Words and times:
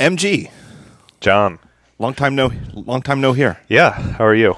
MG, 0.00 0.50
John. 1.20 1.58
long 1.98 2.14
time 2.14 2.34
no, 2.34 2.50
long 2.72 3.02
time 3.02 3.20
no 3.20 3.34
here. 3.34 3.60
Yeah, 3.68 3.90
how 3.92 4.24
are 4.24 4.34
you? 4.34 4.56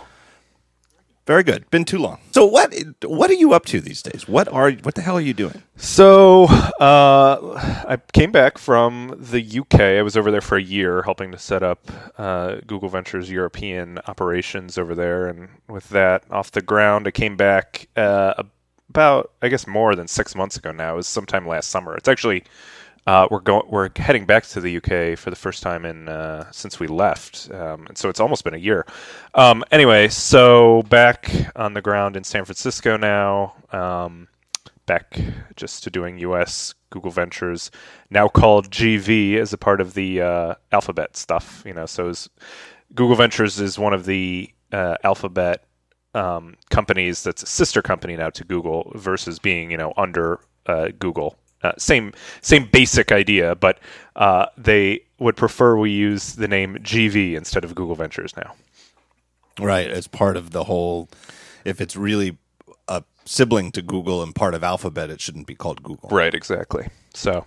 Very 1.26 1.42
good. 1.42 1.68
Been 1.68 1.84
too 1.84 1.98
long. 1.98 2.20
So 2.30 2.46
what 2.46 2.72
what 3.04 3.28
are 3.28 3.34
you 3.34 3.52
up 3.52 3.64
to 3.66 3.80
these 3.80 4.02
days? 4.02 4.28
What 4.28 4.46
are 4.46 4.70
what 4.70 4.94
the 4.94 5.02
hell 5.02 5.16
are 5.16 5.20
you 5.20 5.34
doing? 5.34 5.64
So, 5.76 6.44
uh, 6.44 7.84
I 7.88 7.98
came 8.12 8.30
back 8.30 8.56
from 8.56 9.16
the 9.18 9.42
UK. 9.60 9.80
I 9.80 10.02
was 10.02 10.16
over 10.16 10.30
there 10.30 10.40
for 10.40 10.56
a 10.56 10.62
year 10.62 11.02
helping 11.02 11.32
to 11.32 11.38
set 11.38 11.64
up 11.64 11.90
uh, 12.18 12.56
Google 12.64 12.88
Ventures 12.88 13.28
European 13.28 13.98
operations 14.06 14.78
over 14.78 14.94
there. 14.94 15.26
And 15.26 15.48
with 15.68 15.88
that 15.88 16.22
off 16.30 16.52
the 16.52 16.62
ground, 16.62 17.08
I 17.08 17.10
came 17.10 17.36
back 17.36 17.88
uh, 17.96 18.34
about, 18.88 19.32
I 19.42 19.48
guess, 19.48 19.66
more 19.66 19.96
than 19.96 20.06
six 20.06 20.36
months 20.36 20.56
ago 20.56 20.70
now. 20.70 20.94
It 20.94 20.96
was 20.98 21.08
sometime 21.08 21.48
last 21.48 21.68
summer. 21.68 21.96
It's 21.96 22.08
actually. 22.08 22.44
Uh, 23.06 23.26
we're 23.30 23.40
going. 23.40 23.64
We're 23.68 23.90
heading 23.96 24.26
back 24.26 24.44
to 24.48 24.60
the 24.60 24.76
UK 24.76 25.18
for 25.18 25.30
the 25.30 25.36
first 25.36 25.62
time 25.62 25.84
in 25.84 26.08
uh, 26.08 26.50
since 26.52 26.78
we 26.78 26.86
left, 26.86 27.50
um, 27.50 27.86
and 27.88 27.98
so 27.98 28.08
it's 28.08 28.20
almost 28.20 28.44
been 28.44 28.54
a 28.54 28.58
year. 28.58 28.86
Um, 29.34 29.64
anyway, 29.72 30.06
so 30.08 30.82
back 30.84 31.28
on 31.56 31.74
the 31.74 31.82
ground 31.82 32.16
in 32.16 32.22
San 32.22 32.44
Francisco 32.44 32.96
now. 32.96 33.54
Um, 33.72 34.28
back 34.86 35.20
just 35.56 35.82
to 35.84 35.90
doing 35.90 36.18
US 36.18 36.74
Google 36.90 37.10
Ventures, 37.10 37.70
now 38.10 38.28
called 38.28 38.70
GV 38.70 39.36
as 39.36 39.52
a 39.52 39.58
part 39.58 39.80
of 39.80 39.94
the 39.94 40.20
uh, 40.20 40.54
Alphabet 40.70 41.16
stuff. 41.16 41.62
You 41.66 41.74
know, 41.74 41.86
so 41.86 42.12
Google 42.94 43.16
Ventures 43.16 43.58
is 43.58 43.80
one 43.80 43.94
of 43.94 44.04
the 44.04 44.48
uh, 44.70 44.96
Alphabet 45.02 45.64
um, 46.14 46.56
companies 46.70 47.24
that's 47.24 47.42
a 47.42 47.46
sister 47.46 47.82
company 47.82 48.16
now 48.16 48.30
to 48.30 48.44
Google 48.44 48.92
versus 48.94 49.40
being 49.40 49.72
you 49.72 49.76
know 49.76 49.92
under 49.96 50.38
uh, 50.66 50.88
Google. 51.00 51.36
Uh, 51.62 51.72
same 51.78 52.12
same 52.40 52.68
basic 52.72 53.12
idea, 53.12 53.54
but 53.54 53.78
uh, 54.16 54.46
they 54.56 55.00
would 55.18 55.36
prefer 55.36 55.76
we 55.76 55.90
use 55.90 56.34
the 56.34 56.48
name 56.48 56.76
GV 56.76 57.34
instead 57.34 57.64
of 57.64 57.74
Google 57.74 57.94
Ventures 57.94 58.34
now. 58.36 58.54
Right, 59.58 59.90
as 59.90 60.06
part 60.06 60.36
of 60.36 60.50
the 60.50 60.64
whole. 60.64 61.08
If 61.64 61.80
it's 61.80 61.94
really 61.94 62.38
a 62.88 63.04
sibling 63.24 63.70
to 63.72 63.82
Google 63.82 64.22
and 64.22 64.34
part 64.34 64.54
of 64.54 64.64
Alphabet, 64.64 65.10
it 65.10 65.20
shouldn't 65.20 65.46
be 65.46 65.54
called 65.54 65.82
Google. 65.82 66.08
Right, 66.08 66.34
exactly. 66.34 66.88
So, 67.14 67.44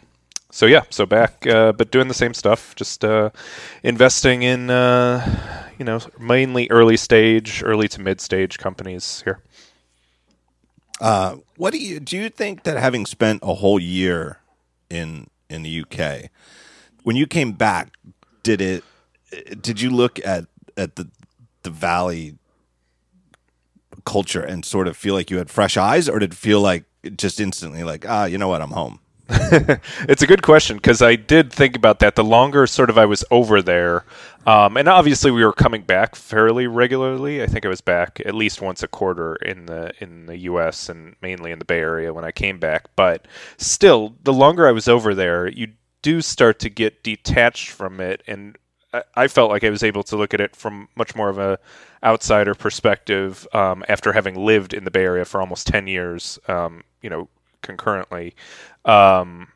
so 0.51 0.65
yeah, 0.65 0.83
so 0.89 1.05
back, 1.05 1.45
uh, 1.47 1.73
but 1.73 1.91
doing 1.91 2.07
the 2.07 2.13
same 2.13 2.33
stuff, 2.33 2.75
just 2.75 3.03
uh, 3.03 3.31
investing 3.83 4.43
in, 4.43 4.69
uh, 4.69 5.69
you 5.77 5.83
know, 5.83 5.99
mainly 6.17 6.67
early 6.69 6.95
stage, 6.95 7.61
early 7.63 7.87
to 7.89 8.01
mid 8.01 8.21
stage 8.21 8.57
companies 8.57 9.21
here. 9.25 9.41
Uh, 11.01 11.37
what 11.57 11.71
do 11.71 11.79
you 11.79 11.99
do? 11.99 12.17
You 12.17 12.29
think 12.29 12.63
that 12.63 12.77
having 12.77 13.05
spent 13.05 13.41
a 13.43 13.53
whole 13.55 13.79
year 13.79 14.39
in 14.89 15.27
in 15.49 15.63
the 15.63 15.83
UK, 15.83 16.29
when 17.03 17.15
you 17.15 17.27
came 17.27 17.51
back, 17.51 17.93
did 18.43 18.61
it? 18.61 18.83
Did 19.61 19.81
you 19.81 19.89
look 19.89 20.25
at 20.25 20.45
at 20.77 20.95
the 20.95 21.09
the 21.63 21.69
Valley 21.69 22.37
culture 24.05 24.41
and 24.41 24.63
sort 24.63 24.87
of 24.87 24.95
feel 24.95 25.15
like 25.15 25.29
you 25.29 25.37
had 25.37 25.49
fresh 25.49 25.77
eyes, 25.77 26.07
or 26.07 26.19
did 26.19 26.31
it 26.31 26.37
feel 26.37 26.61
like 26.61 26.85
just 27.17 27.39
instantly 27.39 27.83
like 27.83 28.05
ah, 28.07 28.25
you 28.25 28.37
know 28.37 28.47
what, 28.47 28.61
I'm 28.61 28.71
home? 28.71 28.99
it's 30.07 30.21
a 30.21 30.27
good 30.27 30.43
question 30.43 30.77
because 30.77 31.01
I 31.01 31.15
did 31.15 31.51
think 31.51 31.75
about 31.75 31.97
that. 31.99 32.15
The 32.15 32.23
longer 32.23 32.67
sort 32.67 32.91
of 32.91 32.97
I 32.97 33.05
was 33.05 33.23
over 33.31 33.59
there, 33.59 34.05
um, 34.45 34.77
and 34.77 34.87
obviously 34.87 35.31
we 35.31 35.43
were 35.43 35.53
coming 35.53 35.81
back 35.81 36.15
fairly 36.15 36.67
regularly. 36.67 37.41
I 37.41 37.47
think 37.47 37.65
I 37.65 37.69
was 37.69 37.81
back 37.81 38.21
at 38.23 38.35
least 38.35 38.61
once 38.61 38.83
a 38.83 38.87
quarter 38.87 39.35
in 39.37 39.65
the 39.65 39.91
in 39.99 40.27
the 40.27 40.37
U.S. 40.39 40.89
and 40.89 41.15
mainly 41.23 41.51
in 41.51 41.57
the 41.57 41.65
Bay 41.65 41.79
Area 41.79 42.13
when 42.13 42.23
I 42.23 42.31
came 42.31 42.59
back. 42.59 42.85
But 42.95 43.27
still, 43.57 44.13
the 44.23 44.33
longer 44.33 44.67
I 44.67 44.71
was 44.71 44.87
over 44.87 45.15
there, 45.15 45.47
you 45.47 45.69
do 46.03 46.21
start 46.21 46.59
to 46.59 46.69
get 46.69 47.01
detached 47.01 47.71
from 47.71 47.99
it, 47.99 48.21
and 48.27 48.55
I, 48.93 49.03
I 49.15 49.27
felt 49.27 49.49
like 49.49 49.63
I 49.63 49.71
was 49.71 49.81
able 49.81 50.03
to 50.03 50.17
look 50.17 50.35
at 50.35 50.41
it 50.41 50.55
from 50.55 50.87
much 50.95 51.15
more 51.15 51.29
of 51.29 51.39
a 51.39 51.57
outsider 52.03 52.53
perspective 52.53 53.47
um, 53.53 53.83
after 53.89 54.13
having 54.13 54.35
lived 54.35 54.75
in 54.75 54.83
the 54.83 54.91
Bay 54.91 55.03
Area 55.03 55.25
for 55.25 55.41
almost 55.41 55.65
ten 55.65 55.87
years. 55.87 56.37
Um, 56.47 56.83
you 57.01 57.09
know, 57.09 57.27
concurrently. 57.65 58.35
Um, 58.85 59.49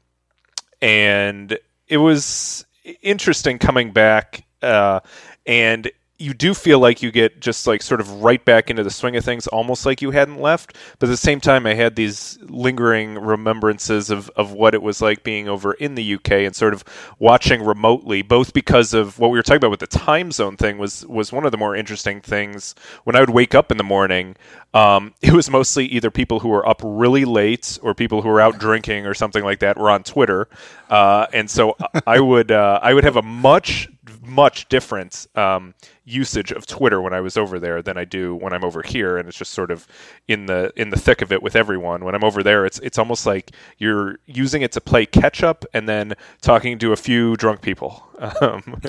and 0.81 1.57
it 1.87 1.97
was 1.97 2.65
interesting 3.01 3.59
coming 3.59 3.91
back. 3.91 4.45
Uh, 4.61 4.99
and 5.45 5.89
you 6.19 6.33
do 6.33 6.53
feel 6.53 6.79
like 6.79 7.01
you 7.01 7.11
get 7.11 7.39
just 7.39 7.65
like 7.65 7.81
sort 7.81 8.01
of 8.01 8.21
right 8.21 8.43
back 8.43 8.69
into 8.69 8.83
the 8.83 8.91
swing 8.91 9.15
of 9.15 9.23
things, 9.23 9.47
almost 9.47 9.85
like 9.85 10.01
you 10.01 10.11
hadn't 10.11 10.41
left. 10.41 10.75
But 10.99 11.07
at 11.07 11.11
the 11.11 11.17
same 11.17 11.39
time, 11.39 11.65
I 11.65 11.75
had 11.75 11.95
these 11.95 12.37
lingering 12.41 13.15
remembrances 13.15 14.09
of, 14.09 14.29
of 14.35 14.51
what 14.51 14.75
it 14.75 14.81
was 14.81 15.01
like 15.01 15.23
being 15.23 15.47
over 15.47 15.73
in 15.73 15.95
the 15.95 16.15
UK 16.15 16.31
and 16.31 16.53
sort 16.53 16.73
of 16.73 16.83
watching 17.19 17.63
remotely, 17.63 18.21
both 18.21 18.51
because 18.51 18.93
of 18.93 19.17
what 19.17 19.31
we 19.31 19.39
were 19.39 19.43
talking 19.43 19.57
about 19.57 19.71
with 19.71 19.79
the 19.79 19.87
time 19.87 20.33
zone 20.33 20.57
thing 20.57 20.77
was 20.77 21.05
was 21.07 21.31
one 21.31 21.45
of 21.45 21.51
the 21.53 21.57
more 21.57 21.73
interesting 21.73 22.19
things. 22.19 22.75
When 23.05 23.15
I 23.15 23.21
would 23.21 23.29
wake 23.29 23.55
up 23.55 23.71
in 23.71 23.77
the 23.77 23.83
morning, 23.85 24.35
um, 24.73 25.13
it 25.21 25.31
was 25.31 25.49
mostly 25.49 25.85
either 25.85 26.11
people 26.11 26.41
who 26.41 26.49
were 26.49 26.67
up 26.67 26.81
really 26.83 27.23
late 27.23 27.79
or 27.81 27.95
people 27.95 28.21
who 28.21 28.27
were 28.27 28.41
out 28.41 28.59
drinking 28.59 29.05
or 29.05 29.13
something 29.13 29.43
like 29.43 29.59
that 29.59 29.77
were 29.77 29.89
on 29.89 30.03
Twitter, 30.03 30.49
uh, 30.89 31.27
and 31.31 31.49
so 31.49 31.77
I 32.05 32.19
would 32.19 32.51
uh, 32.51 32.79
I 32.83 32.93
would 32.93 33.05
have 33.05 33.15
a 33.15 33.21
much 33.21 33.87
much 34.21 34.67
different 34.69 35.27
um, 35.35 35.73
usage 36.09 36.51
of 36.51 36.65
Twitter 36.65 37.01
when 37.01 37.13
I 37.13 37.21
was 37.21 37.37
over 37.37 37.59
there 37.59 37.81
than 37.81 37.97
I 37.97 38.05
do 38.05 38.35
when 38.35 38.53
I'm 38.53 38.63
over 38.63 38.81
here, 38.81 39.17
and 39.17 39.27
it's 39.27 39.37
just 39.37 39.53
sort 39.53 39.71
of 39.71 39.87
in 40.27 40.47
the 40.47 40.71
in 40.75 40.89
the 40.89 40.99
thick 40.99 41.21
of 41.21 41.31
it 41.31 41.41
with 41.43 41.55
everyone. 41.55 42.03
When 42.03 42.15
I'm 42.15 42.23
over 42.23 42.43
there, 42.43 42.65
it's 42.65 42.79
it's 42.79 42.97
almost 42.97 43.25
like 43.25 43.51
you're 43.77 44.17
using 44.25 44.61
it 44.61 44.71
to 44.73 44.81
play 44.81 45.05
catch 45.05 45.43
up 45.43 45.65
and 45.73 45.87
then 45.87 46.13
talking 46.41 46.79
to 46.79 46.91
a 46.93 46.95
few 46.95 47.35
drunk 47.35 47.61
people. 47.61 48.03
Um, 48.41 48.81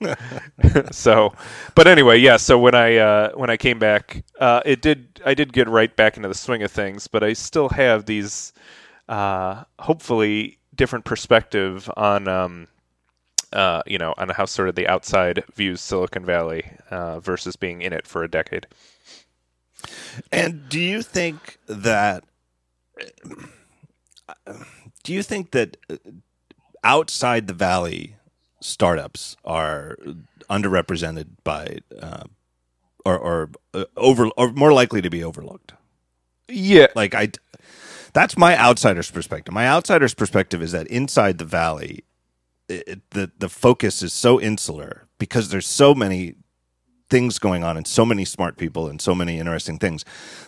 so, 0.90 1.32
but 1.74 1.86
anyway, 1.86 2.18
yeah. 2.18 2.36
So 2.36 2.58
when 2.58 2.74
I 2.74 2.96
uh, 2.96 3.32
when 3.32 3.50
I 3.50 3.56
came 3.56 3.78
back, 3.78 4.24
uh, 4.40 4.62
it 4.64 4.82
did 4.82 5.20
I 5.24 5.34
did 5.34 5.52
get 5.52 5.68
right 5.68 5.94
back 5.94 6.16
into 6.16 6.28
the 6.28 6.34
swing 6.34 6.62
of 6.62 6.70
things, 6.70 7.06
but 7.06 7.22
I 7.22 7.34
still 7.34 7.68
have 7.70 8.06
these 8.06 8.52
uh, 9.08 9.64
hopefully 9.78 10.58
different 10.74 11.04
perspective 11.04 11.90
on. 11.96 12.28
Um, 12.28 12.68
uh, 13.52 13.82
you 13.86 13.98
know, 13.98 14.14
on 14.16 14.30
how 14.30 14.44
sort 14.44 14.68
of 14.68 14.74
the 14.74 14.88
outside 14.88 15.44
views 15.54 15.80
Silicon 15.80 16.24
Valley 16.24 16.64
uh, 16.90 17.20
versus 17.20 17.56
being 17.56 17.82
in 17.82 17.92
it 17.92 18.06
for 18.06 18.22
a 18.22 18.28
decade. 18.28 18.66
And 20.30 20.68
do 20.68 20.80
you 20.80 21.02
think 21.02 21.58
that? 21.66 22.24
Do 25.02 25.12
you 25.12 25.22
think 25.22 25.50
that 25.50 25.76
outside 26.84 27.46
the 27.48 27.54
valley, 27.54 28.16
startups 28.60 29.36
are 29.44 29.96
underrepresented 30.48 31.26
by, 31.44 31.78
uh, 32.00 32.24
or 33.04 33.18
or 33.18 33.50
uh, 33.74 33.84
over, 33.96 34.28
or 34.36 34.52
more 34.52 34.72
likely 34.72 35.02
to 35.02 35.10
be 35.10 35.24
overlooked? 35.24 35.72
Yeah, 36.48 36.86
like 36.94 37.14
I. 37.14 37.30
That's 38.14 38.36
my 38.36 38.58
outsider's 38.58 39.10
perspective. 39.10 39.54
My 39.54 39.66
outsider's 39.66 40.14
perspective 40.14 40.60
is 40.62 40.72
that 40.72 40.86
inside 40.88 41.38
the 41.38 41.46
valley, 41.46 42.04
it, 42.68 43.10
the 43.10 43.30
the 43.38 43.48
focus 43.48 44.02
is 44.02 44.12
so 44.12 44.40
insular 44.40 45.06
because 45.18 45.50
there's 45.50 45.66
so 45.66 45.94
many 45.94 46.34
things 47.10 47.38
going 47.38 47.62
on 47.62 47.76
and 47.76 47.86
so 47.86 48.06
many 48.06 48.24
smart 48.24 48.56
people 48.56 48.88
and 48.88 49.00
so 49.00 49.14
many 49.14 49.38
interesting 49.38 49.78
things 49.78 50.04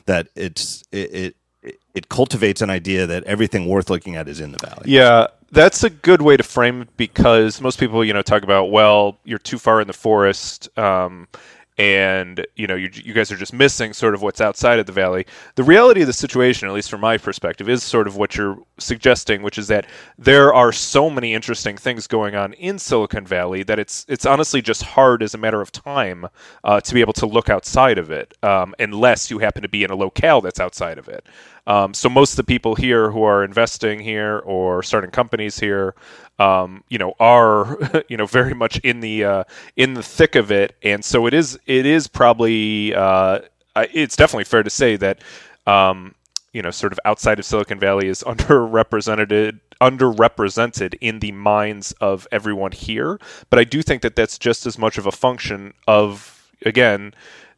that 0.07 0.29
it's 0.35 0.83
it, 0.93 1.15
it 1.15 1.37
it 1.95 2.09
cultivates 2.09 2.61
an 2.63 2.71
idea 2.71 3.07
that 3.07 3.25
everything 3.25 3.69
worth 3.69 3.89
looking 3.89 4.17
at 4.17 4.29
is 4.29 4.41
in 4.41 4.53
the 4.53 4.59
valley. 4.59 4.83
Yeah, 4.87 5.29
that's 5.51 5.85
a 5.85 5.91
good 5.91 6.23
way 6.23 6.37
to 6.37 6.43
frame 6.43 6.83
it 6.83 6.97
because 6.97 7.61
most 7.61 7.79
people, 7.79 8.05
you 8.05 8.13
know, 8.13 8.23
talk 8.23 8.43
about 8.43 8.71
well, 8.71 9.19
you're 9.25 9.39
too 9.39 9.59
far 9.59 9.81
in 9.81 9.87
the 9.87 9.93
forest. 9.93 10.69
Um, 10.79 11.29
and 11.77 12.47
you 12.55 12.69
know 12.69 12.77
you, 12.77 12.89
you 12.93 13.13
guys 13.13 13.33
are 13.33 13.37
just 13.37 13.53
missing 13.53 13.93
sort 13.93 14.15
of 14.15 14.23
what's 14.23 14.41
outside 14.41 14.79
of 14.79 14.87
the 14.87 14.93
valley 14.93 15.27
the 15.57 15.65
reality 15.65 16.03
of 16.03 16.07
the 16.07 16.13
situation 16.13 16.69
at 16.69 16.75
least 16.75 16.89
from 16.89 17.01
my 17.01 17.19
perspective 17.19 17.69
is 17.69 17.83
sort 17.83 18.07
of 18.07 18.17
what 18.17 18.37
you're 18.37 18.57
suggesting 18.79 19.43
which 19.43 19.59
is 19.59 19.69
that 19.69 19.87
there 20.19 20.53
are 20.53 20.73
so 20.73 21.09
many 21.09 21.33
interesting 21.35 21.77
things 21.77 22.07
going 22.07 22.35
on 22.35 22.53
in 22.55 22.79
silicon 22.79 23.25
valley 23.25 23.63
that 23.63 23.79
it's 23.79 24.05
it's 24.09 24.27
honestly 24.27 24.61
just 24.61 24.83
hard 24.83 25.23
as 25.23 25.35
a 25.35 25.39
matter 25.39 25.61
of 25.61 25.71
time 25.71 26.27
uh, 26.65 26.81
to 26.81 26.95
be 26.95 27.01
able 27.01 27.13
to 27.13 27.27
look 27.27 27.49
outside 27.49 27.99
of 27.99 28.11
it 28.11 28.35
um, 28.43 28.75
unless 28.79 29.31
you 29.31 29.39
happen 29.39 29.63
to 29.63 29.69
be 29.69 29.85
in 29.85 29.91
a 29.91 29.97
locale 29.97 30.41
that's 30.41 30.61
outside 30.61 30.99
of 30.99 31.09
it 31.09 31.25
um, 31.67 31.95
so 31.95 32.09
most 32.09 32.33
of 32.33 32.37
the 32.37 32.45
people 32.45 32.75
here 32.75 33.11
who 33.11 33.23
are 33.23 33.43
investing 33.43 33.99
here 33.99 34.39
or 34.41 34.83
starting 34.83 35.11
companies 35.11 35.59
here, 35.59 35.95
um, 36.39 36.85
you 36.89 36.99
know, 36.99 37.15
are 37.19 37.79
you 38.09 38.17
know 38.17 38.27
very 38.27 38.55
much 38.55 38.79
in 38.81 39.01
the 39.01 39.25
uh, 39.25 39.45
in 39.77 39.95
the 39.95 40.03
thick 40.03 40.35
of 40.35 40.51
it, 40.51 40.77
and 40.83 41.05
so 41.05 41.27
it 41.27 41.35
is 41.35 41.59
it 41.67 41.87
is 41.87 42.07
probably 42.07 42.95
uh, 42.95 43.41
it's 43.77 44.17
definitely 44.17 44.45
fair 44.45 44.63
to 44.63 44.71
say 44.71 44.97
that. 44.97 45.23
Um, 45.67 46.15
you 46.55 46.63
know, 46.63 46.71
sort 46.71 46.93
of 46.93 47.01
outside 47.05 47.39
of 47.39 47.45
Silicon 47.45 47.79
Valley 47.79 48.09
is 48.09 48.23
underrepresented 48.27 49.61
underrepresented 49.81 50.95
in 51.01 51.19
the 51.19 51.33
minds 51.33 51.93
of 52.01 52.27
everyone 52.33 52.73
here. 52.73 53.19
But 53.51 53.59
I 53.59 53.65
do 53.65 53.83
think 53.83 54.01
that 54.03 54.17
that's 54.17 54.39
just 54.39 54.65
as 54.65 54.79
much 54.79 54.97
of 54.97 55.07
a 55.07 55.13
function 55.13 55.75
of 55.87 56.49
again 56.65 57.13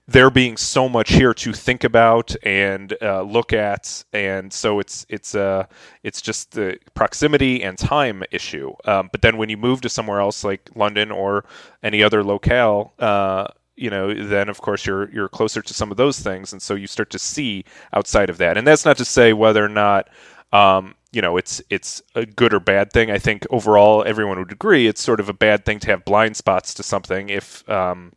there 0.08 0.30
being 0.30 0.56
so 0.56 0.88
much 0.88 1.12
here 1.12 1.34
to 1.34 1.52
think 1.52 1.82
about 1.82 2.34
and 2.44 2.96
uh, 3.02 3.22
look 3.22 3.52
at, 3.52 4.04
and 4.12 4.52
so 4.52 4.78
it's 4.78 5.04
it's 5.08 5.34
uh 5.34 5.66
it's 6.04 6.22
just 6.22 6.52
the 6.52 6.78
proximity 6.94 7.62
and 7.62 7.76
time 7.76 8.22
issue. 8.30 8.72
Um, 8.84 9.08
but 9.12 9.22
then 9.22 9.36
when 9.36 9.48
you 9.48 9.56
move 9.56 9.80
to 9.82 9.88
somewhere 9.88 10.20
else 10.20 10.44
like 10.44 10.70
London 10.74 11.10
or 11.10 11.44
any 11.82 12.02
other 12.02 12.22
locale, 12.22 12.94
uh, 12.98 13.48
you 13.76 13.90
know, 13.90 14.12
then 14.12 14.48
of 14.48 14.60
course 14.60 14.86
you're 14.86 15.10
you're 15.10 15.28
closer 15.28 15.62
to 15.62 15.74
some 15.74 15.90
of 15.90 15.96
those 15.96 16.18
things, 16.18 16.52
and 16.52 16.60
so 16.60 16.74
you 16.74 16.86
start 16.86 17.10
to 17.10 17.18
see 17.18 17.64
outside 17.92 18.30
of 18.30 18.38
that. 18.38 18.56
And 18.56 18.66
that's 18.66 18.84
not 18.84 18.96
to 18.98 19.04
say 19.04 19.32
whether 19.32 19.64
or 19.64 19.68
not. 19.68 20.08
Um, 20.52 20.94
you 21.12 21.22
know, 21.22 21.36
it's 21.36 21.62
it's 21.70 22.02
a 22.14 22.26
good 22.26 22.52
or 22.52 22.60
bad 22.60 22.92
thing. 22.92 23.10
I 23.10 23.18
think 23.18 23.46
overall, 23.50 24.04
everyone 24.04 24.38
would 24.38 24.52
agree 24.52 24.86
it's 24.86 25.02
sort 25.02 25.20
of 25.20 25.28
a 25.28 25.32
bad 25.32 25.64
thing 25.64 25.78
to 25.80 25.86
have 25.88 26.04
blind 26.04 26.36
spots 26.36 26.74
to 26.74 26.82
something 26.82 27.30
if 27.30 27.68
um, 27.70 28.12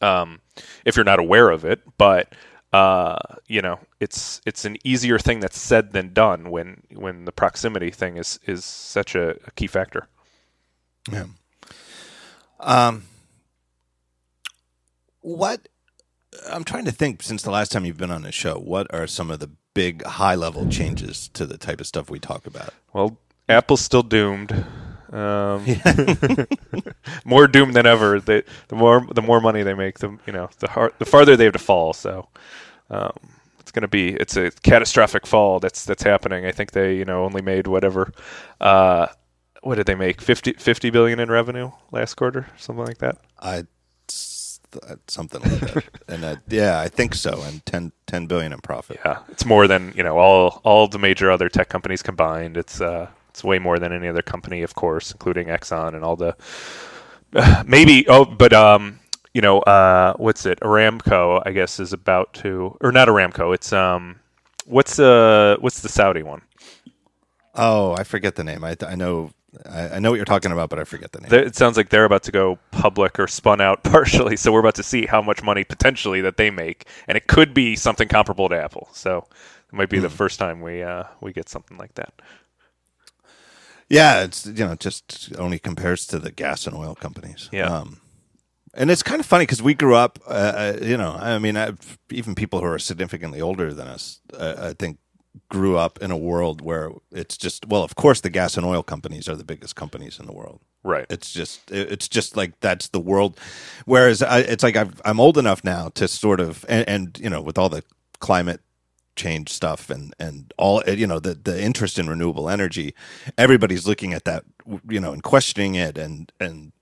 um, 0.00 0.40
if 0.84 0.96
you're 0.96 1.04
not 1.04 1.20
aware 1.20 1.50
of 1.50 1.64
it. 1.64 1.80
But 1.96 2.34
uh, 2.72 3.16
you 3.46 3.62
know, 3.62 3.78
it's 4.00 4.40
it's 4.46 4.64
an 4.64 4.76
easier 4.84 5.18
thing 5.18 5.40
that's 5.40 5.58
said 5.58 5.92
than 5.92 6.12
done 6.12 6.50
when 6.50 6.82
when 6.94 7.24
the 7.24 7.32
proximity 7.32 7.90
thing 7.90 8.16
is 8.16 8.38
is 8.46 8.64
such 8.64 9.14
a, 9.14 9.30
a 9.46 9.50
key 9.52 9.66
factor. 9.66 10.08
Yeah. 11.10 11.24
Um. 12.60 13.04
What 15.22 15.68
I'm 16.50 16.64
trying 16.64 16.84
to 16.84 16.92
think 16.92 17.22
since 17.22 17.42
the 17.42 17.50
last 17.50 17.72
time 17.72 17.84
you've 17.84 17.96
been 17.96 18.10
on 18.10 18.22
the 18.22 18.32
show, 18.32 18.58
what 18.58 18.92
are 18.92 19.06
some 19.06 19.30
of 19.30 19.40
the 19.40 19.50
big 19.74 20.04
high 20.04 20.34
level 20.34 20.68
changes 20.68 21.28
to 21.28 21.46
the 21.46 21.56
type 21.56 21.80
of 21.80 21.86
stuff 21.86 22.10
we 22.10 22.18
talk 22.18 22.46
about? 22.46 22.74
Well, 22.92 23.18
Apple's 23.48 23.80
still 23.80 24.02
doomed. 24.02 24.52
Um, 25.12 25.64
more 27.24 27.46
doomed 27.46 27.74
than 27.74 27.86
ever. 27.86 28.20
They, 28.20 28.42
the 28.68 28.76
more 28.76 29.06
the 29.12 29.22
more 29.22 29.40
money 29.40 29.62
they 29.62 29.74
make, 29.74 29.98
the 29.98 30.18
you 30.26 30.32
know 30.32 30.48
the 30.58 30.68
hard, 30.68 30.94
the 30.98 31.04
farther 31.04 31.36
they 31.36 31.44
have 31.44 31.52
to 31.52 31.58
fall. 31.58 31.92
So 31.92 32.28
um, 32.90 33.12
it's 33.60 33.70
going 33.70 33.82
to 33.82 33.88
be 33.88 34.14
it's 34.14 34.36
a 34.36 34.50
catastrophic 34.50 35.26
fall 35.26 35.60
that's 35.60 35.84
that's 35.84 36.02
happening. 36.02 36.46
I 36.46 36.52
think 36.52 36.72
they 36.72 36.96
you 36.96 37.04
know 37.04 37.24
only 37.24 37.42
made 37.42 37.66
whatever. 37.66 38.12
Uh, 38.60 39.08
what 39.62 39.76
did 39.76 39.86
they 39.86 39.94
make 39.94 40.20
50, 40.20 40.54
50 40.54 40.90
billion 40.90 41.20
in 41.20 41.30
revenue 41.30 41.70
last 41.92 42.14
quarter, 42.14 42.48
something 42.56 42.84
like 42.84 42.98
that. 42.98 43.18
I 43.38 43.64
something 45.08 45.40
like 45.42 45.60
that. 45.60 45.84
and 46.08 46.24
uh, 46.24 46.36
yeah, 46.48 46.80
I 46.80 46.88
think 46.88 47.14
so. 47.14 47.42
And 47.42 47.64
10, 47.66 47.92
10 48.06 48.26
billion 48.26 48.52
in 48.52 48.60
profit. 48.60 49.00
Yeah, 49.04 49.18
it's 49.28 49.44
more 49.44 49.66
than 49.66 49.92
you 49.96 50.02
know 50.02 50.18
all 50.18 50.60
all 50.64 50.88
the 50.88 50.98
major 50.98 51.30
other 51.30 51.48
tech 51.48 51.68
companies 51.68 52.02
combined. 52.02 52.56
It's 52.56 52.80
uh, 52.80 53.08
it's 53.30 53.42
way 53.42 53.58
more 53.58 53.78
than 53.78 53.92
any 53.92 54.08
other 54.08 54.22
company, 54.22 54.62
of 54.62 54.74
course, 54.74 55.10
including 55.10 55.48
Exxon 55.48 55.94
and 55.94 56.04
all 56.04 56.16
the 56.16 56.36
uh, 57.34 57.64
maybe. 57.66 58.06
Oh, 58.08 58.24
but 58.24 58.52
um, 58.52 58.98
you 59.34 59.40
know, 59.40 59.60
uh, 59.60 60.14
what's 60.16 60.46
it? 60.46 60.60
Aramco, 60.60 61.42
I 61.46 61.52
guess, 61.52 61.80
is 61.80 61.92
about 61.92 62.32
to, 62.34 62.76
or 62.80 62.92
not 62.92 63.08
Aramco. 63.08 63.54
It's 63.54 63.72
um, 63.72 64.20
what's 64.66 64.96
the 64.96 65.56
what's 65.60 65.80
the 65.80 65.88
Saudi 65.88 66.22
one? 66.22 66.42
Oh, 67.54 67.94
I 67.94 68.04
forget 68.04 68.36
the 68.36 68.44
name. 68.44 68.64
I, 68.64 68.76
I 68.86 68.94
know 68.94 69.30
I, 69.68 69.88
I, 69.90 69.98
know 69.98 70.10
what 70.10 70.16
you're 70.16 70.24
talking 70.24 70.52
about, 70.52 70.70
but 70.70 70.78
I 70.78 70.84
forget 70.84 71.12
the 71.12 71.20
name. 71.20 71.32
It 71.32 71.56
sounds 71.56 71.76
like 71.76 71.90
they're 71.90 72.04
about 72.04 72.22
to 72.24 72.32
go 72.32 72.58
public 72.70 73.18
or 73.18 73.26
spun 73.26 73.60
out 73.60 73.82
partially, 73.84 74.36
so 74.36 74.52
we're 74.52 74.60
about 74.60 74.76
to 74.76 74.82
see 74.82 75.06
how 75.06 75.20
much 75.20 75.42
money 75.42 75.64
potentially 75.64 76.20
that 76.22 76.36
they 76.36 76.50
make, 76.50 76.86
and 77.06 77.16
it 77.16 77.26
could 77.26 77.52
be 77.52 77.76
something 77.76 78.08
comparable 78.08 78.48
to 78.48 78.56
Apple. 78.56 78.88
So 78.92 79.26
it 79.72 79.74
might 79.74 79.90
be 79.90 79.98
mm. 79.98 80.02
the 80.02 80.08
hmm. 80.08 80.14
first 80.14 80.38
time 80.38 80.60
we 80.60 80.82
uh, 80.82 81.04
we 81.20 81.32
get 81.32 81.48
something 81.48 81.76
like 81.76 81.94
that. 81.94 82.14
Yeah, 83.88 84.22
it's 84.22 84.46
you 84.46 84.64
know 84.64 84.74
just 84.74 85.32
only 85.38 85.58
compares 85.58 86.06
to 86.06 86.18
the 86.18 86.32
gas 86.32 86.66
and 86.66 86.76
oil 86.76 86.94
companies. 86.94 87.50
Yeah. 87.52 87.66
Um, 87.66 88.00
and 88.74 88.90
it's 88.90 89.02
kind 89.02 89.20
of 89.20 89.26
funny 89.26 89.42
because 89.42 89.62
we 89.62 89.74
grew 89.74 89.94
up, 89.94 90.18
uh, 90.26 90.30
uh, 90.30 90.78
you 90.80 90.96
know, 90.96 91.12
I 91.12 91.38
mean, 91.38 91.58
I've, 91.58 91.98
even 92.10 92.34
people 92.34 92.60
who 92.60 92.66
are 92.66 92.78
significantly 92.78 93.38
older 93.40 93.74
than 93.74 93.86
us, 93.86 94.20
uh, 94.32 94.54
I 94.58 94.72
think, 94.72 94.98
grew 95.48 95.76
up 95.76 95.98
in 96.00 96.10
a 96.10 96.16
world 96.16 96.60
where 96.60 96.90
it's 97.10 97.36
just, 97.36 97.66
well, 97.66 97.82
of 97.82 97.94
course, 97.94 98.20
the 98.20 98.30
gas 98.30 98.56
and 98.56 98.66
oil 98.66 98.82
companies 98.82 99.28
are 99.28 99.36
the 99.36 99.44
biggest 99.44 99.76
companies 99.76 100.18
in 100.18 100.26
the 100.26 100.32
world. 100.32 100.60
Right. 100.82 101.06
It's 101.08 101.32
just, 101.32 101.70
it's 101.70 102.08
just 102.08 102.36
like 102.36 102.58
that's 102.60 102.88
the 102.88 103.00
world. 103.00 103.38
Whereas 103.84 104.22
I, 104.22 104.40
it's 104.40 104.62
like 104.62 104.76
i 104.76 104.86
am 105.04 105.20
old 105.20 105.38
enough 105.38 105.62
now 105.64 105.88
to 105.90 106.08
sort 106.08 106.40
of, 106.40 106.64
and, 106.68 106.88
and, 106.88 107.18
you 107.18 107.30
know, 107.30 107.40
with 107.40 107.58
all 107.58 107.68
the 107.68 107.84
climate 108.18 108.60
change 109.14 109.50
stuff 109.50 109.90
and 109.90 110.14
and 110.18 110.54
all 110.56 110.82
you 110.88 111.06
know 111.06 111.18
the 111.18 111.34
the 111.34 111.62
interest 111.62 111.98
in 111.98 112.08
renewable 112.08 112.48
energy 112.48 112.94
everybody's 113.36 113.86
looking 113.86 114.14
at 114.14 114.24
that 114.24 114.42
you 114.88 114.98
know 114.98 115.12
and 115.12 115.22
questioning 115.22 115.74
it 115.74 115.98
and 115.98 116.32
and 116.40 116.72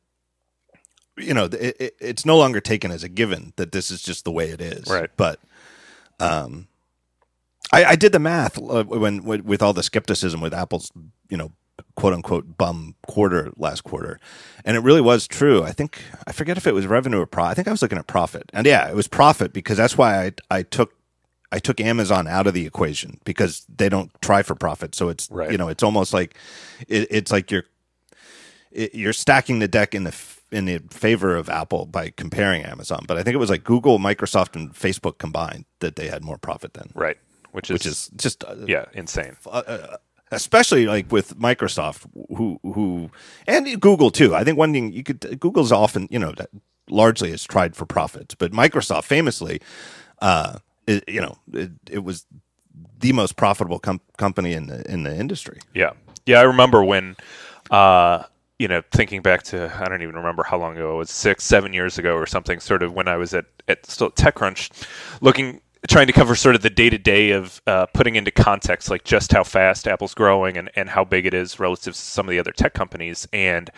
you 1.16 1.34
know 1.34 1.46
it, 1.46 1.76
it, 1.80 1.96
it's 2.00 2.24
no 2.24 2.38
longer 2.38 2.60
taken 2.60 2.92
as 2.92 3.02
a 3.02 3.08
given 3.08 3.52
that 3.56 3.72
this 3.72 3.90
is 3.90 4.00
just 4.00 4.24
the 4.24 4.30
way 4.30 4.48
it 4.50 4.60
is 4.60 4.86
right 4.88 5.10
but 5.16 5.40
um 6.20 6.68
i 7.72 7.84
i 7.84 7.96
did 7.96 8.12
the 8.12 8.18
math 8.18 8.58
uh, 8.58 8.84
when 8.84 9.22
with 9.22 9.62
all 9.62 9.72
the 9.72 9.82
skepticism 9.82 10.40
with 10.40 10.54
apple's 10.54 10.90
you 11.28 11.36
know 11.36 11.52
quote 11.94 12.12
unquote 12.12 12.58
bum 12.58 12.94
quarter 13.06 13.50
last 13.56 13.82
quarter 13.82 14.20
and 14.64 14.76
it 14.76 14.80
really 14.80 15.00
was 15.00 15.26
true 15.26 15.62
i 15.62 15.72
think 15.72 16.02
i 16.26 16.32
forget 16.32 16.56
if 16.56 16.66
it 16.66 16.74
was 16.74 16.86
revenue 16.86 17.20
or 17.20 17.26
profit 17.26 17.50
i 17.50 17.54
think 17.54 17.68
i 17.68 17.70
was 17.70 17.82
looking 17.82 17.98
at 17.98 18.06
profit 18.06 18.50
and 18.52 18.66
yeah 18.66 18.88
it 18.88 18.94
was 18.94 19.08
profit 19.08 19.52
because 19.52 19.76
that's 19.76 19.96
why 19.96 20.26
i 20.26 20.32
i 20.50 20.62
took 20.62 20.94
I 21.52 21.58
took 21.58 21.80
Amazon 21.80 22.28
out 22.28 22.46
of 22.46 22.54
the 22.54 22.64
equation 22.66 23.18
because 23.24 23.66
they 23.68 23.88
don't 23.88 24.10
try 24.22 24.42
for 24.42 24.54
profit. 24.54 24.94
So 24.94 25.08
it's 25.08 25.28
right. 25.30 25.50
you 25.50 25.58
know 25.58 25.68
it's 25.68 25.82
almost 25.82 26.12
like 26.12 26.36
it, 26.88 27.08
it's 27.10 27.32
like 27.32 27.50
you're 27.50 27.64
it, 28.70 28.94
you're 28.94 29.12
stacking 29.12 29.58
the 29.58 29.68
deck 29.68 29.94
in 29.94 30.04
the 30.04 30.16
in 30.52 30.64
the 30.64 30.78
favor 30.90 31.36
of 31.36 31.48
Apple 31.48 31.86
by 31.86 32.10
comparing 32.10 32.62
Amazon. 32.62 33.04
But 33.06 33.18
I 33.18 33.22
think 33.22 33.34
it 33.34 33.38
was 33.38 33.50
like 33.50 33.64
Google, 33.64 33.98
Microsoft, 33.98 34.54
and 34.54 34.72
Facebook 34.72 35.18
combined 35.18 35.64
that 35.80 35.96
they 35.96 36.08
had 36.08 36.24
more 36.24 36.38
profit 36.38 36.74
than 36.74 36.90
right, 36.94 37.16
which 37.52 37.70
is 37.70 37.74
which 37.74 37.86
is 37.86 38.10
just 38.16 38.44
uh, 38.44 38.54
yeah 38.66 38.86
insane. 38.92 39.36
Uh, 39.46 39.62
uh, 39.66 39.96
especially 40.32 40.86
like 40.86 41.10
with 41.10 41.36
Microsoft, 41.38 42.06
who 42.36 42.58
who 42.62 43.10
and 43.46 43.80
Google 43.80 44.10
too. 44.10 44.34
I 44.34 44.44
think 44.44 44.58
one 44.58 44.72
thing 44.72 44.92
you 44.92 45.02
could 45.02 45.40
Google's 45.40 45.72
often 45.72 46.08
you 46.10 46.18
know 46.18 46.34
largely 46.88 47.30
is 47.30 47.44
tried 47.44 47.76
for 47.76 47.86
profits, 47.86 48.34
but 48.34 48.52
Microsoft 48.52 49.04
famously. 49.04 49.60
Uh, 50.20 50.58
it, 50.86 51.04
you 51.08 51.20
know, 51.20 51.36
it, 51.52 51.70
it 51.88 52.04
was 52.04 52.26
the 52.98 53.12
most 53.12 53.36
profitable 53.36 53.78
com- 53.78 54.00
company 54.18 54.52
in 54.52 54.66
the 54.66 54.88
in 54.90 55.02
the 55.02 55.16
industry. 55.16 55.60
Yeah, 55.74 55.92
yeah. 56.26 56.40
I 56.40 56.42
remember 56.42 56.84
when, 56.84 57.16
uh, 57.70 58.24
you 58.58 58.68
know, 58.68 58.82
thinking 58.90 59.22
back 59.22 59.42
to 59.44 59.72
I 59.78 59.88
don't 59.88 60.02
even 60.02 60.16
remember 60.16 60.42
how 60.42 60.58
long 60.58 60.76
ago 60.76 60.94
it 60.94 60.98
was 60.98 61.10
six, 61.10 61.44
seven 61.44 61.72
years 61.72 61.98
ago 61.98 62.14
or 62.14 62.26
something. 62.26 62.60
Sort 62.60 62.82
of 62.82 62.92
when 62.92 63.08
I 63.08 63.16
was 63.16 63.32
at 63.34 63.46
at 63.68 63.86
still 63.86 64.10
TechCrunch, 64.10 64.70
looking 65.20 65.60
trying 65.88 66.06
to 66.06 66.12
cover 66.12 66.34
sort 66.34 66.54
of 66.54 66.62
the 66.62 66.70
day 66.70 66.90
to 66.90 66.98
day 66.98 67.30
of 67.30 67.60
uh, 67.66 67.86
putting 67.86 68.16
into 68.16 68.30
context 68.30 68.90
like 68.90 69.04
just 69.04 69.32
how 69.32 69.42
fast 69.42 69.88
Apple's 69.88 70.14
growing 70.14 70.56
and 70.56 70.70
and 70.76 70.88
how 70.90 71.04
big 71.04 71.26
it 71.26 71.34
is 71.34 71.58
relative 71.58 71.94
to 71.94 72.00
some 72.00 72.26
of 72.26 72.30
the 72.30 72.38
other 72.38 72.52
tech 72.52 72.74
companies 72.74 73.26
and. 73.32 73.70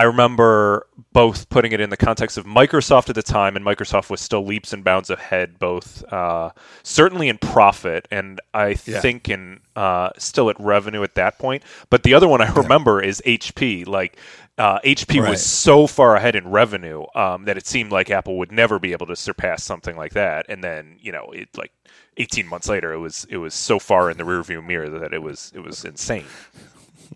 I 0.00 0.04
remember 0.04 0.86
both 1.12 1.50
putting 1.50 1.72
it 1.72 1.80
in 1.80 1.90
the 1.90 1.96
context 1.98 2.38
of 2.38 2.46
Microsoft 2.46 3.10
at 3.10 3.14
the 3.14 3.22
time, 3.22 3.54
and 3.54 3.62
Microsoft 3.62 4.08
was 4.08 4.22
still 4.22 4.42
leaps 4.42 4.72
and 4.72 4.82
bounds 4.82 5.10
ahead, 5.10 5.58
both 5.58 6.10
uh, 6.10 6.52
certainly 6.82 7.28
in 7.28 7.36
profit 7.36 8.08
and 8.10 8.40
I 8.54 8.78
yeah. 8.86 9.00
think 9.00 9.28
in 9.28 9.60
uh, 9.76 10.08
still 10.16 10.48
at 10.48 10.58
revenue 10.58 11.02
at 11.02 11.16
that 11.16 11.38
point. 11.38 11.64
But 11.90 12.02
the 12.02 12.14
other 12.14 12.26
one 12.28 12.40
I 12.40 12.50
remember 12.50 13.02
yeah. 13.02 13.10
is 13.10 13.20
HP. 13.26 13.86
Like 13.86 14.16
uh, 14.56 14.80
HP 14.80 15.20
right. 15.20 15.28
was 15.32 15.44
so 15.44 15.86
far 15.86 16.16
ahead 16.16 16.34
in 16.34 16.48
revenue 16.48 17.04
um, 17.14 17.44
that 17.44 17.58
it 17.58 17.66
seemed 17.66 17.92
like 17.92 18.08
Apple 18.08 18.38
would 18.38 18.50
never 18.50 18.78
be 18.78 18.92
able 18.92 19.06
to 19.08 19.16
surpass 19.16 19.62
something 19.62 19.98
like 19.98 20.14
that. 20.14 20.46
And 20.48 20.64
then 20.64 20.96
you 20.98 21.12
know, 21.12 21.30
it 21.34 21.50
like 21.58 21.72
18 22.16 22.46
months 22.46 22.70
later, 22.70 22.90
it 22.94 23.00
was 23.00 23.26
it 23.28 23.36
was 23.36 23.52
so 23.52 23.78
far 23.78 24.10
in 24.10 24.16
the 24.16 24.24
rearview 24.24 24.66
mirror 24.66 24.88
that 24.98 25.12
it 25.12 25.22
was 25.22 25.52
it 25.54 25.60
was 25.60 25.84
insane. 25.84 26.24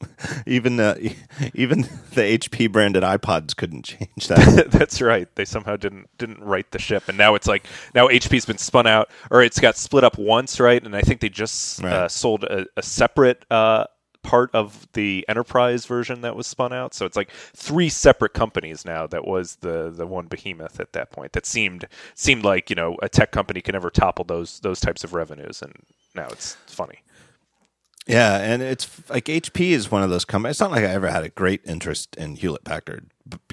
even 0.47 0.77
the 0.77 1.15
even 1.55 1.83
the 1.83 2.39
HP 2.39 2.71
branded 2.71 3.03
iPods 3.03 3.57
couldn't 3.57 3.85
change 3.85 4.29
that. 4.29 4.67
That's 4.71 5.01
right. 5.01 5.29
They 5.35 5.45
somehow 5.45 5.77
didn't 5.77 6.09
didn't 6.19 6.41
write 6.41 6.71
the 6.71 6.79
ship, 6.79 7.05
and 7.09 7.19
now 7.19 7.35
it's 7.35 7.47
like 7.47 7.67
now 7.95 8.09
HP's 8.09 8.47
been 8.47 8.59
spun 8.59 8.87
out, 8.87 9.11
or 9.31 9.43
it's 9.43 9.61
got 9.61 9.77
split 9.77 10.05
up 10.05 10.19
once, 10.19 10.61
right? 10.61 10.83
And 10.83 10.97
I 10.97 11.03
think 11.03 11.21
they 11.21 11.29
just 11.29 11.83
right. 11.83 11.93
uh, 11.93 12.09
sold 12.09 12.45
a, 12.45 12.67
a 12.77 12.83
separate. 12.83 13.45
Uh, 13.51 13.87
part 14.23 14.51
of 14.55 14.89
the 14.95 15.23
enterprise 15.29 15.85
version 15.85 16.23
that 16.23 16.35
was 16.35 16.47
spun 16.47 16.73
out 16.73 16.95
so 16.95 17.05
it's 17.05 17.15
like 17.15 17.31
three 17.31 17.91
separate 17.91 18.33
companies 18.33 18.83
now 18.87 19.07
that 19.07 19.27
was 19.27 19.57
the 19.57 19.93
the 19.95 20.07
one 20.07 20.27
behemoth 20.27 20.81
at 20.81 20.95
that 20.95 21.11
point 21.11 21.33
that 21.35 21.45
seemed 21.45 21.87
seemed 22.15 22.43
like 22.43 22.71
you 22.71 22.75
know 22.75 22.97
a 23.03 23.09
tech 23.09 23.33
company 23.33 23.61
can 23.61 23.75
never 23.75 23.91
topple 23.91 24.25
those 24.25 24.61
those 24.61 24.81
types 24.81 25.05
of 25.05 25.13
revenues 25.13 25.61
and 25.61 25.75
now 26.15 26.27
it's 26.29 26.55
funny 26.67 27.03
yeah, 28.07 28.37
and 28.39 28.63
it's 28.63 28.89
like 29.09 29.27
HP 29.27 29.71
is 29.71 29.91
one 29.91 30.03
of 30.03 30.11
those 30.11 30.25
companies. 30.25 30.55
It's 30.55 30.61
not 30.61 30.71
like 30.71 30.85
I 30.85 30.89
ever 30.89 31.09
had 31.09 31.25
a 31.25 31.31
great 31.31 31.63
interest 31.65 32.15
in 32.17 32.37
Hewlett 32.37 32.65
Packard, 32.65 33.07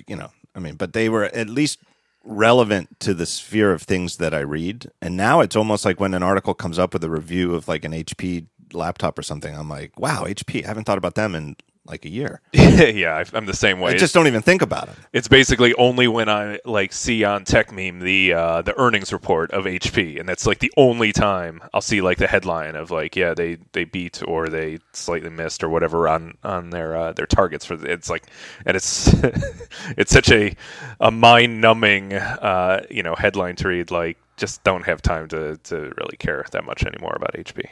you 0.07 0.15
know. 0.15 0.31
I 0.53 0.59
mean, 0.59 0.75
but 0.75 0.93
they 0.93 1.07
were 1.07 1.25
at 1.25 1.49
least 1.49 1.79
relevant 2.23 2.99
to 2.99 3.13
the 3.13 3.25
sphere 3.25 3.71
of 3.71 3.81
things 3.83 4.17
that 4.17 4.33
I 4.33 4.41
read. 4.41 4.91
And 5.01 5.17
now 5.17 5.39
it's 5.39 5.55
almost 5.55 5.85
like 5.85 5.99
when 5.99 6.13
an 6.13 6.23
article 6.23 6.53
comes 6.53 6.77
up 6.77 6.93
with 6.93 7.03
a 7.03 7.09
review 7.09 7.55
of 7.55 7.67
like 7.67 7.85
an 7.85 7.93
HP 7.93 8.45
laptop 8.73 9.17
or 9.17 9.23
something, 9.23 9.55
I'm 9.55 9.69
like, 9.69 9.99
wow, 9.99 10.25
HP. 10.25 10.63
I 10.63 10.67
haven't 10.67 10.83
thought 10.83 10.97
about 10.97 11.15
them 11.15 11.33
in 11.33 11.55
like 11.91 12.05
a 12.05 12.09
year. 12.09 12.41
yeah, 12.53 13.15
I- 13.17 13.37
I'm 13.37 13.45
the 13.45 13.53
same 13.53 13.79
way. 13.79 13.91
I 13.91 13.97
just 13.97 14.13
don't 14.13 14.27
even 14.27 14.41
think 14.41 14.61
about 14.63 14.89
it. 14.89 14.95
It's 15.13 15.27
basically 15.27 15.73
only 15.75 16.07
when 16.07 16.29
I 16.29 16.59
like 16.65 16.93
see 16.93 17.23
on 17.23 17.45
Techmeme 17.45 18.01
the 18.01 18.33
uh, 18.33 18.61
the 18.63 18.75
earnings 18.79 19.13
report 19.13 19.51
of 19.51 19.65
HP, 19.65 20.19
and 20.19 20.27
that's 20.27 20.47
like 20.47 20.59
the 20.59 20.71
only 20.77 21.11
time 21.11 21.61
I'll 21.73 21.81
see 21.81 22.01
like 22.01 22.17
the 22.17 22.27
headline 22.27 22.75
of 22.75 22.89
like 22.89 23.15
yeah 23.15 23.33
they, 23.35 23.57
they 23.73 23.83
beat 23.83 24.23
or 24.25 24.49
they 24.49 24.79
slightly 24.93 25.29
missed 25.29 25.63
or 25.63 25.69
whatever 25.69 26.07
on 26.07 26.37
on 26.43 26.71
their 26.71 26.95
uh, 26.95 27.13
their 27.13 27.27
targets 27.27 27.65
for 27.65 27.75
the, 27.75 27.91
it's 27.91 28.09
like 28.09 28.23
and 28.65 28.75
it's 28.75 29.13
it's 29.97 30.11
such 30.11 30.31
a 30.31 30.55
a 30.99 31.11
mind 31.11 31.61
numbing 31.61 32.13
uh, 32.13 32.81
you 32.89 33.03
know 33.03 33.13
headline 33.15 33.55
to 33.57 33.67
read 33.67 33.91
like 33.91 34.17
just 34.37 34.63
don't 34.63 34.85
have 34.85 35.01
time 35.01 35.27
to 35.27 35.57
to 35.57 35.91
really 35.97 36.17
care 36.17 36.43
that 36.51 36.63
much 36.63 36.83
anymore 36.85 37.13
about 37.15 37.33
HP. 37.33 37.65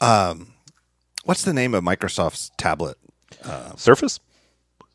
Um, 0.00 0.51
what's 1.24 1.42
the 1.44 1.52
name 1.52 1.74
of 1.74 1.84
Microsoft's 1.84 2.50
tablet? 2.56 2.96
Uh, 3.44 3.74
Surface. 3.76 4.20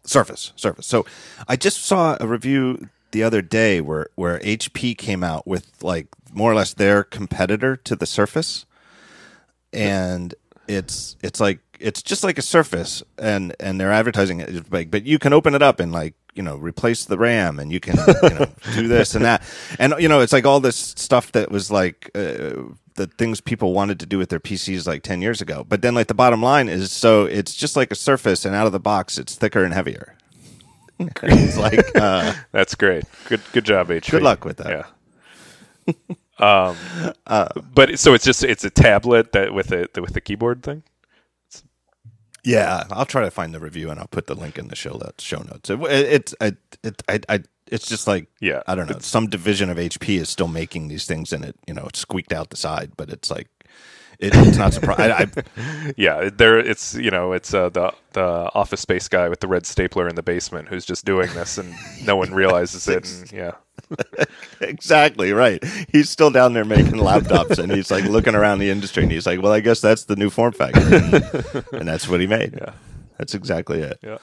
Surface, 0.04 0.54
Surface. 0.56 0.88
So 0.88 1.06
I 1.48 1.56
just 1.56 1.84
saw 1.84 2.18
a 2.20 2.28
review 2.28 2.90
the 3.12 3.24
other 3.24 3.42
day 3.42 3.82
where 3.82 4.08
where 4.16 4.40
HP 4.40 4.98
came 4.98 5.24
out 5.24 5.46
with 5.46 5.72
like 5.84 6.08
more 6.34 6.52
or 6.52 6.56
less 6.56 6.74
their 6.74 7.04
competitor 7.04 7.76
to 7.76 7.96
the 7.96 8.06
Surface, 8.06 8.66
and 9.74 10.34
it's 10.68 11.18
it's 11.22 11.40
like 11.40 11.60
it's 11.80 12.02
just 12.02 12.24
like 12.24 12.38
a 12.38 12.42
Surface, 12.42 13.04
and 13.18 13.56
and 13.60 13.80
they're 13.80 13.92
advertising 13.92 14.40
it 14.40 14.72
like, 14.72 14.92
but 14.92 15.06
you 15.06 15.20
can 15.20 15.34
open 15.34 15.54
it 15.54 15.62
up 15.62 15.80
and 15.80 15.92
like 15.92 16.14
you 16.38 16.44
know 16.44 16.56
replace 16.56 17.06
the 17.06 17.18
RAM, 17.18 17.60
and 17.60 17.72
you 17.72 17.80
can 17.80 17.98
you 18.24 18.30
know 18.30 18.48
do 18.76 18.88
this 18.88 19.16
and 19.16 19.26
that, 19.26 19.44
and 19.80 19.94
you 20.00 20.08
know 20.08 20.22
it's 20.22 20.34
like 20.34 20.46
all 20.46 20.60
this 20.60 20.76
stuff 20.76 21.32
that 21.34 21.52
was 21.52 21.72
like. 21.72 22.12
Uh, 22.16 22.64
the 22.96 23.06
things 23.06 23.40
people 23.40 23.74
wanted 23.74 24.00
to 24.00 24.08
do 24.08 24.18
with 24.18 24.30
their 24.30 24.40
PCs 24.40 24.88
like 24.88 25.04
10 25.04 25.22
years 25.22 25.40
ago. 25.40 25.64
But 25.70 25.84
then 25.84 25.94
like 25.94 26.08
the 26.08 26.16
bottom 26.16 26.42
line 26.42 26.68
is 26.68 26.92
so 26.92 27.26
it's 27.26 27.54
just 27.54 27.76
like 27.76 27.92
a 27.92 27.96
surface 27.96 28.44
and 28.44 28.56
out 28.56 28.66
of 28.66 28.72
the 28.72 28.80
box 28.80 29.20
it's 29.20 29.36
thicker 29.36 29.64
and 29.64 29.72
heavier. 29.72 30.16
it's 31.00 31.58
like 31.58 31.96
uh, 31.96 32.34
That's 32.52 32.74
great. 32.74 33.06
Good 33.28 33.42
good 33.54 33.66
job, 33.66 33.90
HP. 33.90 34.10
Good 34.10 34.24
luck 34.24 34.46
with 34.46 34.58
that. 34.58 34.88
Yeah. 36.40 36.74
um, 36.74 36.76
but 37.74 38.00
so 38.00 38.16
it's 38.16 38.26
just 38.26 38.44
it's 38.44 38.64
a 38.64 38.72
tablet 38.72 39.32
that 39.34 39.54
with 39.54 39.72
a 39.72 39.88
with 40.02 40.14
the 40.14 40.22
keyboard 40.22 40.64
thing. 40.64 40.82
Yeah, 42.48 42.86
I'll 42.92 43.06
try 43.06 43.24
to 43.24 43.32
find 43.32 43.54
the 43.54 43.60
review 43.60 43.90
and 43.90 44.00
I'll 44.00 44.08
put 44.08 44.28
the 44.28 44.36
link 44.36 44.58
in 44.58 44.70
the 44.70 44.76
show 44.76 44.94
notes. 44.94 45.22
Show 45.22 45.40
notes. 45.40 45.70
It, 45.70 45.82
it, 45.82 46.34
it, 46.40 46.58
it, 46.82 47.04
I, 47.10 47.20
I, 47.28 47.44
it's 47.70 47.90
just 47.90 48.08
like 48.08 48.30
Yeah, 48.40 48.64
I 48.68 48.76
don't 48.76 48.90
know. 48.90 49.00
Some 49.00 49.28
division 49.28 49.70
of 49.70 49.76
HP 49.76 50.18
is 50.18 50.30
still 50.30 50.48
making 50.48 50.88
these 50.88 51.06
things, 51.06 51.34
and 51.34 51.44
it 51.44 51.58
you 51.68 51.74
know 51.74 51.86
it's 51.88 52.00
squeaked 52.00 52.32
out 52.32 52.50
the 52.50 52.56
side, 52.56 52.94
but 52.96 53.10
it's 53.10 53.30
like 53.30 53.50
it, 54.20 54.34
it's 54.34 54.58
not 54.58 54.74
surprising. 54.74 55.12
I, 55.12 55.28
I, 55.60 55.94
Yeah, 55.98 56.30
there 56.34 56.58
it's 56.58 56.96
you 56.96 57.12
know 57.12 57.34
it's 57.34 57.54
uh, 57.54 57.68
the 57.68 57.94
the 58.14 58.50
office 58.56 58.80
space 58.80 59.10
guy 59.10 59.28
with 59.28 59.42
the 59.42 59.48
red 59.50 59.66
stapler 59.66 60.08
in 60.08 60.16
the 60.16 60.24
basement 60.24 60.70
who's 60.70 60.86
just 60.86 61.04
doing 61.04 61.28
this 61.34 61.58
and 61.58 61.76
no 62.06 62.16
one 62.16 62.34
realizes 62.34 62.88
it. 62.88 63.12
And 63.12 63.32
yeah, 63.34 63.52
exactly 64.62 65.32
right. 65.34 65.64
He's 65.92 66.10
still 66.10 66.30
down 66.32 66.54
there 66.54 66.66
making 66.66 66.94
laptops, 66.94 67.58
and 67.60 67.72
he's 67.72 67.90
like 67.92 68.04
looking 68.06 68.36
around 68.36 68.60
the 68.60 68.70
industry, 68.70 69.04
and 69.04 69.12
he's 69.12 69.26
like, 69.26 69.42
"Well, 69.42 69.52
I 69.54 69.60
guess 69.60 69.82
that's 69.82 70.06
the 70.06 70.16
new 70.16 70.30
form 70.30 70.54
factor," 70.54 70.80
and, 70.82 71.66
and 71.74 71.88
that's 71.88 72.08
what 72.08 72.20
he 72.20 72.28
made. 72.28 72.54
Yeah. 72.60 72.72
that's 73.18 73.34
exactly 73.34 73.82
it. 73.82 74.00
yeah. 74.04 74.18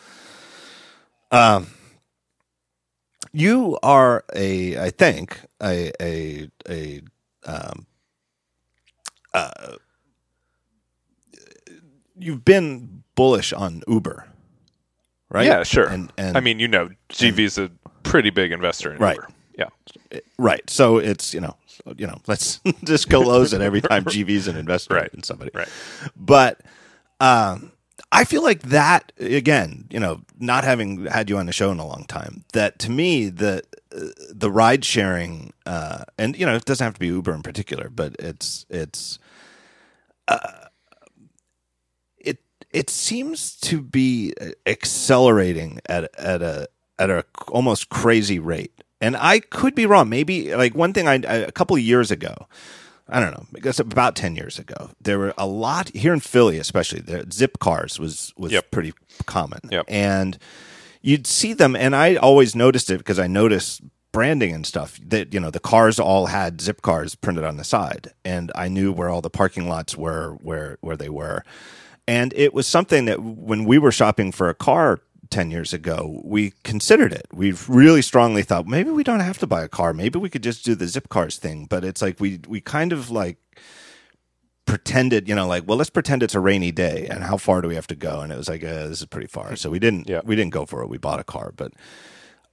You 3.32 3.78
are 3.82 4.24
a, 4.34 4.78
I 4.78 4.90
think 4.90 5.40
a 5.60 5.90
a 6.00 6.48
a 6.68 7.00
um 7.44 7.86
uh 9.32 9.74
you've 12.16 12.44
been 12.44 13.02
bullish 13.16 13.52
on 13.52 13.82
Uber, 13.88 14.28
right? 15.30 15.46
Yeah, 15.46 15.64
sure. 15.64 15.86
And 15.88 16.12
and 16.16 16.36
I 16.36 16.40
mean, 16.40 16.60
you 16.60 16.68
know, 16.68 16.90
GV 17.08 17.40
is 17.40 17.58
a 17.58 17.72
pretty 18.04 18.30
big 18.30 18.52
investor 18.52 18.92
in 18.92 18.98
Right. 18.98 19.16
Uber. 19.16 19.28
Yeah, 19.56 19.68
right. 20.38 20.68
So 20.68 20.98
it's 20.98 21.32
you 21.34 21.40
know 21.40 21.56
you 21.96 22.06
know 22.06 22.20
let's 22.26 22.60
just 22.84 23.08
close 23.08 23.52
it 23.52 23.60
every 23.60 23.80
time 23.80 24.04
GV's 24.14 24.48
an 24.48 24.56
investor 24.56 24.94
Right. 24.94 25.10
in 25.14 25.22
somebody. 25.22 25.50
right. 25.54 25.68
But 26.16 26.60
um, 27.20 27.72
I 28.10 28.24
feel 28.24 28.42
like 28.42 28.62
that 28.62 29.12
again. 29.18 29.86
You 29.90 30.00
know, 30.00 30.20
not 30.38 30.64
having 30.64 31.06
had 31.06 31.30
you 31.30 31.38
on 31.38 31.46
the 31.46 31.52
show 31.52 31.70
in 31.70 31.78
a 31.78 31.86
long 31.86 32.04
time, 32.08 32.44
that 32.52 32.78
to 32.80 32.90
me 32.90 33.28
the 33.28 33.62
uh, 33.96 34.06
the 34.30 34.50
ride 34.50 34.84
sharing, 34.84 35.52
uh, 35.66 36.04
and 36.18 36.36
you 36.36 36.44
know, 36.46 36.54
it 36.56 36.64
doesn't 36.64 36.84
have 36.84 36.94
to 36.94 37.00
be 37.00 37.06
Uber 37.06 37.32
in 37.34 37.42
particular, 37.42 37.88
but 37.90 38.16
it's 38.18 38.66
it's 38.68 39.18
uh, 40.28 40.66
it 42.18 42.38
it 42.70 42.90
seems 42.90 43.54
to 43.56 43.80
be 43.80 44.34
accelerating 44.66 45.80
at 45.86 46.12
at 46.18 46.42
a 46.42 46.68
at 46.98 47.10
a 47.10 47.24
almost 47.48 47.88
crazy 47.88 48.38
rate. 48.38 48.72
And 49.04 49.16
I 49.16 49.40
could 49.40 49.74
be 49.74 49.86
wrong. 49.86 50.08
Maybe 50.08 50.54
like 50.56 50.74
one 50.74 50.92
thing 50.94 51.06
I, 51.08 51.14
a 51.16 51.52
couple 51.52 51.76
of 51.76 51.82
years 51.82 52.10
ago, 52.10 52.34
I 53.08 53.20
don't 53.20 53.32
know, 53.32 53.46
I 53.54 53.60
guess 53.60 53.78
about 53.78 54.16
ten 54.16 54.34
years 54.34 54.58
ago, 54.58 54.90
there 55.00 55.18
were 55.18 55.34
a 55.36 55.46
lot 55.46 55.88
here 55.94 56.14
in 56.14 56.20
Philly, 56.20 56.58
especially. 56.58 57.00
The 57.00 57.18
Zipcars 57.24 57.98
was 57.98 58.32
was 58.36 58.50
Yep. 58.52 58.70
pretty 58.70 58.92
common, 59.26 59.60
Yep. 59.70 59.84
and 59.88 60.38
you'd 61.02 61.26
see 61.26 61.52
them, 61.52 61.76
and 61.76 61.94
I 61.94 62.14
always 62.16 62.54
noticed 62.56 62.90
it 62.90 62.98
because 62.98 63.18
I 63.18 63.26
noticed 63.26 63.82
branding 64.10 64.54
and 64.54 64.64
stuff 64.66 64.98
that 65.06 65.34
you 65.34 65.40
know 65.40 65.50
the 65.50 65.60
cars 65.60 65.98
all 66.00 66.26
had 66.26 66.58
Zipcars 66.60 67.14
printed 67.20 67.44
on 67.44 67.56
the 67.58 67.64
side, 67.64 68.12
and 68.24 68.50
I 68.54 68.68
knew 68.68 68.90
where 68.90 69.10
all 69.10 69.20
the 69.20 69.28
parking 69.40 69.68
lots 69.68 69.96
were, 69.98 70.38
where 70.42 70.78
where 70.80 70.96
they 70.96 71.10
were, 71.10 71.44
and 72.08 72.32
it 72.34 72.54
was 72.54 72.66
something 72.66 73.04
that 73.04 73.20
when 73.22 73.64
we 73.66 73.76
were 73.78 73.92
shopping 73.92 74.32
for 74.32 74.48
a 74.48 74.54
car. 74.54 75.00
10 75.34 75.50
years 75.50 75.72
ago, 75.72 76.20
we 76.24 76.52
considered 76.62 77.12
it. 77.12 77.26
We 77.32 77.52
really 77.66 78.02
strongly 78.02 78.44
thought 78.44 78.68
maybe 78.68 78.90
we 78.90 79.02
don't 79.02 79.18
have 79.18 79.38
to 79.38 79.48
buy 79.48 79.64
a 79.64 79.68
car. 79.68 79.92
Maybe 79.92 80.16
we 80.16 80.30
could 80.30 80.44
just 80.44 80.64
do 80.64 80.76
the 80.76 80.84
Zipcars 80.84 81.38
thing. 81.38 81.66
But 81.66 81.84
it's 81.84 82.00
like 82.00 82.20
we, 82.20 82.38
we 82.46 82.60
kind 82.60 82.92
of 82.92 83.10
like 83.10 83.38
pretended, 84.64 85.28
you 85.28 85.34
know, 85.34 85.46
like, 85.48 85.64
well, 85.66 85.76
let's 85.76 85.90
pretend 85.90 86.22
it's 86.22 86.36
a 86.36 86.40
rainy 86.40 86.70
day 86.70 87.08
and 87.10 87.24
how 87.24 87.36
far 87.36 87.60
do 87.62 87.68
we 87.68 87.74
have 87.74 87.88
to 87.88 87.96
go? 87.96 88.20
And 88.20 88.32
it 88.32 88.36
was 88.36 88.48
like, 88.48 88.62
uh, 88.62 88.86
this 88.86 89.00
is 89.00 89.06
pretty 89.06 89.26
far. 89.26 89.56
So 89.56 89.70
we 89.70 89.78
didn't, 89.80 90.08
Yeah. 90.08 90.20
we 90.24 90.36
didn't 90.36 90.52
go 90.52 90.66
for 90.66 90.82
it. 90.82 90.88
We 90.88 90.98
bought 90.98 91.18
a 91.20 91.24
car. 91.24 91.52
But 91.54 91.72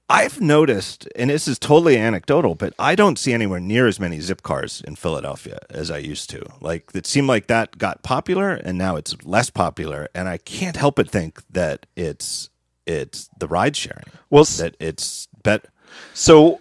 I've 0.10 0.42
noticed, 0.42 1.08
and 1.16 1.30
this 1.30 1.48
is 1.48 1.58
totally 1.60 1.98
anecdotal, 1.98 2.56
but 2.56 2.74
I 2.80 2.96
don't 2.96 3.18
see 3.20 3.32
anywhere 3.32 3.62
near 3.62 3.88
as 3.88 4.00
many 4.00 4.18
Zipcars 4.18 4.84
in 4.84 4.96
Philadelphia 4.96 5.60
as 5.70 5.90
I 5.90 6.00
used 6.00 6.30
to. 6.32 6.44
Like, 6.60 6.90
it 6.96 7.06
seemed 7.06 7.28
like 7.28 7.46
that 7.48 7.78
got 7.78 8.02
popular 8.04 8.54
and 8.56 8.78
now 8.78 8.96
it's 8.96 9.16
less 9.24 9.50
popular. 9.52 10.10
And 10.16 10.28
I 10.28 10.38
can't 10.38 10.76
help 10.76 10.96
but 10.96 11.10
think 11.10 11.42
that 11.50 11.86
it's, 11.96 12.50
it's 12.86 13.30
the 13.38 13.48
ride 13.48 13.76
sharing, 13.76 14.06
Well, 14.30 14.44
that 14.44 14.76
it's 14.80 15.28
bet. 15.44 15.66
So, 16.14 16.60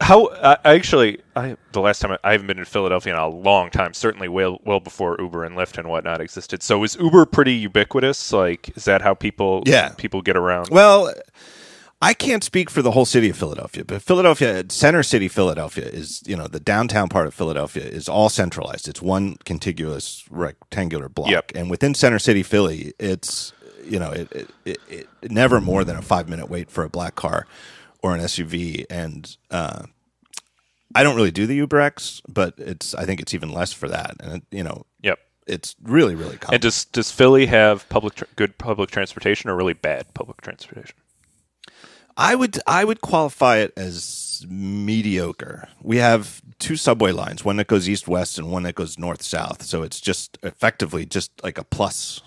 how 0.00 0.28
I 0.42 0.56
I 0.64 0.74
actually, 0.74 1.20
I 1.36 1.56
the 1.72 1.80
last 1.80 2.00
time 2.00 2.12
I, 2.12 2.18
I 2.24 2.32
haven't 2.32 2.46
been 2.46 2.58
in 2.58 2.64
Philadelphia 2.64 3.12
in 3.12 3.18
a 3.18 3.28
long 3.28 3.70
time. 3.70 3.92
Certainly, 3.94 4.28
well, 4.28 4.58
well 4.64 4.80
before 4.80 5.16
Uber 5.20 5.44
and 5.44 5.56
Lyft 5.56 5.78
and 5.78 5.88
whatnot 5.88 6.20
existed. 6.20 6.62
So, 6.62 6.82
is 6.84 6.96
Uber 6.96 7.26
pretty 7.26 7.52
ubiquitous? 7.54 8.32
Like, 8.32 8.76
is 8.76 8.84
that 8.86 9.02
how 9.02 9.14
people, 9.14 9.62
Yeah. 9.66 9.90
people 9.90 10.22
get 10.22 10.36
around? 10.36 10.68
Well, 10.70 11.12
I 12.02 12.14
can't 12.14 12.42
speak 12.42 12.70
for 12.70 12.80
the 12.80 12.92
whole 12.92 13.04
city 13.04 13.28
of 13.28 13.36
Philadelphia, 13.36 13.84
but 13.84 14.00
Philadelphia, 14.00 14.64
center 14.70 15.02
city 15.02 15.28
Philadelphia 15.28 15.84
is, 15.84 16.22
you 16.24 16.34
know, 16.34 16.46
the 16.46 16.58
downtown 16.60 17.10
part 17.10 17.26
of 17.26 17.34
Philadelphia 17.34 17.84
is 17.84 18.08
all 18.08 18.30
centralized. 18.30 18.88
It's 18.88 19.02
one 19.02 19.36
contiguous 19.44 20.24
rectangular 20.30 21.10
block. 21.10 21.28
Yep. 21.30 21.52
And 21.54 21.68
within 21.70 21.94
center 21.94 22.18
city 22.18 22.42
Philly, 22.42 22.94
it's, 22.98 23.52
you 23.84 23.98
know, 23.98 24.10
it, 24.10 24.32
it, 24.32 24.50
it, 24.64 25.08
it 25.22 25.30
never 25.30 25.60
more 25.60 25.84
than 25.84 25.96
a 25.96 26.02
five 26.02 26.28
minute 26.28 26.48
wait 26.50 26.70
for 26.70 26.84
a 26.84 26.88
black 26.90 27.14
car 27.14 27.46
or 28.02 28.14
an 28.14 28.20
SUV. 28.20 28.84
And, 28.90 29.36
uh, 29.50 29.84
I 30.94 31.02
don't 31.04 31.14
really 31.16 31.30
do 31.30 31.46
the 31.46 31.60
UberX, 31.60 32.20
but 32.28 32.54
it's, 32.58 32.94
I 32.94 33.04
think 33.04 33.20
it's 33.20 33.32
even 33.34 33.52
less 33.52 33.72
for 33.72 33.88
that. 33.88 34.16
And, 34.20 34.36
it, 34.36 34.42
you 34.50 34.64
know, 34.64 34.86
Yep. 35.02 35.18
it's 35.46 35.76
really, 35.82 36.14
really 36.16 36.36
common. 36.36 36.54
And 36.54 36.62
does 36.62 36.84
does 36.86 37.10
Philly 37.12 37.46
have 37.46 37.88
public 37.88 38.14
tr- 38.16 38.24
good 38.36 38.58
public 38.58 38.90
transportation 38.90 39.50
or 39.50 39.56
really 39.56 39.72
bad 39.74 40.12
public 40.14 40.40
transportation? 40.40 40.96
I 42.16 42.34
would 42.34 42.58
I 42.66 42.84
would 42.84 43.00
qualify 43.00 43.58
it 43.58 43.72
as 43.76 44.44
mediocre. 44.48 45.68
We 45.82 45.98
have 45.98 46.42
two 46.58 46.76
subway 46.76 47.12
lines, 47.12 47.44
one 47.44 47.56
that 47.56 47.66
goes 47.68 47.88
east 47.88 48.08
west 48.08 48.36
and 48.38 48.50
one 48.50 48.64
that 48.64 48.74
goes 48.74 48.98
north 48.98 49.22
south. 49.22 49.62
So 49.62 49.82
it's 49.82 50.00
just 50.00 50.38
effectively 50.42 51.06
just 51.06 51.30
like 51.42 51.56
a 51.56 51.64
plus 51.64 52.20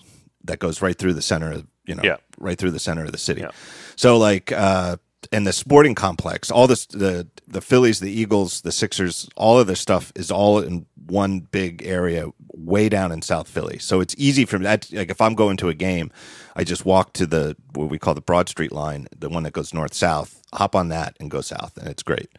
that 0.46 0.60
goes 0.60 0.82
right 0.82 0.98
through 0.98 1.14
the 1.14 1.22
center 1.22 1.52
of 1.52 1.68
you 1.86 1.96
know 1.96 2.04
Yeah. 2.04 2.18
right 2.40 2.58
through 2.58 2.72
the 2.72 2.80
center 2.80 3.04
of 3.06 3.12
the 3.12 3.18
city. 3.18 3.42
Yeah. 3.42 3.52
So 3.96 4.18
like 4.18 4.52
uh 4.52 4.98
and 5.32 5.48
the 5.48 5.54
sporting 5.54 5.96
complex, 5.96 6.52
all 6.52 6.68
this 6.68 6.86
the 6.88 7.28
the 7.48 7.62
Phillies, 7.62 8.00
the 8.00 8.12
Eagles, 8.12 8.62
the 8.62 8.72
Sixers, 8.72 9.30
all 9.36 9.60
of 9.60 9.68
this 9.68 9.80
stuff 9.80 10.12
is 10.16 10.32
all 10.32 10.60
in 10.60 10.86
one 11.06 11.40
big 11.42 11.86
area 11.86 12.28
way 12.54 12.88
down 12.90 13.12
in 13.12 13.22
South 13.22 13.48
Philly. 13.48 13.78
So 13.80 14.00
it's 14.02 14.16
easy 14.18 14.46
for 14.46 14.58
me. 14.60 14.64
That, 14.64 14.92
like 14.92 15.10
if 15.12 15.20
I'm 15.22 15.36
going 15.36 15.58
to 15.58 15.70
a 15.70 15.74
game, 15.74 16.12
I 16.56 16.64
just 16.64 16.86
walk 16.86 17.14
to 17.14 17.26
the 17.26 17.56
what 17.74 17.90
we 17.90 18.00
call 18.00 18.14
the 18.14 18.22
Broad 18.22 18.50
Street 18.50 18.72
line, 18.72 19.08
the 19.18 19.30
one 19.30 19.44
that 19.44 19.54
goes 19.54 19.74
north 19.74 19.94
south, 19.94 20.42
hop 20.54 20.76
on 20.76 20.90
that 20.90 21.16
and 21.20 21.30
go 21.32 21.42
south, 21.42 21.78
and 21.78 21.88
it's 21.88 22.04
great. 22.04 22.30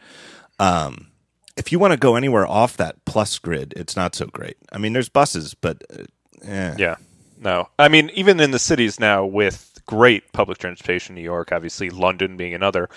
Um, 0.58 1.08
if 1.56 1.72
you 1.72 1.78
want 1.78 1.92
to 1.92 1.98
go 1.98 2.16
anywhere 2.16 2.46
off 2.46 2.76
that 2.78 3.04
plus 3.04 3.38
grid, 3.38 3.74
it's 3.76 3.96
not 3.96 4.14
so 4.14 4.26
great. 4.26 4.56
I 4.72 4.78
mean, 4.78 4.92
there's 4.92 5.08
buses, 5.08 5.54
but 5.54 5.82
uh, 5.92 6.04
eh. 6.46 6.74
Yeah. 6.78 6.96
No. 7.44 7.68
I 7.78 7.88
mean, 7.88 8.10
even 8.14 8.40
in 8.40 8.50
the 8.50 8.58
cities 8.58 8.98
now 8.98 9.24
with 9.24 9.80
great 9.86 10.32
public 10.32 10.58
transportation, 10.58 11.14
New 11.14 11.20
York, 11.20 11.52
obviously, 11.52 11.90
London 11.90 12.36
being 12.36 12.54
another. 12.54 12.88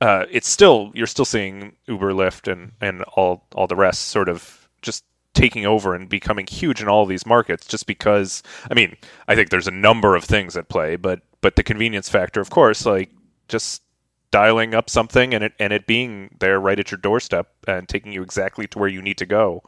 Uh, 0.00 0.24
it's 0.30 0.48
still 0.48 0.90
you're 0.94 1.06
still 1.06 1.26
seeing 1.26 1.76
Uber, 1.86 2.12
Lyft, 2.12 2.50
and 2.50 2.72
and 2.80 3.02
all 3.14 3.46
all 3.54 3.66
the 3.66 3.76
rest 3.76 4.08
sort 4.08 4.30
of 4.30 4.68
just 4.80 5.04
taking 5.34 5.66
over 5.66 5.94
and 5.94 6.08
becoming 6.08 6.46
huge 6.46 6.80
in 6.80 6.88
all 6.88 7.04
these 7.04 7.26
markets. 7.26 7.66
Just 7.66 7.86
because, 7.86 8.42
I 8.70 8.74
mean, 8.74 8.96
I 9.28 9.34
think 9.34 9.50
there's 9.50 9.68
a 9.68 9.72
number 9.72 10.16
of 10.16 10.24
things 10.24 10.56
at 10.56 10.70
play, 10.70 10.96
but 10.96 11.20
but 11.42 11.56
the 11.56 11.62
convenience 11.62 12.08
factor, 12.08 12.40
of 12.40 12.48
course, 12.48 12.86
like 12.86 13.10
just 13.48 13.82
dialing 14.30 14.74
up 14.74 14.88
something 14.88 15.34
and 15.34 15.44
it 15.44 15.52
and 15.58 15.72
it 15.72 15.86
being 15.86 16.34
there 16.38 16.58
right 16.58 16.80
at 16.80 16.90
your 16.90 16.98
doorstep 16.98 17.48
and 17.68 17.88
taking 17.88 18.12
you 18.12 18.22
exactly 18.22 18.66
to 18.68 18.78
where 18.78 18.88
you 18.88 19.02
need 19.02 19.18
to 19.18 19.26
go. 19.26 19.62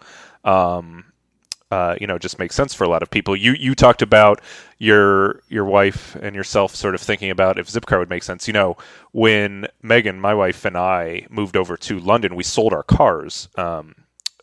Um, 0.45 1.12
uh, 1.73 1.97
you 1.99 2.07
know, 2.07 2.19
just 2.19 2.39
makes 2.39 2.55
sense 2.55 2.75
for 2.75 2.85
a 2.85 2.89
lot 2.89 3.03
of 3.03 3.09
people. 3.09 3.35
You 3.35 3.55
you 3.55 3.75
talked 3.75 4.03
about 4.03 4.43
your 4.79 5.41
your 5.49 5.65
wife 5.65 6.15
and 6.17 6.37
yourself 6.37 6.77
sort 6.77 6.95
of 6.95 7.01
thinking 7.01 7.31
about 7.31 7.59
if 7.59 7.67
Zipcar 7.67 7.99
would 7.99 8.11
make 8.11 8.23
sense. 8.23 8.47
You 8.47 8.53
know, 8.53 8.77
when 9.13 9.67
Megan, 9.81 10.21
my 10.21 10.35
wife, 10.35 10.67
and 10.67 10.77
I 10.77 11.27
moved 11.31 11.57
over 11.57 11.79
to 11.79 11.99
London, 11.99 12.37
we 12.37 12.43
sold 12.43 12.75
our 12.75 12.83
cars. 12.83 13.49
Um, 13.57 13.95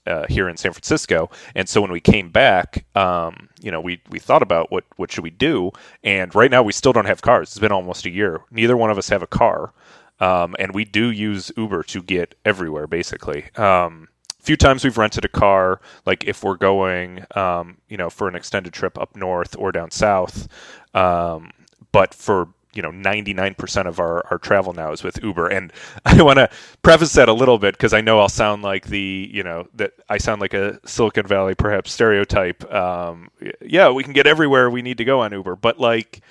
uh, 0.07 0.25
here 0.27 0.49
in 0.49 0.57
San 0.57 0.73
Francisco. 0.73 1.29
And 1.53 1.69
so 1.69 1.81
when 1.81 1.91
we 1.91 1.99
came 1.99 2.29
back, 2.29 2.85
um, 2.95 3.49
you 3.61 3.69
know, 3.69 3.79
we, 3.79 4.01
we 4.09 4.17
thought 4.17 4.41
about 4.41 4.71
what, 4.71 4.83
what 4.95 5.11
should 5.11 5.23
we 5.23 5.29
do. 5.29 5.71
And 6.03 6.33
right 6.33 6.49
now 6.49 6.63
we 6.63 6.71
still 6.71 6.93
don't 6.93 7.05
have 7.05 7.21
cars. 7.21 7.49
It's 7.49 7.59
been 7.59 7.71
almost 7.71 8.07
a 8.07 8.09
year. 8.09 8.41
Neither 8.49 8.75
one 8.75 8.89
of 8.89 8.97
us 8.97 9.09
have 9.09 9.21
a 9.21 9.27
car. 9.27 9.71
Um, 10.19 10.55
and 10.57 10.73
we 10.73 10.83
do 10.83 11.11
use 11.11 11.51
Uber 11.55 11.83
to 11.83 12.01
get 12.01 12.33
everywhere, 12.43 12.87
basically. 12.87 13.53
Um, 13.55 14.07
few 14.39 14.57
times 14.57 14.83
we've 14.83 14.97
rented 14.97 15.25
a 15.25 15.29
car, 15.29 15.81
like 16.05 16.23
if 16.25 16.43
we're 16.43 16.57
going, 16.57 17.25
um, 17.35 17.77
you 17.87 17.97
know, 17.97 18.09
for 18.09 18.27
an 18.27 18.35
extended 18.35 18.73
trip 18.73 18.97
up 18.97 19.15
north 19.15 19.55
or 19.57 19.71
down 19.71 19.91
south. 19.91 20.47
Um, 20.93 21.51
but 21.91 22.13
for 22.13 22.49
you 22.73 22.81
know 22.81 22.91
99% 22.91 23.87
of 23.87 23.99
our, 23.99 24.25
our 24.29 24.37
travel 24.37 24.73
now 24.73 24.91
is 24.91 25.03
with 25.03 25.21
uber 25.23 25.47
and 25.47 25.73
i 26.05 26.21
want 26.21 26.37
to 26.37 26.49
preface 26.83 27.13
that 27.13 27.27
a 27.27 27.33
little 27.33 27.57
bit 27.57 27.73
because 27.73 27.93
i 27.93 28.01
know 28.01 28.19
i'll 28.19 28.29
sound 28.29 28.61
like 28.61 28.87
the 28.87 29.29
you 29.33 29.43
know 29.43 29.67
that 29.73 29.93
i 30.07 30.17
sound 30.17 30.39
like 30.39 30.53
a 30.53 30.79
silicon 30.87 31.25
valley 31.25 31.55
perhaps 31.55 31.91
stereotype 31.91 32.63
um, 32.71 33.29
yeah 33.61 33.89
we 33.89 34.03
can 34.03 34.13
get 34.13 34.27
everywhere 34.27 34.69
we 34.69 34.81
need 34.81 34.97
to 34.97 35.05
go 35.05 35.21
on 35.21 35.31
uber 35.31 35.55
but 35.55 35.79
like 35.79 36.21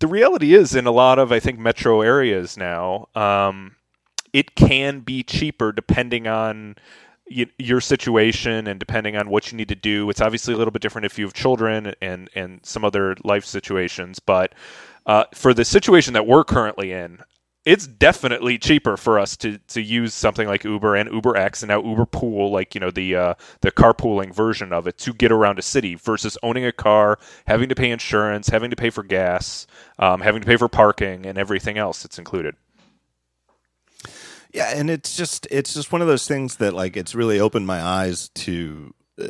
the 0.00 0.06
reality 0.06 0.54
is 0.54 0.74
in 0.74 0.86
a 0.86 0.90
lot 0.90 1.18
of 1.18 1.30
i 1.30 1.38
think 1.38 1.58
metro 1.58 2.00
areas 2.00 2.56
now 2.56 3.08
um, 3.14 3.76
it 4.32 4.54
can 4.54 5.00
be 5.00 5.22
cheaper 5.22 5.70
depending 5.70 6.26
on 6.26 6.76
your 7.26 7.80
situation 7.80 8.66
and 8.66 8.78
depending 8.78 9.16
on 9.16 9.30
what 9.30 9.50
you 9.50 9.56
need 9.56 9.68
to 9.68 9.74
do 9.74 10.10
it's 10.10 10.20
obviously 10.20 10.52
a 10.52 10.56
little 10.56 10.70
bit 10.70 10.82
different 10.82 11.06
if 11.06 11.18
you 11.18 11.24
have 11.24 11.32
children 11.32 11.94
and 12.02 12.28
and 12.34 12.60
some 12.64 12.84
other 12.84 13.16
life 13.24 13.44
situations 13.44 14.18
but 14.18 14.54
uh, 15.06 15.24
for 15.34 15.54
the 15.54 15.64
situation 15.64 16.12
that 16.14 16.26
we're 16.26 16.44
currently 16.44 16.92
in 16.92 17.18
it's 17.64 17.86
definitely 17.86 18.58
cheaper 18.58 18.96
for 18.96 19.18
us 19.18 19.36
to, 19.38 19.58
to 19.68 19.80
use 19.80 20.12
something 20.12 20.46
like 20.46 20.64
Uber 20.64 20.96
and 20.96 21.10
Uber 21.10 21.36
X 21.36 21.62
and 21.62 21.68
now 21.68 21.82
Uber 21.82 22.06
Pool, 22.06 22.50
like 22.50 22.74
you 22.74 22.80
know 22.80 22.90
the 22.90 23.16
uh, 23.16 23.34
the 23.62 23.72
carpooling 23.72 24.34
version 24.34 24.72
of 24.72 24.86
it, 24.86 24.98
to 24.98 25.14
get 25.14 25.32
around 25.32 25.58
a 25.58 25.62
city 25.62 25.94
versus 25.94 26.36
owning 26.42 26.66
a 26.66 26.72
car, 26.72 27.18
having 27.46 27.68
to 27.70 27.74
pay 27.74 27.90
insurance, 27.90 28.48
having 28.48 28.70
to 28.70 28.76
pay 28.76 28.90
for 28.90 29.02
gas, 29.02 29.66
um, 29.98 30.20
having 30.20 30.42
to 30.42 30.46
pay 30.46 30.56
for 30.56 30.68
parking, 30.68 31.24
and 31.24 31.38
everything 31.38 31.78
else 31.78 32.02
that's 32.02 32.18
included. 32.18 32.54
Yeah, 34.54 34.72
and 34.72 34.88
it's 34.88 35.16
just 35.16 35.48
it's 35.50 35.74
just 35.74 35.90
one 35.90 36.00
of 36.00 36.06
those 36.06 36.28
things 36.28 36.56
that 36.56 36.74
like 36.74 36.96
it's 36.96 37.14
really 37.14 37.40
opened 37.40 37.66
my 37.66 37.82
eyes 37.82 38.28
to 38.30 38.94
uh, 39.20 39.26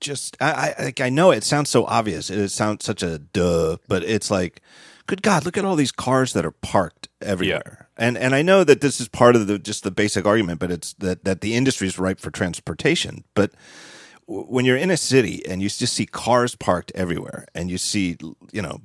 just 0.00 0.38
I, 0.40 0.74
I 0.78 0.84
like 0.84 1.00
I 1.02 1.10
know 1.10 1.30
it 1.32 1.44
sounds 1.44 1.68
so 1.68 1.84
obvious. 1.84 2.30
It 2.30 2.48
sounds 2.48 2.84
such 2.84 3.02
a 3.02 3.18
duh, 3.18 3.76
but 3.88 4.02
it's 4.02 4.30
like 4.30 4.62
good 5.06 5.20
god, 5.20 5.44
look 5.44 5.58
at 5.58 5.66
all 5.66 5.76
these 5.76 5.92
cars 5.92 6.32
that 6.32 6.46
are 6.46 6.50
parked 6.50 7.08
everywhere. 7.20 7.88
Yeah. 7.98 8.06
And 8.06 8.16
and 8.16 8.34
I 8.34 8.40
know 8.40 8.64
that 8.64 8.80
this 8.80 9.02
is 9.02 9.08
part 9.08 9.36
of 9.36 9.48
the 9.48 9.58
just 9.58 9.84
the 9.84 9.90
basic 9.90 10.24
argument, 10.24 10.60
but 10.60 10.70
it's 10.70 10.94
that 10.94 11.24
that 11.24 11.42
the 11.42 11.54
industry 11.54 11.86
is 11.86 11.98
ripe 11.98 12.18
for 12.18 12.30
transportation, 12.30 13.24
but 13.34 13.52
when 14.26 14.64
you're 14.64 14.76
in 14.76 14.90
a 14.90 14.96
city 14.96 15.44
and 15.46 15.62
you 15.62 15.68
just 15.68 15.94
see 15.94 16.06
cars 16.06 16.54
parked 16.54 16.92
everywhere 16.94 17.46
and 17.54 17.70
you 17.70 17.76
see 17.76 18.16
you 18.50 18.62
know 18.62 18.80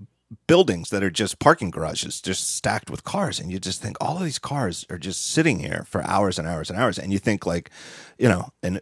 buildings 0.47 0.89
that 0.89 1.03
are 1.03 1.11
just 1.11 1.39
parking 1.39 1.69
garages, 1.69 2.21
just 2.21 2.49
stacked 2.49 2.89
with 2.89 3.03
cars, 3.03 3.39
and 3.39 3.51
you 3.51 3.59
just 3.59 3.81
think 3.81 3.97
all 3.99 4.17
of 4.17 4.23
these 4.23 4.39
cars 4.39 4.85
are 4.89 4.97
just 4.97 5.25
sitting 5.25 5.59
here 5.59 5.85
for 5.87 6.03
hours 6.03 6.39
and 6.39 6.47
hours 6.47 6.69
and 6.69 6.79
hours, 6.79 6.99
and 6.99 7.11
you 7.11 7.19
think 7.19 7.45
like, 7.45 7.69
you 8.17 8.29
know, 8.29 8.49
an 8.61 8.79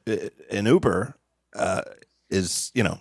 an 0.50 0.66
Uber 0.66 1.16
uh, 1.56 1.82
is 2.30 2.72
you 2.74 2.84
know 2.84 3.00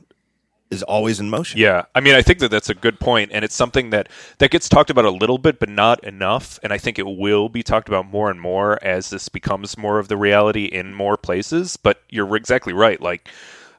is 0.70 0.82
always 0.84 1.18
in 1.18 1.28
motion. 1.28 1.58
Yeah, 1.60 1.84
I 1.94 2.00
mean, 2.00 2.14
I 2.14 2.22
think 2.22 2.38
that 2.38 2.50
that's 2.50 2.70
a 2.70 2.74
good 2.74 3.00
point, 3.00 3.30
and 3.32 3.44
it's 3.44 3.54
something 3.54 3.90
that 3.90 4.08
that 4.38 4.50
gets 4.50 4.68
talked 4.68 4.90
about 4.90 5.04
a 5.04 5.10
little 5.10 5.38
bit, 5.38 5.58
but 5.58 5.68
not 5.68 6.02
enough. 6.04 6.58
And 6.62 6.72
I 6.72 6.78
think 6.78 6.98
it 6.98 7.06
will 7.06 7.48
be 7.48 7.62
talked 7.62 7.88
about 7.88 8.06
more 8.06 8.30
and 8.30 8.40
more 8.40 8.82
as 8.82 9.10
this 9.10 9.28
becomes 9.28 9.76
more 9.76 9.98
of 9.98 10.08
the 10.08 10.16
reality 10.16 10.64
in 10.66 10.94
more 10.94 11.16
places. 11.16 11.76
But 11.76 12.02
you're 12.08 12.36
exactly 12.36 12.72
right, 12.72 13.00
like 13.00 13.28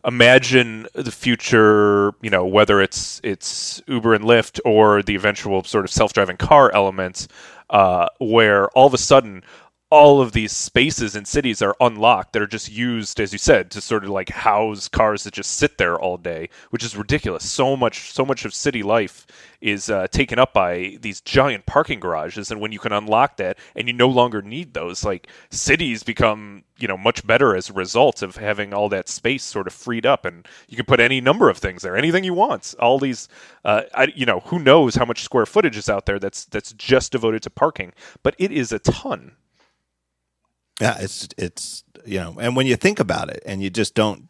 imagine 0.05 0.87
the 0.93 1.11
future, 1.11 2.13
you 2.21 2.29
know, 2.29 2.45
whether 2.45 2.81
it's 2.81 3.19
it's 3.23 3.81
Uber 3.87 4.13
and 4.13 4.23
Lyft 4.23 4.59
or 4.65 5.01
the 5.03 5.15
eventual 5.15 5.63
sort 5.63 5.85
of 5.85 5.91
self-driving 5.91 6.37
car 6.37 6.71
elements, 6.73 7.27
uh, 7.69 8.07
where 8.19 8.69
all 8.69 8.87
of 8.87 8.93
a 8.93 8.97
sudden 8.97 9.43
all 9.91 10.21
of 10.21 10.31
these 10.31 10.53
spaces 10.53 11.17
in 11.17 11.25
cities 11.25 11.61
are 11.61 11.75
unlocked 11.81 12.31
that 12.31 12.41
are 12.41 12.47
just 12.47 12.71
used, 12.71 13.19
as 13.19 13.33
you 13.33 13.37
said, 13.37 13.69
to 13.69 13.81
sort 13.81 14.05
of 14.05 14.09
like 14.09 14.29
house 14.29 14.87
cars 14.87 15.25
that 15.25 15.33
just 15.33 15.57
sit 15.57 15.77
there 15.77 15.99
all 15.99 16.15
day, 16.15 16.47
which 16.69 16.83
is 16.83 16.95
ridiculous. 16.95 17.47
So 17.49 17.75
much, 17.75 18.13
so 18.13 18.25
much 18.25 18.45
of 18.45 18.53
city 18.53 18.83
life 18.83 19.27
is 19.59 19.89
uh, 19.89 20.07
taken 20.07 20.39
up 20.39 20.53
by 20.53 20.97
these 21.01 21.19
giant 21.19 21.65
parking 21.65 21.99
garages, 21.99 22.49
and 22.49 22.61
when 22.61 22.71
you 22.71 22.79
can 22.79 22.93
unlock 22.93 23.35
that, 23.35 23.57
and 23.75 23.89
you 23.89 23.93
no 23.93 24.07
longer 24.07 24.41
need 24.41 24.73
those, 24.73 25.03
like 25.03 25.27
cities 25.49 26.03
become, 26.03 26.63
you 26.79 26.87
know, 26.87 26.97
much 26.97 27.27
better 27.27 27.53
as 27.53 27.69
a 27.69 27.73
result 27.73 28.21
of 28.21 28.37
having 28.37 28.73
all 28.73 28.87
that 28.87 29.09
space 29.09 29.43
sort 29.43 29.67
of 29.67 29.73
freed 29.73 30.05
up, 30.05 30.23
and 30.23 30.47
you 30.69 30.77
can 30.77 30.85
put 30.85 31.01
any 31.01 31.19
number 31.19 31.49
of 31.49 31.57
things 31.57 31.81
there, 31.81 31.97
anything 31.97 32.23
you 32.23 32.33
want. 32.33 32.73
All 32.79 32.97
these, 32.97 33.27
uh, 33.65 33.81
I, 33.93 34.07
you 34.15 34.25
know, 34.25 34.39
who 34.45 34.57
knows 34.57 34.95
how 34.95 35.03
much 35.03 35.21
square 35.21 35.45
footage 35.45 35.75
is 35.75 35.89
out 35.89 36.05
there 36.05 36.17
that's 36.17 36.45
that's 36.45 36.71
just 36.73 37.11
devoted 37.11 37.43
to 37.43 37.49
parking, 37.49 37.91
but 38.23 38.35
it 38.39 38.53
is 38.53 38.71
a 38.71 38.79
ton 38.79 39.33
yeah, 40.79 40.97
it's 40.99 41.27
it's 41.37 41.83
you 42.05 42.19
know, 42.19 42.37
and 42.39 42.55
when 42.55 42.67
you 42.67 42.75
think 42.75 42.99
about 42.99 43.29
it, 43.29 43.43
and 43.45 43.61
you 43.61 43.69
just 43.69 43.93
don't, 43.93 44.27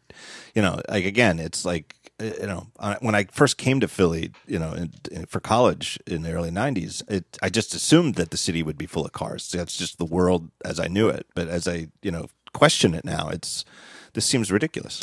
you 0.54 0.62
know, 0.62 0.80
like 0.88 1.04
again, 1.04 1.38
it's 1.38 1.64
like 1.64 1.96
you 2.22 2.46
know, 2.46 2.68
when 3.00 3.14
I 3.14 3.24
first 3.24 3.56
came 3.56 3.80
to 3.80 3.88
Philly, 3.88 4.32
you 4.46 4.58
know, 4.58 4.72
in, 4.72 4.92
in, 5.10 5.26
for 5.26 5.40
college 5.40 5.98
in 6.06 6.22
the 6.22 6.32
early 6.32 6.50
'90s, 6.50 7.02
it, 7.10 7.38
I 7.42 7.48
just 7.48 7.74
assumed 7.74 8.14
that 8.16 8.30
the 8.30 8.36
city 8.36 8.62
would 8.62 8.78
be 8.78 8.86
full 8.86 9.04
of 9.04 9.12
cars. 9.12 9.50
That's 9.50 9.76
just 9.76 9.98
the 9.98 10.04
world 10.04 10.50
as 10.64 10.78
I 10.78 10.88
knew 10.88 11.08
it. 11.08 11.26
But 11.34 11.48
as 11.48 11.66
I, 11.66 11.88
you 12.02 12.10
know, 12.10 12.26
question 12.52 12.94
it 12.94 13.04
now, 13.04 13.28
it's 13.28 13.64
this 14.12 14.26
seems 14.26 14.52
ridiculous. 14.52 15.02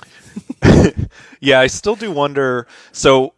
yeah, 1.39 1.60
I 1.60 1.67
still 1.67 1.95
do 1.95 2.12
wonder. 2.12 2.67
So 2.91 3.34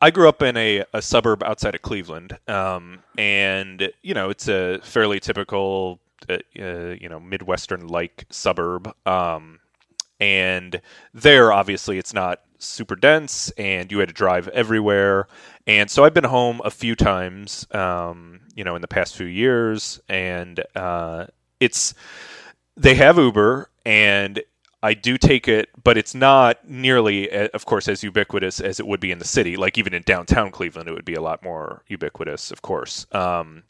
I 0.00 0.10
grew 0.10 0.28
up 0.28 0.42
in 0.42 0.56
a, 0.56 0.84
a 0.94 1.02
suburb 1.02 1.42
outside 1.42 1.74
of 1.74 1.82
Cleveland, 1.82 2.38
um, 2.48 3.00
and 3.18 3.92
you 4.02 4.14
know 4.14 4.30
it's 4.30 4.48
a 4.48 4.78
fairly 4.82 5.20
typical 5.20 6.00
uh, 6.28 6.38
uh, 6.58 6.94
you 7.00 7.08
know 7.08 7.20
midwestern 7.20 7.88
like 7.88 8.26
suburb 8.30 8.92
um, 9.06 9.60
and 10.18 10.80
there 11.14 11.52
obviously 11.52 11.98
it's 11.98 12.14
not 12.14 12.40
super 12.58 12.94
dense 12.94 13.50
and 13.56 13.90
you 13.90 13.98
had 13.98 14.08
to 14.08 14.14
drive 14.14 14.46
everywhere 14.48 15.26
and 15.66 15.90
so 15.90 16.04
i've 16.04 16.12
been 16.12 16.24
home 16.24 16.60
a 16.64 16.70
few 16.70 16.94
times 16.94 17.66
um, 17.72 18.40
you 18.54 18.64
know 18.64 18.74
in 18.74 18.82
the 18.82 18.88
past 18.88 19.16
few 19.16 19.26
years 19.26 20.00
and 20.08 20.62
uh, 20.76 21.26
it's 21.58 21.94
they 22.76 22.94
have 22.94 23.16
uber 23.16 23.70
and 23.86 24.42
I 24.82 24.94
do 24.94 25.18
take 25.18 25.46
it, 25.46 25.68
but 25.82 25.98
it's 25.98 26.14
not 26.14 26.66
nearly, 26.68 27.30
uh, 27.30 27.48
of 27.52 27.66
course, 27.66 27.86
as 27.86 28.02
ubiquitous 28.02 28.60
as 28.60 28.80
it 28.80 28.86
would 28.86 29.00
be 29.00 29.12
in 29.12 29.18
the 29.18 29.26
city. 29.26 29.56
Like 29.56 29.76
even 29.76 29.92
in 29.92 30.02
downtown 30.02 30.50
Cleveland, 30.50 30.88
it 30.88 30.92
would 30.92 31.04
be 31.04 31.14
a 31.14 31.20
lot 31.20 31.42
more 31.42 31.82
ubiquitous, 31.88 32.50
of 32.50 32.62
course. 32.62 33.06
Um, 33.12 33.64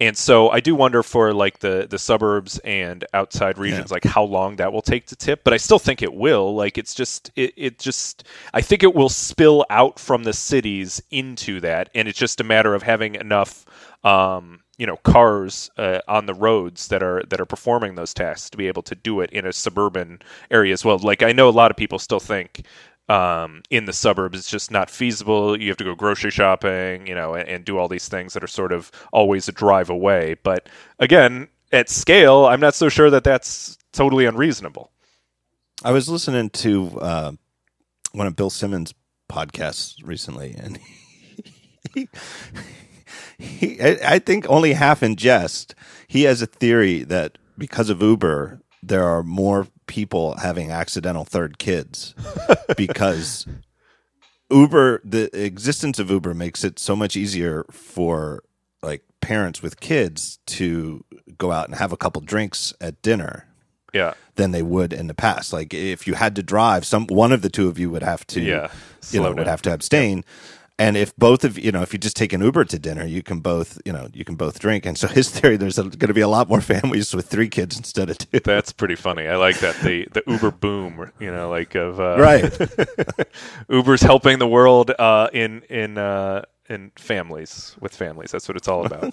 and 0.00 0.16
so 0.16 0.48
I 0.48 0.60
do 0.60 0.74
wonder 0.74 1.02
for 1.02 1.34
like 1.34 1.58
the 1.58 1.86
the 1.88 1.98
suburbs 1.98 2.58
and 2.60 3.04
outside 3.12 3.58
regions, 3.58 3.90
yeah. 3.90 3.94
like 3.94 4.04
how 4.04 4.24
long 4.24 4.56
that 4.56 4.72
will 4.72 4.82
take 4.82 5.06
to 5.08 5.16
tip. 5.16 5.44
But 5.44 5.52
I 5.52 5.58
still 5.58 5.78
think 5.78 6.00
it 6.00 6.14
will. 6.14 6.54
Like 6.54 6.78
it's 6.78 6.94
just 6.94 7.30
it, 7.36 7.52
it 7.56 7.78
just 7.78 8.24
I 8.54 8.62
think 8.62 8.82
it 8.82 8.94
will 8.94 9.10
spill 9.10 9.66
out 9.68 9.98
from 9.98 10.24
the 10.24 10.32
cities 10.32 11.02
into 11.10 11.60
that, 11.60 11.90
and 11.94 12.08
it's 12.08 12.18
just 12.18 12.40
a 12.40 12.44
matter 12.44 12.74
of 12.74 12.82
having 12.82 13.14
enough. 13.14 13.66
Um, 14.02 14.60
you 14.78 14.86
know, 14.86 14.96
cars 14.96 15.70
uh, 15.76 16.00
on 16.08 16.24
the 16.24 16.32
roads 16.32 16.88
that 16.88 17.02
are 17.02 17.22
that 17.28 17.38
are 17.38 17.44
performing 17.44 17.96
those 17.96 18.14
tasks 18.14 18.48
to 18.48 18.56
be 18.56 18.66
able 18.66 18.80
to 18.84 18.94
do 18.94 19.20
it 19.20 19.28
in 19.30 19.44
a 19.44 19.52
suburban 19.52 20.20
area 20.50 20.72
as 20.72 20.82
well. 20.82 20.96
Like 20.96 21.22
I 21.22 21.32
know 21.32 21.50
a 21.50 21.52
lot 21.52 21.70
of 21.70 21.76
people 21.76 21.98
still 21.98 22.18
think 22.18 22.64
um, 23.10 23.62
in 23.70 23.86
the 23.86 23.92
suburbs. 23.92 24.38
It's 24.38 24.50
just 24.50 24.70
not 24.70 24.88
feasible. 24.88 25.60
You 25.60 25.68
have 25.68 25.76
to 25.78 25.84
go 25.84 25.96
grocery 25.96 26.30
shopping, 26.30 27.08
you 27.08 27.14
know, 27.14 27.34
and, 27.34 27.48
and, 27.48 27.64
do 27.64 27.76
all 27.76 27.88
these 27.88 28.08
things 28.08 28.34
that 28.34 28.44
are 28.44 28.48
sort 28.48 28.70
of 28.70 28.92
always 29.12 29.48
a 29.48 29.52
drive 29.52 29.90
away. 29.90 30.36
But 30.44 30.68
again, 31.00 31.48
at 31.72 31.88
scale, 31.88 32.46
I'm 32.46 32.60
not 32.60 32.76
so 32.76 32.88
sure 32.88 33.10
that 33.10 33.24
that's 33.24 33.76
totally 33.92 34.26
unreasonable. 34.26 34.92
I 35.82 35.90
was 35.90 36.08
listening 36.08 36.50
to 36.50 37.00
uh, 37.00 37.32
one 38.12 38.28
of 38.28 38.36
Bill 38.36 38.50
Simmons' 38.50 38.94
podcasts 39.28 39.96
recently, 40.04 40.54
and 40.56 40.78
he, 41.94 42.08
he, 43.38 43.80
I 43.82 43.98
I 44.04 44.18
think 44.20 44.48
only 44.48 44.74
half 44.74 45.02
in 45.02 45.16
jest. 45.16 45.74
He 46.06 46.24
has 46.24 46.42
a 46.42 46.46
theory 46.46 47.02
that 47.04 47.38
because 47.58 47.90
of 47.90 48.02
Uber, 48.02 48.60
there 48.82 49.04
are 49.04 49.24
more 49.24 49.66
people 49.90 50.36
having 50.38 50.70
accidental 50.70 51.24
third 51.24 51.58
kids 51.58 52.14
because 52.76 53.44
Uber, 54.50 55.00
the 55.04 55.28
existence 55.44 55.98
of 55.98 56.10
Uber 56.10 56.32
makes 56.34 56.64
it 56.64 56.78
so 56.78 56.96
much 56.96 57.16
easier 57.16 57.64
for 57.70 58.42
like 58.82 59.02
parents 59.20 59.62
with 59.62 59.80
kids 59.80 60.38
to 60.46 61.04
go 61.36 61.52
out 61.52 61.66
and 61.68 61.76
have 61.76 61.92
a 61.92 61.96
couple 61.96 62.22
drinks 62.22 62.72
at 62.80 63.00
dinner 63.02 63.46
Yeah. 63.92 64.14
than 64.36 64.50
they 64.52 64.62
would 64.62 64.92
in 64.92 65.06
the 65.06 65.14
past. 65.14 65.52
Like 65.52 65.72
if 65.74 66.06
you 66.06 66.14
had 66.14 66.34
to 66.36 66.42
drive, 66.42 66.84
some 66.86 67.06
one 67.08 67.32
of 67.32 67.42
the 67.42 67.50
two 67.50 67.68
of 67.68 67.78
you 67.78 67.90
would 67.90 68.02
have 68.02 68.26
to, 68.28 68.40
Yeah. 68.40 68.68
you 69.10 69.20
know, 69.20 69.26
Slow 69.26 69.34
would 69.34 69.46
have 69.46 69.62
to 69.62 69.72
abstain. 69.72 70.24
And 70.80 70.96
if 70.96 71.14
both 71.16 71.44
of 71.44 71.58
you 71.58 71.70
know, 71.72 71.82
if 71.82 71.92
you 71.92 71.98
just 71.98 72.16
take 72.16 72.32
an 72.32 72.40
Uber 72.40 72.64
to 72.64 72.78
dinner, 72.78 73.04
you 73.04 73.22
can 73.22 73.40
both, 73.40 73.78
you 73.84 73.92
know, 73.92 74.08
you 74.14 74.24
can 74.24 74.34
both 74.34 74.58
drink. 74.58 74.86
And 74.86 74.96
so 74.96 75.08
his 75.08 75.28
theory, 75.28 75.58
there's 75.58 75.76
going 75.76 75.90
to 75.90 76.14
be 76.14 76.22
a 76.22 76.28
lot 76.28 76.48
more 76.48 76.60
families 76.72 77.14
with 77.14 77.26
three 77.26 77.50
kids 77.50 77.76
instead 77.76 78.08
of 78.08 78.16
two. 78.16 78.40
That's 78.40 78.72
pretty 78.72 78.94
funny. 78.94 79.28
I 79.28 79.36
like 79.36 79.58
that. 79.58 79.76
The 79.82 80.08
the 80.10 80.22
Uber 80.26 80.52
boom, 80.52 81.12
you 81.20 81.30
know, 81.30 81.50
like 81.50 81.74
of 81.74 82.00
uh, 82.00 82.16
Right. 82.18 82.50
Uber's 83.68 84.00
helping 84.00 84.38
the 84.38 84.48
world 84.48 84.90
uh, 84.98 85.28
in 85.34 85.60
in 85.68 85.98
uh, 85.98 86.44
in 86.70 86.92
families 86.96 87.76
with 87.78 87.94
families. 87.94 88.30
That's 88.30 88.48
what 88.48 88.56
it's 88.56 88.68
all 88.68 88.86
about. 88.86 89.12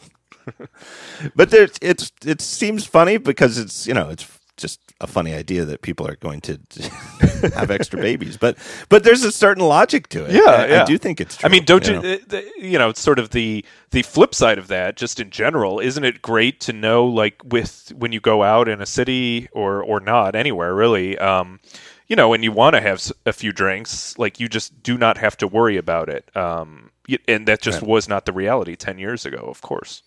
but 1.35 1.49
there's 1.49 1.73
it's 1.81 2.13
it 2.25 2.39
seems 2.39 2.85
funny 2.85 3.17
because 3.17 3.57
it's 3.57 3.85
you 3.85 3.93
know 3.93 4.07
it's 4.07 4.36
just 4.57 4.79
a 4.99 5.07
funny 5.07 5.33
idea 5.33 5.63
that 5.65 5.81
people 5.83 6.07
are 6.07 6.15
going 6.17 6.41
to 6.41 6.59
have 7.55 7.69
extra 7.71 7.99
babies 8.01 8.35
but 8.37 8.57
but 8.89 9.03
there's 9.03 9.23
a 9.23 9.31
certain 9.31 9.63
logic 9.63 10.09
to 10.09 10.25
it 10.25 10.31
Yeah, 10.31 10.41
I, 10.49 10.81
I 10.81 10.85
do 10.85 10.97
think 10.97 11.21
it's 11.21 11.37
true 11.37 11.47
I 11.47 11.51
mean, 11.51 11.63
don't 11.63 11.87
you? 11.87 11.93
know? 11.93 11.99
uh, 11.99 12.17
the- 12.27 12.51
you 12.57 12.77
know, 12.79 12.89
it's 12.89 12.99
sort 13.01 13.19
of 13.19 13.29
the 13.29 13.63
the 13.91 14.01
flip 14.01 14.33
side 14.35 14.57
of 14.57 14.67
that. 14.67 14.97
Just 14.97 15.19
in 15.19 15.29
general, 15.29 15.79
isn't 15.79 16.03
it 16.03 16.21
great 16.21 16.59
to 16.61 16.73
know, 16.73 17.05
like, 17.05 17.35
with 17.45 17.93
when 17.95 18.11
you 18.11 18.19
go 18.19 18.43
out 18.43 18.67
in 18.67 18.81
a 18.81 18.85
city 18.85 19.47
or 19.51 19.81
or 19.83 19.99
not 19.99 20.35
anywhere 20.35 20.73
really, 20.75 21.17
um, 21.19 21.59
you 22.07 22.15
know, 22.15 22.33
and 22.33 22.43
you 22.43 22.51
want 22.51 22.73
to 22.75 22.81
have 22.81 22.99
a 23.25 23.31
few 23.33 23.51
drinks, 23.53 24.17
like 24.17 24.39
you 24.39 24.49
just 24.49 24.81
do 24.83 24.97
not 24.97 25.17
have 25.17 25.37
to 25.37 25.47
worry 25.47 25.77
about 25.77 26.09
it. 26.09 26.35
Um, 26.35 26.89
and 27.27 27.47
that 27.47 27.61
just 27.61 27.81
Right. 27.81 27.89
was 27.89 28.09
not 28.09 28.25
the 28.25 28.33
reality 28.33 28.75
ten 28.75 28.97
years 28.97 29.25
ago, 29.25 29.45
of 29.47 29.61
course. 29.61 30.01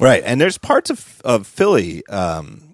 right 0.00 0.22
and 0.26 0.40
there's 0.40 0.58
parts 0.58 0.90
of 0.90 1.20
of 1.24 1.46
philly 1.46 2.04
um 2.06 2.69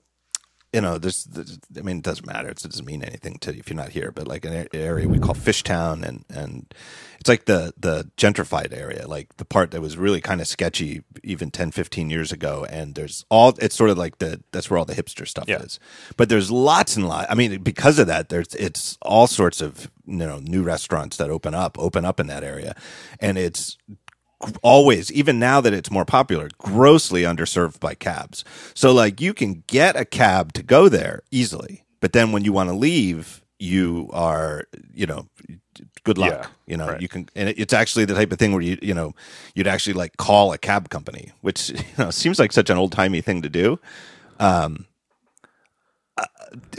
you 0.76 0.82
know, 0.82 0.98
there's, 0.98 1.24
there's, 1.24 1.58
I 1.78 1.80
mean, 1.80 1.96
it 1.98 2.02
doesn't 2.04 2.26
matter. 2.26 2.48
It's, 2.50 2.62
it 2.62 2.70
doesn't 2.70 2.84
mean 2.86 3.02
anything 3.02 3.38
to 3.38 3.56
if 3.56 3.70
you're 3.70 3.76
not 3.84 3.88
here. 3.88 4.12
But 4.14 4.28
like 4.28 4.44
an 4.44 4.68
area 4.74 5.08
we 5.08 5.18
call 5.18 5.34
Fishtown, 5.34 6.04
and 6.04 6.22
and 6.28 6.74
it's 7.18 7.30
like 7.30 7.46
the 7.46 7.72
the 7.78 8.10
gentrified 8.18 8.76
area, 8.76 9.08
like 9.08 9.38
the 9.38 9.46
part 9.46 9.70
that 9.70 9.80
was 9.80 9.96
really 9.96 10.20
kind 10.20 10.42
of 10.42 10.46
sketchy 10.46 11.02
even 11.24 11.50
10, 11.50 11.70
15 11.70 12.10
years 12.10 12.30
ago. 12.30 12.66
And 12.68 12.94
there's 12.94 13.24
all 13.30 13.54
it's 13.58 13.74
sort 13.74 13.88
of 13.88 13.96
like 13.96 14.18
the 14.18 14.42
that's 14.52 14.68
where 14.68 14.76
all 14.78 14.84
the 14.84 14.94
hipster 14.94 15.26
stuff 15.26 15.48
Yeah. 15.48 15.62
is. 15.62 15.80
But 16.18 16.28
there's 16.28 16.50
lots 16.50 16.94
and 16.94 17.08
lots. 17.08 17.26
I 17.30 17.34
mean, 17.34 17.62
because 17.62 17.98
of 17.98 18.06
that, 18.08 18.28
there's 18.28 18.54
it's 18.54 18.98
all 19.00 19.26
sorts 19.26 19.62
of 19.62 19.90
you 20.06 20.26
know 20.26 20.40
new 20.40 20.62
restaurants 20.62 21.16
that 21.16 21.30
open 21.30 21.54
up 21.54 21.78
open 21.78 22.04
up 22.04 22.20
in 22.20 22.26
that 22.26 22.44
area, 22.44 22.76
and 23.18 23.38
it's 23.38 23.78
always 24.62 25.10
even 25.12 25.38
now 25.38 25.60
that 25.60 25.72
it's 25.72 25.90
more 25.90 26.04
popular 26.04 26.48
grossly 26.58 27.22
underserved 27.22 27.80
by 27.80 27.94
cabs. 27.94 28.44
So 28.74 28.92
like 28.92 29.20
you 29.20 29.32
can 29.32 29.62
get 29.66 29.96
a 29.96 30.04
cab 30.04 30.52
to 30.54 30.62
go 30.62 30.88
there 30.88 31.22
easily 31.30 31.84
but 32.00 32.12
then 32.12 32.32
when 32.32 32.44
you 32.44 32.52
want 32.52 32.68
to 32.68 32.74
leave 32.76 33.42
you 33.58 34.10
are 34.12 34.64
you 34.92 35.06
know 35.06 35.26
good 36.04 36.18
luck 36.18 36.30
Yeah, 36.42 36.46
you 36.66 36.76
know? 36.76 36.88
right. 36.88 37.00
you 37.00 37.08
can 37.08 37.28
and 37.34 37.48
it- 37.48 37.58
it's 37.58 37.72
actually 37.72 38.04
the 38.04 38.14
type 38.14 38.30
of 38.30 38.38
thing 38.38 38.52
where 38.52 38.60
you 38.62 38.78
you 38.82 38.92
know 38.92 39.14
you'd 39.54 39.66
actually 39.66 39.94
like 39.94 40.18
call 40.18 40.52
a 40.52 40.58
cab 40.58 40.90
company 40.90 41.32
which 41.40 41.70
you 41.70 41.76
know 41.98 42.10
seems 42.10 42.38
like 42.38 42.52
such 42.52 42.68
an 42.68 42.76
old-timey 42.76 43.22
thing 43.22 43.40
to 43.42 43.48
do. 43.48 43.78
Um 44.38 44.86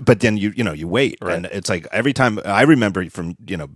but 0.04 0.22
then 0.22 0.38
you 0.38 0.52
you 0.56 0.64
know 0.64 0.74
you 0.74 0.88
wait 0.88 1.18
Right. 1.22 1.36
and 1.36 1.46
it's 1.48 1.70
like 1.70 1.88
every 1.92 2.14
time 2.14 2.40
i 2.46 2.62
remember 2.62 3.10
from 3.10 3.36
you 3.46 3.58
know 3.58 3.70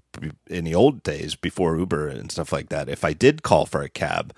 in 0.47 0.63
the 0.63 0.73
old 0.75 1.04
days 1.04 1.36
before 1.36 1.77
uber 1.77 2.08
and 2.08 2.32
stuff 2.32 2.51
like 2.54 2.69
that 2.69 2.88
if 2.89 3.04
i 3.04 3.13
did 3.13 3.43
call 3.43 3.65
for 3.65 3.82
a 3.82 3.89
cab 3.89 4.34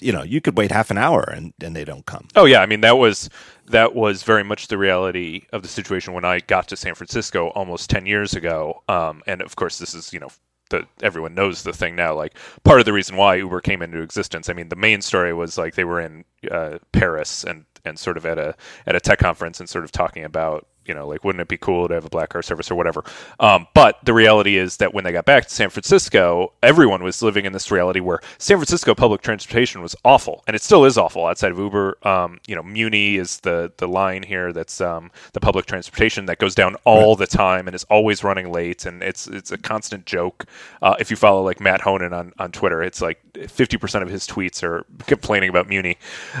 you 0.00 0.12
know 0.12 0.22
you 0.22 0.40
could 0.40 0.56
wait 0.56 0.70
half 0.70 0.90
an 0.90 0.98
hour 0.98 1.22
and 1.22 1.52
and 1.62 1.74
they 1.74 1.84
don't 1.84 2.06
come 2.06 2.28
Oh 2.36 2.44
yeah, 2.46 2.60
I 2.60 2.66
mean 2.66 2.80
that 2.82 2.98
was 2.98 3.28
that 3.66 3.94
was 3.94 4.22
very 4.22 4.44
much 4.44 4.68
the 4.68 4.78
reality 4.78 5.42
of 5.52 5.62
the 5.62 5.68
situation 5.68 6.12
when 6.14 6.24
I 6.24 6.40
got 6.40 6.68
to 6.68 6.76
San 6.76 6.94
Francisco 6.94 7.48
almost 7.48 7.88
ten 7.90 8.06
years 8.06 8.34
ago. 8.34 8.82
Um, 8.88 9.22
and 9.26 9.40
of 9.40 9.56
course, 9.56 9.78
this 9.78 9.94
is 9.94 10.12
you 10.12 10.20
know 10.20 10.28
the 10.70 10.86
everyone 11.02 11.34
knows 11.34 11.62
the 11.62 11.72
thing 11.72 11.94
now. 11.96 12.14
Like 12.14 12.34
part 12.64 12.80
of 12.80 12.86
the 12.86 12.92
reason 12.92 13.16
why 13.16 13.36
Uber 13.36 13.60
came 13.60 13.82
into 13.82 14.00
existence. 14.02 14.48
I 14.48 14.52
mean, 14.52 14.68
the 14.68 14.76
main 14.76 15.00
story 15.00 15.32
was 15.32 15.56
like 15.56 15.74
they 15.74 15.84
were 15.84 16.00
in 16.00 16.24
uh, 16.50 16.78
Paris 16.92 17.44
and 17.44 17.64
and 17.84 17.98
sort 17.98 18.16
of 18.16 18.26
at 18.26 18.38
a 18.38 18.54
at 18.86 18.96
a 18.96 19.00
tech 19.00 19.18
conference 19.20 19.60
and 19.60 19.68
sort 19.68 19.84
of 19.84 19.92
talking 19.92 20.24
about 20.24 20.66
you 20.86 20.94
know 20.94 21.06
like 21.06 21.24
wouldn't 21.24 21.40
it 21.40 21.48
be 21.48 21.56
cool 21.56 21.88
to 21.88 21.94
have 21.94 22.04
a 22.04 22.10
black 22.10 22.30
car 22.30 22.42
service 22.42 22.70
or 22.70 22.74
whatever. 22.74 23.04
Um, 23.40 23.66
but 23.74 23.98
the 24.04 24.12
reality 24.12 24.56
is 24.56 24.76
that 24.78 24.94
when 24.94 25.04
they 25.04 25.12
got 25.12 25.24
back 25.24 25.44
to 25.44 25.50
San 25.54 25.70
Francisco, 25.70 26.52
everyone 26.62 27.02
was 27.02 27.22
living 27.22 27.44
in 27.44 27.52
this 27.52 27.70
reality 27.70 28.00
where 28.00 28.20
San 28.38 28.56
Francisco 28.56 28.94
public 28.94 29.22
transportation 29.22 29.82
was 29.82 29.96
awful, 30.04 30.42
and 30.46 30.54
it 30.54 30.62
still 30.62 30.84
is 30.84 30.98
awful 30.98 31.26
outside 31.26 31.52
of 31.52 31.58
Uber. 31.58 31.98
Um, 32.06 32.40
you 32.46 32.54
know, 32.54 32.62
Muni 32.62 33.16
is 33.16 33.40
the 33.40 33.72
the 33.78 33.88
line 33.88 34.22
here 34.22 34.52
that's 34.52 34.80
um, 34.80 35.10
the 35.32 35.40
public 35.40 35.66
transportation 35.66 36.26
that 36.26 36.38
goes 36.38 36.54
down 36.54 36.76
all 36.84 37.16
the 37.16 37.26
time 37.26 37.66
and 37.66 37.74
is 37.74 37.84
always 37.84 38.24
running 38.24 38.52
late, 38.52 38.86
and 38.86 39.02
it's 39.02 39.26
it's 39.26 39.50
a 39.52 39.58
constant 39.58 40.06
joke. 40.06 40.46
Uh, 40.82 40.96
if 40.98 41.10
you 41.10 41.16
follow 41.16 41.42
like 41.42 41.60
Matt 41.60 41.80
Honan 41.80 42.12
on 42.12 42.32
on 42.38 42.52
Twitter, 42.52 42.82
it's 42.82 43.00
like 43.00 43.20
fifty 43.48 43.76
percent 43.76 44.02
of 44.02 44.10
his 44.10 44.26
tweets 44.26 44.62
are 44.62 44.84
complaining 45.06 45.50
about 45.50 45.68
Muni. 45.68 45.98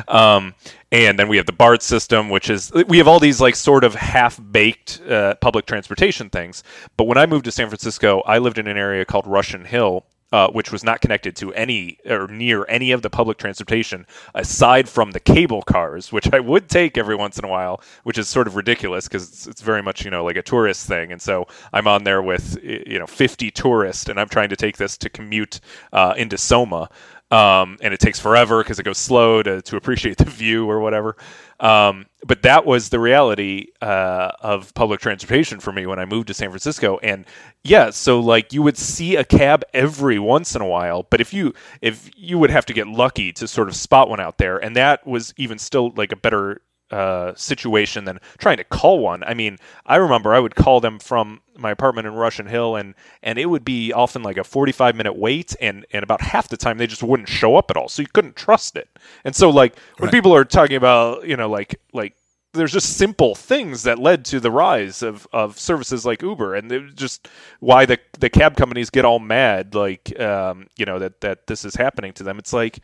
Um, 0.08 0.54
and 0.92 1.18
then 1.18 1.26
we 1.26 1.36
have 1.38 1.46
the 1.46 1.52
BART 1.52 1.82
system, 1.82 2.28
which 2.28 2.48
is 2.48 2.72
we 2.86 2.98
have 2.98 3.08
all 3.08 3.18
these 3.18 3.40
like 3.40 3.56
sort 3.56 3.82
of 3.82 3.96
half 3.96 4.33
baked 4.38 5.00
uh, 5.08 5.34
public 5.36 5.66
transportation 5.66 6.30
things. 6.30 6.62
But 6.96 7.04
when 7.04 7.18
I 7.18 7.26
moved 7.26 7.44
to 7.46 7.52
San 7.52 7.68
Francisco, 7.68 8.22
I 8.26 8.38
lived 8.38 8.58
in 8.58 8.66
an 8.66 8.76
area 8.76 9.04
called 9.04 9.26
Russian 9.26 9.64
Hill, 9.64 10.04
uh, 10.34 10.48
which 10.48 10.72
was 10.72 10.82
not 10.82 11.00
connected 11.00 11.36
to 11.36 11.54
any 11.54 11.96
or 12.06 12.26
near 12.26 12.66
any 12.68 12.90
of 12.90 13.02
the 13.02 13.08
public 13.08 13.38
transportation 13.38 14.04
aside 14.34 14.88
from 14.88 15.12
the 15.12 15.20
cable 15.20 15.62
cars, 15.62 16.10
which 16.10 16.32
I 16.32 16.40
would 16.40 16.68
take 16.68 16.98
every 16.98 17.14
once 17.14 17.38
in 17.38 17.44
a 17.44 17.48
while, 17.48 17.80
which 18.02 18.18
is 18.18 18.28
sort 18.28 18.48
of 18.48 18.56
ridiculous 18.56 19.06
because 19.06 19.28
it's, 19.28 19.46
it's 19.46 19.62
very 19.62 19.80
much 19.80 20.04
you 20.04 20.10
know 20.10 20.24
like 20.24 20.36
a 20.36 20.42
tourist 20.42 20.88
thing. 20.88 21.12
And 21.12 21.22
so 21.22 21.46
I'm 21.72 21.86
on 21.86 22.02
there 22.02 22.20
with 22.20 22.58
you 22.64 22.98
know 22.98 23.06
50 23.06 23.52
tourists, 23.52 24.08
and 24.08 24.18
I'm 24.18 24.28
trying 24.28 24.48
to 24.48 24.56
take 24.56 24.76
this 24.76 24.96
to 24.98 25.08
commute 25.08 25.60
uh, 25.92 26.14
into 26.16 26.36
Soma. 26.36 26.90
Um, 27.30 27.78
and 27.80 27.92
it 27.92 28.00
takes 28.00 28.20
forever 28.20 28.62
because 28.62 28.78
it 28.78 28.84
goes 28.84 28.98
slow 28.98 29.42
to, 29.42 29.62
to 29.62 29.76
appreciate 29.76 30.16
the 30.18 30.26
view 30.26 30.68
or 30.70 30.80
whatever. 30.80 31.16
Um, 31.60 32.06
but 32.26 32.42
that 32.42 32.66
was 32.66 32.88
the 32.88 32.98
reality 32.98 33.68
uh, 33.80 34.32
of 34.40 34.74
public 34.74 35.00
transportation 35.00 35.60
for 35.60 35.72
me 35.72 35.86
when 35.86 35.98
I 35.98 36.04
moved 36.04 36.28
to 36.28 36.34
San 36.34 36.50
Francisco. 36.50 36.98
And 37.02 37.26
yeah, 37.62 37.90
so 37.90 38.20
like 38.20 38.52
you 38.52 38.62
would 38.62 38.76
see 38.76 39.16
a 39.16 39.24
cab 39.24 39.64
every 39.72 40.18
once 40.18 40.54
in 40.54 40.62
a 40.62 40.66
while, 40.66 41.04
but 41.04 41.20
if 41.20 41.32
you 41.32 41.54
if 41.80 42.10
you 42.16 42.38
would 42.38 42.50
have 42.50 42.66
to 42.66 42.72
get 42.72 42.86
lucky 42.86 43.32
to 43.34 43.48
sort 43.48 43.68
of 43.68 43.76
spot 43.76 44.08
one 44.08 44.20
out 44.20 44.38
there, 44.38 44.58
and 44.58 44.76
that 44.76 45.06
was 45.06 45.32
even 45.36 45.58
still 45.58 45.92
like 45.96 46.12
a 46.12 46.16
better 46.16 46.60
uh, 46.94 47.34
situation 47.34 48.04
than 48.04 48.18
trying 48.38 48.58
to 48.58 48.64
call 48.64 49.00
one. 49.00 49.22
I 49.24 49.34
mean, 49.34 49.58
I 49.86 49.96
remember 49.96 50.34
I 50.34 50.40
would 50.40 50.54
call 50.54 50.80
them 50.80 50.98
from 50.98 51.40
my 51.56 51.70
apartment 51.70 52.06
in 52.06 52.14
Russian 52.14 52.46
Hill, 52.46 52.76
and 52.76 52.94
and 53.22 53.38
it 53.38 53.46
would 53.46 53.64
be 53.64 53.92
often 53.92 54.22
like 54.22 54.36
a 54.38 54.44
forty 54.44 54.72
five 54.72 54.94
minute 54.96 55.16
wait, 55.16 55.56
and 55.60 55.86
and 55.92 56.02
about 56.02 56.20
half 56.22 56.48
the 56.48 56.56
time 56.56 56.78
they 56.78 56.86
just 56.86 57.02
wouldn't 57.02 57.28
show 57.28 57.56
up 57.56 57.70
at 57.70 57.76
all, 57.76 57.88
so 57.88 58.02
you 58.02 58.08
couldn't 58.12 58.36
trust 58.36 58.76
it. 58.76 58.88
And 59.24 59.34
so 59.36 59.50
like 59.50 59.76
when 59.98 60.08
Right. 60.08 60.10
people 60.10 60.34
are 60.34 60.44
talking 60.44 60.76
about 60.76 61.26
you 61.26 61.36
know 61.36 61.48
like 61.50 61.76
like 61.92 62.14
there's 62.52 62.72
just 62.72 62.96
simple 62.96 63.34
things 63.34 63.82
that 63.82 63.98
led 63.98 64.24
to 64.26 64.38
the 64.40 64.50
rise 64.50 65.02
of, 65.02 65.26
of 65.32 65.58
services 65.58 66.06
like 66.06 66.22
Uber, 66.22 66.54
and 66.54 66.94
just 66.96 67.28
why 67.60 67.84
the 67.86 67.98
the 68.20 68.30
cab 68.30 68.56
companies 68.56 68.90
get 68.90 69.04
all 69.04 69.18
mad, 69.18 69.74
like 69.74 70.18
um, 70.20 70.68
you 70.76 70.86
know 70.86 70.98
that 71.00 71.20
that 71.22 71.46
this 71.48 71.64
is 71.64 71.74
happening 71.74 72.12
to 72.14 72.22
them. 72.22 72.38
It's 72.38 72.52
like, 72.52 72.78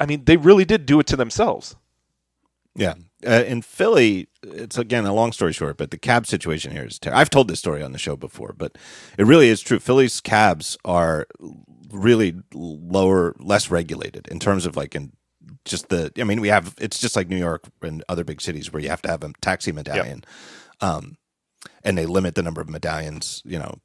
I 0.00 0.06
mean, 0.06 0.24
they 0.24 0.36
really 0.38 0.64
did 0.64 0.86
do 0.86 1.00
it 1.00 1.06
to 1.08 1.16
themselves. 1.16 1.76
Yeah. 2.76 2.94
Uh, 3.26 3.44
in 3.46 3.62
Philly, 3.62 4.28
it's 4.42 4.78
again 4.78 5.06
a 5.06 5.14
long 5.14 5.32
story 5.32 5.52
short, 5.52 5.76
but 5.76 5.90
the 5.90 5.98
cab 5.98 6.26
situation 6.26 6.72
here 6.72 6.84
is 6.84 6.98
terrible. 6.98 7.20
I've 7.20 7.30
told 7.30 7.48
this 7.48 7.58
story 7.58 7.82
on 7.82 7.92
the 7.92 7.98
show 7.98 8.16
before, 8.16 8.54
but 8.56 8.76
it 9.18 9.26
really 9.26 9.48
is 9.48 9.60
true. 9.60 9.78
Philly's 9.78 10.20
cabs 10.20 10.76
are 10.84 11.26
really 11.90 12.34
lower, 12.52 13.34
less 13.38 13.70
regulated 13.70 14.28
in 14.28 14.38
terms 14.38 14.66
of 14.66 14.76
like 14.76 14.94
in 14.94 15.12
just 15.64 15.88
the. 15.88 16.12
I 16.18 16.24
mean, 16.24 16.40
we 16.40 16.48
have 16.48 16.74
it's 16.78 17.00
just 17.00 17.16
like 17.16 17.28
New 17.28 17.38
York 17.38 17.64
and 17.82 18.04
other 18.08 18.24
big 18.24 18.40
cities 18.40 18.72
where 18.72 18.82
you 18.82 18.88
have 18.88 19.02
to 19.02 19.10
have 19.10 19.22
a 19.22 19.32
taxi 19.40 19.72
medallion, 19.72 20.24
um, 20.80 21.16
and 21.82 21.96
they 21.96 22.06
limit 22.06 22.34
the 22.34 22.42
number 22.42 22.60
of 22.60 22.68
medallions. 22.68 23.42
You 23.44 23.58
know, 23.58 23.78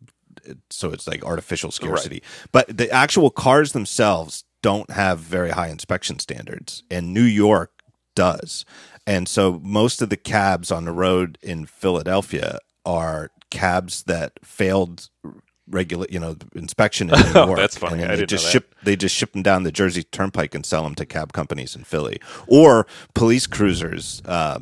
so 0.69 0.91
it's 0.91 1.08
like 1.08 1.23
artificial 1.23 1.71
scarcity. 1.71 2.23
But 2.52 2.78
the 2.78 2.89
actual 2.91 3.30
cars 3.30 3.71
themselves 3.71 4.43
don't 4.62 4.91
have 4.91 5.19
very 5.19 5.52
high 5.52 5.69
inspection 5.69 6.19
standards, 6.19 6.84
and 6.91 7.13
New 7.13 7.23
York 7.23 7.78
does. 8.15 8.65
And 9.07 9.27
so 9.27 9.59
most 9.63 10.01
of 10.01 10.09
the 10.09 10.17
cabs 10.17 10.71
on 10.71 10.85
the 10.85 10.91
road 10.91 11.37
in 11.41 11.65
Philadelphia 11.65 12.59
are 12.85 13.31
cabs 13.49 14.03
that 14.03 14.33
failed 14.43 15.09
regular, 15.67 16.05
you 16.09 16.19
know, 16.19 16.35
inspection 16.55 17.09
in 17.09 17.19
New 17.19 17.31
Oh, 17.35 17.45
York. 17.47 17.59
that's 17.59 17.77
funny. 17.77 18.03
And 18.03 18.19
they 18.19 18.25
just 18.25 18.45
that. 18.45 18.51
ship 18.51 18.75
they 18.83 18.95
just 18.95 19.15
ship 19.15 19.33
them 19.33 19.43
down 19.43 19.63
the 19.63 19.71
Jersey 19.71 20.03
Turnpike 20.03 20.53
and 20.55 20.65
sell 20.65 20.83
them 20.83 20.95
to 20.95 21.05
cab 21.05 21.33
companies 21.33 21.75
in 21.75 21.83
Philly 21.83 22.19
or 22.47 22.87
police 23.13 23.47
cruisers. 23.47 24.21
Uh, 24.25 24.59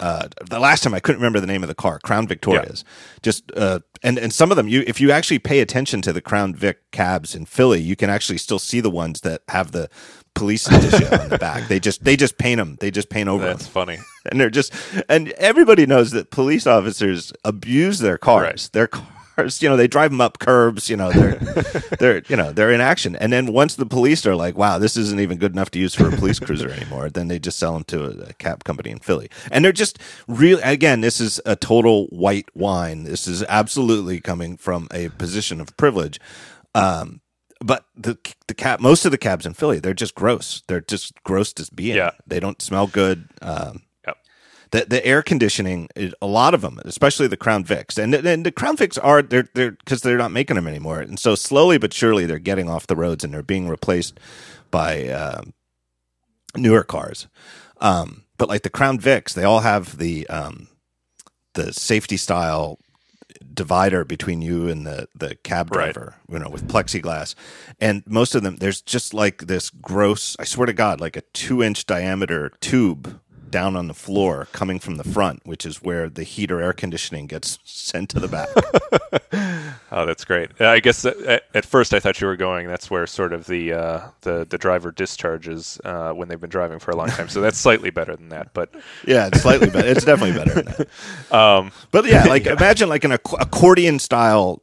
uh, 0.00 0.26
the 0.50 0.58
last 0.58 0.82
time 0.82 0.94
I 0.94 1.00
couldn't 1.00 1.20
remember 1.20 1.38
the 1.38 1.46
name 1.46 1.62
of 1.62 1.68
the 1.68 1.76
car, 1.76 2.00
Crown 2.00 2.26
Victorias. 2.26 2.84
Just 3.22 3.52
uh, 3.56 3.80
and 4.02 4.18
and 4.18 4.32
some 4.32 4.50
of 4.50 4.56
them, 4.56 4.66
you 4.66 4.82
if 4.86 5.00
you 5.00 5.12
actually 5.12 5.38
pay 5.38 5.60
attention 5.60 6.02
to 6.02 6.12
the 6.12 6.20
Crown 6.20 6.54
Vic 6.56 6.90
cabs 6.90 7.36
in 7.36 7.44
Philly, 7.46 7.80
you 7.80 7.94
can 7.94 8.10
actually 8.10 8.38
still 8.38 8.58
see 8.58 8.80
the 8.80 8.90
ones 8.90 9.20
that 9.20 9.42
have 9.48 9.70
the 9.70 9.88
police 10.34 10.66
on 10.68 10.80
the 11.28 11.38
back. 11.38 11.68
They 11.68 11.80
just 11.80 12.04
they 12.04 12.16
just 12.16 12.38
paint 12.38 12.58
them. 12.58 12.76
They 12.80 12.90
just 12.90 13.08
paint 13.08 13.28
over 13.28 13.44
them. 13.44 13.52
That's 13.54 13.64
them 13.66 13.72
funny. 13.72 13.98
and 14.30 14.40
they're 14.40 14.50
just 14.50 14.72
and 15.08 15.28
everybody 15.32 15.86
knows 15.86 16.10
that 16.12 16.30
police 16.30 16.66
officers 16.66 17.32
abuse 17.44 17.98
their 17.98 18.18
cars 18.18 18.42
Right. 18.42 18.68
their 18.72 18.86
cars 18.86 19.62
you 19.62 19.68
know 19.68 19.76
they 19.78 19.88
drive 19.88 20.10
them 20.10 20.20
up 20.20 20.38
curbs 20.38 20.90
you 20.90 20.96
know 20.96 21.10
they're 21.10 21.34
they're 21.98 22.22
you 22.28 22.36
know 22.36 22.52
they're 22.52 22.70
in 22.70 22.82
action 22.82 23.16
and 23.16 23.32
then 23.32 23.50
once 23.52 23.76
the 23.76 23.86
police 23.86 24.26
are 24.26 24.36
like 24.36 24.58
wow 24.58 24.78
this 24.78 24.94
isn't 24.94 25.20
even 25.20 25.38
good 25.38 25.52
enough 25.52 25.70
to 25.70 25.78
use 25.78 25.94
for 25.94 26.06
a 26.06 26.12
police 26.12 26.38
cruiser 26.38 26.68
anymore 26.78 27.08
then 27.08 27.28
they 27.28 27.38
just 27.38 27.58
sell 27.58 27.72
them 27.72 27.82
to 27.84 28.04
a, 28.04 28.28
a 28.28 28.32
cab 28.34 28.62
company 28.62 28.90
in 28.90 28.98
philly 28.98 29.30
and 29.50 29.64
they're 29.64 29.72
just 29.72 29.98
real 30.28 30.60
again 30.62 31.00
this 31.00 31.18
is 31.18 31.40
a 31.46 31.56
total 31.56 32.06
white 32.08 32.46
whine 32.52 33.04
this 33.04 33.26
is 33.26 33.42
absolutely 33.44 34.20
coming 34.20 34.56
from 34.58 34.86
a 34.92 35.08
position 35.08 35.62
of 35.62 35.74
privilege 35.78 36.20
um 36.74 37.21
but 37.64 37.86
the 37.96 38.18
the 38.48 38.54
cab 38.54 38.80
most 38.80 39.04
of 39.04 39.10
the 39.10 39.18
cabs 39.18 39.46
in 39.46 39.54
Philly 39.54 39.78
they're 39.80 39.94
just 39.94 40.14
gross. 40.14 40.62
They're 40.68 40.80
just 40.80 41.22
gross 41.24 41.52
as 41.58 41.70
being. 41.70 41.96
Yeah. 41.96 42.10
They 42.26 42.40
don't 42.40 42.60
smell 42.62 42.86
good. 42.86 43.28
Um, 43.40 43.82
Yep. 44.06 44.16
the 44.72 44.84
the 44.88 45.06
air 45.06 45.22
conditioning, 45.22 45.88
a 46.20 46.26
lot 46.26 46.54
of 46.54 46.60
them, 46.62 46.80
especially 46.84 47.26
the 47.28 47.36
Crown 47.36 47.64
Vics, 47.64 47.98
and 48.02 48.14
and 48.14 48.44
the 48.46 48.52
Crown 48.52 48.76
Vics 48.76 48.98
are 49.02 49.22
they're 49.22 49.48
they're 49.54 49.72
because 49.72 50.02
they're 50.02 50.18
not 50.18 50.32
making 50.32 50.56
them 50.56 50.66
anymore, 50.66 51.00
and 51.00 51.18
so 51.18 51.34
slowly 51.34 51.78
but 51.78 51.92
surely 51.94 52.26
they're 52.26 52.38
getting 52.38 52.68
off 52.68 52.86
the 52.86 52.96
roads 52.96 53.22
and 53.24 53.32
they're 53.32 53.42
being 53.42 53.68
replaced 53.68 54.18
by 54.70 55.08
um, 55.08 55.52
newer 56.56 56.82
cars. 56.84 57.28
Um, 57.80 58.24
but 58.38 58.48
like 58.48 58.62
the 58.62 58.70
Crown 58.70 58.98
Vics, 58.98 59.34
they 59.34 59.44
all 59.44 59.60
have 59.60 59.98
the 59.98 60.26
um, 60.28 60.68
the 61.54 61.72
safety 61.72 62.16
style 62.16 62.78
divider 63.42 64.04
between 64.04 64.42
you 64.42 64.68
and 64.68 64.86
the 64.86 65.08
the 65.14 65.36
cab 65.36 65.74
Right. 65.74 65.92
driver, 65.94 66.14
you 66.30 66.38
know, 66.38 66.48
with 66.48 66.68
plexiglass. 66.68 67.34
And 67.80 68.02
most 68.06 68.34
of 68.34 68.42
them, 68.42 68.56
there's 68.56 68.80
just 68.82 69.14
like 69.14 69.46
this 69.46 69.70
gross, 69.70 70.36
I 70.38 70.44
swear 70.44 70.66
to 70.66 70.72
God, 70.72 71.00
like 71.00 71.16
a 71.16 71.22
two 71.32 71.62
inch 71.62 71.86
diameter 71.86 72.52
tube 72.60 73.20
down 73.52 73.76
on 73.76 73.86
the 73.86 73.94
floor 73.94 74.48
coming 74.50 74.80
from 74.80 74.96
the 74.96 75.04
front, 75.04 75.42
which 75.46 75.64
is 75.64 75.80
where 75.80 76.08
the 76.08 76.24
heat 76.24 76.50
or 76.50 76.60
air 76.60 76.72
conditioning 76.72 77.28
gets 77.28 77.60
sent 77.64 78.08
to 78.10 78.18
the 78.20 78.26
back. 78.28 78.48
Oh, 79.94 80.06
that's 80.06 80.24
great. 80.24 80.50
Uh, 80.58 80.68
I 80.68 80.80
guess 80.80 81.04
at, 81.04 81.42
at 81.54 81.66
first 81.66 81.92
I 81.92 82.00
thought 82.00 82.18
you 82.18 82.26
were 82.26 82.36
going. 82.36 82.66
That's 82.66 82.90
where 82.90 83.06
sort 83.06 83.34
of 83.34 83.46
the 83.46 83.74
uh, 83.74 84.00
the 84.22 84.46
the 84.48 84.56
driver 84.56 84.90
discharges 84.90 85.78
uh, 85.84 86.12
when 86.12 86.28
they've 86.28 86.40
been 86.40 86.48
driving 86.48 86.78
for 86.78 86.92
a 86.92 86.96
long 86.96 87.08
time. 87.08 87.28
So 87.28 87.42
that's 87.42 87.58
slightly 87.58 87.90
better 87.90 88.16
than 88.16 88.30
that. 88.30 88.54
But 88.54 88.70
yeah, 89.06 89.26
it's 89.26 89.42
slightly 89.42 89.68
better. 89.68 89.86
It's 89.86 90.04
definitely 90.06 90.38
better 90.42 90.62
than 90.62 90.64
that. 91.28 91.34
um, 91.34 91.72
But 91.90 92.06
yeah, 92.06 92.24
like 92.24 92.46
imagine 92.46 92.88
like 92.88 93.04
an 93.04 93.12
acc- 93.12 93.38
accordion 93.40 93.98
style 93.98 94.62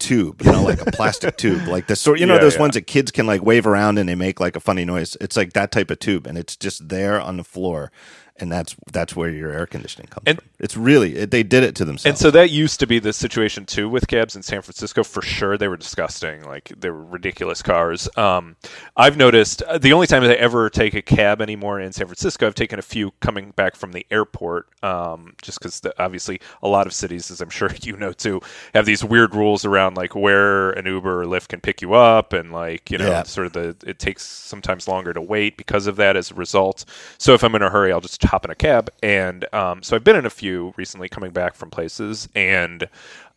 tube, 0.00 0.42
you 0.42 0.50
know, 0.50 0.64
like 0.64 0.80
a 0.84 0.90
plastic 0.90 1.36
tube, 1.36 1.68
like 1.68 1.86
the 1.86 1.94
sort, 1.94 2.18
you 2.18 2.26
know, 2.26 2.34
Yeah, 2.34 2.40
those 2.40 2.54
yeah. 2.56 2.60
ones 2.62 2.74
that 2.74 2.82
kids 2.88 3.12
can 3.12 3.26
like 3.28 3.42
wave 3.44 3.66
around 3.68 3.98
and 3.98 4.08
they 4.08 4.16
make 4.16 4.40
like 4.40 4.56
a 4.56 4.60
funny 4.60 4.84
noise. 4.84 5.16
It's 5.20 5.36
like 5.36 5.52
that 5.52 5.70
type 5.70 5.90
of 5.90 6.00
tube, 6.00 6.26
and 6.26 6.36
it's 6.36 6.56
just 6.56 6.88
there 6.88 7.20
on 7.20 7.36
the 7.36 7.44
floor, 7.44 7.92
and 8.40 8.50
that's 8.50 8.74
that's 8.92 9.14
where 9.14 9.30
your 9.30 9.50
air 9.52 9.66
conditioning 9.66 10.08
comes 10.08 10.24
And- 10.26 10.38
from. 10.38 10.48
It's 10.60 10.76
really 10.78 11.16
it, 11.16 11.30
they 11.30 11.42
did 11.42 11.62
it 11.62 11.74
to 11.76 11.84
themselves. 11.84 12.06
and 12.06 12.16
so 12.16 12.30
that 12.30 12.50
used 12.50 12.80
to 12.80 12.86
be 12.86 12.98
the 12.98 13.12
situation 13.12 13.66
too 13.66 13.86
with 13.88 14.08
cabs 14.08 14.34
in 14.34 14.42
San 14.42 14.62
Francisco. 14.62 15.04
For 15.04 15.20
sure, 15.20 15.58
they 15.58 15.68
were 15.68 15.76
disgusting. 15.76 16.42
Like 16.44 16.72
they 16.78 16.88
were 16.88 17.04
ridiculous 17.04 17.60
cars. 17.60 18.08
Um, 18.16 18.56
I've 18.96 19.18
noticed 19.18 19.60
uh, 19.62 19.76
the 19.76 19.92
only 19.92 20.06
time 20.06 20.22
that 20.22 20.30
I 20.30 20.34
ever 20.34 20.70
take 20.70 20.94
a 20.94 21.02
cab 21.02 21.42
anymore 21.42 21.80
in 21.80 21.92
San 21.92 22.06
Francisco, 22.06 22.46
I've 22.46 22.54
taken 22.54 22.78
a 22.78 22.82
few 22.82 23.10
coming 23.20 23.50
back 23.50 23.76
from 23.76 23.92
the 23.92 24.06
airport. 24.10 24.68
Um, 24.82 25.34
just 25.42 25.58
because 25.58 25.82
obviously 25.98 26.40
a 26.62 26.68
lot 26.68 26.86
of 26.86 26.94
cities, 26.94 27.30
as 27.30 27.40
I'm 27.42 27.50
sure 27.50 27.70
you 27.82 27.96
know 27.98 28.12
too, 28.12 28.40
have 28.74 28.86
these 28.86 29.04
weird 29.04 29.34
rules 29.34 29.66
around 29.66 29.96
like 29.98 30.14
where 30.14 30.70
an 30.70 30.86
Uber 30.86 31.22
or 31.22 31.26
Lyft 31.26 31.48
can 31.48 31.60
pick 31.60 31.82
you 31.82 31.92
up, 31.92 32.32
and 32.32 32.52
like 32.52 32.90
you 32.90 32.96
know, 32.96 33.10
Yeah. 33.10 33.22
sort 33.24 33.48
of 33.48 33.52
the 33.52 33.76
it 33.86 33.98
takes 33.98 34.22
sometimes 34.22 34.88
longer 34.88 35.12
to 35.12 35.20
wait 35.20 35.58
because 35.58 35.86
of 35.86 35.96
that 35.96 36.16
as 36.16 36.30
a 36.30 36.34
result. 36.34 36.86
So 37.18 37.34
if 37.34 37.42
I'm 37.44 37.54
in 37.54 37.60
a 37.60 37.68
hurry, 37.68 37.92
I'll 37.92 38.00
just 38.00 38.22
hop 38.24 38.44
in 38.44 38.50
a 38.50 38.54
cab. 38.54 38.90
And 39.02 39.46
um, 39.54 39.82
so 39.82 39.96
I've 39.96 40.04
been 40.04 40.16
in 40.16 40.26
a 40.26 40.30
few 40.30 40.74
recently 40.76 41.08
coming 41.08 41.32
back 41.32 41.54
from 41.54 41.70
places, 41.70 42.28
and 42.34 42.88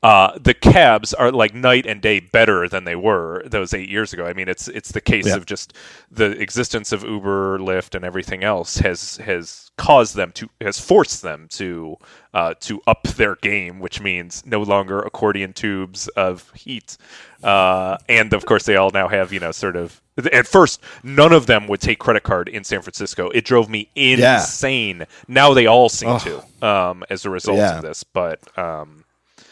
uh, 0.04 0.38
the 0.40 0.54
cabs 0.54 1.14
are 1.14 1.32
like 1.32 1.54
night 1.56 1.86
and 1.86 2.02
day 2.02 2.20
better 2.20 2.70
than 2.70 2.84
they 2.84 2.96
were 2.96 3.42
those 3.46 3.74
eight 3.74 3.90
years 3.90 4.14
ago. 4.14 4.26
I 4.26 4.34
mean, 4.34 4.48
it's 4.48 4.68
it's 4.68 4.92
the 4.92 5.02
case 5.02 5.28
Yeah. 5.28 5.36
of 5.36 5.46
just 5.46 5.74
the 6.12 6.32
existence 6.40 6.92
of 6.92 7.04
Uber, 7.04 7.58
Lyft, 7.60 7.96
and 7.96 8.06
everything 8.06 8.44
else 8.44 8.78
has 8.78 9.18
has 9.18 9.72
caused 9.78 10.16
them 10.16 10.32
to 10.34 10.50
has 10.62 10.80
forced 10.80 11.24
them 11.24 11.48
to 11.50 11.98
uh, 12.34 12.54
to 12.62 12.80
up 12.86 13.04
their 13.04 13.36
game, 13.38 13.80
which 13.80 14.00
means 14.00 14.44
no 14.46 14.62
longer 14.62 15.00
accordion 15.02 15.54
tubes 15.54 16.08
of 16.10 16.52
heat, 16.54 16.98
uh, 17.44 17.98
and 18.08 18.34
of 18.34 18.46
course 18.46 18.66
they 18.66 18.76
all 18.76 18.92
now 18.92 19.08
have 19.08 19.34
you 19.34 19.40
know 19.40 19.52
sort 19.52 19.76
of. 19.76 20.02
At 20.34 20.48
first, 20.48 20.82
none 21.04 21.32
of 21.32 21.46
them 21.46 21.68
would 21.68 21.80
take 21.80 22.00
credit 22.00 22.24
card 22.24 22.50
in 22.50 22.64
San 22.64 22.82
Francisco. 22.82 23.30
It 23.30 23.46
drove 23.46 23.70
me 23.70 23.90
Yeah. 23.96 24.36
insane. 24.40 25.06
Now 25.28 25.54
they 25.54 25.68
all 25.68 25.90
seem 25.90 26.18
to, 26.22 26.44
um, 26.68 27.04
as 27.12 27.24
a 27.26 27.30
result 27.30 27.58
Yeah. 27.60 27.76
of 27.78 27.84
this. 27.84 28.04
But 28.04 28.40
um, 28.58 29.04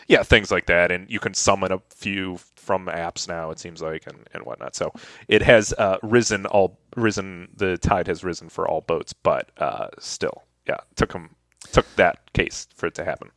yeah, 0.07 0.23
things 0.23 0.51
like 0.51 0.67
that, 0.67 0.91
and 0.91 1.09
you 1.09 1.19
can 1.19 1.33
summon 1.33 1.71
a 1.71 1.81
few 1.89 2.37
from 2.55 2.87
apps 2.87 3.27
now. 3.27 3.51
It 3.51 3.59
seems 3.59 3.81
like, 3.81 4.05
and, 4.07 4.27
and 4.33 4.43
whatnot. 4.43 4.75
So 4.75 4.91
it 5.27 5.41
has 5.41 5.73
uh, 5.73 5.97
risen 6.03 6.45
all 6.45 6.79
risen. 6.95 7.49
The 7.55 7.77
tide 7.77 8.07
has 8.07 8.23
risen 8.23 8.49
for 8.49 8.67
all 8.67 8.81
boats, 8.81 9.13
but 9.13 9.51
uh, 9.57 9.89
still, 9.99 10.43
yeah, 10.67 10.79
took 10.95 11.13
them 11.13 11.35
took 11.71 11.85
that 11.95 12.31
case 12.33 12.67
for 12.75 12.87
it 12.87 12.95
to 12.95 13.05
happen. 13.05 13.31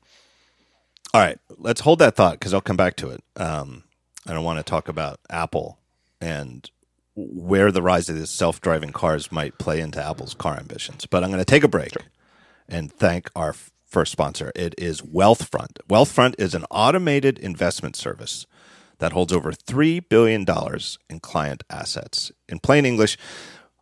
All 1.14 1.20
right, 1.22 1.38
let's 1.56 1.80
hold 1.80 1.98
that 2.00 2.16
thought 2.16 2.34
because 2.34 2.52
I'll 2.52 2.60
come 2.60 2.76
back 2.76 2.96
to 2.96 3.10
it. 3.10 3.22
Um, 3.36 3.84
I 4.26 4.34
don't 4.34 4.44
want 4.44 4.58
to 4.58 4.62
talk 4.62 4.88
about 4.88 5.20
Apple 5.30 5.78
and 6.20 6.70
where 7.14 7.72
the 7.72 7.82
rise 7.82 8.08
of 8.08 8.16
these 8.16 8.30
self-driving 8.30 8.92
cars 8.92 9.32
might 9.32 9.58
play 9.58 9.80
into 9.80 10.04
Apple's 10.04 10.34
car 10.34 10.56
ambitions. 10.58 11.06
But 11.06 11.24
I'm 11.24 11.30
going 11.30 11.40
to 11.40 11.44
take 11.44 11.64
a 11.64 11.68
break 11.68 11.94
and 12.68 12.92
thank 12.92 13.30
our 13.34 13.54
first 13.88 14.12
sponsor. 14.12 14.52
It 14.54 14.74
is 14.78 15.00
Wealthfront. 15.00 15.78
Wealthfront 15.88 16.34
is 16.38 16.54
an 16.54 16.64
automated 16.70 17.38
investment 17.38 17.96
service 17.96 18.46
that 18.98 19.12
holds 19.12 19.32
over 19.32 19.52
$3 19.52 20.08
billion 20.08 20.44
in 21.08 21.20
client 21.20 21.64
assets. 21.70 22.32
In 22.48 22.58
plain 22.58 22.84
English, 22.84 23.16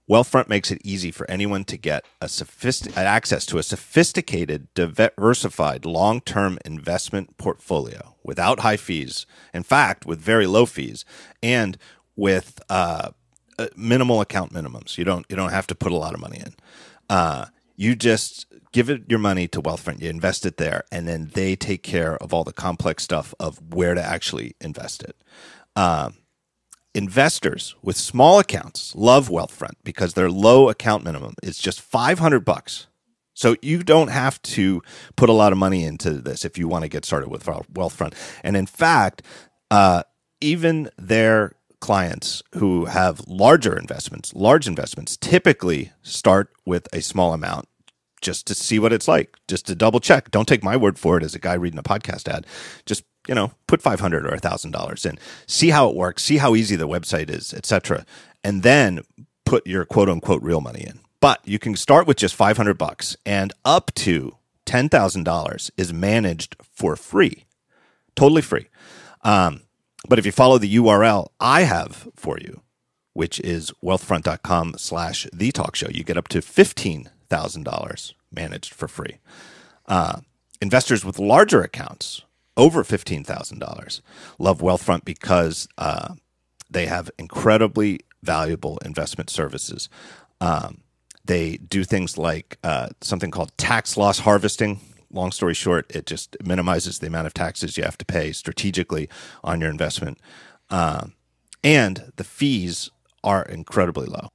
Wealthfront 0.08 0.48
makes 0.48 0.70
it 0.70 0.80
easy 0.84 1.10
for 1.10 1.28
anyone 1.28 1.64
to 1.64 1.76
get 1.76 2.04
a 2.20 2.28
sophistic- 2.28 2.96
access 2.96 3.44
to 3.46 3.58
a 3.58 3.62
sophisticated, 3.62 4.68
diversified 4.74 5.84
long-term 5.84 6.58
investment 6.64 7.36
portfolio 7.38 8.14
without 8.22 8.60
high 8.60 8.76
fees. 8.76 9.26
In 9.52 9.64
fact, 9.64 10.06
with 10.06 10.20
very 10.20 10.46
low 10.46 10.64
fees 10.64 11.04
and 11.42 11.76
with 12.14 12.60
uh, 12.70 13.10
uh, 13.58 13.68
minimal 13.76 14.20
account 14.20 14.52
minimums. 14.52 14.98
You 14.98 15.04
don't 15.04 15.24
you 15.28 15.36
don't 15.36 15.50
have 15.50 15.66
to 15.68 15.74
put 15.74 15.92
a 15.92 15.96
lot 15.96 16.14
of 16.14 16.20
money 16.20 16.38
in. 16.38 16.54
Uh, 17.08 17.46
you 17.76 17.94
just 17.94 18.46
give 18.72 18.90
it 18.90 19.02
your 19.08 19.18
money 19.18 19.46
to 19.48 19.62
Wealthfront. 19.62 20.00
You 20.00 20.10
invest 20.10 20.46
it 20.46 20.56
there, 20.56 20.84
and 20.90 21.06
then 21.06 21.30
they 21.34 21.56
take 21.56 21.82
care 21.82 22.16
of 22.16 22.32
all 22.32 22.44
the 22.44 22.52
complex 22.52 23.04
stuff 23.04 23.34
of 23.38 23.74
where 23.74 23.94
to 23.94 24.02
actually 24.02 24.54
invest 24.60 25.02
it. 25.02 25.16
Uh, 25.74 26.10
investors 26.94 27.74
with 27.82 27.96
small 27.96 28.38
accounts 28.38 28.94
love 28.96 29.28
Wealthfront 29.28 29.74
because 29.84 30.14
their 30.14 30.30
low 30.30 30.70
account 30.70 31.04
minimum 31.04 31.34
is 31.42 31.58
just 31.58 31.80
500 31.80 32.40
bucks. 32.40 32.86
So 33.34 33.54
you 33.60 33.82
don't 33.82 34.08
have 34.08 34.40
to 34.42 34.82
put 35.14 35.28
a 35.28 35.34
lot 35.34 35.52
of 35.52 35.58
money 35.58 35.84
into 35.84 36.12
this 36.12 36.46
if 36.46 36.56
you 36.56 36.68
want 36.68 36.84
to 36.84 36.88
get 36.88 37.04
started 37.04 37.28
with 37.28 37.44
Wealthfront. 37.44 38.14
And 38.42 38.56
in 38.56 38.64
fact, 38.64 39.20
uh, 39.70 40.04
even 40.40 40.90
their 40.96 41.52
clients 41.80 42.42
who 42.54 42.86
have 42.86 43.26
larger 43.26 43.76
investments, 43.76 44.34
large 44.34 44.66
investments, 44.66 45.16
typically 45.16 45.92
start 46.02 46.50
with 46.64 46.88
a 46.92 47.02
small 47.02 47.32
amount 47.32 47.68
just 48.20 48.46
to 48.46 48.54
see 48.54 48.78
what 48.78 48.92
it's 48.92 49.06
like, 49.08 49.36
just 49.46 49.66
to 49.66 49.74
double 49.74 50.00
check. 50.00 50.30
Don't 50.30 50.48
take 50.48 50.64
my 50.64 50.76
word 50.76 50.98
for 50.98 51.16
it 51.16 51.22
as 51.22 51.34
a 51.34 51.38
guy 51.38 51.54
reading 51.54 51.78
a 51.78 51.82
podcast 51.82 52.28
ad. 52.28 52.46
Just 52.86 53.04
you 53.28 53.34
know, 53.34 53.52
put 53.66 53.82
five 53.82 54.00
hundred 54.00 54.26
or 54.26 54.38
thousand 54.38 54.70
dollars 54.70 55.04
in, 55.04 55.18
see 55.46 55.70
how 55.70 55.88
it 55.88 55.96
works, 55.96 56.24
see 56.24 56.38
how 56.38 56.54
easy 56.54 56.76
the 56.76 56.88
website 56.88 57.30
is, 57.30 57.52
etc., 57.52 58.06
and 58.44 58.62
then 58.62 59.00
put 59.44 59.66
your 59.66 59.84
quote 59.84 60.08
unquote 60.08 60.42
real 60.42 60.60
money 60.60 60.84
in. 60.86 61.00
But 61.20 61.40
you 61.44 61.58
can 61.58 61.76
start 61.76 62.06
with 62.06 62.16
just 62.16 62.34
five 62.34 62.56
hundred 62.56 62.78
bucks, 62.78 63.16
and 63.26 63.52
up 63.64 63.92
to 63.96 64.36
ten 64.64 64.88
thousand 64.88 65.24
dollars 65.24 65.70
is 65.76 65.92
managed 65.92 66.56
for 66.62 66.96
free, 66.96 67.46
totally 68.14 68.42
free. 68.42 68.68
Um, 69.22 69.62
but 70.08 70.18
if 70.18 70.26
you 70.26 70.32
follow 70.32 70.58
the 70.58 70.76
URL 70.76 71.28
I 71.40 71.62
have 71.62 72.08
for 72.16 72.38
you, 72.38 72.62
which 73.12 73.40
is 73.40 73.72
wealthfront.com 73.82 74.74
slash 74.78 75.26
the 75.32 75.50
talk 75.52 75.74
show, 75.76 75.88
you 75.88 76.04
get 76.04 76.18
up 76.18 76.28
to 76.28 76.38
$15,000 76.40 78.12
managed 78.32 78.74
for 78.74 78.88
free. 78.88 79.18
Uh, 79.86 80.20
investors 80.60 81.04
with 81.04 81.18
larger 81.18 81.62
accounts 81.62 82.22
over 82.56 82.82
fifteen 82.84 83.22
thousand 83.22 83.58
dollars. 83.58 84.02
Love 84.38 84.58
Wealthfront 84.60 85.04
because 85.04 85.68
uh, 85.78 86.14
they 86.70 86.86
have 86.86 87.10
incredibly 87.18 88.00
valuable 88.22 88.78
investment 88.78 89.30
services. 89.30 89.88
Um, 90.40 90.80
they 91.24 91.56
do 91.56 91.84
things 91.84 92.16
like 92.16 92.58
uh, 92.64 92.88
something 93.00 93.30
called 93.30 93.56
tax 93.58 93.96
loss 93.96 94.20
harvesting. 94.20 94.80
Long 95.16 95.32
story 95.32 95.54
short, 95.54 95.90
it 95.94 96.06
just 96.06 96.36
minimizes 96.44 96.98
the 96.98 97.06
amount 97.06 97.26
of 97.26 97.34
taxes 97.34 97.76
you 97.76 97.84
have 97.84 97.98
to 97.98 98.04
pay 98.04 98.32
strategically 98.32 99.08
on 99.42 99.60
your 99.60 99.70
investment. 99.70 100.18
Um, 100.70 101.14
and 101.64 102.12
the 102.16 102.24
fees 102.24 102.90
are 103.24 103.42
incredibly 103.42 104.06
low. 104.06 104.28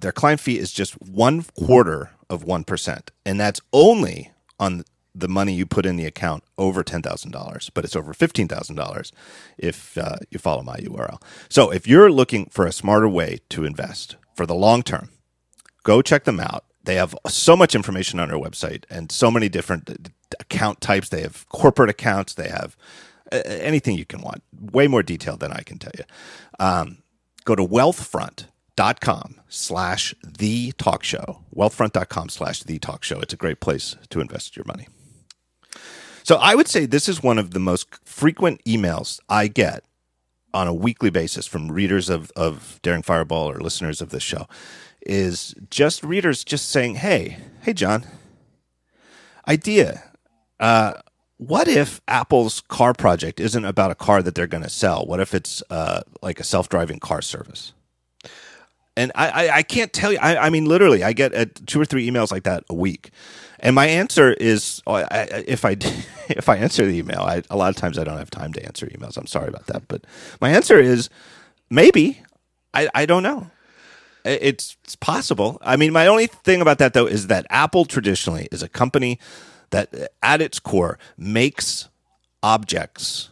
Their 0.00 0.10
client 0.10 0.40
fee 0.40 0.58
is 0.58 0.72
just 0.72 1.00
one 1.00 1.42
quarter 1.42 2.10
of 2.30 2.44
1%. 2.44 3.08
And 3.26 3.38
that's 3.38 3.60
only 3.72 4.32
on 4.58 4.84
the 5.14 5.28
money 5.28 5.52
you 5.52 5.66
put 5.66 5.84
in 5.84 5.96
the 5.96 6.06
account 6.06 6.42
over 6.56 6.82
$10,000, 6.82 7.70
but 7.74 7.84
it's 7.84 7.94
over 7.94 8.14
$15,000 8.14 9.12
if 9.58 9.98
uh, 9.98 10.16
you 10.30 10.38
follow 10.38 10.62
my 10.62 10.76
URL. 10.78 11.22
So 11.50 11.70
if 11.70 11.86
you're 11.86 12.10
looking 12.10 12.46
for 12.46 12.66
a 12.66 12.72
smarter 12.72 13.08
way 13.08 13.40
to 13.50 13.64
invest 13.64 14.16
for 14.34 14.46
the 14.46 14.54
long 14.54 14.82
term, 14.82 15.10
go 15.82 16.00
check 16.00 16.24
them 16.24 16.40
out. 16.40 16.64
They 16.84 16.94
have 16.94 17.14
so 17.28 17.56
much 17.56 17.74
information 17.74 18.18
on 18.18 18.28
their 18.28 18.38
website 18.38 18.84
and 18.90 19.12
so 19.12 19.30
many 19.30 19.48
different 19.48 20.10
account 20.40 20.80
types. 20.80 21.08
They 21.08 21.22
have 21.22 21.48
corporate 21.48 21.90
accounts, 21.90 22.34
they 22.34 22.48
have 22.48 22.76
anything 23.32 23.96
you 23.96 24.04
can 24.04 24.20
want, 24.20 24.42
way 24.60 24.86
more 24.86 25.02
detailed 25.02 25.40
than 25.40 25.52
I 25.52 25.62
can 25.62 25.78
tell 25.78 25.92
you. 25.96 26.04
Um, 26.58 26.98
go 27.44 27.54
to 27.54 27.64
wealthfront.com 27.64 29.40
slash 29.48 30.14
the 30.22 30.72
talk 30.72 31.02
show. 31.02 31.42
Wealthfront.com 31.54 32.28
slash 32.28 32.62
the 32.62 32.78
talk 32.78 33.04
show. 33.04 33.20
It's 33.20 33.32
a 33.32 33.38
great 33.38 33.60
place 33.60 33.96
to 34.10 34.20
invest 34.20 34.56
your 34.56 34.64
money. 34.66 34.88
So 36.24 36.36
I 36.36 36.54
would 36.54 36.68
say 36.68 36.86
this 36.86 37.08
is 37.08 37.22
one 37.22 37.38
of 37.38 37.50
the 37.50 37.60
most 37.60 37.88
frequent 38.04 38.62
emails 38.64 39.18
I 39.28 39.48
get 39.48 39.84
on 40.54 40.68
a 40.68 40.74
weekly 40.74 41.10
basis 41.10 41.46
from 41.46 41.72
readers 41.72 42.08
of, 42.08 42.30
of 42.36 42.78
Daring 42.82 43.02
Fireball 43.02 43.50
or 43.50 43.58
listeners 43.58 44.00
of 44.00 44.10
this 44.10 44.22
show 44.22 44.46
is 45.04 45.54
just 45.70 46.04
readers 46.04 46.44
just 46.44 46.68
saying, 46.68 46.96
Hey, 46.96 47.38
hey, 47.62 47.72
John, 47.72 48.04
idea. 49.48 50.11
Uh, 50.62 50.92
what 51.38 51.66
if 51.66 52.00
Apple's 52.06 52.60
car 52.60 52.94
project 52.94 53.40
isn't 53.40 53.64
about 53.64 53.90
a 53.90 53.96
car 53.96 54.22
that 54.22 54.36
they're 54.36 54.46
going 54.46 54.62
to 54.62 54.70
sell? 54.70 55.04
What 55.04 55.18
if 55.18 55.34
it's 55.34 55.60
uh, 55.70 56.02
like 56.22 56.38
a 56.38 56.44
self 56.44 56.68
driving 56.68 57.00
car 57.00 57.20
service? 57.20 57.72
And 58.96 59.10
I, 59.16 59.28
I, 59.28 59.56
I, 59.56 59.62
can't 59.62 59.92
tell 59.92 60.12
you. 60.12 60.18
I, 60.20 60.46
I 60.46 60.50
mean, 60.50 60.66
literally, 60.66 61.02
I 61.02 61.14
get 61.14 61.34
uh, 61.34 61.46
two 61.66 61.80
or 61.80 61.84
three 61.84 62.08
emails 62.08 62.30
like 62.30 62.44
that 62.44 62.62
a 62.70 62.74
week, 62.74 63.10
and 63.58 63.74
my 63.74 63.86
answer 63.86 64.34
is, 64.34 64.82
oh, 64.86 65.04
if 65.10 65.64
I 65.64 65.70
if 66.28 66.48
I 66.48 66.56
answer 66.58 66.86
the 66.86 66.96
email, 66.96 67.22
I, 67.22 67.42
a 67.50 67.56
lot 67.56 67.70
of 67.70 67.76
times 67.76 67.98
I 67.98 68.04
don't 68.04 68.18
have 68.18 68.30
time 68.30 68.52
to 68.52 68.64
answer 68.64 68.86
emails. 68.86 69.16
I'm 69.16 69.26
sorry 69.26 69.48
about 69.48 69.66
that, 69.66 69.88
but 69.88 70.04
my 70.40 70.50
answer 70.50 70.78
is 70.78 71.10
maybe. 71.68 72.22
I, 72.74 72.88
I 72.94 73.04
don't 73.04 73.22
know. 73.22 73.50
It's, 74.24 74.78
it's 74.84 74.96
possible. 74.96 75.58
I 75.60 75.76
mean, 75.76 75.92
my 75.92 76.06
only 76.06 76.26
thing 76.26 76.62
about 76.62 76.78
that 76.78 76.94
though 76.94 77.06
is 77.06 77.26
that 77.26 77.44
Apple 77.50 77.84
traditionally 77.84 78.48
is 78.50 78.62
a 78.62 78.68
company 78.68 79.18
that 79.72 80.12
at 80.22 80.40
its 80.40 80.58
core 80.58 80.98
makes 81.18 81.88
objects 82.42 83.30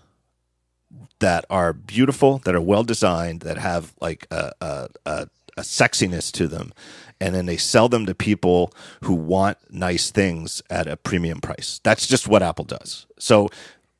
that 1.20 1.44
are 1.48 1.72
beautiful, 1.72 2.38
that 2.38 2.54
are 2.54 2.60
well 2.60 2.82
designed, 2.82 3.40
that 3.42 3.58
have 3.58 3.94
like 4.00 4.26
a, 4.30 4.52
a, 4.60 4.88
a, 5.06 5.28
a 5.56 5.60
sexiness 5.60 6.32
to 6.32 6.48
them, 6.48 6.72
and 7.20 7.34
then 7.34 7.46
they 7.46 7.56
sell 7.56 7.88
them 7.88 8.06
to 8.06 8.14
people 8.14 8.72
who 9.04 9.14
want 9.14 9.58
nice 9.70 10.10
things 10.10 10.62
at 10.70 10.88
a 10.88 10.96
premium 10.96 11.40
price. 11.40 11.80
That's 11.84 12.06
just 12.06 12.26
what 12.26 12.42
Apple 12.42 12.64
does. 12.64 13.06
So 13.18 13.48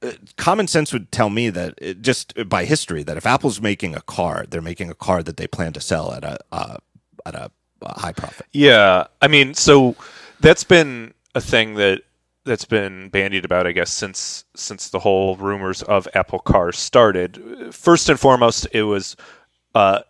uh, 0.03 0.13
common 0.37 0.67
sense 0.67 0.93
would 0.93 1.13
tell 1.13 1.29
me 1.29 1.51
that 1.51 1.75
it, 1.79 2.01
just 2.01 2.33
by 2.49 2.65
history 2.65 3.03
that 3.03 3.17
if 3.19 3.27
Apple's 3.27 3.61
making 3.61 3.95
a 3.95 4.01
car, 4.01 4.47
they're 4.49 4.63
making 4.63 4.91
a 4.91 4.95
car 4.95 5.23
that 5.23 5.37
they 5.37 5.47
plan 5.47 5.73
to 5.75 5.81
sell 5.81 6.13
at 6.13 6.25
a 6.25 6.39
uh, 6.51 6.77
at 7.27 7.35
a, 7.35 7.51
a 7.83 8.01
high 8.01 8.13
profit. 8.13 8.47
Yeah, 8.53 9.09
I 9.21 9.29
mean, 9.29 9.53
so 9.53 9.95
that's 10.41 10.65
been 10.65 11.13
a 11.35 11.41
thing 11.41 11.75
that 11.75 12.03
that's 12.45 12.65
been 12.65 13.09
bandied 13.11 13.45
about, 13.45 13.67
I 13.67 13.73
guess, 13.73 13.91
since 13.91 14.45
since 14.55 14.89
the 14.89 15.01
whole 15.01 15.37
rumors 15.37 15.83
of 15.83 16.09
Apple 16.15 16.39
Car 16.39 16.73
started. 16.73 17.75
First 17.75 18.09
and 18.09 18.19
foremost, 18.19 18.67
it 18.73 18.85
was 18.85 19.17
uh, 19.75 20.01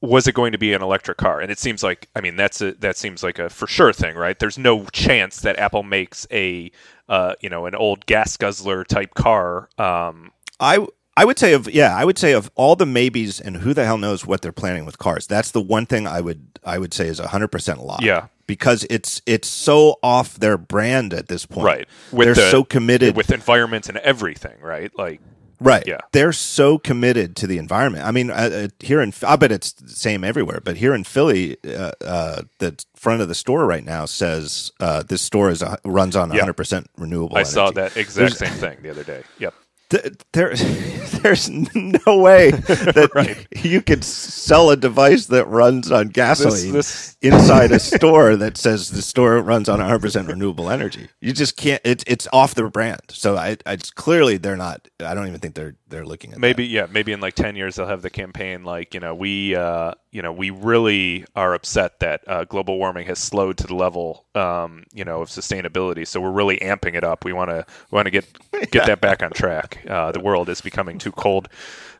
was 0.00 0.26
it 0.26 0.34
going 0.34 0.52
to 0.52 0.58
be 0.58 0.72
an 0.72 0.82
electric 0.82 1.18
car? 1.18 1.40
And 1.40 1.50
it 1.50 1.58
seems 1.58 1.82
like, 1.82 2.08
I 2.14 2.20
mean, 2.20 2.36
that's 2.36 2.60
a, 2.60 2.72
that 2.74 2.96
seems 2.96 3.22
like 3.22 3.38
a 3.38 3.48
for 3.48 3.66
sure 3.66 3.92
thing, 3.92 4.16
right? 4.16 4.38
There's 4.38 4.58
no 4.58 4.84
chance 4.86 5.40
that 5.40 5.58
Apple 5.58 5.82
makes 5.82 6.26
a 6.30 6.70
uh, 7.08 7.34
you 7.40 7.48
know 7.48 7.66
an 7.66 7.74
old 7.74 8.06
gas 8.06 8.36
guzzler 8.36 8.84
type 8.84 9.14
car. 9.14 9.68
Um, 9.78 10.32
I 10.60 10.86
I 11.16 11.24
would 11.24 11.38
say 11.38 11.52
of 11.54 11.70
yeah, 11.70 11.96
I 11.96 12.04
would 12.04 12.18
say 12.18 12.32
of 12.32 12.50
all 12.54 12.76
the 12.76 12.86
maybes 12.86 13.40
and 13.40 13.58
who 13.58 13.74
the 13.74 13.84
hell 13.84 13.98
knows 13.98 14.26
what 14.26 14.42
they're 14.42 14.52
planning 14.52 14.84
with 14.84 14.98
cars. 14.98 15.26
That's 15.26 15.50
the 15.50 15.60
one 15.60 15.86
thing 15.86 16.06
I 16.06 16.20
would 16.20 16.58
I 16.64 16.78
would 16.78 16.94
say 16.94 17.08
is 17.08 17.18
hundred 17.18 17.48
percent 17.48 17.78
a 17.78 17.82
lie. 17.82 18.00
Yeah, 18.02 18.28
because 18.46 18.86
it's 18.90 19.22
it's 19.26 19.48
so 19.48 19.98
off 20.02 20.34
their 20.34 20.58
brand 20.58 21.12
at 21.14 21.28
this 21.28 21.46
point. 21.46 21.64
Right, 21.64 21.88
with 22.12 22.26
they're 22.26 22.34
the, 22.34 22.50
so 22.50 22.64
committed 22.64 23.16
with 23.16 23.30
environment 23.30 23.88
and 23.88 23.98
everything. 23.98 24.60
Right, 24.60 24.90
like 24.96 25.20
right. 25.60 25.84
Yeah, 25.86 25.98
they're 26.12 26.32
so 26.32 26.78
committed 26.78 27.36
to 27.36 27.46
the 27.46 27.58
environment. 27.58 28.04
I 28.04 28.10
mean, 28.10 28.30
uh, 28.30 28.34
uh 28.34 28.68
here 28.80 29.00
in 29.00 29.12
I 29.26 29.36
bet 29.36 29.52
it's 29.52 29.72
the 29.72 29.88
same 29.88 30.24
everywhere, 30.24 30.60
but 30.62 30.76
here 30.76 30.94
in 30.94 31.04
Philly, 31.04 31.56
uh, 31.64 31.92
uh, 32.00 32.42
the 32.58 32.82
front 32.94 33.20
of 33.20 33.28
the 33.28 33.34
store 33.34 33.66
right 33.66 33.84
now 33.84 34.06
says 34.06 34.72
uh, 34.80 35.02
this 35.02 35.22
store 35.22 35.50
is 35.50 35.62
runs 35.84 36.16
on 36.16 36.28
100 36.28 36.52
percent 36.54 36.88
renewable. 36.96 37.36
I 37.36 37.40
energy. 37.40 37.52
saw 37.52 37.70
that 37.72 37.96
exact 37.96 38.38
There's, 38.38 38.38
same 38.38 38.58
thing 38.58 38.78
the 38.82 38.90
other 38.90 39.04
day. 39.04 39.22
Yep 39.38 39.54
there, 39.90 40.54
there's 41.22 41.50
no 41.50 42.18
way 42.18 42.50
that 42.50 43.10
right. 43.14 43.46
you 43.64 43.80
could 43.80 44.04
sell 44.04 44.70
a 44.70 44.76
device 44.76 45.26
that 45.26 45.46
runs 45.46 45.90
on 45.90 46.08
gasoline 46.08 46.72
this, 46.72 47.14
this... 47.14 47.32
inside 47.32 47.72
a 47.72 47.78
store 47.96 48.36
that 48.36 48.56
says 48.56 48.90
the 48.90 49.02
store 49.02 49.40
runs 49.40 49.68
on 49.68 49.78
100% 49.78 50.28
renewable 50.28 50.70
energy. 50.70 51.08
You 51.20 51.32
just 51.32 51.56
can't. 51.56 51.80
It's 51.84 52.04
it's 52.06 52.28
off 52.32 52.54
their 52.54 52.68
brand. 52.68 53.00
So 53.10 53.36
I, 53.36 53.56
I 53.66 53.74
it's 53.74 53.90
clearly 53.90 54.36
they're 54.36 54.56
not. 54.56 54.88
I 55.00 55.14
don't 55.14 55.26
even 55.26 55.40
think 55.40 55.54
they're 55.54 55.76
they're 55.88 56.06
looking 56.06 56.32
at 56.32 56.38
maybe 56.38 56.64
that. 56.64 56.72
yeah 56.72 56.86
maybe 56.90 57.12
in 57.12 57.20
like 57.20 57.34
10 57.34 57.54
years 57.56 57.76
they'll 57.76 57.86
have 57.86 58.02
the 58.02 58.10
campaign 58.10 58.64
like 58.64 58.94
you 58.94 59.00
know 59.00 59.14
we 59.14 59.54
uh, 59.54 59.92
you 60.14 60.22
know 60.22 60.32
we 60.32 60.48
really 60.48 61.26
are 61.34 61.54
upset 61.54 61.98
that 61.98 62.22
uh, 62.28 62.44
global 62.44 62.78
warming 62.78 63.06
has 63.08 63.18
slowed 63.18 63.58
to 63.58 63.66
the 63.66 63.74
level 63.74 64.24
um, 64.36 64.84
you 64.94 65.04
know 65.04 65.20
of 65.20 65.28
sustainability. 65.28 66.06
So 66.06 66.20
we're 66.20 66.30
really 66.30 66.56
amping 66.58 66.94
it 66.94 67.02
up. 67.02 67.24
We 67.24 67.32
want 67.32 67.50
to 67.50 67.66
want 67.90 68.06
to 68.06 68.10
get 68.12 68.24
get 68.52 68.74
yeah. 68.74 68.86
that 68.86 69.00
back 69.00 69.22
on 69.22 69.32
track. 69.32 69.84
Uh, 69.94 70.10
the 70.10 70.20
world 70.20 70.48
is 70.48 70.60
becoming 70.60 70.98
too 70.98 71.12
cold. 71.12 71.48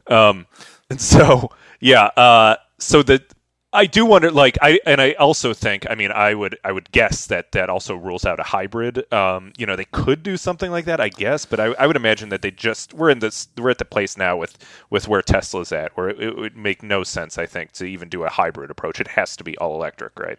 Um, 0.09 0.47
and 0.91 1.01
so 1.01 1.51
yeah 1.81 2.07
uh, 2.17 2.57
so 2.79 3.03
the 3.03 3.23
I 3.75 3.87
do 3.87 4.07
wonder, 4.07 4.31
like, 4.31 4.57
I 4.63 4.79
and 4.87 5.01
I 5.01 5.13
also 5.13 5.53
think, 5.53 5.85
I 5.91 5.97
mean, 5.97 6.13
I 6.13 6.33
would 6.33 6.57
I 6.63 6.71
would 6.71 6.93
guess 6.93 7.27
that 7.27 7.51
that 7.53 7.69
also 7.69 7.97
rules 7.97 8.25
out 8.25 8.39
a 8.39 8.45
hybrid. 8.45 9.13
Um, 9.13 9.53
you 9.59 9.67
know, 9.67 9.75
they 9.75 9.85
could 9.85 10.23
do 10.23 10.37
something 10.37 10.71
like 10.71 10.85
that, 10.85 11.01
I 11.01 11.09
guess, 11.09 11.45
but 11.45 11.59
I, 11.59 11.67
I 11.73 11.89
would 11.89 11.97
imagine 11.97 12.29
that 12.29 12.43
they 12.43 12.53
just 12.53 12.95
we're 12.95 13.11
in 13.11 13.19
this 13.19 13.49
we're 13.59 13.71
at 13.71 13.79
the 13.79 13.85
place 13.85 14.17
now 14.17 14.37
with 14.37 14.57
with 14.91 15.09
where 15.09 15.23
Tesla's 15.23 15.73
at, 15.73 15.97
where 15.97 16.09
it, 16.09 16.21
it 16.21 16.37
would 16.37 16.57
make 16.57 16.85
no 16.85 17.03
sense, 17.03 17.37
I 17.37 17.47
think, 17.47 17.73
to 17.73 17.85
even 17.85 18.09
do 18.09 18.23
a 18.23 18.31
hybrid 18.31 18.71
approach. 18.71 19.01
It 19.01 19.09
has 19.09 19.37
to 19.37 19.45
be 19.45 19.59
all 19.59 19.75
electric, 19.75 20.19
right? 20.21 20.39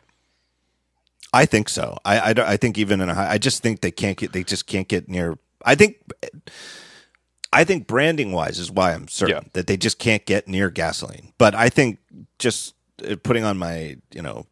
I 1.33 1.45
think 1.45 1.67
so. 1.67 1.97
I, 2.05 2.31
I, 2.31 2.53
I 2.53 2.57
think 2.57 2.77
even 2.77 3.01
in 3.01 3.09
a 3.09 3.13
I 3.13 3.37
just 3.37 3.61
think 3.61 3.81
they 3.81 3.91
can't 3.91 4.17
get 4.17 4.31
they 4.31 4.45
just 4.45 4.65
can't 4.65 4.87
get 4.87 5.09
near. 5.09 5.37
I 5.63 5.75
think. 5.75 5.97
I 7.51 7.63
think 7.63 7.87
branding 7.87 8.33
wise 8.33 8.59
is 8.59 8.69
why 8.69 8.93
I'm 8.93 9.07
certain 9.07 9.43
yeah. 9.43 9.49
that 9.53 9.67
they 9.67 9.77
just 9.77 9.97
can't 9.97 10.25
get 10.25 10.45
near 10.45 10.69
gasoline. 10.69 11.31
But 11.37 11.55
I 11.55 11.69
think 11.69 11.99
just 12.37 12.74
putting 13.23 13.43
on 13.43 13.57
my 13.57 13.97
you 14.13 14.21
know 14.21 14.45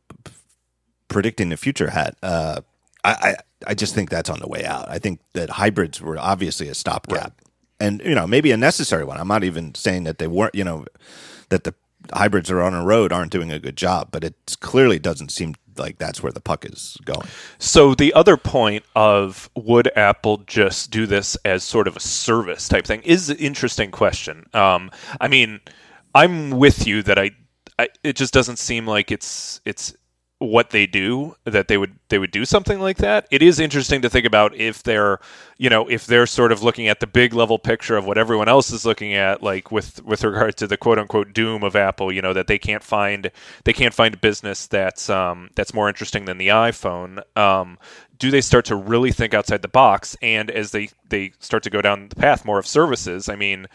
predicting 1.08 1.50
the 1.50 1.58
future 1.58 1.90
hat. 1.90 2.18
Uh, 2.24 2.62
I, 3.04 3.12
I, 3.12 3.36
I 3.68 3.74
just 3.74 3.94
think 3.94 4.10
that's 4.10 4.30
on 4.30 4.40
the 4.40 4.48
way 4.48 4.66
out. 4.66 4.90
I 4.90 4.98
think 5.00 5.20
that 5.34 5.50
hybrids 5.52 6.02
were 6.02 6.18
obviously 6.18 6.68
a 6.70 6.74
stopgap, 6.74 7.42
right. 7.42 7.50
and 7.80 8.02
you 8.04 8.16
know 8.16 8.28
maybe 8.28 8.52
a 8.52 8.58
necessary 8.58 9.04
one. 9.04 9.20
I'm 9.20 9.28
not 9.28 9.44
even 9.44 9.76
saying 9.76 10.04
that 10.06 10.18
they 10.18 10.28
weren't. 10.28 10.56
You 10.56 10.64
know 10.64 10.86
that 11.50 11.64
the 11.64 11.74
hybrids 12.12 12.52
are 12.52 12.62
on 12.62 12.74
a 12.74 12.84
road 12.84 13.14
aren't 13.14 13.32
doing 13.32 13.52
a 13.52 13.60
good 13.60 13.78
job, 13.78 14.10
but 14.12 14.24
it 14.24 14.58
clearly 14.60 15.00
doesn't 15.00 15.30
seem 15.30 15.56
like 15.78 15.98
that's 15.98 16.22
where 16.22 16.32
the 16.32 16.42
puck 16.42 16.66
is 16.66 16.98
going. 17.06 17.28
So 17.58 17.96
the 17.96 18.14
other 18.14 18.38
point 18.38 18.84
of 18.96 19.50
would 19.56 19.92
Apple 19.98 20.38
just 20.46 20.92
do 20.92 21.06
this 21.06 21.36
as 21.46 21.64
sort 21.64 21.88
of 21.88 21.96
a 21.96 22.00
service 22.00 22.68
type 22.68 22.86
thing 22.86 23.02
is 23.04 23.30
an 23.30 23.38
interesting 23.38 23.92
question. 23.92 24.46
Um, 24.54 24.92
I 25.20 25.28
mean, 25.28 25.62
I'm 26.14 26.52
with 26.52 26.86
you 26.86 27.02
that 27.04 27.18
I 27.18 27.32
I, 27.84 27.90
it 28.04 28.16
just 28.16 28.34
doesn't 28.34 28.60
seem 28.60 28.88
like 28.88 29.12
it's 29.12 29.62
it's 29.66 29.94
what 30.40 30.72
they 30.72 30.86
do 30.86 31.36
that 31.46 31.68
they 31.68 31.78
would 31.78 31.98
they 32.10 32.20
would 32.20 32.32
do 32.32 32.46
something 32.46 32.80
like 32.80 32.98
that. 32.98 33.28
It 33.32 33.42
is 33.42 33.60
interesting 33.60 34.02
to 34.02 34.10
think 34.10 34.26
about 34.26 34.56
if 34.56 34.84
they're 34.84 35.20
you 35.58 35.70
know 35.70 35.88
if 35.90 36.06
they're 36.06 36.26
sort 36.26 36.52
of 36.52 36.64
looking 36.64 36.88
at 36.88 37.00
the 37.00 37.08
big 37.08 37.34
level 37.34 37.60
picture 37.60 37.96
of 37.96 38.06
what 38.06 38.18
everyone 38.18 38.50
else 38.50 38.72
is 38.72 38.86
looking 38.86 39.14
at, 39.14 39.42
like 39.42 39.72
with 39.72 40.04
with 40.04 40.24
regard 40.24 40.58
to 40.58 40.68
the 40.68 40.78
quote 40.78 41.00
unquote 41.00 41.34
doom 41.34 41.64
of 41.64 41.76
Apple. 41.76 42.12
You 42.12 42.22
know 42.22 42.34
that 42.34 42.48
they 42.48 42.60
can't 42.60 42.84
find 42.84 43.32
they 43.64 43.74
can't 43.74 43.94
find 43.94 44.14
a 44.14 44.18
business 44.18 44.68
that's 44.68 45.10
um, 45.10 45.50
that's 45.56 45.74
more 45.74 45.88
interesting 45.88 46.26
than 46.26 46.38
the 46.38 46.50
iPhone. 46.50 47.22
Um, 47.38 47.78
do 48.18 48.32
they 48.32 48.42
start 48.42 48.66
to 48.66 48.76
really 48.76 49.12
think 49.12 49.34
outside 49.34 49.62
the 49.62 49.68
box? 49.68 50.16
And 50.22 50.52
as 50.52 50.72
they 50.72 50.90
they 51.10 51.34
start 51.40 51.64
to 51.64 51.70
go 51.70 51.82
down 51.82 52.10
the 52.10 52.16
path 52.16 52.46
more 52.46 52.60
of 52.60 52.68
services, 52.68 53.30
I 53.30 53.36
mean, 53.36 53.68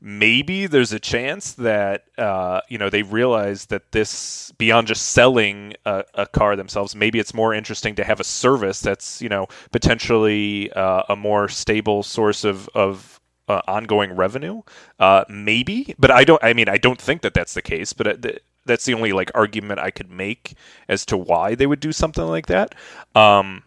maybe 0.00 0.66
there's 0.66 0.92
a 0.92 1.00
chance 1.00 1.52
that 1.54 2.04
uh, 2.18 2.60
you 2.68 2.78
know 2.78 2.90
they 2.90 3.02
realize 3.02 3.66
that 3.66 3.92
this 3.92 4.52
beyond 4.58 4.86
just 4.86 5.10
selling 5.10 5.74
a, 5.84 6.04
a, 6.14 6.26
car 6.26 6.56
themselves, 6.56 6.94
maybe 6.94 7.18
it's 7.18 7.34
more 7.34 7.54
interesting 7.54 7.94
to 7.96 8.04
have 8.04 8.20
a 8.20 8.24
service 8.24 8.80
that's 8.80 9.20
you 9.22 9.28
know 9.28 9.46
potentially 9.72 10.72
uh, 10.72 11.02
a 11.08 11.16
more 11.16 11.48
stable 11.48 12.02
source 12.02 12.44
of 12.44 12.68
of 12.74 13.20
uh, 13.48 13.60
ongoing 13.66 14.14
revenue. 14.14 14.62
Uh, 14.98 15.24
maybe, 15.28 15.94
but 15.98 16.10
I 16.10 16.24
don't. 16.24 16.42
I 16.42 16.52
mean, 16.52 16.68
I 16.68 16.78
don't 16.78 17.00
think 17.00 17.22
that 17.22 17.34
that's 17.34 17.54
the 17.54 17.62
case. 17.62 17.92
But 17.92 18.24
uh, 18.24 18.32
that's 18.64 18.84
the 18.84 18.94
only 18.94 19.12
like 19.12 19.30
argument 19.34 19.80
I 19.80 19.90
could 19.90 20.10
make 20.10 20.54
as 20.88 21.06
to 21.06 21.16
why 21.16 21.54
they 21.54 21.66
would 21.66 21.80
do 21.80 21.92
something 21.92 22.24
like 22.24 22.46
that. 22.46 22.74
Um, 23.14 23.62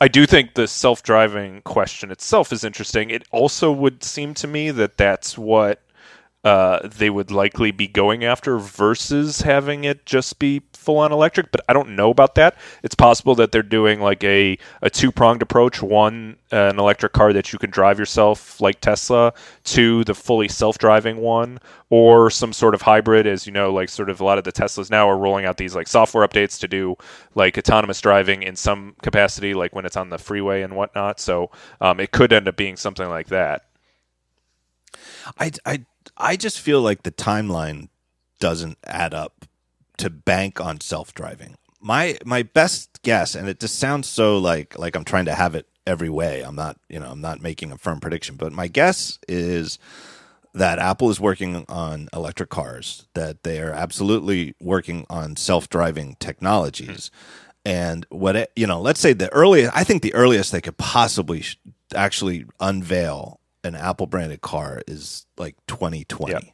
I 0.00 0.08
do 0.08 0.26
think 0.26 0.54
the 0.54 0.68
self 0.68 1.02
driving 1.02 1.62
question 1.62 2.10
itself 2.10 2.52
is 2.52 2.64
interesting. 2.64 3.10
It 3.10 3.24
also 3.32 3.72
would 3.72 4.04
seem 4.04 4.34
to 4.34 4.46
me 4.46 4.70
that 4.70 4.96
that's 4.96 5.36
what 5.36 5.82
uh, 6.44 6.86
they 6.88 7.10
would 7.10 7.30
likely 7.30 7.72
be 7.72 7.88
going 7.88 8.24
after 8.24 8.58
versus 8.58 9.42
having 9.42 9.84
it 9.84 10.06
just 10.06 10.38
be 10.38 10.60
full 10.88 11.00
on 11.00 11.12
electric. 11.12 11.52
But 11.52 11.60
I 11.68 11.74
don't 11.74 11.90
know 11.90 12.08
about 12.08 12.34
that. 12.36 12.56
It's 12.82 12.94
possible 12.94 13.34
that 13.34 13.52
they're 13.52 13.62
doing 13.62 14.00
like 14.00 14.24
a, 14.24 14.56
a 14.80 14.88
two 14.88 15.12
pronged 15.12 15.42
approach 15.42 15.82
one, 15.82 16.38
uh, 16.50 16.70
an 16.72 16.78
electric 16.78 17.12
car 17.12 17.34
that 17.34 17.52
you 17.52 17.58
can 17.58 17.68
drive 17.68 17.98
yourself, 17.98 18.58
like 18.58 18.80
Tesla, 18.80 19.34
two, 19.64 20.02
the 20.04 20.14
fully 20.14 20.48
self 20.48 20.78
driving 20.78 21.18
one, 21.18 21.58
or 21.90 22.30
some 22.30 22.54
sort 22.54 22.74
of 22.74 22.80
hybrid. 22.80 23.26
As 23.26 23.46
you 23.46 23.52
know, 23.52 23.70
like 23.70 23.90
sort 23.90 24.08
of 24.08 24.18
a 24.18 24.24
lot 24.24 24.38
of 24.38 24.44
the 24.44 24.52
Teslas 24.52 24.90
now 24.90 25.06
are 25.10 25.18
rolling 25.18 25.44
out 25.44 25.58
these 25.58 25.74
like 25.74 25.88
software 25.88 26.26
updates 26.26 26.58
to 26.60 26.68
do 26.68 26.96
like 27.34 27.58
autonomous 27.58 28.00
driving 28.00 28.42
in 28.42 28.56
some 28.56 28.96
capacity, 29.02 29.52
like 29.52 29.74
when 29.74 29.84
it's 29.84 29.96
on 29.96 30.08
the 30.08 30.16
freeway 30.16 30.62
and 30.62 30.74
whatnot. 30.74 31.20
So 31.20 31.50
um, 31.82 32.00
it 32.00 32.12
could 32.12 32.32
end 32.32 32.48
up 32.48 32.56
being 32.56 32.76
something 32.76 33.10
like 33.10 33.26
that. 33.26 33.66
I, 35.38 35.50
I 35.66 35.84
I 36.16 36.36
just 36.36 36.58
feel 36.60 36.80
like 36.80 37.02
the 37.02 37.12
timeline 37.12 37.90
doesn't 38.40 38.78
add 38.84 39.12
up 39.12 39.37
to 39.98 40.10
bank 40.10 40.60
on 40.60 40.80
self 40.80 41.14
driving. 41.14 41.56
My 41.80 42.18
my 42.24 42.42
best 42.42 43.02
guess, 43.02 43.34
and 43.34 43.48
it 43.48 43.60
just 43.60 43.78
sounds 43.78 44.08
so 44.08 44.38
like 44.38 44.78
like 44.78 44.96
I'm 44.96 45.04
trying 45.04 45.26
to 45.26 45.34
have 45.34 45.54
it 45.54 45.66
every 45.86 46.08
way. 46.08 46.42
I'm 46.42 46.56
not 46.56 46.78
you 46.88 46.98
know 46.98 47.10
I'm 47.10 47.20
not 47.20 47.40
making 47.40 47.70
a 47.70 47.78
firm 47.78 48.00
prediction, 48.00 48.36
but 48.36 48.52
my 48.52 48.66
guess 48.68 49.18
is 49.28 49.78
that 50.54 50.78
Apple 50.78 51.10
is 51.10 51.20
working 51.20 51.64
on 51.68 52.08
electric 52.12 52.50
cars, 52.50 53.06
that 53.14 53.42
they 53.42 53.60
are 53.60 53.72
absolutely 53.72 54.54
working 54.60 55.06
on 55.08 55.36
self 55.36 55.68
driving 55.68 56.16
technologies. 56.20 57.10
Mm-hmm. 57.10 57.70
And 57.70 58.06
what 58.08 58.36
it, 58.36 58.52
you 58.56 58.66
know, 58.66 58.80
let's 58.80 59.00
say 59.00 59.12
the 59.12 59.32
earliest, 59.32 59.76
I 59.76 59.84
think 59.84 60.02
the 60.02 60.14
earliest 60.14 60.52
they 60.52 60.60
could 60.60 60.78
possibly 60.78 61.42
sh- 61.42 61.58
actually 61.94 62.46
unveil 62.60 63.40
an 63.64 63.74
Apple 63.74 64.06
branded 64.06 64.40
car 64.40 64.82
is 64.86 65.26
like 65.36 65.56
2020. 65.66 66.32
Yep. 66.32 66.44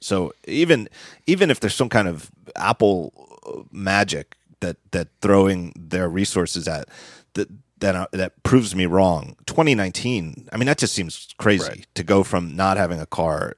So 0.00 0.32
even 0.46 0.88
even 1.26 1.50
if 1.50 1.60
there's 1.60 1.74
some 1.74 1.88
kind 1.88 2.08
of 2.08 2.30
Apple 2.56 3.12
uh, 3.46 3.62
magic 3.70 4.36
that 4.60 4.76
that 4.92 5.08
throwing 5.20 5.72
their 5.76 6.08
resources 6.08 6.66
at 6.66 6.88
that 7.34 7.48
that 7.80 7.94
uh, 7.94 8.06
that 8.12 8.42
proves 8.42 8.74
me 8.74 8.86
wrong. 8.86 9.36
2019. 9.46 10.48
I 10.52 10.56
mean, 10.56 10.66
that 10.66 10.78
just 10.78 10.94
seems 10.94 11.28
crazy 11.38 11.68
right. 11.68 11.86
to 11.94 12.02
go 12.02 12.22
from 12.22 12.56
not 12.56 12.76
having 12.76 13.00
a 13.00 13.06
car 13.06 13.56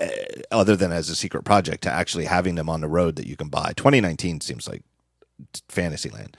uh, 0.00 0.06
other 0.50 0.76
than 0.76 0.92
as 0.92 1.08
a 1.08 1.16
secret 1.16 1.44
project 1.44 1.82
to 1.84 1.90
actually 1.90 2.26
having 2.26 2.56
them 2.56 2.68
on 2.68 2.80
the 2.80 2.88
road 2.88 3.16
that 3.16 3.26
you 3.26 3.36
can 3.36 3.48
buy. 3.48 3.72
2019 3.76 4.40
seems 4.40 4.68
like 4.68 4.82
fantasy 5.68 6.10
land. 6.10 6.36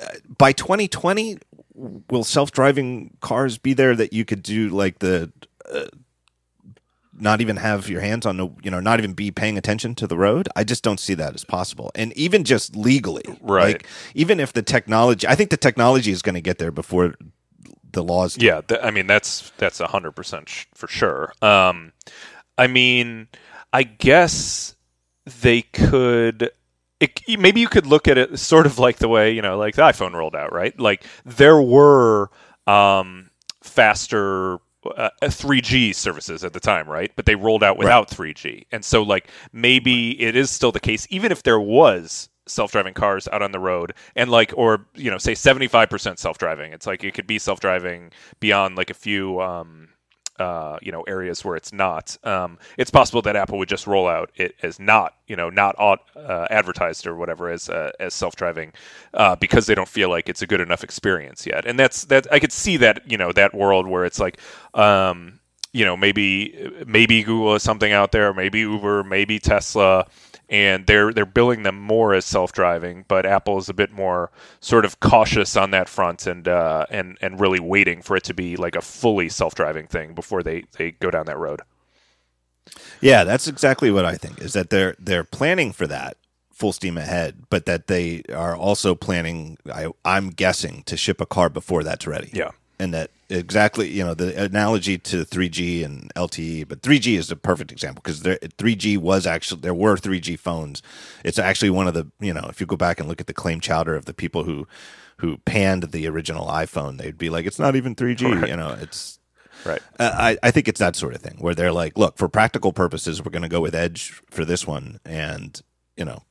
Uh, 0.00 0.06
by 0.38 0.52
2020, 0.52 1.38
will 2.10 2.24
self-driving 2.24 3.16
cars 3.20 3.58
be 3.58 3.72
there 3.72 3.94
that 3.94 4.12
you 4.12 4.24
could 4.24 4.42
do 4.42 4.68
like 4.68 4.98
the 4.98 5.32
uh, 5.72 5.86
not 7.20 7.40
even 7.40 7.56
have 7.56 7.88
your 7.88 8.00
hands 8.00 8.26
on 8.26 8.36
the 8.36 8.48
you 8.62 8.70
know 8.70 8.80
not 8.80 8.98
even 8.98 9.12
be 9.12 9.30
paying 9.30 9.58
attention 9.58 9.94
to 9.94 10.06
the 10.06 10.16
road 10.16 10.48
i 10.56 10.64
just 10.64 10.82
don't 10.82 11.00
see 11.00 11.14
that 11.14 11.34
as 11.34 11.44
possible 11.44 11.90
and 11.94 12.12
even 12.14 12.44
just 12.44 12.76
legally 12.76 13.22
right 13.40 13.82
like, 13.82 13.86
even 14.14 14.40
if 14.40 14.52
the 14.52 14.62
technology 14.62 15.26
i 15.26 15.34
think 15.34 15.50
the 15.50 15.56
technology 15.56 16.10
is 16.10 16.22
going 16.22 16.34
to 16.34 16.40
get 16.40 16.58
there 16.58 16.70
before 16.70 17.14
the 17.92 18.02
laws 18.02 18.34
do. 18.34 18.46
yeah 18.46 18.60
th- 18.60 18.80
i 18.82 18.90
mean 18.90 19.06
that's 19.06 19.50
that's 19.58 19.80
100% 19.80 20.48
sh- 20.48 20.66
for 20.74 20.86
sure 20.86 21.32
um 21.42 21.92
i 22.56 22.66
mean 22.66 23.28
i 23.72 23.82
guess 23.82 24.74
they 25.42 25.62
could 25.62 26.50
it, 27.00 27.20
maybe 27.38 27.60
you 27.60 27.68
could 27.68 27.86
look 27.86 28.08
at 28.08 28.18
it 28.18 28.38
sort 28.38 28.66
of 28.66 28.78
like 28.78 28.96
the 28.96 29.08
way 29.08 29.32
you 29.32 29.42
know, 29.42 29.56
like 29.56 29.76
the 29.76 29.82
iPhone 29.82 30.14
rolled 30.14 30.34
out, 30.34 30.52
right? 30.52 30.78
Like 30.78 31.04
there 31.24 31.60
were 31.60 32.30
um, 32.66 33.30
faster 33.62 34.58
uh, 34.96 35.10
3G 35.22 35.94
services 35.94 36.44
at 36.44 36.52
the 36.52 36.60
time, 36.60 36.88
right? 36.88 37.12
But 37.16 37.26
they 37.26 37.34
rolled 37.34 37.62
out 37.62 37.78
without 37.78 38.16
right. 38.18 38.34
3G, 38.34 38.66
and 38.72 38.84
so 38.84 39.02
like 39.02 39.28
maybe 39.52 40.20
it 40.20 40.36
is 40.36 40.50
still 40.50 40.72
the 40.72 40.80
case, 40.80 41.06
even 41.10 41.32
if 41.32 41.42
there 41.42 41.60
was 41.60 42.28
self-driving 42.46 42.94
cars 42.94 43.28
out 43.28 43.42
on 43.42 43.52
the 43.52 43.58
road 43.58 43.92
and 44.16 44.30
like 44.30 44.52
or 44.56 44.86
you 44.94 45.10
know 45.10 45.18
say 45.18 45.32
75% 45.32 46.18
self-driving 46.18 46.72
it's 46.72 46.86
like 46.86 47.04
it 47.04 47.12
could 47.12 47.26
be 47.26 47.38
self-driving 47.38 48.10
beyond 48.40 48.74
like 48.74 48.88
a 48.88 48.94
few 48.94 49.38
um 49.42 49.88
uh, 50.38 50.78
you 50.82 50.92
know 50.92 51.02
areas 51.02 51.44
where 51.44 51.56
it's 51.56 51.72
not. 51.72 52.16
Um, 52.24 52.58
it's 52.76 52.90
possible 52.90 53.22
that 53.22 53.36
Apple 53.36 53.58
would 53.58 53.68
just 53.68 53.86
roll 53.86 54.08
out 54.08 54.30
it 54.36 54.54
as 54.62 54.78
not 54.78 55.14
you 55.26 55.36
know 55.36 55.50
not 55.50 55.76
uh, 55.78 56.46
advertised 56.50 57.06
or 57.06 57.14
whatever 57.16 57.50
as 57.50 57.68
uh, 57.68 57.90
as 58.00 58.14
self 58.14 58.36
driving 58.36 58.72
uh, 59.14 59.36
because 59.36 59.66
they 59.66 59.74
don't 59.74 59.88
feel 59.88 60.08
like 60.08 60.28
it's 60.28 60.42
a 60.42 60.46
good 60.46 60.60
enough 60.60 60.84
experience 60.84 61.46
yet. 61.46 61.66
And 61.66 61.78
that's 61.78 62.04
that 62.06 62.26
I 62.32 62.38
could 62.38 62.52
see 62.52 62.76
that 62.78 63.10
you 63.10 63.18
know 63.18 63.32
that 63.32 63.54
world 63.54 63.86
where 63.86 64.04
it's 64.04 64.20
like. 64.20 64.38
Um, 64.74 65.40
you 65.70 65.84
know, 65.84 65.98
maybe 65.98 66.72
maybe 66.86 67.22
Google 67.22 67.54
is 67.54 67.62
something 67.62 67.92
out 67.92 68.10
there, 68.10 68.32
maybe 68.32 68.60
Uber, 68.60 69.04
maybe 69.04 69.38
Tesla, 69.38 70.06
and 70.48 70.86
they're 70.86 71.12
they're 71.12 71.26
billing 71.26 71.62
them 71.62 71.78
more 71.78 72.14
as 72.14 72.24
self-driving, 72.24 73.04
but 73.08 73.26
Apple 73.26 73.58
is 73.58 73.68
a 73.68 73.74
bit 73.74 73.92
more 73.92 74.30
sort 74.60 74.84
of 74.84 75.00
cautious 75.00 75.56
on 75.56 75.70
that 75.72 75.88
front 75.88 76.26
and 76.26 76.48
uh, 76.48 76.86
and 76.90 77.18
and 77.20 77.40
really 77.40 77.60
waiting 77.60 78.02
for 78.02 78.16
it 78.16 78.24
to 78.24 78.34
be 78.34 78.56
like 78.56 78.76
a 78.76 78.80
fully 78.80 79.28
self-driving 79.28 79.86
thing 79.86 80.14
before 80.14 80.42
they 80.42 80.64
they 80.76 80.92
go 80.92 81.10
down 81.10 81.26
that 81.26 81.38
road. 81.38 81.60
Yeah, 83.00 83.24
that's 83.24 83.46
exactly 83.46 83.90
what 83.90 84.04
I 84.04 84.14
think. 84.14 84.40
Is 84.40 84.52
that 84.54 84.70
they're 84.70 84.96
they're 84.98 85.24
planning 85.24 85.72
for 85.72 85.86
that 85.86 86.16
full 86.52 86.72
steam 86.72 86.98
ahead, 86.98 87.44
but 87.50 87.66
that 87.66 87.86
they 87.86 88.22
are 88.34 88.56
also 88.56 88.94
planning. 88.94 89.58
I, 89.72 89.88
I'm 90.04 90.30
guessing 90.30 90.82
to 90.86 90.96
ship 90.96 91.20
a 91.20 91.26
car 91.26 91.48
before 91.48 91.84
that's 91.84 92.06
ready. 92.06 92.30
Yeah, 92.32 92.50
and 92.78 92.94
that 92.94 93.10
exactly 93.28 93.88
you 93.88 94.04
know 94.04 94.14
the 94.14 94.42
analogy 94.42 94.98
to 94.98 95.24
3G 95.24 95.84
and 95.84 96.12
LTE, 96.14 96.68
but 96.68 96.82
3G 96.82 97.16
is 97.16 97.30
a 97.30 97.36
perfect 97.36 97.72
example 97.72 98.02
because 98.02 98.22
3G 98.22 98.98
was 98.98 99.26
actually 99.26 99.60
there 99.60 99.74
were 99.74 99.96
3G 99.96 100.38
phones. 100.38 100.82
It's 101.24 101.38
actually 101.38 101.70
one 101.70 101.88
of 101.88 101.94
the 101.94 102.06
you 102.20 102.32
know 102.32 102.46
if 102.48 102.60
you 102.60 102.66
go 102.66 102.76
back 102.76 103.00
and 103.00 103.08
look 103.08 103.20
at 103.20 103.26
the 103.26 103.34
claim 103.34 103.60
chowder 103.60 103.94
of 103.94 104.04
the 104.04 104.14
people 104.14 104.44
who 104.44 104.66
who 105.18 105.38
panned 105.38 105.84
the 105.90 106.06
original 106.06 106.46
iPhone, 106.46 106.98
they'd 106.98 107.18
be 107.18 107.28
like, 107.28 107.44
it's 107.44 107.58
not 107.58 107.74
even 107.74 107.94
3G. 107.94 108.40
Right. 108.40 108.50
You 108.50 108.56
know, 108.56 108.76
it's 108.80 109.18
right. 109.64 109.82
Uh, 109.98 110.12
I 110.14 110.38
I 110.42 110.50
think 110.50 110.68
it's 110.68 110.80
that 110.80 110.96
sort 110.96 111.14
of 111.14 111.20
thing 111.20 111.36
where 111.38 111.54
they're 111.54 111.72
like, 111.72 111.98
look, 111.98 112.16
for 112.16 112.28
practical 112.28 112.72
purposes, 112.72 113.22
we're 113.22 113.32
going 113.32 113.42
to 113.42 113.48
go 113.48 113.60
with 113.60 113.74
Edge 113.74 114.22
for 114.30 114.44
this 114.44 114.66
one, 114.66 115.00
and 115.04 115.60
you 115.96 116.04
know 116.04 116.22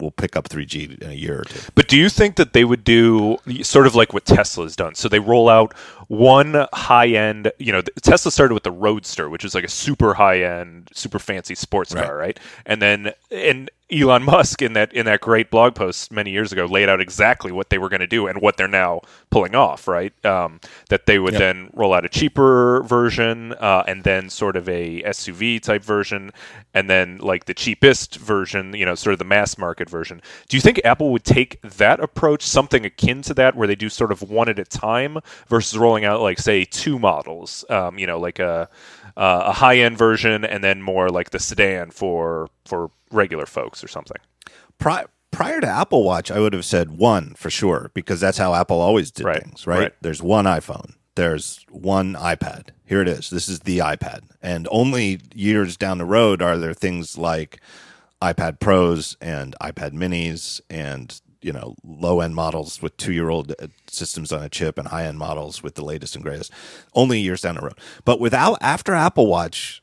will 0.00 0.10
pick 0.12 0.36
up 0.36 0.48
3G 0.48 1.02
in 1.02 1.10
a 1.10 1.14
year 1.14 1.40
or 1.40 1.44
two. 1.44 1.60
But 1.74 1.88
do 1.88 1.96
you 1.96 2.08
think 2.08 2.36
that 2.36 2.52
they 2.52 2.64
would 2.64 2.84
do 2.84 3.38
sort 3.62 3.86
of 3.86 3.94
like 3.94 4.12
what 4.12 4.24
Tesla's 4.24 4.76
done? 4.76 4.94
So 4.94 5.08
they 5.08 5.18
roll 5.18 5.48
out 5.48 5.74
one 6.08 6.66
high 6.72 7.08
end, 7.08 7.52
you 7.58 7.70
know, 7.70 7.82
Tesla 8.02 8.32
started 8.32 8.54
with 8.54 8.62
the 8.62 8.72
Roadster, 8.72 9.28
which 9.28 9.44
is 9.44 9.54
like 9.54 9.64
a 9.64 9.68
super 9.68 10.14
high 10.14 10.42
end, 10.42 10.88
super 10.92 11.18
fancy 11.18 11.54
sports 11.54 11.94
car, 11.94 12.16
right? 12.16 12.26
right? 12.26 12.40
And 12.66 12.82
then 12.82 13.12
and 13.30 13.70
Elon 13.90 14.22
Musk 14.22 14.60
in 14.60 14.74
that 14.74 14.92
in 14.92 15.06
that 15.06 15.20
great 15.20 15.50
blog 15.50 15.74
post 15.74 16.12
many 16.12 16.30
years 16.30 16.52
ago 16.52 16.66
laid 16.66 16.90
out 16.90 17.00
exactly 17.00 17.50
what 17.50 17.70
they 17.70 17.78
were 17.78 17.88
going 17.88 18.00
to 18.00 18.06
do 18.06 18.26
and 18.26 18.42
what 18.42 18.58
they're 18.58 18.68
now 18.68 19.00
pulling 19.30 19.54
off. 19.54 19.88
Right, 19.88 20.12
um, 20.26 20.60
that 20.90 21.06
they 21.06 21.18
would 21.18 21.32
yep. 21.32 21.40
then 21.40 21.70
roll 21.72 21.94
out 21.94 22.04
a 22.04 22.08
cheaper 22.08 22.82
version 22.82 23.54
uh, 23.54 23.84
and 23.86 24.04
then 24.04 24.28
sort 24.28 24.56
of 24.56 24.68
a 24.68 25.02
SUV 25.02 25.62
type 25.62 25.82
version, 25.82 26.32
and 26.74 26.90
then 26.90 27.16
like 27.18 27.46
the 27.46 27.54
cheapest 27.54 28.16
version, 28.16 28.74
you 28.74 28.84
know, 28.84 28.94
sort 28.94 29.14
of 29.14 29.18
the 29.18 29.24
mass 29.24 29.56
market 29.56 29.88
version. 29.88 30.20
Do 30.48 30.56
you 30.56 30.60
think 30.60 30.82
Apple 30.84 31.10
would 31.12 31.24
take 31.24 31.60
that 31.62 31.98
approach, 32.00 32.42
something 32.42 32.84
akin 32.84 33.22
to 33.22 33.34
that, 33.34 33.56
where 33.56 33.66
they 33.66 33.76
do 33.76 33.88
sort 33.88 34.12
of 34.12 34.20
one 34.20 34.50
at 34.50 34.58
a 34.58 34.64
time 34.64 35.18
versus 35.46 35.78
rolling 35.78 35.97
out 36.04 36.20
like 36.20 36.38
say 36.38 36.64
two 36.64 36.98
models, 36.98 37.64
um, 37.68 37.98
you 37.98 38.06
know, 38.06 38.18
like 38.18 38.38
a 38.38 38.68
uh, 39.16 39.42
a 39.46 39.52
high 39.52 39.78
end 39.78 39.98
version 39.98 40.44
and 40.44 40.62
then 40.62 40.82
more 40.82 41.08
like 41.08 41.30
the 41.30 41.38
sedan 41.38 41.90
for 41.90 42.48
for 42.64 42.90
regular 43.10 43.46
folks 43.46 43.82
or 43.82 43.88
something. 43.88 44.18
Pri- 44.78 45.06
prior 45.30 45.60
to 45.60 45.66
Apple 45.66 46.04
Watch, 46.04 46.30
I 46.30 46.38
would 46.38 46.52
have 46.52 46.64
said 46.64 46.98
one 46.98 47.34
for 47.34 47.50
sure 47.50 47.90
because 47.94 48.20
that's 48.20 48.38
how 48.38 48.54
Apple 48.54 48.80
always 48.80 49.10
did 49.10 49.24
right. 49.24 49.42
things. 49.42 49.66
Right? 49.66 49.78
right? 49.78 49.92
There's 50.00 50.22
one 50.22 50.44
iPhone. 50.44 50.94
There's 51.16 51.66
one 51.68 52.14
iPad. 52.14 52.68
Here 52.84 53.02
it 53.02 53.08
is. 53.08 53.28
This 53.28 53.48
is 53.48 53.60
the 53.60 53.78
iPad. 53.78 54.20
And 54.40 54.68
only 54.70 55.20
years 55.34 55.76
down 55.76 55.98
the 55.98 56.04
road 56.04 56.40
are 56.40 56.56
there 56.56 56.74
things 56.74 57.18
like 57.18 57.60
iPad 58.22 58.60
Pros 58.60 59.16
and 59.20 59.56
iPad 59.60 59.92
Minis 59.92 60.60
and 60.70 61.20
you 61.40 61.52
know 61.52 61.74
low 61.84 62.20
end 62.20 62.34
models 62.34 62.82
with 62.82 62.96
two 62.96 63.12
year 63.12 63.28
old 63.28 63.52
uh, 63.60 63.68
systems 63.86 64.32
on 64.32 64.42
a 64.42 64.48
chip 64.48 64.78
and 64.78 64.88
high 64.88 65.04
end 65.04 65.18
models 65.18 65.62
with 65.62 65.74
the 65.74 65.84
latest 65.84 66.14
and 66.14 66.24
greatest. 66.24 66.52
Only 66.94 67.20
years 67.20 67.42
down 67.42 67.56
the 67.56 67.62
road, 67.62 67.78
but 68.04 68.20
without 68.20 68.58
after 68.60 68.94
Apple 68.94 69.26
Watch, 69.26 69.82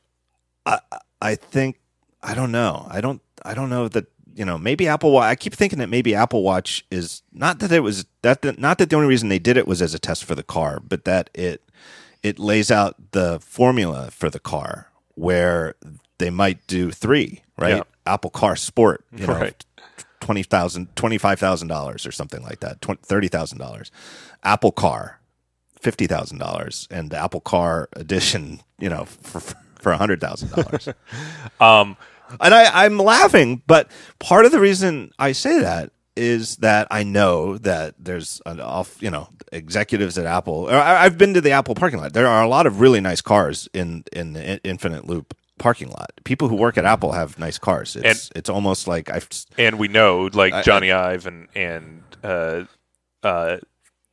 I 0.64 0.80
I 1.20 1.34
think 1.34 1.80
I 2.22 2.34
don't 2.34 2.52
know. 2.52 2.86
I 2.90 3.00
don't 3.00 3.22
I 3.44 3.54
don't 3.54 3.70
know 3.70 3.88
that 3.88 4.06
you 4.34 4.44
know 4.44 4.58
maybe 4.58 4.86
Apple 4.88 5.12
Watch. 5.12 5.24
I 5.24 5.34
keep 5.34 5.54
thinking 5.54 5.78
that 5.78 5.88
maybe 5.88 6.14
Apple 6.14 6.42
Watch 6.42 6.84
is 6.90 7.22
not 7.32 7.58
that 7.60 7.72
it 7.72 7.80
was 7.80 8.06
that 8.22 8.42
the, 8.42 8.52
not 8.54 8.78
that 8.78 8.90
the 8.90 8.96
only 8.96 9.08
reason 9.08 9.28
they 9.28 9.38
did 9.38 9.56
it 9.56 9.66
was 9.66 9.80
as 9.80 9.94
a 9.94 9.98
test 9.98 10.24
for 10.24 10.34
the 10.34 10.42
car, 10.42 10.80
but 10.80 11.04
that 11.04 11.30
it 11.34 11.62
it 12.22 12.38
lays 12.38 12.70
out 12.70 13.12
the 13.12 13.38
formula 13.40 14.10
for 14.10 14.28
the 14.28 14.40
car 14.40 14.90
where 15.14 15.74
they 16.18 16.30
might 16.30 16.66
do 16.66 16.90
three 16.90 17.42
right. 17.56 17.76
Yeah. 17.76 17.82
Apple 18.06 18.30
Car 18.30 18.54
Sport, 18.54 19.04
you 19.12 19.26
know, 19.26 19.34
Right. 19.34 19.64
Twenty 20.26 20.42
thousand, 20.42 20.94
twenty 20.96 21.18
five 21.18 21.38
thousand 21.38 21.68
dollars 21.68 22.04
or 22.04 22.10
something 22.10 22.42
like 22.42 22.58
that, 22.58 22.84
thirty 23.02 23.28
thousand 23.28 23.58
dollars. 23.58 23.92
Apple 24.42 24.72
Car, 24.72 25.20
fifty 25.80 26.08
thousand 26.08 26.38
dollars, 26.38 26.88
and 26.90 27.10
the 27.10 27.16
Apple 27.16 27.40
Car 27.40 27.88
Edition, 27.92 28.60
you 28.80 28.88
know, 28.88 29.04
for 29.04 29.40
for 29.80 29.92
hundred 29.92 30.20
thousand 30.20 30.50
dollars. 30.50 30.88
Um, 31.60 31.96
and 32.40 32.52
I, 32.52 32.84
I'm 32.84 32.98
laughing, 32.98 33.62
but 33.68 33.88
part 34.18 34.46
of 34.46 34.50
the 34.52 34.58
reason 34.58 35.12
I 35.16 35.30
say 35.30 35.60
that 35.60 35.92
is 36.16 36.56
that 36.56 36.88
I 36.90 37.04
know 37.04 37.56
that 37.58 37.94
there's 37.96 38.42
an 38.46 38.60
off, 38.60 39.00
you 39.00 39.10
know, 39.10 39.28
executives 39.52 40.18
at 40.18 40.26
Apple. 40.26 40.68
Or 40.68 40.74
I, 40.74 41.04
I've 41.04 41.16
been 41.16 41.34
to 41.34 41.40
the 41.40 41.52
Apple 41.52 41.76
parking 41.76 42.00
lot. 42.00 42.14
There 42.14 42.26
are 42.26 42.42
a 42.42 42.48
lot 42.48 42.66
of 42.66 42.80
really 42.80 43.00
nice 43.00 43.20
cars 43.20 43.68
in 43.72 44.02
in 44.12 44.32
the 44.32 44.60
Infinite 44.64 45.06
Loop 45.06 45.36
parking 45.58 45.88
lot. 45.88 46.10
People 46.24 46.48
who 46.48 46.56
work 46.56 46.76
at 46.78 46.84
Apple 46.84 47.12
have 47.12 47.38
nice 47.38 47.58
cars. 47.58 47.96
It's 47.96 48.30
it's 48.36 48.48
almost 48.50 48.86
like 48.86 49.10
I've 49.10 49.28
and 49.58 49.78
we 49.78 49.88
know 49.88 50.28
like 50.32 50.52
I- 50.52 50.62
Jony 50.62 50.94
Ive 50.94 51.26
and 51.26 51.48
and 51.54 52.02
uh, 52.22 52.64
uh, 53.22 53.58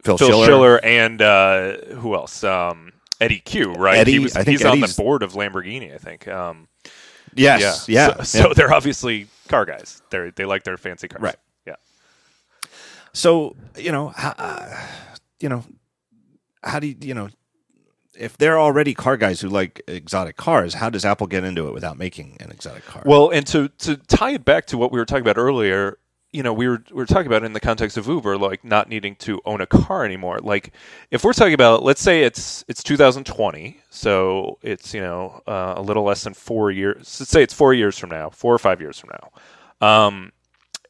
Phil, 0.03 0.17
Phil 0.17 0.29
Schiller. 0.29 0.45
Schiller, 0.45 0.85
and 0.85 1.21
uh, 1.21 1.77
who 1.95 2.13
else? 2.15 2.43
Um, 2.43 2.93
Eddy 3.21 3.39
Cue, 3.39 3.73
right? 3.73 3.97
Eddie- 3.97 4.11
he 4.13 4.19
was, 4.19 4.35
I 4.35 4.43
think 4.43 4.59
he's 4.59 4.65
on 4.65 4.79
the 4.79 4.93
board 4.97 5.23
of 5.23 5.33
Lamborghini, 5.33 5.93
I 5.93 5.97
think. 5.97 6.27
Um, 6.27 6.67
Yes, 7.35 7.87
yeah, 7.89 8.09
yeah. 8.09 8.15
So, 8.17 8.23
so 8.23 8.47
yeah. 8.49 8.53
they're 8.53 8.73
obviously 8.73 9.27
car 9.47 9.65
guys. 9.65 10.03
They 10.11 10.29
they 10.35 10.45
like 10.45 10.63
their 10.63 10.77
fancy 10.77 11.07
cars, 11.07 11.21
Right. 11.23 11.35
Yeah. 11.65 11.75
So 13.13 13.55
you 13.77 13.91
know, 13.91 14.09
how, 14.09 14.35
uh, 14.37 14.79
you 15.39 15.49
know, 15.49 15.63
how 16.63 16.79
do 16.79 16.85
you, 16.87 16.95
you 17.01 17.13
know, 17.15 17.29
if 18.17 18.37
they're 18.37 18.59
already 18.59 18.93
car 18.93 19.17
guys 19.17 19.41
who 19.41 19.49
like 19.49 19.81
exotic 19.87 20.37
cars, 20.37 20.75
how 20.75 20.89
does 20.89 21.05
Apple 21.05 21.27
get 21.27 21.43
into 21.43 21.67
it 21.67 21.73
without 21.73 21.97
making 21.97 22.37
an 22.39 22.51
exotic 22.51 22.85
car? 22.85 23.03
Well, 23.05 23.29
and 23.29 23.45
to 23.47 23.69
to 23.69 23.97
tie 23.97 24.31
it 24.31 24.45
back 24.45 24.65
to 24.67 24.77
what 24.77 24.91
we 24.91 24.99
were 24.99 25.05
talking 25.05 25.21
about 25.21 25.37
earlier, 25.37 25.97
you 26.33 26.41
know, 26.41 26.51
we 26.51 26.67
were 26.67 26.83
we 26.89 26.95
were 26.95 27.05
talking 27.05 27.27
about 27.27 27.43
in 27.43 27.53
the 27.53 27.59
context 27.59 27.95
of 27.95 28.07
Uber, 28.07 28.37
like 28.37 28.63
not 28.63 28.89
needing 28.89 29.15
to 29.17 29.39
own 29.45 29.61
a 29.61 29.67
car 29.67 30.03
anymore. 30.03 30.39
Like, 30.39 30.73
if 31.11 31.23
we're 31.23 31.33
talking 31.33 31.53
about, 31.53 31.83
let's 31.83 32.01
say 32.01 32.23
it's 32.23 32.65
it's 32.67 32.81
2020, 32.83 33.79
so 33.89 34.57
it's 34.63 34.93
you 34.93 35.01
know 35.01 35.41
uh, 35.47 35.75
a 35.77 35.81
little 35.81 36.03
less 36.03 36.23
than 36.23 36.33
four 36.33 36.71
years. 36.71 37.19
Let's 37.19 37.29
say 37.29 37.43
it's 37.43 37.53
four 37.53 37.73
years 37.73 37.97
from 37.99 38.09
now, 38.09 38.31
four 38.31 38.53
or 38.53 38.59
five 38.59 38.81
years 38.81 38.99
from 38.99 39.11
now, 39.11 39.87
um, 39.87 40.31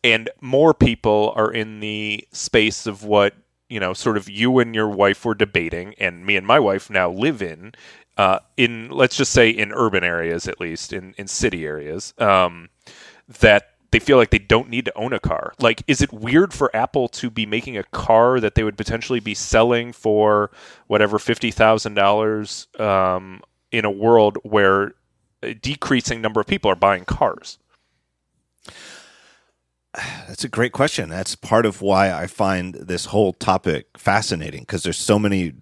and 0.03 0.29
more 0.39 0.73
people 0.73 1.33
are 1.35 1.51
in 1.51 1.81
the 1.81 2.25
space 2.31 2.87
of 2.87 3.03
what 3.03 3.35
you 3.73 3.79
know, 3.79 3.91
sort 3.91 4.17
of 4.17 4.29
you 4.29 4.59
and 4.59 4.75
your 4.75 4.87
wife 4.87 5.25
were 5.25 5.33
debating, 5.33 5.95
and 5.97 6.27
me 6.27 6.35
and 6.35 6.45
my 6.45 6.59
wife 6.59 6.91
now 6.91 7.09
live 7.09 7.41
in. 7.41 7.73
Uh, 8.15 8.37
in 8.55 8.89
let's 8.91 9.17
just 9.17 9.31
say 9.31 9.49
in 9.49 9.71
urban 9.71 10.03
areas 10.03 10.47
at 10.47 10.59
least 10.59 10.93
in, 10.93 11.15
in 11.17 11.27
city 11.27 11.65
areas 11.65 12.13
um, 12.19 12.69
that 13.39 13.71
they 13.89 13.97
feel 13.97 14.17
like 14.17 14.29
they 14.29 14.37
don't 14.37 14.69
need 14.69 14.85
to 14.85 14.95
own 14.95 15.11
a 15.11 15.19
car. 15.19 15.55
Like, 15.59 15.81
is 15.87 16.03
it 16.03 16.13
weird 16.13 16.53
for 16.53 16.69
Apple 16.75 17.07
to 17.07 17.31
be 17.31 17.47
making 17.47 17.75
a 17.75 17.83
car 17.85 18.39
that 18.39 18.53
they 18.53 18.63
would 18.63 18.77
potentially 18.77 19.19
be 19.19 19.33
selling 19.33 19.91
for 19.91 20.51
whatever 20.85 21.17
fifty 21.17 21.49
thousand 21.49 21.95
dollars 21.95 22.67
um, 22.77 23.41
in 23.71 23.85
a 23.85 23.91
world 23.91 24.37
where 24.43 24.93
a 25.41 25.55
decreasing 25.55 26.21
number 26.21 26.39
of 26.39 26.45
people 26.45 26.69
are 26.69 26.75
buying 26.75 27.05
cars? 27.05 27.57
That's 30.27 30.43
a 30.43 30.49
great 30.49 30.71
question. 30.71 31.09
That's 31.09 31.35
part 31.35 31.65
of 31.65 31.81
why 31.81 32.11
I 32.11 32.27
find 32.27 32.73
this 32.75 33.05
whole 33.05 33.33
topic 33.33 33.87
fascinating 33.97 34.61
because 34.61 34.83
there's 34.83 34.97
so 34.97 35.19
many 35.19 35.53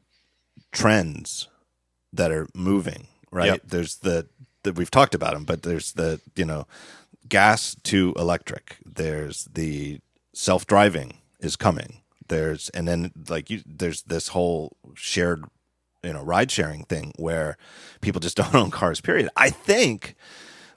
trends 0.72 1.50
that 2.14 2.32
are 2.32 2.48
moving, 2.56 3.08
right? 3.32 3.48
Yep. 3.48 3.62
There's 3.66 3.98
the 3.98 4.28
that 4.64 4.76
we've 4.76 4.92
talked 4.92 5.16
about 5.16 5.34
them, 5.34 5.44
but 5.44 5.64
there's 5.64 5.94
the, 5.94 6.22
you 6.36 6.46
know, 6.46 6.68
gas 7.28 7.76
to 7.84 8.14
electric. 8.18 8.78
There's 8.86 9.46
the 9.46 10.00
self-driving 10.34 11.14
is 11.40 11.56
coming. 11.56 12.02
There's 12.28 12.70
and 12.70 12.88
then 12.88 13.12
like 13.28 13.50
you 13.50 13.62
there's 13.66 14.04
this 14.04 14.30
whole 14.30 14.78
shared, 14.96 15.44
you 16.04 16.14
know, 16.14 16.24
ride 16.24 16.52
sharing 16.52 16.84
thing 16.86 17.12
where 17.18 17.58
people 18.00 18.22
just 18.22 18.38
don't 18.38 18.56
own 18.56 18.72
cars 18.72 19.02
period. 19.02 19.30
I 19.36 19.50
think 19.50 20.16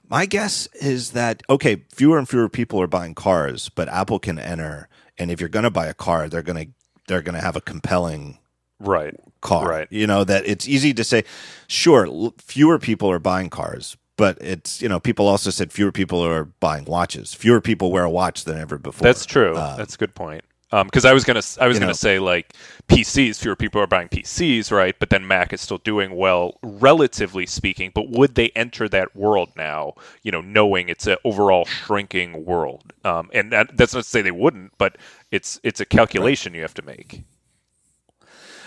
my 0.09 0.25
guess 0.25 0.67
is 0.75 1.11
that 1.11 1.43
okay, 1.49 1.83
fewer 1.93 2.17
and 2.17 2.27
fewer 2.27 2.49
people 2.49 2.79
are 2.81 2.87
buying 2.87 3.15
cars, 3.15 3.69
but 3.69 3.87
Apple 3.89 4.19
can 4.19 4.37
enter, 4.39 4.87
and 5.17 5.31
if 5.31 5.39
you're 5.39 5.49
going 5.49 5.63
to 5.63 5.69
buy 5.71 5.87
a 5.87 5.93
car, 5.93 6.27
they're 6.29 6.41
going 6.43 6.65
to 6.67 6.71
they're 7.07 7.21
going 7.21 7.35
to 7.35 7.41
have 7.41 7.55
a 7.55 7.61
compelling 7.61 8.39
Right. 8.79 9.13
car. 9.41 9.67
Right. 9.69 9.87
You 9.89 10.05
know 10.07 10.23
that 10.23 10.45
it's 10.45 10.67
easy 10.67 10.93
to 10.95 11.03
say, 11.03 11.23
sure, 11.67 12.05
l- 12.07 12.33
fewer 12.39 12.77
people 12.79 13.09
are 13.09 13.19
buying 13.19 13.49
cars, 13.49 13.95
but 14.17 14.37
it's 14.41 14.81
you 14.81 14.89
know 14.89 14.99
people 14.99 15.27
also 15.27 15.49
said 15.49 15.71
fewer 15.71 15.91
people 15.91 16.21
are 16.25 16.43
buying 16.45 16.83
watches. 16.85 17.33
Fewer 17.33 17.61
people 17.61 17.91
wear 17.91 18.03
a 18.03 18.09
watch 18.09 18.43
than 18.43 18.57
ever 18.57 18.77
before. 18.77 19.03
That's 19.05 19.25
true. 19.25 19.55
Uh, 19.55 19.75
That's 19.77 19.95
a 19.95 19.97
good 19.97 20.13
point. 20.15 20.43
Because 20.71 21.05
I 21.05 21.13
was 21.13 21.23
gonna, 21.23 21.41
I 21.61 21.67
was 21.67 21.75
you 21.75 21.79
gonna 21.79 21.91
know- 21.91 21.93
say 21.93 22.19
like 22.19 22.53
PCs, 22.87 23.39
fewer 23.39 23.55
people 23.55 23.79
are 23.81 23.87
buying 23.87 24.09
PCs, 24.09 24.71
right? 24.71 24.95
But 24.99 25.09
then 25.09 25.25
Mac 25.27 25.53
is 25.53 25.61
still 25.61 25.77
doing 25.77 26.15
well, 26.15 26.57
relatively 26.61 27.45
speaking. 27.45 27.91
But 27.93 28.09
would 28.09 28.35
they 28.35 28.49
enter 28.49 28.89
that 28.89 29.15
world 29.15 29.51
now? 29.55 29.93
You 30.23 30.31
know, 30.31 30.41
knowing 30.41 30.89
it's 30.89 31.07
an 31.07 31.17
overall 31.23 31.65
shrinking 31.65 32.45
world, 32.45 32.93
um, 33.05 33.29
and 33.33 33.51
that, 33.51 33.77
that's 33.77 33.93
not 33.93 34.03
to 34.03 34.09
say 34.09 34.21
they 34.21 34.31
wouldn't, 34.31 34.73
but 34.77 34.97
it's 35.31 35.59
it's 35.63 35.79
a 35.79 35.85
calculation 35.85 36.53
you 36.53 36.61
have 36.61 36.73
to 36.75 36.85
make. 36.85 37.23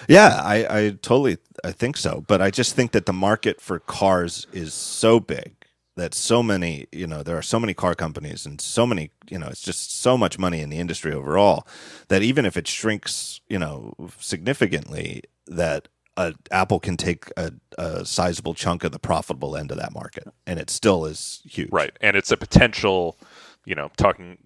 Yeah, 0.08 0.40
I, 0.42 0.56
I 0.70 0.90
totally 0.90 1.36
I 1.64 1.72
think 1.72 1.96
so. 1.98 2.24
But 2.26 2.40
I 2.40 2.50
just 2.50 2.74
think 2.74 2.92
that 2.92 3.04
the 3.06 3.12
market 3.12 3.60
for 3.60 3.78
cars 3.78 4.46
is 4.52 4.72
so 4.72 5.20
big 5.20 5.54
that 5.98 6.14
so 6.14 6.42
many, 6.42 6.86
you 6.92 7.06
know, 7.06 7.22
there 7.22 7.36
are 7.36 7.42
so 7.42 7.60
many 7.60 7.74
car 7.74 7.94
companies 7.94 8.46
and 8.46 8.60
so 8.60 8.86
many, 8.86 9.10
you 9.28 9.38
know, 9.38 9.48
it's 9.48 9.60
just 9.60 10.00
so 10.00 10.16
much 10.16 10.38
money 10.38 10.60
in 10.60 10.70
the 10.70 10.78
industry 10.78 11.12
overall 11.12 11.66
that 12.08 12.22
even 12.22 12.46
if 12.46 12.56
it 12.56 12.66
shrinks, 12.66 13.40
you 13.48 13.58
know, 13.58 13.94
significantly, 14.18 15.22
that 15.46 15.88
uh, 16.16 16.32
Apple 16.50 16.80
can 16.80 16.96
take 16.96 17.30
a, 17.36 17.52
a 17.76 18.04
sizable 18.04 18.54
chunk 18.54 18.84
of 18.84 18.92
the 18.92 18.98
profitable 18.98 19.56
end 19.56 19.70
of 19.70 19.78
that 19.78 19.92
market, 19.92 20.28
and 20.46 20.58
it 20.58 20.70
still 20.70 21.04
is 21.04 21.40
huge. 21.44 21.70
Right. 21.70 21.96
And 22.00 22.16
it's 22.16 22.32
a 22.32 22.36
potential, 22.36 23.16
you 23.64 23.74
know, 23.74 23.90
talking 23.96 24.38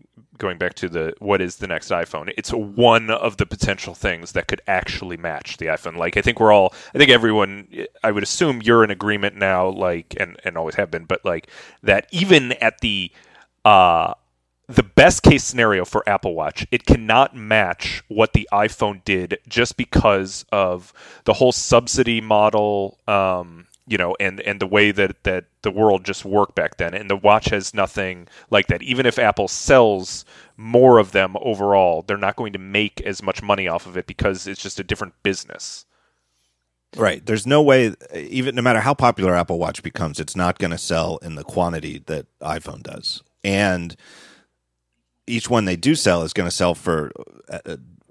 going 0.43 0.59
back 0.59 0.75
to 0.75 0.89
the 0.89 1.15
what 1.21 1.41
is 1.41 1.57
the 1.57 1.67
next 1.67 1.91
iPhone. 1.91 2.31
It's 2.37 2.51
one 2.51 3.09
of 3.09 3.39
the 3.39 3.47
potential 3.47 3.95
things 3.95 4.33
that 4.33 4.49
could 4.49 4.61
actually 4.67 5.17
match 5.17 5.57
the 5.57 5.67
iPhone. 5.67 5.97
Like 5.97 6.19
I 6.19 6.21
think 6.21 6.41
we're 6.41 6.53
all 6.53 6.75
I 6.95 6.99
think 6.99 7.11
everyone 7.11 7.69
I 8.05 8.11
would 8.11 8.23
assume 8.23 8.61
you're 8.61 8.85
in 8.85 8.91
agreement 8.91 9.37
now 9.37 9.69
like 9.71 10.15
and 10.21 10.37
and 10.45 10.59
always 10.59 10.75
have 10.75 10.91
been, 10.91 11.05
but 11.05 11.25
like 11.25 11.49
that 11.83 12.09
even 12.11 12.53
at 12.53 12.81
the 12.81 13.11
uh 13.65 14.13
the 14.69 14.83
best 14.83 15.23
case 15.23 15.45
scenario 15.45 15.85
for 15.85 16.09
Apple 16.09 16.35
Watch, 16.35 16.67
it 16.71 16.87
cannot 16.87 17.37
match 17.37 18.03
what 18.09 18.33
the 18.33 18.49
iPhone 18.53 19.05
did 19.05 19.39
just 19.49 19.77
because 19.77 20.45
of 20.51 20.93
the 21.25 21.35
whole 21.35 21.53
subsidy 21.53 22.21
model, 22.21 22.99
um, 23.07 23.67
you 23.87 23.99
know, 23.99 24.17
and, 24.21 24.41
and 24.41 24.61
the 24.61 24.67
way 24.67 24.93
that, 24.93 25.25
that 25.25 25.47
the 25.63 25.71
world 25.71 26.05
just 26.05 26.25
worked 26.25 26.55
back 26.55 26.77
then. 26.77 26.95
And 26.95 27.11
the 27.11 27.17
watch 27.17 27.47
has 27.47 27.75
nothing 27.75 28.29
like 28.51 28.69
that. 28.69 28.83
Even 28.83 29.07
if 29.07 29.19
Apple 29.19 29.49
sells 29.49 30.25
more 30.57 30.99
of 30.99 31.13
them 31.13 31.37
overall, 31.41 32.03
they're 32.03 32.17
not 32.17 32.37
going 32.37 32.53
to 32.53 32.59
make 32.59 33.01
as 33.01 33.23
much 33.23 33.43
money 33.43 33.67
off 33.67 33.87
of 33.87 33.97
it 33.97 34.07
because 34.07 34.47
it's 34.47 34.63
just 34.63 34.79
a 34.79 34.85
different 34.85 35.15
business. 35.23 35.85
Right. 36.97 37.25
There's 37.25 37.47
no 37.47 37.63
way, 37.63 37.95
even 38.15 38.55
no 38.55 38.63
matter 38.63 38.81
how 38.81 38.95
popular 38.95 39.35
Apple 39.35 39.59
Watch 39.59 39.83
becomes, 39.83 40.21
it's 40.21 40.37
not 40.37 40.59
going 40.59 40.73
to 40.73 40.79
sell 40.79 41.17
in 41.19 41.35
the 41.35 41.45
quantity 41.45 42.03
that 42.07 42.27
iPhone 42.41 42.83
does. 42.83 43.23
And 43.43 43.97
each 45.27 45.51
one 45.51 45.65
they 45.65 45.77
do 45.77 45.95
sell 45.95 46.23
is 46.23 46.33
going 46.33 46.49
to 46.49 46.55
sell 46.55 46.75
for 46.75 47.11
at, 47.49 47.67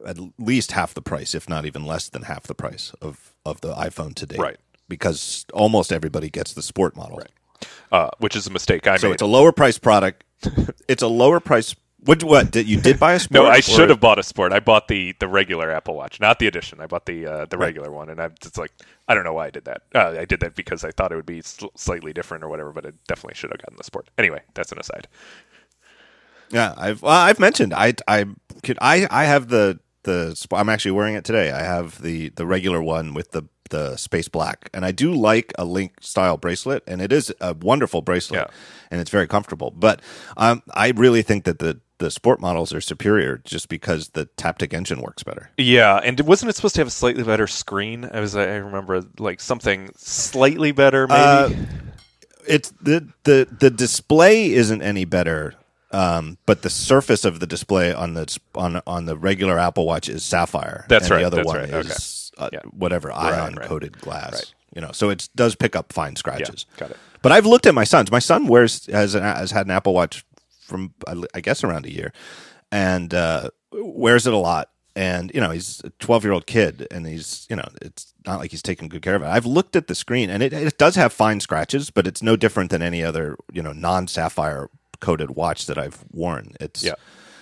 at 0.06 0.18
least 0.38 0.72
half 0.72 0.94
the 0.94 1.02
price, 1.02 1.36
if 1.36 1.48
not 1.48 1.66
even 1.66 1.86
less 1.86 2.10
than 2.10 2.24
half 2.24 2.44
the 2.44 2.56
price 2.56 2.92
of, 3.02 3.34
of 3.46 3.62
the 3.62 3.74
iPhone 3.74 4.16
today. 4.16 4.38
Right. 4.38 4.58
Because 4.98 5.46
almost 5.54 5.92
everybody 5.94 6.30
gets 6.30 6.54
the 6.54 6.62
sport 6.62 6.96
model. 6.96 7.18
Right. 7.18 7.32
Uh, 7.92 8.10
which 8.20 8.36
is 8.36 8.46
a 8.48 8.50
mistake 8.52 8.88
I 8.88 8.98
So 8.98 9.08
made. 9.08 9.14
it's 9.14 9.22
a 9.22 9.28
lower 9.38 9.52
price 9.52 9.78
product. 9.78 10.24
it's 10.88 11.02
a 11.04 11.08
lower 11.08 11.40
price. 11.40 11.76
What? 12.04 12.24
What? 12.24 12.52
Did 12.52 12.68
you 12.68 12.82
did 12.82 13.00
buy 13.00 13.14
a 13.14 13.20
sport? 13.20 13.44
No, 13.44 13.48
I 13.48 13.60
should 13.60 13.90
have 13.92 14.00
bought 14.00 14.18
a 14.18 14.24
sport. 14.24 14.52
I 14.54 14.60
bought 14.60 14.88
the 14.88 15.14
the 15.20 15.28
regular 15.28 15.70
Apple 15.72 15.96
Watch, 15.96 16.20
not 16.20 16.40
the 16.40 16.48
edition. 16.48 16.80
I 16.82 16.88
bought 16.88 17.06
the 17.06 17.28
uh, 17.28 17.46
the 17.46 17.60
regular 17.60 17.92
one, 17.92 18.10
and 18.10 18.20
I'm 18.20 18.34
just 18.42 18.58
like, 18.58 18.72
I 19.08 19.14
don't 19.14 19.24
know 19.24 19.34
why 19.34 19.46
I 19.48 19.52
did 19.52 19.66
that. 19.66 19.84
Uh, 19.94 20.16
I 20.20 20.26
did 20.26 20.40
that 20.40 20.56
because 20.56 20.84
I 20.84 20.90
thought 20.92 21.12
it 21.12 21.16
would 21.16 21.28
be 21.28 21.42
sl- 21.44 21.68
slightly 21.76 22.12
different 22.12 22.44
or 22.44 22.50
whatever, 22.50 22.72
but 22.74 22.88
I 22.88 22.92
definitely 23.08 23.36
should 23.36 23.52
have 23.52 23.60
gotten 23.62 23.78
the 23.78 23.84
sport. 23.84 24.10
Anyway, 24.18 24.42
that's 24.56 24.72
an 24.72 24.80
aside. 24.80 25.08
Yeah, 26.50 26.74
I've 26.76 27.02
well, 27.04 27.14
I've 27.14 27.40
mentioned 27.40 27.72
I 27.74 27.94
I 28.08 28.26
could 28.64 28.78
I 28.82 29.08
I 29.12 29.26
have 29.26 29.50
the 29.50 29.80
the 30.04 30.48
I'm 30.52 30.70
actually 30.70 30.92
wearing 30.92 31.16
it 31.16 31.24
today. 31.26 31.52
I 31.52 31.64
have 31.64 32.02
the 32.02 32.30
the 32.30 32.46
regular 32.46 32.82
one 32.82 33.14
with 33.14 33.32
the 33.32 33.44
the 33.70 33.96
space 33.96 34.28
black, 34.28 34.70
and 34.74 34.84
I 34.86 34.92
do 34.92 35.14
like 35.14 35.54
a 35.58 35.64
link 35.64 35.94
style 36.02 36.36
bracelet, 36.38 36.84
and 36.88 37.02
it 37.02 37.14
is 37.14 37.34
a 37.40 37.54
wonderful 37.54 38.02
bracelet, 38.02 38.42
Yeah. 38.42 38.48
and 38.92 39.00
it's 39.00 39.10
very 39.10 39.28
comfortable. 39.28 39.72
But 39.72 40.02
um, 40.36 40.62
I 40.74 40.90
really 40.92 41.22
think 41.22 41.46
that 41.46 41.60
the 41.60 41.80
the 42.00 42.12
sport 42.12 42.42
models 42.42 42.74
are 42.74 42.82
superior 42.82 43.38
just 43.46 43.70
because 43.70 44.10
the 44.10 44.26
Taptic 44.36 44.74
engine 44.74 45.02
works 45.02 45.22
better. 45.24 45.52
Yeah, 45.58 45.98
and 46.04 46.20
wasn't 46.22 46.50
it 46.50 46.56
supposed 46.56 46.74
to 46.76 46.82
have 46.82 46.88
a 46.88 46.92
slightly 46.92 47.24
better 47.24 47.48
screen? 47.48 48.10
I 48.12 48.20
was 48.20 48.36
I 48.36 48.56
remember 48.56 49.04
like 49.20 49.40
something 49.40 49.92
slightly 49.96 50.72
better, 50.72 51.08
maybe. 51.08 51.20
Uh, 51.22 51.50
It's 52.48 52.72
the 52.82 53.08
the 53.24 53.48
the 53.60 53.70
display 53.70 54.52
isn't 54.52 54.82
any 54.82 55.06
better. 55.06 55.54
Um, 55.94 56.38
but 56.46 56.62
the 56.62 56.70
surface 56.70 57.26
of 57.26 57.40
the 57.40 57.48
display 57.48 57.94
on 57.94 58.14
the 58.14 58.38
on 58.56 58.82
on 58.88 59.06
the 59.06 59.18
regular 59.18 59.60
Apple 59.60 59.86
Watch 59.86 60.08
is 60.10 60.24
sapphire. 60.24 60.86
That's 60.88 61.06
and 61.06 61.12
right, 61.12 61.20
The 61.20 61.28
other 61.28 61.44
one 61.44 61.58
right, 61.58 61.70
is 61.86 62.32
uh, 62.38 62.50
Yeah. 62.54 62.60
whatever 62.72 63.12
ion 63.12 63.56
right. 63.56 63.68
coated 63.68 64.00
glass. 64.00 64.34
Right. 64.34 64.54
You 64.74 64.82
know, 64.82 64.92
so 64.94 65.10
it 65.10 65.28
does 65.36 65.56
pick 65.56 65.76
up 65.76 65.92
fine 65.92 66.16
scratches. 66.16 66.66
got 66.78 66.92
it. 66.92 66.98
But 67.22 67.34
I've 67.34 67.46
looked 67.46 67.66
at 67.66 67.74
my 67.76 67.84
son's. 67.84 68.10
My 68.10 68.20
son 68.20 68.48
wears 68.48 68.86
has 68.88 69.16
an, 69.16 69.24
has 69.24 69.52
had 69.52 69.66
an 69.68 69.72
Apple 69.72 69.94
Watch 69.94 70.26
from 70.62 70.94
I 71.08 71.22
I 71.36 71.42
guess 71.42 71.64
around 71.64 71.86
a 71.86 71.92
year, 71.94 72.14
and 72.72 73.14
uh, 73.14 73.50
wears 73.74 74.26
it 74.28 74.34
a 74.34 74.38
lot. 74.38 74.70
And 74.96 75.32
you 75.34 75.40
know, 75.42 75.52
he's 75.52 75.82
a 75.84 75.90
twelve 76.00 76.24
year 76.24 76.34
old 76.34 76.48
kid, 76.48 76.88
and 76.90 77.06
he's 77.06 77.46
you 77.50 77.56
know, 77.58 77.68
it's 77.82 78.14
not 78.26 78.40
like 78.40 78.52
he's 78.52 78.62
taking 78.62 78.88
good 78.90 79.02
care 79.02 79.16
of 79.16 79.22
it. 79.24 79.28
I've 79.28 79.46
looked 79.46 79.76
at 79.76 79.88
the 79.88 79.96
screen, 79.96 80.30
and 80.30 80.42
it, 80.42 80.52
it 80.54 80.78
does 80.78 80.96
have 80.96 81.14
fine 81.14 81.40
scratches, 81.42 81.90
but 81.90 82.08
it's 82.08 82.22
no 82.22 82.36
different 82.36 82.72
than 82.72 82.82
any 82.82 83.04
other 83.04 83.38
you 83.52 83.62
know 83.62 83.74
non 83.74 84.08
sapphire 84.08 84.70
coated 85.02 85.32
watch 85.32 85.66
that 85.66 85.78
I've 85.78 86.04
worn. 86.12 86.54
It's 86.62 86.84
Yeah. 86.84 86.94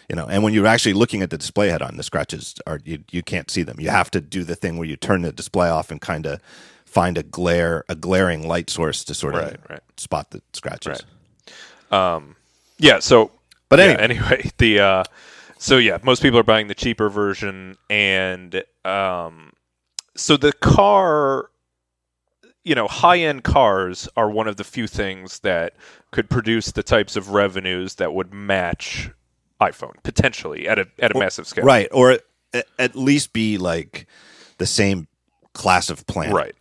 you 0.10 0.16
know, 0.16 0.26
and 0.28 0.42
when 0.44 0.54
you're 0.56 0.66
actually 0.68 0.94
looking 0.94 1.22
at 1.22 1.30
the 1.30 1.38
display 1.38 1.70
head 1.70 1.82
on, 1.84 1.98
the 1.98 2.04
scratches 2.04 2.56
are 2.66 2.80
you 2.84 3.04
you 3.12 3.22
can't 3.24 3.52
see 3.52 3.64
them. 3.64 3.80
You 3.80 3.90
have 3.92 4.10
to 4.12 4.22
do 4.22 4.44
the 4.44 4.56
thing 4.56 4.78
where 4.78 4.88
you 4.88 4.96
turn 4.98 5.22
the 5.22 5.32
display 5.32 5.70
off 5.70 5.92
and 5.92 6.02
kind 6.02 6.26
of 6.26 6.42
find 6.86 7.18
a 7.20 7.24
glare 7.24 7.84
a 7.90 7.96
glaring 7.96 8.48
light 8.48 8.70
source 8.72 9.04
to 9.06 9.14
sort 9.14 9.36
of 9.36 9.42
Right, 9.44 9.60
right. 9.70 9.82
spot 9.98 10.32
the 10.32 10.42
scratches. 10.54 11.04
Um, 11.92 12.36
Yeah. 12.80 13.00
So, 13.00 13.32
But 13.70 13.80
yeah, 13.80 13.86
anyway. 13.86 14.04
anyway, 14.04 14.52
the 14.58 14.80
uh, 14.80 15.04
so 15.58 15.78
yeah, 15.78 15.98
most 16.04 16.22
people 16.24 16.40
are 16.40 16.44
buying 16.44 16.68
the 16.68 16.76
cheaper 16.76 17.10
version, 17.10 17.78
and 17.90 18.64
um, 18.86 19.52
so 20.16 20.38
the 20.38 20.54
car, 20.54 21.50
you 22.64 22.74
know, 22.76 22.88
high 22.88 23.20
end 23.20 23.44
cars 23.44 24.08
are 24.16 24.30
one 24.32 24.48
of 24.48 24.56
the 24.56 24.64
few 24.64 24.88
things 24.88 25.40
that 25.42 25.74
could 26.12 26.30
produce 26.30 26.72
the 26.72 26.84
types 26.84 27.16
of 27.16 27.30
revenues 27.30 27.96
that 27.96 28.14
would 28.14 28.34
match 28.34 29.12
iPhone 29.62 30.02
potentially 30.04 30.68
at 30.68 30.80
a 30.80 30.88
at 31.00 31.16
a 31.16 31.20
massive 31.20 31.48
scale. 31.48 31.66
Right, 31.66 31.88
or 31.92 32.20
at, 32.54 32.66
at 32.78 32.96
least 32.96 33.34
be 33.34 33.58
like 33.58 34.08
the 34.58 34.66
same 34.66 35.08
class 35.54 35.90
of 35.90 36.06
planet. 36.08 36.34
Right. 36.34 36.56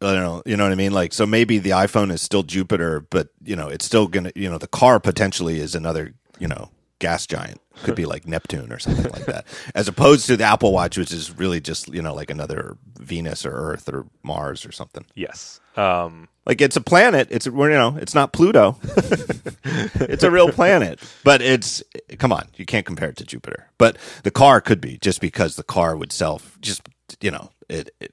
I 0.00 0.14
don't 0.14 0.22
know. 0.22 0.42
You 0.44 0.56
know 0.56 0.64
what 0.64 0.72
I 0.72 0.76
mean? 0.76 0.92
Like, 0.92 1.12
so 1.12 1.26
maybe 1.26 1.58
the 1.58 1.70
iPhone 1.70 2.10
is 2.10 2.20
still 2.20 2.42
Jupiter, 2.42 3.00
but 3.00 3.28
you 3.42 3.54
know, 3.54 3.68
it's 3.68 3.84
still 3.84 4.08
gonna. 4.08 4.32
You 4.34 4.50
know, 4.50 4.58
the 4.58 4.66
car 4.66 4.98
potentially 5.00 5.58
is 5.60 5.74
another. 5.74 6.14
You 6.38 6.48
know, 6.48 6.70
gas 6.98 7.26
giant 7.26 7.60
could 7.82 7.94
be 7.94 8.04
like 8.04 8.26
Neptune 8.26 8.72
or 8.72 8.78
something 8.78 9.10
like 9.12 9.26
that, 9.26 9.46
as 9.74 9.88
opposed 9.88 10.26
to 10.26 10.36
the 10.36 10.44
Apple 10.44 10.72
Watch, 10.72 10.98
which 10.98 11.12
is 11.12 11.36
really 11.36 11.60
just 11.60 11.92
you 11.92 12.02
know 12.02 12.14
like 12.14 12.30
another 12.30 12.76
Venus 12.98 13.46
or 13.46 13.52
Earth 13.52 13.88
or 13.88 14.06
Mars 14.22 14.66
or 14.66 14.72
something. 14.72 15.04
Yes. 15.14 15.60
Um, 15.76 16.28
Like 16.44 16.60
it's 16.60 16.76
a 16.76 16.80
planet. 16.80 17.28
It's 17.30 17.48
we're 17.48 17.70
you 17.70 17.76
know 17.78 17.96
it's 18.00 18.14
not 18.14 18.32
Pluto. 18.32 18.76
it's 19.64 20.22
a 20.24 20.30
real 20.30 20.50
planet, 20.50 21.00
but 21.24 21.40
it's 21.40 21.82
come 22.18 22.32
on, 22.32 22.48
you 22.56 22.66
can't 22.66 22.84
compare 22.86 23.08
it 23.10 23.16
to 23.16 23.24
Jupiter. 23.24 23.68
But 23.78 23.96
the 24.24 24.30
car 24.30 24.60
could 24.60 24.80
be 24.80 24.98
just 24.98 25.20
because 25.20 25.56
the 25.56 25.62
car 25.62 25.96
would 25.96 26.12
sell 26.12 26.40
just 26.60 26.82
you 27.20 27.30
know 27.30 27.50
it. 27.68 27.94
it 28.00 28.12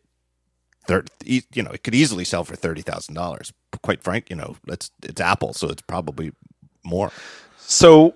thir- 0.88 1.06
e- 1.26 1.44
you 1.54 1.62
know, 1.64 1.72
it 1.72 1.84
could 1.84 1.96
easily 1.96 2.24
sell 2.24 2.44
for 2.44 2.56
thirty 2.56 2.82
thousand 2.82 3.16
dollars. 3.16 3.52
Quite 3.84 4.04
frank, 4.04 4.30
you 4.30 4.36
know, 4.36 4.56
it's 4.68 4.92
it's 5.04 5.22
Apple, 5.22 5.54
so 5.54 5.68
it's 5.70 5.82
probably 5.82 6.32
more. 6.84 7.12
So 7.58 8.14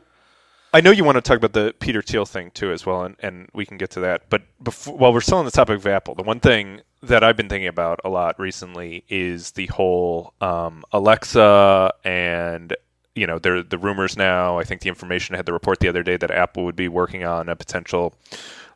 I 0.74 0.82
know 0.82 0.89
you 0.89 1.03
want 1.03 1.17
to 1.17 1.21
talk 1.21 1.38
about 1.38 1.53
the 1.53 1.76
Peter 1.80 2.01
Thiel 2.01 2.26
thing 2.26 2.49
too 2.51 2.71
as 2.71 2.84
well, 2.84 3.03
and, 3.03 3.15
and 3.19 3.47
we 3.53 3.63
can 3.63 3.78
get 3.78 3.91
to 3.91 3.99
that. 4.01 4.24
But 4.30 4.41
before, 4.61 4.97
while 4.97 5.13
we're 5.13 5.21
still 5.21 5.38
on 5.38 5.45
the 5.45 5.51
topic 5.51 5.78
of 5.78 5.86
Apple, 5.86 6.15
the 6.15 6.24
one 6.24 6.39
thing 6.39 6.82
that 7.03 7.24
I've 7.24 7.38
been 7.38 7.47
thinking 7.47 7.67
about 7.67 7.99
a 8.03 8.09
lot 8.09 8.39
recently 8.39 9.03
is 9.07 9.51
the 9.51 9.67
whole 9.67 10.34
um, 10.41 10.84
Alexa 10.91 11.93
and 12.03 12.76
you 13.13 13.28
know 13.28 13.38
there 13.38 13.61
the 13.61 13.78
rumors 13.78 14.17
now. 14.17 14.57
I 14.57 14.63
think 14.63 14.82
the 14.82 14.89
information 14.89 15.36
had 15.36 15.45
the 15.45 15.53
report 15.53 15.80
the 15.80 15.89
other 15.89 16.01
day 16.01 16.17
that 16.17 16.32
Apple 16.32 16.65
would 16.65 16.76
be 16.76 16.88
working 16.88 17.24
on 17.24 17.49
a 17.49 17.55
potential 17.55 18.15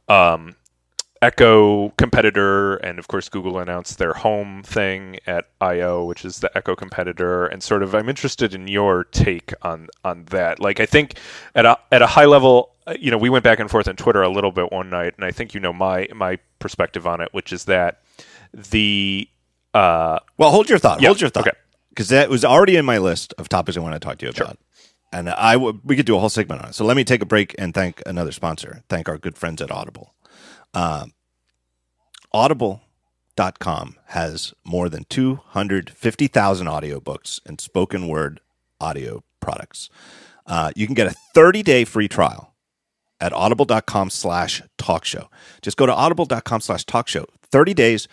um, 0.08 0.56
Echo 1.22 1.90
competitor, 1.98 2.76
and 2.78 3.00
of 3.00 3.08
course, 3.08 3.30
Google 3.30 3.60
announced 3.60 3.98
their 3.98 4.14
home 4.14 4.64
thing 4.64 5.18
at 5.28 5.46
I/O, 5.62 6.06
which 6.06 6.24
is 6.26 6.40
the 6.40 6.56
Echo 6.58 6.76
competitor. 6.76 7.46
And 7.48 7.62
sort 7.64 7.84
of, 7.84 7.94
I'm 7.96 8.10
interested 8.10 8.54
in 8.54 8.68
your 8.68 9.04
take 9.06 9.54
on 9.62 9.88
on 10.04 10.26
that. 10.26 10.60
Like, 10.60 10.80
I 10.80 10.86
think 10.86 11.16
at 11.56 11.66
a 11.66 11.78
at 11.92 12.02
a 12.02 12.08
high 12.08 12.26
level, 12.26 12.72
uh, 12.88 12.96
you 13.00 13.12
know, 13.12 13.18
we 13.18 13.30
went 13.30 13.44
back 13.44 13.60
and 13.60 13.70
forth 13.70 13.88
on 13.88 13.96
Twitter 13.96 14.22
a 14.22 14.30
little 14.30 14.52
bit 14.52 14.72
one 14.72 14.90
night, 14.90 15.14
and 15.18 15.26
I 15.26 15.32
think 15.32 15.54
you 15.54 15.60
know 15.60 15.74
my 15.74 16.08
my 16.14 16.38
perspective 16.60 17.06
on 17.08 17.22
it, 17.22 17.30
which 17.34 17.52
is 17.54 17.66
that 17.66 18.02
the 18.54 19.28
uh, 19.74 20.20
Well, 20.38 20.52
hold 20.52 20.70
your 20.70 20.80
thought. 20.80 21.02
Yeah, 21.02 21.10
hold 21.10 21.22
your 21.22 21.30
thought. 21.30 21.48
okay. 21.48 21.58
Because 21.90 22.10
that 22.10 22.30
was 22.30 22.46
already 22.46 22.76
in 22.76 22.86
my 22.86 23.00
list 23.00 23.34
of 23.40 23.50
topics 23.50 23.76
I 23.76 23.80
want 23.80 23.96
to 23.96 24.00
talk 24.00 24.20
to 24.20 24.26
you 24.28 24.32
about. 24.32 24.58
And 25.12 25.30
I 25.30 25.54
w- 25.54 25.80
we 25.84 25.96
could 25.96 26.06
do 26.06 26.16
a 26.16 26.20
whole 26.20 26.30
segment 26.30 26.62
on 26.62 26.70
it. 26.70 26.76
So 26.76 26.86
let 26.86 26.96
me 26.96 27.04
take 27.04 27.22
a 27.22 27.26
break 27.26 27.56
and 27.58 27.74
thank 27.74 28.04
another 28.06 28.32
sponsor. 28.32 28.84
Thank 28.88 29.10
our 29.10 29.18
good 29.18 29.36
friends 29.38 29.62
at 29.62 29.72
Audible. 29.72 30.14
Um, 30.74 31.14
Audible.com 32.34 33.96
has 34.08 34.54
more 34.64 34.90
than 34.90 35.06
250,000 35.10 36.68
audiobooks 36.68 37.40
and 37.46 37.60
spoken 37.62 38.08
word 38.08 38.42
audio 38.80 39.24
products. 39.40 39.90
Uh, 40.46 40.72
you 40.76 40.86
can 40.86 40.94
get 40.94 41.08
a 41.08 41.16
30 41.34 41.64
day 41.64 41.86
free 41.86 42.08
trial 42.08 42.54
at 43.20 43.34
audible.com 43.34 44.10
slash 44.10 44.62
talk 44.78 45.06
show. 45.06 45.30
Just 45.62 45.78
go 45.78 45.86
to 45.86 45.94
audible.com 45.94 46.62
slash 46.62 46.86
talk 46.86 47.08
show. 47.08 47.26
30 47.52 47.74
days. 47.74 48.08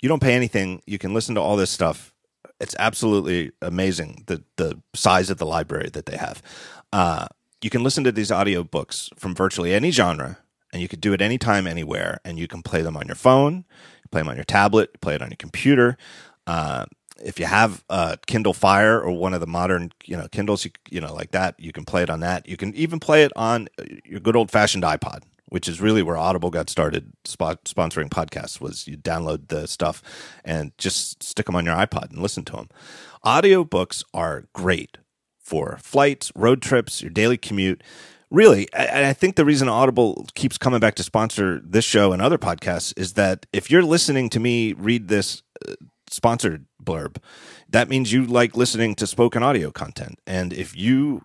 You 0.00 0.08
don't 0.08 0.22
pay 0.22 0.34
anything. 0.34 0.82
You 0.86 0.98
can 0.98 1.14
listen 1.14 1.34
to 1.36 1.40
all 1.40 1.56
this 1.56 1.70
stuff. 1.70 2.12
It's 2.60 2.74
absolutely 2.78 3.52
amazing 3.60 4.24
the 4.26 4.42
the 4.56 4.80
size 4.94 5.30
of 5.30 5.38
the 5.38 5.46
library 5.46 5.90
that 5.92 6.06
they 6.06 6.16
have. 6.16 6.42
Uh, 6.92 7.26
you 7.60 7.70
can 7.70 7.82
listen 7.82 8.04
to 8.04 8.12
these 8.12 8.30
audiobooks 8.30 9.08
from 9.18 9.34
virtually 9.34 9.72
any 9.72 9.90
genre, 9.90 10.38
and 10.72 10.80
you 10.80 10.88
could 10.88 11.00
do 11.00 11.12
it 11.12 11.20
anytime, 11.20 11.66
anywhere, 11.66 12.20
and 12.24 12.38
you 12.38 12.48
can 12.48 12.62
play 12.62 12.82
them 12.82 12.96
on 12.96 13.06
your 13.06 13.16
phone, 13.16 13.64
play 14.10 14.20
them 14.20 14.28
on 14.28 14.36
your 14.36 14.44
tablet, 14.44 15.00
play 15.00 15.14
it 15.14 15.22
on 15.22 15.28
your 15.28 15.36
computer. 15.36 15.96
Uh, 16.46 16.86
if 17.22 17.38
you 17.38 17.46
have 17.46 17.84
a 17.88 18.18
Kindle 18.26 18.52
Fire 18.52 19.00
or 19.00 19.12
one 19.12 19.34
of 19.34 19.40
the 19.40 19.46
modern, 19.46 19.92
you 20.04 20.16
know, 20.16 20.28
Kindles, 20.28 20.64
you, 20.64 20.70
you 20.90 21.00
know, 21.00 21.14
like 21.14 21.30
that, 21.32 21.58
you 21.58 21.72
can 21.72 21.84
play 21.84 22.02
it 22.02 22.10
on 22.10 22.20
that. 22.20 22.48
You 22.48 22.56
can 22.56 22.74
even 22.74 22.98
play 22.98 23.22
it 23.22 23.32
on 23.36 23.68
your 24.04 24.20
good 24.20 24.34
old 24.34 24.50
fashioned 24.50 24.82
iPod, 24.82 25.20
which 25.46 25.68
is 25.68 25.80
really 25.80 26.02
where 26.02 26.16
Audible 26.16 26.50
got 26.50 26.68
started 26.68 27.12
spot, 27.24 27.64
sponsoring 27.64 28.08
podcasts. 28.08 28.60
Was 28.60 28.88
you 28.88 28.96
download 28.96 29.48
the 29.48 29.68
stuff 29.68 30.02
and 30.44 30.72
just 30.78 31.22
stick 31.22 31.46
them 31.46 31.54
on 31.54 31.64
your 31.64 31.76
iPod 31.76 32.10
and 32.10 32.18
listen 32.18 32.44
to 32.46 32.52
them. 32.52 32.68
Audiobooks 33.24 34.02
are 34.12 34.46
great 34.52 34.98
for 35.38 35.78
flights, 35.80 36.32
road 36.34 36.62
trips, 36.62 37.02
your 37.02 37.10
daily 37.10 37.36
commute. 37.36 37.82
Really, 38.32 38.66
and 38.72 39.04
I 39.04 39.12
think 39.12 39.36
the 39.36 39.44
reason 39.44 39.68
Audible 39.68 40.26
keeps 40.34 40.56
coming 40.56 40.80
back 40.80 40.94
to 40.94 41.02
sponsor 41.02 41.60
this 41.62 41.84
show 41.84 42.14
and 42.14 42.22
other 42.22 42.38
podcasts 42.38 42.94
is 42.96 43.12
that 43.12 43.44
if 43.52 43.70
you're 43.70 43.82
listening 43.82 44.30
to 44.30 44.40
me 44.40 44.72
read 44.72 45.08
this 45.08 45.42
uh, 45.68 45.74
sponsored 46.08 46.64
blurb, 46.82 47.18
that 47.68 47.90
means 47.90 48.10
you 48.10 48.24
like 48.24 48.56
listening 48.56 48.94
to 48.94 49.06
spoken 49.06 49.42
audio 49.42 49.70
content. 49.70 50.18
And 50.26 50.54
if 50.54 50.74
you 50.74 51.22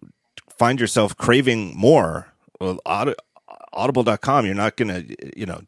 find 0.49 0.81
yourself 0.81 1.15
craving 1.15 1.77
more, 1.77 2.33
well, 2.59 2.79
Aud- 2.85 3.15
audible.com, 3.71 4.45
you're 4.45 4.53
not 4.53 4.75
going 4.75 4.89
to, 4.89 5.39
you 5.39 5.45
know, 5.45 5.61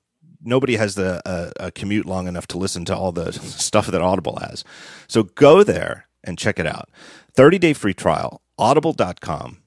nobody 0.44 0.76
has 0.76 0.96
the 0.96 1.22
uh, 1.26 1.52
a 1.58 1.72
commute 1.72 2.06
long 2.06 2.28
enough 2.28 2.48
to 2.48 2.58
listen 2.58 2.84
to 2.84 2.98
all 2.98 3.14
the 3.14 3.32
stuff 3.32 3.88
that 3.88 4.02
Audible 4.02 4.40
has. 4.42 4.66
So 5.08 5.24
go 5.24 5.64
there 5.64 6.10
and 6.22 6.38
check 6.38 6.60
it 6.60 6.68
out. 6.68 6.90
30 7.34 7.60
day 7.60 7.72
free 7.72 7.94
trial, 7.94 8.42
audible.com 8.58 9.60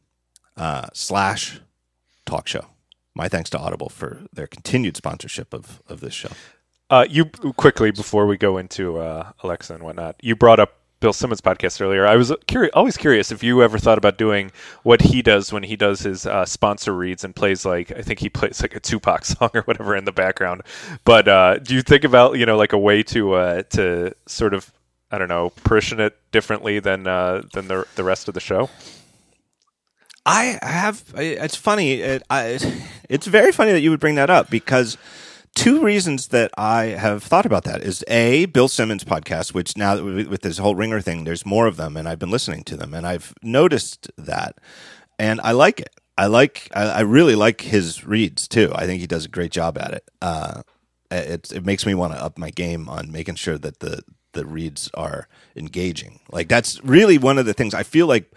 uh, 0.57 0.89
slash 0.93 1.61
talk 2.27 2.49
show. 2.49 2.67
My 3.15 3.29
thanks 3.29 3.51
to 3.51 3.59
Audible 3.59 3.89
for 3.89 4.23
their 4.33 4.47
continued 4.47 4.97
sponsorship 4.97 5.53
of, 5.53 5.83
of 5.89 6.01
this 6.01 6.15
show. 6.15 6.31
Uh, 6.89 7.07
you 7.09 7.27
quickly 7.27 7.91
before 7.91 8.27
we 8.27 8.37
go 8.37 8.59
into 8.59 8.99
uh, 8.99 9.33
Alexa 9.43 9.75
and 9.75 9.83
whatnot, 9.83 10.17
you 10.21 10.37
brought 10.37 10.61
up 10.61 10.79
Bill 11.01 11.13
Simmons' 11.13 11.41
podcast 11.41 11.81
earlier. 11.81 12.07
I 12.07 12.15
was 12.15 12.33
always 12.75 12.97
curious 12.97 13.33
if 13.33 13.43
you 13.43 13.63
ever 13.63 13.77
thought 13.77 13.99
about 13.99 14.19
doing 14.19 14.53
what 14.85 15.01
he 15.01 15.21
does 15.21 15.53
when 15.53 15.65
he 15.65 15.75
does 15.75 16.01
his 16.01 16.27
uh, 16.27 16.45
sponsor 16.45 16.95
reads 16.95 17.25
and 17.25 17.35
plays 17.35 17.65
like 17.65 17.91
I 17.91 18.03
think 18.03 18.21
he 18.21 18.29
plays 18.29 18.63
like 18.63 18.77
a 18.77 18.81
Tupac 18.81 19.25
song 19.25 19.51
or 19.53 19.63
whatever 19.63 19.97
in 19.97 20.05
the 20.05 20.13
background. 20.13 20.63
But 21.05 21.27
uh, 21.27 21.59
do 21.59 21.75
you 21.75 21.83
think 21.83 22.05
about 22.05 22.39
you 22.39 22.47
know 22.47 22.57
like 22.57 22.73
a 22.73 22.79
way 22.79 23.03
to 23.05 23.33
uh, 23.33 23.63
to 23.71 24.15
sort 24.27 24.55
of 24.55 24.73
I 25.11 25.19
don't 25.19 25.29
know 25.29 25.51
parishioner 25.65 26.07
it 26.07 26.19
differently 26.31 26.79
than 26.79 27.09
uh, 27.09 27.43
than 27.53 27.67
the 27.67 27.85
the 27.97 28.05
rest 28.05 28.29
of 28.29 28.35
the 28.35 28.41
show? 28.41 28.71
I 30.25 30.59
have. 30.63 31.03
It's 31.17 31.57
funny. 31.57 31.95
It, 31.95 32.23
I, 32.31 32.59
it's 33.09 33.27
very 33.27 33.53
funny 33.53 33.73
that 33.73 33.81
you 33.81 33.91
would 33.91 34.01
bring 34.01 34.15
that 34.17 34.31
up 34.31 34.51
because 34.51 34.97
two 35.55 35.83
reasons 35.83 36.29
that 36.29 36.51
I 36.57 36.85
have 36.85 37.23
thought 37.23 37.47
about 37.47 37.65
that 37.65 37.83
is 37.83 38.05
a 38.09 38.47
Bill 38.47 38.69
Simmons 38.69 39.05
podcast, 39.05 39.53
which 39.53 39.77
now 39.77 40.03
with 40.03 40.43
this 40.43 40.59
whole 40.59 40.75
ringer 40.75 41.01
thing, 41.01 41.25
there's 41.25 41.45
more 41.45 41.67
of 41.67 41.77
them, 41.77 41.97
and 41.97 42.09
I've 42.09 42.19
been 42.19 42.31
listening 42.31 42.65
to 42.65 42.77
them, 42.77 42.95
and 42.95 43.07
I've 43.07 43.35
noticed 43.43 44.11
that, 44.17 44.59
and 45.19 45.41
I 45.43 45.53
like 45.53 45.81
it. 45.81 45.91
I 46.17 46.27
like. 46.27 46.69
I, 46.75 46.85
I 46.85 47.01
really 47.01 47.35
like 47.35 47.61
his 47.63 48.05
reads 48.07 48.47
too. 48.47 48.71
I 48.75 48.87
think 48.87 49.01
he 49.01 49.07
does 49.07 49.25
a 49.25 49.29
great 49.29 49.51
job 49.51 49.79
at 49.79 49.93
it. 49.93 50.09
Uh, 50.21 50.63
it 51.11 51.51
it 51.53 51.65
makes 51.65 51.85
me 51.85 51.95
want 51.95 52.13
to 52.13 52.23
up 52.23 52.39
my 52.39 52.51
game 52.51 52.89
on 52.89 53.11
making 53.11 53.35
sure 53.37 53.59
that 53.59 53.81
the 53.81 54.03
the 54.33 54.45
reads 54.47 54.91
are 54.95 55.29
engaging. 55.57 56.21
Like 56.31 56.49
that's 56.49 56.83
really 56.85 57.19
one 57.19 57.39
of 57.39 57.47
the 57.47 57.55
things 57.55 57.75
I 57.75 57.83
feel 57.83 58.07
like 58.07 58.31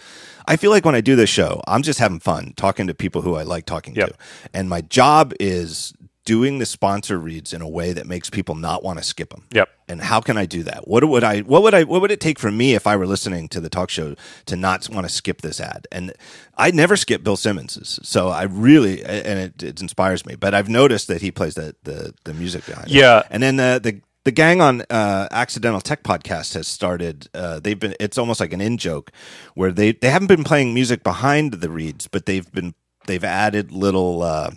I 0.47 0.57
feel 0.57 0.69
like 0.71 0.85
when 0.85 0.95
I 0.95 1.01
do 1.01 1.15
this 1.15 1.29
show, 1.29 1.61
I'm 1.67 1.81
just 1.81 1.99
having 1.99 2.19
fun 2.19 2.53
talking 2.55 2.87
to 2.87 2.93
people 2.93 3.21
who 3.23 3.35
I 3.35 3.43
like 3.43 3.65
talking 3.65 3.95
Yep. 3.95 4.09
to. 4.09 4.15
And 4.53 4.69
my 4.69 4.81
job 4.81 5.33
is 5.39 5.93
doing 6.23 6.57
the 6.57 6.65
sponsor 6.65 7.19
reads 7.19 7.53
in 7.53 7.61
a 7.61 7.67
way 7.67 7.93
that 7.93 8.07
makes 8.07 8.31
people 8.31 8.55
not 8.55 8.83
want 8.83 8.97
to 8.97 9.03
skip 9.03 9.29
them. 9.29 9.43
Yep. 9.51 9.69
And 9.87 10.01
how 10.01 10.19
can 10.21 10.37
I 10.37 10.47
do 10.47 10.63
that? 10.63 10.87
What 10.87 11.03
would 11.07 11.23
I 11.23 11.41
what 11.41 11.61
would 11.61 11.75
I 11.75 11.83
what 11.83 12.01
would 12.01 12.09
it 12.11 12.19
take 12.19 12.39
for 12.39 12.51
me 12.51 12.73
if 12.73 12.87
I 12.87 12.95
were 12.95 13.05
listening 13.05 13.47
to 13.49 13.59
the 13.61 13.69
talk 13.69 13.91
show 13.91 14.15
to 14.47 14.55
not 14.55 14.89
want 14.89 15.05
to 15.07 15.13
skip 15.13 15.41
this 15.41 15.59
ad? 15.59 15.87
And 15.91 16.13
I 16.57 16.71
never 16.71 16.95
skip 16.95 17.23
Bill 17.23 17.37
Simmons's. 17.37 17.99
So 18.01 18.29
I 18.29 18.43
really 18.43 19.03
and 19.05 19.39
it, 19.39 19.61
it 19.63 19.81
inspires 19.81 20.25
me. 20.25 20.35
But 20.35 20.55
I've 20.55 20.69
noticed 20.69 21.07
that 21.09 21.21
he 21.21 21.29
plays 21.31 21.53
the 21.53 21.75
the, 21.83 22.15
the 22.23 22.33
music 22.33 22.65
behind 22.65 22.87
it. 22.87 22.93
Yeah. 22.93 23.21
And 23.29 23.43
then 23.43 23.57
the 23.57 23.79
the 23.81 24.01
the 24.25 24.31
gang 24.31 24.59
on 24.59 24.81
uh, 24.89 25.27
Accidental 25.31 25.79
Tech 25.79 26.03
Podcast 26.03 26.53
has 26.55 26.67
started. 26.67 27.29
Uh, 27.33 27.59
they've 27.59 27.79
been. 27.79 27.95
It's 27.99 28.17
almost 28.17 28.39
like 28.39 28.51
an 28.53 28.59
in 28.61 28.77
joke, 28.77 29.11
where 29.53 29.71
they 29.71 29.93
they 29.93 30.09
haven't 30.09 30.27
been 30.27 30.43
playing 30.43 30.73
music 30.73 31.03
behind 31.03 31.53
the 31.53 31.69
reads, 31.69 32.07
but 32.07 32.25
they've 32.25 32.51
been 32.51 32.73
they've 33.07 33.23
added 33.23 33.71
little 33.71 34.21
uh, 34.23 34.51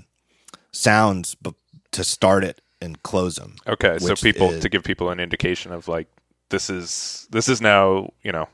sounds 0.73 1.35
b- 1.37 1.55
to 1.93 2.03
start 2.03 2.45
it 2.45 2.61
and 2.81 3.03
close 3.03 3.37
them. 3.37 3.57
Okay, 3.67 3.99
so 3.99 4.15
people 4.17 4.51
is- 4.51 4.63
to 4.63 4.69
give 4.69 4.83
people 4.85 5.11
an 5.11 5.21
indication 5.21 5.71
of 5.73 5.87
like 5.87 6.09
this 6.49 6.71
is 6.71 7.29
this 7.31 7.49
is 7.49 7.61
now 7.61 8.11
you 8.23 8.33
know 8.33 8.49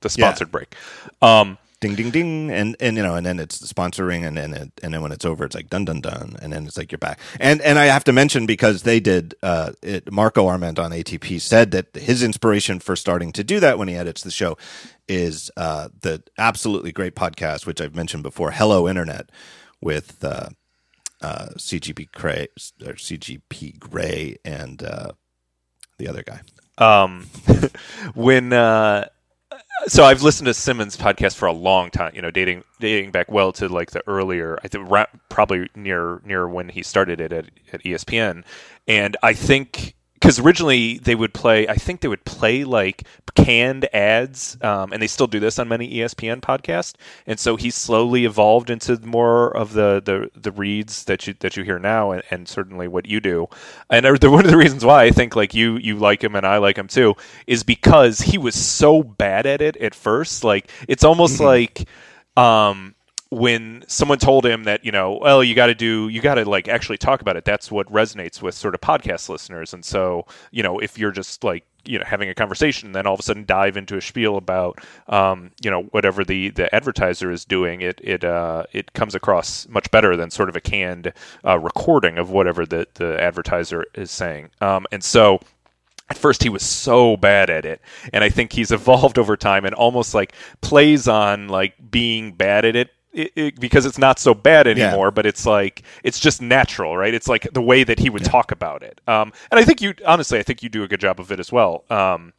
the 0.00 0.08
sponsored 0.10 0.50
break. 0.50 0.74
Um, 1.22 1.58
ding 1.84 1.94
ding 1.94 2.10
ding 2.10 2.50
and 2.50 2.76
and 2.80 2.96
you 2.96 3.02
know 3.02 3.14
and 3.14 3.26
then 3.26 3.38
it's 3.38 3.58
the 3.58 3.66
sponsoring 3.66 4.26
and 4.26 4.38
then 4.38 4.54
it, 4.54 4.72
and 4.82 4.94
then 4.94 5.02
when 5.02 5.12
it's 5.12 5.24
over 5.26 5.44
it's 5.44 5.54
like 5.54 5.68
dun 5.68 5.84
dun 5.84 6.00
dun 6.00 6.34
and 6.40 6.50
then 6.52 6.66
it's 6.66 6.78
like 6.78 6.90
you're 6.90 6.98
back. 6.98 7.20
And 7.38 7.60
and 7.60 7.78
I 7.78 7.86
have 7.86 8.04
to 8.04 8.12
mention 8.12 8.46
because 8.46 8.84
they 8.84 9.00
did 9.00 9.34
uh 9.42 9.72
it, 9.82 10.10
Marco 10.10 10.46
Arment 10.46 10.78
on 10.78 10.92
ATP 10.92 11.40
said 11.40 11.72
that 11.72 11.94
his 11.94 12.22
inspiration 12.22 12.80
for 12.80 12.96
starting 12.96 13.32
to 13.32 13.44
do 13.44 13.60
that 13.60 13.78
when 13.78 13.88
he 13.88 13.96
edits 13.96 14.22
the 14.22 14.30
show 14.30 14.56
is 15.06 15.50
uh 15.58 15.88
the 16.00 16.22
absolutely 16.38 16.92
great 16.92 17.14
podcast 17.14 17.66
which 17.66 17.80
I've 17.82 17.94
mentioned 17.94 18.22
before 18.22 18.52
Hello 18.52 18.88
Internet 18.88 19.28
with 19.82 20.24
uh 20.24 20.48
uh 21.20 21.48
CGP 21.58 22.10
Gray 22.12 22.48
or 22.86 22.94
CGP 22.94 23.78
Gray 23.78 24.38
and 24.42 24.82
uh 24.82 25.12
the 25.98 26.08
other 26.08 26.22
guy. 26.22 26.40
Um, 26.76 27.26
when 28.14 28.52
uh, 28.52 29.06
so 29.86 30.04
I've 30.04 30.22
listened 30.22 30.46
to 30.46 30.54
Simmons 30.54 30.96
podcast 30.96 31.36
for 31.36 31.46
a 31.46 31.52
long 31.52 31.90
time, 31.90 32.12
you 32.14 32.22
know, 32.22 32.30
dating 32.30 32.64
dating 32.80 33.10
back 33.10 33.30
well 33.30 33.52
to 33.52 33.68
like 33.68 33.90
the 33.90 34.02
earlier, 34.06 34.58
I 34.64 34.68
think 34.68 34.90
ra- 34.90 35.06
probably 35.28 35.68
near 35.74 36.20
near 36.24 36.48
when 36.48 36.68
he 36.68 36.82
started 36.82 37.20
it 37.20 37.32
at, 37.32 37.46
at 37.72 37.82
ESPN, 37.82 38.44
and 38.86 39.16
I 39.22 39.32
think 39.32 39.94
because 40.24 40.38
originally 40.38 40.96
they 40.96 41.14
would 41.14 41.34
play, 41.34 41.68
I 41.68 41.74
think 41.74 42.00
they 42.00 42.08
would 42.08 42.24
play 42.24 42.64
like 42.64 43.06
canned 43.34 43.86
ads, 43.94 44.56
um, 44.62 44.90
and 44.90 45.02
they 45.02 45.06
still 45.06 45.26
do 45.26 45.38
this 45.38 45.58
on 45.58 45.68
many 45.68 45.96
ESPN 45.96 46.40
podcasts, 46.40 46.94
and 47.26 47.38
so 47.38 47.56
he 47.56 47.68
slowly 47.68 48.24
evolved 48.24 48.70
into 48.70 48.98
more 49.04 49.54
of 49.54 49.74
the 49.74 50.00
the, 50.02 50.30
the 50.34 50.50
reads 50.50 51.04
that 51.04 51.26
you 51.26 51.34
that 51.40 51.58
you 51.58 51.62
hear 51.62 51.78
now, 51.78 52.12
and, 52.12 52.22
and 52.30 52.48
certainly 52.48 52.88
what 52.88 53.04
you 53.04 53.20
do, 53.20 53.48
and 53.90 54.06
the- 54.06 54.30
one 54.30 54.46
of 54.46 54.50
the 54.50 54.56
reasons 54.56 54.82
why 54.82 55.04
I 55.04 55.10
think 55.10 55.36
like 55.36 55.52
you 55.52 55.76
you 55.76 55.96
like 55.98 56.24
him 56.24 56.36
and 56.36 56.46
I 56.46 56.56
like 56.56 56.78
him 56.78 56.88
too 56.88 57.16
is 57.46 57.62
because 57.62 58.20
he 58.20 58.38
was 58.38 58.54
so 58.54 59.02
bad 59.02 59.44
at 59.44 59.60
it 59.60 59.76
at 59.76 59.94
first, 59.94 60.42
like 60.42 60.70
it's 60.88 61.04
almost 61.04 61.38
like 61.38 61.86
um 62.34 62.94
when 63.34 63.84
someone 63.88 64.18
told 64.18 64.46
him 64.46 64.64
that 64.64 64.84
you 64.84 64.92
know 64.92 65.18
well 65.20 65.42
you 65.42 65.54
got 65.54 65.66
to 65.66 65.74
do 65.74 66.08
you 66.08 66.20
got 66.20 66.34
to 66.34 66.48
like 66.48 66.68
actually 66.68 66.96
talk 66.96 67.20
about 67.20 67.36
it 67.36 67.44
that's 67.44 67.70
what 67.70 67.90
resonates 67.90 68.40
with 68.40 68.54
sort 68.54 68.74
of 68.74 68.80
podcast 68.80 69.28
listeners. 69.28 69.74
And 69.74 69.84
so 69.84 70.26
you 70.50 70.62
know 70.62 70.78
if 70.78 70.98
you're 70.98 71.10
just 71.10 71.42
like 71.42 71.64
you 71.84 71.98
know 71.98 72.04
having 72.06 72.28
a 72.28 72.34
conversation 72.34 72.92
then 72.92 73.06
all 73.06 73.14
of 73.14 73.20
a 73.20 73.22
sudden 73.22 73.44
dive 73.44 73.76
into 73.76 73.96
a 73.96 74.00
spiel 74.00 74.36
about 74.36 74.78
um, 75.08 75.50
you 75.62 75.70
know 75.70 75.82
whatever 75.90 76.24
the 76.24 76.50
the 76.50 76.72
advertiser 76.74 77.30
is 77.30 77.44
doing 77.44 77.80
it 77.80 78.00
it 78.02 78.24
uh, 78.24 78.64
it 78.72 78.92
comes 78.92 79.14
across 79.14 79.68
much 79.68 79.90
better 79.90 80.16
than 80.16 80.30
sort 80.30 80.48
of 80.48 80.56
a 80.56 80.60
canned 80.60 81.12
uh, 81.44 81.58
recording 81.58 82.18
of 82.18 82.30
whatever 82.30 82.64
the 82.64 82.86
the 82.94 83.20
advertiser 83.20 83.84
is 83.94 84.10
saying. 84.10 84.50
Um, 84.60 84.86
and 84.92 85.02
so 85.02 85.40
at 86.10 86.18
first 86.18 86.42
he 86.42 86.48
was 86.50 86.62
so 86.62 87.16
bad 87.16 87.48
at 87.48 87.64
it 87.64 87.80
and 88.12 88.22
i 88.22 88.28
think 88.28 88.52
he's 88.52 88.70
evolved 88.70 89.18
over 89.18 89.38
time 89.38 89.64
and 89.64 89.74
almost 89.74 90.12
like 90.12 90.34
plays 90.60 91.08
on 91.08 91.48
like 91.48 91.74
being 91.90 92.32
bad 92.32 92.66
at 92.66 92.76
it, 92.76 92.90
it, 93.14 93.32
it- 93.36 93.60
because 93.60 93.86
it's 93.86 93.98
not 93.98 94.18
so 94.18 94.34
bad 94.34 94.66
anymore 94.66 95.10
but 95.10 95.24
it's 95.26 95.46
like 95.46 95.82
it's 96.02 96.18
just 96.20 96.42
natural 96.42 96.96
right? 96.96 97.14
It's 97.14 97.28
like 97.28 97.48
the 97.52 97.62
way 97.62 97.84
that 97.84 97.98
he 97.98 98.10
would 98.10 98.24
talk 98.24 98.50
about 98.52 98.82
it. 98.82 99.00
Um, 99.06 99.32
and 99.50 99.58
i 99.60 99.64
think 99.64 99.80
you 99.80 99.94
honestly 100.06 100.38
i 100.38 100.42
think 100.42 100.62
you 100.62 100.68
do 100.68 100.82
a 100.82 100.88
good 100.88 101.00
job 101.00 101.20
of 101.20 101.30
it 101.32 101.40
as 101.40 101.50
well. 101.52 101.84
Um, 101.90 102.32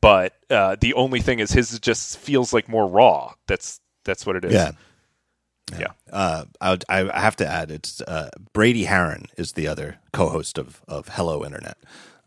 but 0.00 0.34
uh, 0.50 0.76
the 0.80 0.94
only 0.94 1.20
thing 1.20 1.38
is 1.40 1.50
his 1.52 1.78
just 1.80 2.18
feels 2.18 2.52
like 2.52 2.68
more 2.68 2.86
raw. 2.86 3.34
That's 3.46 3.80
that's 4.04 4.24
what 4.24 4.36
it 4.36 4.44
is. 4.44 4.52
Yeah. 4.54 4.70
Yeah. 5.78 5.92
Uh, 6.12 6.44
I, 6.60 6.70
would, 6.70 6.84
I 6.88 7.20
have 7.20 7.36
to 7.36 7.46
add, 7.46 7.70
it's 7.70 8.00
uh, 8.00 8.30
Brady 8.52 8.84
Haran 8.84 9.26
is 9.36 9.52
the 9.52 9.68
other 9.68 9.98
co-host 10.12 10.58
of 10.58 10.80
of 10.88 11.08
Hello 11.08 11.44
Internet. 11.44 11.78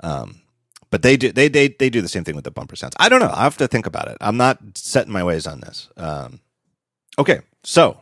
Um, 0.01 0.41
but 0.89 1.01
they 1.01 1.17
do 1.17 1.31
they, 1.31 1.47
they 1.49 1.67
they 1.67 1.89
do 1.89 2.01
the 2.01 2.07
same 2.07 2.23
thing 2.23 2.35
with 2.35 2.45
the 2.45 2.51
bumper 2.51 2.75
sounds. 2.77 2.93
I 2.99 3.09
don't 3.09 3.19
know. 3.19 3.31
I 3.33 3.43
have 3.43 3.57
to 3.57 3.67
think 3.67 3.85
about 3.85 4.07
it. 4.07 4.17
I'm 4.21 4.37
not 4.37 4.59
setting 4.75 5.11
my 5.11 5.23
ways 5.23 5.45
on 5.47 5.59
this. 5.61 5.89
Um, 5.97 6.39
okay, 7.17 7.41
so 7.63 7.99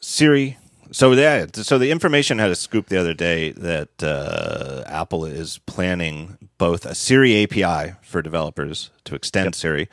Siri. 0.00 0.58
So 0.90 1.12
yeah, 1.12 1.46
so 1.52 1.76
the 1.76 1.90
information 1.90 2.38
had 2.38 2.50
a 2.50 2.54
scoop 2.54 2.86
the 2.86 2.98
other 2.98 3.12
day 3.12 3.52
that 3.52 4.02
uh, 4.02 4.84
Apple 4.86 5.26
is 5.26 5.58
planning 5.66 6.38
both 6.56 6.86
a 6.86 6.94
Siri 6.94 7.42
API 7.42 7.94
for 8.02 8.22
developers 8.22 8.90
to 9.04 9.14
extend 9.14 9.54
Siri, 9.54 9.88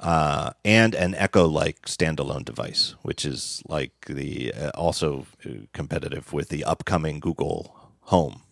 uh, 0.00 0.50
and 0.64 0.94
an 0.94 1.16
Echo-like 1.16 1.82
standalone 1.82 2.44
device, 2.44 2.94
which 3.02 3.24
is 3.24 3.62
like 3.68 4.06
the 4.06 4.52
uh, 4.54 4.70
also 4.74 5.26
uh, 5.44 5.50
competitive 5.72 6.32
with 6.32 6.50
the 6.50 6.64
upcoming 6.64 7.18
Google 7.18 7.74
Home. 8.02 8.42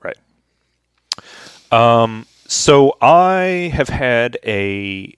Right. 0.00 0.18
Um, 1.70 2.26
so 2.48 2.96
I 3.00 3.70
have 3.74 3.88
had 3.88 4.38
a 4.44 5.16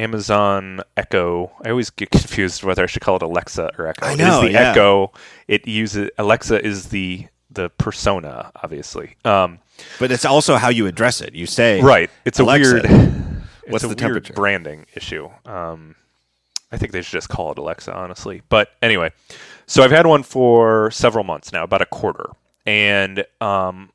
Amazon 0.00 0.80
Echo. 0.96 1.50
I 1.64 1.70
always 1.70 1.90
get 1.90 2.10
confused 2.20 2.62
whether 2.64 2.82
I 2.82 2.86
should 2.86 3.02
call 3.02 3.16
it 3.16 3.22
Alexa 3.22 3.72
or 3.78 3.86
Echo. 3.86 4.06
I 4.06 4.14
know, 4.14 4.38
is 4.38 4.48
the 4.48 4.52
yeah. 4.52 4.70
Echo. 4.70 5.12
It 5.48 5.66
uses 5.68 6.10
Alexa 6.18 6.64
is 6.64 6.88
the 6.88 7.26
the 7.50 7.68
persona, 7.70 8.52
obviously. 8.62 9.16
Um, 9.24 9.58
But 9.98 10.10
it's 10.12 10.24
also 10.24 10.56
how 10.56 10.68
you 10.68 10.86
address 10.86 11.20
it. 11.20 11.34
You 11.34 11.46
say 11.46 11.80
right. 11.82 12.10
It's 12.24 12.38
a 12.38 12.44
Alexa, 12.44 12.72
weird. 12.72 12.84
it's 13.64 13.72
what's 13.72 13.84
a 13.84 13.88
the 13.88 13.90
weird 13.90 13.98
temperature? 13.98 14.32
branding 14.34 14.86
issue. 14.94 15.28
Um, 15.44 15.96
I 16.72 16.76
think 16.78 16.92
they 16.92 17.02
should 17.02 17.12
just 17.12 17.28
call 17.28 17.50
it 17.52 17.58
Alexa, 17.58 17.92
honestly. 17.92 18.42
But 18.48 18.70
anyway, 18.80 19.10
so 19.66 19.82
I've 19.82 19.90
had 19.90 20.06
one 20.06 20.22
for 20.22 20.90
several 20.92 21.24
months 21.24 21.52
now, 21.52 21.64
about 21.64 21.82
a 21.82 21.86
quarter, 21.86 22.30
and 22.64 23.24
um, 23.40 23.90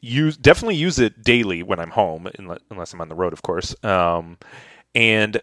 use 0.00 0.36
definitely 0.36 0.76
use 0.76 1.00
it 1.00 1.24
daily 1.24 1.64
when 1.64 1.80
I'm 1.80 1.90
home, 1.90 2.28
unless, 2.38 2.60
unless 2.70 2.92
I'm 2.92 3.00
on 3.00 3.08
the 3.08 3.16
road, 3.16 3.32
of 3.32 3.42
course. 3.42 3.74
Um, 3.84 4.38
and 4.94 5.40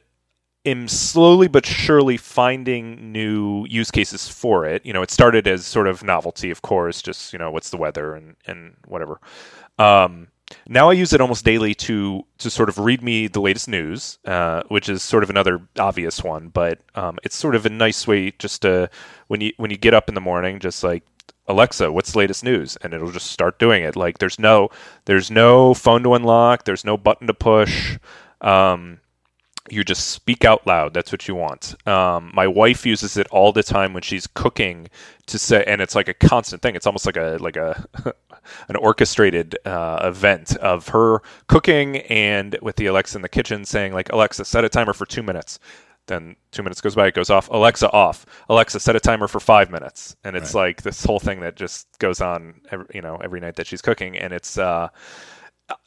am 0.66 0.88
slowly 0.88 1.48
but 1.48 1.66
surely 1.66 2.18
finding 2.18 3.12
new 3.12 3.66
use 3.68 3.92
cases 3.92 4.28
for 4.28 4.66
it. 4.66 4.86
You 4.86 4.94
know, 4.94 5.02
it 5.02 5.12
started 5.12 5.48
as 5.48 5.66
sort 5.66 5.88
of 5.88 6.04
novelty, 6.04 6.52
of 6.52 6.62
course, 6.62 7.02
just 7.02 7.34
you 7.34 7.40
know, 7.40 7.52
what's 7.52 7.70
the 7.70 7.78
weather 7.78 8.16
and 8.16 8.36
and 8.46 8.76
whatever. 8.88 9.20
Um, 9.80 10.28
now 10.68 10.90
I 10.90 10.94
use 10.94 11.14
it 11.14 11.22
almost 11.22 11.46
daily 11.46 11.74
to 11.76 12.26
to 12.40 12.50
sort 12.50 12.70
of 12.70 12.78
read 12.78 13.02
me 13.02 13.28
the 13.28 13.42
latest 13.42 13.68
news, 13.68 14.20
uh, 14.26 14.64
which 14.68 14.90
is 14.90 15.02
sort 15.02 15.24
of 15.24 15.30
another 15.30 15.62
obvious 15.80 16.24
one, 16.24 16.50
but 16.50 16.80
um, 16.96 17.18
it's 17.24 17.36
sort 17.36 17.56
of 17.56 17.66
a 17.66 17.70
nice 17.70 18.08
way 18.08 18.32
just 18.38 18.62
to 18.64 18.90
when 19.28 19.42
you 19.42 19.54
when 19.58 19.72
you 19.72 19.78
get 19.78 19.94
up 19.94 20.10
in 20.10 20.16
the 20.16 20.22
morning, 20.22 20.60
just 20.60 20.84
like 20.84 21.04
Alexa, 21.48 21.92
what's 21.92 22.12
the 22.12 22.20
latest 22.20 22.44
news? 22.44 22.78
And 22.82 22.94
it'll 22.94 23.12
just 23.12 23.32
start 23.32 23.60
doing 23.60 23.84
it. 23.84 23.96
Like 23.96 24.20
there's 24.20 24.40
no 24.40 24.70
there's 25.06 25.32
no 25.32 25.74
phone 25.74 26.04
to 26.04 26.14
unlock, 26.14 26.66
there's 26.66 26.86
no 26.86 26.98
button 26.98 27.28
to 27.28 27.34
push. 27.34 27.98
Um, 28.42 29.01
you 29.72 29.84
just 29.84 30.10
speak 30.10 30.44
out 30.46 30.66
loud. 30.68 30.94
That's 30.94 31.12
what 31.12 31.28
you 31.28 31.36
want. 31.36 31.76
Um, 31.88 32.32
my 32.34 32.48
wife 32.48 32.86
uses 32.86 33.18
it 33.18 33.28
all 33.30 33.52
the 33.52 33.64
time 33.64 33.94
when 33.94 34.04
she's 34.04 34.28
cooking 34.28 34.90
to 35.28 35.40
say, 35.40 35.64
and 35.66 35.82
it's 35.82 35.96
like 35.96 36.08
a 36.08 36.14
constant 36.14 36.62
thing. 36.62 36.76
It's 36.76 36.86
almost 36.86 37.06
like 37.06 37.18
a 37.18 37.38
like 37.40 37.56
a 37.56 37.86
an 38.68 38.76
orchestrated 38.76 39.58
uh, 39.66 40.00
event 40.04 40.56
of 40.58 40.90
her 40.90 41.22
cooking 41.48 41.98
and 41.98 42.58
with 42.62 42.76
the 42.76 42.88
Alexa 42.88 43.18
in 43.18 43.22
the 43.22 43.30
kitchen 43.30 43.64
saying 43.66 43.94
like 43.94 44.12
Alexa, 44.12 44.46
set 44.46 44.66
a 44.66 44.70
timer 44.70 44.94
for 44.94 45.06
two 45.06 45.24
minutes. 45.24 45.60
Then 46.08 46.36
two 46.52 46.64
minutes 46.64 46.82
goes 46.82 46.96
by, 46.96 47.08
it 47.08 47.14
goes 47.14 47.30
off. 47.30 47.48
Alexa 47.50 47.90
off. 47.92 48.26
Alexa 48.50 48.80
set 48.80 48.96
a 48.96 49.00
timer 49.00 49.28
for 49.28 49.40
five 49.40 49.70
minutes, 49.70 50.16
and 50.24 50.36
it's 50.36 50.54
Right. 50.56 50.62
like 50.70 50.82
this 50.82 51.06
whole 51.06 51.20
thing 51.20 51.42
that 51.42 51.56
just 51.56 51.88
goes 52.00 52.20
on, 52.20 52.60
every, 52.72 52.88
you 52.94 53.02
know, 53.02 53.18
every 53.24 53.40
night 53.40 53.56
that 53.58 53.68
she's 53.68 53.82
cooking, 53.84 54.18
and 54.18 54.34
it's 54.34 54.58
uh, 54.58 54.90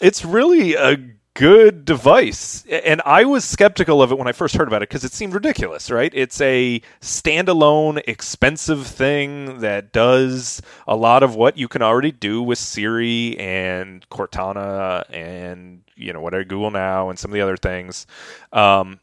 it's 0.00 0.24
really 0.24 0.74
a 0.74 0.96
good 1.34 1.84
device. 1.84 2.64
And 2.66 3.02
I 3.04 3.24
was 3.24 3.44
skeptical 3.44 4.00
of 4.00 4.12
it 4.12 4.18
when 4.18 4.28
I 4.28 4.32
first 4.32 4.56
heard 4.56 4.68
about 4.68 4.82
it 4.82 4.88
because 4.88 5.04
it 5.04 5.12
seemed 5.12 5.34
ridiculous, 5.34 5.90
right? 5.90 6.12
It's 6.14 6.40
a 6.40 6.80
standalone, 7.00 8.02
expensive 8.06 8.86
thing 8.86 9.58
that 9.58 9.92
does 9.92 10.62
a 10.86 10.96
lot 10.96 11.22
of 11.22 11.34
what 11.34 11.58
you 11.58 11.68
can 11.68 11.82
already 11.82 12.12
do 12.12 12.42
with 12.42 12.58
Siri 12.58 13.36
and 13.38 14.08
Cortana 14.08 15.04
and 15.12 15.82
you 15.96 16.12
know 16.12 16.20
whatever 16.20 16.44
Google 16.44 16.70
Now 16.70 17.10
and 17.10 17.18
some 17.18 17.30
of 17.30 17.34
the 17.34 17.40
other 17.40 17.56
things. 17.56 18.06
Um, 18.52 19.00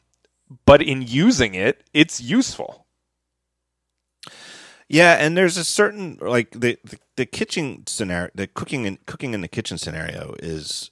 but 0.65 0.82
in 0.82 1.01
using 1.01 1.53
it, 1.53 1.84
it's 1.93 2.21
useful. 2.21 2.86
Yeah, 4.88 5.13
and 5.13 5.38
there's 5.38 5.55
a 5.55 5.63
certain 5.63 6.17
like 6.21 6.51
the 6.51 6.77
the, 6.84 6.97
the 7.15 7.25
kitchen 7.25 7.84
scenario, 7.88 8.29
the 8.36 8.47
cooking 8.47 8.86
and 8.86 9.05
cooking 9.05 9.34
in 9.34 9.41
the 9.41 9.47
kitchen 9.47 9.77
scenario 9.77 10.36
is 10.39 10.91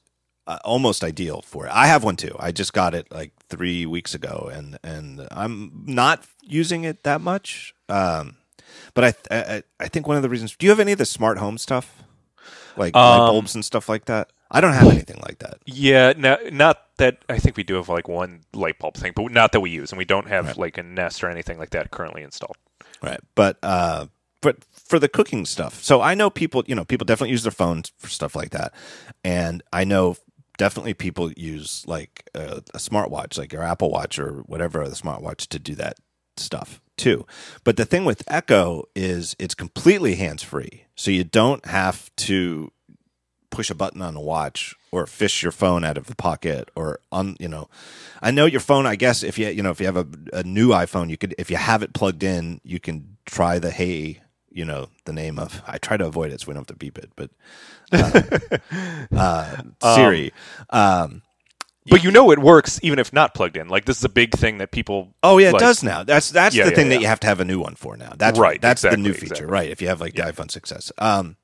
uh, 0.49 0.57
almost 0.65 1.03
ideal 1.03 1.43
for 1.43 1.67
it. 1.67 1.71
I 1.71 1.85
have 1.87 2.03
one 2.03 2.15
too. 2.15 2.35
I 2.39 2.51
just 2.51 2.73
got 2.73 2.95
it 2.95 3.07
like 3.11 3.31
three 3.49 3.85
weeks 3.85 4.15
ago, 4.15 4.49
and 4.51 4.79
and 4.83 5.27
I'm 5.31 5.83
not 5.85 6.25
using 6.41 6.83
it 6.83 7.03
that 7.03 7.21
much. 7.21 7.75
Um, 7.87 8.37
but 8.95 9.03
I, 9.03 9.13
I 9.29 9.63
I 9.79 9.87
think 9.87 10.07
one 10.07 10.17
of 10.17 10.23
the 10.23 10.29
reasons. 10.29 10.55
Do 10.55 10.65
you 10.65 10.71
have 10.71 10.79
any 10.79 10.91
of 10.91 10.97
the 10.97 11.05
smart 11.05 11.37
home 11.37 11.59
stuff, 11.59 12.03
like 12.75 12.95
light 12.95 13.19
Um, 13.19 13.29
bulbs 13.29 13.53
and 13.53 13.63
stuff 13.63 13.87
like 13.87 14.05
that? 14.05 14.31
I 14.51 14.61
don't 14.61 14.73
have 14.73 14.89
anything 14.89 15.21
like 15.21 15.37
that. 15.39 15.59
Yeah, 15.67 16.13
no, 16.17 16.37
not 16.51 16.81
that 16.97 17.19
I 17.29 17.37
think 17.37 17.55
we 17.55 17.63
do 17.63 17.75
have 17.75 17.87
like 17.87 18.07
one 18.07 18.41
light 18.51 18.79
bulb 18.79 18.95
thing, 18.95 19.13
but 19.15 19.31
not 19.31 19.51
that 19.51 19.59
we 19.59 19.69
use, 19.69 19.91
and 19.91 19.99
we 19.99 20.05
don't 20.05 20.27
have 20.27 20.57
like 20.57 20.79
a 20.79 20.83
Nest 20.83 21.23
or 21.23 21.29
anything 21.29 21.59
like 21.59 21.69
that 21.69 21.91
currently 21.91 22.23
installed. 22.23 22.57
Right. 23.03 23.19
But 23.35 23.57
uh 23.61 24.07
but 24.41 24.63
for 24.71 24.99
the 24.99 25.09
cooking 25.09 25.45
stuff. 25.45 25.83
So 25.83 26.01
I 26.01 26.15
know 26.15 26.29
people, 26.29 26.63
you 26.65 26.73
know, 26.73 26.85
people 26.85 27.05
definitely 27.05 27.31
use 27.31 27.43
their 27.43 27.51
phones 27.51 27.91
for 27.97 28.07
stuff 28.07 28.35
like 28.35 28.51
that. 28.51 28.73
And 29.23 29.61
I 29.71 29.83
know 29.83 30.15
definitely 30.59 30.93
people 30.93 31.31
use 31.31 31.83
like 31.87 32.29
a, 32.35 32.61
a 32.73 32.77
smartwatch, 32.77 33.37
like 33.37 33.51
your 33.51 33.63
Apple 33.63 33.89
Watch 33.89 34.19
or 34.19 34.43
whatever 34.45 34.87
the 34.87 34.93
smartwatch 34.95 35.47
to 35.47 35.57
do 35.57 35.73
that 35.75 35.97
stuff 36.37 36.81
too. 36.97 37.25
But 37.63 37.77
the 37.77 37.85
thing 37.85 38.05
with 38.05 38.23
Echo 38.27 38.83
is 38.93 39.35
it's 39.39 39.55
completely 39.55 40.15
hands-free. 40.15 40.83
So 40.95 41.09
you 41.11 41.23
don't 41.23 41.65
have 41.65 42.13
to 42.17 42.71
push 43.49 43.69
a 43.71 43.75
button 43.75 44.01
on 44.01 44.13
the 44.13 44.19
watch 44.19 44.75
or 44.91 45.07
fish 45.07 45.41
your 45.41 45.51
phone 45.51 45.83
out 45.83 45.97
of 45.97 46.05
the 46.07 46.15
pocket 46.15 46.69
or 46.75 46.99
on 47.11 47.35
you 47.39 47.47
know 47.47 47.67
i 48.21 48.29
know 48.29 48.45
your 48.45 48.59
phone 48.59 48.85
i 48.85 48.95
guess 48.95 49.23
if 49.23 49.39
you 49.39 49.47
you 49.47 49.63
know 49.63 49.71
if 49.71 49.79
you 49.79 49.87
have 49.87 49.97
a, 49.97 50.05
a 50.33 50.43
new 50.43 50.69
iphone 50.69 51.09
you 51.09 51.17
could 51.17 51.33
if 51.39 51.49
you 51.49 51.57
have 51.57 51.81
it 51.81 51.91
plugged 51.91 52.21
in 52.21 52.61
you 52.63 52.79
can 52.79 53.17
try 53.25 53.57
the 53.57 53.71
hey 53.71 54.21
you 54.59 54.65
know 54.65 54.89
the 55.05 55.13
name 55.13 55.39
of 55.39 55.61
i 55.73 55.77
try 55.77 55.95
to 55.97 56.05
avoid 56.05 56.31
it 56.33 56.39
so 56.41 56.47
we 56.47 56.53
don't 56.53 56.61
have 56.69 56.75
to 56.77 56.79
beep 56.85 56.97
it 56.97 57.09
but 57.15 57.29
uh, 57.91 59.55
uh, 59.81 59.95
siri 59.95 60.31
um, 60.69 61.21
But 61.89 62.03
you 62.03 62.11
know 62.11 62.29
it 62.31 62.39
works 62.39 62.79
even 62.83 62.99
if 62.99 63.11
not 63.11 63.33
plugged 63.33 63.57
in. 63.57 63.67
Like 63.67 63.85
this 63.85 63.97
is 63.97 64.03
a 64.03 64.09
big 64.21 64.31
thing 64.33 64.59
that 64.59 64.69
people. 64.71 65.15
Oh 65.23 65.39
yeah, 65.39 65.49
it 65.49 65.53
like- 65.53 65.59
does 65.67 65.81
now. 65.81 66.03
That's 66.03 66.29
that's 66.29 66.55
Yeah, 66.55 66.65
the 66.65 66.69
yeah, 66.71 66.75
thing 66.75 66.89
that 66.89 67.01
you 67.01 67.07
have 67.07 67.19
to 67.21 67.27
have 67.27 67.39
a 67.39 67.45
new 67.45 67.59
one 67.59 67.73
for 67.75 67.97
now. 67.97 68.13
That's 68.15 68.37
Right, 68.37 68.49
right. 68.49 68.61
That's 68.61 68.83
the 68.83 68.95
new 68.97 69.13
feature, 69.13 69.33
exactly. 69.47 69.51
right? 69.57 69.69
If 69.71 69.81
you 69.81 69.87
have 69.87 69.99
like 70.01 70.13
the 70.13 70.21
iPhone 70.21 70.49
6s, 70.53 70.91
Um, 70.99 71.35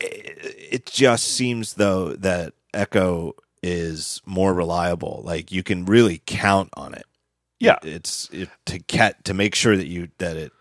it, 0.00 0.56
it 0.72 0.86
just 0.86 1.24
seems 1.24 1.74
though 1.74 2.12
that 2.16 2.52
Echo 2.74 3.34
is 3.62 4.20
more 4.26 4.52
reliable. 4.52 5.22
Like 5.24 5.50
you 5.52 5.62
can 5.62 5.86
really 5.86 6.20
count 6.26 6.68
on 6.76 6.92
it. 6.92 7.06
Yeah. 7.58 7.78
It- 7.82 7.94
it's 7.94 8.28
it, 8.32 8.50
to 8.66 8.78
cat 8.80 9.24
to 9.24 9.32
make 9.32 9.54
sure 9.54 9.74
that 9.76 9.86
you 9.86 10.08
that 10.18 10.36
it 10.36 10.52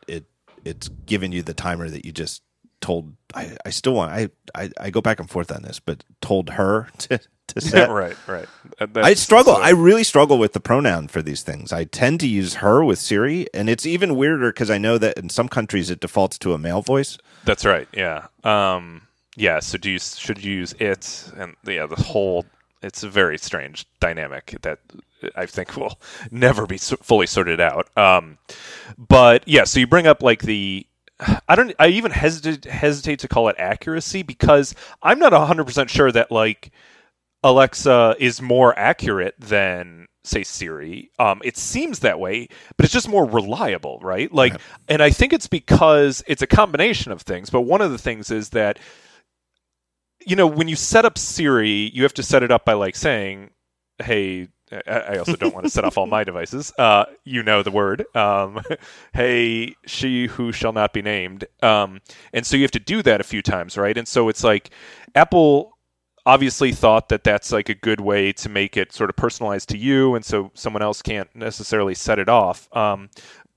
it's 0.66 0.88
giving 1.06 1.32
you 1.32 1.42
the 1.44 1.54
timer 1.54 1.90
that 1.90 2.06
you 2.06 2.12
just 2.12 2.42
told. 2.82 3.16
I, 3.34 3.56
I 3.66 3.70
still 3.70 3.94
want. 3.94 4.12
I, 4.12 4.30
I 4.54 4.70
I 4.80 4.90
go 4.90 5.02
back 5.02 5.20
and 5.20 5.30
forth 5.30 5.52
on 5.52 5.62
this, 5.62 5.80
but 5.80 6.04
told 6.22 6.52
her 6.52 6.90
to 7.00 7.20
to 7.48 7.62
set. 7.62 7.90
right, 7.90 8.16
right. 8.28 8.48
Uh, 8.80 8.88
I 8.96 9.14
struggle. 9.14 9.56
so- 9.56 9.62
I 9.62 9.70
really 9.70 10.04
struggle 10.04 10.38
with 10.38 10.54
the 10.54 10.60
pronoun 10.60 11.08
for 11.08 11.22
these 11.22 11.44
things. 11.44 11.72
I 11.72 11.84
tend 11.84 12.20
to 12.22 12.28
use 12.28 12.56
her 12.56 12.84
with 12.84 13.00
Siri, 13.00 13.48
and 13.54 13.70
it's 13.70 13.86
even 13.86 14.16
weirder 14.16 14.52
because 14.52 14.70
I 14.72 14.78
know 14.78 14.98
that 14.98 15.18
in 15.18 15.30
some 15.30 15.48
countries 15.48 15.90
it 15.90 16.00
defaults 16.00 16.38
to 16.40 16.54
a 16.54 16.58
male 16.58 16.82
voice. 16.82 17.18
That's 17.44 17.66
right. 17.66 17.88
Yeah. 17.94 18.28
Um, 18.44 19.04
yeah. 19.36 19.60
So 19.60 19.78
do 19.78 19.92
you 19.92 20.00
should 20.00 20.44
you 20.44 20.54
use 20.54 20.74
it 20.80 21.32
and 21.38 21.56
yeah 21.66 21.86
the 21.86 21.96
whole 22.02 22.46
it's 22.82 23.04
a 23.04 23.10
very 23.10 23.38
strange 23.38 23.86
dynamic 24.00 24.56
that 24.62 24.80
I 25.36 25.46
think 25.46 25.76
will 25.78 26.00
never 26.32 26.66
be 26.66 26.78
fully 26.78 27.28
sorted 27.28 27.60
out. 27.60 27.88
Um, 27.98 28.38
but 28.98 29.48
yeah, 29.48 29.64
so 29.64 29.80
you 29.80 29.88
bring 29.88 30.08
up 30.08 30.22
like 30.22 30.42
the 30.44 30.86
I 31.48 31.56
don't 31.56 31.74
I 31.80 31.88
even 31.88 32.12
hesitate 32.12 32.66
hesitate 32.66 33.20
to 33.20 33.28
call 33.28 33.48
it 33.48 33.56
accuracy 33.58 34.22
because 34.24 34.76
I'm 35.02 35.20
not 35.20 35.32
100% 35.32 35.90
sure 35.90 36.12
that 36.12 36.32
like 36.32 36.72
Alexa 37.44 38.16
is 38.20 38.42
more 38.42 38.78
accurate 38.78 39.36
than 39.40 40.08
say 40.24 40.44
Siri. 40.44 41.12
Um, 41.20 41.40
it 41.44 41.56
seems 41.58 42.00
that 42.00 42.20
way, 42.20 42.50
but 42.76 42.84
it's 42.84 42.94
just 42.94 43.08
more 43.08 43.26
reliable, 43.26 44.00
right? 44.02 44.34
Like, 44.34 44.54
Right. 44.54 44.62
and 44.90 45.04
I 45.04 45.12
think 45.12 45.32
it's 45.34 45.46
because 45.48 46.24
it's 46.28 46.42
a 46.42 46.48
combination 46.48 47.12
of 47.12 47.22
things. 47.22 47.50
But 47.52 47.62
one 47.62 47.82
of 47.82 47.92
the 47.92 48.00
things 48.00 48.32
is 48.32 48.50
that 48.50 48.80
you 50.26 50.36
know 50.36 50.48
when 50.48 50.68
you 50.68 50.76
set 50.76 51.06
up 51.06 51.18
Siri, 51.18 51.92
you 51.94 52.04
have 52.04 52.14
to 52.16 52.24
set 52.24 52.42
it 52.44 52.52
up 52.52 52.66
by 52.66 52.74
like 52.74 52.96
saying, 52.96 53.52
"Hey." 54.04 54.50
I 54.88 55.18
also 55.18 55.36
don't 55.36 55.54
want 55.54 55.66
to 55.66 55.70
set 55.70 55.86
off 55.86 55.98
all 55.98 56.08
my 56.08 56.24
devices. 56.24 56.74
Uh, 56.78 57.06
you 57.24 57.44
know 57.44 57.64
the 57.64 57.72
word. 57.72 58.06
Um, 58.16 58.62
hey, 59.14 59.76
she 59.86 60.28
who 60.28 60.52
shall 60.52 60.74
not 60.74 60.94
be 60.94 61.02
named. 61.02 61.46
Um, 61.62 62.02
and 62.34 62.46
so 62.46 62.58
you 62.58 62.64
have 62.64 62.72
to 62.72 62.80
do 62.80 63.02
that 63.04 63.22
a 63.22 63.24
few 63.24 63.42
times, 63.42 63.78
right? 63.78 63.98
And 63.98 64.08
so 64.08 64.30
it's 64.30 64.44
like 64.44 64.72
Apple 65.16 65.78
obviously 66.26 66.72
thought 66.72 67.10
that 67.10 67.24
that's 67.24 67.52
like 67.52 67.70
a 67.70 67.76
good 67.76 68.02
way 68.02 68.34
to 68.34 68.50
make 68.50 68.78
it 68.78 68.92
sort 68.92 69.10
of 69.10 69.16
personalized 69.16 69.70
to 69.70 69.78
you, 69.78 70.16
and 70.16 70.26
so 70.26 70.52
someone 70.54 70.82
else 70.82 71.02
can't 71.02 71.34
necessarily 71.36 71.94
set 71.94 72.20
it 72.20 72.30
off. 72.30 72.68
Um, 72.76 73.10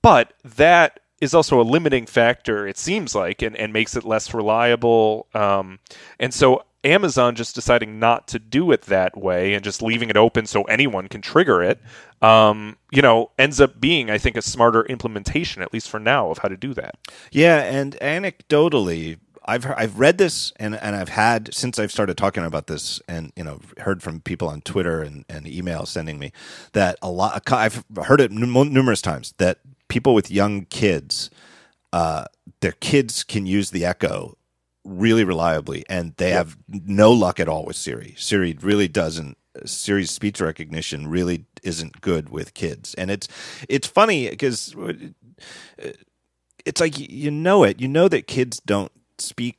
but 0.03 0.35
that 0.45 1.01
is 1.21 1.35
also 1.35 1.61
a 1.61 1.63
limiting 1.63 2.07
factor, 2.07 2.67
it 2.67 2.79
seems 2.79 3.15
like, 3.15 3.43
and, 3.43 3.57
and 3.57 3.73
makes 3.73 3.97
it 3.97 4.05
less 4.05 4.33
reliable. 4.33 5.27
Um, 5.35 5.81
and 6.21 6.33
so 6.33 6.63
Amazon 6.85 7.35
just 7.35 7.55
deciding 7.55 7.99
not 7.99 8.29
to 8.29 8.39
do 8.39 8.71
it 8.71 8.83
that 8.83 9.17
way 9.17 9.55
and 9.55 9.65
just 9.65 9.83
leaving 9.83 10.11
it 10.11 10.17
open 10.17 10.47
so 10.47 10.63
anyone 10.65 11.09
can 11.09 11.21
trigger 11.21 11.63
it, 11.63 11.81
um, 12.23 12.77
you 12.91 13.03
know, 13.03 13.31
ends 13.39 13.61
up 13.61 13.81
being, 13.81 14.11
I 14.11 14.19
think, 14.19 14.37
a 14.37 14.43
smarter 14.43 14.85
implementation, 14.85 15.61
at 15.63 15.73
least 15.73 15.91
for 15.91 15.99
now, 15.99 16.31
of 16.31 16.39
how 16.39 16.49
to 16.49 16.57
do 16.57 16.75
that. 16.75 16.97
Yeah, 17.33 17.63
and 17.63 17.97
anecdotally, 18.01 19.19
I've 19.45 19.67
I've 19.67 19.99
read 19.99 20.19
this 20.19 20.53
and 20.57 20.77
and 20.77 20.95
I've 20.95 21.09
had 21.09 21.55
since 21.55 21.79
I've 21.79 21.91
started 21.91 22.19
talking 22.19 22.45
about 22.45 22.67
this 22.67 23.01
and 23.09 23.33
you 23.35 23.43
know 23.43 23.61
heard 23.79 24.03
from 24.03 24.21
people 24.21 24.47
on 24.47 24.61
Twitter 24.61 25.03
and 25.03 25.25
and 25.29 25.47
emails 25.47 25.89
sending 25.89 26.19
me 26.19 26.33
that 26.75 26.99
a 27.01 27.11
lot 27.11 27.51
I've 27.51 27.83
heard 28.05 28.21
it 28.21 28.31
num- 28.31 28.73
numerous 28.73 29.01
times 29.01 29.35
that 29.39 29.59
people 29.89 30.15
with 30.15 30.31
young 30.31 30.67
kids, 30.67 31.31
uh, 31.95 32.27
their 32.61 32.73
kids 32.73 33.25
can 33.25 33.47
use 33.47 33.71
the 33.71 33.87
Echo 33.87 34.38
really 34.85 35.25
reliably 35.25 35.85
and 35.89 36.15
they 36.17 36.31
have 36.31 36.57
no 36.69 37.13
luck 37.13 37.41
at 37.41 37.49
all 37.49 37.65
with 37.65 37.77
Siri. 37.77 38.15
Siri 38.17 38.57
really 38.61 38.89
doesn't. 38.89 39.37
Siri's 39.65 40.11
speech 40.11 40.41
recognition 40.41 41.09
really 41.09 41.45
isn't 41.65 42.01
good 42.01 42.29
with 42.29 42.55
kids, 42.55 42.95
and 42.95 43.11
it's 43.11 43.27
it's 43.69 43.89
funny 43.89 44.31
because 44.31 44.75
it's 46.65 46.81
like 46.81 46.99
you 46.99 47.31
know 47.31 47.65
it. 47.65 47.81
You 47.81 47.89
know 47.89 48.09
that 48.09 48.29
kids 48.29 48.61
don't 48.61 48.93
speak 49.19 49.59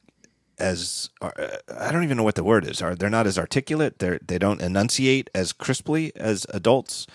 as 0.59 1.09
uh, 1.21 1.31
I 1.75 1.91
don't 1.91 2.03
even 2.03 2.17
know 2.17 2.23
what 2.23 2.35
the 2.35 2.43
word 2.43 2.65
is. 2.65 2.81
Are 2.81 2.95
they're 2.95 3.09
not 3.09 3.27
as 3.27 3.39
articulate? 3.39 3.99
They 3.99 4.19
they 4.25 4.37
don't 4.37 4.61
enunciate 4.61 5.29
as 5.33 5.53
crisply 5.53 6.11
as 6.15 6.45
adults. 6.49 7.07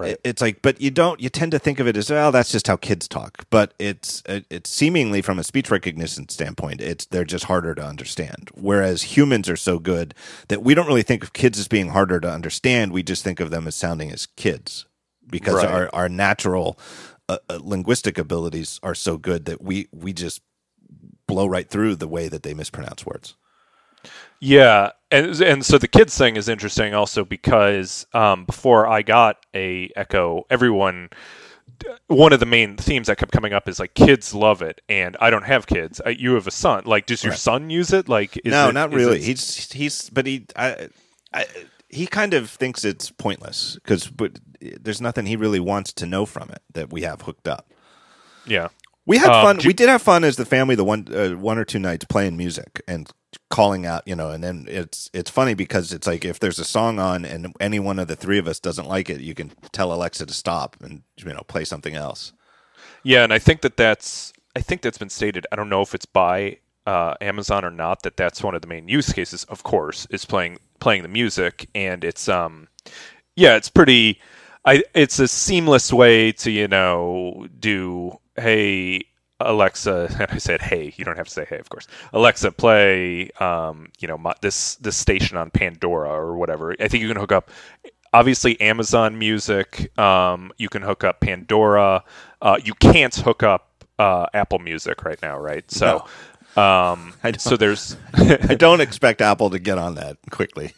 Right. 0.00 0.12
It- 0.12 0.20
It's 0.24 0.42
like, 0.42 0.62
but 0.62 0.80
you 0.80 0.90
don't. 0.90 1.20
You 1.20 1.28
tend 1.28 1.52
to 1.52 1.58
think 1.58 1.78
of 1.80 1.86
it 1.86 1.96
as 1.96 2.10
well. 2.10 2.32
That's 2.32 2.50
just 2.50 2.66
how 2.66 2.76
kids 2.76 3.06
talk. 3.08 3.44
But 3.50 3.74
it's 3.78 4.22
it- 4.26 4.46
it's 4.50 4.70
seemingly 4.70 5.22
from 5.22 5.38
a 5.38 5.44
speech 5.44 5.70
recognition 5.70 6.28
standpoint, 6.28 6.80
it's 6.80 7.06
they're 7.06 7.24
just 7.24 7.44
harder 7.44 7.74
to 7.74 7.84
understand. 7.84 8.50
Whereas 8.54 9.02
humans 9.16 9.48
are 9.48 9.56
so 9.56 9.78
good 9.78 10.14
that 10.48 10.62
we 10.62 10.74
don't 10.74 10.86
really 10.86 11.02
think 11.02 11.22
of 11.22 11.32
kids 11.32 11.58
as 11.58 11.68
being 11.68 11.88
harder 11.90 12.20
to 12.20 12.30
understand. 12.30 12.92
We 12.92 13.02
just 13.02 13.22
think 13.24 13.40
of 13.40 13.50
them 13.50 13.66
as 13.66 13.74
sounding 13.76 14.10
as 14.10 14.26
kids 14.36 14.86
because 15.30 15.54
Right. 15.54 15.68
our 15.68 15.90
our 15.94 16.08
natural 16.08 16.78
uh, 17.28 17.38
uh, 17.48 17.58
linguistic 17.62 18.18
abilities 18.18 18.80
are 18.82 18.94
so 18.94 19.16
good 19.16 19.44
that 19.44 19.62
we 19.62 19.88
we 19.92 20.12
just 20.12 20.40
blow 21.26 21.46
right 21.46 21.68
through 21.70 21.94
the 21.94 22.08
way 22.08 22.26
that 22.28 22.42
they 22.42 22.54
mispronounce 22.54 23.06
words. 23.06 23.36
Yeah, 24.40 24.92
and 25.10 25.38
and 25.40 25.64
so 25.64 25.76
the 25.78 25.88
kids 25.88 26.16
thing 26.16 26.36
is 26.36 26.48
interesting 26.48 26.94
also 26.94 27.24
because 27.24 28.06
um, 28.14 28.44
before 28.46 28.86
I 28.86 29.02
got 29.02 29.44
a 29.54 29.90
Echo, 29.96 30.46
everyone 30.48 31.10
one 32.08 32.32
of 32.32 32.40
the 32.40 32.46
main 32.46 32.76
themes 32.76 33.06
that 33.06 33.16
kept 33.16 33.32
coming 33.32 33.52
up 33.52 33.68
is 33.68 33.78
like 33.78 33.94
kids 33.94 34.34
love 34.34 34.62
it, 34.62 34.80
and 34.88 35.16
I 35.20 35.30
don't 35.30 35.44
have 35.44 35.66
kids. 35.66 36.00
I, 36.04 36.10
you 36.10 36.34
have 36.34 36.46
a 36.46 36.50
son. 36.50 36.82
Like, 36.86 37.06
does 37.06 37.22
your 37.24 37.32
Right. 37.32 37.38
son 37.38 37.70
use 37.70 37.92
it? 37.92 38.08
Like, 38.08 38.36
is 38.38 38.50
no, 38.52 38.68
it- 38.68 38.72
not 38.74 38.92
really. 38.92 39.18
it- 39.18 39.24
He's 39.24 39.70
he's 39.72 40.08
but 40.10 40.26
he 40.26 40.46
I, 40.56 40.88
I 41.34 41.46
he 41.88 42.06
kind 42.06 42.32
of 42.34 42.48
thinks 42.50 42.84
it's 42.84 43.10
pointless 43.10 43.74
because 43.76 44.08
but 44.08 44.40
there's 44.60 45.00
nothing 45.00 45.26
he 45.26 45.36
really 45.36 45.60
wants 45.60 45.92
to 45.94 46.06
know 46.06 46.24
from 46.26 46.50
it 46.50 46.62
that 46.72 46.90
we 46.92 47.02
have 47.02 47.22
hooked 47.22 47.48
up. 47.48 47.66
Yeah. 48.46 48.68
We 49.06 49.18
had 49.18 49.30
Um, 49.30 49.56
fun. 49.58 49.66
we 49.66 49.72
did 49.72 49.88
have 49.88 50.02
fun 50.02 50.24
as 50.24 50.36
the 50.36 50.44
family 50.44 50.74
the 50.74 50.84
one 50.84 51.06
uh, 51.12 51.30
one 51.30 51.58
or 51.58 51.64
two 51.64 51.78
nights 51.78 52.04
playing 52.04 52.36
music 52.36 52.80
and 52.86 53.10
calling 53.48 53.86
out, 53.86 54.02
you 54.06 54.14
know, 54.14 54.30
and 54.30 54.42
then 54.44 54.66
it's 54.68 55.10
it's 55.12 55.30
funny 55.30 55.54
because 55.54 55.92
it's 55.92 56.06
like 56.06 56.24
if 56.24 56.38
there's 56.38 56.58
a 56.58 56.64
song 56.64 56.98
on 56.98 57.24
and 57.24 57.54
any 57.60 57.78
one 57.80 57.98
of 57.98 58.08
the 58.08 58.16
three 58.16 58.38
of 58.38 58.46
us 58.46 58.60
doesn't 58.60 58.88
like 58.88 59.10
it, 59.10 59.20
you 59.20 59.34
can 59.34 59.52
tell 59.72 59.92
Alexa 59.92 60.26
to 60.26 60.34
stop 60.34 60.76
and 60.80 61.02
you 61.16 61.24
know 61.32 61.42
play 61.48 61.64
something 61.64 61.94
else. 61.94 62.32
Yeah, 63.02 63.24
and 63.24 63.32
I 63.32 63.38
think 63.38 63.62
that 63.62 63.76
that's 63.76 64.32
I 64.54 64.60
think 64.60 64.82
that's 64.82 64.98
been 64.98 65.10
stated. 65.10 65.46
I 65.50 65.56
don't 65.56 65.68
know 65.70 65.82
if 65.82 65.94
it's 65.94 66.06
by 66.06 66.58
uh, 66.86 67.14
Amazon 67.20 67.64
or 67.64 67.70
not. 67.70 68.02
That 68.02 68.16
that's 68.16 68.42
one 68.42 68.54
of 68.54 68.62
the 68.62 68.68
main 68.68 68.88
use 68.88 69.12
cases. 69.12 69.44
Of 69.44 69.62
course, 69.62 70.06
is 70.10 70.24
playing 70.24 70.58
playing 70.80 71.02
the 71.02 71.08
music, 71.08 71.68
and 71.74 72.04
it's 72.04 72.28
um, 72.28 72.68
yeah, 73.36 73.56
it's 73.56 73.70
pretty. 73.70 74.20
I 74.64 74.82
it's 74.94 75.18
a 75.18 75.26
seamless 75.26 75.92
way 75.92 76.32
to 76.32 76.50
you 76.50 76.68
know 76.68 77.46
do 77.58 78.18
hey 78.40 79.04
Alexa, 79.40 80.08
and 80.18 80.30
I 80.30 80.38
said, 80.38 80.60
"Hey, 80.60 80.92
you 80.96 81.04
don't 81.04 81.16
have 81.16 81.26
to 81.26 81.32
say 81.32 81.46
hey, 81.48 81.58
of 81.58 81.68
course. 81.68 81.86
Alexa, 82.12 82.52
play, 82.52 83.30
um, 83.40 83.90
you 83.98 84.08
know, 84.08 84.18
my, 84.18 84.34
this 84.40 84.76
this 84.76 84.96
station 84.96 85.36
on 85.36 85.50
Pandora 85.50 86.10
or 86.10 86.36
whatever. 86.36 86.74
I 86.78 86.88
think 86.88 87.02
you 87.02 87.08
can 87.08 87.16
hook 87.16 87.32
up, 87.32 87.50
obviously, 88.12 88.60
Amazon 88.60 89.18
Music. 89.18 89.96
Um, 89.98 90.52
you 90.58 90.68
can 90.68 90.82
hook 90.82 91.04
up 91.04 91.20
Pandora. 91.20 92.04
Uh, 92.40 92.58
you 92.62 92.74
can't 92.74 93.14
hook 93.14 93.42
up 93.42 93.84
uh, 93.98 94.26
Apple 94.34 94.58
Music 94.58 95.04
right 95.04 95.20
now, 95.22 95.38
right? 95.38 95.68
So, 95.70 96.06
um, 96.56 97.14
so 97.38 97.56
there's, 97.56 97.96
I 98.14 98.54
don't 98.54 98.80
expect 98.80 99.20
Apple 99.20 99.50
to 99.50 99.58
get 99.58 99.78
on 99.78 99.94
that 99.96 100.18
quickly. 100.30 100.74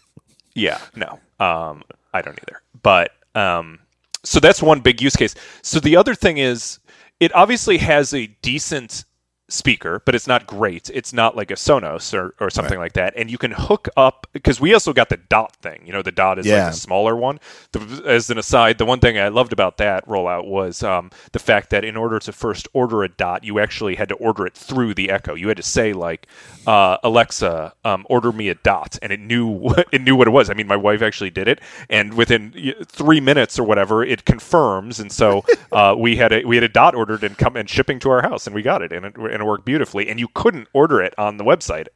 yeah, 0.55 0.79
no, 0.95 1.19
um, 1.45 1.83
I 2.15 2.23
don't 2.23 2.39
either. 2.39 2.63
But 2.83 3.13
um, 3.35 3.81
so 4.25 4.41
that's 4.41 4.63
one 4.63 4.81
big 4.81 5.01
use 5.01 5.17
case. 5.17 5.35
So 5.63 5.81
the 5.81 5.97
other 5.97 6.15
thing 6.15 6.39
is, 6.39 6.79
it 7.23 7.33
obviously 7.37 7.79
has 7.79 8.13
a 8.13 8.27
decent 8.43 9.05
speaker, 9.53 10.03
but 10.05 10.15
it's 10.15 10.27
not 10.27 10.47
great. 10.47 10.91
It's 10.93 11.13
not 11.13 11.37
like 11.37 11.51
a 11.51 11.55
Sonos 11.55 12.15
or, 12.15 12.35
or 12.41 12.51
something 12.51 12.79
like 12.79 12.95
that. 12.95 13.15
And 13.17 13.31
you 13.31 13.39
can 13.39 13.53
hook 13.53 13.89
up 13.97 14.27
because 14.33 14.61
we 14.61 14.73
also 14.73 14.93
got 14.93 15.09
the 15.11 15.19
dot 15.19 15.55
thing. 15.57 15.83
You 15.87 15.93
know, 15.93 16.03
the 16.03 16.13
dot 16.13 16.39
is 16.39 16.47
Yeah. 16.47 16.65
like 16.65 16.73
a 16.73 16.77
smaller 16.77 17.15
one. 17.15 17.39
The, 17.73 18.03
as 18.07 18.31
an 18.31 18.39
aside, 18.39 18.79
the 18.79 18.85
one 18.87 18.99
thing 19.01 19.19
I 19.19 19.29
loved 19.29 19.53
about 19.53 19.77
that 19.77 20.07
rollout 20.07 20.47
was 20.47 20.83
um, 20.83 21.11
the 21.33 21.39
fact 21.39 21.71
that 21.71 21.85
in 21.85 21.97
order 21.97 22.19
to 22.21 22.33
first 22.33 22.67
order 22.73 23.03
a 23.03 23.09
dot, 23.09 23.45
you 23.45 23.59
actually 23.59 23.95
had 23.97 24.09
to 24.09 24.15
order 24.17 24.47
it 24.47 24.55
through 24.55 24.95
the 24.95 25.11
Echo. 25.11 25.35
You 25.35 25.49
had 25.49 25.57
to 25.59 25.63
say 25.63 25.93
like, 25.93 26.27
uh, 26.67 26.97
Alexa, 27.03 27.75
um, 27.85 28.07
order 28.09 28.33
me 28.33 28.49
a 28.49 28.55
dot, 28.55 28.99
and 29.03 29.13
it 29.13 29.21
knew 29.21 29.75
it 29.93 30.01
knew 30.03 30.17
what 30.17 30.29
it 30.29 30.31
was. 30.31 30.49
I 30.49 30.55
mean, 30.55 30.67
my 30.67 30.77
wife 30.77 31.03
actually 31.03 31.31
did 31.31 31.49
it, 31.49 31.61
and 31.91 32.15
within 32.15 32.75
three 32.87 33.21
minutes 33.21 33.59
or 33.59 33.65
whatever, 33.65 34.05
it 34.05 34.25
confirms. 34.25 35.01
And 35.01 35.11
so 35.11 35.45
uh, 35.73 35.95
we 35.99 36.17
had 36.17 36.33
a 36.33 36.45
we 36.45 36.57
had 36.57 36.63
a 36.65 36.69
dot 36.69 36.95
ordered 36.95 37.25
and 37.25 37.37
come 37.37 37.57
and 37.57 37.69
shipping 37.69 37.99
to 38.01 38.11
our 38.11 38.23
house, 38.23 38.47
and 38.47 38.55
we 38.55 38.63
got 38.63 38.81
it, 38.83 38.93
and 38.93 39.07
it, 39.07 39.17
and 39.17 39.42
it 39.43 39.47
worked 39.47 39.65
beautifully. 39.65 40.09
And 40.09 40.19
you 40.21 40.29
couldn't 40.29 40.69
order 40.73 41.01
it 41.03 41.15
on 41.19 41.37
the 41.37 41.45
website. 41.45 41.89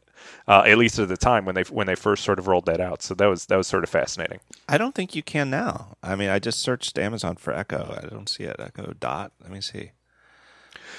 Uh, 0.48 0.62
at 0.66 0.78
least 0.78 0.98
at 0.98 1.08
the 1.08 1.16
time 1.16 1.44
when 1.44 1.54
they 1.54 1.62
when 1.62 1.86
they 1.86 1.94
first 1.94 2.24
sort 2.24 2.38
of 2.38 2.46
rolled 2.48 2.66
that 2.66 2.80
out, 2.80 3.02
so 3.02 3.14
that 3.14 3.26
was 3.26 3.46
that 3.46 3.56
was 3.56 3.66
sort 3.66 3.84
of 3.84 3.90
fascinating. 3.90 4.40
I 4.68 4.76
don't 4.78 4.94
think 4.94 5.14
you 5.14 5.22
can 5.22 5.50
now. 5.50 5.96
I 6.02 6.16
mean, 6.16 6.30
I 6.30 6.38
just 6.40 6.58
searched 6.60 6.98
Amazon 6.98 7.36
for 7.36 7.52
Echo. 7.52 7.96
I 8.02 8.06
don't 8.08 8.28
see 8.28 8.42
it. 8.44 8.56
Echo 8.58 8.92
Dot. 8.98 9.32
Let 9.42 9.50
me 9.52 9.60
see. 9.60 9.92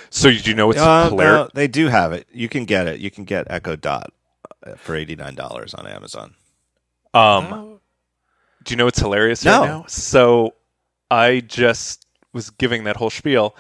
So 0.09 0.29
do 0.31 0.37
you 0.49 0.55
know 0.55 0.71
it's 0.71 0.79
Uh, 0.79 1.09
hilarious? 1.09 1.47
no, 1.47 1.49
they 1.53 1.67
do 1.67 1.87
have 1.87 2.13
it. 2.13 2.27
You 2.31 2.47
can 2.47 2.65
get 2.65 2.87
it. 2.87 2.99
You 2.99 3.09
can 3.11 3.25
get 3.25 3.47
Echo 3.49 3.75
Dot 3.75 4.13
uh, 4.65 4.75
for 4.75 4.95
eighty 4.95 5.15
nine 5.15 5.35
dollars 5.35 5.73
on 5.73 5.87
Amazon. 5.87 6.35
Um, 7.13 7.79
do 8.63 8.71
you 8.73 8.75
know 8.77 8.85
what's 8.85 8.99
hilarious 8.99 9.43
No. 9.43 9.59
right 9.61 9.67
now? 9.67 9.85
So 9.87 10.53
I 11.09 11.41
just 11.41 12.05
was 12.33 12.49
giving 12.51 12.83
that 12.85 12.95
whole 12.97 13.09
spiel, 13.09 13.55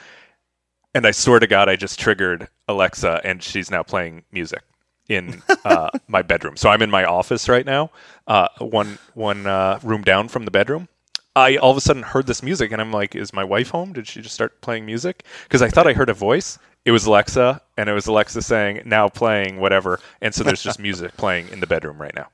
and 0.93 1.05
I 1.05 1.11
swear 1.11 1.39
to 1.39 1.47
God, 1.47 1.69
I 1.69 1.75
just 1.75 1.99
triggered 1.99 2.47
Alexa, 2.67 3.21
and 3.23 3.41
she's 3.41 3.71
now 3.71 3.83
playing 3.83 4.23
music 4.31 4.63
in 5.09 5.41
uh, 5.65 5.89
my 6.07 6.21
bedroom. 6.21 6.57
So 6.57 6.69
I'm 6.69 6.81
in 6.81 6.89
my 6.89 7.05
office 7.05 7.49
right 7.49 7.65
now, 7.65 7.91
uh, 8.27 8.47
one 8.59 8.97
one 9.13 9.45
uh, 9.45 9.79
room 9.83 10.03
down 10.03 10.27
from 10.27 10.45
the 10.45 10.51
bedroom. 10.51 10.87
I 11.35 11.57
all 11.57 11.71
of 11.71 11.77
a 11.77 11.81
sudden 11.81 12.03
heard 12.03 12.27
this 12.27 12.41
music, 12.41 12.71
and 12.71 12.81
I'm 12.81 12.91
like, 12.91 13.15
"Is 13.15 13.33
my 13.33 13.43
wife 13.43 13.69
home? 13.69 13.93
Did 13.93 14.07
she 14.07 14.21
just 14.21 14.35
start 14.35 14.59
playing 14.61 14.85
music?" 14.85 15.23
Because 15.43 15.61
I 15.61 15.69
thought 15.69 15.87
I 15.87 15.93
heard 15.93 16.09
a 16.09 16.13
voice. 16.13 16.57
It 16.85 16.91
was 16.91 17.05
Alexa, 17.05 17.61
and 17.77 17.89
it 17.89 17.93
was 17.93 18.07
Alexa 18.07 18.41
saying, 18.41 18.81
"Now 18.85 19.07
playing 19.09 19.59
whatever," 19.59 19.99
and 20.21 20.33
so 20.33 20.43
there's 20.43 20.63
just 20.63 20.79
music 20.87 21.15
playing 21.17 21.49
in 21.49 21.59
the 21.59 21.67
bedroom 21.67 22.01
right 22.01 22.15
now. 22.15 22.29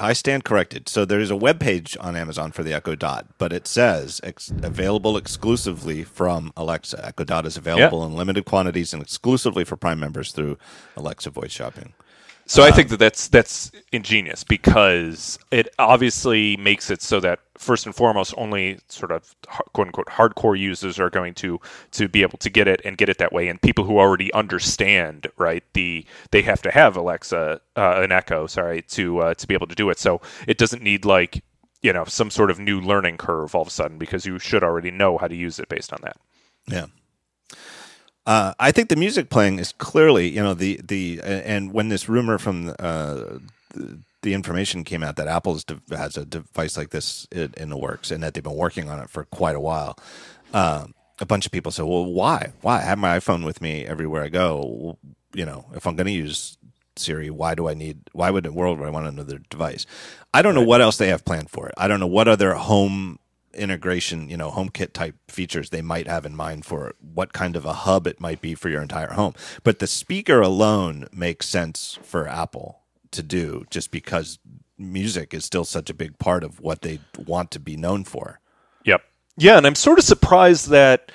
I 0.00 0.12
stand 0.12 0.44
corrected. 0.44 0.88
So 0.88 1.04
there's 1.04 1.30
a 1.30 1.36
web 1.36 1.58
page 1.58 1.96
on 2.00 2.14
Amazon 2.14 2.52
for 2.52 2.62
the 2.62 2.72
Echo 2.72 2.94
Dot, 2.94 3.26
but 3.36 3.52
it 3.52 3.66
says 3.66 4.20
ex- 4.22 4.50
available 4.62 5.16
exclusively 5.16 6.04
from 6.04 6.52
Alexa. 6.56 7.04
Echo 7.04 7.24
Dot 7.24 7.46
is 7.46 7.56
available 7.56 8.04
in 8.06 8.14
limited 8.14 8.44
quantities 8.44 8.92
and 8.92 9.02
exclusively 9.02 9.64
for 9.64 9.76
Prime 9.76 9.98
members 9.98 10.30
through 10.32 10.56
Alexa 10.96 11.30
Voice 11.30 11.50
Shopping. 11.50 11.94
So 12.48 12.62
I 12.62 12.70
think 12.70 12.88
that 12.88 12.98
that's 12.98 13.28
that's 13.28 13.70
ingenious 13.92 14.42
because 14.42 15.38
it 15.50 15.68
obviously 15.78 16.56
makes 16.56 16.90
it 16.90 17.02
so 17.02 17.20
that 17.20 17.40
first 17.58 17.84
and 17.84 17.94
foremost, 17.94 18.32
only 18.38 18.78
sort 18.88 19.12
of 19.12 19.34
quote 19.74 19.88
unquote 19.88 20.06
hardcore 20.06 20.58
users 20.58 20.98
are 20.98 21.10
going 21.10 21.34
to 21.34 21.60
to 21.92 22.08
be 22.08 22.22
able 22.22 22.38
to 22.38 22.48
get 22.48 22.66
it 22.66 22.80
and 22.86 22.96
get 22.96 23.10
it 23.10 23.18
that 23.18 23.34
way, 23.34 23.48
and 23.48 23.60
people 23.60 23.84
who 23.84 23.98
already 23.98 24.32
understand 24.32 25.26
right 25.36 25.62
the 25.74 26.06
they 26.30 26.40
have 26.40 26.62
to 26.62 26.70
have 26.70 26.96
Alexa 26.96 27.60
uh, 27.76 28.00
an 28.02 28.12
Echo, 28.12 28.46
sorry, 28.46 28.80
to 28.82 29.18
uh, 29.18 29.34
to 29.34 29.46
be 29.46 29.52
able 29.52 29.66
to 29.66 29.74
do 29.74 29.90
it. 29.90 29.98
So 29.98 30.22
it 30.46 30.56
doesn't 30.56 30.82
need 30.82 31.04
like 31.04 31.44
you 31.82 31.92
know 31.92 32.06
some 32.06 32.30
sort 32.30 32.50
of 32.50 32.58
new 32.58 32.80
learning 32.80 33.18
curve 33.18 33.54
all 33.54 33.62
of 33.62 33.68
a 33.68 33.70
sudden 33.70 33.98
because 33.98 34.24
you 34.24 34.38
should 34.38 34.64
already 34.64 34.90
know 34.90 35.18
how 35.18 35.28
to 35.28 35.36
use 35.36 35.58
it 35.58 35.68
based 35.68 35.92
on 35.92 35.98
that. 36.02 36.16
Yeah. 36.66 36.86
Uh, 38.28 38.52
I 38.60 38.72
think 38.72 38.90
the 38.90 38.96
music 38.96 39.30
playing 39.30 39.58
is 39.58 39.72
clearly, 39.72 40.28
you 40.28 40.42
know, 40.42 40.52
the 40.52 40.78
the 40.84 41.18
and 41.24 41.72
when 41.72 41.88
this 41.88 42.10
rumor 42.10 42.36
from 42.36 42.74
uh, 42.78 43.38
the, 43.72 44.00
the 44.20 44.34
information 44.34 44.84
came 44.84 45.02
out 45.02 45.16
that 45.16 45.28
Apple 45.28 45.58
has 45.88 46.18
a 46.18 46.26
device 46.26 46.76
like 46.76 46.90
this 46.90 47.26
in, 47.32 47.54
in 47.56 47.70
the 47.70 47.78
works 47.78 48.10
and 48.10 48.22
that 48.22 48.34
they've 48.34 48.44
been 48.44 48.54
working 48.54 48.90
on 48.90 49.00
it 49.00 49.08
for 49.08 49.24
quite 49.24 49.56
a 49.56 49.60
while. 49.60 49.98
Um, 50.52 50.94
a 51.18 51.24
bunch 51.24 51.46
of 51.46 51.52
people 51.52 51.72
said, 51.72 51.86
"Well, 51.86 52.04
why? 52.04 52.52
Why? 52.60 52.76
I 52.76 52.82
have 52.82 52.98
my 52.98 53.18
iPhone 53.18 53.46
with 53.46 53.62
me 53.62 53.86
everywhere 53.86 54.24
I 54.24 54.28
go. 54.28 54.98
You 55.32 55.46
know, 55.46 55.64
if 55.74 55.86
I'm 55.86 55.96
going 55.96 56.06
to 56.08 56.12
use 56.12 56.58
Siri, 56.96 57.30
why 57.30 57.54
do 57.54 57.66
I 57.66 57.72
need? 57.72 58.10
Why 58.12 58.30
would 58.30 58.44
in 58.44 58.52
the 58.52 58.58
world 58.58 58.78
would 58.78 58.88
I 58.88 58.90
want 58.90 59.06
another 59.06 59.38
device? 59.48 59.86
I 60.34 60.42
don't 60.42 60.54
know 60.54 60.60
what 60.60 60.82
else 60.82 60.98
they 60.98 61.08
have 61.08 61.24
planned 61.24 61.48
for 61.48 61.66
it. 61.66 61.74
I 61.78 61.88
don't 61.88 61.98
know 61.98 62.06
what 62.06 62.28
other 62.28 62.52
home 62.52 63.20
integration, 63.58 64.28
you 64.28 64.36
know, 64.36 64.50
HomeKit 64.50 64.92
type 64.92 65.16
features 65.28 65.70
they 65.70 65.82
might 65.82 66.06
have 66.06 66.24
in 66.24 66.36
mind 66.36 66.64
for 66.64 66.94
what 67.00 67.32
kind 67.32 67.56
of 67.56 67.64
a 67.64 67.72
hub 67.72 68.06
it 68.06 68.20
might 68.20 68.40
be 68.40 68.54
for 68.54 68.68
your 68.68 68.82
entire 68.82 69.12
home. 69.12 69.34
But 69.62 69.78
the 69.78 69.86
speaker 69.86 70.40
alone 70.40 71.08
makes 71.12 71.48
sense 71.48 71.98
for 72.02 72.28
Apple 72.28 72.80
to 73.10 73.22
do 73.22 73.64
just 73.70 73.90
because 73.90 74.38
music 74.78 75.34
is 75.34 75.44
still 75.44 75.64
such 75.64 75.90
a 75.90 75.94
big 75.94 76.18
part 76.18 76.44
of 76.44 76.60
what 76.60 76.82
they 76.82 77.00
want 77.18 77.50
to 77.50 77.60
be 77.60 77.76
known 77.76 78.04
for. 78.04 78.40
Yep. 78.84 79.02
Yeah, 79.36 79.58
and 79.58 79.66
I'm 79.66 79.74
sort 79.74 79.98
of 79.98 80.04
surprised 80.04 80.68
that 80.70 81.10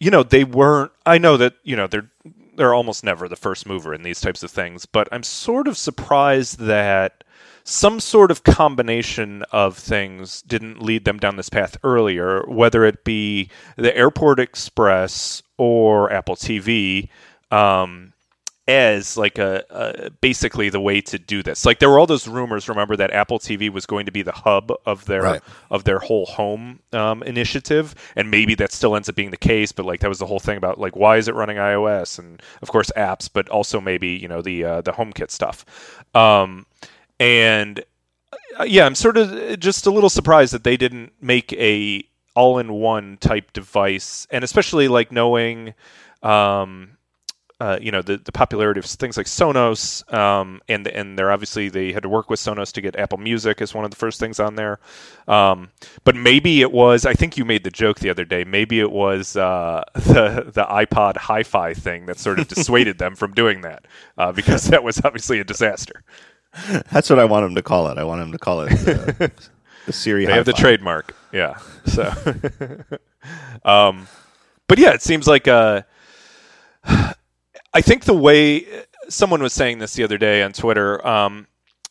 you 0.00 0.10
know 0.10 0.22
they 0.22 0.44
weren't. 0.44 0.92
I 1.06 1.18
know 1.18 1.36
that 1.36 1.54
you 1.62 1.76
know 1.76 1.86
they're 1.86 2.10
they're 2.56 2.74
almost 2.74 3.04
never 3.04 3.28
the 3.28 3.36
first 3.36 3.66
mover 3.66 3.94
in 3.94 4.02
these 4.02 4.20
types 4.20 4.42
of 4.42 4.50
things, 4.50 4.86
but 4.86 5.08
I'm 5.12 5.22
sort 5.22 5.68
of 5.68 5.76
surprised 5.76 6.58
that 6.60 7.23
some 7.64 7.98
sort 7.98 8.30
of 8.30 8.44
combination 8.44 9.42
of 9.50 9.76
things 9.76 10.42
didn't 10.42 10.82
lead 10.82 11.04
them 11.04 11.18
down 11.18 11.36
this 11.36 11.48
path 11.48 11.76
earlier, 11.82 12.44
whether 12.46 12.84
it 12.84 13.04
be 13.04 13.48
the 13.76 13.96
Airport 13.96 14.38
Express 14.38 15.42
or 15.56 16.12
Apple 16.12 16.36
TV. 16.36 17.08
Um, 17.50 18.12
as 18.66 19.18
like 19.18 19.36
a, 19.38 19.62
a 19.68 20.10
basically 20.22 20.70
the 20.70 20.80
way 20.80 20.98
to 20.98 21.18
do 21.18 21.42
this. 21.42 21.66
Like 21.66 21.80
there 21.80 21.90
were 21.90 21.98
all 21.98 22.06
those 22.06 22.26
rumors. 22.26 22.66
Remember 22.68 22.96
that 22.96 23.10
Apple 23.12 23.38
TV 23.38 23.70
was 23.70 23.84
going 23.84 24.06
to 24.06 24.12
be 24.12 24.22
the 24.22 24.32
hub 24.32 24.72
of 24.86 25.04
their 25.04 25.22
Right. 25.22 25.42
of 25.70 25.84
their 25.84 25.98
whole 25.98 26.24
home 26.26 26.80
um, 26.92 27.22
initiative, 27.24 27.94
and 28.16 28.30
maybe 28.30 28.54
that 28.54 28.72
still 28.72 28.96
ends 28.96 29.08
up 29.08 29.16
being 29.16 29.30
the 29.30 29.36
case. 29.36 29.70
But 29.70 29.84
like 29.84 30.00
that 30.00 30.08
was 30.08 30.18
the 30.18 30.26
whole 30.26 30.38
thing 30.40 30.56
about 30.56 30.78
like 30.80 30.96
why 30.96 31.18
is 31.18 31.28
it 31.28 31.34
running 31.34 31.58
iOS 31.58 32.18
and 32.18 32.42
of 32.62 32.70
course 32.70 32.90
apps, 32.96 33.28
but 33.30 33.48
also 33.50 33.82
maybe 33.82 34.08
you 34.08 34.28
know 34.28 34.40
the 34.40 34.64
uh, 34.64 34.80
the 34.80 34.92
HomeKit 34.92 35.30
stuff. 35.30 35.66
Um, 36.14 36.64
and 37.18 37.84
uh, 38.58 38.64
yeah, 38.64 38.86
I'm 38.86 38.94
sort 38.94 39.16
of 39.16 39.58
just 39.58 39.86
a 39.86 39.90
little 39.90 40.10
surprised 40.10 40.52
that 40.52 40.64
they 40.64 40.76
didn't 40.76 41.12
make 41.20 41.52
a 41.54 42.06
all-in-one 42.36 43.18
type 43.18 43.52
device, 43.52 44.26
and 44.30 44.44
especially 44.44 44.88
like 44.88 45.12
knowing. 45.12 45.74
Um, 46.22 46.94
uh, 47.60 47.78
you 47.80 47.92
know 47.92 48.02
the, 48.02 48.16
the 48.16 48.32
popularity 48.32 48.80
of 48.80 48.84
things 48.84 49.16
like 49.16 49.26
Sonos, 49.26 50.12
um, 50.12 50.60
and 50.68 50.86
and 50.88 51.16
they're 51.16 51.30
obviously 51.30 51.68
they 51.68 51.92
had 51.92 52.02
to 52.02 52.08
work 52.08 52.28
with 52.28 52.40
Sonos 52.40 52.72
to 52.72 52.80
get 52.80 52.96
Apple 52.96 53.18
Music 53.18 53.62
as 53.62 53.72
one 53.72 53.84
of 53.84 53.90
the 53.90 53.96
first 53.96 54.18
things 54.18 54.40
on 54.40 54.56
there. 54.56 54.80
Um, 55.28 55.70
but 56.02 56.16
maybe 56.16 56.60
it 56.62 56.72
was 56.72 57.06
I 57.06 57.14
think 57.14 57.38
you 57.38 57.44
made 57.44 57.62
the 57.62 57.70
joke 57.70 58.00
the 58.00 58.10
other 58.10 58.24
day. 58.24 58.44
Maybe 58.44 58.80
it 58.80 58.90
was 58.90 59.36
uh, 59.36 59.84
the 59.94 60.50
the 60.52 60.64
iPod 60.64 61.16
Hi-Fi 61.16 61.74
thing 61.74 62.06
that 62.06 62.18
sort 62.18 62.40
of 62.40 62.48
dissuaded 62.48 62.98
them 62.98 63.14
from 63.14 63.32
doing 63.32 63.60
that 63.60 63.86
uh, 64.18 64.32
because 64.32 64.64
that 64.64 64.82
was 64.82 65.00
obviously 65.04 65.38
a 65.38 65.44
disaster. 65.44 66.02
That's 66.92 67.10
what 67.10 67.18
I 67.18 67.24
want 67.24 67.46
him 67.46 67.54
to 67.54 67.62
call 67.62 67.88
it. 67.88 67.98
I 67.98 68.04
want 68.04 68.22
him 68.22 68.32
to 68.32 68.38
call 68.38 68.62
it 68.62 68.72
uh, 68.72 69.28
the 69.86 69.92
Siri. 69.92 70.26
They 70.26 70.32
have 70.32 70.46
the 70.46 70.52
trademark. 70.52 71.14
Yeah. 71.32 71.58
So, 71.86 72.04
um, 73.64 74.06
but 74.68 74.78
yeah, 74.78 74.92
it 74.92 75.02
seems 75.02 75.26
like 75.26 75.48
uh, 75.48 75.82
I 76.84 77.80
think 77.80 78.04
the 78.04 78.14
way 78.14 78.66
someone 79.08 79.42
was 79.42 79.52
saying 79.52 79.78
this 79.78 79.94
the 79.94 80.04
other 80.04 80.18
day 80.18 80.42
on 80.42 80.52
Twitter 80.52 81.04
um, 81.06 81.46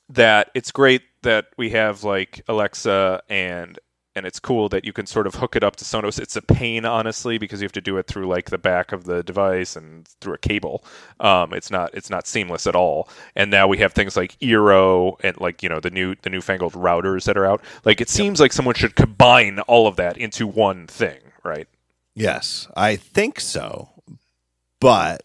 that 0.10 0.50
it's 0.54 0.72
great 0.72 1.02
that 1.24 1.48
we 1.58 1.72
have 1.72 2.04
like 2.04 2.44
Alexa 2.48 3.22
and 3.30 3.80
and 4.16 4.26
it's 4.26 4.40
cool 4.40 4.70
that 4.70 4.86
you 4.86 4.94
can 4.94 5.06
sort 5.08 5.26
of 5.26 5.36
hook 5.36 5.56
it 5.56 5.64
up 5.64 5.76
to 5.78 5.86
Sonos. 5.86 6.20
It's 6.20 6.36
a 6.36 6.42
pain, 6.42 6.86
honestly, 6.86 7.38
because 7.38 7.62
you 7.62 7.66
have 7.66 7.72
to 7.74 7.82
do 7.82 7.98
it 7.98 8.06
through 8.06 8.28
like 8.28 8.50
the 8.50 8.58
back 8.58 8.92
of 8.92 9.06
the 9.06 9.24
device 9.24 9.76
and 9.76 10.08
through 10.22 10.36
a 10.36 10.38
cable. 10.38 10.84
Um, 11.20 11.54
it's 11.54 11.72
not 11.72 11.94
it's 11.94 12.10
not 12.10 12.28
seamless 12.28 12.68
at 12.68 12.76
all. 12.76 13.10
And 13.36 13.50
now 13.50 13.68
we 13.68 13.80
have 13.80 13.94
things 13.94 14.16
like 14.16 14.38
Eero 14.40 15.16
and 15.24 15.40
like 15.40 15.64
you 15.64 15.70
know 15.70 15.80
the 15.80 15.90
new 15.90 16.16
the 16.22 16.30
newfangled 16.30 16.74
routers 16.74 17.26
that 17.26 17.38
are 17.38 17.46
out. 17.46 17.64
Like 17.86 18.02
it 18.02 18.10
seems 18.10 18.40
like 18.40 18.54
someone 18.54 18.76
should 18.76 18.96
combine 18.96 19.60
all 19.62 19.88
of 19.88 19.96
that 19.96 20.18
into 20.18 20.46
one 20.46 20.86
thing, 20.86 21.20
right? 21.44 21.68
Yes, 22.14 22.68
I 22.76 22.96
think 22.96 23.40
so. 23.40 23.90
But 24.80 25.24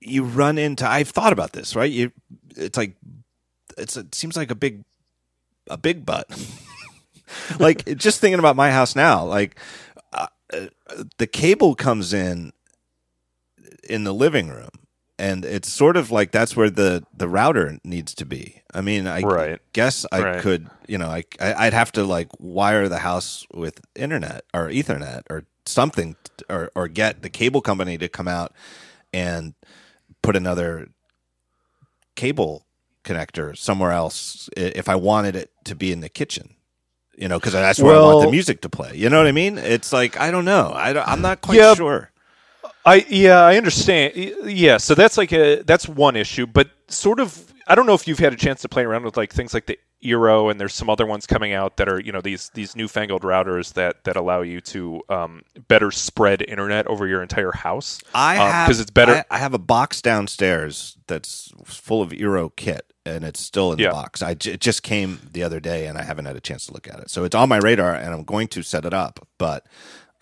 you 0.00 0.24
run 0.24 0.56
into 0.56 0.88
I've 0.88 1.10
thought 1.10 1.34
about 1.34 1.52
this, 1.52 1.76
right? 1.76 1.90
You 1.90 2.12
it's 2.56 2.78
like 2.78 2.94
it's 3.76 3.98
it 3.98 4.14
seems 4.14 4.36
like 4.36 4.50
a 4.50 4.54
big 4.54 4.84
a 5.68 5.76
big 5.76 6.06
butt. 6.06 6.26
like 7.58 7.84
just 7.96 8.20
thinking 8.20 8.38
about 8.38 8.56
my 8.56 8.70
house 8.70 8.94
now, 8.96 9.24
like 9.24 9.58
uh, 10.12 10.26
the 11.18 11.26
cable 11.26 11.74
comes 11.74 12.12
in 12.12 12.52
in 13.88 14.04
the 14.04 14.14
living 14.14 14.48
room 14.48 14.70
and 15.18 15.44
it's 15.44 15.70
sort 15.70 15.96
of 15.96 16.10
like 16.10 16.30
that's 16.30 16.56
where 16.56 16.70
the 16.70 17.04
the 17.16 17.28
router 17.28 17.78
needs 17.84 18.14
to 18.14 18.24
be. 18.24 18.62
I 18.72 18.80
mean, 18.80 19.06
I 19.06 19.22
Right. 19.22 19.60
guess 19.72 20.06
I 20.12 20.22
Right. 20.22 20.40
could, 20.40 20.68
you 20.86 20.96
know, 20.98 21.08
I 21.08 21.24
I- 21.40 21.66
I'd 21.66 21.72
have 21.72 21.92
to 21.92 22.04
like 22.04 22.28
wire 22.38 22.88
the 22.88 23.00
house 23.00 23.46
with 23.52 23.80
internet 23.94 24.44
or 24.54 24.68
Ethernet 24.68 25.22
or 25.28 25.44
something, 25.66 26.16
or 26.48 26.70
or 26.74 26.88
get 26.88 27.22
the 27.22 27.30
cable 27.30 27.60
company 27.60 27.98
to 27.98 28.08
come 28.08 28.28
out 28.28 28.52
and 29.12 29.54
put 30.22 30.36
another 30.36 30.88
cable 32.14 32.66
connector 33.04 33.56
somewhere 33.56 33.92
else 33.92 34.48
if 34.56 34.88
I 34.88 34.94
wanted 34.96 35.34
it 35.34 35.50
to 35.64 35.74
be 35.74 35.92
in 35.92 36.00
the 36.00 36.08
kitchen. 36.08 36.54
You 37.20 37.26
know, 37.28 37.38
because 37.38 37.52
that's 37.52 37.80
where 37.80 37.96
I 37.96 38.00
want 38.00 38.26
the 38.26 38.30
music 38.30 38.60
to 38.60 38.68
play. 38.68 38.92
You 38.94 39.10
know 39.10 39.18
what 39.18 39.26
I 39.26 39.32
mean? 39.32 39.58
It's 39.58 39.92
like 39.92 40.20
I 40.20 40.30
don't 40.30 40.44
know. 40.44 40.72
I 40.74 40.92
don't, 40.92 41.06
I'm 41.08 41.20
not 41.20 41.40
quite 41.40 41.58
Yeah, 41.58 41.74
sure. 41.74 42.10
I 42.86 43.04
yeah, 43.08 43.40
I 43.40 43.56
understand. 43.56 44.12
Yeah, 44.44 44.76
so 44.76 44.94
that's 44.94 45.18
like 45.18 45.32
a 45.32 45.62
that's 45.62 45.88
one 45.88 46.14
issue, 46.16 46.46
but 46.46 46.70
sort 46.86 47.18
of 47.20 47.52
I 47.66 47.74
don't 47.74 47.86
know 47.86 47.94
if 47.94 48.06
you've 48.06 48.20
had 48.20 48.32
a 48.32 48.36
chance 48.36 48.62
to 48.62 48.68
play 48.68 48.84
around 48.84 49.04
with 49.04 49.16
like 49.16 49.32
things 49.32 49.52
like 49.52 49.66
the 49.66 49.78
Eero 50.04 50.48
and 50.48 50.60
there's 50.60 50.74
some 50.74 50.88
other 50.88 51.04
ones 51.06 51.26
coming 51.26 51.52
out 51.52 51.76
that 51.78 51.88
are 51.88 51.98
you 52.00 52.12
know 52.12 52.20
these 52.20 52.50
these 52.54 52.76
newfangled 52.76 53.22
routers 53.22 53.72
that 53.72 54.04
that 54.04 54.16
allow 54.16 54.42
you 54.42 54.60
to 54.60 55.02
um, 55.08 55.42
better 55.66 55.90
spread 55.90 56.40
internet 56.42 56.86
over 56.86 57.08
your 57.08 57.20
entire 57.20 57.50
house. 57.50 58.00
I 58.14 58.36
Um, 58.38 58.48
have 58.52 58.66
'cause 58.68 58.78
it's 58.78 58.92
better- 58.92 59.24
I, 59.28 59.36
I 59.36 59.38
have 59.38 59.54
a 59.54 59.58
box 59.58 60.00
downstairs 60.00 60.96
that's 61.08 61.52
full 61.64 62.00
of 62.00 62.10
Eero 62.10 62.50
kit, 62.54 62.86
and 63.08 63.24
it's 63.24 63.40
still 63.40 63.72
in 63.72 63.78
Yeah. 63.78 63.88
the 63.88 63.92
box. 63.94 64.22
I 64.22 64.34
j- 64.34 64.52
it 64.52 64.60
just 64.60 64.82
came 64.82 65.20
the 65.32 65.42
other 65.42 65.60
day, 65.60 65.86
and 65.86 65.98
I 65.98 66.02
haven't 66.04 66.26
had 66.26 66.36
a 66.36 66.40
chance 66.40 66.66
to 66.66 66.72
look 66.72 66.86
at 66.88 66.98
it. 67.00 67.10
So 67.10 67.24
it's 67.24 67.34
on 67.34 67.48
my 67.48 67.58
radar, 67.58 67.94
and 67.94 68.12
I'm 68.14 68.24
going 68.24 68.48
to 68.48 68.62
set 68.62 68.84
it 68.84 68.94
up. 68.94 69.26
But 69.38 69.66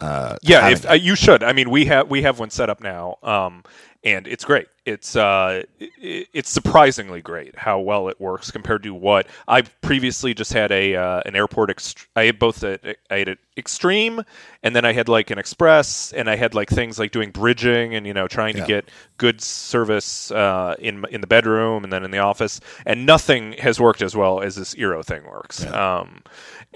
uh, 0.01 0.37
Yeah, 0.43 0.69
if 0.69 0.89
uh, 0.89 0.93
you 0.95 1.15
should. 1.17 1.43
I 1.43 1.53
mean, 1.53 1.71
we 1.71 1.87
have 1.87 2.09
we 2.09 2.23
have 2.23 2.39
one 2.39 2.51
set 2.51 2.69
up 2.71 2.81
now, 2.83 3.17
um, 3.23 3.65
and 4.07 4.27
it's 4.29 4.45
great. 4.45 4.69
It's 4.85 5.17
uh, 5.17 5.65
it's 5.81 6.49
surprisingly 6.49 7.21
great 7.21 7.57
how 7.59 7.81
well 7.81 8.09
it 8.09 8.21
works 8.21 8.53
compared 8.53 8.85
to 8.85 8.95
what 8.95 9.27
I 9.49 9.63
previously 9.63 10.33
just 10.33 10.53
had 10.53 10.71
a 10.71 10.95
uh, 10.95 11.23
an 11.27 11.35
airport. 11.35 11.71
Ext- 11.71 12.07
I 12.15 12.27
had 12.27 12.39
both 12.39 12.63
a, 12.63 12.95
I 13.11 13.19
had 13.19 13.29
an 13.31 13.39
extreme, 13.57 14.23
and 14.63 14.77
then 14.77 14.85
I 14.85 14.93
had 14.93 15.09
like 15.09 15.33
an 15.33 15.39
express, 15.39 16.13
and 16.13 16.31
I 16.31 16.37
had 16.37 16.55
like 16.55 16.71
things 16.71 17.01
like 17.01 17.11
doing 17.11 17.33
bridging 17.33 17.97
and 17.97 18.07
you 18.07 18.15
know 18.15 18.29
trying 18.29 18.57
Yeah. 18.57 18.63
to 18.63 18.69
get 18.69 18.89
good 19.19 19.41
service 19.41 20.31
uh, 20.31 20.77
in 20.79 21.05
in 21.11 21.21
the 21.21 21.27
bedroom 21.27 21.83
and 21.83 21.93
then 21.93 22.05
in 22.05 22.13
the 22.13 22.19
office, 22.19 22.61
and 22.87 23.05
nothing 23.05 23.55
has 23.55 23.81
worked 23.81 24.03
as 24.03 24.15
well 24.15 24.41
as 24.41 24.55
this 24.55 24.77
Eero 24.77 25.05
thing 25.05 25.25
works. 25.25 25.67
Um, 25.67 26.23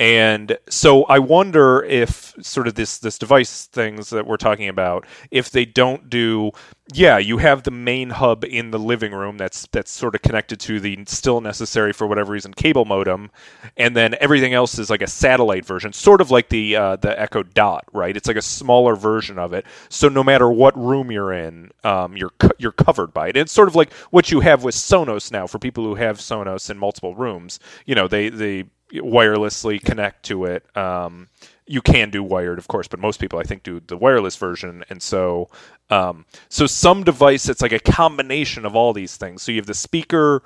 and 0.01 0.57
so 0.71 1.05
I 1.05 1.19
wonder 1.19 1.83
if 1.85 2.35
sort 2.41 2.67
of 2.67 2.75
this 2.75 2.97
this 2.97 3.19
device 3.19 3.67
things 3.67 4.09
that 4.09 4.27
we're 4.27 4.39
talking 4.39 4.67
about, 4.67 5.07
if 5.31 5.51
they 5.51 5.67
don't 5.67 6.09
do, 6.09 6.53
yeah, 6.95 7.19
you 7.19 7.37
have 7.37 7.65
the 7.65 7.71
main 7.71 8.09
hub 8.09 8.43
in 8.43 8.71
the 8.71 8.79
living 8.79 9.13
room 9.13 9.37
that's 9.37 9.69
that's 9.73 9.91
sort 9.91 10.15
of 10.15 10.23
connected 10.23 10.59
to 10.61 10.81
the 10.81 10.99
still 11.07 11.43
necessary 11.43 11.93
for 11.93 12.07
whatever 12.07 12.33
reason 12.33 12.55
cable 12.55 12.87
modem, 12.87 13.31
and 13.77 13.95
then 13.95 14.15
everything 14.21 14.55
else 14.55 14.79
is 14.79 14.89
like 14.89 15.03
a 15.03 15.07
satellite 15.07 15.67
version, 15.67 15.93
sort 15.93 16.23
of 16.23 16.31
like 16.31 16.49
the 16.49 16.77
uh, 16.77 16.97
the 16.97 17.21
Echo 17.21 17.43
Dot, 17.43 17.85
right? 17.93 18.17
It's 18.17 18.27
like 18.27 18.39
a 18.39 18.43
smaller 18.43 18.97
version 18.97 19.39
of 19.39 19.53
it. 19.53 19.67
So 19.91 20.09
no 20.09 20.25
matter 20.25 20.51
what 20.51 20.75
room 20.79 21.13
you're 21.13 21.35
in, 21.35 21.73
um, 21.85 22.17
you're 22.17 22.33
you're 22.57 22.73
covered 22.73 23.13
by 23.13 23.29
it. 23.29 23.37
It's 23.37 23.53
sort 23.53 23.69
of 23.69 23.77
like 23.77 23.93
what 24.13 24.31
you 24.31 24.41
have 24.41 24.65
with 24.65 24.75
Sonos 24.75 25.31
now 25.31 25.47
for 25.47 25.59
people 25.59 25.85
who 25.85 25.97
have 25.97 26.17
Sonos 26.21 26.71
in 26.71 26.79
multiple 26.79 27.15
rooms. 27.15 27.61
You 27.85 27.95
know, 27.95 28.09
they 28.09 28.31
they 28.31 28.65
wirelessly 28.93 29.81
connect 29.83 30.25
to 30.27 30.45
it. 30.45 30.65
Um, 30.77 31.29
you 31.67 31.81
can 31.81 32.11
do 32.11 32.23
wired, 32.25 32.59
of 32.59 32.67
course, 32.67 32.89
but 32.89 32.99
most 32.99 33.21
people, 33.21 33.39
I 33.39 33.45
think, 33.45 33.63
do 33.63 33.81
the 33.87 33.97
wireless 33.97 34.35
version. 34.35 34.85
And 34.91 35.01
so, 35.01 35.49
um, 35.89 36.27
so 36.49 36.67
some 36.67 37.05
device 37.05 37.49
it's 37.49 37.63
like 37.63 37.73
a 37.73 37.79
combination 37.79 38.67
of 38.67 38.75
all 38.75 38.93
these 38.93 39.17
things. 39.17 39.43
So 39.43 39.53
you 39.53 39.59
have 39.59 39.67
the 39.67 39.75
speaker, 39.75 40.43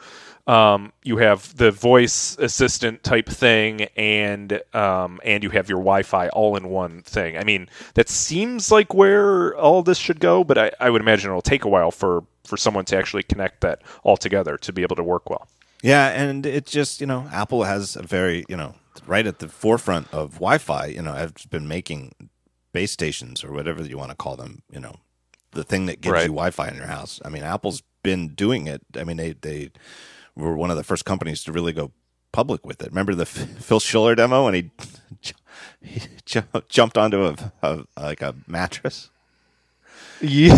um, 0.47 0.93
you 1.03 1.17
have 1.17 1.57
the 1.57 1.71
voice 1.71 2.37
assistant 2.39 3.03
type 3.03 3.27
thing, 3.27 3.83
and 3.97 4.61
um, 4.75 5.19
and 5.25 5.43
you 5.43 5.49
have 5.51 5.71
your 5.71 5.79
Wi-Fi 5.79 6.29
all 6.29 6.57
in 6.57 6.69
one 6.69 7.01
thing. 7.03 7.39
I 7.39 7.45
mean, 7.45 7.71
that 7.95 8.11
seems 8.11 8.71
like 8.71 8.93
where 8.93 9.57
all 9.57 9.83
this 9.83 9.97
should 9.97 10.21
go, 10.21 10.45
but 10.45 10.59
I, 10.59 10.73
I 10.79 10.91
would 10.91 11.01
imagine 11.01 11.31
it'll 11.31 11.41
take 11.41 11.65
a 11.65 11.69
while 11.71 11.91
for 11.91 12.25
for 12.45 12.59
someone 12.59 12.85
to 12.85 12.99
actually 12.99 13.23
connect 13.23 13.63
that 13.63 13.81
all 14.03 14.19
together 14.19 14.59
to 14.59 14.73
be 14.75 14.83
able 14.83 14.97
to 14.97 15.03
work 15.03 15.31
well. 15.31 15.49
Yeah, 15.85 16.09
and 16.09 16.47
it's 16.47 16.73
just 16.73 17.01
you 17.01 17.07
know 17.07 17.29
Apple 17.33 17.65
has 17.65 17.95
a 17.97 18.03
very 18.03 18.45
you 18.49 18.57
know 18.57 18.75
right 19.07 19.27
at 19.27 19.39
the 19.39 19.49
forefront 19.49 20.13
of 20.15 20.35
Wi-Fi. 20.35 20.87
You 20.87 21.03
know, 21.03 21.13
I've 21.13 21.35
been 21.51 21.69
making 21.69 22.13
base 22.73 22.91
stations 22.93 23.45
or 23.45 23.53
whatever 23.53 23.83
you 23.85 23.99
want 23.99 24.11
to 24.11 24.17
call 24.17 24.37
them. 24.37 24.63
You 24.71 24.81
know, 24.81 24.97
the 25.53 25.63
thing 25.65 25.87
that 25.87 26.01
gives 26.01 26.13
Right. 26.13 26.23
you 26.23 26.29
Wi-Fi 26.33 26.69
in 26.69 26.77
your 26.77 26.87
house. 26.87 27.21
I 27.25 27.29
mean, 27.29 27.43
Apple's 27.43 27.83
been 28.03 28.29
doing 28.35 28.67
it. 28.67 28.81
I 28.97 29.05
mean, 29.05 29.19
they 29.19 29.33
they 29.35 29.71
were 30.35 30.57
one 30.57 30.71
of 30.71 30.77
the 30.79 30.85
first 30.85 31.05
companies 31.05 31.45
to 31.45 31.53
really 31.53 31.73
go 31.75 31.93
public 32.33 32.65
with 32.67 32.81
it. 32.83 32.89
Remember 32.89 33.15
the 33.15 33.23
F- 33.23 33.49
Phil 33.59 33.79
Schiller 33.81 34.15
demo 34.15 34.45
when 34.47 34.55
he, 34.55 34.71
he 35.83 36.01
ju- 36.25 36.43
jumped 36.69 36.97
onto 36.99 37.27
a, 37.27 37.37
a 37.63 37.85
like 38.01 38.23
a 38.23 38.35
mattress. 38.47 39.11
Yeah, 40.25 40.57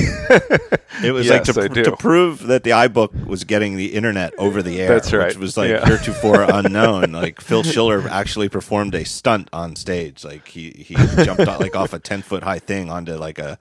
It 1.03 1.12
was 1.12 1.27
Yes, 1.27 1.55
like 1.57 1.73
to, 1.73 1.83
to 1.85 1.97
prove 1.97 2.47
that 2.47 2.62
the 2.64 2.71
iBook 2.71 3.27
was 3.27 3.45
getting 3.45 3.77
the 3.77 3.93
internet 3.95 4.33
over 4.39 4.62
the 4.62 4.81
air. 4.81 4.89
That's 4.89 5.12
right. 5.12 5.29
Which 5.29 5.37
was 5.37 5.57
like 5.57 5.71
Yeah. 5.71 5.85
heretofore 5.87 6.43
unknown. 6.49 7.12
Like 7.12 7.41
Phil 7.41 7.62
Schiller 7.62 8.09
actually 8.09 8.49
performed 8.49 8.95
a 8.95 9.05
stunt 9.05 9.49
on 9.53 9.77
stage. 9.77 10.25
Like 10.25 10.49
he 10.49 10.71
he 10.71 10.95
jumped 11.25 11.47
on, 11.47 11.59
like 11.61 11.77
off 11.77 11.93
a 11.93 11.99
ten 11.99 12.23
foot 12.23 12.43
high 12.43 12.59
thing 12.61 12.91
onto 12.91 13.14
like 13.17 13.39
a 13.39 13.59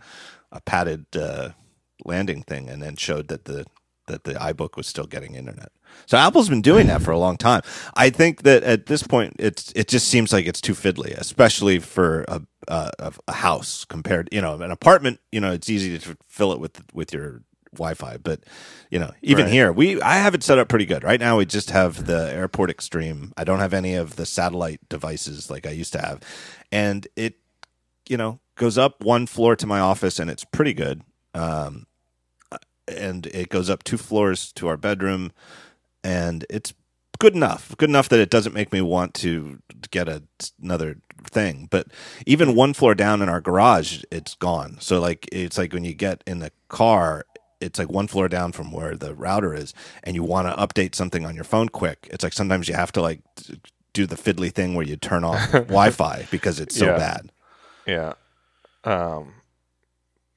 a 0.51 0.61
padded 0.61 1.05
uh, 1.15 1.49
landing 2.05 2.41
thing, 2.43 2.69
and 2.69 2.81
then 2.81 2.95
showed 2.95 3.27
that 3.27 3.45
the 3.45 3.65
that 4.07 4.23
the 4.23 4.33
iBook 4.33 4.77
was 4.77 4.87
still 4.87 5.05
getting 5.07 5.35
internet. 5.35 5.71
So 6.05 6.17
Apple's 6.17 6.49
been 6.49 6.61
doing 6.61 6.87
that 6.87 7.01
for 7.01 7.11
a 7.11 7.17
long 7.17 7.37
time. 7.37 7.61
I 7.95 8.09
think 8.09 8.43
that 8.43 8.63
at 8.63 8.85
this 8.87 9.03
point, 9.03 9.35
it's 9.39 9.71
it 9.75 9.87
just 9.87 10.07
seems 10.07 10.33
like 10.33 10.45
it's 10.45 10.61
too 10.61 10.73
fiddly, 10.73 11.15
especially 11.17 11.79
for 11.79 12.25
a 12.27 12.41
a, 12.67 13.13
a 13.27 13.31
house 13.33 13.85
compared, 13.85 14.29
you 14.31 14.41
know, 14.41 14.61
an 14.61 14.71
apartment. 14.71 15.19
You 15.31 15.39
know, 15.41 15.51
it's 15.51 15.69
easy 15.69 15.97
to 15.99 16.17
fill 16.27 16.51
it 16.51 16.59
with 16.59 16.81
with 16.93 17.13
your 17.13 17.41
Wi-Fi, 17.73 18.17
but 18.17 18.41
you 18.89 18.99
know, 18.99 19.11
even 19.21 19.45
Right. 19.45 19.53
here, 19.53 19.71
we 19.71 20.01
I 20.01 20.15
have 20.15 20.33
it 20.35 20.43
set 20.43 20.57
up 20.57 20.67
pretty 20.69 20.85
good. 20.85 21.03
Right 21.03 21.19
now, 21.19 21.37
we 21.37 21.45
just 21.45 21.71
have 21.71 22.05
the 22.05 22.31
Airport 22.33 22.69
Extreme. 22.69 23.33
I 23.37 23.43
don't 23.43 23.59
have 23.59 23.73
any 23.73 23.95
of 23.95 24.15
the 24.15 24.25
satellite 24.25 24.79
devices 24.89 25.49
like 25.49 25.65
I 25.67 25.71
used 25.71 25.93
to 25.93 25.99
have, 25.99 26.21
and 26.71 27.07
it, 27.15 27.35
you 28.09 28.17
know, 28.17 28.39
goes 28.55 28.77
up 28.77 29.03
one 29.03 29.27
floor 29.27 29.55
to 29.57 29.67
my 29.67 29.79
office, 29.79 30.19
and 30.19 30.29
it's 30.29 30.45
pretty 30.45 30.73
good. 30.73 31.01
Um, 31.33 31.85
and 32.87 33.25
it 33.27 33.49
goes 33.49 33.69
up 33.69 33.83
two 33.83 33.97
floors 33.97 34.51
to 34.53 34.67
our 34.67 34.77
bedroom, 34.77 35.31
and 36.03 36.45
it's 36.49 36.73
good 37.19 37.35
enough. 37.35 37.75
Good 37.77 37.89
enough 37.89 38.09
that 38.09 38.19
it 38.19 38.29
doesn't 38.29 38.53
make 38.53 38.71
me 38.73 38.81
want 38.81 39.13
to 39.15 39.59
get 39.91 40.07
a, 40.07 40.23
another 40.61 40.97
thing. 41.25 41.67
But 41.71 41.87
even 42.25 42.55
one 42.55 42.73
floor 42.73 42.93
down 42.95 43.21
in 43.21 43.29
our 43.29 43.41
garage, 43.41 44.03
it's 44.11 44.35
gone. 44.35 44.77
So 44.79 44.99
like 44.99 45.27
it's 45.31 45.57
like 45.57 45.73
when 45.73 45.83
you 45.85 45.93
get 45.93 46.23
in 46.27 46.39
the 46.39 46.51
car, 46.69 47.25
it's 47.61 47.79
like 47.79 47.89
one 47.89 48.07
floor 48.07 48.27
down 48.27 48.51
from 48.51 48.71
where 48.71 48.95
the 48.95 49.15
router 49.15 49.53
is, 49.53 49.73
and 50.03 50.15
you 50.15 50.23
want 50.23 50.47
to 50.47 50.53
update 50.61 50.93
something 50.95 51.25
on 51.25 51.35
your 51.35 51.43
phone 51.45 51.69
quick. 51.69 52.07
It's 52.11 52.23
like 52.23 52.33
sometimes 52.33 52.67
you 52.67 52.75
have 52.75 52.91
to 52.93 53.01
like 53.01 53.21
do 53.93 54.05
the 54.05 54.17
fiddly 54.17 54.51
thing 54.51 54.75
where 54.75 54.85
you 54.85 54.97
turn 54.97 55.23
off 55.23 55.51
Wi-Fi 55.51 56.27
because 56.29 56.59
it's 56.59 56.75
so 56.75 56.87
Yeah. 56.87 56.97
bad. 56.97 57.31
yeah, 57.87 58.13
um, 58.83 59.33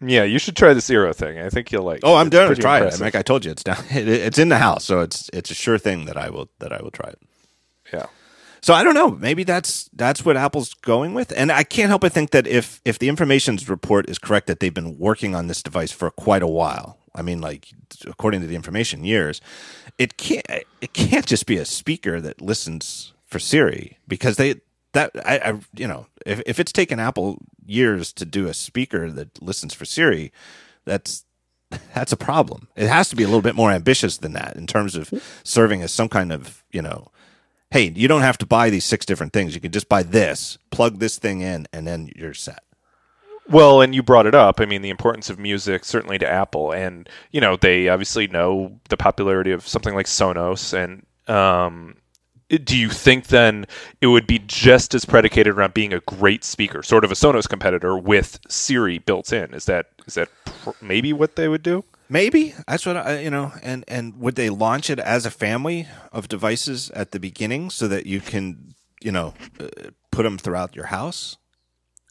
yeah. 0.01 0.25
You 0.25 0.39
should 0.39 0.57
try 0.57 0.73
the 0.75 0.81
Eero 0.81 1.15
thing. 1.15 1.39
I 1.39 1.49
think 1.51 1.73
you'll 1.73 1.85
like. 1.85 2.01
Oh, 2.03 2.15
I'm 2.17 2.31
done 2.31 2.49
to 2.49 2.57
try 2.57 2.79
impressive. 2.79 3.01
it. 3.01 3.05
Like 3.05 3.15
I 3.15 3.23
told 3.23 3.45
you, 3.45 3.51
it's 3.51 3.65
down. 3.65 3.83
It, 3.91 4.09
it's 4.09 4.39
in 4.39 4.49
the 4.49 4.59
house, 4.59 4.85
so 4.85 5.01
it's 5.01 5.31
it's 5.33 5.51
a 5.51 5.55
sure 5.55 5.79
thing 5.79 6.07
that 6.07 6.17
I 6.17 6.31
will 6.31 6.49
that 6.61 6.73
I 6.73 6.83
will 6.83 6.91
try 6.91 7.11
it. 7.11 7.21
Yeah. 7.93 8.07
So 8.61 8.75
I 8.75 8.83
don't 8.83 8.95
know. 8.95 9.11
Maybe 9.11 9.45
that's 9.45 9.89
that's 9.93 10.25
what 10.25 10.37
Apple's 10.37 10.75
going 10.75 11.15
with, 11.15 11.33
and 11.37 11.53
I 11.53 11.63
can't 11.65 11.89
help 11.89 12.03
but 12.03 12.13
think 12.13 12.31
that 12.31 12.47
if 12.47 12.81
if 12.85 12.99
the 12.99 13.09
information's 13.09 13.69
report 13.69 14.09
is 14.11 14.19
correct, 14.19 14.47
that 14.49 14.61
they've 14.61 14.75
been 14.75 14.99
working 14.99 15.35
on 15.35 15.47
this 15.47 15.63
device 15.63 15.93
for 15.93 16.11
quite 16.11 16.43
a 16.43 16.49
while. 16.49 16.99
I 17.15 17.23
mean, 17.23 17.41
like 17.41 17.69
according 18.07 18.41
to 18.43 18.47
the 18.47 18.57
information, 18.57 19.05
years. 19.05 19.41
It 19.97 20.17
can't 20.17 20.47
it 20.81 20.93
can't 20.93 21.27
just 21.27 21.47
be 21.47 21.57
a 21.57 21.65
speaker 21.65 22.21
that 22.21 22.41
listens 22.41 23.13
for 23.27 23.39
Siri 23.39 23.99
because 24.07 24.37
they 24.37 24.57
that 24.99 25.27
I, 25.27 25.39
I 25.39 25.61
you 25.75 25.87
know 25.87 26.07
if 26.27 26.43
if 26.47 26.59
it's 26.59 26.73
taken 26.73 26.99
Apple 26.99 27.39
years 27.67 28.13
to 28.15 28.25
do 28.25 28.49
a 28.49 28.55
speaker 28.55 29.11
that 29.11 29.43
listens 29.43 29.75
for 29.75 29.85
Siri, 29.85 30.33
that's 30.85 31.25
that's 31.95 32.13
a 32.13 32.17
problem. 32.17 32.69
It 32.77 32.89
has 32.89 33.09
to 33.11 33.17
be 33.17 33.23
a 33.23 33.27
little 33.27 33.43
bit 33.43 33.55
more 33.55 33.71
ambitious 33.71 34.17
than 34.17 34.33
that 34.33 34.57
in 34.57 34.67
terms 34.67 34.97
of 34.97 35.13
serving 35.45 35.83
as 35.83 35.93
some 35.93 36.09
kind 36.09 36.33
of 36.33 36.65
you 36.71 36.83
know 36.83 37.11
hey, 37.71 37.93
you 37.95 38.09
don't 38.09 38.23
have 38.23 38.39
to 38.39 38.47
buy 38.47 38.71
these 38.71 38.85
six 38.85 39.05
different 39.05 39.33
things. 39.33 39.55
You 39.55 39.61
can 39.61 39.73
just 39.73 39.91
buy 39.91 40.03
this, 40.03 40.57
plug 40.71 41.01
this 41.01 41.19
thing 41.19 41.43
in, 41.43 41.67
and 41.71 41.87
then 41.87 42.11
you're 42.17 42.33
set. 42.33 42.63
Well, 43.47 43.81
and 43.81 43.95
you 43.95 44.03
brought 44.03 44.27
it 44.27 44.35
up. 44.35 44.61
I 44.61 44.67
mean, 44.67 44.83
the 44.83 44.91
importance 44.91 45.31
of 45.31 45.39
music 45.39 45.85
certainly 45.85 46.19
to 46.19 46.29
Apple, 46.29 46.73
and 46.73 47.09
you 47.31 47.41
know 47.41 47.57
they 47.57 47.89
obviously 47.89 48.27
know 48.27 48.79
the 48.89 48.97
popularity 48.97 49.53
of 49.53 49.67
something 49.67 49.95
like 49.95 50.07
Sonos. 50.07 50.75
And 50.75 51.07
um, 51.35 51.97
do 52.49 52.77
you 52.77 52.89
think 52.89 53.27
then 53.27 53.67
it 54.01 54.07
would 54.07 54.27
be 54.27 54.39
just 54.39 54.95
as 54.95 55.05
predicated 55.05 55.55
around 55.55 55.75
being 55.75 55.93
a 55.93 56.01
great 56.01 56.45
speaker, 56.45 56.83
sort 56.83 57.05
of 57.05 57.13
a 57.13 57.15
Sonos 57.15 57.49
competitor 57.49 57.97
with 57.97 58.41
Siri 58.49 58.99
built 58.99 59.33
in? 59.33 59.53
Is 59.53 59.67
that 59.67 59.87
is 60.07 60.15
that 60.15 60.29
pr- 60.45 60.71
maybe 60.81 61.13
what 61.13 61.37
they 61.37 61.49
would 61.49 61.63
do? 61.63 61.85
Maybe 62.09 62.55
that's 62.67 62.87
what 62.87 62.97
I, 62.97 63.21
you 63.21 63.31
know, 63.31 63.53
and 63.63 63.85
and 63.87 64.19
would 64.19 64.37
they 64.37 64.49
launch 64.49 64.89
it 64.89 64.99
as 64.99 65.27
a 65.27 65.31
family 65.31 65.89
of 66.11 66.29
devices 66.29 66.91
at 66.93 67.11
the 67.11 67.21
beginning 67.21 67.69
so 67.69 67.87
that 67.89 68.07
you 68.07 68.21
can, 68.21 68.75
you 69.03 69.13
know, 69.13 69.35
uh, 69.61 69.69
put 70.11 70.23
them 70.23 70.39
throughout 70.39 70.75
your 70.75 70.87
house? 70.87 71.37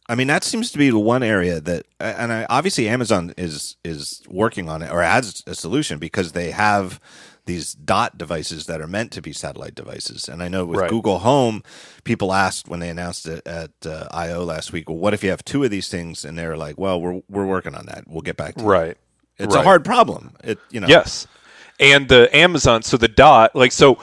I 0.08 0.14
mean, 0.14 0.28
that 0.28 0.42
seems 0.42 0.70
to 0.72 0.78
be 0.78 0.88
the 0.88 0.98
one 0.98 1.22
area 1.22 1.60
that, 1.60 1.84
and 2.00 2.32
I, 2.32 2.46
obviously 2.48 2.88
Amazon 2.88 3.34
is 3.36 3.76
is 3.84 4.22
working 4.28 4.68
on 4.68 4.82
it 4.82 4.90
or 4.90 5.02
has 5.02 5.42
a 5.46 5.54
solution 5.54 5.98
because 5.98 6.32
they 6.32 6.52
have 6.52 7.00
these 7.48 7.72
dot 7.72 8.18
devices 8.18 8.66
that 8.66 8.80
are 8.80 8.86
meant 8.86 9.10
to 9.12 9.22
be 9.22 9.32
satellite 9.32 9.74
devices. 9.74 10.28
And 10.28 10.42
I 10.42 10.48
know 10.48 10.66
with 10.66 10.80
Right. 10.80 10.90
Google 10.90 11.20
Home, 11.20 11.62
people 12.04 12.32
asked 12.32 12.68
when 12.68 12.78
they 12.78 12.90
announced 12.90 13.26
it 13.26 13.44
at 13.48 13.70
uh, 13.86 14.06
I/O 14.10 14.44
last 14.44 14.70
week, 14.70 14.88
well, 14.88 14.98
what 14.98 15.14
if 15.14 15.24
you 15.24 15.30
have 15.30 15.42
two 15.44 15.64
of 15.64 15.70
these 15.70 15.88
things? 15.88 16.24
And 16.26 16.38
they're 16.38 16.58
like, 16.58 16.78
well, 16.78 17.00
we're 17.00 17.22
we're 17.28 17.46
working 17.46 17.74
on 17.74 17.86
that. 17.86 18.04
We'll 18.06 18.20
get 18.20 18.36
back 18.36 18.54
to 18.56 18.62
you. 18.62 18.68
Right. 18.68 18.96
It's 19.38 19.54
a 19.54 19.62
hard 19.62 19.84
problem. 19.84 20.36
It 20.44 20.58
you 20.70 20.80
know. 20.80 20.88
Yes. 20.88 21.26
And 21.80 22.08
the 22.08 22.28
Amazon, 22.36 22.82
so 22.82 22.96
the 22.96 23.08
dot, 23.08 23.56
like 23.56 23.72
so 23.72 23.98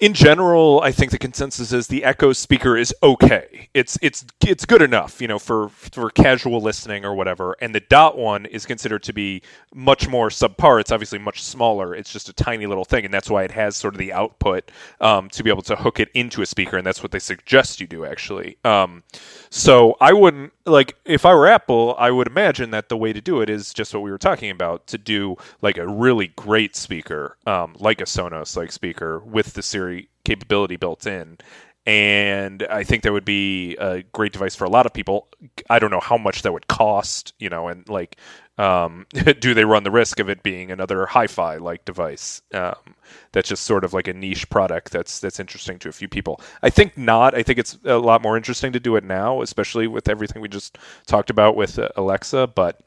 in 0.00 0.12
general, 0.12 0.80
I 0.82 0.90
think 0.90 1.12
the 1.12 1.18
consensus 1.18 1.72
is 1.72 1.86
the 1.86 2.02
Echo 2.02 2.32
speaker 2.32 2.76
is 2.76 2.92
okay. 3.00 3.68
It's 3.74 3.96
it's 4.02 4.24
it's 4.44 4.64
good 4.64 4.82
enough, 4.82 5.20
you 5.20 5.28
know, 5.28 5.38
for 5.38 5.68
for 5.68 6.10
casual 6.10 6.60
listening 6.60 7.04
or 7.04 7.14
whatever. 7.14 7.54
And 7.60 7.72
the 7.72 7.80
dot 7.80 8.18
one 8.18 8.44
is 8.46 8.66
considered 8.66 9.04
to 9.04 9.12
be 9.12 9.42
much 9.72 10.08
more 10.08 10.30
subpar. 10.30 10.80
It's 10.80 10.90
obviously 10.90 11.20
much 11.20 11.42
smaller. 11.44 11.94
It's 11.94 12.12
just 12.12 12.28
a 12.28 12.32
tiny 12.32 12.66
little 12.66 12.84
thing, 12.84 13.04
and 13.04 13.14
that's 13.14 13.30
why 13.30 13.44
it 13.44 13.52
has 13.52 13.76
sort 13.76 13.94
of 13.94 13.98
the 13.98 14.12
output 14.12 14.72
um, 15.00 15.28
to 15.30 15.44
be 15.44 15.50
able 15.50 15.62
to 15.62 15.76
hook 15.76 16.00
it 16.00 16.08
into 16.12 16.42
a 16.42 16.46
speaker, 16.46 16.76
and 16.76 16.84
that's 16.84 17.02
what 17.02 17.12
they 17.12 17.20
suggest 17.20 17.80
you 17.80 17.86
do 17.86 18.04
actually. 18.04 18.58
Um, 18.64 19.04
so 19.48 19.96
I 20.00 20.12
wouldn't 20.12 20.52
like 20.66 20.96
if 21.04 21.24
I 21.24 21.34
were 21.34 21.46
Apple, 21.46 21.94
I 21.98 22.10
would 22.10 22.26
imagine 22.26 22.72
that 22.72 22.88
the 22.88 22.96
way 22.96 23.12
to 23.12 23.20
do 23.20 23.40
it 23.40 23.48
is 23.48 23.72
just 23.72 23.94
what 23.94 24.02
we 24.02 24.10
were 24.10 24.18
talking 24.18 24.50
about 24.50 24.88
to 24.88 24.98
do 24.98 25.36
like 25.62 25.78
a 25.78 25.86
really 25.86 26.28
great 26.28 26.74
speaker, 26.74 27.36
um, 27.46 27.76
like 27.78 28.00
a 28.00 28.04
Sonos 28.04 28.56
like 28.56 28.72
speaker 28.72 29.20
with 29.20 29.54
the 29.54 29.62
Siri 29.62 29.83
capability 30.24 30.76
built 30.76 31.06
in. 31.06 31.38
And 31.86 32.62
I 32.70 32.82
think 32.82 33.02
that 33.02 33.12
would 33.12 33.26
be 33.26 33.76
a 33.76 34.02
great 34.04 34.32
device 34.32 34.54
for 34.54 34.64
a 34.64 34.70
lot 34.70 34.86
of 34.86 34.94
people. 34.94 35.28
I 35.68 35.78
don't 35.78 35.90
know 35.90 36.00
how 36.00 36.16
much 36.16 36.40
that 36.42 36.52
would 36.52 36.66
cost, 36.66 37.34
you 37.38 37.50
know, 37.50 37.68
and 37.68 37.86
like, 37.90 38.16
um, 38.56 39.06
do 39.40 39.52
they 39.52 39.66
run 39.66 39.82
the 39.84 39.90
risk 39.90 40.18
of 40.18 40.30
it 40.30 40.42
being 40.42 40.70
another 40.70 41.04
hi-fi 41.04 41.56
like 41.56 41.84
device? 41.84 42.40
Um, 42.54 42.94
that's 43.32 43.50
just 43.50 43.64
sort 43.64 43.84
of 43.84 43.92
like 43.92 44.08
a 44.08 44.14
niche 44.14 44.48
product 44.48 44.92
that's 44.92 45.20
that's 45.20 45.38
interesting 45.38 45.78
to 45.80 45.90
a 45.90 45.92
few 45.92 46.08
people. 46.08 46.40
I 46.62 46.70
think 46.70 46.96
not. 46.96 47.34
I 47.34 47.42
think 47.42 47.58
it's 47.58 47.76
a 47.84 47.98
lot 47.98 48.22
more 48.22 48.36
interesting 48.38 48.72
to 48.72 48.80
do 48.80 48.96
it 48.96 49.04
now, 49.04 49.42
especially 49.42 49.86
with 49.86 50.08
everything 50.08 50.40
we 50.40 50.48
just 50.48 50.78
talked 51.06 51.28
about 51.28 51.54
with 51.54 51.78
uh, 51.78 51.88
Alexa. 51.96 52.46
But 52.46 52.80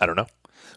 I 0.00 0.06
don't 0.06 0.16
know. 0.16 0.26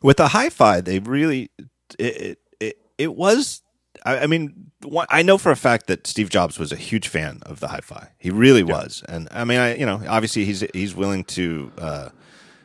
with 0.04 0.18
the 0.18 0.30
hi-fi 0.30 0.82
they 0.82 1.00
really 1.00 1.50
it 1.98 2.22
it, 2.22 2.40
it, 2.60 2.78
it 3.00 3.16
was 3.16 3.64
I, 4.06 4.20
I 4.20 4.28
mean 4.28 4.72
one, 4.84 5.08
i 5.10 5.22
know 5.22 5.38
for 5.38 5.52
a 5.52 5.56
fact 5.56 5.88
that 5.88 6.08
steve 6.08 6.30
jobs 6.30 6.58
was 6.60 6.72
a 6.72 6.76
huge 6.76 7.08
fan 7.08 7.40
of 7.44 7.60
the 7.60 7.68
hi-fi. 7.68 8.10
He 8.18 8.30
really 8.32 8.64
was. 8.64 9.04
And 9.08 9.28
i 9.32 9.44
mean 9.44 9.60
i 9.60 9.76
you 9.76 9.86
know 9.86 10.02
obviously 10.08 10.46
he's 10.46 10.62
he's 10.74 10.96
willing 10.96 11.24
to 11.26 11.72
uh 11.78 12.10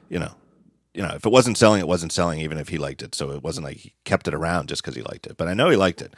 you 0.08 0.18
know 0.18 0.32
you 0.92 1.02
know 1.02 1.14
if 1.14 1.26
it 1.26 1.32
wasn't 1.32 1.58
selling 1.58 1.80
it 1.80 1.88
wasn't 1.88 2.12
selling 2.12 2.40
even 2.40 2.58
if 2.58 2.68
he 2.68 2.78
liked 2.78 3.02
it. 3.02 3.14
So 3.14 3.30
it 3.30 3.42
wasn't 3.42 3.64
like 3.66 3.78
he 3.78 3.94
kept 4.04 4.28
it 4.28 4.34
around 4.34 4.68
just 4.68 4.82
because 4.82 4.96
he 4.96 5.02
liked 5.02 5.26
it. 5.26 5.36
But 5.36 5.48
i 5.48 5.54
know 5.54 5.70
he 5.70 5.76
liked 5.76 6.02
it. 6.02 6.14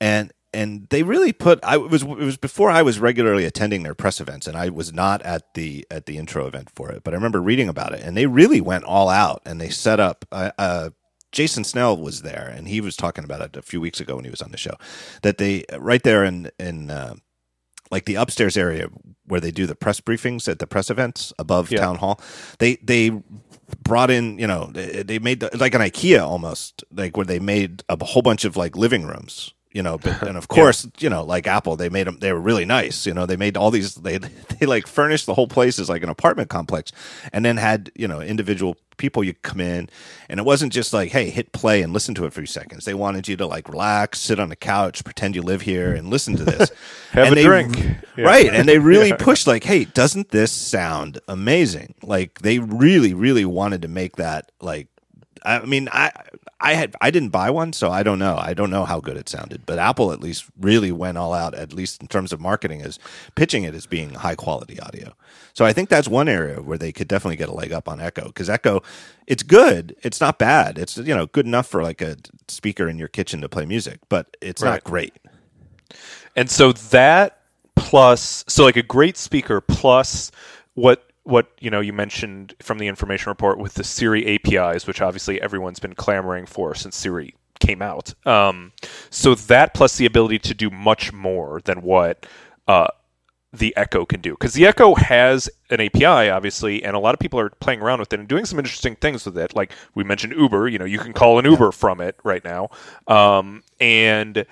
And 0.00 0.32
and 0.52 0.86
they 0.88 1.02
really 1.02 1.32
put 1.32 1.60
I 1.62 1.74
it 1.74 1.90
was 1.90 2.02
it 2.02 2.08
was 2.08 2.36
before 2.36 2.70
I 2.70 2.82
was 2.82 2.98
regularly 2.98 3.44
attending 3.44 3.82
their 3.82 3.94
press 3.94 4.20
events 4.20 4.46
and 4.46 4.56
I 4.56 4.70
was 4.70 4.92
not 4.92 5.22
at 5.22 5.54
the 5.54 5.86
at 5.90 6.06
the 6.06 6.16
intro 6.16 6.46
event 6.46 6.70
for 6.74 6.90
it. 6.90 7.04
But 7.04 7.14
I 7.14 7.16
remember 7.16 7.40
reading 7.40 7.68
about 7.68 7.92
it 7.92 8.02
and 8.02 8.16
they 8.16 8.26
really 8.26 8.60
went 8.60 8.84
all 8.84 9.08
out 9.08 9.42
and 9.44 9.60
they 9.60 9.68
set 9.68 10.00
up 10.00 10.24
uh, 10.32 10.50
uh, 10.58 10.90
Jason 11.32 11.64
Snell 11.64 11.96
was 11.96 12.22
there 12.22 12.52
and 12.54 12.68
he 12.68 12.80
was 12.80 12.96
talking 12.96 13.24
about 13.24 13.40
it 13.42 13.56
a 13.56 13.62
few 13.62 13.80
weeks 13.80 14.00
ago 14.00 14.16
when 14.16 14.24
he 14.24 14.30
was 14.30 14.42
on 14.42 14.50
the 14.50 14.56
show 14.56 14.74
that 15.22 15.38
they 15.38 15.64
right 15.78 16.02
there 16.02 16.24
in 16.24 16.50
in 16.58 16.90
uh, 16.90 17.14
like 17.90 18.04
the 18.06 18.14
upstairs 18.16 18.56
area 18.56 18.88
where 19.26 19.40
they 19.40 19.50
do 19.50 19.66
the 19.66 19.74
press 19.74 20.00
briefings 20.00 20.48
at 20.48 20.58
the 20.58 20.66
press 20.66 20.90
events 20.90 21.32
above 21.38 21.70
Yeah. 21.70 21.80
town 21.80 21.96
hall 21.96 22.20
they 22.58 22.76
they 22.76 23.10
brought 23.82 24.10
in 24.10 24.38
you 24.38 24.46
know 24.46 24.70
they, 24.72 25.02
they 25.02 25.18
made 25.18 25.40
the, 25.40 25.50
like 25.56 25.74
an 25.74 25.80
ikea 25.82 26.22
almost 26.22 26.84
like 26.90 27.16
where 27.16 27.26
they 27.26 27.38
made 27.38 27.82
a 27.88 28.02
whole 28.04 28.22
bunch 28.22 28.44
of 28.44 28.56
like 28.56 28.76
living 28.76 29.04
rooms 29.04 29.52
you 29.78 29.82
know 29.86 29.96
but 29.98 30.22
and 30.28 30.36
of 30.36 30.46
course 30.48 30.86
you 30.98 31.08
know 31.14 31.22
like 31.34 31.46
apple 31.46 31.76
they 31.76 31.88
made 31.88 32.06
them 32.08 32.18
they 32.20 32.32
were 32.32 32.40
really 32.50 32.64
nice 32.64 33.06
you 33.06 33.14
know 33.14 33.26
they 33.26 33.36
made 33.36 33.56
all 33.56 33.70
these 33.70 33.94
they 34.06 34.18
they 34.58 34.66
like 34.66 34.86
furnished 34.86 35.26
the 35.26 35.34
whole 35.34 35.46
place 35.56 35.78
as 35.78 35.88
like 35.88 36.02
an 36.02 36.08
apartment 36.08 36.48
complex 36.50 36.90
and 37.32 37.44
then 37.44 37.56
had 37.56 37.90
you 37.94 38.08
know 38.08 38.20
individual 38.20 38.76
people 38.96 39.22
you 39.22 39.32
come 39.50 39.60
in 39.60 39.88
and 40.28 40.40
it 40.40 40.42
wasn't 40.52 40.72
just 40.72 40.92
like 40.92 41.12
hey 41.12 41.30
hit 41.30 41.52
play 41.52 41.82
and 41.82 41.92
listen 41.92 42.14
to 42.16 42.24
it 42.24 42.32
for 42.32 42.40
a 42.40 42.42
few 42.42 42.46
seconds 42.60 42.84
they 42.84 42.94
wanted 42.94 43.28
you 43.28 43.36
to 43.36 43.46
like 43.46 43.68
relax 43.68 44.18
sit 44.18 44.40
on 44.40 44.48
the 44.48 44.56
couch 44.56 45.04
pretend 45.04 45.36
you 45.36 45.42
live 45.42 45.60
here 45.62 45.94
and 45.94 46.10
listen 46.10 46.34
to 46.36 46.44
this 46.44 46.70
Have 47.12 47.26
And 47.28 47.32
a 47.32 47.36
they- 47.36 47.44
drink. 47.44 47.76
Yeah. 48.16 48.24
right 48.24 48.46
and 48.52 48.68
they 48.68 48.78
really 48.80 49.10
Yeah. 49.10 49.16
pushed 49.28 49.46
like 49.46 49.62
hey 49.62 49.84
doesn't 49.84 50.30
this 50.30 50.50
sound 50.50 51.20
amazing 51.28 51.94
like 52.02 52.40
they 52.40 52.58
really 52.58 53.14
really 53.14 53.44
wanted 53.44 53.82
to 53.82 53.88
make 53.88 54.16
that 54.16 54.50
like 54.60 54.88
i 55.44 55.60
mean 55.64 55.88
i 55.92 56.10
i 56.60 56.74
had 56.74 56.94
i 57.00 57.10
didn't 57.10 57.30
buy 57.30 57.50
one 57.50 57.72
so 57.72 57.90
i 57.90 58.02
don't 58.02 58.18
know. 58.18 58.36
I 58.38 58.54
don't 58.54 58.70
know 58.70 58.84
how 58.84 59.00
good 59.00 59.16
it 59.16 59.28
sounded 59.28 59.66
but 59.66 59.78
apple 59.78 60.12
at 60.12 60.20
least 60.20 60.46
really 60.60 60.92
went 60.92 61.18
all 61.18 61.34
out 61.34 61.54
at 61.54 61.72
least 61.72 62.02
in 62.02 62.08
terms 62.08 62.32
of 62.32 62.40
marketing 62.40 62.82
as 62.82 62.98
pitching 63.36 63.64
it 63.64 63.74
as 63.74 63.86
being 63.86 64.14
high 64.14 64.34
quality 64.36 64.80
audio. 64.80 65.14
So 65.54 65.64
i 65.64 65.72
think 65.72 65.88
that's 65.88 66.08
one 66.08 66.28
area 66.28 66.62
where 66.62 66.78
they 66.78 66.92
could 66.92 67.08
definitely 67.08 67.36
get 67.36 67.48
a 67.48 67.54
leg 67.54 67.72
up 67.72 67.88
on 67.88 68.00
echo 68.00 68.26
because 68.26 68.50
echo 68.50 68.82
it's 69.26 69.42
good 69.42 69.96
it's 70.02 70.20
not 70.20 70.38
bad 70.38 70.78
it's 70.78 70.96
you 70.98 71.14
know 71.14 71.26
good 71.26 71.46
enough 71.46 71.66
for 71.68 71.82
like 71.82 72.00
a 72.02 72.16
speaker 72.48 72.88
in 72.88 72.98
your 72.98 73.08
kitchen 73.08 73.40
to 73.42 73.48
play 73.48 73.66
music 73.66 74.00
but 74.08 74.36
it's 74.40 74.62
Right. 74.62 74.72
not 74.72 74.84
great. 74.84 75.14
And 76.36 76.50
so 76.50 76.72
that 76.72 77.40
plus 77.76 78.44
so 78.48 78.64
like 78.64 78.76
a 78.76 78.82
great 78.82 79.16
speaker 79.16 79.60
plus 79.60 80.30
what 80.74 81.07
what 81.28 81.50
you 81.60 81.70
know 81.70 81.80
you 81.80 81.92
mentioned 81.92 82.54
from 82.60 82.78
the 82.78 82.86
information 82.86 83.28
report 83.28 83.58
with 83.58 83.74
the 83.74 83.84
Siri 83.84 84.26
APIs, 84.26 84.86
which 84.86 85.02
obviously 85.02 85.40
everyone's 85.42 85.78
been 85.78 85.94
clamoring 85.94 86.46
for 86.46 86.74
since 86.74 86.96
Siri 86.96 87.34
came 87.60 87.82
out. 87.82 88.14
Um, 88.26 88.72
so 89.10 89.34
that 89.34 89.74
plus 89.74 89.96
the 89.98 90.06
ability 90.06 90.38
to 90.40 90.54
do 90.54 90.70
much 90.70 91.12
more 91.12 91.60
than 91.60 91.82
what 91.82 92.24
uh, 92.66 92.88
the 93.52 93.76
Echo 93.76 94.06
can 94.06 94.22
do, 94.22 94.30
because 94.30 94.54
the 94.54 94.66
Echo 94.66 94.94
has 94.94 95.50
an 95.68 95.80
API, 95.82 96.30
obviously, 96.30 96.82
and 96.82 96.96
a 96.96 96.98
lot 96.98 97.12
of 97.12 97.20
people 97.20 97.38
are 97.38 97.50
playing 97.50 97.82
around 97.82 98.00
with 98.00 98.10
it 98.12 98.18
and 98.18 98.28
doing 98.28 98.46
some 98.46 98.58
interesting 98.58 98.96
things 98.96 99.26
with 99.26 99.36
it. 99.36 99.54
Like 99.54 99.72
we 99.94 100.04
mentioned 100.04 100.32
Uber, 100.32 100.68
you 100.68 100.78
know, 100.78 100.86
you 100.86 100.98
can 100.98 101.12
call 101.12 101.38
an 101.38 101.44
Uber 101.44 101.72
from 101.72 102.00
it 102.00 102.16
right 102.24 102.42
now, 102.42 102.70
um, 103.06 103.62
and 103.78 104.46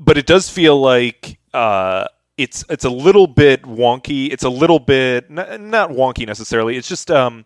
but 0.00 0.18
it 0.18 0.26
does 0.26 0.50
feel 0.50 0.80
like 0.80 1.38
uh, 1.54 2.06
it's 2.38 2.64
it's 2.68 2.84
a 2.84 2.90
little 2.90 3.26
bit 3.26 3.62
wonky. 3.62 4.32
It's 4.32 4.44
a 4.44 4.50
little 4.50 4.78
bit 4.78 5.26
n- 5.30 5.70
not 5.70 5.90
wonky 5.90 6.26
necessarily. 6.26 6.76
It's 6.76 6.88
just 6.88 7.10
um, 7.10 7.44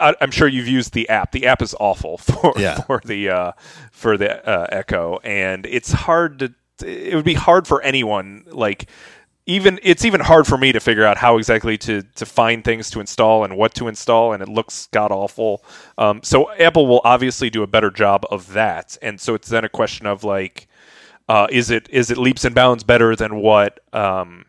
I, 0.00 0.14
I'm 0.20 0.30
sure 0.30 0.48
you've 0.48 0.68
used 0.68 0.92
the 0.92 1.08
app. 1.08 1.32
The 1.32 1.46
app 1.46 1.62
is 1.62 1.74
awful 1.80 2.18
for 2.18 2.52
Yeah. 2.56 2.80
for 2.82 3.00
the 3.04 3.30
uh, 3.30 3.52
for 3.90 4.16
the 4.16 4.46
uh, 4.48 4.66
Echo, 4.70 5.18
and 5.24 5.66
it's 5.66 5.92
hard 5.92 6.38
to. 6.40 6.54
It 6.86 7.14
would 7.14 7.24
be 7.24 7.34
hard 7.34 7.66
for 7.66 7.80
anyone 7.82 8.44
like. 8.50 8.88
Even 9.44 9.80
it's 9.82 10.04
even 10.04 10.20
hard 10.20 10.46
for 10.46 10.56
me 10.56 10.70
to 10.70 10.78
figure 10.78 11.04
out 11.04 11.16
how 11.16 11.36
exactly 11.36 11.76
to 11.78 12.02
to 12.14 12.24
find 12.24 12.62
things 12.64 12.90
to 12.90 13.00
install 13.00 13.42
and 13.42 13.56
what 13.56 13.74
to 13.74 13.88
install, 13.88 14.32
and 14.32 14.40
it 14.40 14.48
looks 14.48 14.86
god 14.92 15.10
awful. 15.10 15.64
Um, 15.98 16.20
so 16.22 16.52
Apple 16.52 16.86
will 16.86 17.00
obviously 17.02 17.50
do 17.50 17.64
a 17.64 17.66
better 17.66 17.90
job 17.90 18.24
of 18.30 18.52
that, 18.52 18.96
and 19.02 19.20
so 19.20 19.34
it's 19.34 19.48
then 19.48 19.64
a 19.64 19.68
question 19.68 20.06
of 20.06 20.22
like, 20.22 20.68
uh, 21.32 21.46
is 21.50 21.70
it 21.70 21.88
is 21.88 22.10
it 22.10 22.18
leaps 22.18 22.44
and 22.44 22.54
bounds 22.54 22.84
better 22.84 23.16
than 23.16 23.36
what 23.36 23.80
um, 23.94 24.44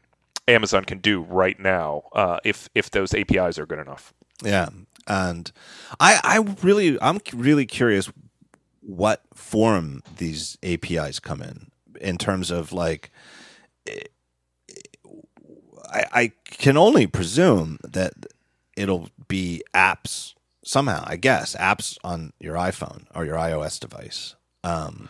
Amazon 0.50 0.84
can 0.84 0.98
do 0.98 1.22
right 1.22 1.58
now 1.58 2.04
uh, 2.12 2.40
if 2.44 2.68
if 2.76 2.92
those 2.92 3.14
APIs 3.14 3.58
are 3.58 3.66
good 3.66 3.80
enough. 3.80 4.14
Yeah, 4.44 4.68
and 5.08 5.50
I 6.02 6.20
I 6.26 6.40
really 6.62 7.02
I'm 7.02 7.22
really 7.34 7.66
curious 7.66 8.12
what 8.82 9.22
form 9.34 10.04
these 10.18 10.58
APIs 10.62 11.22
come 11.22 11.42
in 11.42 11.68
in 12.02 12.18
terms 12.18 12.52
of 12.52 12.74
like. 12.74 13.12
I, 15.90 16.06
I 16.12 16.32
can 16.46 16.76
only 16.76 17.08
presume 17.08 17.78
that 17.84 18.14
it'll 18.76 19.10
be 19.30 19.64
apps 19.74 20.34
somehow. 20.66 21.04
I 21.08 21.16
guess 21.16 21.56
apps 21.56 21.98
on 22.04 22.34
your 22.42 22.56
iPhone 22.56 23.06
or 23.16 23.24
your 23.24 23.36
iOS 23.38 23.80
device. 23.80 24.36
Um, 24.66 25.08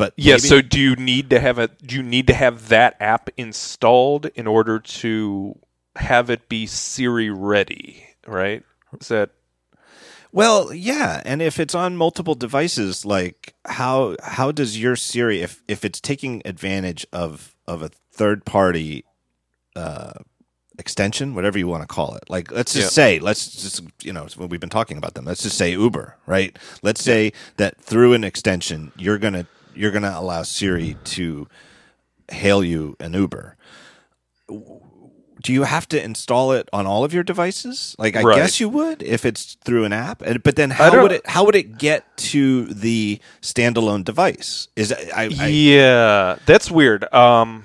but 0.00 0.14
yeah, 0.16 0.34
maybe- 0.34 0.48
so 0.48 0.60
do 0.62 0.80
you 0.80 0.96
need 0.96 1.28
to 1.30 1.38
have 1.40 1.58
a 1.58 1.68
do 1.68 1.94
you 1.96 2.02
need 2.02 2.26
to 2.28 2.34
have 2.34 2.68
that 2.68 2.96
app 3.00 3.28
installed 3.36 4.26
in 4.34 4.46
order 4.46 4.78
to 4.78 5.58
have 5.96 6.30
it 6.30 6.48
be 6.48 6.66
Siri 6.66 7.28
ready, 7.28 8.04
right? 8.26 8.62
Is 9.00 9.08
that 9.08 9.30
Well, 10.32 10.72
yeah, 10.72 11.20
and 11.24 11.42
if 11.42 11.58
it's 11.60 11.74
on 11.74 11.96
multiple 11.96 12.34
devices, 12.34 13.04
like 13.04 13.54
how 13.66 14.16
how 14.22 14.52
does 14.52 14.80
your 14.80 14.96
Siri 14.96 15.42
if 15.42 15.62
if 15.68 15.84
it's 15.84 16.00
taking 16.00 16.40
advantage 16.44 17.06
of 17.12 17.54
of 17.66 17.82
a 17.82 17.90
third 18.12 18.44
party 18.44 19.04
uh, 19.76 20.12
extension, 20.78 21.34
whatever 21.34 21.58
you 21.58 21.68
want 21.68 21.82
to 21.82 21.86
call 21.94 22.14
it, 22.14 22.24
like 22.30 22.50
let's 22.50 22.72
just 22.72 22.96
Yeah. 22.96 23.02
say 23.02 23.18
let's 23.18 23.50
just 23.50 23.82
you 24.02 24.12
know 24.14 24.26
we've 24.38 24.60
been 24.60 24.70
talking 24.70 24.96
about 24.96 25.12
them, 25.14 25.24
let's 25.26 25.42
just 25.42 25.58
say 25.58 25.72
Uber, 25.72 26.16
right? 26.26 26.56
Let's 26.82 27.02
say 27.04 27.32
that 27.58 27.76
through 27.80 28.14
an 28.14 28.24
extension, 28.24 28.92
you're 28.96 29.18
gonna 29.18 29.46
you're 29.74 29.90
gonna 29.90 30.12
allow 30.14 30.42
Siri 30.42 30.96
to 31.04 31.48
hail 32.30 32.62
you 32.64 32.96
an 33.00 33.14
Uber. 33.14 33.56
Do 35.42 35.54
you 35.54 35.62
have 35.62 35.88
to 35.88 36.02
install 36.02 36.52
it 36.52 36.68
on 36.72 36.86
all 36.86 37.02
of 37.02 37.14
your 37.14 37.22
devices? 37.22 37.96
Like 37.98 38.14
I 38.14 38.22
Right. 38.22 38.36
guess 38.36 38.60
you 38.60 38.68
would 38.68 39.02
if 39.02 39.24
it's 39.24 39.56
through 39.64 39.84
an 39.84 39.92
app. 39.92 40.22
But 40.44 40.56
then 40.56 40.70
how 40.70 41.00
would 41.02 41.12
it 41.12 41.26
how 41.26 41.44
would 41.44 41.56
it 41.56 41.78
get 41.78 42.14
to 42.18 42.66
the 42.66 43.20
standalone 43.40 44.04
device? 44.04 44.68
Is 44.76 44.92
I, 44.92 45.30
I 45.38 45.46
yeah, 45.46 46.36
that's 46.44 46.70
weird. 46.70 47.12
Um, 47.14 47.64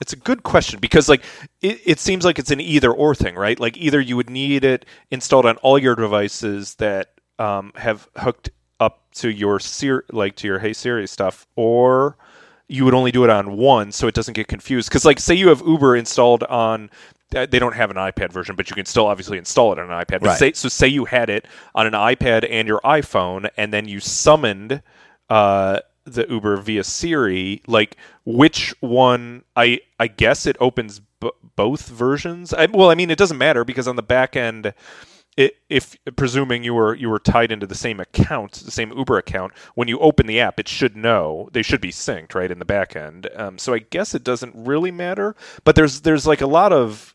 it's 0.00 0.12
a 0.12 0.16
good 0.16 0.44
question 0.44 0.78
because 0.78 1.08
like 1.08 1.24
it, 1.60 1.80
it 1.84 1.98
seems 1.98 2.24
like 2.24 2.38
it's 2.38 2.52
an 2.52 2.60
either 2.60 2.92
or 2.92 3.16
thing, 3.16 3.34
right? 3.34 3.58
Like 3.58 3.76
either 3.76 4.00
you 4.00 4.16
would 4.16 4.30
need 4.30 4.64
it 4.64 4.86
installed 5.10 5.44
on 5.44 5.56
all 5.56 5.76
your 5.76 5.96
devices 5.96 6.76
that 6.76 7.14
um, 7.40 7.72
have 7.74 8.08
hooked 8.16 8.50
to 9.20 9.30
your 9.30 9.60
Siri, 9.60 10.02
like 10.10 10.36
to 10.36 10.46
your 10.46 10.58
Hey 10.58 10.72
Siri 10.72 11.06
stuff, 11.06 11.46
or 11.56 12.16
you 12.68 12.84
would 12.84 12.94
only 12.94 13.10
do 13.12 13.24
it 13.24 13.30
on 13.30 13.56
one, 13.56 13.92
so 13.92 14.06
it 14.08 14.14
doesn't 14.14 14.34
get 14.34 14.46
confused. 14.48 14.88
Because 14.88 15.04
like 15.04 15.18
say 15.18 15.34
you 15.34 15.48
have 15.48 15.62
Uber 15.66 15.96
installed 15.96 16.42
on. 16.44 16.90
uh, 17.34 17.46
They 17.46 17.58
don't 17.58 17.74
have 17.74 17.90
an 17.90 17.96
iPad 17.96 18.30
version, 18.32 18.56
but 18.56 18.68
you 18.70 18.74
can 18.76 18.84
still 18.86 19.06
obviously 19.06 19.38
install 19.38 19.72
it 19.72 19.78
on 19.78 19.90
an 19.90 19.98
iPad. 20.04 20.20
But 20.20 20.24
Right. 20.24 20.38
say, 20.38 20.52
so 20.52 20.68
say 20.68 20.86
you 20.88 21.04
had 21.06 21.30
it 21.30 21.46
on 21.74 21.86
an 21.86 21.94
iPad 21.94 22.46
and 22.50 22.68
your 22.68 22.80
iPhone, 22.84 23.48
and 23.56 23.72
then 23.72 23.88
you 23.88 24.00
summoned 24.00 24.82
uh, 25.30 25.80
the 26.04 26.26
Uber 26.28 26.56
via 26.58 26.84
Siri. 26.84 27.62
Like 27.66 27.96
which 28.24 28.74
one? 28.80 29.42
I 29.56 29.80
I 29.98 30.06
guess 30.08 30.44
it 30.46 30.56
opens 30.60 31.00
b- 31.20 31.30
both 31.56 31.88
versions. 31.88 32.52
I, 32.54 32.66
well, 32.66 32.90
I 32.90 32.94
mean, 32.94 33.10
it 33.10 33.18
doesn't 33.18 33.38
matter 33.38 33.64
because 33.64 33.88
on 33.88 33.96
the 33.96 34.02
back 34.02 34.36
end, 34.36 34.72
if 35.68 35.96
presuming 36.16 36.64
you 36.64 36.74
were 36.74 36.94
you 36.94 37.08
were 37.08 37.18
tied 37.18 37.52
into 37.52 37.66
the 37.66 37.74
same 37.74 38.00
account, 38.00 38.52
the 38.52 38.70
same 38.70 38.92
Uber 38.96 39.18
account, 39.18 39.52
when 39.74 39.88
you 39.88 39.98
open 40.00 40.26
the 40.26 40.40
app, 40.40 40.58
it 40.58 40.68
should 40.68 40.96
know 40.96 41.48
they 41.52 41.62
should 41.62 41.80
be 41.80 41.92
synced 41.92 42.34
right 42.34 42.50
in 42.50 42.58
the 42.58 42.64
back 42.64 42.96
end. 42.96 43.28
Um, 43.36 43.58
so 43.58 43.74
I 43.74 43.78
guess 43.78 44.14
it 44.14 44.24
doesn't 44.24 44.54
really 44.56 44.90
matter. 44.90 45.36
But 45.64 45.74
there's 45.74 46.00
there's 46.00 46.26
like 46.26 46.40
a 46.40 46.46
lot 46.46 46.72
of 46.72 47.14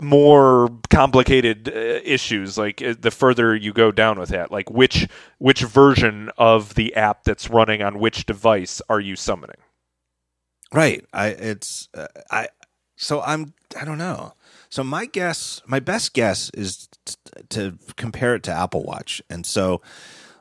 more 0.00 0.68
complicated 0.90 1.68
uh, 1.68 2.00
issues 2.02 2.58
like 2.58 2.82
uh, 2.82 2.94
the 2.98 3.10
further 3.10 3.54
you 3.54 3.72
go 3.72 3.92
down 3.92 4.18
with 4.18 4.30
that 4.30 4.50
like 4.50 4.68
which 4.68 5.06
which 5.38 5.60
version 5.60 6.28
of 6.36 6.74
the 6.74 6.92
app 6.96 7.22
that's 7.22 7.48
running 7.48 7.82
on 7.82 8.00
which 8.00 8.26
device 8.26 8.82
are 8.88 8.98
you 8.98 9.14
summoning 9.14 9.60
right. 10.72 11.04
I 11.12 11.28
it's 11.28 11.88
uh, 11.94 12.08
I 12.30 12.48
so 12.96 13.20
I'm 13.22 13.54
I 13.78 13.84
don't 13.84 13.98
know. 13.98 14.34
So 14.70 14.82
my 14.82 15.06
guess, 15.06 15.60
my 15.66 15.80
best 15.80 16.14
guess 16.14 16.50
is 16.54 16.88
to 17.50 17.78
compare 17.96 18.34
it 18.34 18.42
to 18.44 18.52
Apple 18.52 18.82
Watch. 18.82 19.22
And 19.30 19.44
so 19.46 19.80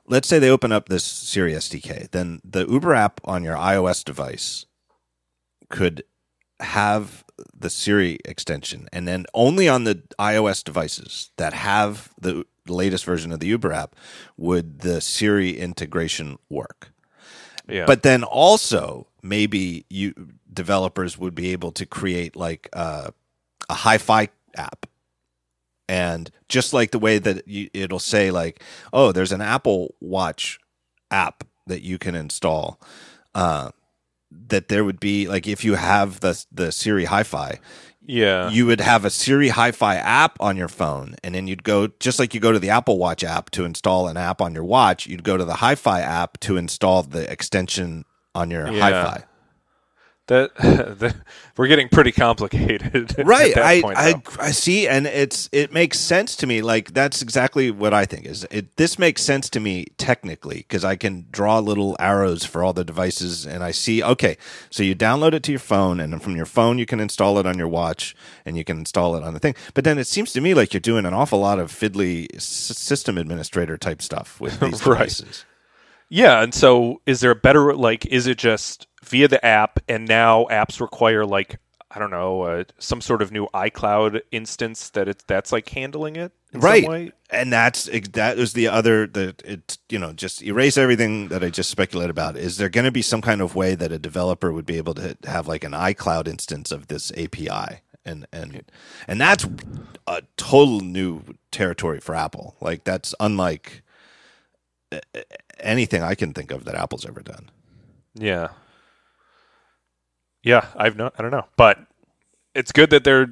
let's 0.07 0.27
say 0.27 0.39
they 0.39 0.49
open 0.49 0.71
up 0.71 0.89
this 0.89 1.03
Siri 1.03 1.53
SDK, 1.53 2.11
then 2.11 2.41
the 2.43 2.67
Uber 2.67 2.93
app 2.93 3.21
on 3.23 3.43
your 3.43 3.55
iOS 3.55 4.03
device 4.03 4.65
could 5.69 6.03
have 6.59 7.23
the 7.57 7.69
Siri 7.69 8.19
extension, 8.25 8.87
and 8.91 9.07
then 9.07 9.25
only 9.33 9.67
on 9.67 9.83
the 9.83 10.03
iOS 10.19 10.63
devices 10.63 11.31
that 11.37 11.53
have 11.53 12.13
the 12.19 12.45
latest 12.67 13.05
version 13.05 13.31
of 13.31 13.39
the 13.39 13.47
Uber 13.47 13.71
app 13.71 13.95
would 14.37 14.79
the 14.79 15.01
Siri 15.01 15.57
integration 15.57 16.37
work. 16.49 16.91
yeah 17.67 17.85
But 17.85 18.03
then 18.03 18.23
also 18.23 19.07
maybe 19.23 19.85
you 19.89 20.13
developers 20.53 21.17
would 21.17 21.35
be 21.35 21.51
able 21.51 21.71
to 21.73 21.85
create 21.85 22.35
like 22.35 22.69
uh, 22.73 23.11
a 23.69 23.73
hi-fi 23.73 24.29
app. 24.55 24.85
And 25.91 26.31
just 26.47 26.71
like 26.71 26.91
the 26.91 26.99
way 26.99 27.17
that 27.17 27.45
you, 27.45 27.69
it'll 27.73 27.99
say 27.99 28.31
like, 28.31 28.63
oh, 28.93 29.11
there's 29.11 29.33
an 29.33 29.41
Apple 29.41 29.93
Watch 29.99 30.57
app 31.11 31.43
that 31.67 31.81
you 31.81 31.97
can 31.97 32.15
install. 32.15 32.79
Uh, 33.35 33.71
that 34.47 34.69
there 34.69 34.85
would 34.85 35.01
be 35.01 35.27
like 35.27 35.47
if 35.47 35.65
you 35.65 35.75
have 35.75 36.21
the 36.21 36.45
the 36.49 36.71
Siri 36.71 37.03
Hi-Fi, 37.03 37.59
yeah 38.05 38.49
you 38.49 38.65
would 38.65 38.79
have 38.79 39.03
a 39.03 39.09
Siri 39.09 39.49
Hi-Fi 39.49 39.95
app 39.97 40.37
on 40.39 40.55
your 40.55 40.69
phone, 40.69 41.15
and 41.25 41.35
then 41.35 41.47
you'd 41.47 41.65
go 41.65 41.87
just 41.99 42.19
like 42.19 42.33
you 42.33 42.39
go 42.39 42.53
to 42.53 42.59
the 42.59 42.69
Apple 42.69 42.97
Watch 42.97 43.21
app 43.25 43.49
to 43.51 43.65
install 43.65 44.07
an 44.07 44.15
app 44.15 44.39
on 44.39 44.53
your 44.53 44.63
watch. 44.63 45.07
You'd 45.07 45.25
go 45.25 45.35
to 45.35 45.43
the 45.43 45.55
Hi-Fi 45.55 45.99
app 45.99 46.39
to 46.41 46.55
install 46.55 47.03
the 47.03 47.29
extension 47.29 48.05
on 48.33 48.49
your 48.49 48.71
Yeah. 48.71 48.79
Hi-Fi. 48.79 49.23
That, 50.31 50.55
that 50.99 51.15
we're 51.57 51.67
getting 51.67 51.89
pretty 51.89 52.11
complicated 52.13 53.13
at 53.19 53.25
Right. 53.25 53.53
that 53.53 53.63
I, 53.65 53.81
point, 53.81 53.97
I. 53.97 54.21
I 54.39 54.51
see, 54.51 54.87
and 54.87 55.05
it's 55.05 55.49
it 55.51 55.73
makes 55.73 55.99
sense 55.99 56.35
to 56.37 56.47
me. 56.47 56.61
Like 56.61 56.93
that's 56.93 57.21
exactly 57.21 57.69
what 57.69 57.93
I 57.93 58.05
think 58.05 58.25
is. 58.25 58.45
It 58.49 58.77
this 58.77 58.97
makes 58.97 59.21
sense 59.21 59.49
to 59.51 59.59
me 59.59 59.87
technically 59.97 60.57
because 60.57 60.85
I 60.85 60.95
can 60.95 61.25
draw 61.31 61.59
little 61.59 61.97
arrows 61.99 62.45
for 62.45 62.63
all 62.63 62.73
the 62.73 62.85
devices, 62.85 63.45
and 63.45 63.63
I 63.63 63.71
see. 63.71 64.01
Okay, 64.01 64.37
so 64.69 64.83
you 64.83 64.95
download 64.95 65.33
it 65.33 65.43
to 65.43 65.51
your 65.51 65.59
phone, 65.59 65.99
and 65.99 66.13
then 66.13 66.19
from 66.21 66.35
your 66.35 66.45
phone 66.45 66.77
you 66.79 66.85
can 66.85 66.99
install 67.01 67.37
it 67.37 67.45
on 67.45 67.57
your 67.57 67.67
watch, 67.67 68.15
and 68.45 68.57
you 68.57 68.63
can 68.63 68.77
install 68.79 69.15
it 69.17 69.23
on 69.23 69.33
the 69.33 69.39
thing. 69.39 69.55
But 69.73 69.83
then 69.83 69.97
it 69.97 70.07
seems 70.07 70.31
to 70.33 70.41
me 70.41 70.53
like 70.53 70.73
you're 70.73 70.79
doing 70.81 71.05
an 71.05 71.13
awful 71.13 71.39
lot 71.39 71.59
of 71.59 71.71
fiddly 71.71 72.33
s- 72.35 72.45
system 72.45 73.17
administrator 73.17 73.77
type 73.77 74.01
stuff 74.01 74.39
with 74.39 74.59
these 74.59 74.85
Right. 74.87 75.21
Yeah, 76.11 76.43
and 76.43 76.53
so 76.53 77.01
is 77.05 77.21
there 77.21 77.31
a 77.31 77.35
better 77.35 77.73
like 77.73 78.05
is 78.05 78.27
it 78.27 78.37
just 78.37 78.85
via 79.01 79.29
the 79.29 79.43
app 79.45 79.79
and 79.87 80.05
now 80.05 80.45
apps 80.51 80.81
require 80.81 81.25
like 81.25 81.57
I 81.89 81.99
don't 81.99 82.11
know, 82.11 82.43
uh, 82.43 82.63
some 82.79 83.01
sort 83.01 83.21
of 83.21 83.31
new 83.31 83.47
iCloud 83.53 84.21
instance 84.31 84.89
that 84.91 85.07
it's 85.07 85.23
that's 85.25 85.53
like 85.53 85.69
handling 85.69 86.17
it 86.17 86.33
in 86.53 86.59
right. 86.59 86.83
some 86.83 86.91
way? 86.91 87.11
and 87.29 87.51
that's 87.51 87.89
that 88.11 88.35
was 88.35 88.51
the 88.51 88.67
other 88.67 89.07
that 89.07 89.41
it 89.45 89.77
you 89.87 89.97
know 89.97 90.11
just 90.11 90.43
erase 90.43 90.77
everything 90.77 91.29
that 91.29 91.45
i 91.45 91.49
just 91.49 91.69
speculated 91.69 92.11
about. 92.11 92.35
Is 92.35 92.57
there 92.57 92.67
going 92.67 92.83
to 92.85 92.91
be 92.91 93.01
some 93.01 93.21
kind 93.21 93.39
of 93.39 93.55
way 93.55 93.73
that 93.75 93.93
a 93.93 93.97
developer 93.97 94.51
would 94.51 94.65
be 94.65 94.77
able 94.77 94.93
to 94.95 95.17
have 95.23 95.47
like 95.47 95.63
an 95.63 95.71
icloud 95.71 96.27
instance 96.27 96.73
of 96.73 96.87
this 96.87 97.13
api 97.13 97.79
and 98.03 98.27
and 98.33 98.63
and 99.07 99.21
that's 99.21 99.47
a 100.07 100.23
total 100.35 100.81
new 100.81 101.21
territory 101.51 102.01
for 102.01 102.15
apple. 102.15 102.57
Like 102.59 102.83
that's 102.83 103.15
unlike 103.21 103.83
anything 105.63 106.03
i 106.03 106.15
can 106.15 106.33
think 106.33 106.51
of 106.51 106.65
that 106.65 106.75
apple's 106.75 107.05
ever 107.05 107.21
done 107.21 107.49
Yeah. 108.15 108.49
Yeah, 110.43 110.67
I've 110.75 110.97
no 110.97 111.11
I 111.17 111.21
don't 111.21 111.31
know. 111.31 111.47
But 111.57 111.79
it's 112.55 112.71
good 112.71 112.89
that 112.91 113.03
they're 113.03 113.27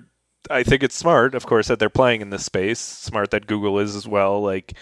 I 0.49 0.63
think 0.63 0.83
it's 0.83 0.95
smart, 0.95 1.35
of 1.35 1.45
course, 1.45 1.67
that 1.67 1.79
they're 1.79 1.89
playing 1.89 2.21
in 2.21 2.29
this 2.31 2.45
space. 2.45 2.79
Smart 2.79 3.31
that 3.31 3.47
Google 3.47 3.79
is 3.79 3.95
as 3.95 4.07
well. 4.07 4.41
Like 4.41 4.73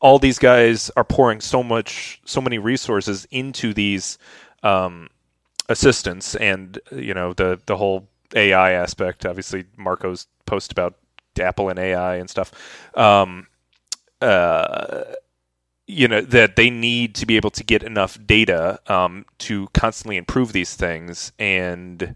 all 0.00 0.18
these 0.18 0.38
guys 0.38 0.90
are 0.96 1.04
pouring 1.04 1.40
so 1.40 1.62
much 1.62 2.20
so 2.24 2.40
many 2.40 2.58
resources 2.58 3.26
into 3.30 3.74
these 3.74 4.18
um 4.62 5.08
assistants 5.68 6.34
and 6.36 6.78
you 6.92 7.14
know 7.14 7.32
the 7.34 7.60
the 7.66 7.76
whole 7.76 8.08
AI 8.34 8.72
aspect. 8.72 9.26
Obviously 9.26 9.64
Marco's 9.76 10.26
post 10.46 10.72
about 10.72 10.96
Apple 11.40 11.68
and 11.70 11.78
AI 11.78 12.16
and 12.16 12.30
stuff. 12.30 12.52
Um 12.96 13.46
uh 14.22 15.04
you 15.86 16.08
know 16.08 16.20
that 16.20 16.56
they 16.56 16.70
need 16.70 17.14
to 17.16 17.26
be 17.26 17.36
able 17.36 17.50
to 17.50 17.64
get 17.64 17.82
enough 17.82 18.18
data 18.26 18.80
um, 18.92 19.24
to 19.38 19.68
constantly 19.74 20.16
improve 20.16 20.52
these 20.52 20.74
things 20.74 21.32
and 21.38 22.14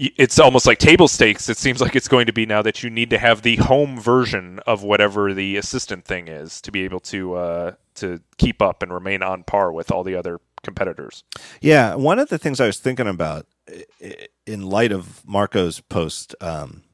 it's 0.00 0.38
almost 0.38 0.64
like 0.64 0.78
table 0.78 1.08
stakes. 1.08 1.48
It 1.48 1.56
seems 1.56 1.80
like 1.80 1.96
it's 1.96 2.06
going 2.06 2.26
to 2.26 2.32
be 2.32 2.46
now 2.46 2.62
that 2.62 2.84
you 2.84 2.88
need 2.90 3.10
to 3.10 3.18
have 3.18 3.42
the 3.42 3.56
home 3.56 3.98
version 4.00 4.60
of 4.64 4.84
whatever 4.84 5.34
the 5.34 5.56
assistant 5.56 6.04
thing 6.04 6.28
is 6.28 6.60
to 6.60 6.70
be 6.70 6.84
able 6.84 7.00
to 7.00 7.34
uh, 7.34 7.72
to 7.96 8.20
keep 8.36 8.62
up 8.62 8.80
and 8.80 8.92
remain 8.94 9.22
on 9.24 9.42
par 9.42 9.72
with 9.72 9.90
all 9.90 10.04
the 10.04 10.14
other 10.14 10.40
competitors. 10.62 11.24
Yeah, 11.60 11.96
one 11.96 12.20
of 12.20 12.28
the 12.28 12.38
things 12.38 12.60
I 12.60 12.66
was 12.66 12.78
thinking 12.78 13.08
about 13.08 13.46
i- 13.68 13.84
i- 14.00 14.28
in 14.46 14.62
light 14.70 14.92
of 14.92 15.26
Marco's 15.26 15.80
post 15.80 16.32
um, 16.40 16.84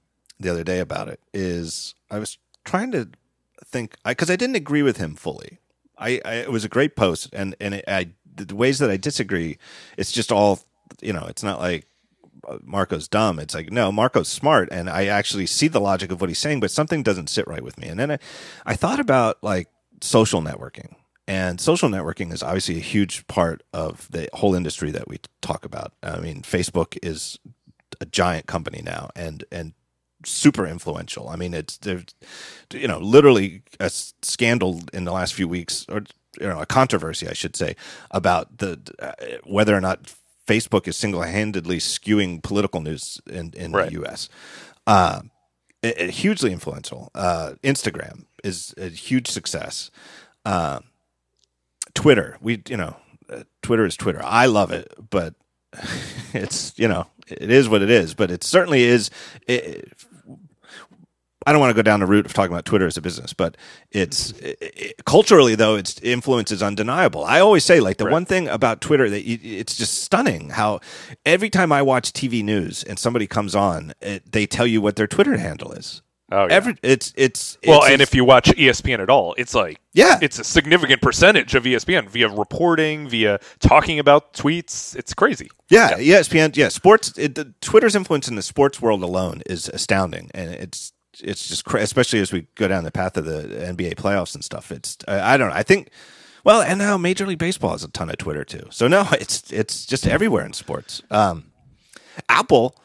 the 0.41 0.49
other 0.49 0.65
day 0.65 0.81
about 0.81 1.09
it 1.09 1.21
is 1.35 1.95
I 2.11 2.19
was 2.19 2.39
trying 2.65 2.91
to 2.93 3.11
think 3.67 3.97
because 4.03 4.31
I, 4.31 4.37
didn't 4.37 4.57
agree 4.57 4.83
with 4.83 4.97
him 4.97 5.15
fully. 5.15 5.59
I, 5.99 6.21
I 6.25 6.35
it 6.35 6.53
was 6.53 6.65
a 6.65 6.69
great 6.69 6.97
post, 6.97 7.31
and 7.33 7.55
and 7.61 7.75
it, 7.75 7.85
I 7.87 8.11
the 8.37 8.55
ways 8.55 8.79
that 8.79 8.91
I 8.91 8.97
disagree, 8.97 9.59
it's 9.97 10.13
just 10.13 10.33
all 10.33 10.61
you 11.01 11.13
know. 11.13 11.27
It's 11.29 11.43
not 11.43 11.61
like 11.61 11.87
uh, 12.47 12.59
Marco's 12.63 13.09
dumb. 13.09 13.39
It's 13.39 13.55
like 13.55 13.71
no, 13.71 13.93
Marco's 13.93 14.29
smart, 14.29 14.69
and 14.73 14.91
I 14.91 15.07
actually 15.07 15.47
see 15.47 15.69
the 15.69 15.81
logic 15.81 16.11
of 16.11 16.21
what 16.21 16.31
he's 16.31 16.39
saying, 16.39 16.61
but 16.61 16.71
something 16.71 17.03
doesn't 17.03 17.31
sit 17.31 17.47
right 17.47 17.63
with 17.63 17.79
me. 17.79 17.89
And 17.89 17.99
then 17.99 18.11
I, 18.13 18.19
I 18.67 18.75
thought 18.75 19.01
about 19.01 19.43
like 19.43 19.69
social 20.01 20.43
networking, 20.43 20.95
and 21.27 21.61
social 21.61 21.89
networking 21.89 22.33
is 22.33 22.43
obviously 22.43 22.77
a 22.77 22.81
huge 22.81 23.27
part 23.27 23.63
of 23.73 24.11
the 24.11 24.29
whole 24.33 24.55
industry 24.55 24.91
that 24.91 25.09
we 25.09 25.19
talk 25.41 25.65
about. 25.65 25.93
I 26.03 26.19
mean, 26.19 26.43
Facebook 26.43 26.99
is 27.03 27.39
a 28.01 28.07
giant 28.07 28.47
company 28.47 28.83
now, 28.85 29.11
and 29.15 29.45
and 29.51 29.73
super 30.25 30.67
influential. 30.67 31.29
I 31.29 31.37
mean, 31.37 31.55
it's 31.55 31.79
you 32.73 32.89
know 32.89 32.99
literally 32.99 33.63
a 33.81 33.91
scandal 33.91 34.81
in 34.93 35.05
the 35.05 35.13
last 35.13 35.35
few 35.35 35.49
weeks, 35.49 35.87
or 35.89 36.03
you 36.41 36.47
know 36.49 36.61
a 36.61 36.67
controversy, 36.67 37.29
I 37.29 37.33
should 37.35 37.57
say, 37.57 37.77
about 38.11 38.59
the 38.59 38.81
uh, 38.99 39.13
whether 39.45 39.75
or 39.77 39.81
not 39.81 40.13
Facebook 40.47 40.87
is 40.89 40.97
single 40.97 41.23
handedly 41.23 41.79
skewing 41.79 42.43
political 42.43 42.81
news 42.81 43.21
in 43.27 43.53
in 43.57 43.73
Right. 43.73 43.87
the 43.87 43.93
U.S. 43.95 44.29
Uh, 44.87 45.23
it- 45.83 45.99
it- 45.99 46.11
hugely 46.11 46.53
influential. 46.53 47.11
Uh, 47.15 47.53
Instagram 47.63 48.25
is 48.43 48.75
a 48.77 48.89
huge 48.89 49.29
success. 49.29 49.91
Uh, 50.45 50.81
Twitter, 51.95 52.37
we 52.41 52.63
you 52.69 52.77
know, 52.77 52.97
uh, 53.31 53.45
Twitter 53.63 53.85
is 53.87 53.97
Twitter. 53.97 54.21
I 54.25 54.47
love 54.47 54.71
it, 54.73 54.93
but 55.11 55.35
it's 56.33 56.73
you 56.79 56.89
know 56.89 57.07
it 57.27 57.51
is 57.51 57.69
what 57.69 57.83
it 57.83 57.91
is. 57.91 58.15
But 58.15 58.31
it 58.31 58.43
certainly 58.45 58.83
is. 58.83 59.11
It, 59.47 59.93
I 61.47 61.53
don't 61.53 61.61
want 61.61 61.71
to 61.71 61.75
go 61.75 61.83
down 61.83 62.01
the 62.01 62.07
route 62.07 62.27
of 62.27 62.33
talking 62.33 62.53
about 62.53 62.65
Twitter 62.65 62.87
as 62.87 62.97
a 62.97 63.01
business, 63.03 63.33
but 63.33 63.57
it's 63.91 64.31
it, 64.33 64.59
it- 64.61 65.05
culturally 65.05 65.55
though 65.55 65.77
its 65.77 66.01
influence 66.01 66.51
is 66.51 66.63
undeniable. 66.63 67.25
I 67.25 67.41
always 67.41 67.65
say 67.65 67.81
like 67.81 67.99
the 67.99 68.05
Right. 68.07 68.13
one 68.13 68.25
thing 68.25 68.49
about 68.49 68.81
Twitter 68.81 69.09
that 69.11 69.25
you, 69.25 69.39
it's 69.43 69.77
just 69.77 70.03
stunning 70.03 70.51
how 70.51 70.81
every 71.27 71.51
time 71.51 71.73
I 71.73 71.83
watch 71.83 72.13
TV 72.13 72.43
news 72.45 72.83
and 72.85 72.99
somebody 72.99 73.27
comes 73.27 73.55
on, 73.55 73.93
it, 74.01 74.31
they 74.33 74.47
tell 74.47 74.67
you 74.67 74.81
what 74.81 74.97
their 74.97 75.07
Twitter 75.07 75.37
handle 75.37 75.73
is. 75.73 76.03
Oh, 76.33 76.47
yeah. 76.49 76.55
Every 76.55 76.75
it's 76.83 77.13
it's 77.17 77.59
well, 77.67 77.81
it's- 77.81 77.93
and 77.93 78.01
if 78.03 78.15
you 78.15 78.25
watch 78.25 78.49
ESPN 78.57 78.99
at 79.01 79.11
all, 79.11 79.35
it's 79.37 79.55
like 79.55 79.79
Yeah. 79.93 80.19
it's 80.23 80.39
a 80.39 80.45
significant 80.45 81.03
percentage 81.03 81.55
of 81.55 81.65
ESPN 81.65 82.09
via 82.09 82.29
reporting, 82.31 83.09
via 83.09 83.39
talking 83.61 83.99
about 83.99 84.33
tweets. 84.33 84.97
It's 84.97 85.13
crazy. 85.13 85.51
Yeah, 85.69 85.99
E 85.99 86.09
ESPN. 86.09 86.57
Yeah, 86.57 86.69
sports. 86.71 87.13
It, 87.19 87.35
the, 87.35 87.53
Twitter's 87.61 87.95
influence 87.95 88.27
in 88.27 88.37
the 88.37 88.43
sports 88.43 88.81
world 88.81 89.03
alone 89.03 89.43
is 89.47 89.69
astounding, 89.69 90.31
and 90.35 90.51
it's 90.51 90.93
it's 91.23 91.49
just 91.49 91.65
cra- 91.65 91.83
especially 91.83 92.21
as 92.21 92.33
we 92.33 92.47
go 92.55 92.69
down 92.69 92.85
the 92.85 92.91
path 92.91 93.17
of 93.17 93.25
the 93.25 93.43
NBA 93.43 93.95
playoffs 93.95 94.35
and 94.35 94.45
stuff. 94.45 94.73
It's 94.73 94.97
I, 95.07 95.35
I 95.35 95.37
don't 95.37 95.49
know. 95.49 95.55
I 95.55 95.63
think 95.63 95.91
well, 96.45 96.61
and 96.61 96.79
now 96.79 96.97
Major 96.99 97.27
League 97.27 97.39
Baseball 97.39 97.71
has 97.73 97.83
a 97.83 97.89
ton 97.89 98.11
of 98.11 98.19
Twitter 98.19 98.45
too. 98.45 98.67
So 98.71 98.87
no, 98.87 99.09
it's 99.13 99.51
it's 99.53 99.87
just 99.87 100.07
everywhere 100.07 100.45
in 100.45 100.53
sports. 100.53 101.03
Um, 101.11 101.53
Apple 102.29 102.77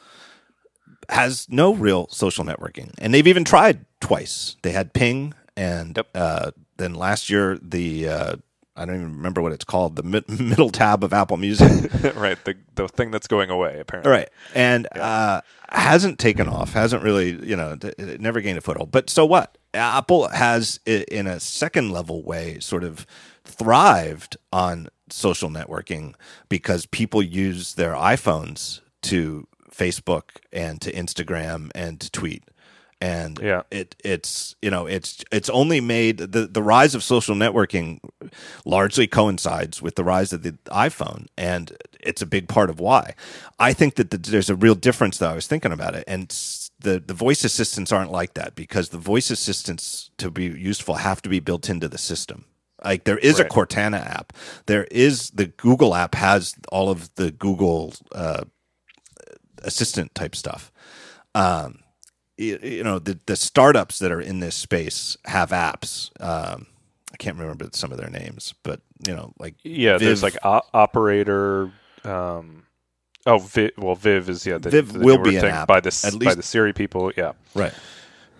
has 1.09 1.47
no 1.49 1.73
real 1.73 2.07
social 2.09 2.45
networking, 2.45 2.93
and 2.99 3.13
they've 3.13 3.27
even 3.27 3.43
tried 3.43 3.85
twice. 3.99 4.55
They 4.61 4.71
had 4.71 4.93
Ping, 4.93 5.33
and 5.57 5.99
uh, 6.15 6.51
then 6.77 6.93
last 6.93 7.29
year 7.29 7.57
the 7.61 8.07
uh, 8.07 8.35
I 8.79 8.85
don't 8.85 8.95
even 8.95 9.15
remember 9.17 9.41
what 9.41 9.51
it's 9.51 9.65
called, 9.65 9.95
the 9.95 10.03
mid- 10.03 10.29
middle 10.39 10.69
tab 10.69 11.03
of 11.03 11.13
Apple 11.13 11.37
Music. 11.37 11.69
right, 12.15 12.43
the 12.45 12.55
the 12.75 12.87
thing 12.87 13.11
that's 13.11 13.27
going 13.27 13.49
away 13.49 13.79
apparently. 13.79 14.11
Right. 14.11 14.29
And 14.55 14.87
uh, 14.95 15.41
hasn't 15.69 16.17
taken 16.17 16.47
off, 16.47 16.73
hasn't 16.73 17.03
really, 17.03 17.31
you 17.45 17.55
know, 17.55 17.77
it 17.81 18.21
never 18.21 18.41
gained 18.41 18.57
a 18.57 18.61
foothold. 18.61 18.91
But 18.91 19.09
so 19.09 19.25
what? 19.25 19.57
Apple 19.73 20.29
has, 20.29 20.79
in 20.85 21.27
a 21.27 21.39
second 21.39 21.91
level 21.91 22.23
way, 22.23 22.59
sort 22.59 22.83
of 22.83 23.05
thrived 23.43 24.37
on 24.51 24.87
social 25.09 25.49
networking 25.49 26.15
because 26.47 26.85
people 26.85 27.21
use 27.21 27.75
their 27.75 27.93
iPhones 27.93 28.81
to 29.03 29.47
Facebook 29.69 30.23
and 30.51 30.81
to 30.81 30.91
Instagram 30.91 31.69
and 31.75 31.99
to 31.99 32.09
tweet. 32.09 32.43
And 33.01 33.39
Yeah. 33.41 33.63
it 33.71 33.95
it's 34.03 34.55
you 34.61 34.69
know 34.69 34.85
it's 34.85 35.23
it's 35.31 35.49
only 35.49 35.81
made 35.81 36.17
the 36.17 36.47
the 36.47 36.63
rise 36.63 36.95
of 36.95 37.03
social 37.03 37.35
networking 37.35 37.99
largely 38.65 39.07
coincides 39.07 39.81
with 39.81 39.95
the 39.95 40.03
rise 40.03 40.33
of 40.33 40.43
the 40.43 40.53
iPhone, 40.67 41.27
and 41.37 41.77
it's 42.01 42.21
a 42.21 42.25
big 42.25 42.47
part 42.49 42.69
of 42.69 42.79
why. 42.79 43.15
I 43.59 43.73
think 43.73 43.95
that 43.95 44.11
the, 44.11 44.17
there's 44.17 44.49
a 44.49 44.55
real 44.55 44.75
difference, 44.75 45.17
though. 45.17 45.29
I 45.29 45.35
was 45.35 45.47
thinking 45.47 45.71
about 45.71 45.95
it, 45.95 46.03
and 46.07 46.29
the 46.79 46.99
the 46.99 47.13
voice 47.13 47.43
assistants 47.45 47.91
aren't 47.91 48.11
like 48.11 48.33
that 48.35 48.55
because 48.55 48.89
the 48.89 48.97
voice 48.97 49.31
assistants 49.31 50.11
to 50.17 50.29
be 50.31 50.45
useful 50.45 50.95
have 50.95 51.21
to 51.21 51.29
be 51.29 51.39
built 51.39 51.69
into 51.69 51.87
the 51.87 51.97
system. 51.97 52.45
Like 52.83 53.05
there 53.05 53.17
is 53.17 53.39
Right. 53.39 53.47
a 53.47 53.49
Cortana 53.49 54.05
app, 54.05 54.33
there 54.65 54.85
is 54.91 55.29
the 55.31 55.47
Google 55.47 55.95
app 55.95 56.15
has 56.15 56.55
all 56.71 56.89
of 56.89 57.13
the 57.15 57.31
Google 57.31 57.93
uh, 58.13 58.43
assistant 59.63 60.15
type 60.15 60.35
stuff. 60.35 60.71
Um, 61.35 61.79
you, 62.39 62.83
know 62.83 62.99
the 62.99 63.19
the 63.25 63.35
startups 63.35 63.99
that 63.99 64.11
are 64.11 64.21
in 64.21 64.39
this 64.39 64.55
space 64.55 65.17
have 65.25 65.49
apps. 65.49 66.09
Um, 66.21 66.67
I 67.13 67.17
can't 67.17 67.37
remember 67.37 67.67
some 67.73 67.91
of 67.91 67.97
their 67.97 68.09
names, 68.09 68.53
but 68.63 68.81
you 69.05 69.15
know, 69.15 69.33
like 69.39 69.55
Yeah, 69.63 69.97
there's 69.97 70.23
like 70.23 70.37
o- 70.43 70.61
operator. 70.73 71.71
Um, 72.03 72.63
oh, 73.25 73.39
Viv, 73.39 73.71
well, 73.77 73.95
Viv 73.95 74.29
is 74.29 74.45
yeah. 74.45 74.57
The, 74.57 74.69
Viv 74.69 74.93
the 74.93 74.99
will 74.99 75.21
be 75.21 75.35
an 75.35 75.45
app, 75.45 75.67
by 75.67 75.79
the 75.79 76.01
at 76.03 76.23
by 76.23 76.35
the 76.35 76.43
Siri 76.43 76.73
people. 76.73 77.11
Yeah, 77.17 77.33
right. 77.53 77.73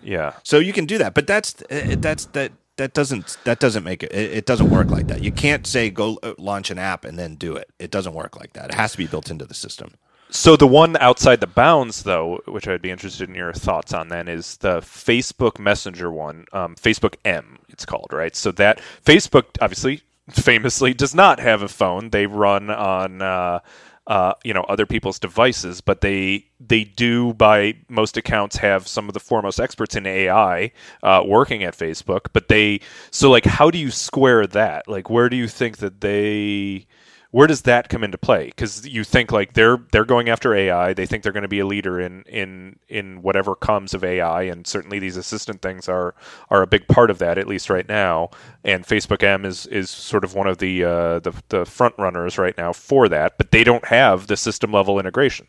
yeah. 0.02 0.34
So 0.44 0.58
you 0.58 0.72
can 0.72 0.86
do 0.86 0.98
that, 0.98 1.14
but 1.14 1.26
that's 1.26 1.62
uh, 1.70 1.96
that's 1.98 2.26
that 2.26 2.52
that 2.76 2.94
doesn't 2.94 3.36
that 3.44 3.60
doesn't 3.60 3.84
make 3.84 4.02
it, 4.02 4.12
it 4.12 4.32
it 4.32 4.46
doesn't 4.46 4.70
work 4.70 4.90
like 4.90 5.08
that. 5.08 5.22
You 5.22 5.32
can't 5.32 5.66
say 5.66 5.90
go 5.90 6.18
uh, 6.22 6.34
launch 6.38 6.70
an 6.70 6.78
app 6.78 7.04
and 7.04 7.18
then 7.18 7.34
do 7.34 7.54
it. 7.56 7.68
It 7.78 7.90
doesn't 7.90 8.14
work 8.14 8.38
like 8.38 8.54
that. 8.54 8.70
It 8.70 8.74
has 8.74 8.92
to 8.92 8.98
be 8.98 9.06
built 9.06 9.30
into 9.30 9.44
the 9.44 9.54
system. 9.54 9.94
So 10.30 10.56
the 10.56 10.66
one 10.66 10.96
outside 10.98 11.40
the 11.40 11.48
bounds, 11.48 12.04
though, 12.04 12.40
which 12.46 12.68
I'd 12.68 12.82
be 12.82 12.90
interested 12.90 13.28
in 13.28 13.34
your 13.34 13.52
thoughts 13.52 13.92
on, 13.92 14.08
then 14.08 14.28
is 14.28 14.56
the 14.58 14.80
Facebook 14.80 15.58
Messenger 15.58 16.10
one, 16.12 16.46
um, 16.52 16.76
Facebook 16.76 17.16
M. 17.24 17.58
It's 17.68 17.84
called 17.84 18.12
right. 18.12 18.34
So 18.36 18.52
that 18.52 18.80
Facebook 19.04 19.44
obviously 19.60 20.02
famously 20.30 20.94
does 20.94 21.14
not 21.14 21.40
have 21.40 21.62
a 21.62 21.68
phone. 21.68 22.10
They 22.10 22.26
run 22.26 22.70
on. 22.70 23.22
Uh, 23.22 23.60
uh, 24.06 24.34
you 24.42 24.52
know 24.52 24.62
other 24.62 24.86
people's 24.86 25.20
devices, 25.20 25.80
but 25.80 26.00
they 26.00 26.44
they 26.58 26.82
do 26.82 27.32
by 27.34 27.74
most 27.88 28.16
accounts 28.16 28.56
have 28.56 28.88
some 28.88 29.06
of 29.06 29.14
the 29.14 29.20
foremost 29.20 29.60
experts 29.60 29.94
in 29.94 30.04
AI 30.04 30.72
uh, 31.04 31.22
working 31.24 31.62
at 31.62 31.76
Facebook. 31.78 32.26
But 32.32 32.48
they 32.48 32.80
so 33.12 33.30
like 33.30 33.44
how 33.44 33.70
do 33.70 33.78
you 33.78 33.92
square 33.92 34.48
that? 34.48 34.88
Like 34.88 35.10
where 35.10 35.28
do 35.28 35.36
you 35.36 35.46
think 35.46 35.78
that 35.78 36.00
they 36.00 36.86
where 37.32 37.46
does 37.46 37.62
that 37.62 37.88
come 37.88 38.02
into 38.02 38.18
play? 38.18 38.46
Because 38.46 38.86
you 38.88 39.04
think 39.04 39.30
like 39.30 39.52
they're 39.52 39.78
they're 39.92 40.04
going 40.04 40.28
after 40.28 40.54
AI, 40.54 40.92
they 40.94 41.06
think 41.06 41.22
they're 41.22 41.32
going 41.32 41.42
to 41.42 41.48
be 41.48 41.60
a 41.60 41.66
leader 41.66 42.00
in 42.00 42.22
in 42.22 42.78
in 42.88 43.22
whatever 43.22 43.54
comes 43.54 43.94
of 43.94 44.02
AI, 44.02 44.42
and 44.42 44.66
certainly 44.66 44.98
these 44.98 45.16
assistant 45.16 45.62
things 45.62 45.88
are 45.88 46.14
are 46.50 46.62
a 46.62 46.66
big 46.66 46.88
part 46.88 47.10
of 47.10 47.18
that, 47.18 47.38
at 47.38 47.46
least 47.46 47.70
right 47.70 47.88
now. 47.88 48.30
And 48.64 48.84
Facebook 48.84 49.22
M 49.22 49.44
is 49.44 49.66
is 49.66 49.90
sort 49.90 50.24
of 50.24 50.34
one 50.34 50.48
of 50.48 50.58
the 50.58 50.84
uh, 50.84 51.20
the 51.20 51.32
the 51.50 51.64
front 51.64 51.94
runners 51.98 52.36
right 52.36 52.56
now 52.58 52.72
for 52.72 53.08
that, 53.08 53.38
but 53.38 53.52
they 53.52 53.62
don't 53.64 53.86
have 53.86 54.26
the 54.26 54.36
system 54.36 54.72
level 54.72 54.98
integration. 54.98 55.46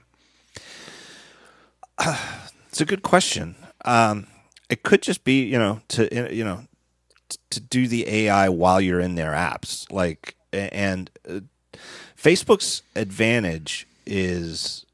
It's 2.70 2.82
a 2.82 2.86
good 2.86 3.03
question. 3.03 3.56
Um, 3.86 4.28
it 4.70 4.84
could 4.84 5.02
just 5.02 5.24
be 5.24 5.44
you 5.44 5.58
know 5.60 5.82
to 5.90 6.36
you 6.36 6.44
know 6.44 6.66
to 7.49 7.60
do 7.60 7.88
the 7.88 8.08
AI 8.08 8.49
while 8.49 8.80
you're 8.80 8.99
in 8.99 9.16
their 9.16 9.32
apps, 9.32 9.91
like 9.91 10.36
and 10.53 11.10
uh, 11.30 11.41
Facebook's 12.22 12.84
advantage 12.95 13.88
is, 14.06 14.85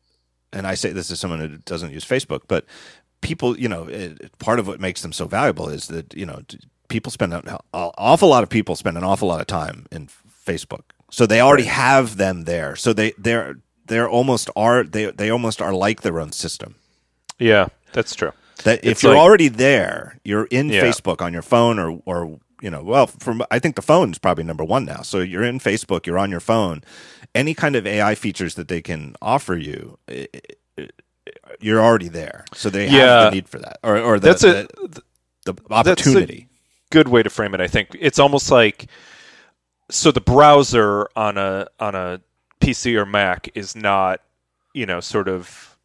and 0.54 0.66
I 0.68 0.76
say 0.76 0.92
this 0.92 1.12
as 1.12 1.20
someone 1.20 1.40
who 1.40 1.58
doesn't 1.58 1.92
use 1.92 2.06
Facebook, 2.06 2.42
but 2.48 2.66
people, 3.22 3.58
you 3.60 3.68
know, 3.68 3.88
it, 3.88 4.38
part 4.40 4.60
of 4.60 4.68
what 4.68 4.80
makes 4.80 5.02
them 5.02 5.12
so 5.12 5.26
valuable 5.28 5.70
is 5.70 5.88
that 5.88 6.14
you 6.14 6.26
know 6.26 6.42
people 6.88 7.12
spend 7.12 7.34
an 7.34 7.44
awful 7.74 8.30
lot 8.30 8.44
of 8.44 8.50
people 8.50 8.76
spend 8.76 8.98
an 8.98 9.04
awful 9.04 9.28
lot 9.28 9.42
of 9.42 9.48
time 9.48 9.86
in 9.92 10.08
Facebook, 10.46 10.84
so 11.12 11.26
they 11.26 11.42
already 11.42 11.66
have 11.66 12.18
them 12.18 12.44
there. 12.46 12.76
So 12.76 12.94
they 12.94 13.12
they're 13.18 13.58
they're 13.88 14.10
almost 14.10 14.50
are 14.56 14.84
they 14.84 15.12
they 15.12 15.30
almost 15.30 15.62
are 15.62 15.74
like 15.74 16.02
their 16.02 16.20
own 16.20 16.32
system. 16.32 16.76
Yeah, 17.40 17.68
that's 17.94 18.16
true. 18.16 18.32
That 18.64 18.80
if 18.84 18.92
It's 18.92 19.04
you're 19.04 19.14
like- 19.14 19.22
already 19.22 19.50
there, 19.50 20.18
you're 20.24 20.46
in 20.50 20.70
Yeah. 20.70 20.82
Facebook 20.84 21.22
on 21.22 21.34
your 21.34 21.42
phone 21.44 21.78
or 21.78 22.02
or 22.06 22.40
you 22.62 22.70
know, 22.72 22.84
well, 22.84 23.08
from 23.08 23.44
I 23.52 23.60
think 23.60 23.76
the 23.76 23.82
phone's 23.82 24.18
probably 24.18 24.44
number 24.44 24.64
one 24.64 24.86
now. 24.86 25.02
So 25.04 25.20
you're 25.20 25.44
in 25.44 25.60
Facebook, 25.60 26.06
you're 26.06 26.18
on 26.18 26.32
your 26.32 26.40
phone. 26.40 26.84
Any 27.36 27.54
kind 27.54 27.76
of 27.76 27.86
AI 27.88 28.16
features 28.16 28.56
that 28.56 28.68
they 28.68 28.82
can 28.82 29.16
offer 29.22 29.56
you, 29.58 30.00
You're 31.60 31.82
already 31.82 32.08
there, 32.10 32.46
so 32.54 32.70
they 32.70 32.88
Yeah. 32.88 33.22
have 33.24 33.32
the 33.32 33.36
need 33.36 33.50
for 33.50 33.60
that, 33.60 33.80
or 33.84 33.98
or 34.00 34.20
the, 34.20 34.28
That's 34.28 34.44
a 34.44 34.68
the, 35.46 35.54
the 35.54 35.54
opportunity. 35.72 36.50
good 36.90 37.08
way 37.10 37.24
to 37.24 37.30
frame 37.30 37.54
it. 37.54 37.62
I 37.62 37.68
think 37.68 37.96
it's 38.00 38.20
almost 38.20 38.52
like 38.52 38.88
so 39.90 40.12
the 40.12 40.22
browser 40.22 41.08
on 41.16 41.38
a 41.38 41.68
on 41.80 41.96
a 41.96 42.22
PC 42.62 42.96
or 42.96 43.06
Mac 43.06 43.50
is 43.56 43.76
not 43.76 44.22
you 44.74 44.86
know 44.86 45.00
sort 45.00 45.28
of 45.28 45.77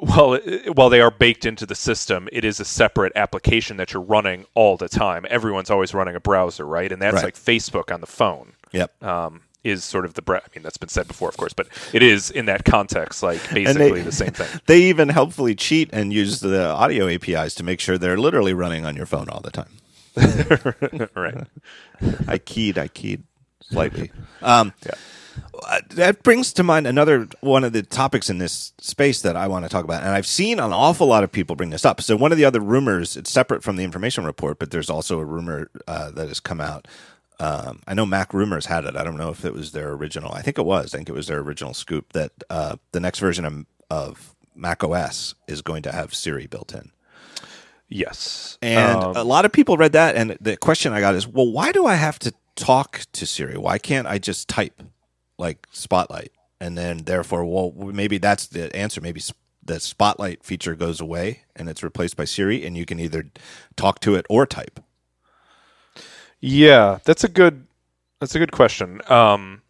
well 0.00 0.38
while 0.74 0.88
they 0.88 1.00
are 1.00 1.10
baked 1.10 1.44
into 1.44 1.66
the 1.66 1.74
system, 1.74 2.28
it 2.32 2.44
is 2.44 2.58
a 2.60 2.64
separate 2.64 3.12
application 3.16 3.76
that 3.76 3.92
you're 3.92 4.02
running 4.02 4.46
all 4.54 4.76
the 4.76 4.88
time. 4.88 5.26
Everyone's 5.28 5.70
always 5.70 5.94
running 5.94 6.16
a 6.16 6.20
browser, 6.20 6.66
right? 6.66 6.90
And 6.90 7.00
that's 7.00 7.16
Right. 7.16 7.24
like 7.24 7.34
Facebook 7.36 7.92
on 7.94 8.00
the 8.00 8.06
phone. 8.06 8.52
Yep. 8.72 9.02
Um, 9.02 9.42
is 9.62 9.84
sort 9.84 10.06
of 10.06 10.14
the 10.14 10.22
bra- 10.22 10.38
I 10.38 10.48
mean 10.56 10.62
that's 10.62 10.78
been 10.78 10.88
said 10.88 11.06
before, 11.06 11.28
of 11.28 11.36
course, 11.36 11.52
but 11.52 11.68
it 11.92 12.02
is 12.02 12.30
in 12.30 12.46
that 12.46 12.64
context 12.64 13.22
like 13.22 13.42
they- 13.50 13.64
basically 13.64 14.00
the 14.00 14.10
same 14.12 14.30
thing. 14.32 14.48
They 14.66 14.82
even 14.84 15.10
helpfully 15.10 15.54
cheat 15.54 15.90
and 15.92 16.12
use 16.14 16.40
the 16.40 16.70
audio 16.70 17.06
APIs 17.08 17.54
to 17.56 17.62
make 17.62 17.78
sure 17.78 17.98
they're 17.98 18.16
literally 18.16 18.54
running 18.54 18.86
on 18.86 18.96
your 18.96 19.04
phone 19.06 19.28
all 19.28 19.40
the 19.42 19.50
time. 19.50 19.76
right. 21.14 21.46
I 22.28 22.38
keyed, 22.38 22.78
I 22.78 22.88
keyed 22.88 23.24
slightly. 23.62 24.10
Um, 24.40 24.72
Yeah. 24.86 24.92
Uh, 25.68 25.80
that 25.90 26.22
brings 26.22 26.52
to 26.54 26.62
mind 26.62 26.86
another 26.86 27.28
one 27.40 27.64
of 27.64 27.72
the 27.72 27.82
topics 27.82 28.30
in 28.30 28.38
this 28.38 28.72
space 28.78 29.22
that 29.22 29.36
I 29.36 29.46
want 29.48 29.64
to 29.64 29.68
talk 29.68 29.84
about, 29.84 30.02
and 30.02 30.10
I've 30.10 30.26
seen 30.26 30.58
an 30.58 30.72
awful 30.72 31.06
lot 31.06 31.24
of 31.24 31.30
people 31.32 31.56
bring 31.56 31.70
this 31.70 31.84
up. 31.84 32.00
So 32.00 32.16
one 32.16 32.32
of 32.32 32.38
the 32.38 32.44
other 32.44 32.60
rumors, 32.60 33.16
it's 33.16 33.30
separate 33.30 33.62
from 33.62 33.76
the 33.76 33.84
information 33.84 34.24
report, 34.24 34.58
but 34.58 34.70
there's 34.70 34.90
also 34.90 35.18
a 35.18 35.24
rumor 35.24 35.70
uh, 35.86 36.10
that 36.12 36.28
has 36.28 36.40
come 36.40 36.60
out. 36.60 36.88
Um, 37.38 37.80
I 37.86 37.94
know 37.94 38.04
Mac 38.04 38.34
Rumors 38.34 38.66
had 38.66 38.84
it. 38.84 38.96
I 38.96 39.02
don't 39.04 39.16
know 39.16 39.30
if 39.30 39.44
it 39.46 39.54
was 39.54 39.72
their 39.72 39.92
original. 39.92 40.32
I 40.32 40.42
think 40.42 40.58
it 40.58 40.64
was. 40.64 40.94
I 40.94 40.98
think 40.98 41.08
it 41.08 41.14
was 41.14 41.26
their 41.26 41.38
original 41.38 41.72
scoop 41.72 42.12
that 42.12 42.32
uh, 42.50 42.76
the 42.92 43.00
next 43.00 43.18
version 43.18 43.46
of, 43.46 43.64
of 43.88 44.34
Mac 44.54 44.84
OS 44.84 45.34
is 45.46 45.62
going 45.62 45.82
to 45.84 45.92
have 45.92 46.14
Siri 46.14 46.46
built 46.46 46.74
in. 46.74 46.90
Yes. 47.88 48.58
And 48.62 49.02
Um, 49.02 49.16
a 49.16 49.24
lot 49.24 49.44
of 49.44 49.52
people 49.52 49.76
read 49.76 49.92
that, 49.92 50.16
and 50.16 50.36
the 50.40 50.56
question 50.56 50.92
I 50.92 51.00
got 51.00 51.14
is, 51.14 51.26
well, 51.26 51.50
why 51.50 51.72
do 51.72 51.86
I 51.86 51.94
have 51.94 52.18
to 52.20 52.32
talk 52.56 53.02
to 53.12 53.26
Siri? 53.26 53.56
Why 53.56 53.78
can't 53.78 54.06
I 54.06 54.18
just 54.18 54.46
type 54.48 54.82
like 55.40 55.66
Spotlight? 55.72 56.32
And 56.60 56.78
then, 56.78 56.98
therefore, 57.04 57.44
well, 57.44 57.72
maybe 57.92 58.18
that's 58.18 58.46
the 58.46 58.74
answer. 58.76 59.00
Maybe 59.00 59.20
the 59.64 59.80
Spotlight 59.80 60.44
feature 60.44 60.74
goes 60.74 61.00
away 61.00 61.42
and 61.56 61.68
it's 61.68 61.82
replaced 61.82 62.16
by 62.16 62.24
Siri, 62.24 62.64
and 62.64 62.76
you 62.76 62.84
can 62.86 63.00
either 63.00 63.30
talk 63.76 64.00
to 64.00 64.14
it 64.14 64.26
or 64.28 64.46
type. 64.46 64.80
Yeah, 66.40 66.98
that's 67.04 67.24
a 67.24 67.28
good 67.28 67.66
that's 68.20 68.34
a 68.34 68.38
good 68.38 68.52
question. 68.52 69.00
Um, 69.08 69.62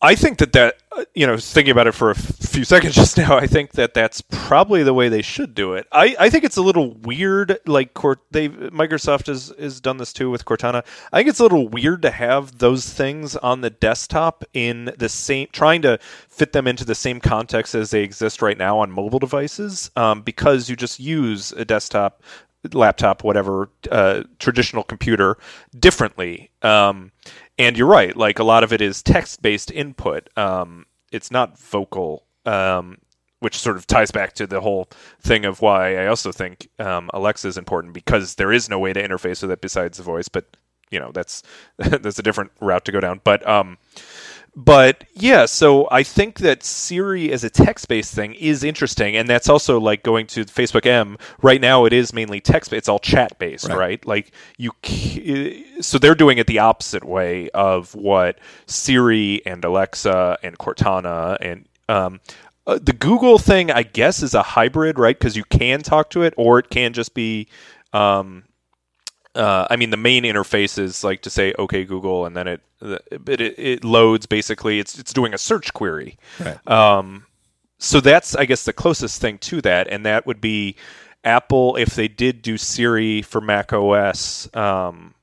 I 0.00 0.14
think 0.14 0.38
that 0.38 0.52
that 0.52 0.76
you 1.14 1.26
know, 1.26 1.36
thinking 1.36 1.72
about 1.72 1.86
it 1.86 1.92
for 1.92 2.10
a 2.10 2.14
few 2.14 2.64
seconds 2.64 2.94
just 3.02 3.16
now, 3.16 3.36
I 3.36 3.46
think 3.46 3.72
that 3.72 3.94
that's 3.94 4.20
probably 4.20 4.82
the 4.82 4.94
way 4.94 5.08
they 5.08 5.22
should 5.22 5.54
do 5.54 5.74
it. 5.74 5.86
I, 5.92 6.16
I 6.18 6.30
think 6.30 6.44
it's 6.44 6.56
a 6.56 6.62
little 6.62 6.94
weird. 6.94 7.58
Like 7.66 7.94
Cort- 7.94 8.22
they 8.30 8.48
Microsoft 8.48 9.26
has 9.26 9.52
has 9.58 9.80
done 9.80 9.96
this 9.96 10.12
too 10.12 10.30
with 10.30 10.44
Cortana. 10.44 10.84
I 11.12 11.18
think 11.18 11.28
it's 11.28 11.40
a 11.40 11.44
little 11.44 11.68
weird 11.68 12.02
to 12.02 12.10
have 12.10 12.58
those 12.58 12.88
things 12.88 13.36
on 13.36 13.60
the 13.60 13.70
desktop 13.70 14.44
in 14.52 14.92
the 14.98 15.08
same, 15.08 15.48
trying 15.52 15.82
to 15.82 15.98
fit 16.28 16.52
them 16.52 16.66
into 16.66 16.84
the 16.84 16.94
same 16.94 17.20
context 17.20 17.74
as 17.74 17.90
they 17.90 18.02
exist 18.02 18.42
right 18.42 18.58
now 18.58 18.78
on 18.78 18.90
mobile 18.90 19.18
devices, 19.18 19.90
um, 19.96 20.22
because 20.22 20.68
you 20.68 20.76
just 20.76 21.00
use 21.00 21.52
a 21.52 21.64
desktop 21.64 22.22
laptop, 22.72 23.24
whatever 23.24 23.68
uh, 23.90 24.22
traditional 24.38 24.84
computer 24.84 25.36
differently. 25.78 26.50
Um, 26.62 27.10
and 27.58 27.76
you're 27.76 27.86
right; 27.86 28.16
like 28.16 28.38
a 28.38 28.44
lot 28.44 28.64
of 28.64 28.72
it 28.72 28.80
is 28.80 29.02
text-based 29.02 29.70
input. 29.70 30.28
Um, 30.36 30.86
it's 31.12 31.30
not 31.30 31.58
vocal, 31.58 32.24
um, 32.46 32.98
which 33.40 33.58
sort 33.58 33.76
of 33.76 33.86
ties 33.86 34.10
back 34.10 34.34
to 34.34 34.46
the 34.46 34.60
whole 34.60 34.88
thing 35.20 35.44
of 35.44 35.60
why 35.60 35.96
I 35.96 36.06
also 36.06 36.32
think 36.32 36.68
um, 36.78 37.10
Alexa 37.12 37.48
is 37.48 37.58
important 37.58 37.94
because 37.94 38.36
there 38.36 38.52
is 38.52 38.68
no 38.68 38.78
way 38.78 38.92
to 38.92 39.02
interface 39.02 39.42
with 39.42 39.50
it 39.50 39.60
besides 39.60 39.98
the 39.98 40.04
voice. 40.04 40.28
But 40.28 40.56
you 40.90 41.00
know, 41.00 41.10
that's 41.12 41.42
that's 41.78 42.18
a 42.18 42.22
different 42.22 42.52
route 42.60 42.84
to 42.84 42.92
go 42.92 43.00
down. 43.00 43.20
But 43.24 43.46
um, 43.48 43.78
but 44.54 45.04
yeah, 45.14 45.46
so 45.46 45.88
I 45.90 46.02
think 46.02 46.38
that 46.40 46.62
Siri 46.62 47.32
as 47.32 47.42
a 47.42 47.48
text-based 47.48 48.14
thing 48.14 48.34
is 48.34 48.62
interesting, 48.62 49.16
and 49.16 49.28
that's 49.28 49.48
also 49.48 49.80
like 49.80 50.02
going 50.02 50.26
to 50.28 50.44
Facebook 50.44 50.84
M. 50.84 51.16
Right 51.40 51.60
now, 51.60 51.86
it 51.86 51.92
is 51.94 52.12
mainly 52.12 52.40
text. 52.40 52.70
Based 52.70 52.78
it's 52.78 52.88
all 52.88 52.98
chat-based, 52.98 53.68
Right. 53.68 53.78
right? 53.78 54.06
Like 54.06 54.32
you, 54.58 54.72
c- 54.84 55.80
so 55.80 55.98
they're 55.98 56.14
doing 56.14 56.36
it 56.38 56.46
the 56.46 56.58
opposite 56.58 57.04
way 57.04 57.48
of 57.50 57.94
what 57.94 58.38
Siri 58.66 59.40
and 59.46 59.64
Alexa 59.64 60.38
and 60.42 60.58
Cortana 60.58 61.38
and 61.40 61.66
um, 61.88 62.20
uh, 62.66 62.78
the 62.82 62.92
Google 62.92 63.38
thing. 63.38 63.70
I 63.70 63.82
guess 63.84 64.22
is 64.22 64.34
a 64.34 64.42
hybrid, 64.42 64.98
right? 64.98 65.18
Because 65.18 65.36
you 65.36 65.44
can 65.44 65.80
talk 65.82 66.10
to 66.10 66.22
it, 66.22 66.34
or 66.36 66.58
it 66.58 66.68
can 66.68 66.92
just 66.92 67.14
be. 67.14 67.48
Um, 67.94 68.44
uh, 69.34 69.66
I 69.70 69.76
mean, 69.76 69.90
the 69.90 69.96
main 69.96 70.24
interface 70.24 70.78
is 70.78 71.02
like 71.02 71.22
to 71.22 71.30
say 71.30 71.54
"Okay, 71.58 71.84
Google," 71.84 72.26
and 72.26 72.36
then 72.36 72.46
it, 72.48 72.60
but 72.80 73.40
it, 73.40 73.58
it 73.58 73.84
loads. 73.84 74.26
Basically, 74.26 74.78
it's 74.78 74.98
it's 74.98 75.12
doing 75.12 75.32
a 75.32 75.38
search 75.38 75.72
query. 75.72 76.18
Right. 76.38 76.68
Um, 76.68 77.26
so 77.78 78.00
that's, 78.00 78.36
I 78.36 78.44
guess, 78.44 78.64
the 78.64 78.72
closest 78.72 79.20
thing 79.20 79.38
to 79.38 79.60
that, 79.62 79.88
and 79.88 80.04
that 80.06 80.26
would 80.26 80.40
be 80.40 80.76
Apple 81.24 81.76
if 81.76 81.94
they 81.94 82.08
did 82.08 82.42
do 82.42 82.58
Siri 82.58 83.22
for 83.22 83.40
Mac 83.40 83.72
OS. 83.72 84.54
Um, 84.54 85.14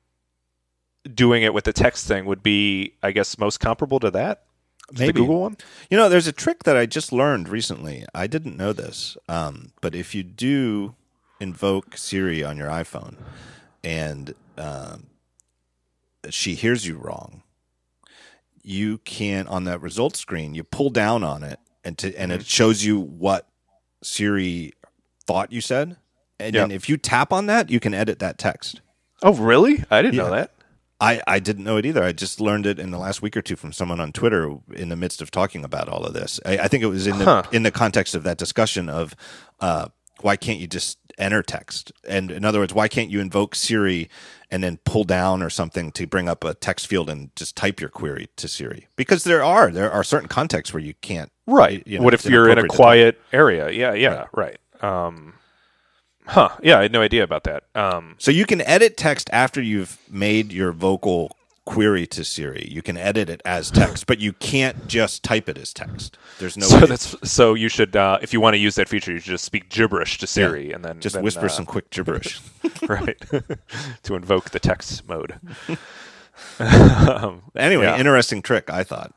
doing 1.14 1.44
it 1.44 1.54
with 1.54 1.64
the 1.64 1.74
text 1.74 2.08
thing 2.08 2.26
would 2.26 2.44
be, 2.44 2.94
I 3.02 3.12
guess, 3.12 3.38
most 3.38 3.60
comparable 3.60 4.00
to 4.02 4.12
that. 4.12 4.44
The 4.92 5.06
Maybe. 5.06 5.22
Google 5.22 5.42
one. 5.42 5.58
You 5.90 5.98
know, 5.98 6.10
there's 6.10 6.28
a 6.28 6.32
trick 6.32 6.64
that 6.64 6.76
I 6.76 6.88
just 6.88 7.14
learned 7.14 7.48
recently. 7.48 8.06
I 8.16 8.26
didn't 8.26 8.58
know 8.58 8.74
this, 8.74 9.18
um, 9.28 9.72
but 9.82 9.94
if 9.94 10.16
you 10.16 10.24
do 10.24 10.96
invoke 11.40 11.96
Siri 11.96 12.44
on 12.44 12.58
your 12.58 12.70
iPhone 12.70 13.16
and 13.84 14.34
um, 14.58 15.08
she 16.30 16.56
hears 16.56 16.86
you 16.88 16.98
wrong, 16.98 17.44
you 18.62 18.98
can 19.00 19.48
on 19.48 19.64
that 19.66 19.82
results 19.82 20.20
screen 20.20 20.54
you 20.54 20.64
pull 20.64 20.90
down 20.90 21.24
on 21.24 21.44
it 21.44 21.60
and 21.84 21.98
to, 21.98 22.14
and 22.20 22.32
Mm-hmm. 22.32 22.42
it 22.42 22.46
shows 22.48 22.84
you 22.84 23.00
what 23.00 23.48
Siri 24.04 24.74
thought 25.26 25.52
you 25.52 25.62
said. 25.62 25.98
And 26.40 26.54
Yeah. 26.56 26.62
then 26.62 26.72
if 26.72 26.88
you 26.90 26.98
tap 26.98 27.32
on 27.34 27.46
that, 27.48 27.70
you 27.70 27.80
can 27.80 27.94
edit 27.94 28.20
that 28.20 28.38
text. 28.38 28.82
Oh, 29.24 29.34
really? 29.34 29.84
I 29.92 30.02
didn't 30.02 30.18
know 30.18 30.32
that. 30.32 30.54
I, 31.02 31.22
I 31.26 31.40
didn't 31.40 31.64
know 31.64 31.78
it 31.78 31.86
either. 31.86 32.04
I 32.04 32.12
just 32.12 32.42
learned 32.42 32.66
it 32.66 32.78
in 32.80 32.92
the 32.92 32.98
last 32.98 33.22
week 33.22 33.38
or 33.38 33.42
two 33.42 33.56
from 33.56 33.72
someone 33.72 34.02
on 34.02 34.12
Twitter 34.12 34.58
in 34.74 34.90
the 34.90 34.98
midst 34.98 35.22
of 35.22 35.32
talking 35.32 35.64
about 35.64 35.88
all 35.88 36.04
of 36.06 36.14
this. 36.14 36.42
I, 36.46 36.58
I 36.58 36.68
think 36.68 36.84
it 36.84 36.88
was 36.88 37.08
in 37.08 37.18
the 37.20 37.26
Huh. 37.26 37.44
in 37.54 37.64
the 37.64 37.72
context 37.72 38.16
of 38.16 38.24
that 38.24 38.38
discussion 38.38 38.90
of 38.90 39.16
uh, 39.62 39.88
why 40.22 40.36
can't 40.36 40.60
you 40.60 40.68
just 40.68 40.98
enter 41.20 41.44
text? 41.44 41.92
And 42.08 42.32
in 42.32 42.46
other 42.46 42.60
words, 42.60 42.74
why 42.74 42.88
can't 42.88 43.10
you 43.10 43.20
invoke 43.20 43.56
Siri 43.56 44.10
and 44.52 44.64
then 44.64 44.80
pull 44.86 45.04
down 45.04 45.44
or 45.44 45.50
something 45.50 45.92
to 45.92 46.08
bring 46.08 46.28
up 46.28 46.44
a 46.44 46.54
text 46.54 46.88
field 46.88 47.10
and 47.10 47.36
just 47.36 47.56
type 47.56 47.80
your 47.80 47.90
query 47.90 48.30
to 48.38 48.48
Siri? 48.48 48.88
Because 48.96 49.24
there 49.24 49.44
are 49.44 49.72
there 49.72 49.92
are 49.92 50.04
certain 50.04 50.28
contexts 50.30 50.74
where 50.74 50.84
you 50.84 50.94
can't. 51.02 51.32
Right. 51.46 51.86
you 51.86 51.98
know, 51.98 52.04
what 52.06 52.14
if 52.14 52.26
you're 52.26 52.50
in 52.50 52.58
a 52.58 52.68
quiet 52.68 53.20
area? 53.34 53.70
Yeah, 53.70 53.94
yeah, 53.94 54.26
right. 54.34 54.58
Um, 54.82 55.34
huh. 56.26 56.50
Yeah, 56.62 56.80
I 56.80 56.84
had 56.84 56.92
no 56.92 57.02
idea 57.02 57.24
about 57.24 57.44
that. 57.46 57.64
Um, 57.76 58.16
So 58.20 58.32
you 58.32 58.46
can 58.46 58.62
edit 58.62 58.98
text 58.98 59.30
after 59.34 59.62
you've 59.62 59.98
made 60.10 60.52
your 60.54 60.72
vocal 60.72 61.36
query 61.70 62.08
to 62.08 62.24
Siri. 62.24 62.68
You 62.68 62.82
can 62.82 62.98
edit 62.98 63.30
it 63.30 63.42
as 63.46 63.70
text, 63.82 64.08
but 64.08 64.20
you 64.20 64.34
can't 64.34 64.88
just 64.88 65.24
type 65.24 65.48
it 65.48 65.58
as 65.58 65.72
text. 65.72 66.18
There's 66.40 66.58
no 66.58 66.66
so 66.66 66.80
way. 66.80 66.86
that's 66.88 67.16
so 67.32 67.54
you 67.54 67.70
should 67.70 67.96
uh, 67.96 68.18
if 68.22 68.34
you 68.34 68.42
want 68.42 68.56
to 68.56 68.58
use 68.58 68.76
that 68.76 68.90
feature, 68.90 69.12
you 69.12 69.20
should 69.20 69.32
just 69.32 69.46
speak 69.46 69.70
gibberish 69.70 70.18
to 70.18 70.28
Siri 70.28 70.72
and 70.72 70.84
then 70.84 71.00
just 71.00 71.14
then, 71.16 71.24
whisper 71.24 71.46
uh, 71.46 71.50
some 71.50 71.66
quick 71.68 71.92
gibberish. 71.92 72.42
right 72.90 73.24
to 74.04 74.16
invoke 74.16 74.50
the 74.50 74.60
text 74.60 75.08
mode. 75.08 75.40
um, 76.60 77.44
Anyway, 77.56 77.84
Yeah. 77.86 77.98
interesting 77.98 78.42
trick, 78.42 78.70
I 78.70 78.84
thought. 78.84 79.14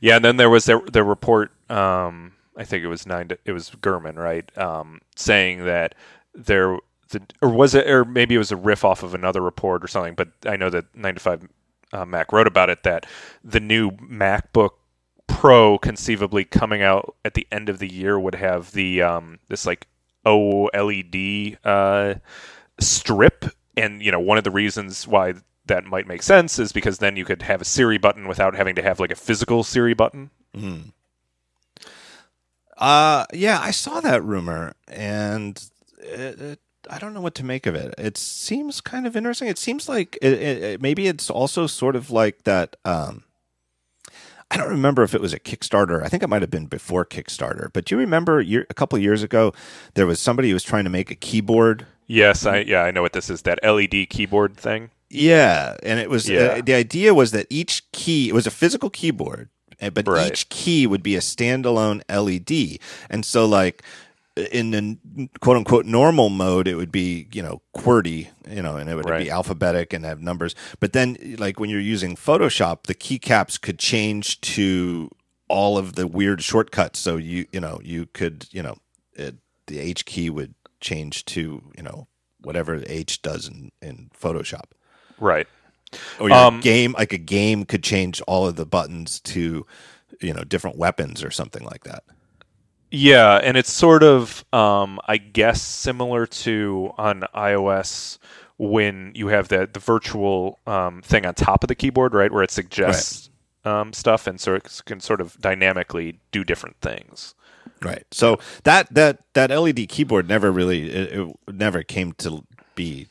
Yeah, 0.00 0.16
and 0.16 0.24
then 0.24 0.36
there 0.36 0.50
was 0.50 0.64
the, 0.66 0.80
the 0.92 1.02
report. 1.04 1.52
Um, 1.70 2.32
I 2.56 2.64
think 2.64 2.84
it 2.84 2.88
was 2.88 3.06
nine. 3.06 3.28
To, 3.28 3.38
it 3.44 3.52
was 3.52 3.70
Gurman, 3.70 4.16
right? 4.16 4.46
Um, 4.58 5.00
saying 5.16 5.64
that 5.64 5.94
there, 6.34 6.76
the, 7.12 7.22
or 7.40 7.48
was 7.50 7.74
it, 7.74 7.88
or 7.88 8.04
maybe 8.04 8.34
it 8.34 8.38
was 8.38 8.52
a 8.52 8.56
riff 8.56 8.84
off 8.84 9.02
of 9.02 9.14
another 9.14 9.40
report 9.40 9.84
or 9.84 9.88
something. 9.88 10.14
But 10.14 10.28
I 10.44 10.56
know 10.56 10.70
that 10.70 10.94
nine 10.94 11.14
to 11.14 11.20
five 11.20 11.48
uh, 11.92 12.04
Mac 12.04 12.32
wrote 12.32 12.46
about 12.46 12.70
it 12.70 12.82
that 12.82 13.06
the 13.44 13.60
new 13.60 13.90
MacBook 13.92 14.70
Pro, 15.28 15.78
conceivably 15.78 16.44
coming 16.44 16.82
out 16.82 17.16
at 17.24 17.34
the 17.34 17.46
end 17.50 17.68
of 17.68 17.78
the 17.78 17.92
year, 17.92 18.18
would 18.18 18.34
have 18.34 18.72
the 18.72 19.02
um, 19.02 19.38
this 19.48 19.66
like 19.66 19.86
OLED 20.26 21.56
uh, 21.64 22.14
strip, 22.80 23.46
and 23.76 24.02
you 24.02 24.12
know 24.12 24.20
one 24.20 24.38
of 24.38 24.44
the 24.44 24.50
reasons 24.50 25.06
why 25.06 25.34
that 25.66 25.84
might 25.84 26.06
make 26.06 26.22
sense 26.22 26.58
is 26.58 26.72
because 26.72 26.98
then 26.98 27.16
you 27.16 27.24
could 27.24 27.42
have 27.42 27.60
a 27.60 27.64
Siri 27.64 27.98
button 27.98 28.26
without 28.28 28.54
having 28.54 28.74
to 28.74 28.82
have 28.82 29.00
like 29.00 29.12
a 29.12 29.16
physical 29.16 29.62
Siri 29.62 29.94
button. 29.94 30.30
Uh 32.76 33.26
yeah, 33.32 33.60
I 33.60 33.70
saw 33.70 34.00
that 34.00 34.24
rumor 34.24 34.74
and 34.88 35.62
it, 35.98 36.40
it, 36.40 36.60
I 36.90 36.98
don't 36.98 37.14
know 37.14 37.20
what 37.20 37.34
to 37.36 37.44
make 37.44 37.66
of 37.66 37.74
it. 37.74 37.94
It 37.98 38.16
seems 38.16 38.80
kind 38.80 39.06
of 39.06 39.16
interesting. 39.16 39.48
It 39.48 39.58
seems 39.58 39.88
like 39.88 40.18
it, 40.22 40.32
it, 40.32 40.82
maybe 40.82 41.06
it's 41.06 41.30
also 41.30 41.66
sort 41.66 41.96
of 41.96 42.10
like 42.10 42.44
that 42.44 42.76
um 42.84 43.24
I 44.50 44.58
don't 44.58 44.68
remember 44.68 45.02
if 45.02 45.14
it 45.14 45.20
was 45.22 45.32
a 45.32 45.40
Kickstarter. 45.40 46.02
I 46.04 46.08
think 46.08 46.22
it 46.22 46.28
might 46.28 46.42
have 46.42 46.50
been 46.50 46.66
before 46.66 47.06
Kickstarter. 47.06 47.72
But 47.72 47.86
do 47.86 47.94
you 47.94 47.98
remember 47.98 48.38
year, 48.42 48.66
a 48.68 48.74
couple 48.74 48.96
of 48.96 49.02
years 49.02 49.22
ago 49.22 49.54
there 49.94 50.06
was 50.06 50.20
somebody 50.20 50.48
who 50.48 50.54
was 50.54 50.62
trying 50.64 50.84
to 50.84 50.90
make 50.90 51.10
a 51.10 51.14
keyboard? 51.14 51.86
Yes, 52.06 52.44
I 52.44 52.58
yeah 52.58 52.82
I 52.82 52.90
know 52.90 53.02
what 53.02 53.12
this 53.14 53.30
is. 53.30 53.42
That 53.42 53.60
LED 53.62 54.08
keyboard 54.10 54.56
thing. 54.56 54.90
Yeah, 55.08 55.76
and 55.82 55.98
it 56.00 56.10
was 56.10 56.28
Yeah. 56.28 56.40
uh, 56.58 56.62
the 56.62 56.74
idea 56.74 57.14
was 57.14 57.30
that 57.32 57.46
each 57.50 57.90
key 57.92 58.28
it 58.28 58.34
was 58.34 58.46
a 58.46 58.50
physical 58.50 58.90
keyboard, 58.90 59.48
uh, 59.80 59.90
but 59.90 60.06
Right. 60.08 60.26
each 60.32 60.48
key 60.48 60.86
would 60.86 61.02
be 61.02 61.16
a 61.16 61.20
standalone 61.20 62.02
LED, 62.08 62.78
and 63.08 63.24
so 63.24 63.46
like 63.46 63.82
in 64.36 64.70
the 64.72 65.28
quote 65.40 65.56
unquote 65.58 65.86
normal 65.86 66.30
mode, 66.30 66.68
it 66.68 66.76
would 66.76 66.92
be 66.92 67.28
you 67.32 67.42
know 67.42 67.62
QWERTY, 67.76 68.28
you 68.50 68.62
know, 68.62 68.76
and 68.76 68.90
it 68.90 68.96
would 68.96 69.06
Right. 69.06 69.18
be 69.18 69.30
alphabetic 69.30 69.92
and 69.92 70.04
have 70.04 70.20
numbers. 70.22 70.54
But 70.80 70.92
then 70.92 71.36
like 71.38 71.60
when 71.60 71.70
you're 71.70 71.80
using 71.80 72.16
Photoshop, 72.16 72.84
the 72.84 72.94
keycaps 72.94 73.60
could 73.60 73.78
change 73.78 74.40
to 74.42 75.10
all 75.48 75.78
of 75.78 75.94
the 75.94 76.06
weird 76.06 76.42
shortcuts. 76.42 76.98
So 77.00 77.16
you 77.16 77.46
you 77.52 77.60
know 77.60 77.80
you 77.84 78.06
could 78.06 78.48
you 78.52 78.62
know 78.62 78.76
it, 79.14 79.36
the 79.66 79.80
H 79.80 80.04
key 80.06 80.30
would 80.30 80.54
change 80.80 81.24
to 81.26 81.62
you 81.76 81.82
know 81.82 82.08
whatever 82.40 82.82
H 82.86 83.22
does 83.22 83.48
in 83.48 83.72
in 83.82 84.10
Photoshop 84.18 84.72
Right. 85.18 85.48
or 86.18 86.30
your 86.30 86.46
Um, 86.46 86.60
game 86.60 86.94
like 86.98 87.12
a 87.12 87.18
game 87.18 87.64
could 87.64 87.82
change 87.82 88.20
all 88.22 88.46
of 88.46 88.56
the 88.56 88.66
buttons 88.66 89.20
to 89.20 89.66
you 90.20 90.34
know 90.34 90.44
different 90.44 90.78
weapons 90.78 91.24
or 91.24 91.30
something 91.30 91.64
like 91.64 91.84
that 91.84 92.04
Yeah, 92.92 93.36
and 93.42 93.56
it's 93.56 93.72
sort 93.72 94.02
of, 94.02 94.44
um, 94.52 95.00
I 95.08 95.16
guess, 95.16 95.62
similar 95.62 96.26
to 96.26 96.92
on 96.98 97.24
iOS 97.34 98.18
when 98.58 99.12
you 99.14 99.28
have 99.28 99.48
the 99.48 99.68
the 99.72 99.80
virtual 99.80 100.58
um, 100.66 101.02
thing 101.02 101.26
on 101.26 101.34
top 101.34 101.64
of 101.64 101.68
the 101.68 101.74
keyboard, 101.74 102.14
right, 102.14 102.30
where 102.30 102.42
it 102.42 102.50
suggests 102.50 103.30
um, 103.64 103.92
stuff, 103.92 104.26
and 104.26 104.40
so 104.40 104.54
it 104.54 104.82
can 104.84 105.00
sort 105.00 105.20
of 105.20 105.38
dynamically 105.40 106.20
do 106.30 106.44
different 106.44 106.76
things. 106.80 107.34
right. 107.82 108.04
So 108.10 108.38
that 108.64 108.92
that 108.94 109.24
that 109.32 109.50
led 109.50 109.88
keyboard 109.88 110.28
never 110.28 110.52
really 110.52 110.90
it, 110.90 111.18
it 111.18 111.36
never 111.52 111.82
came 111.82 112.12
to 112.18 112.44
be 112.74 113.08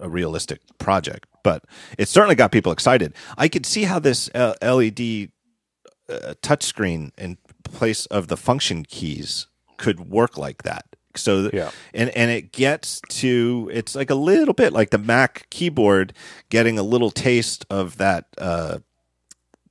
a 0.00 0.08
realistic 0.08 0.60
project 0.78 1.26
but 1.48 1.64
it 1.96 2.08
certainly 2.08 2.34
got 2.34 2.52
people 2.52 2.72
excited. 2.72 3.14
I 3.38 3.48
could 3.48 3.64
see 3.64 3.84
how 3.84 3.98
this 3.98 4.28
uh, 4.34 4.54
led 4.60 5.00
uh, 5.00 6.34
touchscreen 6.42 7.10
in 7.16 7.38
place 7.64 8.06
of 8.06 8.28
the 8.28 8.36
function 8.36 8.84
keys 8.84 9.46
could 9.76 10.08
work 10.10 10.36
like 10.38 10.62
that. 10.62 10.84
So 11.16 11.50
Yeah. 11.52 11.70
and 11.94 12.10
and 12.10 12.30
it 12.30 12.52
gets 12.52 13.00
to 13.08 13.70
it's 13.72 13.94
like 13.94 14.10
a 14.10 14.14
little 14.14 14.54
bit 14.54 14.72
like 14.72 14.90
the 14.90 14.98
mac 14.98 15.48
keyboard 15.50 16.12
getting 16.48 16.78
a 16.78 16.82
little 16.82 17.10
taste 17.10 17.66
of 17.70 17.96
that 17.98 18.26
uh 18.38 18.78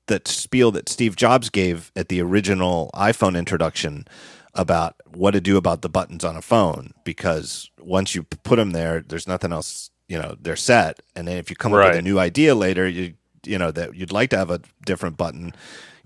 that 0.08 0.28
spiel 0.28 0.72
that 0.72 0.88
Steve 0.90 1.16
Jobs 1.16 1.50
gave 1.50 1.92
at 1.96 2.08
the 2.10 2.22
original 2.22 2.90
iPhone 2.94 3.38
introduction 3.38 4.06
about 4.54 4.96
what 5.06 5.32
to 5.32 5.42
do 5.42 5.58
about 5.58 5.82
the 5.82 5.90
buttons 5.90 6.24
on 6.24 6.36
a 6.36 6.42
phone 6.42 6.94
because 7.04 7.70
once 7.80 8.16
you 8.16 8.24
put 8.24 8.56
them 8.56 8.72
there 8.72 9.04
there's 9.08 9.28
nothing 9.28 9.52
else 9.54 9.90
you 10.08 10.18
know 10.18 10.36
they're 10.42 10.56
set. 10.56 11.02
And 11.16 11.28
then 11.28 11.38
if 11.38 11.50
you 11.50 11.56
come 11.56 11.74
up 11.74 11.80
with 11.90 12.00
a 12.00 12.02
new 12.02 12.20
idea 12.20 12.56
later 12.56 12.88
you 12.88 13.14
you 13.46 13.58
know 13.58 13.72
that 13.72 13.96
you'd 13.96 14.12
like 14.12 14.30
to 14.32 14.38
have 14.38 14.50
a 14.50 14.60
different 14.86 15.16
button 15.18 15.54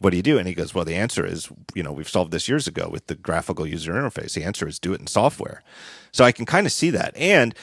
what 0.01 0.09
do 0.09 0.17
you 0.17 0.23
do? 0.23 0.39
And 0.39 0.47
he 0.47 0.55
goes 0.55 0.73
well 0.73 0.83
the 0.83 0.95
answer 0.95 1.25
is 1.25 1.49
you 1.75 1.83
know 1.83 1.91
we've 1.91 2.09
solved 2.09 2.31
this 2.31 2.49
years 2.49 2.67
ago 2.67 2.89
with 2.91 3.07
the 3.07 3.15
graphical 3.15 3.67
user 3.67 3.93
interface. 3.93 4.33
The 4.33 4.43
answer 4.43 4.67
is 4.67 4.79
do 4.79 4.93
it 4.93 4.99
in 4.99 5.07
software. 5.07 5.63
So 6.11 6.25
i 6.25 6.31
can 6.31 6.45
kind 6.45 6.65
of 6.65 6.73
see 6.73 6.89
that. 6.89 7.15
And 7.15 7.55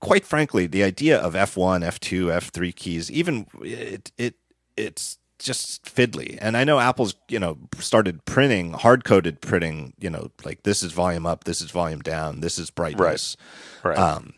quite 0.00 0.24
frankly 0.24 0.66
the 0.66 0.82
idea 0.82 1.18
of 1.18 1.34
f1 1.34 1.84
f2 1.84 2.26
f3 2.40 2.74
keys 2.74 3.10
even 3.10 3.46
it 3.60 4.12
it 4.16 4.36
it's 4.76 5.18
just 5.38 5.84
fiddly. 5.84 6.38
And 6.40 6.56
i 6.56 6.64
know 6.64 6.78
apple's 6.78 7.14
you 7.28 7.40
know 7.40 7.58
started 7.78 8.24
printing 8.24 8.72
hard 8.72 9.04
coded 9.04 9.40
printing 9.40 9.94
you 9.98 10.10
know 10.10 10.30
like 10.44 10.62
this 10.62 10.82
is 10.82 10.92
volume 10.92 11.26
up 11.26 11.44
this 11.44 11.60
is 11.60 11.70
volume 11.70 12.00
down 12.00 12.40
this 12.40 12.58
is 12.58 12.70
brightness. 12.70 13.36
Right. 13.82 13.98
um, 13.98 14.34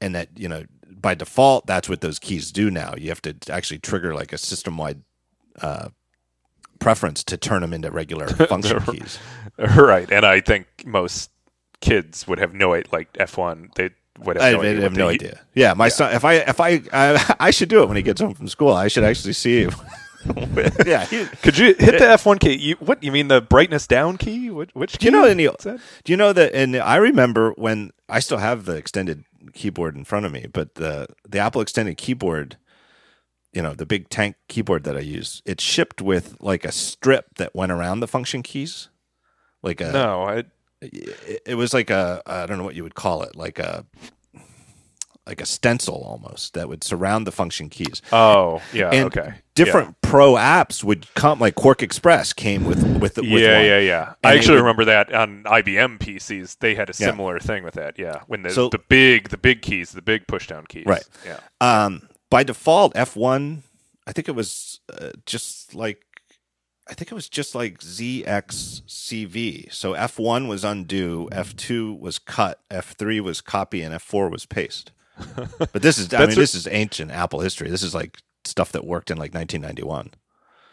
and 0.00 0.14
that 0.14 0.28
you 0.36 0.48
know 0.48 0.64
by 0.88 1.14
default 1.14 1.66
that's 1.66 1.88
what 1.88 2.00
those 2.00 2.20
keys 2.20 2.52
do 2.52 2.70
now. 2.70 2.94
You 2.96 3.08
have 3.08 3.22
to 3.22 3.34
actually 3.50 3.80
trigger 3.80 4.14
like 4.14 4.32
a 4.32 4.38
system 4.38 4.76
wide 4.76 5.02
uh, 5.60 5.88
preference 6.82 7.24
to 7.24 7.36
turn 7.36 7.62
them 7.62 7.72
into 7.72 7.90
regular 7.90 8.26
function 8.48 8.80
keys 8.80 9.18
right, 9.76 10.10
and 10.10 10.24
I 10.24 10.40
think 10.40 10.66
most 10.84 11.30
kids 11.80 12.26
would 12.26 12.38
have 12.38 12.54
no 12.54 12.72
idea, 12.74 12.88
like 12.92 13.12
F1, 13.14 13.74
they 13.74 13.90
would 14.18 14.36
have 14.36 14.52
no 14.54 14.60
I 14.60 14.66
idea. 14.70 14.80
have 14.82 14.96
no 14.96 15.08
idea. 15.08 15.40
Yeah, 15.54 15.74
my 15.74 15.88
son. 15.88 16.14
If 16.14 16.24
I 16.24 16.34
if 16.34 16.60
I 16.60 16.82
I, 16.92 17.34
I 17.40 17.50
should 17.50 17.68
do 17.68 17.82
it 17.82 17.88
when 17.88 17.96
he 17.96 18.02
gets 18.02 18.20
home 18.20 18.34
from 18.34 18.48
school. 18.48 18.72
I 18.72 18.88
should 18.88 19.04
actually 19.04 19.34
see. 19.34 19.62
him. 19.64 19.72
yeah, 20.86 21.04
he, 21.04 21.24
Could 21.42 21.58
you 21.58 21.74
hit 21.74 21.98
the 21.98 22.06
F1 22.16 22.38
key? 22.40 22.54
You, 22.56 22.76
what 22.76 23.02
you 23.02 23.10
mean 23.10 23.26
the 23.28 23.40
brightness 23.40 23.86
down 23.88 24.16
key? 24.18 24.50
Which, 24.50 24.70
which 24.72 24.92
key? 24.92 24.98
Do 24.98 25.04
you 25.06 25.10
know 25.10 25.24
any? 25.24 25.48
Do 25.48 26.12
you 26.12 26.16
know 26.16 26.32
that? 26.32 26.54
And 26.54 26.76
I 26.76 26.96
remember 26.96 27.52
when 27.56 27.90
I 28.08 28.20
still 28.20 28.38
have 28.38 28.64
the 28.64 28.76
extended 28.76 29.24
keyboard 29.52 29.96
in 29.96 30.04
front 30.04 30.24
of 30.26 30.32
me, 30.32 30.46
but 30.52 30.76
the 30.76 31.08
the 31.28 31.38
Apple 31.40 31.60
extended 31.60 31.96
keyboard, 31.96 32.56
you 33.52 33.62
know, 33.62 33.74
the 33.74 33.86
big 33.86 34.08
tank 34.08 34.36
keyboard 34.48 34.84
that 34.84 34.96
I 34.96 35.00
use, 35.00 35.42
it 35.44 35.60
shipped 35.60 36.00
with 36.00 36.36
like 36.40 36.64
a 36.64 36.72
strip 36.72 37.34
that 37.36 37.54
went 37.54 37.72
around 37.72 38.00
the 38.00 38.08
function 38.08 38.42
keys, 38.42 38.88
like 39.62 39.80
a. 39.80 39.92
No, 39.92 40.22
I, 40.24 40.44
It, 40.80 41.42
it 41.46 41.54
was 41.54 41.72
like 41.74 41.90
a 41.90 42.22
I 42.26 42.46
don't 42.46 42.58
know 42.58 42.64
what 42.64 42.74
you 42.74 42.82
would 42.82 42.94
call 42.96 43.22
it, 43.22 43.36
like 43.36 43.58
a 43.58 43.84
like 45.24 45.40
a 45.40 45.46
stencil 45.46 46.02
almost 46.04 46.54
that 46.54 46.68
would 46.68 46.82
surround 46.82 47.26
the 47.28 47.30
function 47.32 47.68
keys. 47.68 48.02
oh 48.10 48.60
yeah, 48.72 48.90
and 48.90 49.06
okay, 49.06 49.34
different 49.54 49.94
pro 50.02 50.32
apps 50.34 50.82
would 50.82 51.06
come 51.14 51.38
like 51.38 51.54
QuarkXPress 51.54 52.34
came 52.34 52.64
with 52.64 52.82
with, 52.98 53.16
with 53.18 53.24
Yeah, 53.28 53.58
one. 53.58 53.64
yeah, 53.66 53.78
yeah. 53.78 54.14
And 54.24 54.32
I 54.32 54.34
actually 54.36 54.54
would- 54.56 54.62
remember 54.62 54.84
that 54.86 55.14
on 55.14 55.44
IBM 55.44 55.98
PCs. 56.00 56.58
They 56.58 56.74
had 56.74 56.88
a 56.90 56.94
Yeah. 56.98 57.06
similar 57.10 57.38
thing 57.38 57.62
with 57.62 57.74
that. 57.74 57.98
Yeah, 57.98 58.22
when 58.26 58.42
the 58.42 58.50
So- 58.50 58.68
the 58.70 58.80
big 58.80 59.28
the 59.28 59.36
big 59.38 59.62
keys, 59.62 59.92
the 59.92 60.02
big 60.02 60.26
push 60.26 60.48
down 60.48 60.64
keys. 60.66 60.86
Right. 60.86 61.04
Yeah. 61.24 61.38
Um, 61.60 62.08
by 62.32 62.42
default, 62.42 62.92
F 62.96 63.14
one, 63.14 63.62
I 64.06 64.12
think 64.12 64.26
it 64.28 64.34
was 64.34 64.80
uh, 64.92 65.10
just 65.26 65.74
like, 65.74 66.02
I 66.88 66.94
think 66.94 67.12
it 67.12 67.14
was 67.14 67.28
just 67.28 67.54
like 67.54 67.78
ZXCV. 67.78 69.70
So 69.72 69.92
F 69.92 70.18
one 70.18 70.48
was 70.48 70.64
undo, 70.64 71.28
F 71.30 71.54
two 71.54 71.92
was 71.94 72.18
cut, 72.18 72.60
F 72.70 72.94
three 72.98 73.20
was 73.20 73.40
copy, 73.42 73.82
and 73.82 73.94
F 73.94 74.02
four 74.02 74.30
was 74.30 74.46
paste. 74.46 74.92
But 75.58 75.82
this 75.82 75.98
is, 75.98 76.12
I 76.14 76.20
mean, 76.20 76.32
a- 76.32 76.34
this 76.34 76.54
is 76.54 76.66
ancient 76.66 77.10
Apple 77.10 77.40
history. 77.40 77.68
This 77.68 77.82
is 77.82 77.94
like 77.94 78.18
stuff 78.44 78.72
that 78.72 78.86
worked 78.86 79.10
in 79.10 79.18
like 79.18 79.34
1991. 79.34 80.10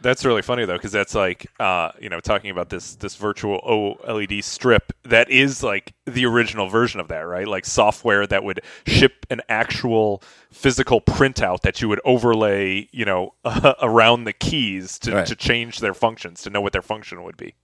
That's 0.02 0.24
really 0.24 0.42
funny 0.42 0.64
though, 0.66 0.78
because 0.78 0.92
that's 0.94 1.14
like, 1.14 1.48
uh, 1.60 1.92
you 2.00 2.08
know, 2.10 2.20
talking 2.22 2.52
about 2.52 2.70
this 2.70 2.96
this 2.96 3.16
virtual 3.18 3.60
OLED 3.68 4.44
strip. 4.44 4.94
That 5.04 5.30
is 5.30 5.62
like 5.62 5.94
the 6.06 6.26
original 6.26 6.70
version 6.70 7.00
of 7.02 7.10
that, 7.10 7.20
right? 7.22 7.48
Like 7.48 7.66
software 7.66 8.26
that 8.28 8.44
would 8.44 8.62
ship 8.88 9.26
an 9.30 9.42
actual 9.50 10.24
physical 10.52 11.02
printout 11.02 11.62
that 11.62 11.82
you 11.82 11.90
would 11.90 12.00
overlay, 12.06 12.88
you 12.92 13.04
know, 13.06 13.34
around 13.82 14.24
the 14.24 14.34
keys 14.34 14.98
to, 15.00 15.14
Right. 15.16 15.28
to 15.28 15.36
change 15.36 15.80
their 15.80 15.94
functions 15.94 16.42
to 16.44 16.50
know 16.50 16.62
what 16.62 16.72
their 16.74 16.82
function 16.82 17.24
would 17.24 17.36
be. 17.38 17.56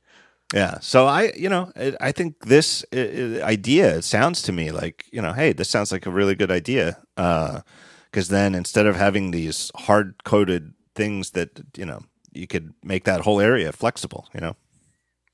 Yeah. 0.54 0.80
So 0.82 1.08
I, 1.08 1.32
you 1.36 1.50
know, 1.50 1.72
I- 2.00 2.12
think 2.12 2.46
this 2.46 2.86
uh, 2.94 2.98
uh, 3.00 3.46
idea 3.46 4.02
sounds 4.02 4.42
to 4.44 4.52
me 4.52 4.72
like, 4.72 5.06
you 5.12 5.22
know, 5.22 5.34
hey, 5.34 5.54
this 5.54 5.70
sounds 5.70 5.92
like 5.92 6.06
a 6.06 6.12
really 6.12 6.36
good 6.36 6.52
idea. 6.52 6.98
Because 7.16 8.28
then 8.30 8.54
instead 8.56 8.86
of 8.86 8.96
having 8.96 9.32
these 9.32 9.72
hard 9.76 10.24
coded 10.24 10.74
things 10.94 11.32
that, 11.32 11.50
you 11.78 11.86
know, 11.86 12.02
you 12.36 12.48
could 12.48 12.74
make 12.84 13.04
that 13.06 13.22
whole 13.22 13.40
area 13.40 13.72
flexible, 13.72 14.28
you 14.34 14.42
know? 14.42 14.56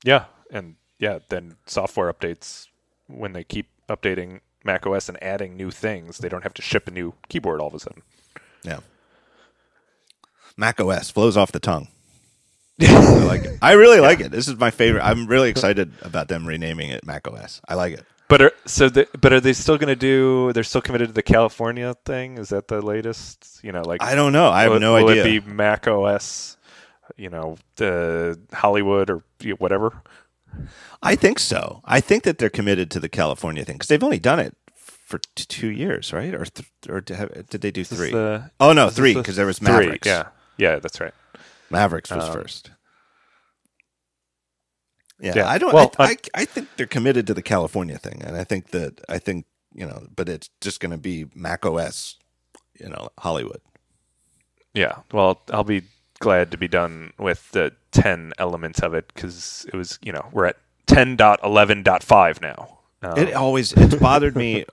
Yeah, 0.04 0.24
and 0.50 0.76
yeah, 0.98 1.20
then 1.28 1.56
software 1.66 2.12
updates 2.12 2.68
when 3.06 3.32
they 3.32 3.44
keep 3.44 3.68
updating 3.88 4.40
Mac 4.64 4.86
OS 4.86 5.08
and 5.08 5.22
adding 5.22 5.56
new 5.56 5.70
things, 5.70 6.18
they 6.18 6.28
don't 6.28 6.42
have 6.42 6.54
to 6.54 6.62
ship 6.62 6.88
a 6.88 6.90
new 6.90 7.14
keyboard 7.28 7.60
all 7.60 7.68
of 7.68 7.74
a 7.74 7.78
sudden. 7.78 8.02
Yeah. 8.62 8.80
Mac 10.56 10.80
OS 10.80 11.10
flows 11.10 11.36
off 11.36 11.52
the 11.52 11.60
tongue. 11.60 11.88
I 12.80 13.24
like 13.24 13.44
it. 13.44 13.58
I 13.60 13.72
really 13.72 14.00
like 14.00 14.20
it. 14.20 14.30
This 14.30 14.48
is 14.48 14.56
my 14.56 14.70
favorite. 14.70 15.02
I'm 15.02 15.26
really 15.26 15.50
excited 15.50 15.92
about 16.02 16.28
them 16.28 16.46
renaming 16.46 16.90
it 16.90 17.04
Mac 17.04 17.28
OS. 17.28 17.60
I 17.68 17.74
like 17.74 17.94
it. 17.94 18.04
But 18.28 18.42
are, 18.42 18.52
so, 18.64 18.88
the, 18.88 19.06
but 19.20 19.32
are 19.32 19.40
they 19.40 19.52
still 19.52 19.76
going 19.76 19.88
to 19.88 19.96
do? 19.96 20.52
They're 20.54 20.64
still 20.64 20.80
committed 20.80 21.08
to 21.08 21.14
the 21.14 21.22
California 21.22 21.94
thing. 22.06 22.38
Is 22.38 22.48
that 22.48 22.66
the 22.66 22.80
latest? 22.80 23.60
You 23.62 23.72
know, 23.72 23.82
like 23.82 24.02
I 24.02 24.14
don't 24.14 24.32
know. 24.32 24.48
I 24.48 24.62
have 24.62 24.72
will, 24.72 24.80
no 24.80 24.94
will 24.94 25.10
idea. 25.10 25.24
it 25.24 25.44
be 25.44 25.52
Mac 25.52 25.86
OS? 25.86 26.56
You 27.16 27.30
know, 27.30 27.56
the 27.76 28.38
Hollywood 28.52 29.10
or 29.10 29.22
whatever. 29.58 30.02
I 31.02 31.16
think 31.16 31.38
so. 31.38 31.80
I 31.84 32.00
think 32.00 32.22
that 32.24 32.38
they're 32.38 32.50
committed 32.50 32.90
to 32.92 33.00
the 33.00 33.08
California 33.08 33.64
thing 33.64 33.76
because 33.76 33.88
they've 33.88 34.02
only 34.04 34.18
done 34.18 34.38
it 34.38 34.56
for 34.76 35.18
t- 35.34 35.44
two 35.48 35.68
years, 35.70 36.12
right? 36.12 36.34
Or 36.34 36.44
th- 36.44 36.68
or 36.88 37.00
did 37.00 37.60
they 37.60 37.70
do 37.70 37.84
three? 37.84 38.10
the- 38.12 38.50
oh 38.60 38.72
no, 38.72 38.88
three 38.90 39.14
the 39.14 39.20
because 39.20 39.36
there 39.36 39.46
was 39.46 39.58
three? 39.58 39.68
Mavericks. 39.68 40.06
Yeah, 40.06 40.28
yeah, 40.58 40.78
that's 40.78 41.00
right. 41.00 41.14
Mavericks 41.70 42.10
was 42.10 42.24
Um, 42.28 42.32
first. 42.34 42.70
Yeah, 45.20 45.32
yeah. 45.36 45.48
I 45.48 45.58
don't. 45.58 45.72
Well, 45.72 45.92
I, 45.98 46.04
I- 46.04 46.08
I, 46.08 46.16
I 46.34 46.44
think 46.44 46.68
they're 46.76 46.86
committed 46.86 47.26
to 47.28 47.34
the 47.34 47.42
California 47.42 47.96
thing, 47.98 48.22
and 48.24 48.36
I 48.36 48.44
think 48.44 48.70
that 48.70 49.00
I 49.08 49.18
think 49.18 49.46
you 49.74 49.86
know, 49.86 50.06
but 50.14 50.28
it's 50.28 50.50
just 50.60 50.80
going 50.80 50.90
to 50.92 50.98
be 50.98 51.26
Mac 51.34 51.64
OS, 51.64 52.16
you 52.78 52.88
know, 52.88 53.08
Hollywood. 53.18 53.60
Yeah. 54.74 54.96
Well, 55.12 55.40
I'll 55.50 55.64
be 55.64 55.82
glad 56.22 56.50
to 56.52 56.56
be 56.56 56.68
done 56.68 57.12
with 57.18 57.50
the 57.52 57.72
10 57.90 58.32
elements 58.38 58.80
of 58.80 58.94
it 58.94 59.10
because 59.12 59.66
it 59.72 59.76
was, 59.76 59.98
you 60.02 60.12
know, 60.12 60.28
we're 60.32 60.46
at 60.46 60.56
10.11.5 60.86 62.40
now. 62.40 62.78
Um, 63.02 63.18
It 63.18 63.34
always 63.34 63.72
it's 63.72 63.94
bothered 63.96 64.36
me 64.36 64.64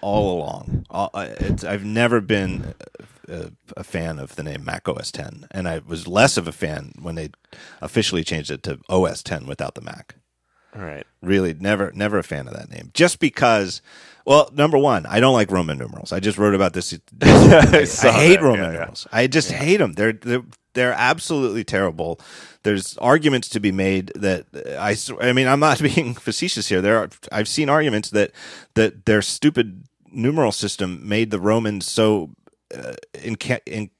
all 0.00 0.38
along. 0.40 0.86
All- 0.90 1.10
I- 1.14 1.26
It's, 1.26 1.62
I've 1.64 1.84
never 1.84 2.20
been 2.20 2.74
a, 3.28 3.50
a 3.76 3.84
fan 3.84 4.18
of 4.18 4.34
the 4.36 4.42
name 4.42 4.64
Mac 4.64 4.88
OS 4.88 5.12
10, 5.12 5.46
and 5.52 5.68
I 5.68 5.80
was 5.86 6.08
less 6.08 6.36
of 6.36 6.48
a 6.48 6.52
fan 6.52 6.92
when 7.00 7.14
they 7.14 7.30
officially 7.80 8.24
changed 8.24 8.50
it 8.50 8.62
to 8.64 8.80
OS 8.88 9.22
10 9.22 9.46
without 9.46 9.74
the 9.76 9.80
Mac. 9.82 10.16
all 10.76 10.82
right. 10.82 11.06
Really, 11.22 11.54
never 11.54 11.92
never 11.92 12.18
a 12.18 12.22
fan 12.24 12.46
of 12.48 12.54
that 12.54 12.70
name. 12.70 12.90
Just 12.92 13.18
because, 13.20 13.80
well, 14.26 14.50
number 14.52 14.76
one, 14.76 15.06
I 15.06 15.20
don't 15.20 15.32
like 15.32 15.50
Roman 15.50 15.78
numerals. 15.78 16.12
I 16.12 16.20
just 16.20 16.36
wrote 16.36 16.54
about 16.54 16.72
this. 16.72 16.92
I, 17.22 17.84
saw 17.84 18.12
hate 18.12 18.36
that. 18.36 18.42
Roman 18.42 18.60
Yeah, 18.60 18.66
yeah. 18.66 18.72
numerals. 18.72 19.06
I 19.12 19.26
just 19.28 19.52
hate 19.52 19.78
them. 19.78 19.92
They're, 19.92 20.12
they're 20.12 20.42
they're 20.74 20.92
absolutely 20.92 21.64
terrible. 21.64 22.20
There's 22.62 22.98
arguments 22.98 23.48
to 23.50 23.60
be 23.60 23.72
made 23.72 24.12
that 24.14 24.46
I, 24.78 24.96
I 25.24 25.32
mean, 25.32 25.48
I'm 25.48 25.60
not 25.60 25.80
being 25.94 26.14
facetious 26.14 26.68
here. 26.68 26.82
There 26.82 26.98
are. 26.98 27.08
I've 27.32 27.48
seen 27.48 27.68
arguments 27.68 28.10
that 28.10 28.32
that 28.74 29.06
their 29.06 29.22
stupid 29.22 29.84
numeral 30.12 30.52
system 30.52 31.08
made 31.08 31.30
the 31.30 31.40
Romans 31.40 31.86
so 31.86 32.30
uh, 32.74 32.94
in, 33.22 33.36
in, 33.66 33.90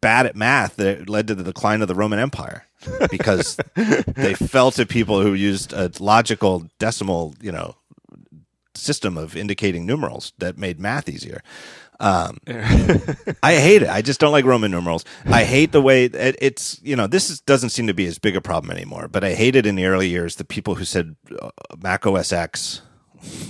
bad 0.00 0.26
at 0.26 0.36
math 0.36 0.76
that 0.76 0.86
it 0.86 1.08
led 1.08 1.26
to 1.26 1.34
the 1.34 1.44
decline 1.44 1.82
of 1.82 1.88
the 1.88 1.94
Roman 1.94 2.18
Empire 2.18 2.66
because 3.10 3.56
they 3.74 4.34
fell 4.34 4.70
to 4.72 4.86
people 4.86 5.22
who 5.22 5.34
used 5.34 5.72
a 5.72 5.90
logical 5.98 6.66
decimal, 6.78 7.34
you 7.40 7.52
know, 7.52 7.74
system 8.80 9.16
of 9.16 9.36
indicating 9.36 9.86
numerals 9.86 10.32
that 10.38 10.58
made 10.58 10.80
math 10.80 11.08
easier. 11.08 11.42
Um, 12.00 12.38
I 13.42 13.56
hate 13.56 13.82
it. 13.82 13.90
I 13.90 14.00
just 14.00 14.20
don't 14.20 14.32
like 14.32 14.46
Roman 14.46 14.70
numerals. 14.70 15.04
I 15.26 15.44
hate 15.44 15.72
the 15.72 15.82
way 15.82 16.06
it, 16.06 16.36
it's, 16.40 16.80
you 16.82 16.96
know, 16.96 17.06
this 17.06 17.28
is, 17.28 17.40
doesn't 17.42 17.70
seem 17.70 17.86
to 17.88 17.94
be 17.94 18.06
as 18.06 18.18
big 18.18 18.36
a 18.36 18.40
problem 18.40 18.70
anymore, 18.70 19.06
but 19.06 19.22
I 19.22 19.34
hated 19.34 19.66
in 19.66 19.74
the 19.74 19.84
early 19.84 20.08
years 20.08 20.36
the 20.36 20.44
people 20.44 20.76
who 20.76 20.86
said 20.86 21.14
uh, 21.40 21.50
Mac 21.78 22.06
OS 22.06 22.32
X 22.32 22.80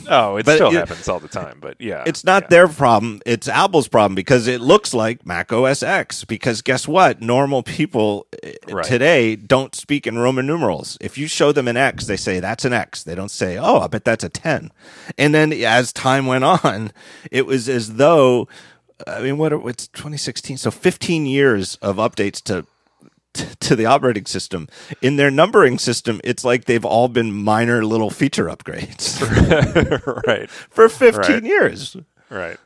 Oh, 0.09 0.37
it 0.37 0.47
But 0.47 0.57
still 0.57 0.73
you- 0.73 0.79
happens 0.79 1.09
all 1.09 1.21
the 1.21 1.29
time, 1.29 1.59
but 1.61 1.77
yeah. 1.81 2.03
it's 2.07 2.25
not 2.25 2.45
yeah. 2.45 2.49
their 2.49 2.69
problem. 2.69 3.21
It's 3.25 3.47
Apple's 3.49 3.87
problem 3.89 4.15
because 4.17 4.47
it 4.49 4.61
looks 4.61 4.93
like 4.93 5.25
Mac 5.25 5.53
OS 5.53 5.83
X. 5.83 6.25
Because 6.25 6.63
guess 6.63 6.89
what? 6.89 7.21
Normal 7.21 7.63
people 7.63 8.27
eh, 8.43 8.55
Right. 8.69 8.85
today 8.85 9.37
don't 9.37 9.75
speak 9.75 10.07
in 10.07 10.19
Roman 10.19 10.47
numerals. 10.47 10.99
If 11.01 11.17
you 11.17 11.27
show 11.29 11.53
them 11.53 11.69
an 11.69 11.77
X, 11.77 12.07
they 12.07 12.17
say 12.17 12.41
that's 12.41 12.65
an 12.65 12.73
X. 12.73 13.05
They 13.05 13.15
don't 13.15 13.31
say, 13.31 13.57
oh, 13.59 13.81
I 13.81 13.87
bet 13.87 14.05
that's 14.05 14.25
a 14.25 14.29
10. 14.29 14.73
And 15.17 15.35
then 15.35 15.53
as 15.53 15.93
time 15.93 16.27
went 16.27 16.45
on, 16.45 16.93
it 17.31 17.47
was 17.47 17.69
as 17.69 17.95
though, 17.95 18.49
I 19.07 19.21
mean, 19.23 19.39
what, 19.39 19.53
it's 19.53 19.87
2016. 19.89 20.57
So 20.57 20.71
15 20.71 21.27
years 21.27 21.77
of 21.77 21.97
updates 21.97 22.43
to, 22.45 22.67
to 23.35 23.77
the 23.77 23.87
operating 23.87 24.27
system. 24.27 24.69
In 25.01 25.17
their 25.17 25.31
numbering 25.31 25.79
system, 25.79 26.21
it's 26.25 26.45
like 26.45 26.65
they've 26.65 26.85
all 26.85 27.09
been 27.09 27.33
minor 27.33 27.85
little 27.85 28.11
feature 28.11 28.47
upgrades 28.47 29.21
right, 30.27 30.51
for 30.51 30.89
15 30.89 31.21
Right. 31.35 31.43
years. 31.45 31.97
right. 32.29 32.59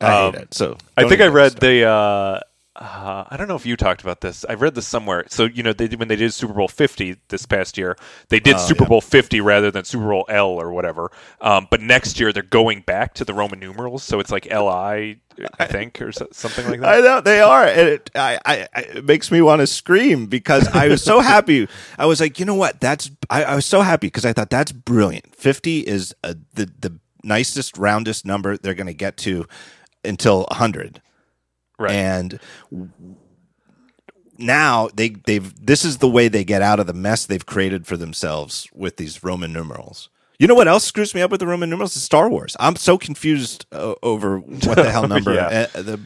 I 0.00 0.26
Um, 0.26 0.32
hate 0.34 0.42
it. 0.42 0.54
So 0.54 0.76
I 0.96 1.08
think 1.08 1.20
I 1.20 1.28
read 1.28 1.52
the. 1.58 1.84
Uh, 1.84 2.40
uh, 2.76 3.24
I 3.28 3.36
don't 3.36 3.46
know 3.46 3.54
if 3.54 3.64
you 3.66 3.76
talked 3.76 4.02
about 4.02 4.20
this. 4.20 4.44
I 4.48 4.54
read 4.54 4.74
this 4.74 4.86
somewhere. 4.86 5.24
So 5.28 5.44
you 5.44 5.62
know, 5.62 5.72
they 5.72 5.86
did, 5.88 5.98
when 5.98 6.08
they 6.08 6.16
did 6.16 6.32
Super 6.32 6.54
Bowl 6.54 6.66
Fifty 6.68 7.16
this 7.28 7.46
past 7.46 7.78
year, 7.78 7.96
they 8.30 8.40
did 8.40 8.58
Super 8.58 8.82
Oh, 8.82 8.84
yeah. 8.84 8.88
Bowl 8.88 9.00
Fifty 9.00 9.40
rather 9.40 9.70
than 9.70 9.84
Super 9.84 10.08
Bowl 10.08 10.24
L 10.28 10.48
or 10.48 10.72
whatever. 10.72 11.10
Um, 11.40 11.68
but 11.70 11.80
next 11.80 12.18
year 12.18 12.32
they're 12.32 12.42
going 12.42 12.80
back 12.80 13.14
to 13.14 13.24
the 13.24 13.32
Roman 13.34 13.60
numerals, 13.60 14.02
so 14.02 14.18
it's 14.18 14.32
like 14.32 14.50
L 14.50 14.68
I, 14.68 15.18
I 15.60 15.66
think, 15.66 16.02
or 16.02 16.10
so, 16.10 16.26
something 16.32 16.68
like 16.68 16.80
that. 16.82 16.94
I 16.94 17.00
know 17.00 17.20
they 17.20 17.40
are. 17.40 17.64
And 17.64 17.88
it, 17.88 18.10
I, 18.14 18.40
I, 18.44 18.68
it 18.74 19.04
makes 19.04 19.30
me 19.30 19.40
want 19.40 19.60
to 19.60 19.66
scream 19.68 20.26
because 20.26 20.66
I 20.68 20.88
was 20.88 21.02
so 21.02 21.20
happy. 21.20 21.68
I 21.98 22.06
was 22.06 22.20
like, 22.20 22.40
you 22.40 22.44
know 22.44 22.56
what? 22.56 22.80
That's. 22.80 23.10
I, 23.30 23.44
I 23.44 23.54
was 23.54 23.66
so 23.66 23.82
happy 23.82 24.08
because 24.08 24.24
I 24.24 24.32
thought 24.32 24.50
that's 24.50 24.72
brilliant. 24.72 25.36
Fifty 25.36 25.80
is 25.80 26.14
uh 26.24 26.34
the 26.54 26.66
the 26.80 26.98
nicest, 27.22 27.78
roundest 27.78 28.26
number 28.26 28.56
they're 28.56 28.74
going 28.74 28.86
to 28.88 28.94
get 28.94 29.16
to 29.18 29.46
until 30.04 30.46
hundred. 30.50 31.00
Right. 31.78 31.90
and 31.92 32.40
now 34.38 34.88
they 34.94 35.10
they've 35.10 35.54
this 35.64 35.84
is 35.84 35.98
the 35.98 36.08
way 36.08 36.28
they 36.28 36.44
get 36.44 36.62
out 36.62 36.80
of 36.80 36.86
the 36.86 36.92
mess 36.92 37.26
they've 37.26 37.46
created 37.46 37.86
for 37.86 37.96
themselves 37.96 38.68
with 38.74 38.96
these 38.96 39.22
Roman 39.22 39.52
numerals. 39.52 40.08
You 40.38 40.48
know 40.48 40.54
what 40.56 40.66
else 40.66 40.84
screws 40.84 41.14
me 41.14 41.22
up 41.22 41.30
with 41.30 41.38
the 41.40 41.46
Roman 41.46 41.70
numerals? 41.70 41.94
Is 41.96 42.02
Star 42.02 42.28
Wars. 42.28 42.56
I'm 42.58 42.74
so 42.76 42.98
confused 42.98 43.66
uh, 43.70 43.94
over 44.02 44.38
what 44.40 44.76
the 44.76 44.90
hell 44.90 45.06
number 45.08 45.32
Yeah. 45.34 45.68
uh, 45.74 45.82
the 45.82 46.00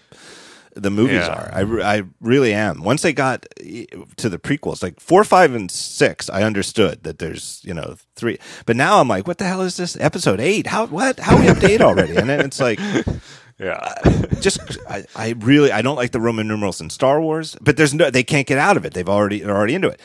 the 0.75 0.91
movies 0.91 1.17
Yeah. 1.27 1.29
are. 1.33 1.51
I, 1.53 1.61
re- 1.61 1.83
I 1.83 2.03
really 2.21 2.53
am. 2.53 2.83
Once 2.85 3.03
they 3.03 3.13
got 3.13 3.47
to 3.57 4.29
the 4.29 4.39
prequels, 4.39 4.81
like 4.81 5.01
four, 5.01 5.25
five, 5.25 5.53
and 5.55 5.69
six, 5.71 6.31
I 6.31 6.43
understood 6.45 7.03
that 7.05 7.19
there's 7.19 7.63
you 7.65 7.73
know 7.73 7.97
three. 8.15 8.39
But 8.67 8.77
now 8.77 9.01
I'm 9.01 9.09
like, 9.09 9.27
what 9.27 9.39
the 9.39 9.45
hell 9.47 9.63
is 9.63 9.77
this? 9.79 9.97
Episode 9.99 10.39
eight? 10.39 10.67
How 10.67 10.87
what? 10.87 11.19
How 11.19 11.37
are 11.37 11.41
we 11.41 11.49
up 11.49 11.59
to 11.61 11.71
eight 11.71 11.81
already? 11.81 12.15
And 12.17 12.29
then 12.29 12.41
it's 12.45 12.61
like 12.61 12.79
yeah. 13.59 13.95
just 14.41 14.61
I, 14.89 15.05
I 15.17 15.35
really 15.39 15.73
I 15.73 15.83
don't 15.83 15.97
like 15.97 16.13
the 16.13 16.21
Roman 16.21 16.47
numerals 16.49 16.81
in 16.81 16.91
Star 16.91 17.21
Wars, 17.21 17.57
but 17.61 17.77
there's 17.77 17.95
no 17.95 18.11
they 18.11 18.23
can't 18.23 18.47
get 18.47 18.59
out 18.59 18.77
of 18.77 18.85
it. 18.85 18.95
They've 18.95 19.09
already 19.09 19.41
they're 19.41 19.57
already 19.57 19.75
into 19.75 19.89
it. 19.89 20.01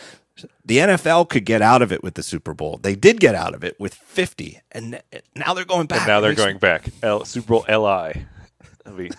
The 0.66 0.78
NFL 0.78 1.30
could 1.30 1.46
get 1.46 1.62
out 1.62 1.84
of 1.84 1.92
it 1.92 2.04
with 2.04 2.16
the 2.16 2.24
Super 2.24 2.56
Bowl. 2.56 2.80
They 2.82 2.96
did 2.96 3.20
get 3.20 3.36
out 3.36 3.54
of 3.54 3.64
it 3.64 3.80
with 3.80 3.94
50, 3.94 4.60
and 4.72 5.00
now 5.36 5.54
they're 5.54 5.64
going 5.64 5.86
back. 5.86 6.00
And 6.00 6.08
now 6.08 6.22
they're 6.22 6.34
going 6.34 6.58
back. 6.58 6.88
L, 7.04 7.24
Super 7.24 7.50
Bowl 7.50 7.66
L 7.68 7.86
I. 7.86 8.26
That'd 8.84 8.98
be 8.98 9.12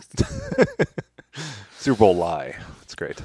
Super 1.79 1.99
Bowl 1.99 2.17
lie. 2.17 2.57
That's 2.81 2.95
great. 2.97 3.21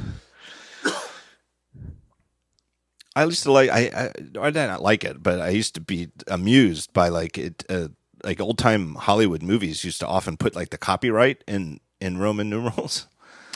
I 3.15 3.26
used 3.26 3.44
to 3.44 3.52
like 3.52 3.69
I 3.69 3.80
I, 3.88 4.11
I 4.40 4.52
did 4.52 4.68
not 4.68 4.81
like 4.81 5.03
it, 5.03 5.22
but 5.22 5.41
I 5.41 5.49
used 5.49 5.76
to 5.76 5.81
be 5.81 6.10
amused 6.27 6.94
by 6.94 7.10
like 7.10 7.38
it. 7.38 7.65
Uh, 7.68 7.90
like 8.24 8.40
old 8.41 8.58
time 8.58 8.96
Hollywood 8.96 9.41
movies 9.44 9.84
used 9.84 10.00
to 10.02 10.08
often 10.08 10.38
put 10.38 10.56
like 10.56 10.70
the 10.70 10.78
copyright 10.78 11.44
in 11.48 11.80
in 12.02 12.18
Roman 12.18 12.50
numerals. 12.50 13.08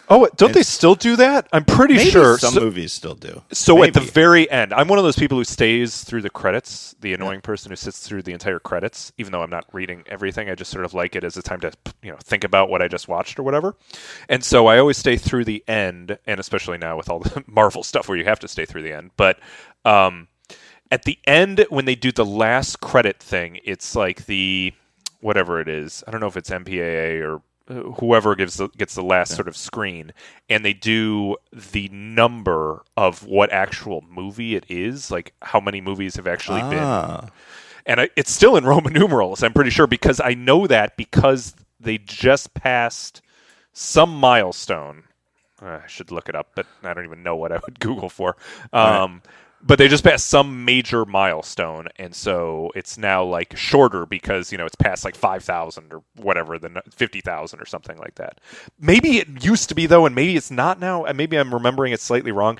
Oh, 0.09 0.27
don't 0.35 0.53
they 0.53 0.63
still 0.63 0.95
do 0.95 1.15
that? 1.15 1.47
I'm 1.53 1.63
pretty 1.63 1.93
Maybe 1.95 2.09
sure. 2.09 2.37
some 2.37 2.53
So- 2.55 2.59
movies 2.59 2.91
still 2.91 3.15
do. 3.15 3.41
So 3.53 3.81
at 3.83 3.93
the 3.93 4.01
very 4.01 4.51
end, 4.51 4.73
I'm 4.73 4.89
one 4.89 4.99
of 4.99 5.05
those 5.05 5.15
people 5.15 5.37
who 5.37 5.45
stays 5.45 6.03
through 6.03 6.21
the 6.23 6.29
credits, 6.29 6.93
the 6.99 7.13
annoying 7.13 7.39
person 7.39 7.71
who 7.71 7.77
sits 7.77 7.99
through 8.05 8.23
the 8.23 8.33
entire 8.33 8.59
credits, 8.59 9.13
even 9.17 9.31
though 9.31 9.41
I'm 9.41 9.49
not 9.49 9.65
reading 9.71 10.03
everything. 10.07 10.49
I 10.49 10.55
just 10.55 10.71
sort 10.71 10.83
of 10.83 10.93
like 10.93 11.15
it 11.15 11.23
as 11.23 11.37
a 11.37 11.41
time 11.41 11.61
to 11.61 11.71
you 12.01 12.11
know 12.11 12.17
think 12.21 12.43
about 12.43 12.69
what 12.69 12.81
I 12.81 12.89
just 12.89 13.07
watched 13.07 13.39
or 13.39 13.43
whatever. 13.43 13.77
And 14.27 14.43
so 14.43 14.67
I 14.67 14.77
always 14.77 14.97
stay 14.97 15.15
through 15.15 15.45
the 15.45 15.63
end, 15.69 16.17
and 16.27 16.37
especially 16.37 16.77
now 16.77 16.97
with 16.97 17.09
all 17.09 17.19
the 17.19 17.41
Marvel 17.47 17.81
stuff 17.81 18.09
where 18.09 18.17
you 18.17 18.25
have 18.25 18.39
to 18.41 18.49
stay 18.49 18.65
through 18.65 18.83
the 18.83 18.91
end. 18.93 19.11
But 19.15 19.39
um, 19.85 20.27
at 20.93 21.05
the 21.05 21.17
end, 21.25 21.65
when 21.69 21.85
they 21.85 21.95
do 21.95 22.11
the 22.11 22.23
last 22.23 22.79
credit 22.79 23.17
thing, 23.19 23.59
it's 23.63 23.95
like 23.95 24.27
the 24.27 24.71
whatever 25.21 25.59
it 25.59 25.67
is. 25.67 26.03
I 26.05 26.11
don't 26.11 26.21
know 26.21 26.27
if 26.27 26.37
it's 26.37 26.51
MPAA 26.51 27.19
or 27.19 27.41
whoever 27.95 28.35
gives 28.35 28.57
the, 28.57 28.67
gets 28.67 28.93
the 28.93 29.01
last 29.01 29.35
sort 29.35 29.47
of 29.47 29.57
screen, 29.57 30.13
and 30.49 30.63
they 30.63 30.73
do 30.73 31.35
the 31.51 31.89
number 31.89 32.83
of 32.95 33.25
what 33.25 33.51
actual 33.51 34.03
movie 34.07 34.55
it 34.55 34.65
is, 34.69 35.09
like 35.09 35.33
how 35.41 35.59
many 35.59 35.81
movies 35.81 36.15
have 36.15 36.27
actually 36.27 36.61
been, 36.61 36.77
Ah, 36.83 37.29
and 37.87 37.99
I, 38.01 38.09
it's 38.15 38.31
still 38.31 38.55
in 38.55 38.63
Roman 38.63 38.93
numerals. 38.93 39.41
I'm 39.41 39.53
pretty 39.53 39.71
sure 39.71 39.87
because 39.87 40.21
I 40.23 40.35
know 40.35 40.67
that 40.67 40.95
because 40.95 41.55
they 41.79 41.97
just 41.97 42.53
passed 42.53 43.23
some 43.71 44.13
milestone. 44.15 45.05
Uh, 45.59 45.79
I 45.83 45.87
should 45.87 46.11
look 46.11 46.29
it 46.29 46.35
up, 46.35 46.51
but 46.53 46.67
I 46.83 46.93
don't 46.93 47.05
even 47.05 47.23
know 47.23 47.35
what 47.35 47.51
I 47.51 47.59
would 47.65 47.79
Google 47.79 48.09
for. 48.09 48.37
Um, 48.73 49.23
But 49.65 49.77
they 49.77 49.87
just 49.87 50.03
passed 50.03 50.27
some 50.27 50.65
major 50.65 51.05
milestone, 51.05 51.87
and 51.97 52.13
so 52.13 52.69
it's 52.75 52.97
now 52.97 53.23
like 53.23 53.55
shorter 53.55 54.05
because 54.05 54.51
you 54.51 54.57
know 54.57 54.65
it's 54.65 54.75
past 54.75 55.05
like 55.05 55.15
five 55.15 55.41
thousand 55.41 55.93
or 55.93 56.03
whatever, 56.17 56.59
the 56.59 56.81
fifty 56.91 57.21
thousand 57.21 57.61
or 57.61 57.65
something 57.65 57.97
like 57.97 58.15
that. 58.15 58.41
Maybe 58.77 59.19
it 59.19 59.41
used 59.41 59.69
to 59.69 59.75
be 59.75 59.85
though, 59.85 60.05
and 60.05 60.13
maybe 60.13 60.35
it's 60.35 60.51
not 60.51 60.81
now. 60.81 61.05
and 61.05 61.17
Maybe 61.17 61.37
I'm 61.37 61.53
remembering 61.53 61.93
it 61.93 62.01
slightly 62.01 62.33
wrong. 62.33 62.59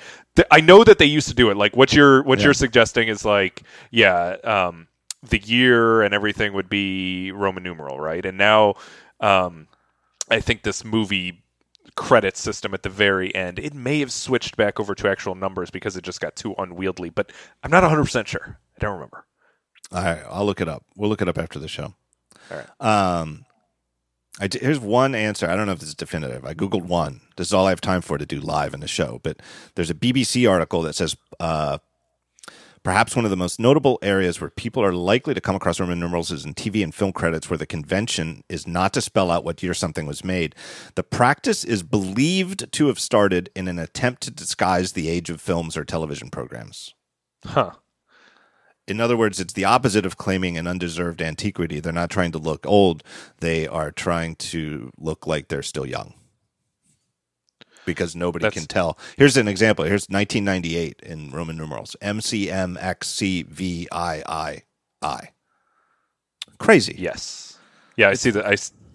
I 0.49 0.61
know 0.61 0.85
that 0.85 0.97
they 0.97 1.05
used 1.05 1.27
to 1.27 1.35
do 1.35 1.51
it. 1.51 1.57
Like 1.57 1.75
what 1.75 1.91
you're 1.91 2.23
what 2.23 2.39
Yeah. 2.39 2.45
you're 2.45 2.53
suggesting 2.53 3.09
is 3.09 3.25
like 3.25 3.63
yeah, 3.91 4.38
um, 4.45 4.88
the 5.27 5.39
year 5.39 6.03
and 6.03 6.13
everything 6.13 6.53
would 6.53 6.69
be 6.69 7.34
Roman 7.34 7.63
numeral, 7.63 7.99
right? 7.99 8.25
And 8.25 8.38
now 8.38 8.75
um, 9.19 9.67
I 10.31 10.39
think 10.39 10.63
this 10.63 10.85
movie 10.85 11.42
credit 11.95 12.37
system 12.37 12.73
at 12.73 12.83
the 12.83 12.89
very 12.89 13.33
end, 13.35 13.59
it 13.59 13.73
may 13.73 13.99
have 13.99 14.11
switched 14.11 14.57
back 14.57 14.79
over 14.79 14.95
to 14.95 15.09
actual 15.09 15.35
numbers 15.35 15.69
because 15.69 15.95
it 15.95 16.03
just 16.03 16.21
got 16.21 16.35
too 16.35 16.55
unwieldy, 16.57 17.09
but 17.09 17.31
I'm 17.63 17.71
not 17.71 17.83
100% 17.83 18.27
sure. 18.27 18.59
I 18.75 18.79
don't 18.79 18.93
remember. 18.93 19.25
all 19.91 20.03
right, 20.03 20.23
I'll 20.29 20.45
look 20.45 20.61
it 20.61 20.67
up. 20.67 20.83
We'll 20.95 21.09
look 21.09 21.21
it 21.21 21.27
up 21.27 21.37
after 21.37 21.59
the 21.59 21.67
show. 21.67 21.93
All 22.51 22.57
right. 22.57 23.19
Um, 23.19 23.45
I 24.41 24.49
here's 24.51 24.79
one 24.79 25.13
answer. 25.13 25.47
I 25.47 25.55
don't 25.55 25.67
know 25.67 25.73
if 25.73 25.79
this 25.79 25.89
is 25.89 25.95
definitive. 25.95 26.43
I 26.43 26.53
googled 26.55 26.85
one. 26.85 27.21
This 27.37 27.47
is 27.47 27.53
all 27.53 27.67
I 27.67 27.69
have 27.69 27.81
time 27.81 28.01
for 28.01 28.17
to 28.17 28.25
do 28.25 28.39
live 28.39 28.73
in 28.73 28.79
the 28.79 28.87
show. 28.87 29.19
But 29.21 29.41
there's 29.75 29.91
a 29.91 29.95
BBC 29.95 30.49
article 30.49 30.81
that 30.81 30.95
says 30.95 31.15
uh, 31.39 31.77
Perhaps 32.84 33.15
one 33.15 33.23
of 33.23 33.31
the 33.31 33.38
most 33.38 33.61
notable 33.61 33.97
areas 34.01 34.41
where 34.41 34.49
people 34.49 34.84
are 34.84 34.91
likely 34.91 35.34
to 35.34 35.39
come 35.39 35.55
across 35.55 35.80
Roman 35.80 36.01
numerals 36.01 36.34
is 36.34 36.43
in 36.43 36.53
TV 36.53 36.84
and 36.84 36.93
film 36.93 37.14
credits, 37.14 37.49
where 37.49 37.57
the 37.57 37.65
convention 37.65 38.43
is 38.49 38.68
not 38.68 38.91
to 38.93 39.01
spell 39.01 39.31
out 39.31 39.45
what 39.45 39.64
year 39.64 39.73
something 39.73 40.05
was 40.05 40.26
made. 40.26 40.53
The 40.95 41.03
practice 41.03 41.64
is 41.64 41.81
believed 41.81 42.73
to 42.73 42.88
have 42.88 42.99
started 42.99 43.49
in 43.55 43.69
an 43.69 43.80
attempt 43.80 44.22
to 44.23 44.31
disguise 44.31 44.91
the 44.91 45.07
age 45.07 45.30
of 45.30 45.39
films 45.39 45.77
or 45.77 45.85
television 45.85 46.30
programs. 46.30 46.93
Huh. 47.45 47.72
In 48.85 48.99
other 48.99 49.15
words, 49.15 49.39
it's 49.39 49.53
the 49.53 49.64
opposite 49.64 50.05
of 50.05 50.18
claiming 50.18 50.57
an 50.57 50.68
undeserved 50.68 51.22
antiquity. 51.22 51.80
They're 51.80 51.93
not 51.93 52.10
trying 52.10 52.34
to 52.34 52.38
look 52.38 52.65
old, 52.68 53.01
they 53.39 53.65
are 53.65 53.91
trying 53.91 54.35
to 54.35 54.91
look 54.97 55.26
like 55.26 55.47
they're 55.47 55.64
still 55.64 55.85
young 55.85 56.15
because 57.85 58.15
nobody 58.15 58.43
That's- 58.43 58.60
can 58.61 58.68
tell. 58.68 58.97
Here's 59.18 59.38
an 59.38 59.47
example. 59.47 59.85
Here's 59.85 60.07
1998 60.10 61.01
in 61.03 61.31
Roman 61.31 61.57
numerals 61.57 61.95
MCMXCVIII. 62.01 64.61
Crazy. 66.60 66.95
Yes. 66.97 67.57
Yeah, 67.97 68.10
I 68.10 68.14
see 68.14 68.30
that. 68.31 68.45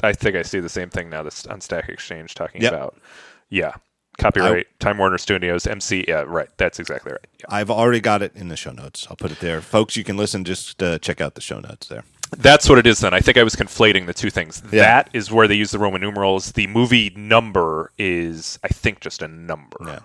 I 0.03 0.13
think 0.13 0.37
I 0.37 0.43
see 0.43 0.61
the 0.61 0.69
same 0.69 0.91
thing 0.91 1.11
now 1.11 1.23
that's 1.23 1.47
on 1.47 1.61
Stack 1.61 1.89
Exchange 1.89 2.35
talking 2.35 2.63
Yep. 2.63 2.73
about. 2.73 2.97
Yeah. 3.51 3.73
Copyright, 4.19 4.67
Time 4.81 4.99
Warner 4.99 5.19
Studios, 5.19 5.65
MC. 5.67 6.05
Yeah, 6.09 6.25
right. 6.27 6.49
That's 6.57 6.81
exactly 6.81 7.13
right. 7.13 7.25
Yeah. 7.39 7.47
I've 7.51 7.71
already 7.71 8.01
got 8.01 8.21
it 8.21 8.33
in 8.35 8.49
the 8.49 8.57
show 8.57 8.73
notes. 8.73 9.07
I'll 9.09 9.17
put 9.17 9.31
it 9.31 9.39
there. 9.39 9.61
Folks, 9.61 9.97
you 9.97 10.03
can 10.03 10.17
listen. 10.17 10.45
Just 10.45 10.83
uh, 10.83 10.99
check 10.99 11.21
out 11.21 11.37
the 11.37 11.41
show 11.41 11.61
notes 11.61 11.87
there. 11.87 12.03
That's 12.37 12.69
what 12.69 12.79
it 12.79 12.87
is 12.87 13.01
then. 13.01 13.15
I 13.15 13.21
think 13.21 13.39
I 13.39 13.43
was 13.43 13.57
conflating 13.57 14.07
the 14.07 14.15
two 14.15 14.31
things. 14.31 14.63
Yeah. 14.71 14.83
That 14.83 15.11
is 15.15 15.31
where 15.31 15.49
they 15.49 15.55
use 15.55 15.71
the 15.71 15.79
Roman 15.79 16.01
numerals. 16.01 16.53
The 16.53 16.67
movie 16.67 17.11
number 17.17 17.91
is, 17.99 18.59
I 18.63 18.69
think, 18.69 19.01
just 19.01 19.23
a 19.23 19.29
number. 19.29 19.77
Yeah. 19.87 19.99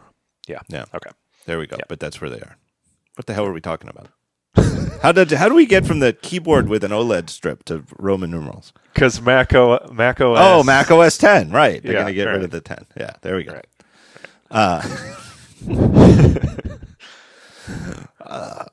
Yeah. 0.48 0.60
Yeah. 0.70 0.86
Okay. 0.94 1.10
There 1.46 1.60
we 1.60 1.68
go. 1.68 1.76
Yeah. 1.78 1.84
But 1.90 2.00
that's 2.00 2.22
where 2.22 2.30
they 2.30 2.40
are. 2.40 2.58
What 3.16 3.28
the 3.28 3.34
hell 3.34 3.46
are 3.46 3.54
we 3.54 3.62
talking 3.62 3.90
about? 3.90 4.10
how 5.02 5.12
did 5.12 5.32
how 5.32 5.50
do 5.50 5.56
we 5.56 5.66
get 5.66 5.86
from 5.86 6.00
the 6.00 6.14
keyboard 6.14 6.70
with 6.70 6.84
an 6.84 6.92
OLED 6.92 7.30
strip 7.30 7.64
to 7.66 7.84
Roman 7.98 8.32
numerals? 8.32 8.72
Because 8.94 9.22
Mac, 9.22 9.54
o, 9.54 9.80
Mac 9.92 10.22
OS. 10.22 10.38
Oh, 10.40 10.64
Mac 10.64 10.90
OS 10.92 11.18
10. 11.18 11.52
Right. 11.52 11.82
They're 11.84 11.94
Yeah, 11.94 12.00
going 12.02 12.08
to 12.08 12.14
get 12.14 12.26
right. 12.26 12.34
rid 12.34 12.44
of 12.44 12.52
the 12.52 12.62
10. 12.62 12.86
Yeah. 12.98 13.12
There 13.22 13.36
we 13.36 13.44
go. 13.44 13.54
Right. 13.54 13.68
Uh, 14.52 14.82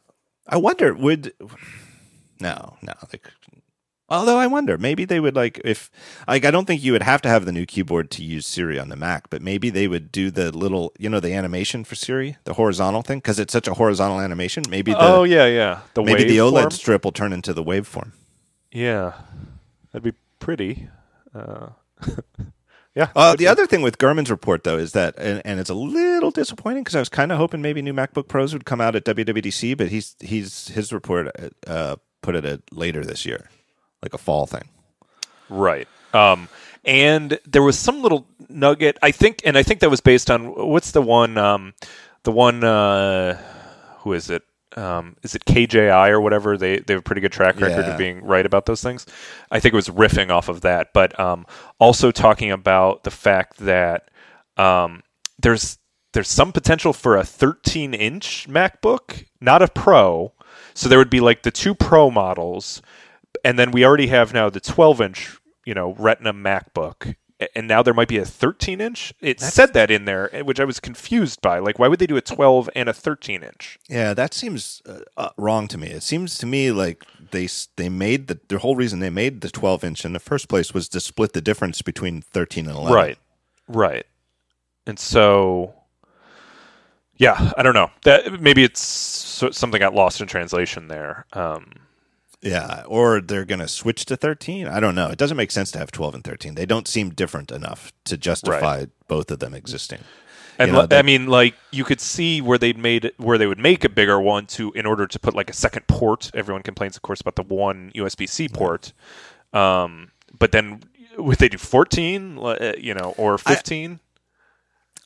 I 0.47 0.57
wonder 0.57 0.93
would 0.95 1.33
no 2.41 2.77
no 2.83 2.93
like 3.13 3.31
although 4.11 4.39
I 4.39 4.47
wonder 4.47 4.79
maybe 4.79 5.05
they 5.05 5.21
would 5.21 5.37
like 5.37 5.61
if 5.65 5.91
like 6.29 6.45
I 6.45 6.51
don't 6.51 6.67
think 6.67 6.83
you 6.83 6.93
would 6.93 7.03
have 7.03 7.23
to 7.23 7.29
have 7.29 7.45
the 7.45 7.53
new 7.53 7.67
keyboard 7.67 8.11
to 8.13 8.25
use 8.25 8.47
Siri 8.47 8.79
on 8.79 8.89
the 8.89 8.97
Mac 8.97 9.31
but 9.31 9.43
maybe 9.43 9.71
they 9.71 9.89
would 9.89 10.13
do 10.13 10.31
the 10.31 10.51
little 10.57 10.93
you 10.99 11.09
know 11.09 11.21
the 11.21 11.33
animation 11.33 11.85
for 11.85 11.95
Siri 11.95 12.37
the 12.45 12.55
horizontal 12.55 13.03
thing 13.03 13.19
because 13.19 13.39
it's 13.39 13.53
such 13.53 13.69
a 13.69 13.75
horizontal 13.75 14.21
animation 14.21 14.65
maybe 14.69 14.93
the 14.93 14.99
oh, 15.01 15.25
yeah, 15.25 15.47
yeah. 15.47 15.81
The 15.95 16.03
maybe 16.03 16.25
the 16.25 16.39
OLED 16.39 16.67
waveform? 16.67 16.73
strip 16.73 17.05
will 17.05 17.13
turn 17.13 17.33
into 17.33 17.53
the 17.53 17.65
waveform. 17.65 18.13
Yeah. 18.73 19.15
That'd 19.93 20.15
be 20.15 20.19
pretty. 20.39 20.89
Uh, 21.35 21.69
yeah. 22.95 23.09
Uh, 23.15 23.33
the 23.33 23.39
be. 23.39 23.47
other 23.47 23.67
thing 23.67 23.83
with 23.83 23.99
Gurman's 23.99 24.31
report, 24.31 24.65
though, 24.65 24.79
is 24.79 24.93
that, 24.93 25.15
and, 25.19 25.43
and 25.45 25.61
it's 25.61 25.71
a 25.71 25.75
little 25.75 26.31
disappointing 26.31 26.85
because 26.85 26.97
I 26.97 27.01
was 27.01 27.09
kind 27.09 27.33
of 27.33 27.39
hoping 27.39 27.63
maybe 27.63 27.83
new 27.83 27.95
MacBook 27.95 28.29
Pros 28.29 28.53
would 28.53 28.65
come 28.65 28.81
out 28.81 28.97
at 28.97 29.05
WWDC, 29.05 29.77
but 29.77 29.89
he's 29.89 30.17
he's 30.21 30.69
his 30.69 30.93
report 30.93 31.29
uh, 31.67 31.97
put 32.23 32.35
it 32.35 32.45
at 32.45 32.61
later 32.73 33.05
this 33.05 33.25
year, 33.25 33.49
like 34.03 34.15
a 34.15 34.19
fall 34.19 34.47
thing. 34.47 34.69
Right. 35.49 35.89
Um, 36.15 36.49
and 36.85 37.39
there 37.47 37.63
was 37.63 37.79
some 37.79 38.03
little 38.03 38.27
nugget, 38.49 38.99
I 39.03 39.11
think, 39.11 39.43
and 39.45 39.57
I 39.57 39.63
think 39.63 39.81
that 39.81 39.91
was 39.91 40.01
based 40.01 40.31
on 40.31 40.55
what's 40.69 40.93
the 40.93 41.03
one, 41.03 41.37
um, 41.39 41.75
the 42.25 42.33
one, 42.33 42.65
uh, 42.65 43.37
who 44.01 44.13
is 44.13 44.31
it? 44.31 44.43
Um, 44.77 45.17
is 45.25 45.35
it 45.35 45.45
KJI 45.47 46.11
or 46.11 46.21
whatever? 46.21 46.57
They 46.57 46.79
they 46.79 46.95
have 46.95 47.01
a 47.01 47.03
pretty 47.03 47.21
good 47.21 47.33
track 47.33 47.61
record 47.61 47.85
Yeah. 47.87 47.91
of 47.93 47.99
being 47.99 48.23
right 48.25 48.47
about 48.47 48.67
those 48.67 48.81
things. 48.81 49.05
I 49.51 49.59
think 49.59 49.73
it 49.73 49.77
was 49.77 49.89
riffing 49.89 50.31
off 50.31 50.49
of 50.49 50.61
that, 50.61 50.93
but 50.95 51.19
um, 51.19 51.45
also 51.81 52.13
talking 52.13 52.53
about 52.53 53.03
the 53.03 53.11
fact 53.11 53.57
that 53.59 54.09
um, 54.57 55.03
there's 55.41 55.79
there's 56.13 56.31
some 56.31 56.53
potential 56.53 56.93
for 56.93 57.17
a 57.17 57.25
13 57.25 57.95
inch 57.95 58.47
MacBook, 58.49 59.27
not 59.41 59.61
a 59.61 59.67
Pro. 59.69 60.33
So 60.75 60.89
there 60.89 60.99
would 60.99 61.11
be 61.11 61.21
like 61.21 61.43
the 61.43 61.51
two 61.51 61.75
Pro 61.75 62.09
models, 62.11 62.81
and 63.45 63.59
then 63.59 63.71
we 63.71 63.85
already 63.85 64.09
have 64.09 64.33
now 64.33 64.51
the 64.51 64.61
12 64.61 65.01
inch, 65.01 65.39
you 65.65 65.75
know, 65.75 65.95
Retina 65.99 66.33
MacBook, 66.33 67.15
and 67.55 67.67
now 67.67 67.83
there 67.83 67.95
might 67.95 68.09
be 68.09 68.19
a 68.19 68.25
13 68.25 68.81
inch. 68.81 69.15
It 69.21 69.41
said 69.41 69.73
that 69.73 69.91
in 69.91 70.05
there, 70.05 70.35
eh, 70.35 70.43
which 70.43 70.61
I 70.61 70.65
was 70.65 70.79
confused 70.79 71.41
by. 71.41 71.59
Like, 71.59 71.79
why 71.79 71.89
would 71.89 71.99
they 71.99 72.07
do 72.07 72.17
a 72.17 72.21
12 72.21 72.69
and 72.75 72.89
a 72.89 72.93
13 72.93 73.43
inch? 73.43 73.79
Yeah, 73.89 74.13
that 74.15 74.35
seems 74.35 74.83
uh, 74.87 75.01
uh, 75.17 75.31
wrong 75.37 75.67
to 75.69 75.79
me. 75.79 75.89
It 75.89 76.03
seems 76.03 76.37
to 76.39 76.47
me 76.47 76.71
like 76.71 77.05
they 77.31 77.49
they 77.77 77.89
made 77.89 78.27
the 78.27 78.39
the 78.49 78.59
whole 78.59 78.77
reason 78.77 79.01
they 79.01 79.11
made 79.11 79.41
the 79.41 79.51
12 79.51 79.85
inch 79.85 80.05
in 80.05 80.13
the 80.13 80.21
first 80.21 80.49
place 80.49 80.75
was 80.75 80.89
to 80.91 81.01
split 81.01 81.33
the 81.33 81.41
difference 81.41 81.83
between 81.83 82.21
13 82.21 82.67
and 82.67 82.77
11. 82.77 82.93
Right, 82.93 83.19
right. 83.69 84.07
And 84.87 84.99
so, 84.99 85.75
yeah, 87.17 87.53
I 87.57 87.63
don't 87.63 87.75
know. 87.75 87.91
That 88.05 88.41
maybe 88.41 88.65
it's 88.65 88.83
something 88.83 89.79
got 89.79 89.95
lost 89.95 90.21
in 90.21 90.27
translation 90.27 90.89
there. 90.89 91.27
Um, 91.33 91.73
Yeah, 92.43 92.85
or 92.87 93.21
they're 93.21 93.45
going 93.45 93.59
to 93.61 93.69
switch 93.69 94.07
to 94.07 94.17
13. 94.17 94.67
I 94.67 94.81
don't 94.81 94.95
know. 94.95 95.09
It 95.09 95.19
doesn't 95.19 95.37
make 95.37 95.51
sense 95.51 95.71
to 95.73 95.79
have 95.79 95.91
12 95.93 96.15
and 96.15 96.25
13. 96.25 96.55
They 96.55 96.65
don't 96.65 96.89
seem 96.89 97.11
different 97.11 97.51
enough 97.53 97.93
to 98.05 98.17
justify 98.17 98.87
both 99.09 99.31
of 99.31 99.41
them 99.41 99.53
existing. 99.53 99.99
And 100.59 100.69
You 100.69 100.73
know, 100.77 100.87
that- 100.87 100.99
I 100.99 101.03
mean, 101.03 101.27
like 101.27 101.55
you 101.71 101.85
could 101.85 102.01
see 102.01 102.41
where 102.41 102.57
they'd 102.59 102.79
made 102.79 103.13
where 103.19 103.37
they 103.39 103.47
would 103.47 103.59
make 103.59 103.85
a 103.85 103.89
bigger 103.91 104.19
one 104.21 104.47
to 104.47 104.73
in 104.73 104.87
order 104.87 105.07
to 105.07 105.19
put 105.19 105.35
like 105.35 105.51
a 105.51 105.55
second 105.55 105.87
port. 105.87 106.31
Everyone 106.35 106.63
complains, 106.63 106.97
of 106.97 107.03
course, 107.03 107.21
about 107.21 107.37
the 107.37 107.43
one 107.43 107.93
USB 107.95 108.27
C 108.27 108.49
port. 108.49 108.93
Um, 109.53 110.11
but 110.39 110.53
then 110.53 110.83
would 111.19 111.39
they 111.39 111.49
do 111.49 111.59
fourteen? 111.59 112.39
uh, 112.39 112.73
You 112.79 112.95
know, 112.95 113.15
or 113.19 113.37
fifteen? 113.39 114.01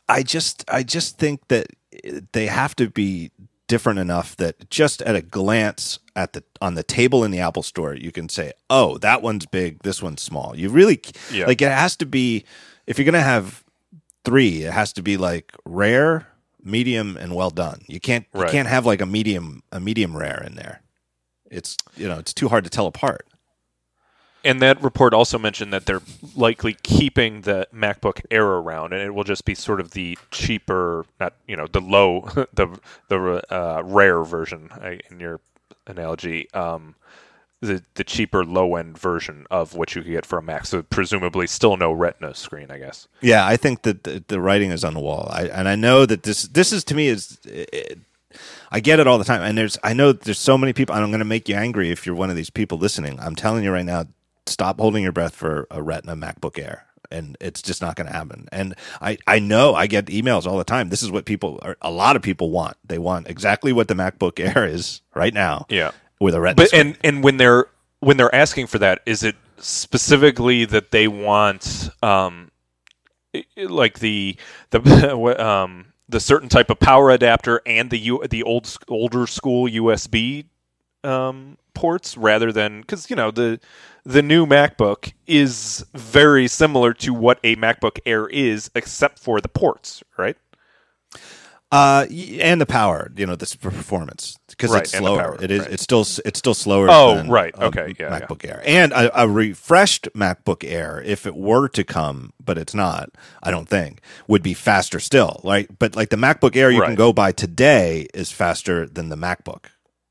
I 0.08 0.22
just 0.22 0.64
I 0.68 0.82
just 0.82 1.18
think 1.18 1.48
that 1.48 1.66
they 2.32 2.46
have 2.46 2.74
to 2.76 2.90
be 2.90 3.30
different 3.66 3.98
enough 3.98 4.36
that 4.36 4.68
just 4.70 5.00
at 5.02 5.16
a 5.16 5.22
glance 5.22 5.98
at 6.16 6.32
the 6.34 6.44
on 6.60 6.74
the 6.74 6.82
table 6.82 7.24
in 7.24 7.30
the 7.30 7.40
Apple 7.40 7.62
store 7.62 7.94
you 7.94 8.12
can 8.12 8.28
say, 8.28 8.52
"Oh, 8.70 8.98
that 8.98 9.22
one's 9.22 9.46
big, 9.46 9.82
this 9.82 10.02
one's 10.02 10.22
small." 10.22 10.54
You 10.56 10.68
really 10.70 11.00
Yeah. 11.32 11.46
like 11.46 11.62
it 11.62 11.70
has 11.70 11.96
to 11.96 12.06
be 12.06 12.44
if 12.86 12.98
you're 12.98 13.04
going 13.04 13.14
to 13.14 13.20
have 13.20 13.64
3, 14.24 14.64
it 14.64 14.72
has 14.72 14.92
to 14.94 15.02
be 15.02 15.16
like 15.16 15.52
rare, 15.64 16.26
medium 16.62 17.16
and 17.16 17.34
well 17.34 17.50
done. 17.50 17.82
You 17.88 18.00
can't 18.00 18.26
you 18.34 18.40
can't 18.52 18.68
have 18.68 18.86
like 18.86 19.00
a 19.00 19.06
medium 19.06 19.62
a 19.72 19.80
medium 19.80 20.16
rare 20.16 20.42
in 20.46 20.54
there. 20.56 20.82
It's 21.50 21.76
you 21.96 22.08
know, 22.08 22.18
it's 22.18 22.34
too 22.34 22.48
hard 22.48 22.64
to 22.64 22.70
tell 22.70 22.86
apart. 22.86 23.26
And 24.44 24.60
that 24.60 24.82
report 24.82 25.14
also 25.14 25.38
mentioned 25.38 25.72
that 25.72 25.86
they're 25.86 26.02
likely 26.36 26.76
keeping 26.82 27.42
the 27.42 27.66
MacBook 27.74 28.20
Air 28.30 28.46
around, 28.46 28.92
and 28.92 29.02
it 29.02 29.14
will 29.14 29.24
just 29.24 29.44
be 29.44 29.54
sort 29.54 29.80
of 29.80 29.92
the 29.92 30.18
cheaper, 30.30 31.06
not 31.18 31.34
you 31.46 31.56
know, 31.56 31.66
the 31.66 31.80
low, 31.80 32.28
the 32.52 32.78
the 33.08 33.42
uh, 33.50 33.82
rare 33.84 34.22
version 34.22 34.70
in 35.10 35.18
your 35.18 35.40
analogy, 35.86 36.50
um, 36.52 36.94
the 37.60 37.82
the 37.94 38.04
cheaper 38.04 38.44
low 38.44 38.76
end 38.76 38.98
version 38.98 39.46
of 39.50 39.74
what 39.74 39.94
you 39.94 40.02
get 40.02 40.26
for 40.26 40.38
a 40.38 40.42
Mac. 40.42 40.66
So 40.66 40.82
presumably, 40.82 41.46
still 41.46 41.76
no 41.76 41.90
Retina 41.92 42.34
screen, 42.34 42.70
I 42.70 42.78
guess. 42.78 43.08
Yeah, 43.22 43.46
I 43.46 43.56
think 43.56 43.82
that 43.82 44.04
the, 44.04 44.22
the 44.28 44.40
writing 44.40 44.70
is 44.70 44.84
on 44.84 44.94
the 44.94 45.00
wall. 45.00 45.28
I, 45.32 45.46
and 45.46 45.68
I 45.68 45.74
know 45.74 46.04
that 46.06 46.24
this 46.24 46.42
this 46.42 46.72
is 46.72 46.84
to 46.84 46.94
me 46.94 47.08
is 47.08 47.38
it, 47.44 47.98
I 48.70 48.80
get 48.80 49.00
it 49.00 49.06
all 49.06 49.18
the 49.18 49.24
time. 49.24 49.42
And 49.42 49.56
there's 49.56 49.78
I 49.82 49.94
know 49.94 50.12
there's 50.12 50.38
so 50.38 50.58
many 50.58 50.72
people. 50.72 50.94
and 50.94 51.04
I'm 51.04 51.10
going 51.10 51.20
to 51.20 51.24
make 51.24 51.48
you 51.48 51.54
angry 51.54 51.90
if 51.90 52.06
you're 52.06 52.14
one 52.14 52.30
of 52.30 52.36
these 52.36 52.50
people 52.50 52.78
listening. 52.78 53.18
I'm 53.20 53.34
telling 53.34 53.64
you 53.64 53.72
right 53.72 53.84
now, 53.84 54.06
stop 54.46 54.78
holding 54.80 55.02
your 55.02 55.12
breath 55.12 55.34
for 55.34 55.66
a 55.70 55.82
Retina 55.82 56.16
MacBook 56.16 56.58
Air. 56.58 56.86
And 57.10 57.36
it's 57.40 57.62
just 57.62 57.80
not 57.80 57.94
going 57.96 58.06
to 58.08 58.12
happen. 58.12 58.48
And 58.50 58.74
I, 59.00 59.18
I 59.26 59.38
know 59.38 59.74
I 59.74 59.86
get 59.86 60.06
emails 60.06 60.46
all 60.46 60.58
the 60.58 60.64
time. 60.64 60.88
This 60.88 61.02
is 61.02 61.10
what 61.12 61.26
people, 61.26 61.60
a 61.80 61.90
lot 61.90 62.16
of 62.16 62.22
people 62.22 62.50
want. 62.50 62.76
They 62.84 62.98
want 62.98 63.28
exactly 63.28 63.72
what 63.72 63.86
the 63.88 63.94
MacBook 63.94 64.40
Air 64.40 64.66
is 64.66 65.00
right 65.14 65.32
now. 65.34 65.66
Yeah. 65.68 65.92
with 66.18 66.34
a 66.34 66.40
Retina. 66.40 66.56
But 66.56 66.68
screen. 66.68 66.80
and 66.88 66.98
and 67.04 67.24
when 67.24 67.36
they're 67.36 67.66
when 68.00 68.16
they're 68.16 68.34
asking 68.34 68.66
for 68.66 68.78
that, 68.80 69.00
is 69.06 69.22
it 69.22 69.36
specifically 69.58 70.64
that 70.64 70.90
they 70.90 71.06
want 71.08 71.88
um 72.02 72.50
like 73.56 73.98
the 74.00 74.36
the 74.70 75.36
um 75.44 75.86
the 76.08 76.20
certain 76.20 76.48
type 76.48 76.70
of 76.70 76.78
power 76.80 77.10
adapter 77.10 77.60
and 77.64 77.90
the 77.90 77.98
U, 77.98 78.24
the 78.28 78.42
old 78.42 78.76
older 78.88 79.26
school 79.26 79.68
USB 79.68 80.46
um 81.02 81.58
ports 81.74 82.16
rather 82.16 82.52
than 82.52 82.80
because 82.80 83.10
you 83.10 83.16
know 83.16 83.30
the 83.30 83.60
the 84.04 84.22
new 84.22 84.46
MacBook 84.46 85.12
is 85.26 85.84
very 85.94 86.46
similar 86.48 86.92
to 86.94 87.12
what 87.14 87.38
a 87.42 87.56
MacBook 87.56 87.98
Air 88.06 88.26
is, 88.28 88.70
except 88.74 89.18
for 89.18 89.40
the 89.40 89.48
ports, 89.48 90.02
right? 90.16 90.36
Uh, 91.72 92.06
and 92.40 92.60
the 92.60 92.66
power, 92.66 93.10
you 93.16 93.26
know, 93.26 93.34
this 93.34 93.56
performance 93.56 94.38
because 94.48 94.70
Right, 94.70 94.82
it's 94.82 94.92
slower. 94.96 95.18
power, 95.18 95.38
it 95.42 95.50
is. 95.50 95.60
right. 95.62 95.72
It's 95.72 95.82
still. 95.82 96.02
It's 96.24 96.38
still 96.38 96.54
slower. 96.54 96.86
Oh, 96.88 97.16
than 97.16 97.28
right, 97.28 97.52
okay, 97.58 97.94
yeah, 97.98 98.10
yeah. 98.10 98.20
MacBook 98.20 98.48
Air 98.48 98.62
and 98.64 98.92
a, 98.92 99.22
a 99.22 99.28
refreshed 99.28 100.08
MacBook 100.14 100.62
Air, 100.62 101.02
if 101.04 101.26
it 101.26 101.34
were 101.34 101.66
to 101.70 101.82
come, 101.82 102.32
but 102.38 102.58
it's 102.58 102.74
not. 102.74 103.10
I 103.42 103.50
don't 103.50 103.68
think 103.68 104.02
would 104.28 104.42
be 104.42 104.54
faster 104.54 105.00
still. 105.00 105.40
Like, 105.42 105.68
but 105.80 105.96
like 105.96 106.10
the 106.10 106.16
MacBook 106.16 106.54
Air 106.54 106.70
you 106.70 106.80
can 106.80 106.94
go 106.94 107.12
buy 107.12 107.32
today 107.32 108.06
is 108.14 108.30
faster 108.30 108.86
than 108.86 109.08
the 109.08 109.16
MacBook. 109.16 109.64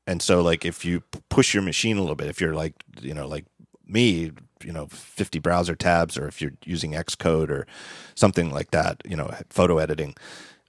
And 0.06 0.20
so, 0.20 0.42
like, 0.42 0.64
if 0.64 0.84
you 0.84 1.02
push 1.28 1.54
your 1.54 1.62
machine 1.62 1.96
a 1.96 2.00
little 2.00 2.16
bit, 2.16 2.28
if 2.28 2.40
you're 2.40 2.54
like, 2.54 2.74
you 3.00 3.14
know, 3.14 3.26
like 3.26 3.46
me, 3.86 4.32
you 4.62 4.72
know, 4.72 4.86
50 4.88 5.38
browser 5.38 5.74
tabs, 5.74 6.18
or 6.18 6.26
if 6.26 6.40
you're 6.42 6.52
using 6.64 6.92
Xcode 6.92 7.50
or 7.50 7.66
something 8.14 8.50
like 8.50 8.70
that, 8.70 9.02
you 9.04 9.16
know, 9.16 9.32
photo 9.50 9.78
editing, 9.78 10.14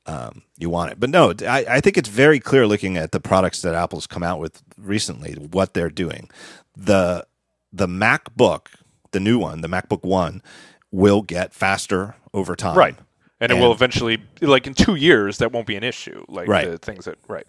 um, 0.06 0.44
you 0.58 0.70
want 0.70 0.92
it. 0.92 1.00
But 1.00 1.10
no, 1.10 1.34
I, 1.48 1.66
I 1.68 1.82
think 1.82 1.98
it's 1.98 2.10
very 2.10 2.40
clear 2.40 2.68
looking 2.68 2.96
at 2.98 3.12
the 3.12 3.20
products 3.20 3.62
that 3.64 3.76
Apple's 3.76 4.08
come 4.08 4.24
out 4.24 4.40
with 4.40 4.62
recently, 4.78 5.34
what 5.34 5.74
they're 5.74 5.90
doing. 5.90 6.30
The 6.76 7.26
the 7.74 7.88
MacBook, 7.88 8.68
the 9.12 9.20
new 9.20 9.38
one, 9.38 9.62
the 9.62 9.68
MacBook 9.68 10.04
One, 10.04 10.42
will 10.92 11.22
get 11.22 11.54
faster 11.54 12.16
over 12.34 12.56
time. 12.56 12.78
Right. 12.78 12.96
And, 13.42 13.52
it 13.52 13.56
will 13.56 13.74
eventually, 13.74 14.24
like 14.42 14.66
in 14.66 14.74
two 14.74 14.96
years, 14.96 15.40
that 15.40 15.52
won't 15.52 15.68
be 15.68 15.76
an 15.76 15.84
issue. 15.84 16.24
Like 16.30 16.48
Right. 16.48 16.72
the 16.72 16.78
things 16.78 17.04
that, 17.06 17.18
right. 17.28 17.46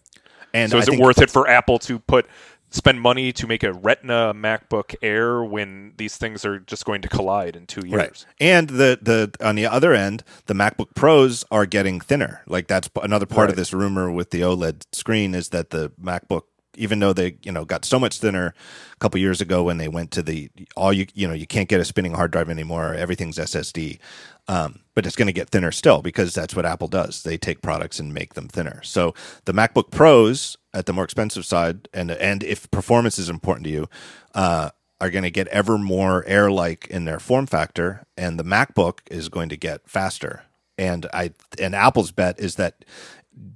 And 0.56 0.70
So 0.70 0.78
I 0.78 0.80
is 0.80 0.88
it 0.88 0.98
worth 0.98 1.20
it 1.20 1.30
for 1.30 1.48
Apple 1.48 1.78
to 1.80 1.98
put 1.98 2.26
spend 2.70 3.00
money 3.00 3.32
to 3.32 3.46
make 3.46 3.62
a 3.62 3.72
Retina 3.72 4.34
MacBook 4.34 4.94
Air 5.02 5.44
when 5.44 5.92
these 5.96 6.16
things 6.16 6.44
are 6.44 6.58
just 6.60 6.84
going 6.84 7.02
to 7.02 7.08
collide 7.08 7.56
in 7.56 7.66
two 7.66 7.86
years? 7.86 7.98
Right. 7.98 8.26
And 8.40 8.68
the 8.68 8.98
the 9.00 9.34
on 9.46 9.56
the 9.56 9.66
other 9.66 9.92
end, 9.92 10.24
the 10.46 10.54
MacBook 10.54 10.94
Pros 10.94 11.44
are 11.50 11.66
getting 11.66 12.00
thinner. 12.00 12.42
Like 12.46 12.68
that's 12.68 12.88
another 13.02 13.26
part 13.26 13.50
of 13.50 13.56
this 13.56 13.72
rumor 13.72 14.10
with 14.10 14.30
the 14.30 14.40
OLED 14.40 14.82
screen 14.92 15.34
is 15.34 15.50
that 15.50 15.70
the 15.70 15.90
MacBook 16.02 16.42
even 16.76 16.98
though 16.98 17.12
they, 17.12 17.36
you 17.42 17.50
know, 17.50 17.64
got 17.64 17.84
so 17.84 17.98
much 17.98 18.18
thinner 18.18 18.54
a 18.92 18.96
couple 18.98 19.18
years 19.18 19.40
ago 19.40 19.62
when 19.62 19.78
they 19.78 19.88
went 19.88 20.10
to 20.12 20.22
the 20.22 20.50
all 20.76 20.92
you 20.92 21.06
you 21.14 21.26
know, 21.26 21.34
you 21.34 21.46
can't 21.46 21.68
get 21.68 21.80
a 21.80 21.84
spinning 21.84 22.14
hard 22.14 22.30
drive 22.30 22.48
anymore, 22.48 22.94
everything's 22.94 23.38
SSD. 23.38 23.98
Um, 24.48 24.80
but 24.94 25.06
it's 25.06 25.16
going 25.16 25.26
to 25.26 25.32
get 25.32 25.50
thinner 25.50 25.72
still 25.72 26.02
because 26.02 26.32
that's 26.32 26.54
what 26.54 26.64
Apple 26.64 26.88
does. 26.88 27.22
They 27.22 27.36
take 27.36 27.62
products 27.62 27.98
and 27.98 28.14
make 28.14 28.34
them 28.34 28.48
thinner. 28.48 28.80
So 28.82 29.12
the 29.44 29.52
MacBook 29.52 29.90
Pros 29.90 30.56
at 30.72 30.86
the 30.86 30.92
more 30.92 31.04
expensive 31.04 31.44
side, 31.44 31.88
and 31.92 32.10
and 32.10 32.42
if 32.42 32.70
performance 32.70 33.18
is 33.18 33.28
important 33.28 33.64
to 33.64 33.70
you, 33.70 33.88
uh, 34.34 34.70
are 35.00 35.10
going 35.10 35.24
to 35.24 35.30
get 35.30 35.48
ever 35.48 35.76
more 35.78 36.24
air-like 36.26 36.86
in 36.88 37.04
their 37.04 37.18
form 37.18 37.46
factor, 37.46 38.06
and 38.16 38.38
the 38.38 38.44
MacBook 38.44 39.00
is 39.10 39.28
going 39.28 39.48
to 39.48 39.56
get 39.56 39.88
faster. 39.88 40.44
And 40.78 41.06
I 41.12 41.32
and 41.58 41.74
Apple's 41.74 42.12
bet 42.12 42.38
is 42.38 42.54
that 42.56 42.84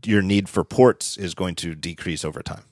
your 0.04 0.22
need 0.22 0.48
for 0.48 0.64
ports 0.64 1.16
is 1.16 1.34
going 1.34 1.54
to 1.56 1.74
decrease 1.74 2.24
over 2.24 2.42
time. 2.42 2.64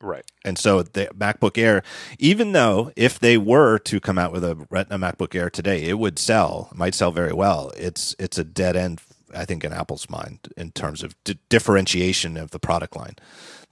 Right. 0.00 0.24
And 0.44 0.56
so 0.56 0.82
the 0.82 1.06
MacBook 1.06 1.58
Air, 1.58 1.82
even 2.18 2.52
though 2.52 2.92
if 2.94 3.18
they 3.18 3.36
were 3.36 3.78
to 3.80 3.98
come 3.98 4.16
out 4.16 4.32
with 4.32 4.44
a 4.44 4.66
Retina 4.70 4.98
MacBook 4.98 5.34
Air 5.34 5.50
today, 5.50 5.82
it 5.84 5.98
would 5.98 6.18
sell, 6.20 6.70
might 6.72 6.94
sell 6.94 7.10
very 7.10 7.32
well. 7.32 7.72
It's 7.76 8.14
it's 8.18 8.38
a 8.38 8.44
dead 8.44 8.76
end, 8.76 9.00
I 9.34 9.44
think, 9.44 9.64
in 9.64 9.72
Apple's 9.72 10.08
mind 10.08 10.52
in 10.56 10.70
terms 10.70 11.02
of 11.02 11.16
di- 11.24 11.38
differentiation 11.48 12.36
of 12.36 12.52
the 12.52 12.60
product 12.60 12.94
line. 12.94 13.16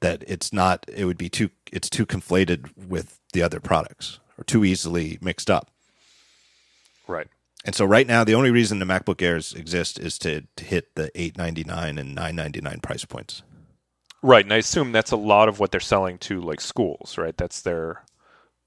That 0.00 0.24
it's 0.26 0.52
not, 0.52 0.84
it 0.92 1.04
would 1.04 1.16
be 1.16 1.28
too, 1.28 1.50
it's 1.72 1.88
too 1.88 2.04
conflated 2.04 2.70
with 2.76 3.20
the 3.32 3.42
other 3.42 3.60
products 3.60 4.18
or 4.36 4.44
too 4.44 4.64
easily 4.64 5.18
mixed 5.20 5.48
up. 5.48 5.70
Right. 7.06 7.28
And 7.64 7.74
so 7.74 7.84
right 7.84 8.06
now, 8.06 8.24
the 8.24 8.34
only 8.34 8.50
reason 8.50 8.78
the 8.78 8.84
MacBook 8.84 9.22
Airs 9.22 9.54
exist 9.54 9.98
is 9.98 10.18
to, 10.18 10.42
to 10.56 10.64
hit 10.64 10.94
the 10.96 11.10
eight 11.14 11.38
ninety 11.38 11.62
nine 11.64 11.98
and 11.98 12.14
nine 12.14 12.34
ninety 12.34 12.60
nine 12.60 12.80
price 12.80 13.04
points. 13.04 13.42
Right. 14.22 14.44
And 14.44 14.52
I 14.52 14.56
assume 14.56 14.92
that's 14.92 15.12
a 15.12 15.16
lot 15.16 15.48
of 15.48 15.60
what 15.60 15.70
they're 15.70 15.80
selling 15.80 16.18
to 16.18 16.40
like 16.40 16.60
schools, 16.60 17.16
right? 17.18 17.36
That's 17.36 17.62
their 17.62 18.04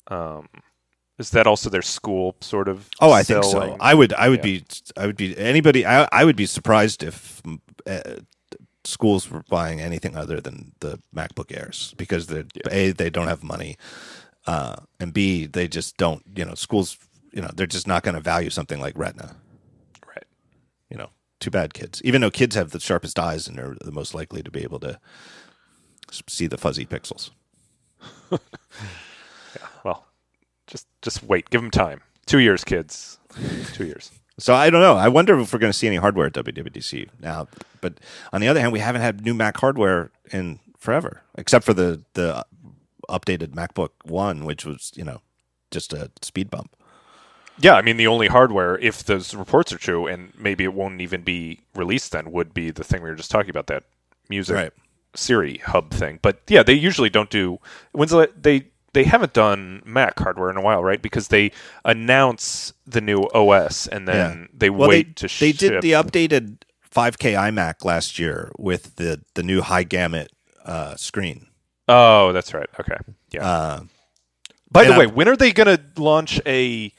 um 0.07 0.47
is 1.19 1.31
that 1.31 1.47
also 1.47 1.69
their 1.69 1.81
school 1.81 2.35
sort 2.41 2.67
of 2.69 2.89
Oh, 3.01 3.11
I 3.11 3.23
think 3.23 3.43
so. 3.43 3.75
I 3.79 3.93
would, 3.93 4.13
I 4.13 4.29
would 4.29 4.39
Yeah. 4.39 4.43
be, 4.43 4.63
I 4.95 5.05
would 5.05 5.17
be 5.17 5.37
anybody. 5.37 5.85
I, 5.85 6.07
I 6.11 6.23
would 6.23 6.37
be 6.37 6.45
surprised 6.45 7.03
if 7.03 7.41
uh, 7.85 8.01
schools 8.85 9.29
were 9.29 9.43
buying 9.49 9.81
anything 9.81 10.15
other 10.15 10.39
than 10.39 10.71
the 10.79 10.99
MacBook 11.13 11.55
Airs 11.55 11.93
because 11.97 12.27
they 12.27 12.45
a 12.71 12.91
they 12.91 13.09
don't 13.09 13.27
have 13.27 13.43
money, 13.43 13.75
uh, 14.47 14.77
and 14.99 15.13
b 15.13 15.45
they 15.45 15.67
just 15.67 15.97
don't. 15.97 16.23
You 16.35 16.45
know, 16.45 16.55
schools. 16.55 16.97
You 17.33 17.41
know, 17.41 17.49
they're 17.53 17.67
just 17.67 17.85
not 17.87 18.03
going 18.03 18.15
to 18.15 18.21
value 18.21 18.49
something 18.49 18.79
like 18.79 18.97
Retina. 18.97 19.35
Right. 20.07 20.23
You 20.89 20.97
know, 20.97 21.09
too 21.39 21.51
bad 21.51 21.73
kids. 21.73 22.01
Even 22.03 22.21
though 22.21 22.31
kids 22.31 22.55
have 22.55 22.71
the 22.71 22.79
sharpest 22.79 23.19
eyes 23.19 23.47
and 23.47 23.59
are 23.59 23.75
the 23.81 23.91
most 23.91 24.15
likely 24.15 24.41
to 24.41 24.49
be 24.49 24.63
able 24.63 24.79
to 24.79 24.99
see 26.11 26.47
the 26.47 26.57
fuzzy 26.57 26.85
pixels. 26.85 27.31
yeah, 28.31 28.37
Well, 29.83 30.05
just 30.67 30.87
just 31.01 31.23
wait. 31.23 31.49
Give 31.49 31.61
them 31.61 31.71
time. 31.71 32.01
Two 32.25 32.39
years, 32.39 32.63
kids. 32.63 33.19
Two 33.73 33.85
years. 33.85 34.11
So 34.37 34.55
I 34.55 34.69
don't 34.69 34.81
know. 34.81 34.95
I 34.95 35.09
wonder 35.09 35.37
if 35.39 35.51
we're 35.51 35.59
going 35.59 35.71
to 35.71 35.77
see 35.77 35.87
any 35.87 35.97
hardware 35.97 36.27
at 36.27 36.33
WWDC 36.33 37.09
now. 37.19 37.47
But 37.81 37.99
on 38.31 38.39
the 38.39 38.47
other 38.47 38.59
hand, 38.61 38.71
we 38.71 38.79
haven't 38.79 39.01
had 39.01 39.25
new 39.25 39.33
Mac 39.33 39.57
hardware 39.57 40.11
in 40.31 40.59
forever, 40.77 41.23
except 41.37 41.65
for 41.65 41.73
the 41.73 42.03
the 42.13 42.45
updated 43.09 43.49
MacBook 43.49 43.89
One, 44.05 44.45
which 44.45 44.65
was 44.65 44.91
you 44.95 45.03
know 45.03 45.21
just 45.71 45.91
a 45.93 46.11
speed 46.21 46.49
bump. 46.49 46.75
Yeah, 47.61 47.73
I 47.73 47.81
mean 47.81 47.97
the 47.97 48.07
only 48.07 48.27
hardware, 48.27 48.77
if 48.77 49.03
those 49.03 49.35
reports 49.35 49.73
are 49.73 49.77
true, 49.77 50.07
and 50.07 50.31
maybe 50.37 50.63
it 50.63 50.73
won't 50.73 51.01
even 51.01 51.23
be 51.23 51.59
released 51.75 52.13
then, 52.13 52.31
would 52.31 52.53
be 52.53 52.71
the 52.71 52.85
thing 52.85 53.03
we 53.03 53.09
were 53.09 53.15
just 53.15 53.31
talking 53.31 53.49
about 53.49 53.67
that 53.67 53.83
music 54.29 54.55
Right. 54.55 54.71
Siri 55.15 55.57
hub 55.57 55.91
thing. 55.91 56.19
But 56.21 56.41
yeah, 56.47 56.63
they 56.63 56.73
usually 56.73 57.09
don't 57.09 57.29
do. 57.29 57.59
When's 57.91 58.11
the, 58.11 58.31
they 58.39 58.67
they 58.93 59.03
haven't 59.03 59.33
done 59.33 59.81
Mac 59.85 60.17
hardware 60.19 60.49
in 60.49 60.57
a 60.57 60.61
while, 60.61 60.83
right? 60.83 61.01
Because 61.01 61.27
they 61.27 61.51
announce 61.85 62.73
the 62.85 63.01
new 63.01 63.21
OS 63.33 63.87
and 63.87 64.07
then 64.07 64.49
they 64.53 64.69
well, 64.69 64.89
wait 64.89 65.15
they, 65.15 65.27
to 65.27 65.39
they 65.39 65.51
ship. 65.51 65.57
did 65.57 65.81
the 65.81 65.91
updated 65.91 66.63
5K 66.93 67.33
iMac 67.35 67.85
last 67.85 68.17
year 68.19 68.51
with 68.57 68.95
the 68.95 69.21
the 69.35 69.43
new 69.43 69.61
high 69.61 69.83
gamut 69.83 70.31
uh, 70.65 70.95
screen. 70.95 71.47
oh, 71.87 72.31
that's 72.33 72.53
right. 72.53 72.69
Okay, 72.79 72.97
yeah. 73.31 73.45
Uh, 73.47 73.81
By 74.71 74.85
the 74.85 74.91
way, 74.93 75.05
I'm- 75.05 75.15
when 75.15 75.27
are 75.27 75.35
they 75.35 75.51
going 75.51 75.75
to 75.77 76.01
launch 76.01 76.39
a 76.45 76.91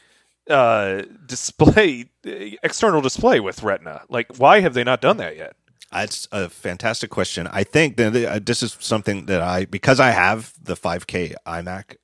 uh, 0.49 1.03
display, 1.27 2.07
external 2.25 3.01
display 3.01 3.39
with 3.41 3.63
Retina? 3.63 4.03
Like, 4.09 4.37
why 4.39 4.61
have 4.61 4.75
they 4.75 4.83
not 4.85 5.01
done 5.01 5.19
that 5.19 5.37
yet? 5.37 5.55
That's 5.93 6.29
a 6.31 6.49
fantastic 6.49 7.11
question. 7.11 7.49
I 7.49 7.65
think 7.65 7.97
that 7.97 8.15
uh, 8.15 8.39
this 8.43 8.63
is 8.63 8.77
something 8.81 9.27
that 9.27 9.41
I 9.41 9.65
because 9.65 9.99
I 10.01 10.11
have 10.11 10.53
the 10.63 10.77
5K 10.77 11.35
iMac. 11.47 11.97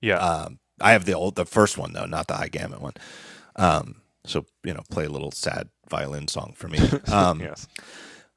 Yeah, 0.00 0.16
Um, 0.18 0.58
I 0.80 0.92
have 0.92 1.04
the 1.04 1.14
old, 1.14 1.36
the 1.36 1.44
first 1.46 1.78
one 1.78 1.92
though, 1.92 2.06
not 2.06 2.26
the 2.26 2.34
high 2.34 2.48
gamut 2.48 2.80
one. 2.80 2.94
Um, 3.56 4.02
so 4.24 4.46
you 4.64 4.72
know, 4.74 4.82
play 4.90 5.04
a 5.04 5.08
little 5.10 5.30
sad 5.32 5.68
violin 5.88 6.28
song 6.28 6.54
for 6.56 6.68
me. 6.68 6.78
Um, 7.12 7.40
yes. 7.40 7.66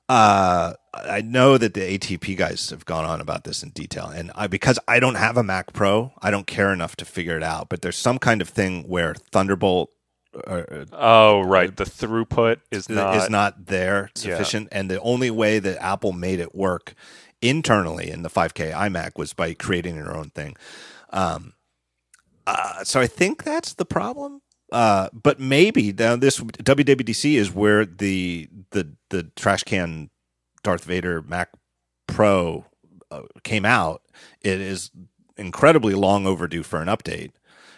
uh, 0.10 0.74
I 0.94 1.22
know 1.22 1.58
that 1.58 1.74
the 1.74 1.98
ATP 1.98 2.38
guys 2.38 2.70
have 2.70 2.86
gone 2.86 3.06
on 3.06 3.22
about 3.22 3.44
this 3.44 3.64
in 3.64 3.70
detail, 3.70 4.08
and 4.08 4.32
I 4.36 4.48
because 4.48 4.78
I 4.88 5.00
don't 5.00 5.16
have 5.16 5.38
a 5.38 5.44
Mac 5.44 5.74
Pro, 5.74 6.14
I 6.22 6.30
don't 6.32 6.48
care 6.48 6.72
enough 6.74 6.96
to 6.98 7.06
figure 7.06 7.38
it 7.38 7.44
out. 7.44 7.70
But 7.70 7.82
there's 7.82 7.98
some 7.98 8.20
kind 8.20 8.42
of 8.42 8.50
thing 8.50 8.84
where 8.88 9.16
Thunderbolt 9.32 9.90
uh, 10.48 10.86
Oh, 10.92 11.42
right. 11.42 11.76
The 11.76 11.86
throughput 11.86 12.58
is 12.72 12.90
not. 12.90 13.16
is 13.16 13.30
not 13.30 13.66
there 13.68 14.10
sufficient, 14.16 14.70
and 14.72 14.90
the 14.90 15.00
only 15.02 15.32
way 15.32 15.60
that 15.60 15.82
Apple 15.82 16.12
made 16.12 16.40
it 16.40 16.54
work 16.56 16.94
internally 17.42 18.10
in 18.10 18.24
the 18.24 18.30
5K 18.30 18.74
iMac 18.74 19.18
was 19.18 19.34
by 19.34 19.54
creating 19.54 19.96
their 19.96 20.16
own 20.16 20.30
thing. 20.32 20.56
Um, 21.12 21.54
uh, 22.48 22.84
so 22.84 23.00
I 23.00 23.08
think 23.08 23.44
that's 23.44 23.74
the 23.74 23.86
problem. 23.86 24.42
Uh, 24.72 25.10
but 25.14 25.40
maybe 25.40 25.94
now 25.94 26.16
this 26.16 26.40
WWDC 26.40 27.36
is 27.36 27.52
where 27.54 27.86
the 27.86 28.50
the 28.72 28.94
the 29.10 29.24
trash 29.36 29.64
can 29.64 30.10
Darth 30.64 30.84
Vader 30.84 31.22
Mac 31.22 31.50
Pro 32.08 32.66
uh, 33.12 33.22
came 33.44 33.64
out. 33.64 34.02
It 34.42 34.60
is 34.60 34.90
incredibly 35.38 35.94
long 35.94 36.26
overdue 36.26 36.64
for 36.64 36.82
an 36.82 36.88
update, 36.88 37.32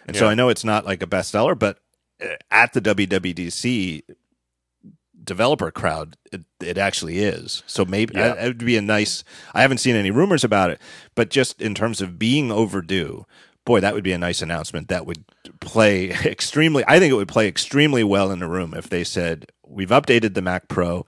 and 0.07 0.15
so 0.15 0.27
I 0.27 0.34
know 0.34 0.47
it's 0.49 0.63
not 0.63 0.85
like 0.85 1.03
a 1.03 1.07
bestseller, 1.07 1.59
but 1.59 1.79
at 2.52 2.73
the 2.73 2.81
WWDC 2.81 4.03
developer 5.23 5.72
crowd, 5.72 6.15
it, 6.31 6.41
it 6.60 6.77
actually 6.77 7.19
is. 7.19 7.64
So 7.68 7.85
maybe 7.85 8.14
Yeah. 8.15 8.31
uh, 8.31 8.35
it 8.35 8.48
would 8.48 8.65
be 8.65 8.77
a 8.77 8.81
nice. 8.81 9.23
I 9.53 9.61
haven't 9.61 9.80
seen 9.80 9.95
any 9.95 10.11
rumors 10.11 10.44
about 10.44 10.69
it, 10.69 10.80
but 11.15 11.30
just 11.30 11.61
in 11.61 11.73
terms 11.76 12.02
of 12.02 12.18
being 12.19 12.52
overdue, 12.52 13.26
boy, 13.65 13.80
that 13.81 13.94
would 13.94 14.03
be 14.03 14.14
a 14.14 14.18
nice 14.18 14.41
announcement. 14.41 14.88
That 14.88 15.06
would 15.06 15.26
play 15.60 16.10
extremely. 16.26 16.84
I 16.88 16.99
think 16.99 17.11
it 17.11 17.15
would 17.15 17.27
play 17.27 17.48
extremely 17.48 18.03
well 18.03 18.31
in 18.31 18.41
a 18.41 18.48
room 18.48 18.73
if 18.76 18.89
they 18.89 19.03
said 19.03 19.48
we've 19.65 19.89
updated 19.89 20.34
the 20.34 20.41
Mac 20.41 20.68
Pro. 20.68 21.06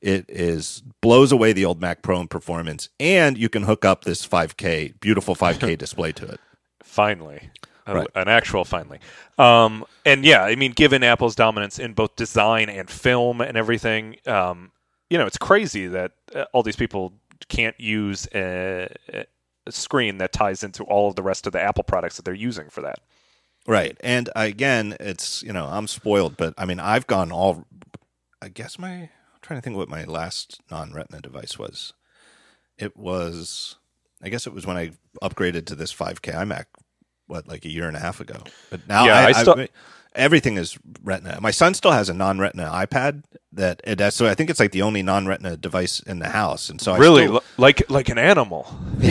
It 0.00 0.24
is 0.28 0.82
blows 1.00 1.30
away 1.30 1.52
the 1.52 1.64
old 1.64 1.80
Mac 1.80 2.02
Pro 2.02 2.20
in 2.20 2.26
performance, 2.28 2.88
and 2.98 3.38
you 3.38 3.48
can 3.48 3.62
hook 3.62 3.84
up 3.84 4.02
this 4.04 4.26
5K 4.26 4.98
beautiful 5.00 5.36
5K 5.36 5.78
display 5.78 6.10
to 6.12 6.26
it. 6.26 6.40
finally 6.82 7.50
Right. 7.86 8.06
an 8.14 8.28
actual 8.28 8.64
finally 8.64 9.00
um, 9.38 9.84
and 10.04 10.24
yeah 10.24 10.44
i 10.44 10.54
mean 10.54 10.72
given 10.72 11.02
apple's 11.02 11.34
dominance 11.34 11.78
in 11.78 11.94
both 11.94 12.14
design 12.16 12.68
and 12.68 12.88
film 12.88 13.40
and 13.40 13.56
everything 13.56 14.16
um, 14.26 14.70
you 15.10 15.18
know 15.18 15.26
it's 15.26 15.38
crazy 15.38 15.86
that 15.88 16.12
uh, 16.34 16.44
all 16.52 16.62
these 16.62 16.76
people 16.76 17.12
can't 17.48 17.78
use 17.80 18.28
a, 18.34 18.88
a 19.12 19.26
screen 19.72 20.18
that 20.18 20.32
ties 20.32 20.62
into 20.62 20.84
all 20.84 21.08
of 21.08 21.16
the 21.16 21.22
rest 21.22 21.46
of 21.46 21.52
the 21.52 21.60
apple 21.60 21.82
products 21.82 22.16
that 22.16 22.24
they're 22.24 22.34
using 22.34 22.68
for 22.70 22.82
that 22.82 23.00
Right. 23.66 23.96
And 24.02 24.28
again, 24.34 24.96
it's, 24.98 25.42
you 25.42 25.52
know, 25.52 25.66
I'm 25.66 25.86
spoiled, 25.86 26.36
but 26.36 26.54
I 26.58 26.64
mean, 26.64 26.80
I've 26.80 27.06
gone 27.06 27.30
all, 27.30 27.66
I 28.40 28.48
guess 28.48 28.78
my, 28.78 28.90
I'm 28.92 29.08
trying 29.40 29.58
to 29.58 29.62
think 29.62 29.76
what 29.76 29.88
my 29.88 30.04
last 30.04 30.60
non 30.70 30.92
retina 30.92 31.20
device 31.20 31.58
was. 31.58 31.92
It 32.76 32.96
was, 32.96 33.76
I 34.22 34.28
guess 34.28 34.46
it 34.46 34.54
was 34.54 34.66
when 34.66 34.76
I 34.76 34.92
upgraded 35.22 35.66
to 35.66 35.74
this 35.74 35.94
5K 35.94 36.34
iMac, 36.34 36.64
what 37.26 37.48
like 37.48 37.64
a 37.64 37.70
year 37.70 37.88
and 37.88 37.96
a 37.96 38.00
half 38.00 38.20
ago. 38.20 38.42
But 38.70 38.86
now 38.88 39.04
Yeah, 39.06 39.18
I, 39.18 39.26
I 39.28 39.32
still- 39.32 39.58
I- 39.60 39.68
everything 40.14 40.56
is 40.58 40.78
Retina. 41.02 41.40
My 41.40 41.50
son 41.50 41.72
still 41.74 41.92
has 41.92 42.08
a 42.08 42.14
non-Retina 42.14 42.64
iPad 42.70 43.24
that 43.54 43.80
it 43.84 44.00
has, 44.00 44.14
so 44.14 44.26
I 44.26 44.34
think 44.34 44.50
it's 44.50 44.60
like 44.60 44.72
the 44.72 44.82
only 44.82 45.02
non-Retina 45.02 45.56
device 45.56 46.00
in 46.00 46.18
the 46.18 46.28
house. 46.28 46.68
And 46.70 46.80
so 46.80 46.92
I 46.92 46.98
really 46.98 47.24
still- 47.26 47.42
like 47.58 47.88
like 47.90 48.08
an 48.08 48.18
animal. 48.18 48.66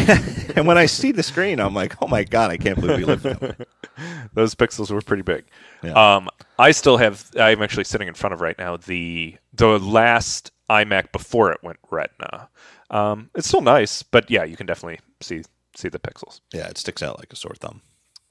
and 0.56 0.66
when 0.68 0.78
I 0.78 0.86
see 0.86 1.12
the 1.12 1.24
screen, 1.24 1.60
I'm 1.60 1.74
like, 1.74 1.96
oh 2.02 2.08
my 2.08 2.24
god, 2.24 2.52
I 2.52 2.58
can't 2.58 2.80
believe 2.80 2.98
we 2.98 3.06
live 3.06 3.24
that 3.24 3.42
way. 3.42 3.54
Those 4.34 4.56
pixels 4.56 4.90
were 4.92 5.02
pretty 5.02 5.24
big. 5.24 5.46
Yeah. 5.84 5.94
Um, 6.16 6.30
I 6.58 6.72
still 6.72 6.98
have. 6.98 7.30
I'm 7.40 7.62
actually 7.62 7.84
sitting 7.84 8.08
in 8.08 8.14
front 8.14 8.34
of 8.34 8.42
right 8.42 8.58
now 8.58 8.78
the 8.78 9.36
the 9.54 9.78
last 9.80 10.52
iMac 10.70 11.12
before 11.12 11.52
it 11.52 11.60
went 11.62 11.78
Retina. 11.90 12.50
Um, 12.90 13.30
it's 13.36 13.48
still 13.48 13.62
nice, 13.62 14.02
but 14.04 14.30
yeah, 14.32 14.44
you 14.44 14.56
can 14.58 14.66
definitely 14.66 15.00
see 15.22 15.44
see 15.76 15.90
the 15.90 16.00
pixels. 16.00 16.42
Yeah, 16.54 16.68
it 16.68 16.78
sticks 16.78 17.04
out 17.04 17.20
like 17.20 17.32
a 17.34 17.36
sore 17.36 17.56
thumb. 17.56 17.82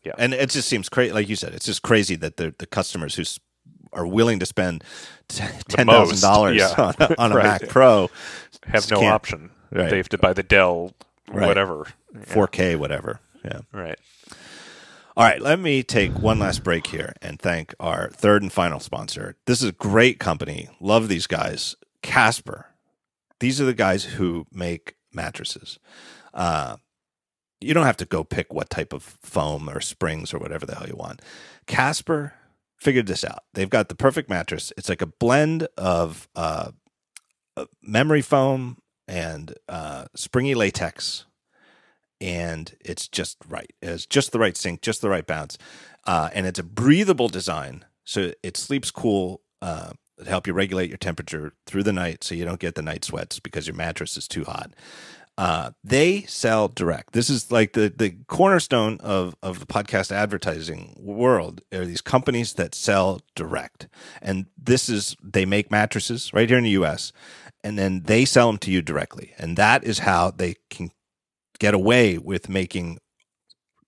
Yeah. 0.02 0.12
and 0.18 0.32
it 0.32 0.50
just 0.50 0.68
seems 0.68 0.88
crazy. 0.88 1.12
Like 1.12 1.28
you 1.28 1.36
said, 1.36 1.52
it's 1.54 1.66
just 1.66 1.82
crazy 1.82 2.16
that 2.16 2.36
the 2.36 2.54
the 2.58 2.66
customers 2.66 3.14
who 3.14 3.24
are 3.92 4.06
willing 4.06 4.38
to 4.40 4.46
spend 4.46 4.82
ten 5.28 5.86
thousand 5.86 6.20
dollars 6.20 6.56
yeah. 6.56 6.74
on 6.78 6.94
a, 7.00 7.20
on 7.20 7.32
a 7.32 7.34
Right. 7.36 7.44
Mac 7.44 7.68
Pro 7.68 8.08
Have 8.66 8.90
no 8.90 9.04
option. 9.04 9.50
Right. 9.70 9.90
They 9.90 9.96
have 9.98 10.08
to 10.10 10.18
buy 10.18 10.32
the 10.32 10.42
Dell, 10.42 10.92
Right. 11.28 11.46
whatever. 11.46 11.86
4K, 12.14 12.76
whatever. 12.76 13.20
Yeah. 13.44 13.60
Right. 13.72 13.98
All 15.16 15.24
right, 15.24 15.40
let 15.40 15.58
me 15.60 15.82
take 15.82 16.12
one 16.18 16.38
last 16.38 16.64
break 16.64 16.86
here 16.88 17.12
and 17.20 17.38
thank 17.38 17.74
our 17.78 18.08
third 18.10 18.42
and 18.42 18.52
final 18.52 18.80
sponsor. 18.80 19.36
This 19.46 19.60
is 19.62 19.68
a 19.68 19.72
great 19.72 20.18
company. 20.18 20.68
Love 20.80 21.08
these 21.08 21.26
guys. 21.26 21.76
Casper. 22.02 22.66
These 23.38 23.60
are 23.60 23.64
the 23.64 23.74
guys 23.74 24.04
who 24.04 24.46
make 24.52 24.94
mattresses. 25.12 25.78
Uh, 26.32 26.76
you 27.60 27.74
don't 27.74 27.86
have 27.86 27.96
to 27.98 28.04
go 28.04 28.24
pick 28.24 28.52
what 28.52 28.70
type 28.70 28.92
of 28.92 29.02
foam 29.22 29.68
or 29.68 29.80
springs 29.80 30.32
or 30.32 30.38
whatever 30.38 30.66
the 30.66 30.74
hell 30.74 30.88
you 30.88 30.96
want. 30.96 31.20
Casper 31.66 32.34
figured 32.78 33.06
this 33.06 33.24
out. 33.24 33.44
They've 33.54 33.68
got 33.68 33.88
the 33.88 33.94
perfect 33.94 34.30
mattress. 34.30 34.72
It's 34.76 34.88
like 34.88 35.02
a 35.02 35.06
blend 35.06 35.68
of 35.76 36.28
uh, 36.34 36.70
uh, 37.56 37.66
memory 37.82 38.22
foam 38.22 38.78
and 39.06 39.54
uh, 39.68 40.06
springy 40.14 40.54
latex 40.54 41.26
and 42.20 42.76
it's 42.80 43.08
just 43.08 43.38
right. 43.48 43.72
It's 43.80 44.06
just 44.06 44.32
the 44.32 44.38
right 44.38 44.56
sink, 44.56 44.82
just 44.82 45.00
the 45.00 45.08
right 45.08 45.26
bounce, 45.26 45.56
uh, 46.06 46.30
and 46.34 46.46
it's 46.46 46.58
a 46.58 46.64
breathable 46.64 47.28
design, 47.28 47.84
so 48.04 48.32
it 48.42 48.56
sleeps 48.56 48.90
cool. 48.90 49.40
Uh, 49.62 49.92
it 50.18 50.26
help 50.26 50.46
you 50.46 50.52
regulate 50.52 50.90
your 50.90 50.98
temperature 50.98 51.54
through 51.66 51.82
the 51.82 51.92
night, 51.92 52.22
so 52.22 52.34
you 52.34 52.44
don't 52.44 52.60
get 52.60 52.74
the 52.74 52.82
night 52.82 53.04
sweats 53.04 53.40
because 53.40 53.66
your 53.66 53.76
mattress 53.76 54.16
is 54.16 54.28
too 54.28 54.44
hot. 54.44 54.74
Uh, 55.40 55.70
they 55.82 56.20
sell 56.24 56.68
direct. 56.68 57.14
This 57.14 57.30
is 57.30 57.50
like 57.50 57.72
the 57.72 57.90
the 57.96 58.10
cornerstone 58.28 58.98
of 59.00 59.34
of 59.42 59.58
the 59.58 59.64
podcast 59.64 60.12
advertising 60.12 60.94
world. 60.98 61.62
Are 61.72 61.86
these 61.86 62.02
companies 62.02 62.52
that 62.54 62.74
sell 62.74 63.22
direct, 63.34 63.88
and 64.20 64.48
this 64.62 64.90
is 64.90 65.16
they 65.22 65.46
make 65.46 65.70
mattresses 65.70 66.30
right 66.34 66.46
here 66.46 66.58
in 66.58 66.64
the 66.64 66.76
U.S. 66.80 67.14
and 67.64 67.78
then 67.78 68.02
they 68.02 68.26
sell 68.26 68.48
them 68.48 68.58
to 68.58 68.70
you 68.70 68.82
directly, 68.82 69.32
and 69.38 69.56
that 69.56 69.82
is 69.82 70.00
how 70.00 70.30
they 70.30 70.56
can 70.68 70.90
get 71.58 71.72
away 71.72 72.18
with 72.18 72.50
making 72.50 72.98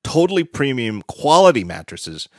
totally 0.03 0.45
premium 0.45 1.03
quality 1.03 1.65
mattresses 1.65 2.31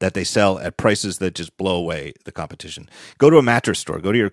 that 0.00 0.12
they 0.12 0.24
sell 0.24 0.58
at 0.58 0.76
prices 0.76 1.16
that 1.18 1.34
just 1.34 1.56
blow 1.56 1.76
away 1.76 2.12
the 2.26 2.32
competition. 2.32 2.86
Go 3.16 3.30
to 3.30 3.38
a 3.38 3.42
mattress 3.42 3.78
store. 3.78 3.98
Go 3.98 4.12
to 4.12 4.18
your 4.18 4.30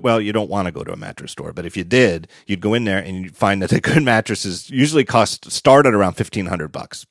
well, 0.00 0.20
you 0.20 0.32
don't 0.32 0.50
want 0.50 0.66
to 0.66 0.72
go 0.72 0.84
to 0.84 0.92
a 0.92 0.96
mattress 0.96 1.32
store, 1.32 1.52
but 1.52 1.66
if 1.66 1.76
you 1.76 1.84
did, 1.84 2.28
you'd 2.46 2.60
go 2.60 2.74
in 2.74 2.84
there 2.84 2.98
and 2.98 3.24
you'd 3.24 3.36
find 3.36 3.62
that 3.62 3.70
the 3.70 3.80
good 3.82 4.02
mattresses 4.02 4.70
usually 4.70 5.04
cost 5.04 5.50
start 5.50 5.86
at 5.86 5.94
around 5.94 6.14
fifteen 6.14 6.46
hundred 6.46 6.72
bucks 6.72 7.06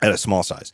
at 0.00 0.12
a 0.12 0.18
small 0.18 0.42
size. 0.42 0.72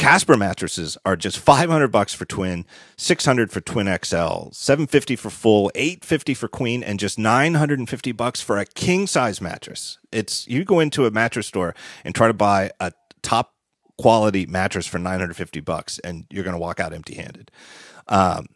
Casper 0.00 0.34
mattresses 0.34 0.96
are 1.04 1.14
just 1.14 1.38
500 1.38 1.88
bucks 1.88 2.14
for 2.14 2.24
twin, 2.24 2.64
600 2.96 3.50
for 3.52 3.60
twin 3.60 3.84
XL, 4.02 4.48
750 4.50 5.14
for 5.14 5.28
full, 5.28 5.70
850 5.74 6.32
for 6.32 6.48
queen 6.48 6.82
and 6.82 6.98
just 6.98 7.18
950 7.18 8.12
bucks 8.12 8.40
for 8.40 8.56
a 8.56 8.64
king 8.64 9.06
size 9.06 9.42
mattress. 9.42 9.98
It's 10.10 10.48
you 10.48 10.64
go 10.64 10.80
into 10.80 11.04
a 11.04 11.10
mattress 11.10 11.48
store 11.48 11.74
and 12.02 12.14
try 12.14 12.28
to 12.28 12.32
buy 12.32 12.70
a 12.80 12.92
top 13.20 13.52
quality 13.98 14.46
mattress 14.46 14.86
for 14.86 14.98
950 14.98 15.60
bucks 15.60 15.98
and 15.98 16.24
you're 16.30 16.44
going 16.44 16.56
to 16.56 16.60
walk 16.60 16.80
out 16.80 16.94
empty-handed. 16.94 17.50
Um, 18.08 18.46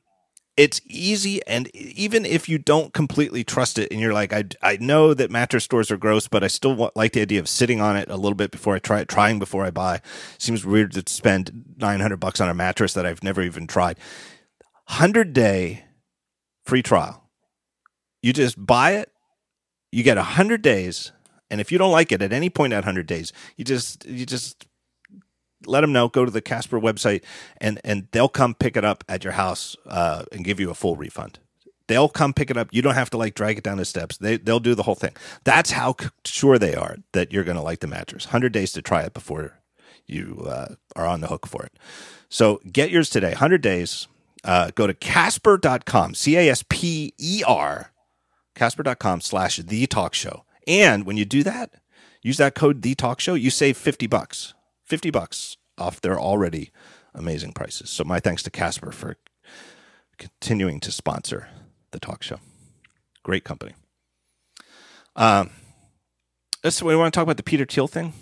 it's 0.57 0.81
easy 0.87 1.45
and 1.47 1.69
even 1.75 2.25
if 2.25 2.49
you 2.49 2.59
don't 2.59 2.93
completely 2.93 3.43
trust 3.43 3.79
it 3.79 3.91
and 3.91 4.01
you're 4.01 4.13
like 4.13 4.33
I, 4.33 4.45
I 4.63 4.77
know 4.81 5.13
that 5.13 5.31
mattress 5.31 5.65
stores 5.65 5.91
are 5.91 5.97
gross 5.97 6.29
but 6.29 6.45
i 6.45 6.47
still 6.47 6.75
want, 6.75 6.95
like 6.95 7.13
the 7.13 7.23
idea 7.23 7.41
of 7.41 7.49
sitting 7.49 7.81
on 7.81 7.97
it 7.97 8.09
a 8.09 8.17
little 8.17 8.37
bit 8.37 8.51
before 8.51 8.77
i 8.77 8.79
try 8.79 9.01
it 9.01 9.09
trying 9.09 9.39
before 9.39 9.65
i 9.65 9.71
buy. 9.71 10.01
Seems 10.39 10.65
weird 10.65 10.93
to 10.93 11.03
spend 11.07 11.65
900 11.79 12.19
bucks 12.19 12.41
on 12.41 12.49
a 12.49 12.55
mattress 12.55 12.95
that 12.95 13.07
i've 13.07 13.23
never 13.23 13.43
even 13.43 13.67
tried. 13.67 13.99
100 14.87 15.33
day 15.33 15.85
free 16.65 16.83
trial. 16.83 17.23
You 18.23 18.33
just 18.33 18.65
buy 18.65 18.93
it 18.93 19.11
you 19.91 20.03
get 20.03 20.17
100 20.17 20.63
days 20.63 21.13
and 21.51 21.61
if 21.61 21.71
you 21.73 21.79
don't 21.79 21.93
like 21.93 22.13
it 22.13 22.23
at 22.23 22.33
any 22.33 22.51
point 22.51 22.73
at 22.73 22.79
100 22.79 23.07
days 23.07 23.33
you 23.57 23.65
just 23.65 24.07
you 24.07 24.25
just 24.25 24.67
let 25.66 25.82
them 25.82 25.93
know. 25.93 26.09
Go 26.09 26.24
to 26.24 26.31
the 26.31 26.41
Casper 26.41 26.81
website, 26.81 27.23
and 27.59 27.81
and 27.85 28.09
they'll 28.12 28.28
come 28.28 28.55
pick 28.55 28.77
it 28.77 28.85
up 28.85 29.05
at 29.09 29.24
your 29.24 29.35
house 29.35 29.77
uh, 29.86 30.24
and 30.32 30.45
give 30.45 30.61
you 30.61 30.70
a 30.70 30.74
full 30.74 30.97
refund. 30.97 31.39
They'll 31.86 32.09
come 32.09 32.32
pick 32.32 32.51
it 32.51 32.57
up. 32.57 32.69
You 32.73 32.81
don't 32.82 32.95
have 32.95 33.11
to 33.11 33.19
like 33.19 33.35
drag 33.35 33.59
it 33.59 33.65
down 33.65 33.77
the 33.77 33.85
steps. 33.85 34.16
They 34.16 34.36
they'll 34.36 34.61
do 34.61 34.74
the 34.74 34.85
whole 34.85 34.95
thing. 34.95 35.15
That's 35.45 35.73
how 35.73 35.97
sure 36.24 36.59
they 36.59 36.74
are 36.74 36.97
that 37.12 37.32
you're 37.32 37.45
going 37.45 37.57
to 37.57 37.62
like 37.62 37.81
the 37.81 37.86
mattress. 37.86 38.27
Hundred 38.27 38.53
days 38.53 38.73
to 38.73 38.82
try 38.82 39.03
it 39.03 39.12
before 39.15 39.61
you 40.07 40.45
uh, 40.49 40.74
are 40.97 41.07
on 41.07 41.20
the 41.20 41.27
hook 41.27 41.47
for 41.47 41.65
it. 41.65 41.73
So 42.28 42.61
get 42.70 42.91
yours 42.91 43.11
today. 43.11 43.32
Hundred 43.32 43.62
days. 43.62 44.09
Uh, 44.43 44.70
go 44.74 44.86
to 44.86 44.95
Casper.com. 44.95 46.15
C 46.15 46.36
A 46.36 46.51
S 46.51 46.65
P 46.69 47.12
E 47.19 47.43
R. 47.47 47.93
Casper.com 48.55 49.20
slash 49.20 49.57
the 49.57 49.86
talk 49.86 50.15
show. 50.15 50.45
And 50.66 51.05
when 51.05 51.16
you 51.16 51.24
do 51.24 51.43
that, 51.43 51.74
use 52.23 52.39
that 52.39 52.55
code 52.55 52.82
the 52.82 52.95
talk 52.95 53.20
show. 53.20 53.35
You 53.35 53.51
save 53.51 53.77
fifty 53.77 54.07
bucks. 54.07 54.55
50 54.85 55.11
bucks 55.11 55.56
off 55.78 56.01
their 56.01 56.19
already 56.19 56.70
amazing 57.15 57.52
prices. 57.52 57.90
So 57.90 58.05
my 58.05 58.20
thanks 58.20 58.43
to 58.44 58.51
Casper 58.51 58.93
for 58.93 59.16
continuing 60.19 60.81
to 60.81 60.93
sponsor 60.93 61.48
the 61.90 61.98
talk 62.01 62.23
show. 62.23 62.39
Great 63.23 63.44
company. 63.44 63.73
Um, 65.16 65.51
let's, 66.62 66.82
we 66.82 66.94
want 66.97 67.12
to 67.12 67.16
talk 67.19 67.23
about 67.24 67.36
the 67.36 67.43
Peter 67.43 67.65
Thiel 67.65 67.89
thing. 67.89 68.12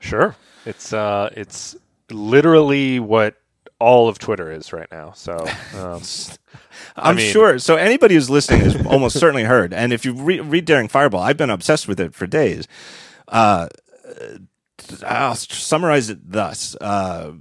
Sure. 0.00 0.36
It's 0.64 0.92
uh, 0.92 1.30
it's 1.34 1.76
literally 2.10 3.00
what 3.00 3.36
all 3.78 4.08
of 4.08 4.18
Twitter 4.18 4.50
is 4.50 4.72
right 4.72 4.90
now. 4.90 5.12
So 5.12 5.36
um, 5.76 6.02
I'm 6.96 7.16
mean- 7.16 7.32
sure. 7.32 7.58
So 7.58 7.76
anybody 7.76 8.14
who's 8.14 8.28
listening 8.28 8.60
has 8.60 8.86
almost 8.86 9.18
certainly 9.18 9.44
heard. 9.44 9.72
And 9.72 9.92
if 9.92 10.04
you 10.04 10.12
re- 10.12 10.40
read 10.40 10.64
Daring 10.64 10.88
Fireball, 10.88 11.20
I've 11.20 11.36
been 11.36 11.50
obsessed 11.50 11.86
with 11.88 12.00
it 12.00 12.14
for 12.14 12.26
days. 12.26 12.66
Uh, 13.28 13.68
I'll 15.06 15.34
summarize 15.34 16.10
it 16.10 16.18
thus: 16.30 16.76
uh, 16.80 17.32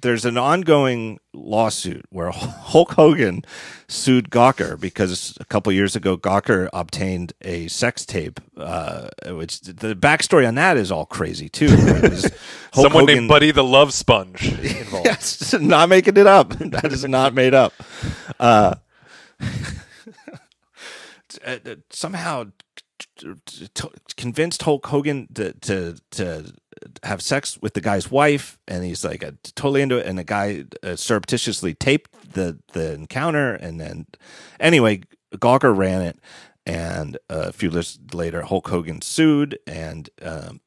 There's 0.00 0.24
an 0.24 0.36
ongoing 0.38 1.18
lawsuit 1.32 2.04
where 2.10 2.30
Hulk 2.34 2.92
Hogan 2.92 3.44
sued 3.88 4.30
Gawker 4.30 4.78
because 4.78 5.36
a 5.40 5.44
couple 5.44 5.72
years 5.72 5.94
ago 5.96 6.16
Gawker 6.16 6.68
obtained 6.72 7.32
a 7.42 7.68
sex 7.68 8.04
tape. 8.06 8.40
Uh, 8.56 9.08
which 9.28 9.60
the 9.60 9.94
backstory 9.94 10.46
on 10.46 10.54
that 10.56 10.76
is 10.76 10.90
all 10.92 11.06
crazy 11.06 11.48
too. 11.48 11.68
Someone 12.72 13.02
Hogan- 13.02 13.06
named 13.06 13.28
Buddy 13.28 13.50
the 13.50 13.64
Love 13.64 13.92
Sponge 13.92 14.42
involved. 14.52 15.06
Yes, 15.14 15.52
not 15.60 15.88
making 15.88 16.16
it 16.16 16.26
up. 16.26 16.50
That 16.58 16.92
is 16.92 17.04
not 17.04 17.34
made 17.34 17.54
up. 17.54 17.72
Uh, 18.40 18.74
uh, 21.44 21.56
somehow 21.90 22.46
convinced 24.16 24.62
Hulk 24.62 24.86
Hogan 24.86 25.28
to, 25.34 25.52
to 25.52 25.96
to 26.12 26.52
have 27.02 27.22
sex 27.22 27.58
with 27.60 27.74
the 27.74 27.80
guy's 27.80 28.10
wife, 28.10 28.58
and 28.68 28.84
he's 28.84 29.04
like 29.04 29.24
totally 29.54 29.82
into 29.82 29.98
it. 29.98 30.06
And 30.06 30.18
the 30.18 30.24
guy 30.24 30.64
uh, 30.82 30.96
surreptitiously 30.96 31.74
taped 31.74 32.32
the 32.34 32.58
the 32.72 32.92
encounter, 32.94 33.54
and 33.54 33.80
then 33.80 34.06
anyway, 34.60 35.02
Gawker 35.34 35.76
ran 35.76 36.02
it, 36.02 36.18
and 36.66 37.18
a 37.28 37.52
few 37.52 37.70
years 37.70 37.98
later, 38.12 38.42
Hulk 38.42 38.68
Hogan 38.68 39.00
sued 39.02 39.58
and. 39.66 40.08
Um, 40.22 40.60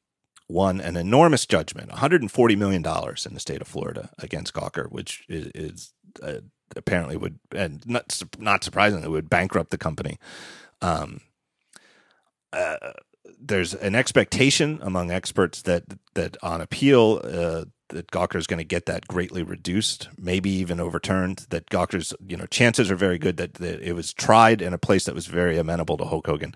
won 0.49 0.79
an 0.79 0.95
enormous 0.95 1.45
judgment, 1.45 1.89
140 1.89 2.55
million 2.55 2.81
dollars 2.81 3.25
in 3.25 3.33
the 3.33 3.39
state 3.41 3.59
of 3.59 3.67
Florida 3.67 4.11
against 4.17 4.53
Gawker, 4.53 4.89
which 4.89 5.25
is, 5.27 5.51
is 5.53 5.93
uh, 6.23 6.39
apparently 6.75 7.17
would 7.17 7.39
and 7.53 7.85
not 7.85 8.21
not 8.37 8.63
surprisingly 8.63 9.07
would 9.07 9.29
bankrupt 9.29 9.71
the 9.71 9.77
company. 9.77 10.17
Um, 10.81 11.21
uh, 12.53 12.77
there's 13.39 13.73
an 13.73 13.95
expectation 13.95 14.79
among 14.81 15.11
experts 15.11 15.61
that 15.63 15.83
that 16.15 16.37
on 16.41 16.61
appeal 16.61 17.21
uh, 17.23 17.65
that 17.89 18.11
Gawker 18.11 18.35
is 18.35 18.47
going 18.47 18.57
to 18.57 18.65
get 18.65 18.85
that 18.87 19.07
greatly 19.07 19.43
reduced, 19.43 20.09
maybe 20.17 20.49
even 20.49 20.79
overturned. 20.79 21.45
That 21.49 21.69
Gawker's 21.69 22.13
you 22.27 22.37
know 22.37 22.45
chances 22.47 22.91
are 22.91 22.95
very 22.95 23.17
good 23.17 23.37
that, 23.37 23.55
that 23.55 23.81
it 23.81 23.93
was 23.93 24.13
tried 24.13 24.61
in 24.61 24.73
a 24.73 24.77
place 24.77 25.05
that 25.05 25.15
was 25.15 25.27
very 25.27 25.57
amenable 25.57 25.97
to 25.97 26.05
Hulk 26.05 26.27
Hogan. 26.27 26.55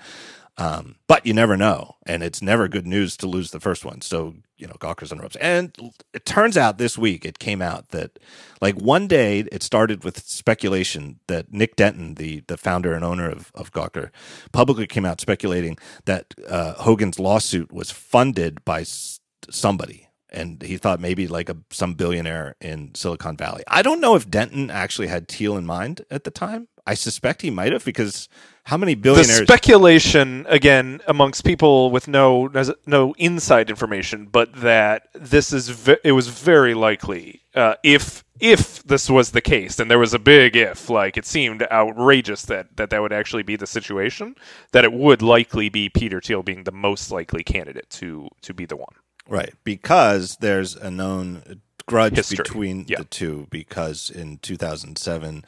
Um, 0.58 0.98
but 1.08 1.26
you 1.26 1.34
never 1.34 1.58
know, 1.58 1.96
and 2.06 2.22
it's 2.22 2.42
never 2.42 2.68
good 2.68 2.86
news 2.86 3.18
to 3.18 3.28
lose 3.28 3.52
the 3.52 3.60
first 3.60 3.86
one. 3.86 4.02
So 4.02 4.36
you 4.58 4.68
know, 4.68 4.76
Gawker's 4.80 5.12
on 5.12 5.18
ropes. 5.18 5.36
And 5.38 5.76
it 6.14 6.26
turns 6.26 6.56
out 6.56 6.78
this 6.78 6.98
week 6.98 7.26
it 7.26 7.40
came 7.40 7.62
out 7.62 7.90
that, 7.90 8.20
like 8.62 8.76
one 8.76 9.08
day, 9.08 9.40
it 9.52 9.64
started 9.64 10.04
with 10.04 10.20
speculation 10.20 11.20
that 11.28 11.52
Nick 11.52 11.76
Denton, 11.76 12.16
the 12.16 12.44
the 12.48 12.58
founder 12.58 12.94
and 12.94 13.04
owner 13.04 13.30
of 13.30 13.52
of 13.56 13.72
Gawker, 13.72 14.12
publicly 14.52 14.86
came 14.88 15.06
out 15.06 15.20
speculating 15.20 15.78
that 16.06 16.36
uh, 16.48 16.74
Hogan's 16.76 17.20
lawsuit 17.20 17.72
was 17.74 17.90
funded 17.92 18.64
by 18.64 18.82
s- 18.82 19.20
somebody. 19.50 20.08
And 20.34 20.62
he 20.62 20.78
thought 20.78 21.02
maybe 21.02 21.28
like 21.28 21.50
a 21.50 21.58
some 21.72 21.96
billionaire 21.96 22.56
in 22.62 22.94
Silicon 22.96 23.36
Valley. 23.36 23.64
I 23.68 23.82
don't 23.82 24.00
know 24.00 24.16
if 24.16 24.30
Denton 24.30 24.70
actually 24.70 25.08
had 25.08 25.28
Thiel 25.28 25.58
in 25.58 25.66
mind 25.66 26.04
at 26.12 26.24
the 26.24 26.32
time. 26.32 26.68
I 26.88 26.94
suspect 26.96 27.42
he 27.42 27.50
might 27.52 27.72
have 27.74 27.86
because 27.86 28.28
how 28.66 28.78
many 28.78 28.94
The 28.94 29.02
billionaires? 29.02 29.48
speculation 29.48 30.46
again 30.50 31.02
amongst 31.08 31.44
people 31.46 31.92
with 31.92 32.08
no 32.08 32.50
no 32.86 33.14
inside 33.18 33.70
information, 33.70 34.28
but 34.32 34.54
that 34.62 35.08
this 35.14 35.52
is 35.54 35.70
ve- 35.70 35.98
it 36.04 36.12
was 36.14 36.28
very 36.28 36.74
likely 36.74 37.42
uh, 37.56 37.76
if 37.84 38.24
if 38.40 38.82
this 38.84 39.08
was 39.10 39.32
the 39.32 39.42
case, 39.42 39.80
and 39.80 39.90
there 39.92 40.00
was 40.00 40.14
a 40.16 40.20
big 40.20 40.56
if, 40.56 40.90
like 40.90 41.16
it 41.18 41.26
seemed 41.26 41.62
outrageous 41.72 42.44
that 42.44 42.76
that 42.78 42.90
that 42.90 43.02
would 43.02 43.14
actually 43.14 43.44
be 43.44 43.56
the 43.56 43.68
situation, 43.68 44.36
that 44.72 44.84
it 44.84 44.94
would 44.94 45.22
likely 45.22 45.70
be 45.70 45.90
Peter 45.90 46.20
Thiel 46.22 46.42
being 46.44 46.64
the 46.64 46.72
most 46.72 47.12
likely 47.12 47.44
candidate 47.44 47.90
to 47.92 48.28
to 48.42 48.54
be 48.54 48.66
the 48.66 48.76
one. 48.78 48.96
Right, 49.28 49.54
because 49.64 50.38
there's 50.38 50.76
a 50.76 50.90
known 50.92 51.62
grudge 51.88 52.16
History. 52.16 52.38
between 52.38 52.86
Yeah. 52.88 52.98
the 53.00 53.06
two. 53.06 53.48
Because 53.52 54.10
in 54.10 54.38
2007, 54.40 55.46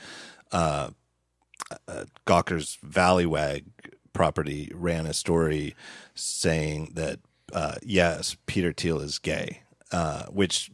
uh, 0.51 0.89
uh, 1.87 2.05
Gawker's 2.25 2.77
Valleywag 2.85 3.65
property 4.13 4.71
ran 4.73 5.05
a 5.05 5.13
story 5.13 5.75
saying 6.15 6.91
that 6.93 7.19
uh, 7.53 7.75
yes, 7.83 8.35
Peter 8.45 8.71
Thiel 8.73 8.99
is 8.99 9.19
gay, 9.19 9.61
uh, 9.91 10.25
which 10.27 10.71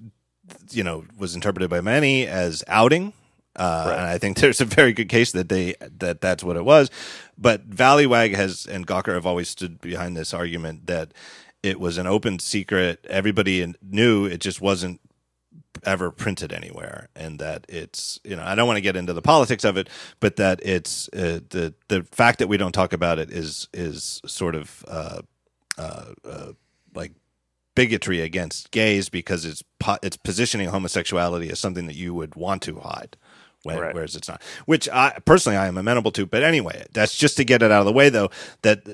you 0.71 0.83
know 0.83 1.05
was 1.17 1.35
interpreted 1.35 1.69
by 1.69 1.81
many 1.81 2.25
as 2.27 2.63
outing. 2.67 3.13
Uh, 3.55 3.85
Right. 3.87 3.97
And 3.97 4.05
I 4.05 4.17
think 4.17 4.37
there's 4.37 4.61
a 4.61 4.65
very 4.65 4.93
good 4.93 5.09
case 5.09 5.31
that 5.33 5.49
they 5.49 5.75
that 5.81 6.21
that's 6.21 6.43
what 6.43 6.55
it 6.55 6.63
was. 6.65 6.89
But 7.37 7.69
Valleywag 7.69 8.35
has 8.35 8.65
and 8.65 8.87
Gawker 8.87 9.13
have 9.13 9.25
always 9.25 9.49
stood 9.49 9.81
behind 9.81 10.15
this 10.15 10.33
argument 10.33 10.87
that 10.87 11.13
it 11.61 11.79
was 11.79 11.97
an 11.97 12.07
open 12.07 12.39
secret. 12.39 13.05
Everybody 13.09 13.73
knew 13.81 14.25
it 14.25 14.39
just 14.39 14.61
wasn't 14.61 15.01
ever 15.83 16.11
printed 16.11 16.51
anywhere, 16.53 17.09
and 17.15 17.39
that 17.39 17.65
it's 17.69 18.19
you 18.23 18.35
know 18.35 18.43
I 18.43 18.55
don't 18.55 18.67
want 18.67 18.77
to 18.77 18.81
get 18.81 18.95
into 18.95 19.13
the 19.13 19.21
politics 19.21 19.63
of 19.63 19.77
it, 19.77 19.89
but 20.19 20.35
that 20.37 20.59
it's 20.63 21.09
uh, 21.09 21.39
the 21.49 21.73
the 21.87 22.03
fact 22.03 22.39
that 22.39 22.47
we 22.47 22.57
don't 22.57 22.71
talk 22.71 22.93
about 22.93 23.19
it 23.19 23.31
is 23.31 23.67
is 23.73 24.21
sort 24.25 24.55
of 24.55 24.83
uh, 24.87 25.21
uh, 25.77 26.05
uh, 26.25 26.51
like 26.93 27.13
bigotry 27.75 28.21
against 28.21 28.71
gays 28.71 29.09
because 29.09 29.45
it's 29.45 29.63
po- 29.79 29.99
it's 30.03 30.17
positioning 30.17 30.69
homosexuality 30.69 31.49
as 31.49 31.59
something 31.59 31.87
that 31.87 31.95
you 31.95 32.13
would 32.13 32.35
want 32.35 32.61
to 32.63 32.79
hide. 32.79 33.15
When, 33.63 33.77
Right. 33.77 33.93
Whereas 33.93 34.15
it's 34.15 34.29
not, 34.29 34.41
which 34.67 34.87
I 34.87 35.17
personally 35.25 35.57
I 35.57 35.67
am 35.67 35.77
amenable 35.77 36.11
to, 36.11 36.25
but 36.25 36.43
anyway, 36.43 36.85
that's 36.93 37.13
just 37.17 37.35
to 37.37 37.43
get 37.43 37.61
it 37.61 37.71
out 37.71 37.81
of 37.81 37.85
the 37.85 37.91
way, 37.91 38.09
though. 38.09 38.29
That 38.61 38.87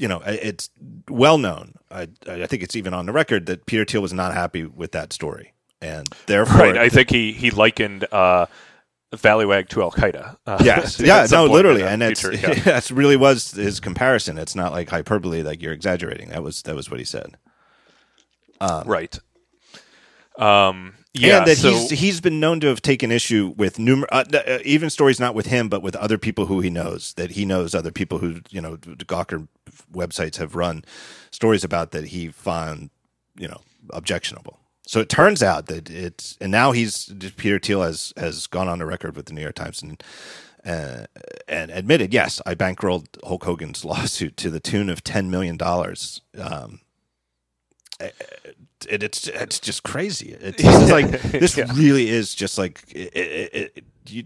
you 0.00 0.08
know, 0.08 0.22
it's 0.24 0.70
well 1.08 1.36
known. 1.36 1.74
I, 1.90 2.08
I 2.26 2.46
think 2.46 2.62
it's 2.62 2.74
even 2.74 2.94
on 2.94 3.06
the 3.06 3.12
record 3.12 3.46
that 3.46 3.66
Peter 3.66 3.84
Thiel 3.84 4.00
was 4.00 4.14
not 4.14 4.32
happy 4.32 4.64
with 4.64 4.92
that 4.92 5.12
story, 5.12 5.52
and 5.80 6.08
therefore, 6.26 6.58
Right. 6.58 6.76
I 6.76 6.88
think 6.88 7.10
he 7.10 7.32
he 7.32 7.50
likened 7.50 8.06
uh, 8.12 8.46
Valleywag 9.14 9.68
to 9.70 9.82
Al 9.82 9.90
Qaeda. 9.90 10.36
Uh, 10.46 10.58
yes, 10.62 11.00
yeah, 11.00 11.26
no, 11.30 11.46
literally, 11.46 11.82
and 11.82 12.02
that's 12.02 12.20
future, 12.20 12.38
yeah. 12.48 12.54
that's 12.62 12.90
really 12.90 13.16
was 13.16 13.52
his 13.52 13.80
comparison. 13.80 14.38
It's 14.38 14.54
not 14.54 14.72
like 14.72 14.88
hyperbole, 14.90 15.42
like 15.42 15.62
you're 15.62 15.72
exaggerating. 15.72 16.28
That 16.30 16.42
was 16.42 16.62
that 16.62 16.74
was 16.76 16.90
what 16.90 17.00
he 17.00 17.04
said. 17.04 17.36
right. 18.60 19.18
Um, 20.38 20.94
yeah. 21.12 21.38
and 21.38 21.46
that 21.48 21.56
so, 21.58 21.70
he's 21.70 21.90
he's 21.90 22.20
been 22.20 22.38
known 22.40 22.60
to 22.60 22.68
have 22.68 22.80
taken 22.82 23.10
issue 23.10 23.52
with 23.56 23.76
numer- 23.78 24.06
uh, 24.12 24.24
uh, 24.32 24.58
even 24.64 24.88
stories 24.90 25.18
not 25.18 25.34
with 25.34 25.46
him 25.46 25.68
but 25.68 25.82
with 25.82 25.96
other 25.96 26.16
people 26.18 26.46
who 26.46 26.60
he 26.60 26.70
knows 26.70 27.14
that 27.14 27.32
he 27.32 27.44
knows 27.44 27.74
other 27.74 27.90
people 27.90 28.18
who 28.18 28.40
you 28.48 28.60
know 28.60 28.76
Gawker 28.76 29.48
websites 29.92 30.36
have 30.36 30.54
run 30.54 30.84
stories 31.32 31.64
about 31.64 31.90
that 31.90 32.06
he 32.06 32.28
found 32.28 32.90
you 33.36 33.48
know 33.48 33.60
objectionable. 33.90 34.60
So 34.90 34.98
it 34.98 35.08
turns 35.08 35.40
out 35.40 35.66
that 35.66 35.88
it's 35.88 36.36
and 36.40 36.50
now 36.50 36.72
he's 36.72 37.14
Peter 37.36 37.60
Thiel 37.60 37.82
has 37.82 38.12
has 38.16 38.48
gone 38.48 38.66
on 38.66 38.80
the 38.80 38.86
record 38.86 39.14
with 39.14 39.26
the 39.26 39.32
New 39.32 39.40
York 39.40 39.54
Times 39.54 39.80
and 39.82 40.02
uh, 40.66 41.04
and 41.46 41.70
admitted 41.70 42.12
yes 42.12 42.42
I 42.44 42.56
bankrolled 42.56 43.06
Hulk 43.22 43.44
Hogan's 43.44 43.84
lawsuit 43.90 44.36
to 44.38 44.50
the 44.50 44.58
tune 44.58 44.88
of 44.90 45.04
ten 45.04 45.30
million 45.30 45.56
dollars. 45.56 46.22
Um, 46.36 46.80
it, 48.00 48.14
it's 49.04 49.28
it's 49.28 49.60
just 49.60 49.84
crazy. 49.84 50.32
It's, 50.40 50.60
it's 50.60 50.90
like 50.90 51.22
this 51.22 51.56
Yeah. 51.56 51.70
really 51.72 52.08
is 52.08 52.34
just 52.34 52.58
like 52.58 52.82
it, 52.88 53.14
it, 53.16 53.72
it, 53.76 53.84
you 54.08 54.24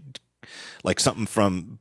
like 0.83 0.99
something 0.99 1.27
from 1.27 1.77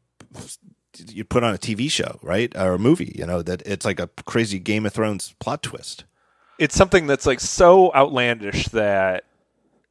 you 1.08 1.24
put 1.24 1.42
on 1.42 1.54
a 1.54 1.58
TV 1.58 1.90
show, 1.90 2.18
right, 2.20 2.54
or 2.54 2.74
a 2.74 2.78
movie. 2.78 3.14
You 3.16 3.24
know 3.24 3.40
that 3.40 3.62
it's 3.64 3.86
like 3.86 3.98
a 3.98 4.08
crazy 4.26 4.58
Game 4.58 4.84
of 4.84 4.92
Thrones 4.92 5.34
plot 5.40 5.62
twist. 5.62 6.04
It's 6.58 6.74
something 6.76 7.06
that's 7.06 7.26
like 7.26 7.40
so 7.40 7.92
outlandish 7.94 8.66
that 8.68 9.24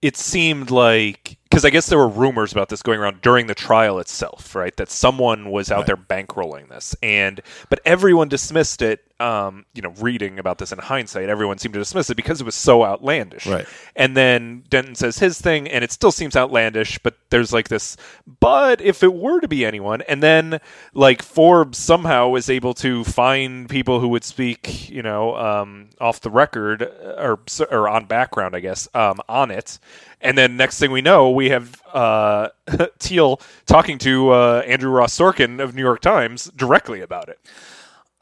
it 0.01 0.17
seemed 0.17 0.69
like 0.71 1.37
because 1.49 1.63
I 1.65 1.69
guess 1.69 1.85
there 1.87 1.99
were 1.99 2.07
rumors 2.09 2.51
about 2.51 2.69
this 2.69 2.81
going 2.81 2.99
around 2.99 3.21
during 3.21 3.45
the 3.47 3.53
trial 3.55 3.99
itself, 3.99 4.55
right? 4.55 4.75
That 4.77 4.89
someone 4.89 5.51
was 5.51 5.71
out 5.71 5.79
Right. 5.79 5.85
there 5.87 5.97
bankrolling 5.97 6.67
this, 6.69 6.95
and 7.03 7.41
but 7.69 7.79
everyone 7.85 8.27
dismissed 8.27 8.81
it. 8.81 9.03
Um, 9.23 9.65
you 9.73 9.81
know, 9.81 9.93
reading 10.01 10.37
about 10.37 10.57
this 10.57 10.73
in 10.73 10.79
hindsight, 10.79 11.29
everyone 11.29 11.57
seemed 11.57 11.73
to 11.75 11.79
dismiss 11.79 12.09
it 12.09 12.15
because 12.15 12.41
it 12.41 12.43
was 12.43 12.55
so 12.55 12.83
outlandish. 12.83 13.47
Right. 13.47 13.65
And 13.95 14.17
then 14.17 14.65
Denton 14.69 14.95
says 14.95 15.17
his 15.17 15.39
thing, 15.39 15.67
and 15.69 15.81
it 15.81 15.93
still 15.93 16.11
seems 16.11 16.35
outlandish, 16.35 16.99
but 16.99 17.15
there's 17.29 17.53
like 17.53 17.69
this, 17.69 17.95
but 18.41 18.81
if 18.81 19.01
it 19.01 19.13
were 19.13 19.39
to 19.39 19.47
be 19.47 19.65
anyone, 19.65 20.01
and 20.03 20.21
then 20.21 20.59
like 20.93 21.21
Forbes 21.21 21.77
somehow 21.77 22.27
was 22.27 22.49
able 22.49 22.73
to 22.75 23.03
find 23.05 23.69
people 23.69 23.99
who 24.01 24.09
would 24.09 24.25
speak, 24.25 24.89
you 24.89 25.01
know, 25.01 25.35
um, 25.37 25.89
off 26.01 26.19
the 26.19 26.29
record 26.29 26.81
or 26.81 27.39
or 27.71 27.87
on 27.87 28.05
background, 28.05 28.55
I 28.55 28.59
guess, 28.59 28.89
um, 28.93 29.19
on 29.29 29.51
it. 29.51 29.79
And 30.21 30.37
then 30.37 30.57
next 30.57 30.79
thing 30.79 30.91
we 30.91 31.01
know, 31.01 31.31
we 31.31 31.49
have 31.49 31.81
uh, 31.93 32.49
Thiel 32.99 33.41
talking 33.65 33.97
to 33.99 34.31
uh, 34.31 34.63
Andrew 34.67 34.91
Ross 34.91 35.17
Sorkin 35.17 35.61
of 35.61 35.75
New 35.75 35.81
York 35.81 36.01
Times 36.01 36.51
directly 36.55 37.01
about 37.01 37.29
it 37.29 37.39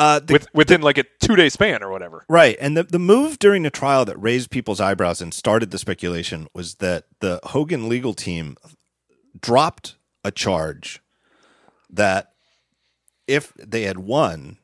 Uh, 0.01 0.19
the, 0.19 0.33
with, 0.33 0.47
within 0.51 0.81
like 0.81 0.97
a 0.97 1.03
two 1.19 1.35
day 1.35 1.47
span 1.47 1.83
or 1.83 1.91
whatever. 1.91 2.25
Right. 2.27 2.57
And 2.59 2.75
the, 2.75 2.81
the 2.81 2.97
move 2.97 3.37
during 3.37 3.61
the 3.61 3.69
trial 3.69 4.03
that 4.05 4.17
raised 4.19 4.49
people's 4.49 4.81
eyebrows 4.81 5.21
and 5.21 5.31
started 5.31 5.69
the 5.69 5.77
speculation 5.77 6.47
was 6.55 6.75
that 6.75 7.05
the 7.19 7.39
Hogan 7.43 7.87
legal 7.87 8.15
team 8.15 8.57
dropped 9.39 9.97
a 10.23 10.31
charge 10.31 11.03
that 11.87 12.31
if 13.27 13.53
they 13.53 13.83
had 13.83 13.99
won 13.99 14.57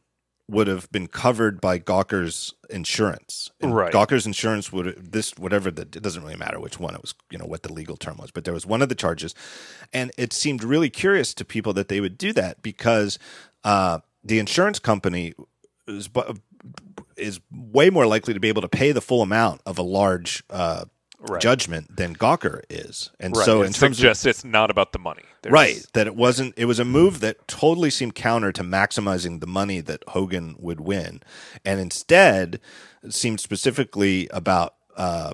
would 0.49 0.65
have 0.65 0.89
been 0.91 1.07
covered 1.07 1.61
by 1.61 1.77
Gawker's 1.77 2.55
insurance. 2.71 3.51
And 3.61 3.75
Right. 3.75 3.93
Gawker's 3.93 4.25
insurance 4.25 4.71
would 4.71 5.11
this 5.11 5.37
whatever 5.37 5.69
the 5.69 5.83
it 5.83 6.01
doesn't 6.01 6.23
really 6.23 6.37
matter 6.37 6.59
which 6.59 6.79
one 6.79 6.95
it 6.95 7.01
was, 7.01 7.13
you 7.29 7.37
know, 7.37 7.45
what 7.45 7.61
the 7.61 7.71
legal 7.71 7.95
term 7.95 8.17
was, 8.17 8.31
but 8.31 8.43
there 8.43 8.55
was 8.55 8.65
one 8.65 8.81
of 8.81 8.89
the 8.89 8.95
charges 8.95 9.35
and 9.93 10.11
it 10.17 10.33
seemed 10.33 10.63
really 10.63 10.89
curious 10.89 11.35
to 11.35 11.45
people 11.45 11.73
that 11.73 11.89
they 11.89 12.01
would 12.01 12.17
do 12.17 12.33
that 12.33 12.63
because 12.63 13.19
uh, 13.63 13.99
the 14.27 14.39
insurance 14.39 14.79
company 14.79 15.33
is 15.87 16.09
is 17.15 17.39
way 17.51 17.89
more 17.89 18.05
likely 18.05 18.33
to 18.33 18.39
be 18.39 18.47
able 18.49 18.61
to 18.61 18.67
pay 18.69 18.91
the 18.91 19.01
full 19.01 19.21
amount 19.21 19.61
of 19.65 19.77
a 19.77 19.81
large 19.83 20.43
uh, 20.49 20.85
Right. 21.19 21.41
judgment 21.41 21.95
than 21.97 22.15
Gawker 22.15 22.61
is, 22.69 23.09
and 23.19 23.35
Right. 23.35 23.43
so 23.43 23.63
it 23.63 23.67
in 23.67 23.73
terms 23.73 24.03
of 24.03 24.25
it's 24.27 24.43
not 24.43 24.69
about 24.69 24.91
the 24.93 24.99
money. 24.99 25.23
There's- 25.41 25.51
right 25.51 25.83
that 25.93 26.05
it 26.05 26.15
wasn't, 26.15 26.53
it 26.57 26.65
was 26.65 26.77
a 26.77 26.85
move 26.85 27.21
that 27.21 27.47
totally 27.47 27.89
seemed 27.89 28.13
counter 28.13 28.51
to 28.51 28.63
maximizing 28.63 29.39
the 29.39 29.47
money 29.47 29.81
that 29.81 30.03
Hogan 30.09 30.55
would 30.59 30.79
win, 30.79 31.21
and 31.65 31.79
instead 31.79 32.59
seemed 33.09 33.39
specifically 33.39 34.27
about 34.31 34.75
uh, 34.95 35.31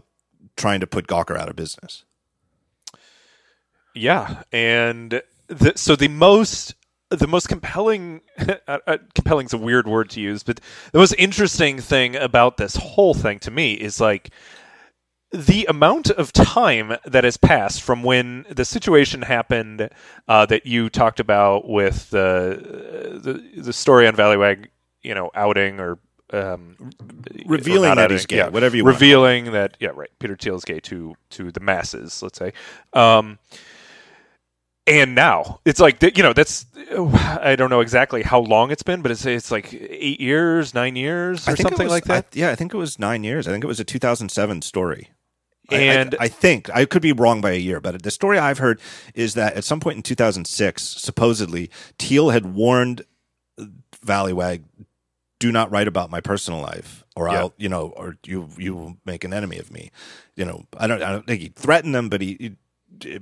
trying 0.56 0.80
to 0.80 0.88
put 0.88 1.06
Gawker 1.08 1.38
out 1.38 1.50
of 1.50 1.58
business. 1.58 2.06
Yeah, 3.94 4.44
and 4.54 5.22
the, 5.48 5.74
so 5.76 5.96
the 5.98 6.08
most 6.08 6.76
the 7.16 7.28
most 7.28 7.48
compelling 7.50 8.22
uh, 8.68 8.80
uh, 8.88 8.98
compelling 9.16 9.46
is 9.46 9.54
a 9.54 9.58
weird 9.58 9.88
word 9.88 10.10
to 10.12 10.22
use, 10.22 10.44
but 10.44 10.60
the 10.92 11.00
most 11.00 11.14
interesting 11.18 11.80
thing 11.80 12.16
about 12.16 12.58
this 12.58 12.76
whole 12.76 13.14
thing 13.14 13.40
to 13.40 13.52
me 13.52 13.74
is 13.74 14.00
like 14.02 14.32
the 15.32 15.66
amount 15.66 16.12
of 16.12 16.32
time 16.32 16.96
that 17.06 17.24
has 17.24 17.38
passed 17.38 17.82
from 17.82 18.04
when 18.04 18.46
the 18.50 18.64
situation 18.66 19.24
happened 19.24 19.90
uh, 20.28 20.46
that 20.46 20.66
you 20.66 20.90
talked 20.90 21.20
about 21.20 21.68
with 21.68 22.10
the 22.12 23.20
the, 23.24 23.62
the 23.62 23.74
story 23.74 24.08
on 24.08 24.16
Valleywag, 24.16 24.68
you 25.02 25.16
know, 25.16 25.32
outing 25.34 25.80
or 25.80 25.98
um, 26.32 26.92
Revealing 27.46 27.92
or 27.92 27.96
that 27.96 28.06
outing, 28.06 28.18
he's 28.18 28.26
gay, 28.26 28.38
yeah, 28.38 28.50
whatever 28.50 28.76
you 28.76 28.84
want. 28.84 28.96
revealing 28.96 29.52
that 29.52 29.78
yeah 29.80 29.90
right 29.94 30.10
Peter 30.20 30.36
Thiel 30.36 30.56
is 30.56 30.66
gay 30.66 30.80
to 30.82 31.16
to 31.32 31.52
the 31.52 31.60
masses, 31.60 32.22
let's 32.22 32.38
say. 32.38 32.54
Um, 32.94 33.40
and 34.88 35.16
now 35.16 35.60
it's 35.66 35.80
like 35.80 36.02
you 36.18 36.24
know 36.24 36.34
that's 36.34 36.66
I 36.92 37.56
don't 37.58 37.70
know 37.70 37.80
exactly 37.82 38.22
how 38.24 38.40
long 38.40 38.72
it's 38.72 38.84
been, 38.84 39.02
but 39.02 39.12
it's 39.12 39.26
it's 39.26 39.52
like 39.52 39.74
eight 39.74 40.20
years, 40.20 40.74
nine 40.74 40.96
years, 40.96 41.48
or 41.48 41.52
I 41.52 41.56
something 41.56 41.86
was- 41.88 41.92
like 41.92 42.06
that. 42.06 42.26
I- 42.26 42.40
yeah, 42.40 42.50
I 42.52 42.56
think 42.56 42.74
it 42.74 42.78
was 42.78 43.00
nine 43.00 43.24
years. 43.24 43.48
I 43.48 43.52
think 43.52 43.64
it 43.64 43.68
was 43.68 43.80
a 43.80 43.86
2007 43.86 44.62
story. 44.62 45.10
I- 45.72 45.76
I- 45.76 45.80
And- 45.80 46.16
I, 46.20 46.28
think 46.28 46.70
I 46.76 46.84
could 46.86 47.02
be 47.02 47.14
wrong 47.14 47.40
by 47.40 47.52
a 47.52 47.58
year, 47.60 47.80
but 47.80 48.04
the 48.04 48.12
story 48.12 48.38
I've 48.38 48.58
heard 48.58 48.82
is 49.16 49.34
that 49.36 49.54
at 49.56 49.64
some 49.64 49.80
point 49.80 49.96
in 49.96 50.04
2006, 50.04 50.82
supposedly 50.84 51.70
Thiel 51.98 52.32
had 52.32 52.54
warned 52.54 53.04
uh, 53.58 53.66
Valleywag, 54.06 54.64
"Do 55.40 55.52
not 55.54 55.72
write 55.72 55.88
about 55.88 56.10
my 56.12 56.20
personal 56.20 56.60
life, 56.60 57.06
or 57.16 57.30
Yeah. 57.30 57.40
I'll, 57.40 57.54
you 57.58 57.70
know, 57.70 57.94
or 57.96 58.18
you 58.26 58.50
you 58.58 58.76
will 58.76 58.98
make 59.06 59.24
an 59.24 59.34
enemy 59.34 59.58
of 59.58 59.72
me." 59.72 59.92
You 60.36 60.44
know, 60.46 60.66
I 60.78 60.88
don't 60.88 61.02
I 61.02 61.12
don't 61.14 61.26
think 61.26 61.42
he 61.42 61.48
threatened 61.56 61.96
them, 61.96 62.10
but 62.10 62.20
he, 62.20 62.36
he 62.40 62.56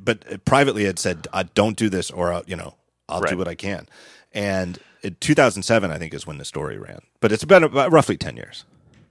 but 0.04 0.44
privately 0.46 0.86
had 0.86 1.00
said, 1.00 1.28
uh, 1.34 1.44
"Don't 1.54 1.78
do 1.78 1.90
this, 1.90 2.10
or 2.12 2.34
I'll, 2.34 2.44
you 2.48 2.56
know, 2.56 2.76
I'll 3.10 3.22
Right. 3.22 3.32
do 3.32 3.38
what 3.38 3.48
I 3.48 3.56
can." 3.56 3.88
And 4.34 4.80
in 5.02 5.18
2007, 5.20 5.92
I 5.92 5.98
think, 5.98 6.14
is 6.14 6.26
when 6.28 6.38
the 6.38 6.46
story 6.46 6.78
ran, 6.78 7.00
but 7.20 7.32
it's 7.32 7.44
been 7.46 7.64
about 7.64 7.92
roughly 7.92 8.18
10 8.18 8.38
years. 8.38 8.66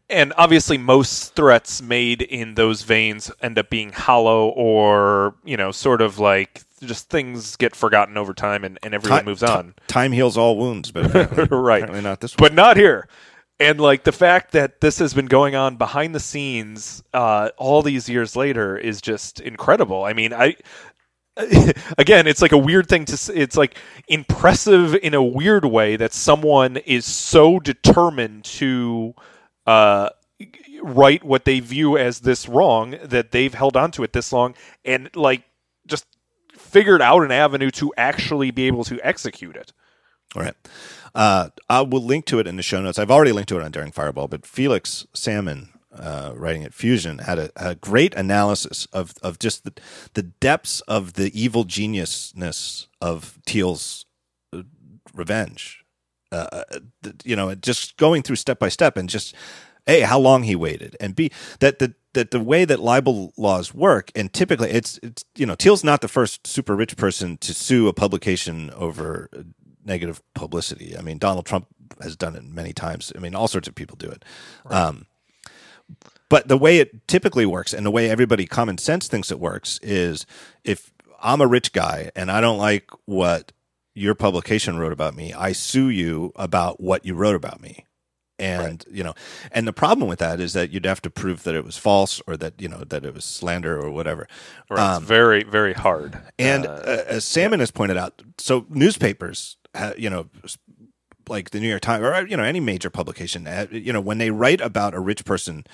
and 0.09 0.33
obviously 0.37 0.77
most 0.77 1.37
threats 1.37 1.81
made 1.81 2.21
in 2.21 2.55
those 2.57 2.83
veins 2.83 3.31
end 3.41 3.57
up 3.57 3.71
being 3.71 3.93
hollow 3.93 4.49
or 4.49 5.37
you 5.45 5.57
know 5.57 5.71
sort 5.71 6.03
of 6.03 6.19
like 6.19 6.63
just 6.83 7.09
things 7.11 7.55
get 7.57 7.77
forgotten 7.77 8.17
over 8.17 8.35
time 8.35 8.65
and, 8.65 8.77
and 8.83 8.93
everyone 8.93 9.21
Ti- 9.21 9.25
moves 9.27 9.43
on 9.45 9.73
time 9.87 10.11
heals 10.13 10.37
all 10.37 10.57
wounds, 10.59 10.91
but 10.91 11.05
apparently, 11.15 11.45
Right. 11.57 11.83
apparently 11.83 12.01
not 12.03 12.21
this 12.21 12.33
one. 12.33 12.39
but 12.39 12.55
not 12.55 12.77
here 12.77 13.07
and 13.61 13.81
like 13.81 14.05
the 14.05 14.13
fact 14.13 14.53
that 14.53 14.81
this 14.81 14.99
has 14.99 15.15
been 15.15 15.27
going 15.27 15.55
on 15.55 15.77
behind 15.77 16.15
the 16.15 16.21
scenes 16.21 17.03
uh, 17.15 17.51
all 17.59 17.83
these 17.83 18.09
years 18.09 18.35
later 18.35 18.77
is 18.77 19.01
just 19.01 19.41
incredible 19.41 20.05
i 20.05 20.13
mean 20.13 20.33
i 20.33 20.57
again 21.99 22.27
it's 22.27 22.43
like 22.43 22.53
a 22.53 22.59
weird 22.59 22.89
thing 22.89 23.05
to 23.05 23.33
it's 23.35 23.57
like 23.57 23.77
impressive 24.09 24.95
in 24.97 25.15
a 25.15 25.23
weird 25.23 25.65
way 25.65 25.97
that 25.97 26.13
someone 26.13 26.77
is 26.79 27.05
so 27.05 27.61
determined 27.61 28.45
to 28.45 29.15
uh 29.67 30.09
right 30.83 31.23
what 31.25 31.45
they 31.45 31.61
view 31.61 31.97
as 31.97 32.21
this 32.21 32.49
wrong 32.49 32.97
that 33.05 33.31
they've 33.31 33.55
held 33.55 33.77
on 33.77 33.91
to 33.91 34.03
it 34.03 34.13
this 34.13 34.33
long 34.33 34.55
and 34.85 35.15
like 35.15 35.45
just 35.87 36.07
figured 36.53 37.03
out 37.03 37.23
an 37.23 37.31
avenue 37.31 37.71
to 37.71 37.93
actually 37.97 38.51
be 38.51 38.65
able 38.67 38.85
to 38.85 39.01
execute 39.03 39.57
it 39.57 39.73
All 40.37 40.43
right. 40.43 40.55
Uh, 41.15 41.51
I 41.69 41.83
will 41.83 42.03
link 42.03 42.25
to 42.27 42.39
it 42.39 42.47
in 42.47 42.57
the 42.57 42.63
show 42.63 42.81
notes. 42.81 42.99
I've 42.99 43.11
already 43.11 43.33
linked 43.33 43.49
to 43.51 43.59
it 43.59 43.63
on 43.63 43.71
Daring 43.71 43.93
Fireball, 43.93 44.29
but 44.29 44.47
Felix 44.47 45.07
Salmon, 45.13 45.71
uh, 45.93 46.33
writing 46.35 46.65
at 46.65 46.75
Fusion, 46.75 47.19
had 47.19 47.39
a, 47.39 47.51
a 47.57 47.75
great 47.75 48.15
analysis 48.15 48.87
of, 48.93 49.15
of 49.23 49.39
just 49.39 49.65
the, 49.65 49.73
the 50.15 50.23
depths 50.23 50.81
of 50.83 51.15
the 51.15 51.31
evil 51.41 51.65
geniusness 51.65 52.87
of 53.01 53.39
Thiel's 53.47 54.07
uh, 54.53 54.63
revenge. 55.15 55.85
Uh, 56.33 56.47
uh, 56.53 56.79
you 57.25 57.35
know, 57.35 57.55
just 57.57 57.97
going 57.97 58.23
through 58.23 58.37
step 58.37 58.61
by 58.61 58.69
step 58.69 58.97
and 58.97 59.09
just 59.09 59.35
a 59.87 60.01
how 60.03 60.19
long 60.19 60.43
he 60.45 60.55
waited 60.55 60.97
and 61.01 61.17
b 61.17 61.31
that 61.61 61.79
the 61.79 61.95
that 62.13 62.31
the 62.31 62.41
way 62.41 62.65
that 62.65 62.81
libel 62.81 63.33
laws 63.37 63.75
work 63.75 64.11
and 64.15 64.33
typically 64.33 64.71
it's 64.71 64.99
it's 65.03 65.25
you 65.37 65.47
know 65.47 65.55
Thiel's 65.55 65.83
not 65.83 66.01
the 66.01 66.09
first 66.09 66.47
super 66.47 66.77
rich 66.77 66.97
person 66.97 67.37
to 67.39 67.55
sue 67.55 67.89
a 67.89 67.93
publication 67.93 68.71
over 68.71 69.29
negative 69.91 70.23
publicity. 70.35 70.97
I 70.97 71.03
mean 71.03 71.19
Donald 71.19 71.47
Trump 71.47 71.67
has 72.01 72.15
done 72.17 72.37
it 72.37 72.45
many 72.45 72.73
times. 72.73 73.13
I 73.17 73.19
mean 73.19 73.35
all 73.35 73.49
sorts 73.49 73.69
of 73.69 73.75
people 73.75 73.97
do 73.97 74.09
it. 74.17 74.25
Um, 74.71 75.07
but 76.29 76.47
the 76.47 76.57
way 76.57 76.79
it 76.79 77.07
typically 77.09 77.45
works 77.45 77.73
and 77.75 77.85
the 77.85 77.91
way 77.91 78.09
everybody 78.09 78.47
common 78.47 78.79
sense 78.79 79.09
thinks 79.09 79.31
it 79.33 79.41
works 79.41 79.81
is 79.83 80.27
if 80.65 80.93
I'm 81.21 81.41
a 81.41 81.47
rich 81.47 81.73
guy 81.73 82.11
and 82.15 82.31
I 82.31 82.41
don't 82.41 82.59
like 82.59 82.89
what 83.07 83.53
your 83.95 84.15
publication 84.15 84.79
wrote 84.79 84.93
about 84.93 85.15
me, 85.17 85.33
I 85.35 85.53
sue 85.53 85.89
you 85.89 86.33
about 86.37 86.81
what 86.81 87.05
you 87.05 87.15
wrote 87.15 87.35
about 87.35 87.61
me. 87.61 87.85
And 88.39 88.83
you 88.91 89.05
know, 89.05 89.13
and 89.53 89.67
the 89.67 89.73
problem 89.73 90.09
with 90.09 90.21
that 90.21 90.41
is 90.41 90.55
that 90.55 90.71
you'd 90.71 90.87
have 90.87 91.03
to 91.03 91.11
prove 91.11 91.43
that 91.43 91.55
it 91.55 91.65
was 91.65 91.77
false 91.77 92.23
or 92.27 92.39
that 92.39 92.55
you 92.63 92.69
know 92.69 92.85
that 92.89 93.05
it 93.05 93.13
was 93.13 93.25
slander 93.25 93.79
or 93.79 93.91
whatever. 93.91 94.27
right 94.71 94.97
it's 94.97 95.05
very 95.05 95.43
very 95.43 95.75
hard 95.75 96.19
And 96.39 96.65
Uh, 96.65 96.71
uh, 96.71 97.05
as 97.07 97.25
Salmon 97.27 97.61
has 97.61 97.71
pointed 97.71 97.99
out, 97.99 98.23
so 98.39 98.65
newspapers, 98.71 99.59
you 99.97 100.11
know, 100.11 100.29
like 101.29 101.51
the 101.51 101.61
New 101.61 101.69
York 101.69 101.83
Times 101.83 102.05
or 102.05 102.27
you 102.27 102.37
know 102.37 102.43
any 102.43 102.61
major 102.61 102.91
publication, 102.91 103.49
you 103.71 103.93
know, 103.93 104.01
when 104.01 104.19
they 104.19 104.31
write 104.31 104.61
about 104.61 104.95
a 104.95 105.01
rich 105.01 105.25
person 105.25 105.65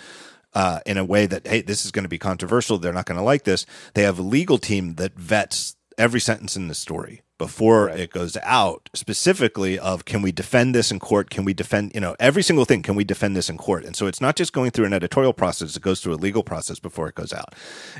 uh, 0.55 0.81
in 0.87 0.99
a 0.99 1.05
way 1.05 1.27
that 1.27 1.47
hey, 1.47 1.63
this 1.63 1.85
is 1.85 1.91
going 1.91 2.05
to 2.05 2.09
be 2.09 2.19
controversial, 2.19 2.79
they're 2.79 2.93
not 2.93 3.07
going 3.07 3.19
to 3.19 3.25
like 3.25 3.45
this. 3.45 3.67
They 3.95 4.03
have 4.03 4.19
a 4.19 4.23
legal 4.23 4.59
team 4.59 4.95
that 4.95 5.15
vets 5.15 5.77
every 5.99 6.21
sentence 6.21 6.57
in 6.57 6.69
the 6.69 6.75
story 6.75 7.23
before 7.39 7.89
it 7.89 8.11
goes 8.11 8.37
out 8.43 8.89
specifically 8.95 9.79
of 9.79 10.05
can 10.05 10.23
we 10.23 10.33
defend 10.33 10.75
this 10.75 10.91
in 10.91 10.99
court? 10.99 11.31
Can 11.31 11.45
we 11.45 11.55
defend 11.55 11.93
you 11.95 12.01
know 12.01 12.17
every 12.19 12.43
single 12.43 12.65
thing 12.65 12.83
can 12.83 12.95
we 12.95 13.05
defend 13.05 13.37
this 13.37 13.49
in 13.49 13.57
court? 13.59 13.85
And 13.85 13.97
so 13.97 14.07
it's 14.07 14.21
not 14.21 14.37
just 14.37 14.53
going 14.53 14.71
through 14.71 14.87
an 14.87 14.93
editorial 14.93 15.33
process 15.33 15.77
it 15.77 15.83
goes 15.83 16.01
through 16.01 16.15
a 16.15 16.17
legal 16.17 16.43
process 16.43 16.79
before 16.79 17.09
it 17.09 17.15
goes 17.15 17.33
out. 17.33 17.55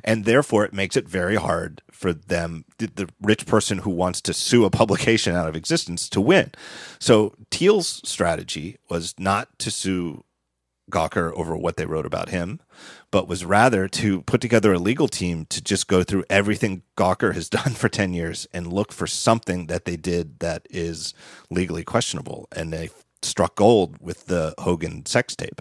And 0.05 0.25
therefore 0.25 0.65
it 0.65 0.73
makes 0.73 0.97
it 0.97 1.09
very 1.09 1.37
hard 1.37 1.83
for 1.91 2.13
them 2.13 2.65
the, 2.79 2.87
the 2.87 3.09
rich 3.23 3.47
person 3.47 3.79
who 3.79 3.91
wants 3.91 4.21
to 4.23 4.35
sue 4.35 4.65
a 4.65 4.71
publication 4.71 5.35
out 5.35 5.49
of 5.49 5.57
existence 5.57 6.09
to 6.11 6.21
win. 6.21 6.53
So 6.99 7.35
Thiel's 7.51 8.01
strategy 8.05 8.79
was 8.89 9.15
not 9.19 9.59
to 9.61 9.71
sue 9.71 10.25
Gawker 10.91 11.33
over 11.35 11.57
what 11.57 11.77
they 11.77 11.87
wrote 11.87 12.07
about 12.07 12.29
him, 12.29 12.61
but 13.11 13.29
was 13.29 13.45
rather 13.45 13.89
to 13.89 14.23
put 14.23 14.41
together 14.41 14.73
a 14.73 14.79
legal 14.79 15.09
team 15.09 15.45
to 15.47 15.63
just 15.63 15.89
go 15.89 16.03
through 16.03 16.25
everything 16.31 16.83
Gawker 16.97 17.35
has 17.35 17.49
done 17.51 17.73
for 17.73 17.89
10 17.89 18.15
years 18.15 18.47
and 18.53 18.73
look 18.73 18.93
for 18.93 19.07
something 19.07 19.67
that 19.67 19.85
they 19.85 19.97
did 19.97 20.39
that 20.41 20.67
is 20.71 21.15
legally 21.51 21.85
questionable. 21.85 22.49
And 22.55 22.73
they 22.73 22.91
struck 23.23 23.57
gold 23.57 23.99
with 24.01 24.27
the 24.27 24.55
Hogan 24.59 25.07
sex 25.07 25.35
tape. 25.35 25.61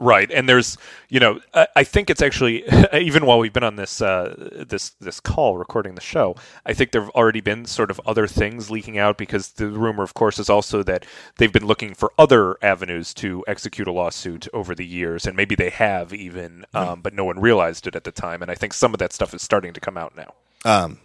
Right, 0.00 0.30
and 0.30 0.48
there's, 0.48 0.78
you 1.08 1.18
know, 1.18 1.40
I, 1.52 1.66
I 1.74 1.84
think 1.84 2.08
it's 2.08 2.22
actually 2.22 2.62
even 2.92 3.26
while 3.26 3.40
we've 3.40 3.52
been 3.52 3.64
on 3.64 3.74
this 3.74 4.00
uh, 4.00 4.64
this 4.68 4.90
this 5.00 5.18
call 5.18 5.58
recording 5.58 5.96
the 5.96 6.00
show, 6.00 6.36
I 6.64 6.72
think 6.72 6.92
there've 6.92 7.10
already 7.10 7.40
been 7.40 7.64
sort 7.64 7.90
of 7.90 8.00
other 8.06 8.28
things 8.28 8.70
leaking 8.70 8.96
out 8.96 9.18
because 9.18 9.50
the 9.52 9.66
rumor, 9.66 10.04
of 10.04 10.14
course, 10.14 10.38
is 10.38 10.48
also 10.48 10.84
that 10.84 11.04
they've 11.38 11.52
been 11.52 11.66
looking 11.66 11.94
for 11.94 12.12
other 12.16 12.56
avenues 12.62 13.12
to 13.14 13.44
execute 13.48 13.88
a 13.88 13.92
lawsuit 13.92 14.46
over 14.52 14.72
the 14.72 14.86
years, 14.86 15.26
and 15.26 15.36
maybe 15.36 15.56
they 15.56 15.70
have 15.70 16.14
even, 16.14 16.64
um, 16.74 17.00
but 17.00 17.12
no 17.12 17.24
one 17.24 17.40
realized 17.40 17.88
it 17.88 17.96
at 17.96 18.04
the 18.04 18.12
time. 18.12 18.40
And 18.40 18.52
I 18.52 18.54
think 18.54 18.74
some 18.74 18.94
of 18.94 18.98
that 18.98 19.12
stuff 19.12 19.34
is 19.34 19.42
starting 19.42 19.72
to 19.72 19.80
come 19.80 19.98
out 19.98 20.16
now. 20.16 20.32
Um, 20.64 21.00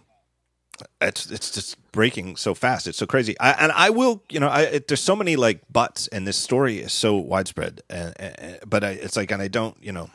it's 1.00 1.30
it's 1.30 1.50
just 1.50 1.76
breaking 1.92 2.36
so 2.36 2.54
fast. 2.54 2.86
It's 2.86 2.98
so 2.98 3.06
crazy. 3.06 3.38
I, 3.38 3.52
and 3.52 3.72
I 3.72 3.90
will, 3.90 4.22
you 4.30 4.40
know, 4.40 4.48
I 4.48 4.62
it, 4.62 4.88
there's 4.88 5.00
so 5.02 5.16
many 5.16 5.36
like 5.36 5.60
buts, 5.70 6.08
and 6.08 6.26
this 6.26 6.36
story 6.36 6.78
is 6.78 6.92
so 6.92 7.16
widespread. 7.16 7.82
And, 7.88 8.14
and 8.18 8.58
but 8.66 8.84
I, 8.84 8.90
it's 8.90 9.16
like, 9.16 9.30
and 9.30 9.42
I 9.42 9.48
don't, 9.48 9.76
you 9.82 9.92
know, 9.92 10.10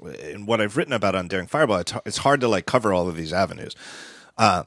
in 0.00 0.46
what 0.46 0.60
I've 0.60 0.76
written 0.76 0.92
about 0.92 1.14
on 1.14 1.28
Daring 1.28 1.46
Fireball, 1.46 1.78
it's 1.78 1.92
it's 2.04 2.18
hard 2.18 2.40
to 2.40 2.48
like 2.48 2.66
cover 2.66 2.92
all 2.92 3.08
of 3.08 3.16
these 3.16 3.32
avenues. 3.32 3.74
Uh, 4.36 4.64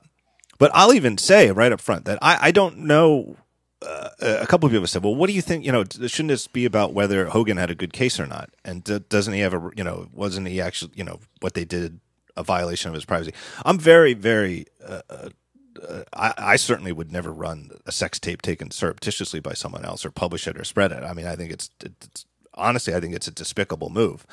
but 0.57 0.71
I'll 0.73 0.93
even 0.93 1.17
say 1.17 1.51
right 1.51 1.71
up 1.71 1.81
front 1.81 2.05
that 2.05 2.19
I, 2.21 2.47
I 2.47 2.51
don't 2.51 2.79
know. 2.79 3.37
Uh, 3.81 4.09
a 4.19 4.45
couple 4.45 4.67
of 4.67 4.73
people 4.73 4.87
said, 4.87 5.03
"Well, 5.03 5.15
what 5.15 5.27
do 5.27 5.33
you 5.33 5.41
think? 5.41 5.63
You 5.63 5.71
know, 5.71 5.85
shouldn't 5.85 6.27
this 6.27 6.47
be 6.47 6.65
about 6.65 6.93
whether 6.93 7.27
Hogan 7.27 7.55
had 7.55 7.71
a 7.71 7.75
good 7.75 7.93
case 7.93 8.19
or 8.19 8.27
not? 8.27 8.49
And 8.65 8.83
d- 8.83 8.99
doesn't 9.07 9.33
he 9.33 9.39
have 9.39 9.53
a, 9.53 9.71
you 9.73 9.85
know, 9.85 10.09
wasn't 10.13 10.49
he 10.49 10.59
actually, 10.59 10.91
you 10.95 11.05
know, 11.05 11.21
what 11.39 11.53
they 11.53 11.63
did 11.63 12.01
a 12.39 12.43
violation 12.43 12.89
of 12.89 12.95
his 12.95 13.05
privacy?" 13.05 13.33
I'm 13.65 13.77
very, 13.77 14.13
very 14.13 14.65
uh, 14.85 15.01
uh, 15.09 16.03
I, 16.13 16.33
I 16.37 16.55
certainly 16.55 16.91
would 16.91 17.11
never 17.11 17.31
run 17.31 17.71
a 17.85 17.91
sex 17.91 18.19
tape 18.19 18.41
taken 18.41 18.71
surreptitiously 18.71 19.39
by 19.39 19.53
someone 19.53 19.85
else 19.85 20.05
or 20.05 20.11
publish 20.11 20.47
it 20.47 20.57
or 20.57 20.63
spread 20.63 20.91
it. 20.91 21.03
I 21.03 21.13
mean, 21.13 21.25
I 21.27 21.35
think 21.35 21.51
it's, 21.51 21.69
it's 21.83 22.25
honestly, 22.53 22.93
I 22.93 22.99
think 22.99 23.13
it's 23.15 23.27
a 23.27 23.31
despicable 23.31 23.89
move. 23.89 24.25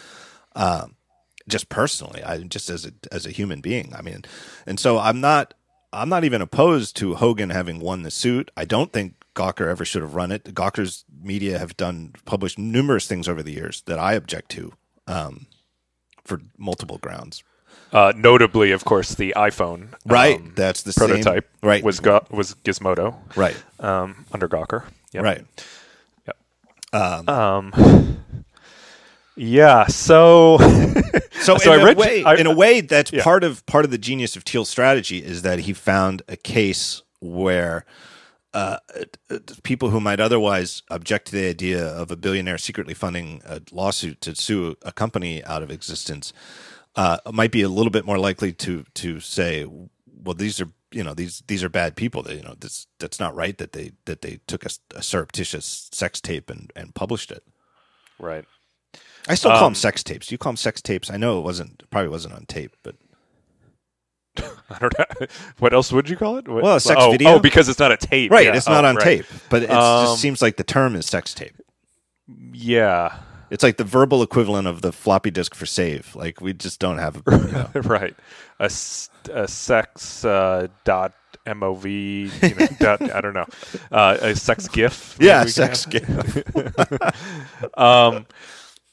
Um, 0.55 0.97
just 1.49 1.69
personally, 1.69 2.23
I 2.25 2.39
just 2.39 2.71
as 2.71 2.87
a 2.87 2.93
as 3.13 3.27
a 3.27 3.31
human 3.31 3.61
being. 3.61 3.93
I 3.97 4.03
mean, 4.03 4.25
and 4.67 4.81
so 4.81 4.99
I'm 4.99 5.21
not 5.21 5.55
I'm 5.93 6.09
not 6.09 6.25
even 6.25 6.43
opposed 6.43 6.97
to 6.97 7.15
Hogan 7.15 7.51
having 7.51 7.79
won 7.79 8.03
the 8.03 8.11
suit. 8.11 8.51
I 8.57 8.65
don't 8.65 8.93
think 8.93 9.15
Gawker 9.35 9.69
ever 9.69 9.85
should 9.85 10.03
have 10.03 10.15
run 10.15 10.33
it. 10.33 10.55
Gawker's 10.55 11.05
media 11.23 11.59
have 11.59 11.77
done 11.77 12.15
published 12.25 12.59
numerous 12.59 13.07
things 13.07 13.29
over 13.29 13.43
the 13.43 13.53
years 13.53 13.83
that 13.83 13.99
I 13.99 14.15
object 14.15 14.51
to 14.53 14.73
um, 15.07 15.47
for 16.25 16.41
multiple 16.59 16.99
grounds. 16.99 17.45
Uh, 17.97 18.13
notably, 18.15 18.73
of 18.73 18.85
course, 18.85 19.15
the 19.15 19.33
iPhone 19.37 19.89
Right, 20.05 20.37
um, 20.37 20.53
that's 20.55 20.83
the 20.83 20.93
same- 20.93 21.09
prototype. 21.09 21.49
right. 21.63 21.83
was 21.83 22.01
was 22.31 22.55
Gizmodo 22.63 23.15
Right, 23.35 23.57
um, 23.81 24.27
under 24.33 24.49
Gawker. 24.49 24.85
Yep. 25.13 25.25
right. 25.25 25.45
Um, 27.29 28.19
yeah. 29.37 29.87
So, 29.87 30.59
So, 31.41 31.57
So 31.59 31.73
in 31.73 31.79
I 31.81 31.83
a 31.83 31.85
read- 31.87 31.97
way, 31.97 32.25
I- 32.25 32.35
in 32.37 32.47
a 32.47 32.55
way, 32.55 32.81
that's 32.81 33.13
Yeah. 33.13 33.23
part 33.23 33.45
of 33.45 33.65
part 33.67 33.85
of 33.85 33.91
the 33.91 33.99
genius 33.99 34.37
of 34.37 34.43
Thiel's 34.45 34.69
strategy 34.69 35.19
is 35.25 35.43
that 35.43 35.61
he 35.61 35.73
found 35.73 36.23
a 36.29 36.37
case 36.37 37.03
where 37.21 37.85
uh, 38.55 38.79
uh, 39.31 39.39
people 39.63 39.91
who 39.91 40.01
might 40.01 40.21
otherwise 40.21 40.83
object 40.91 41.27
to 41.27 41.33
the 41.33 41.49
idea 41.49 41.85
of 41.85 42.11
a 42.11 42.17
billionaire 42.17 42.57
secretly 42.59 42.95
funding 42.95 43.43
a 43.45 43.61
lawsuit 43.73 44.21
to 44.23 44.35
sue 44.35 44.77
a 44.83 44.93
company 44.93 45.45
out 45.45 45.63
of 45.63 45.71
existence 45.71 46.33
uh, 46.97 47.19
might 47.33 47.53
be 47.53 47.63
a 47.63 47.69
little 47.69 47.91
bit 47.91 48.05
more 48.07 48.19
likely 48.19 48.53
to 48.53 48.85
to 48.95 49.21
say, 49.21 49.65
well, 49.67 50.35
these 50.35 50.61
are 50.61 50.69
you 50.93 51.05
know 51.05 51.15
these 51.15 51.43
these 51.47 51.63
are 51.63 51.69
bad 51.69 51.95
people. 51.97 52.23
That 52.23 52.37
you 52.37 52.43
know 52.43 52.55
this 52.59 52.87
that's 52.99 53.21
not 53.21 53.35
right 53.35 53.57
that 53.59 53.73
they 53.73 53.93
that 54.07 54.23
they 54.23 54.41
took 54.47 54.65
a, 54.65 54.71
a 54.95 55.03
surreptitious 55.03 55.89
sex 55.93 56.21
tape 56.21 56.51
and 56.51 56.73
and 56.75 56.95
published 56.95 57.31
it. 57.31 57.43
Right. 58.19 58.45
I 59.29 59.35
still 59.35 59.51
call 59.51 59.65
Um, 59.65 59.73
them 59.73 59.75
sex 59.75 60.03
tapes. 60.05 60.31
You 60.31 60.39
call 60.39 60.53
them 60.53 60.57
sex 60.57 60.81
tapes. 60.81 61.11
I 61.11 61.17
know 61.17 61.39
it 61.39 61.43
wasn't 61.43 61.83
probably 61.91 62.09
wasn't 62.09 62.35
on 62.35 62.47
tape, 62.47 62.77
but 62.83 62.95
I 64.71 64.79
don't 64.79 64.93
know. 64.99 65.27
What 65.59 65.73
else 65.75 65.93
would 65.93 66.09
you 66.09 66.17
call 66.17 66.37
it? 66.39 66.47
What- 66.49 66.63
Well, 66.63 66.77
a 66.77 66.81
sex 66.81 67.01
oh, 67.03 67.11
video. 67.11 67.31
Oh, 67.35 67.39
because 67.41 67.69
it's 67.69 67.79
not 67.79 67.91
a 67.93 67.97
tape. 67.97 68.31
right, 68.31 68.47
Yeah. 68.47 68.57
it's 68.57 68.69
not 68.69 68.85
Oh, 68.85 68.89
on 68.89 68.97
right. 68.97 69.05
tape. 69.05 69.27
But 69.51 69.65
it 69.65 69.71
Um, 69.71 70.07
just 70.07 70.21
seems 70.21 70.41
like 70.43 70.57
the 70.57 70.65
term 70.65 70.95
is 70.95 71.07
sex 71.07 71.35
tape. 71.35 71.57
Yeah. 72.53 73.19
It's 73.51 73.63
like 73.63 73.77
the 73.77 73.85
verbal 73.85 74.23
equivalent 74.23 74.67
of 74.67 74.83
the 74.83 74.93
floppy 74.93 75.31
disk 75.31 75.55
for 75.55 75.67
save. 75.67 76.15
Like 76.17 76.41
we 76.41 76.53
just 76.53 76.81
don't 76.81 76.99
have. 76.99 77.23
You 77.31 77.39
know. 77.39 77.71
right. 77.85 78.15
A, 78.59 78.65
a 78.65 79.49
sex 79.49 80.25
uh, 80.25 80.69
dot 80.85 81.15
mov. 81.47 81.85
You 81.85 82.55
know, 82.55 82.67
dot, 82.79 83.11
I 83.13 83.21
don't 83.21 83.35
know. 83.35 83.47
Uh, 83.91 84.19
a 84.21 84.35
sex 84.35 84.69
gif. 84.69 85.17
yeah, 85.21 85.45
maybe 85.45 85.47
we 85.49 85.53
can 85.53 85.75
sex 85.75 85.87
game. 85.87 86.73
Um, 87.75 88.27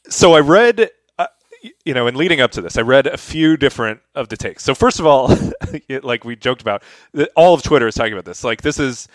so 0.09 0.33
I 0.33 0.41
read, 0.41 0.89
uh, 1.17 1.27
you 1.85 1.93
know, 1.93 2.07
in 2.07 2.15
leading 2.15 2.41
up 2.41 2.51
to 2.51 2.61
this, 2.61 2.77
I 2.77 2.81
read 2.81 3.07
a 3.07 3.17
few 3.17 3.57
different 3.57 4.01
of 4.15 4.29
the 4.29 4.37
takes. 4.37 4.63
So 4.63 4.75
first 4.75 4.99
of 4.99 5.05
all, 5.05 5.35
it, 5.87 6.03
like 6.03 6.25
we 6.25 6.35
joked 6.35 6.61
about, 6.61 6.83
all 7.35 7.53
of 7.53 7.63
Twitter 7.63 7.87
is 7.87 7.95
talking 7.95 8.13
about 8.13 8.25
this. 8.25 8.43
Like 8.43 8.61
this 8.61 8.79
is, 8.79 9.07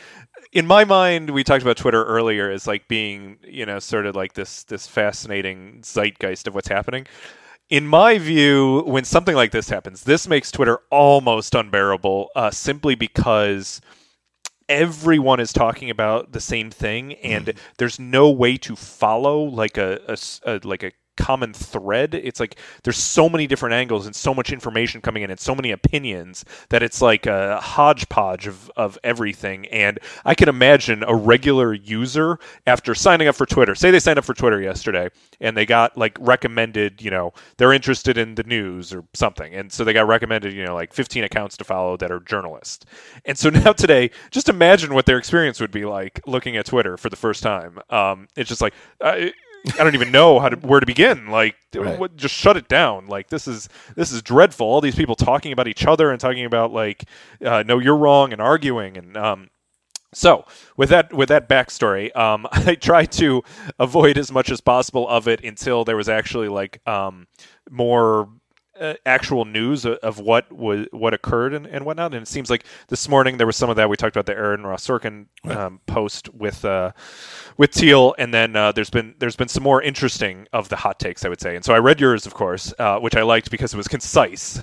in 0.53 0.66
my 0.66 0.85
mind, 0.85 1.31
we 1.31 1.45
talked 1.45 1.62
about 1.62 1.77
Twitter 1.77 2.05
earlier 2.05 2.51
as 2.51 2.66
like 2.66 2.89
being, 2.89 3.39
you 3.43 3.66
know, 3.66 3.79
sort 3.79 4.07
of 4.07 4.16
like 4.16 4.35
this 4.35 4.65
this 4.65 4.87
fascinating 4.87 5.83
zeitgeist 5.83 6.47
of 6.47 6.55
what's 6.55 6.69
happening. 6.69 7.07
In 7.69 7.87
my 7.87 8.16
view, 8.16 8.83
when 8.87 9.05
something 9.05 9.35
like 9.35 9.51
this 9.53 9.69
happens, 9.69 10.05
this 10.05 10.27
makes 10.27 10.51
Twitter 10.51 10.81
almost 10.91 11.55
unbearable, 11.55 12.31
uh, 12.35 12.51
simply 12.51 12.95
because 12.95 13.83
everyone 14.69 15.41
is 15.41 15.53
talking 15.53 15.91
about 15.91 16.33
the 16.33 16.41
same 16.41 16.70
thing 16.70 17.15
and 17.15 17.55
there's 17.79 17.99
no 17.99 18.31
way 18.31 18.57
to 18.57 18.77
follow 18.77 19.43
like 19.43 19.79
a 19.79 19.99
a 20.45 20.61
like 20.62 20.83
a 20.83 20.93
common 21.19 21.53
thread. 21.53 22.15
It's 22.15 22.40
like 22.40 22.59
there's 22.85 22.97
so 22.97 23.28
many 23.28 23.47
different 23.47 23.74
angles 23.74 24.07
and 24.07 24.15
so 24.16 24.32
much 24.32 24.53
information 24.53 25.01
coming 25.01 25.23
in 25.23 25.31
and 25.31 25.39
so 25.40 25.55
many 25.55 25.73
opinions 25.73 26.45
that 26.70 26.82
it's 26.82 27.03
like 27.03 27.27
a 27.27 27.61
hodgepodge 27.61 28.47
of, 28.47 28.70
of 28.77 28.99
everything. 29.05 29.66
And 29.66 29.99
i 30.24 30.35
can 30.35 30.49
imagine 30.49 31.05
a 31.07 31.15
regular 31.15 31.74
user 31.74 32.39
after 32.66 32.95
signing 32.95 33.28
up 33.28 33.35
for 33.35 33.47
twitter 33.47 33.74
say 33.74 33.90
they 33.90 34.01
signed 34.01 34.19
up 34.19 34.24
for 34.24 34.35
twitter 34.35 34.61
yesterday 34.61 35.09
and 35.40 35.57
they 35.57 35.66
got 35.66 35.97
like 35.97 36.16
recommended 36.20 37.03
you 37.03 37.11
know 37.11 37.32
they're 37.57 37.73
interested 37.73 38.16
in 38.19 38.35
the 38.35 38.43
news 38.45 38.93
or 38.93 39.05
something. 39.15 39.55
And 39.55 39.73
so 39.73 39.85
they 39.85 39.93
got 39.93 40.07
recommended 40.07 40.53
you 40.53 40.65
know 40.65 40.74
like 40.74 40.93
15 40.93 41.24
accounts 41.24 41.57
to 41.59 41.65
follow 41.65 41.97
that 41.99 42.11
are 42.11 42.20
journalists. 42.20 42.86
And 43.24 43.39
so 43.39 43.51
now 43.65 43.73
today 43.73 44.11
just 44.31 44.49
imagine 44.49 44.95
what 44.95 45.07
their 45.07 45.19
experience 45.19 45.61
would 45.61 45.70
be 45.70 45.85
like 45.85 46.20
looking 46.27 46.57
at 46.57 46.66
twitter 46.66 46.97
for 46.97 47.11
the 47.11 47.16
first 47.16 47.43
time. 47.43 47.78
Um, 47.90 48.28
it's 48.36 48.49
just 48.49 48.61
like 48.61 48.74
I, 49.03 49.32
I 49.78 49.85
don't 49.85 49.94
even 49.94 50.12
know 50.12 50.39
how 50.39 50.48
to 50.48 50.56
where 50.56 50.80
to 50.80 50.86
begin. 50.86 51.28
Like, 51.28 51.56
Right. 51.74 51.98
what, 51.98 52.16
just 52.16 52.35
shut 52.35 52.56
it 52.56 52.68
down. 52.68 53.06
Like, 53.06 53.28
this 53.28 53.47
is 53.47 53.68
this 53.97 54.12
is 54.12 54.22
dreadful. 54.22 54.66
All 54.66 54.80
these 54.80 54.94
people 54.94 55.14
talking 55.14 55.52
about 55.52 55.68
each 55.68 55.85
other 55.86 56.10
and 56.10 56.20
talking 56.20 56.44
about 56.44 56.72
like, 56.72 57.05
uh, 57.44 57.62
no, 57.66 57.78
you're 57.78 57.97
wrong, 57.97 58.32
and 58.32 58.40
arguing. 58.40 58.97
And 58.97 59.16
um, 59.16 59.51
so 60.14 60.44
with 60.76 60.89
that 60.90 61.12
with 61.12 61.28
that 61.28 61.48
backstory, 61.48 62.14
um, 62.16 62.47
I 62.52 62.74
tried 62.76 63.12
to 63.12 63.43
avoid 63.78 64.16
as 64.16 64.32
much 64.32 64.51
as 64.51 64.60
possible 64.60 65.09
of 65.09 65.28
it 65.28 65.44
until 65.44 65.85
there 65.85 65.97
was 65.97 66.09
actually 66.09 66.48
like 66.48 66.80
um, 66.86 67.26
more 67.70 68.28
uh, 68.81 68.95
actual 69.07 69.45
news 69.45 69.85
of, 69.85 69.95
of 69.99 70.19
what 70.19 70.51
was 70.53 70.87
what 70.91 71.15
occurred 71.15 71.55
and, 71.55 71.67
and 71.67 71.85
whatnot. 71.85 72.15
And 72.15 72.23
it 72.23 72.29
seems 72.29 72.51
like 72.51 72.65
this 72.89 73.09
morning 73.09 73.37
there 73.37 73.47
was 73.47 73.57
some 73.57 73.71
of 73.71 73.77
that. 73.77 73.89
We 73.89 73.97
talked 73.97 74.17
about 74.17 74.27
the 74.27 74.37
Andrew 74.37 74.71
Ross 74.71 74.87
Sorkin 74.87 75.27
um, 75.45 75.81
post 75.87 76.33
with 76.35 76.65
uh, 76.65 76.93
with 77.57 77.73
Thiel, 77.73 78.15
and 78.19 78.33
then 78.33 78.57
uh, 78.57 78.73
there's 78.73 78.91
been 78.91 79.15
there's 79.19 79.37
been 79.37 79.49
some 79.49 79.63
more 79.63 79.83
interesting 79.83 80.47
of 80.53 80.69
the 80.69 80.77
hot 80.77 80.99
takes, 80.99 81.25
I 81.25 81.29
would 81.29 81.41
say. 81.41 81.57
And 81.57 81.65
so 81.65 81.75
I 81.75 81.79
read 81.79 82.01
yours, 82.01 82.27
of 82.27 82.35
course, 82.35 82.73
uh, 82.79 82.99
which 82.99 83.17
I 83.17 83.23
liked 83.23 83.51
because 83.51 83.75
it 83.75 83.77
was 83.77 83.89
concise 83.89 84.61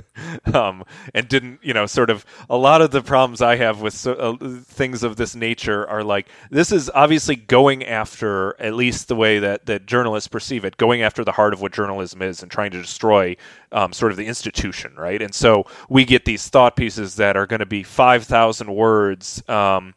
um, 0.54 0.84
and 1.14 1.28
didn't 1.28 1.60
you 1.62 1.74
know 1.74 1.86
sort 1.86 2.10
of 2.10 2.24
a 2.48 2.56
lot 2.56 2.82
of 2.82 2.90
the 2.90 3.02
problems 3.02 3.42
I 3.42 3.56
have 3.56 3.80
with 3.80 3.94
so, 3.94 4.12
uh, 4.14 4.36
things 4.64 5.02
of 5.02 5.16
this 5.16 5.34
nature 5.34 5.86
are 5.88 6.02
like 6.02 6.28
this 6.50 6.72
is 6.72 6.90
obviously 6.94 7.36
going 7.36 7.84
after 7.84 8.60
at 8.60 8.74
least 8.74 9.08
the 9.08 9.16
way 9.16 9.38
that 9.38 9.66
that 9.66 9.86
journalists 9.86 10.28
perceive 10.28 10.64
it, 10.64 10.76
going 10.76 11.02
after 11.02 11.24
the 11.24 11.32
heart 11.32 11.52
of 11.52 11.60
what 11.60 11.72
journalism 11.72 12.22
is 12.22 12.42
and 12.42 12.50
trying 12.50 12.70
to 12.70 12.80
destroy 12.80 13.36
um, 13.72 13.92
sort 13.92 14.12
of 14.12 14.18
the 14.18 14.26
institution, 14.26 14.94
right? 14.96 15.20
And 15.20 15.34
so 15.34 15.64
we 15.88 16.04
get 16.04 16.24
these 16.24 16.48
thought 16.48 16.76
pieces 16.76 17.16
that 17.16 17.36
are 17.36 17.46
going 17.46 17.60
to 17.60 17.66
be 17.66 17.82
five 17.82 18.24
thousand 18.24 18.74
words. 18.74 19.42
Um, 19.48 19.94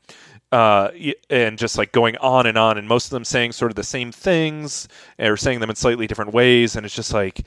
uh, 0.51 0.91
and 1.29 1.57
just 1.57 1.77
like 1.77 1.93
going 1.93 2.17
on 2.17 2.45
and 2.45 2.57
on, 2.57 2.77
and 2.77 2.85
most 2.85 3.05
of 3.05 3.11
them 3.11 3.23
saying 3.23 3.53
sort 3.53 3.71
of 3.71 3.75
the 3.77 3.83
same 3.83 4.11
things 4.11 4.89
or 5.17 5.37
saying 5.37 5.61
them 5.61 5.69
in 5.69 5.75
slightly 5.77 6.07
different 6.07 6.33
ways, 6.33 6.75
and 6.75 6.85
it's 6.85 6.93
just 6.93 7.13
like, 7.13 7.39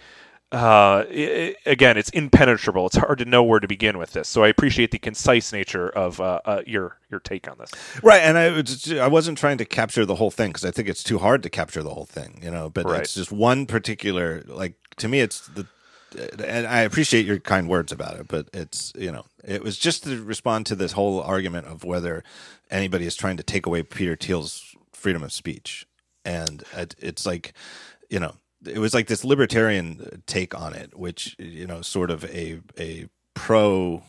uh, 0.52 1.04
i 1.10 1.54
i- 1.66 1.70
again, 1.70 1.98
it's 1.98 2.08
impenetrable. 2.10 2.86
It's 2.86 2.96
hard 2.96 3.18
to 3.18 3.26
know 3.26 3.42
where 3.42 3.60
to 3.60 3.68
begin 3.68 3.98
with 3.98 4.12
this. 4.12 4.26
So 4.26 4.42
I 4.42 4.48
appreciate 4.48 4.90
the 4.90 4.98
concise 4.98 5.52
nature 5.52 5.88
of 5.90 6.18
uh, 6.18 6.40
uh, 6.46 6.62
your 6.66 6.96
your 7.10 7.20
take 7.20 7.46
on 7.46 7.58
this. 7.58 7.70
Right, 8.02 8.22
and 8.22 8.38
I 8.38 8.48
was- 8.50 8.90
I 8.90 9.06
wasn't 9.08 9.36
trying 9.36 9.58
to 9.58 9.66
capture 9.66 10.06
the 10.06 10.14
whole 10.14 10.30
thing 10.30 10.48
because 10.50 10.64
I 10.64 10.70
think 10.70 10.88
it's 10.88 11.02
too 11.02 11.18
hard 11.18 11.42
to 11.42 11.50
capture 11.50 11.82
the 11.82 11.90
whole 11.92 12.06
thing, 12.06 12.40
you 12.42 12.50
know. 12.50 12.70
But 12.70 12.86
Right. 12.86 13.00
it's 13.02 13.14
just 13.14 13.30
one 13.32 13.66
particular, 13.66 14.42
like 14.46 14.74
to 14.96 15.08
me, 15.08 15.20
it's 15.20 15.40
the, 15.46 15.66
and 16.16 16.66
I 16.66 16.80
appreciate 16.80 17.26
your 17.26 17.38
kind 17.40 17.68
words 17.68 17.92
about 17.92 18.16
it, 18.20 18.28
but 18.28 18.48
it's 18.52 18.92
you 18.96 19.12
know, 19.12 19.24
it 19.44 19.62
was 19.62 19.78
just 19.78 20.04
to 20.04 20.22
respond 20.24 20.66
to 20.66 20.76
this 20.76 20.92
whole 20.92 21.20
argument 21.22 21.66
of 21.66 21.84
whether 21.84 22.24
anybody 22.70 23.06
is 23.06 23.16
trying 23.16 23.36
to 23.38 23.42
take 23.42 23.66
away 23.66 23.82
Peter 23.82 24.16
Thiel's 24.16 24.74
freedom 24.92 25.22
of 25.22 25.32
speech, 25.32 25.86
and 26.24 26.64
it, 26.76 26.94
it's 26.98 27.26
like, 27.26 27.54
you 28.10 28.20
know, 28.20 28.34
it 28.66 28.78
was 28.78 28.94
like 28.94 29.08
this 29.08 29.24
libertarian 29.24 30.22
take 30.26 30.54
on 30.58 30.74
it, 30.74 30.98
which 30.98 31.36
you 31.38 31.66
know, 31.66 31.82
sort 31.82 32.10
of 32.10 32.24
a 32.26 32.60
a 32.78 33.08
pro 33.34 34.02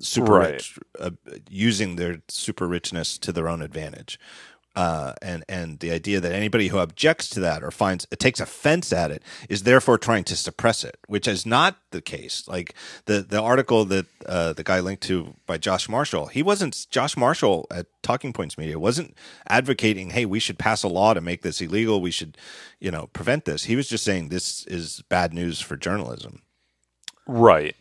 super 0.00 0.34
Right. 0.34 0.36
rich, 0.36 0.78
uh, 1.00 1.10
using 1.50 1.96
their 1.96 2.22
super 2.28 2.66
richness 2.68 3.18
to 3.18 3.32
their 3.32 3.48
own 3.48 3.62
advantage. 3.62 4.18
Uh, 4.76 5.14
and 5.22 5.42
and 5.48 5.80
the 5.80 5.90
idea 5.90 6.20
that 6.20 6.32
anybody 6.32 6.68
who 6.68 6.78
objects 6.78 7.28
to 7.30 7.40
that 7.40 7.64
or 7.64 7.70
finds 7.70 8.06
it 8.10 8.18
takes 8.18 8.40
offense 8.40 8.92
at 8.92 9.10
it 9.10 9.22
is 9.48 9.62
therefore 9.62 9.98
trying 9.98 10.24
to 10.24 10.36
suppress 10.36 10.84
it, 10.84 10.98
which 11.06 11.26
is 11.26 11.46
not 11.46 11.78
the 11.90 12.02
case. 12.02 12.46
Like 12.46 12.74
the 13.06 13.22
the 13.22 13.40
article 13.40 13.84
that 13.86 14.06
uh, 14.26 14.52
the 14.52 14.62
guy 14.62 14.80
linked 14.80 15.02
to 15.04 15.34
by 15.46 15.58
Josh 15.58 15.88
Marshall, 15.88 16.26
he 16.26 16.42
wasn't 16.42 16.86
Josh 16.90 17.16
Marshall 17.16 17.66
at 17.70 17.86
Talking 18.02 18.32
Points 18.32 18.58
Memo 18.58 18.78
wasn't 18.78 19.16
advocating, 19.48 20.10
hey, 20.10 20.26
we 20.26 20.38
should 20.38 20.58
pass 20.58 20.82
a 20.82 20.88
law 20.88 21.14
to 21.14 21.20
make 21.20 21.42
this 21.42 21.60
illegal. 21.60 22.00
We 22.00 22.10
should, 22.10 22.36
you 22.78 22.90
know, 22.90 23.08
prevent 23.12 23.46
this. 23.46 23.64
He 23.64 23.76
was 23.76 23.88
just 23.88 24.04
saying 24.04 24.28
this 24.28 24.66
is 24.66 25.02
bad 25.08 25.32
news 25.32 25.60
for 25.60 25.76
journalism 25.76 26.42
Right. 27.26 27.74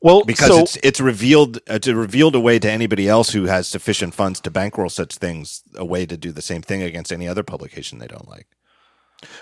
Well, 0.00 0.24
because 0.24 0.48
so, 0.48 0.60
it's 0.60 0.76
it's 0.82 1.00
revealed 1.00 1.58
it's 1.66 1.88
revealed 1.88 2.34
a 2.34 2.40
way 2.40 2.58
to 2.58 2.70
anybody 2.70 3.08
else 3.08 3.30
who 3.30 3.44
has 3.44 3.66
sufficient 3.66 4.14
funds 4.14 4.40
to 4.40 4.50
bankroll 4.50 4.90
such 4.90 5.16
things 5.16 5.62
a 5.74 5.84
way 5.84 6.06
to 6.06 6.16
do 6.16 6.32
the 6.32 6.42
same 6.42 6.62
thing 6.62 6.82
against 6.82 7.12
any 7.12 7.26
other 7.26 7.42
publication 7.42 7.98
they 7.98 8.06
don't 8.06 8.28
like. 8.28 8.46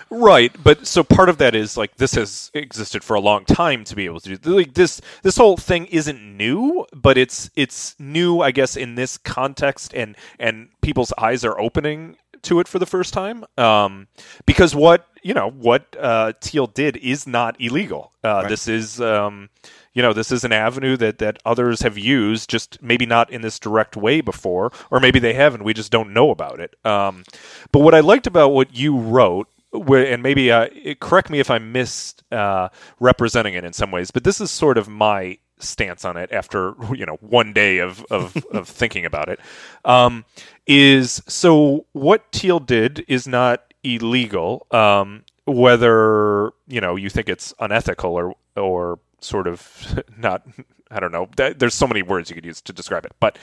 Right, 0.09 0.55
but 0.63 0.87
so 0.87 1.03
part 1.03 1.27
of 1.29 1.37
that 1.39 1.53
is 1.53 1.75
like 1.75 1.97
this 1.97 2.15
has 2.15 2.49
existed 2.53 3.03
for 3.03 3.15
a 3.15 3.19
long 3.19 3.43
time 3.43 3.83
to 3.85 3.95
be 3.95 4.05
able 4.05 4.21
to 4.21 4.37
do 4.37 4.55
like 4.55 4.73
this. 4.73 5.01
This 5.21 5.35
whole 5.35 5.57
thing 5.57 5.87
isn't 5.87 6.37
new, 6.37 6.85
but 6.93 7.17
it's 7.17 7.49
it's 7.55 7.95
new, 7.99 8.41
I 8.41 8.51
guess, 8.51 8.77
in 8.77 8.95
this 8.95 9.17
context, 9.17 9.93
and 9.93 10.15
and 10.39 10.69
people's 10.81 11.11
eyes 11.17 11.43
are 11.43 11.59
opening 11.59 12.15
to 12.43 12.59
it 12.59 12.67
for 12.67 12.79
the 12.79 12.85
first 12.85 13.13
time. 13.13 13.43
Um, 13.57 14.07
because 14.45 14.73
what 14.73 15.07
you 15.23 15.33
know 15.33 15.49
what 15.49 15.95
uh, 15.99 16.33
Thiel 16.39 16.67
did 16.67 16.97
is 16.97 17.27
not 17.27 17.59
illegal. 17.59 18.11
Uh, 18.23 18.41
Right. 18.43 18.49
This 18.49 18.67
is 18.67 19.01
um, 19.01 19.49
you 19.95 20.03
know 20.03 20.13
this 20.13 20.31
is 20.31 20.43
an 20.43 20.51
avenue 20.51 20.95
that 20.97 21.17
that 21.17 21.39
others 21.45 21.81
have 21.81 21.97
used, 21.97 22.49
just 22.49 22.81
maybe 22.83 23.07
not 23.07 23.31
in 23.31 23.41
this 23.41 23.57
direct 23.57 23.97
way 23.97 24.21
before, 24.21 24.71
or 24.91 24.99
maybe 24.99 25.17
they 25.17 25.33
haven't. 25.33 25.63
We 25.63 25.73
just 25.73 25.91
don't 25.91 26.13
know 26.13 26.29
about 26.29 26.59
it. 26.59 26.75
Um, 26.85 27.23
but 27.71 27.79
what 27.79 27.95
I 27.95 28.01
liked 28.01 28.27
about 28.27 28.49
what 28.49 28.75
you 28.75 28.95
wrote 28.95 29.47
and 29.73 30.23
maybe 30.23 30.51
uh, 30.51 30.67
correct 30.99 31.29
me 31.29 31.39
if 31.39 31.49
I'm 31.49 31.71
mis 31.71 32.15
uh, 32.31 32.69
representing 32.99 33.55
it 33.55 33.63
in 33.63 33.73
some 33.73 33.91
ways, 33.91 34.11
but 34.11 34.23
this 34.23 34.39
is 34.39 34.51
sort 34.51 34.77
of 34.77 34.87
my 34.87 35.37
stance 35.57 36.03
on 36.03 36.17
it 36.17 36.31
after 36.31 36.73
you 36.93 37.05
know 37.05 37.17
one 37.21 37.53
day 37.53 37.79
of 37.79 38.05
of, 38.11 38.35
of 38.51 38.67
thinking 38.67 39.05
about 39.05 39.29
it. 39.29 39.39
Um, 39.83 40.25
is 40.67 41.21
so 41.27 41.85
what 41.93 42.25
Thiel 42.31 42.59
did 42.59 43.05
is 43.07 43.27
not 43.27 43.73
illegal, 43.83 44.65
um, 44.71 45.23
whether 45.45 46.51
you 46.67 46.81
know 46.81 46.95
you 46.95 47.09
think 47.09 47.29
it's 47.29 47.53
unethical 47.59 48.13
or 48.13 48.35
or 48.55 48.99
sort 49.25 49.47
of 49.47 50.03
not. 50.17 50.43
I 50.91 50.99
don't 50.99 51.11
know. 51.11 51.27
There's 51.35 51.73
so 51.73 51.87
many 51.87 52.03
words 52.03 52.29
you 52.29 52.35
could 52.35 52.45
use 52.45 52.61
to 52.61 52.71
describe 52.73 53.05
it, 53.05 53.13
but 53.19 53.37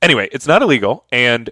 anyway, 0.00 0.28
it's 0.32 0.46
not 0.46 0.62
illegal 0.62 1.04
and 1.12 1.50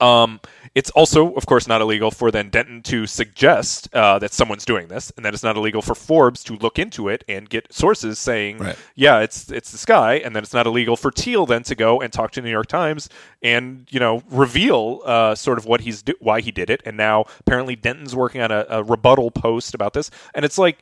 Um, 0.00 0.40
it's 0.74 0.90
also, 0.90 1.32
of 1.34 1.46
course, 1.46 1.68
not 1.68 1.80
illegal 1.80 2.10
for 2.10 2.32
then 2.32 2.50
Denton 2.50 2.82
to 2.82 3.06
suggest 3.06 3.88
uh, 3.94 4.18
that 4.18 4.32
someone's 4.32 4.64
doing 4.64 4.88
this, 4.88 5.12
and 5.16 5.24
that 5.24 5.32
it's 5.32 5.44
not 5.44 5.56
illegal 5.56 5.82
for 5.82 5.94
Forbes 5.94 6.42
to 6.44 6.56
look 6.56 6.80
into 6.80 7.08
it 7.08 7.22
and 7.28 7.48
get 7.48 7.72
sources 7.72 8.18
saying, 8.18 8.58
Right. 8.58 8.76
"Yeah, 8.96 9.20
it's 9.20 9.50
it's 9.52 9.70
this 9.70 9.84
guy," 9.84 10.14
and 10.16 10.34
then 10.34 10.42
it's 10.42 10.52
not 10.52 10.66
illegal 10.66 10.96
for 10.96 11.12
Thiel 11.12 11.46
then 11.46 11.62
to 11.62 11.76
go 11.76 12.00
and 12.00 12.12
talk 12.12 12.32
to 12.32 12.40
the 12.40 12.44
New 12.46 12.50
York 12.50 12.66
Times 12.66 13.08
and 13.40 13.86
you 13.88 14.00
know 14.00 14.22
reveal 14.28 15.00
uh, 15.06 15.36
sort 15.36 15.58
of 15.58 15.64
what 15.64 15.80
he's 15.82 16.02
do- 16.02 16.18
why 16.18 16.40
he 16.40 16.50
did 16.50 16.70
it. 16.70 16.82
And 16.84 16.96
now 16.96 17.26
apparently 17.40 17.76
Denton's 17.76 18.16
working 18.16 18.40
on 18.42 18.50
a, 18.50 18.66
a 18.68 18.82
rebuttal 18.82 19.30
post 19.30 19.74
about 19.74 19.92
this, 19.94 20.10
and 20.34 20.44
it's 20.44 20.58
like 20.58 20.78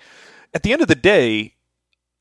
at 0.55 0.63
the 0.63 0.73
end 0.73 0.81
of 0.81 0.89
the 0.89 0.95
day, 0.97 1.55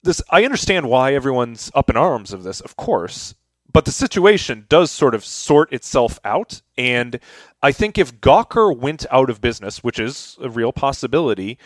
this 0.04 0.22
I 0.30 0.46
understand 0.46 0.90
why 0.90 1.14
everyone's 1.14 1.72
up 1.76 1.90
in 1.90 1.98
arms 1.98 2.34
of 2.34 2.44
this, 2.44 2.60
of 2.62 2.76
course, 2.76 3.36
but 3.72 3.86
the 3.86 3.92
situation 3.92 4.66
does 4.70 4.92
sort 4.92 5.16
of 5.16 5.24
sort 5.24 5.72
itself 5.72 6.20
out. 6.24 6.62
And 6.78 7.20
I 7.62 7.72
think 7.72 7.98
if 7.98 8.20
Gawker 8.20 8.76
went 8.76 9.06
out 9.12 9.30
of 9.30 9.42
business, 9.42 9.84
which 9.84 10.00
is 10.00 10.38
a 10.42 10.50
real 10.50 10.74
possibility, 10.74 11.58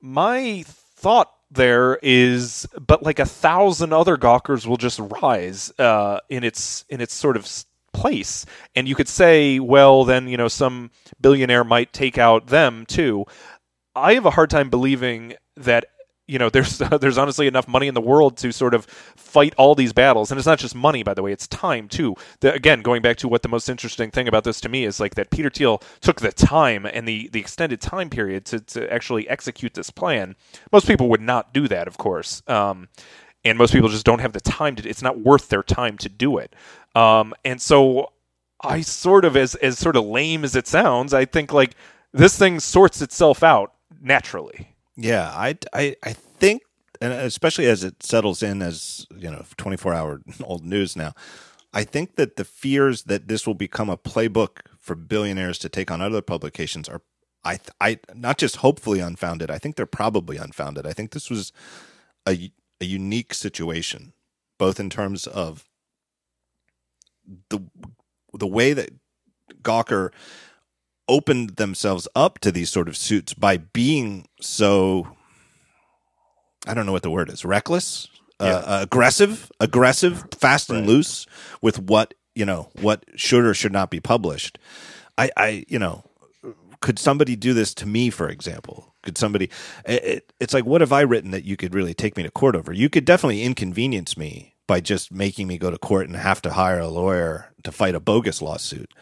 my 0.00 0.64
thought 0.66 1.32
there 1.50 1.98
is, 2.02 2.66
but 2.80 3.02
like 3.02 3.18
a 3.18 3.26
thousand 3.26 3.92
other 3.92 4.16
Gawkers 4.16 4.66
will 4.66 4.78
just 4.78 4.98
rise 4.98 5.72
uh, 5.78 6.20
in 6.28 6.44
its 6.44 6.84
in 6.88 7.00
its 7.00 7.14
sort 7.14 7.36
of 7.36 7.48
place, 7.92 8.46
and 8.74 8.88
you 8.88 8.94
could 8.94 9.08
say, 9.08 9.58
well, 9.60 10.04
then 10.04 10.28
you 10.28 10.36
know 10.36 10.48
some 10.48 10.90
billionaire 11.20 11.64
might 11.64 11.92
take 11.92 12.16
out 12.16 12.46
them 12.46 12.86
too. 12.86 13.26
I 13.94 14.14
have 14.14 14.24
a 14.24 14.30
hard 14.30 14.48
time 14.48 14.70
believing 14.70 15.34
that 15.56 15.84
you 16.32 16.38
know 16.38 16.48
there's 16.50 16.78
there's 16.78 17.18
honestly 17.18 17.46
enough 17.46 17.68
money 17.68 17.86
in 17.86 17.94
the 17.94 18.00
world 18.00 18.36
to 18.38 18.52
sort 18.52 18.74
of 18.74 18.86
fight 18.86 19.54
all 19.58 19.74
these 19.74 19.92
battles. 19.92 20.30
And 20.30 20.38
it's 20.38 20.46
not 20.46 20.58
just 20.58 20.74
money 20.74 21.02
by 21.02 21.14
the 21.14 21.22
way 21.22 21.32
it's 21.32 21.46
time 21.46 21.88
too. 21.88 22.14
The, 22.40 22.52
again 22.52 22.80
going 22.80 23.02
back 23.02 23.18
to 23.18 23.28
what 23.28 23.42
the 23.42 23.48
most 23.48 23.68
interesting 23.68 24.10
thing 24.10 24.26
about 24.26 24.44
this 24.44 24.60
to 24.62 24.68
me 24.68 24.84
is 24.84 24.98
like 24.98 25.14
that 25.16 25.30
peter 25.30 25.50
thiel 25.50 25.82
took 26.00 26.20
the 26.20 26.32
time 26.32 26.86
and 26.86 27.06
the 27.06 27.28
the 27.32 27.40
extended 27.40 27.80
time 27.80 28.08
period 28.10 28.44
to, 28.46 28.60
to 28.60 28.92
actually 28.92 29.28
execute 29.28 29.74
this 29.74 29.90
plan. 29.90 30.34
Most 30.72 30.86
people 30.86 31.08
would 31.10 31.20
not 31.20 31.52
do 31.52 31.68
that 31.68 31.86
of 31.86 31.98
course. 31.98 32.42
Um, 32.46 32.88
and 33.44 33.58
most 33.58 33.72
people 33.72 33.88
just 33.88 34.06
don't 34.06 34.20
have 34.20 34.32
the 34.32 34.40
time 34.40 34.76
to 34.76 34.88
it's 34.88 35.02
not 35.02 35.20
worth 35.20 35.48
their 35.48 35.62
time 35.62 35.98
to 35.98 36.08
do 36.08 36.38
it. 36.38 36.54
Um, 36.94 37.34
and 37.44 37.60
so 37.60 38.12
i 38.64 38.80
sort 38.80 39.24
of 39.24 39.36
as 39.36 39.54
as 39.56 39.76
sort 39.78 39.96
of 39.96 40.04
lame 40.04 40.44
as 40.44 40.54
it 40.54 40.68
sounds 40.68 41.12
i 41.12 41.24
think 41.24 41.52
like 41.52 41.74
this 42.12 42.38
thing 42.38 42.60
sorts 42.60 43.02
itself 43.02 43.42
out 43.42 43.72
naturally 44.00 44.71
Yeah, 44.96 45.30
I, 45.34 45.56
I, 45.72 45.96
I 46.02 46.12
think, 46.12 46.62
and 47.00 47.12
especially 47.12 47.66
as 47.66 47.82
it 47.84 48.02
settles 48.02 48.42
in 48.42 48.62
as 48.62 49.06
you 49.16 49.30
know, 49.30 49.44
twenty 49.56 49.76
four 49.76 49.94
hour 49.94 50.20
old 50.44 50.64
news 50.64 50.96
now, 50.96 51.14
I 51.72 51.84
think 51.84 52.16
that 52.16 52.36
the 52.36 52.44
fears 52.44 53.04
that 53.04 53.28
this 53.28 53.46
will 53.46 53.54
become 53.54 53.88
a 53.90 53.96
playbook 53.96 54.60
for 54.78 54.94
billionaires 54.94 55.58
to 55.60 55.68
take 55.68 55.90
on 55.90 56.00
other 56.00 56.22
publications 56.22 56.88
are, 56.88 57.00
I, 57.44 57.58
I, 57.80 57.98
not 58.14 58.38
just 58.38 58.56
hopefully 58.56 59.00
unfounded. 59.00 59.50
I 59.50 59.58
think 59.58 59.76
they're 59.76 59.86
probably 59.86 60.36
unfounded. 60.36 60.86
I 60.86 60.92
think 60.92 61.12
this 61.12 61.30
was 61.30 61.52
a 62.28 62.52
a 62.80 62.84
unique 62.84 63.32
situation, 63.32 64.12
both 64.58 64.78
in 64.80 64.90
terms 64.90 65.26
of 65.26 65.64
the 67.48 67.60
the 68.34 68.46
way 68.46 68.72
that 68.72 68.90
Gawker 69.62 70.10
opened 71.08 71.56
themselves 71.56 72.08
up 72.14 72.38
to 72.40 72.52
these 72.52 72.70
sort 72.70 72.88
of 72.88 72.96
suits 72.96 73.34
by 73.34 73.56
being 73.56 74.26
so 74.40 75.16
I 76.66 76.74
don't 76.74 76.86
know 76.86 76.92
what 76.92 77.02
the 77.02 77.10
word 77.10 77.28
is 77.28 77.44
reckless, 77.44 78.08
uh, 78.38 78.80
aggressive, 78.82 79.50
aggressive, 79.60 80.26
fast 80.38 80.70
and 80.70 80.86
loose 80.86 81.26
with 81.60 81.78
what 81.78 82.14
you 82.34 82.44
know 82.44 82.70
what 82.80 83.04
should 83.16 83.44
or 83.44 83.54
should 83.54 83.72
not 83.72 83.90
be 83.90 84.00
published. 84.00 84.58
I, 85.18 85.30
I 85.36 85.64
you 85.68 85.78
know, 85.78 86.04
could 86.80 86.98
somebody 86.98 87.36
do 87.36 87.54
this 87.54 87.74
to 87.74 87.86
me, 87.86 88.10
for 88.10 88.28
example? 88.28 88.94
Could 89.02 89.18
somebody? 89.18 89.50
It, 89.84 90.04
it, 90.04 90.32
it's 90.40 90.54
like, 90.54 90.64
what 90.64 90.80
have 90.80 90.92
I 90.92 91.00
written 91.02 91.32
that 91.32 91.44
you 91.44 91.56
could 91.56 91.74
really 91.74 91.94
take 91.94 92.16
me 92.16 92.22
to 92.22 92.30
court 92.30 92.54
over? 92.54 92.72
You 92.72 92.88
could 92.88 93.04
definitely 93.04 93.42
inconvenience 93.42 94.16
me 94.16 94.54
by 94.66 94.80
just 94.80 95.12
making 95.12 95.48
me 95.48 95.58
go 95.58 95.70
to 95.70 95.78
court 95.78 96.06
and 96.06 96.16
have 96.16 96.40
to 96.42 96.52
hire 96.52 96.78
a 96.78 96.88
lawyer 96.88 97.52
to 97.64 97.72
fight 97.72 97.94
a 97.94 98.00
bogus 98.00 98.40
lawsuit. 98.40 98.92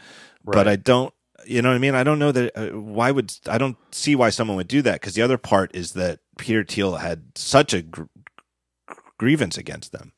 But 0.43 0.67
I 0.67 0.77
don't. 0.77 1.13
You 1.51 1.63
know 1.63 1.71
what 1.71 1.75
I 1.75 1.79
mean? 1.79 1.95
I 1.95 2.05
don't 2.05 2.19
know 2.19 2.33
that. 2.33 2.53
Uh, 2.57 2.79
why 2.79 3.11
would 3.11 3.33
I 3.49 3.59
don't 3.59 3.77
see 3.91 4.15
why 4.15 4.31
someone 4.31 4.57
would 4.57 4.69
do 4.69 4.83
that? 4.83 5.01
Because 5.01 5.15
the 5.15 5.23
other 5.23 5.39
part 5.39 5.75
is 5.75 5.93
that 5.93 6.21
Peter 6.39 6.63
Thiel 6.65 6.97
had 6.97 7.23
such 7.35 7.75
a 7.75 7.83
gr- 7.83 8.05
grievance 9.19 9.59
against 9.59 9.93
them. 9.93 10.13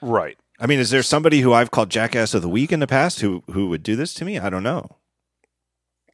right 0.00 0.38
I 0.60 0.66
mean, 0.66 0.78
is 0.78 0.90
there 0.90 1.02
somebody 1.02 1.40
who 1.40 1.52
I've 1.52 1.72
called 1.72 1.90
jackass 1.90 2.32
of 2.32 2.40
the 2.42 2.48
week 2.48 2.70
in 2.70 2.78
the 2.78 2.86
past 2.86 3.20
who 3.20 3.42
who 3.50 3.68
would 3.70 3.82
do 3.82 3.96
this 3.96 4.14
to 4.14 4.24
me? 4.24 4.38
I 4.38 4.48
don't 4.48 4.62
know. 4.62 4.96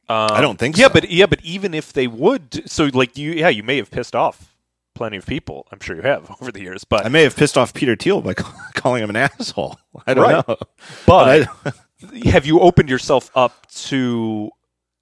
Um, 0.09 0.31
I 0.31 0.41
don't 0.41 0.57
think 0.57 0.75
Yeah, 0.77 0.87
so. 0.87 0.93
but 0.93 1.11
yeah, 1.11 1.27
but 1.27 1.39
even 1.45 1.73
if 1.75 1.93
they 1.93 2.07
would, 2.07 2.69
so 2.69 2.89
like 2.93 3.17
you, 3.17 3.31
yeah, 3.31 3.49
you 3.49 3.61
may 3.63 3.77
have 3.77 3.91
pissed 3.91 4.15
off 4.15 4.55
plenty 4.95 5.15
of 5.17 5.25
people. 5.27 5.67
I'm 5.71 5.79
sure 5.79 5.95
you 5.95 6.01
have 6.01 6.35
over 6.41 6.51
the 6.51 6.61
years, 6.61 6.83
but 6.83 7.05
I 7.05 7.09
may 7.09 7.21
have 7.23 7.35
pissed 7.35 7.57
off 7.57 7.73
Peter 7.73 7.95
Thiel 7.95 8.21
by 8.21 8.33
calling 8.73 9.03
him 9.03 9.11
an 9.11 9.15
asshole. 9.15 9.77
I 10.07 10.15
don't 10.15 10.23
Right. 10.23 10.47
know. 10.47 10.57
but, 11.05 11.47
I, 11.65 11.71
have 12.25 12.45
you 12.45 12.59
opened 12.59 12.89
yourself 12.89 13.29
up 13.35 13.67
to, 13.71 14.49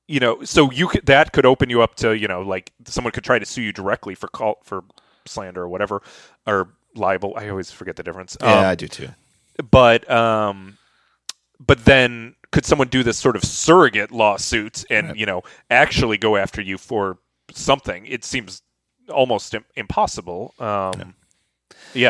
you 0.07 0.19
know, 0.19 0.43
so 0.43 0.71
you 0.71 0.87
could 0.87 1.05
that 1.05 1.31
could 1.31 1.45
open 1.45 1.69
you 1.69 1.81
up 1.81 1.95
to, 1.95 2.15
you 2.17 2.27
know, 2.27 2.41
like 2.41 2.71
someone 2.85 3.11
could 3.11 3.23
try 3.23 3.39
to 3.39 3.45
sue 3.45 3.61
you 3.61 3.71
directly 3.73 4.15
for 4.15 4.27
call 4.27 4.55
for 4.63 4.83
slander 5.25 5.61
or 5.63 5.69
whatever 5.69 6.01
or 6.47 6.69
libel. 6.95 7.33
I 7.37 7.49
always 7.49 7.71
forget 7.71 7.95
the 7.95 8.03
difference. 8.03 8.35
yeah, 8.41 8.59
Um, 8.59 8.65
I 8.65 8.75
do 8.75 8.87
too. 8.87 9.09
but 9.69 10.09
um 10.09 10.77
but 11.59 11.85
then 11.85 12.35
could 12.51 12.65
someone 12.65 12.87
do 12.87 13.03
this 13.03 13.17
sort 13.17 13.35
of 13.35 13.43
surrogate 13.43 14.11
lawsuit 14.11 14.83
and 14.89 15.17
you 15.19 15.25
know 15.25 15.41
actually 15.69 16.17
go 16.17 16.35
after 16.37 16.61
you 16.61 16.77
for 16.77 17.17
something 17.51 18.05
it 18.05 18.23
seems 18.23 18.61
almost 19.09 19.53
Im- 19.53 19.65
impossible 19.75 20.53
um 20.59 20.93
yeah, 20.97 21.03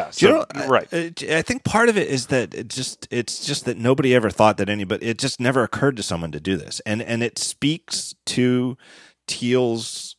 so 0.09 0.27
you 0.53 0.61
know, 0.61 0.67
right 0.67 0.87
I, 0.91 1.13
I 1.31 1.41
think 1.41 1.63
part 1.63 1.89
of 1.89 1.97
it 1.97 2.07
is 2.09 2.27
that 2.27 2.53
it 2.53 2.69
just 2.69 3.07
it's 3.11 3.45
just 3.45 3.65
that 3.65 3.77
nobody 3.77 4.15
ever 4.15 4.29
thought 4.29 4.57
that 4.57 4.69
anybody 4.69 5.05
it 5.07 5.17
just 5.19 5.39
never 5.39 5.63
occurred 5.63 5.97
to 5.97 6.03
someone 6.03 6.31
to 6.33 6.39
do 6.39 6.57
this, 6.57 6.81
and 6.85 7.01
and 7.01 7.23
it 7.23 7.37
speaks 7.39 8.15
to 8.27 8.77
Thiel's. 9.27 10.15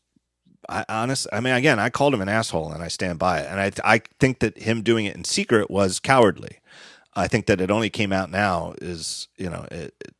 I, 0.68 0.84
honest, 0.88 1.26
I 1.32 1.40
mean, 1.40 1.54
again, 1.54 1.80
I 1.80 1.90
called 1.90 2.14
him 2.14 2.20
an 2.20 2.28
asshole, 2.28 2.70
and 2.72 2.82
I 2.82 2.88
stand 2.88 3.18
by 3.18 3.40
it. 3.40 3.46
And 3.50 3.60
I 3.60 3.72
I 3.96 4.02
think 4.20 4.38
that 4.40 4.58
him 4.58 4.82
doing 4.82 5.06
it 5.06 5.16
in 5.16 5.24
secret 5.24 5.70
was 5.70 6.00
cowardly. 6.00 6.58
I 7.14 7.28
think 7.28 7.46
that 7.46 7.60
it 7.60 7.70
only 7.70 7.90
came 7.90 8.12
out 8.12 8.30
now 8.30 8.74
is 8.80 9.28
you 9.36 9.50
know 9.50 9.66
it, 9.70 9.94
it- 10.00 10.14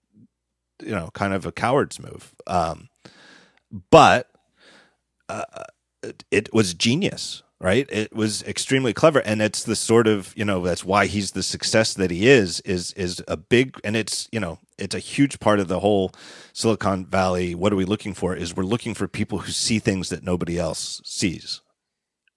you 0.82 0.92
know 0.92 1.10
kind 1.14 1.34
of 1.34 1.46
a 1.46 1.52
coward's 1.52 2.00
move. 2.00 2.34
Um, 2.46 2.88
but 3.90 4.30
uh, 5.28 5.44
it, 6.02 6.24
it 6.30 6.52
was 6.54 6.74
genius, 6.74 7.42
right? 7.60 7.86
It 7.90 8.14
was 8.14 8.42
extremely 8.44 8.92
clever, 8.92 9.20
and 9.20 9.42
it's 9.42 9.62
the 9.62 9.76
sort 9.76 10.06
of 10.06 10.32
you 10.36 10.44
know 10.44 10.64
that's 10.64 10.84
why 10.84 11.06
he's 11.06 11.32
the 11.32 11.42
success 11.42 11.94
that 11.94 12.10
he 12.10 12.28
is. 12.28 12.60
Is 12.60 12.92
is 12.94 13.22
a 13.28 13.36
big 13.36 13.78
and 13.84 13.96
it's 13.96 14.28
you 14.32 14.40
know 14.40 14.58
it's 14.78 14.94
a 14.94 14.98
huge 15.00 15.38
part 15.40 15.60
of 15.60 15.68
the 15.68 15.80
whole 15.80 16.12
Silicon 16.52 17.06
Valley. 17.06 17.54
What 17.54 17.72
are 17.72 17.76
we 17.76 17.84
looking 17.84 18.14
for? 18.14 18.34
Is 18.34 18.56
we're 18.56 18.64
looking 18.64 18.94
for 18.94 19.06
people 19.06 19.38
who 19.40 19.52
see 19.52 19.78
things 19.78 20.08
that 20.08 20.24
nobody 20.24 20.58
else 20.58 21.00
sees, 21.04 21.60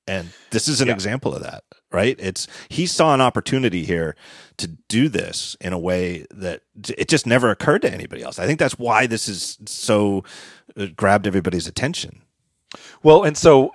and 0.07 0.33
this 0.51 0.67
is 0.67 0.81
an 0.81 0.87
Yeah. 0.89 0.93
example 0.93 1.33
of 1.33 1.41
that. 1.41 1.63
Right? 1.91 2.15
It's 2.19 2.47
he 2.69 2.87
saw 2.87 3.13
an 3.13 3.21
opportunity 3.21 3.85
here 3.85 4.15
to 4.57 4.67
do 4.89 5.09
this 5.09 5.55
in 5.61 5.73
a 5.73 5.77
way 5.79 6.25
that 6.31 6.61
it 6.97 7.07
just 7.07 7.27
never 7.27 7.51
occurred 7.51 7.83
to 7.83 7.93
anybody 7.93 8.23
else. 8.23 8.39
I 8.39 8.47
think 8.47 8.57
that's 8.57 8.79
why 8.79 9.05
this 9.05 9.29
is 9.29 9.59
so 9.67 10.23
uh, 10.75 10.87
grabbed 10.95 11.27
everybody's 11.27 11.67
attention. 11.67 12.23
Well, 13.03 13.23
and 13.23 13.37
so 13.37 13.69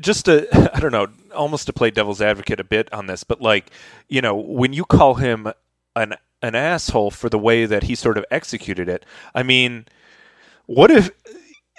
just 0.00 0.26
to 0.26 0.46
I 0.76 0.80
don't 0.80 0.92
know, 0.92 1.08
almost 1.34 1.66
to 1.66 1.72
play 1.72 1.90
devil's 1.90 2.20
advocate 2.20 2.60
a 2.60 2.64
bit 2.64 2.92
on 2.92 3.06
this, 3.06 3.24
but 3.24 3.40
like, 3.40 3.70
you 4.08 4.20
know, 4.20 4.34
when 4.34 4.72
you 4.72 4.84
call 4.84 5.14
him 5.14 5.52
an 5.96 6.14
an 6.42 6.54
asshole 6.54 7.10
for 7.10 7.28
the 7.28 7.38
way 7.38 7.66
that 7.66 7.84
he 7.84 7.94
sort 7.94 8.18
of 8.18 8.24
executed 8.30 8.88
it, 8.88 9.04
I 9.34 9.42
mean, 9.42 9.86
what 10.66 10.90
if 10.90 11.10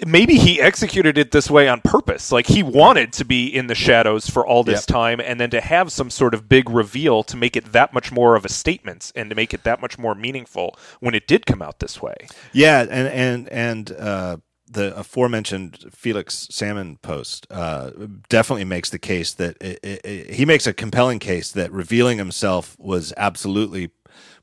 maybe 0.06 0.36
he 0.38 0.62
executed 0.62 1.18
it 1.18 1.32
this 1.32 1.50
way 1.50 1.68
on 1.68 1.82
purpose? 1.82 2.32
Like 2.32 2.48
he 2.48 2.64
wanted 2.64 3.14
to 3.14 3.26
be 3.26 3.48
in 3.48 3.68
the 3.68 3.76
shadows 3.76 4.30
for 4.30 4.46
all 4.46 4.64
this 4.64 4.82
Yep. 4.82 4.88
time 4.88 5.20
and 5.22 5.40
then 5.40 5.50
to 5.52 5.62
have 5.62 5.92
some 5.92 6.10
sort 6.10 6.34
of 6.34 6.50
big 6.50 6.70
reveal 6.70 7.24
to 7.24 7.38
make 7.38 7.56
it 7.56 7.72
that 7.74 7.94
much 7.94 8.12
more 8.12 8.36
of 8.36 8.46
a 8.46 8.50
statement 8.50 9.12
and 9.16 9.30
to 9.30 9.36
make 9.36 9.54
it 9.54 9.64
that 9.64 9.82
much 9.82 9.98
more 9.98 10.16
meaningful 10.16 10.78
when 11.00 11.16
it 11.16 11.28
did 11.28 11.46
come 11.46 11.62
out 11.62 11.80
this 11.80 12.02
way. 12.02 12.16
Yeah, 12.54 12.82
and 12.82 13.08
and 13.10 13.50
and 13.50 13.92
uh, 13.92 14.38
the 14.72 14.96
aforementioned 14.96 15.86
Felix 15.92 16.48
Salmon 16.52 16.98
post 17.02 17.48
uh, 17.50 17.92
definitely 18.30 18.66
makes 18.66 18.90
the 18.92 19.00
case 19.00 19.34
that 19.34 19.58
it, 19.62 19.80
it, 19.84 20.02
it- 20.06 20.34
he 20.36 20.46
makes 20.46 20.68
a 20.68 20.74
compelling 20.74 21.20
case 21.20 21.52
that 21.54 21.72
revealing 21.72 22.18
himself 22.20 22.78
was 22.80 23.12
absolutely 23.18 23.90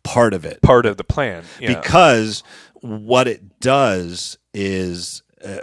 part 0.02 0.34
of 0.34 0.44
it 0.44 0.62
Part 0.62 0.86
of 0.86 0.96
the 0.96 1.04
plan. 1.04 1.44
Yeah. 1.60 1.74
because 1.80 2.42
what 2.74 3.26
it 3.28 3.60
does 3.60 4.38
is 4.54 5.22
uh, 5.44 5.58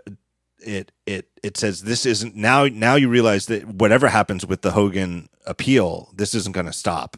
it 0.59 0.91
it 1.05 1.27
it 1.43 1.57
says 1.57 1.83
this 1.83 2.05
isn't 2.05 2.35
now 2.35 2.65
now 2.65 2.95
you 2.95 3.09
realize 3.09 3.45
that 3.47 3.65
whatever 3.67 4.07
happens 4.09 4.45
with 4.45 4.61
the 4.61 4.71
Hogan 4.71 5.27
appeal 5.45 6.09
this 6.15 6.33
isn't 6.35 6.53
going 6.53 6.65
to 6.65 6.73
stop 6.73 7.17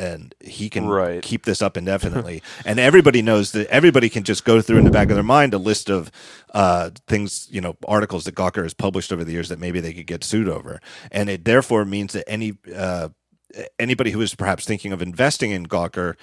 and 0.00 0.34
he 0.40 0.70
can 0.70 0.86
Right. 0.88 1.22
keep 1.22 1.44
this 1.44 1.60
up 1.60 1.76
indefinitely. 1.76 2.42
and 2.64 2.80
everybody 2.80 3.20
knows 3.22 3.52
that 3.52 3.66
everybody 3.68 4.08
can 4.08 4.24
just 4.24 4.44
go 4.44 4.60
through 4.62 4.78
in 4.78 4.84
the 4.84 4.90
back 4.90 5.10
of 5.10 5.14
their 5.14 5.22
mind 5.22 5.52
a 5.54 5.58
list 5.58 5.90
of 5.90 6.10
uh, 6.54 6.90
things, 7.06 7.46
you 7.50 7.60
know, 7.60 7.76
articles 7.86 8.24
that 8.24 8.34
Gawker 8.34 8.62
has 8.62 8.74
published 8.74 9.12
over 9.12 9.24
the 9.24 9.32
years 9.32 9.48
that 9.50 9.58
maybe 9.58 9.80
they 9.80 9.92
could 9.92 10.06
get 10.06 10.24
sued 10.24 10.48
over, 10.48 10.80
and 11.12 11.28
it 11.28 11.44
therefore 11.44 11.84
means 11.84 12.14
that 12.14 12.28
any 12.28 12.54
uh, 12.74 13.10
anybody 13.78 14.12
who 14.12 14.20
is 14.22 14.34
perhaps 14.34 14.64
thinking 14.64 14.92
of 14.92 15.02
investing 15.02 15.50
in 15.50 15.66
Gawker. 15.66 16.14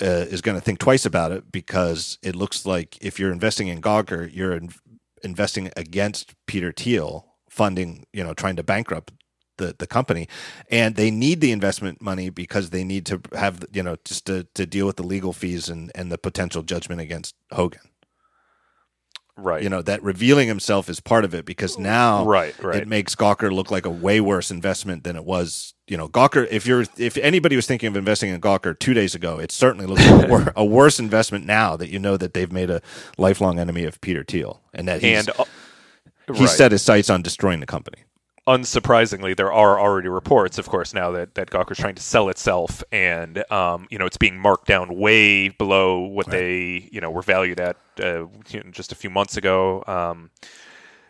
Uh, 0.00 0.24
is 0.30 0.40
going 0.40 0.56
to 0.56 0.62
think 0.62 0.78
twice 0.78 1.04
about 1.04 1.30
it 1.30 1.52
because 1.52 2.16
it 2.22 2.34
looks 2.34 2.64
like 2.64 2.96
if 3.02 3.20
you're 3.20 3.32
investing 3.32 3.68
in 3.68 3.82
Gawker, 3.82 4.32
you're 4.32 4.54
in, 4.54 4.70
investing 5.22 5.70
against 5.76 6.32
Peter 6.46 6.72
Thiel 6.72 7.26
funding, 7.50 8.06
you 8.10 8.24
know, 8.24 8.32
trying 8.32 8.56
to 8.56 8.62
bankrupt 8.62 9.12
the, 9.60 9.76
the 9.78 9.86
company 9.86 10.26
and 10.70 10.96
they 10.96 11.10
need 11.10 11.40
the 11.40 11.52
investment 11.52 12.00
money 12.02 12.30
because 12.30 12.70
they 12.70 12.82
need 12.82 13.06
to 13.06 13.20
have 13.36 13.64
you 13.72 13.82
know 13.82 13.96
just 14.04 14.26
to, 14.26 14.44
to 14.54 14.66
deal 14.66 14.86
with 14.86 14.96
the 14.96 15.02
legal 15.04 15.32
fees 15.32 15.68
and, 15.68 15.92
and 15.94 16.10
the 16.10 16.18
potential 16.18 16.62
judgment 16.62 17.00
against 17.00 17.34
Hogan 17.52 17.82
right. 19.36 19.62
you 19.62 19.68
know 19.68 19.82
that 19.82 20.02
revealing 20.02 20.48
himself 20.48 20.88
is 20.88 21.00
part 21.00 21.24
of 21.24 21.34
it 21.34 21.44
because 21.44 21.78
now 21.78 22.24
Right, 22.24 22.58
right. 22.62 22.76
it 22.76 22.88
makes 22.88 23.14
Gawker 23.14 23.52
look 23.52 23.70
like 23.70 23.86
a 23.86 23.90
way 23.90 24.20
worse 24.20 24.50
investment 24.50 25.04
than 25.04 25.14
it 25.14 25.24
was 25.24 25.74
you 25.86 25.96
know 25.96 26.08
Gawker 26.08 26.48
if 26.50 26.66
you're 26.66 26.86
if 26.96 27.16
anybody 27.18 27.56
was 27.56 27.66
thinking 27.66 27.88
of 27.88 27.96
investing 27.96 28.30
in 28.30 28.40
Gawker 28.40 28.78
two 28.78 28.94
days 28.94 29.14
ago 29.14 29.38
it 29.38 29.52
certainly 29.52 29.86
looks 29.86 30.08
like 30.10 30.26
a, 30.26 30.28
wor- 30.28 30.52
a 30.56 30.64
worse 30.64 30.98
investment 30.98 31.44
now 31.46 31.76
that 31.76 31.90
you 31.90 31.98
know 31.98 32.16
that 32.16 32.34
they've 32.34 32.52
made 32.52 32.70
a 32.70 32.80
lifelong 33.18 33.58
enemy 33.58 33.84
of 33.84 34.00
Peter 34.00 34.24
Thiel 34.24 34.62
and 34.72 34.88
that 34.88 35.02
he's, 35.02 35.18
and 35.18 35.30
uh, 35.38 35.44
he 36.32 36.40
right. 36.40 36.48
set 36.48 36.72
his 36.72 36.82
sights 36.82 37.10
on 37.10 37.22
destroying 37.22 37.60
the 37.60 37.66
company 37.66 37.98
unsurprisingly, 38.50 39.36
there 39.36 39.52
are 39.52 39.78
already 39.78 40.08
reports, 40.08 40.58
of 40.58 40.68
course, 40.68 40.92
now 40.92 41.10
that 41.12 41.34
that 41.34 41.50
Gawker's 41.50 41.78
trying 41.78 41.94
to 41.94 42.02
sell 42.02 42.28
itself, 42.28 42.82
and 42.90 43.44
um, 43.50 43.86
you 43.90 43.98
know 43.98 44.06
it's 44.06 44.16
being 44.16 44.38
marked 44.38 44.66
down 44.66 44.96
way 44.96 45.48
below 45.48 46.00
what 46.00 46.26
they 46.26 46.88
you 46.92 47.00
know 47.00 47.10
were 47.10 47.22
valued 47.22 47.60
at 47.60 47.76
uh, 48.02 48.26
just 48.70 48.92
a 48.92 48.94
few 48.94 49.10
months 49.10 49.36
ago. 49.36 49.84
Um, 49.86 50.30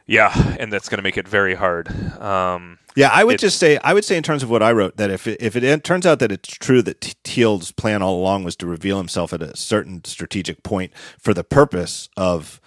yeah, 0.07 0.57
and 0.59 0.73
that's 0.73 0.89
going 0.89 0.99
to 0.99 1.05
make 1.05 1.17
it 1.17 1.29
very 1.29 1.55
hard. 1.55 1.89
Um, 2.21 2.79
Yeah, 2.97 3.11
I 3.13 3.23
would 3.23 3.39
just 3.39 3.59
say 3.59 3.79
I 3.85 3.95
would 3.95 4.05
say 4.05 4.17
in 4.17 4.25
terms 4.25 4.43
of 4.43 4.51
what 4.51 4.63
I 4.63 4.73
wrote 4.73 4.97
that 4.97 5.09
if 5.11 5.27
it, 5.27 5.41
if 5.41 5.55
it 5.57 5.85
turns 5.85 6.05
out 6.05 6.19
that 6.19 6.33
it's 6.33 6.49
true 6.49 6.83
that 6.83 7.15
Thiel's 7.25 7.71
plan 7.71 8.03
all 8.03 8.19
along 8.19 8.45
was 8.45 8.57
to 8.57 8.67
reveal 8.67 8.99
himself 8.99 9.33
at 9.33 9.41
a 9.41 9.57
certain 9.57 10.03
strategic 10.05 10.63
point 10.63 10.93
for 11.19 11.33
the 11.33 11.45
purpose 11.45 12.09
of 12.17 12.61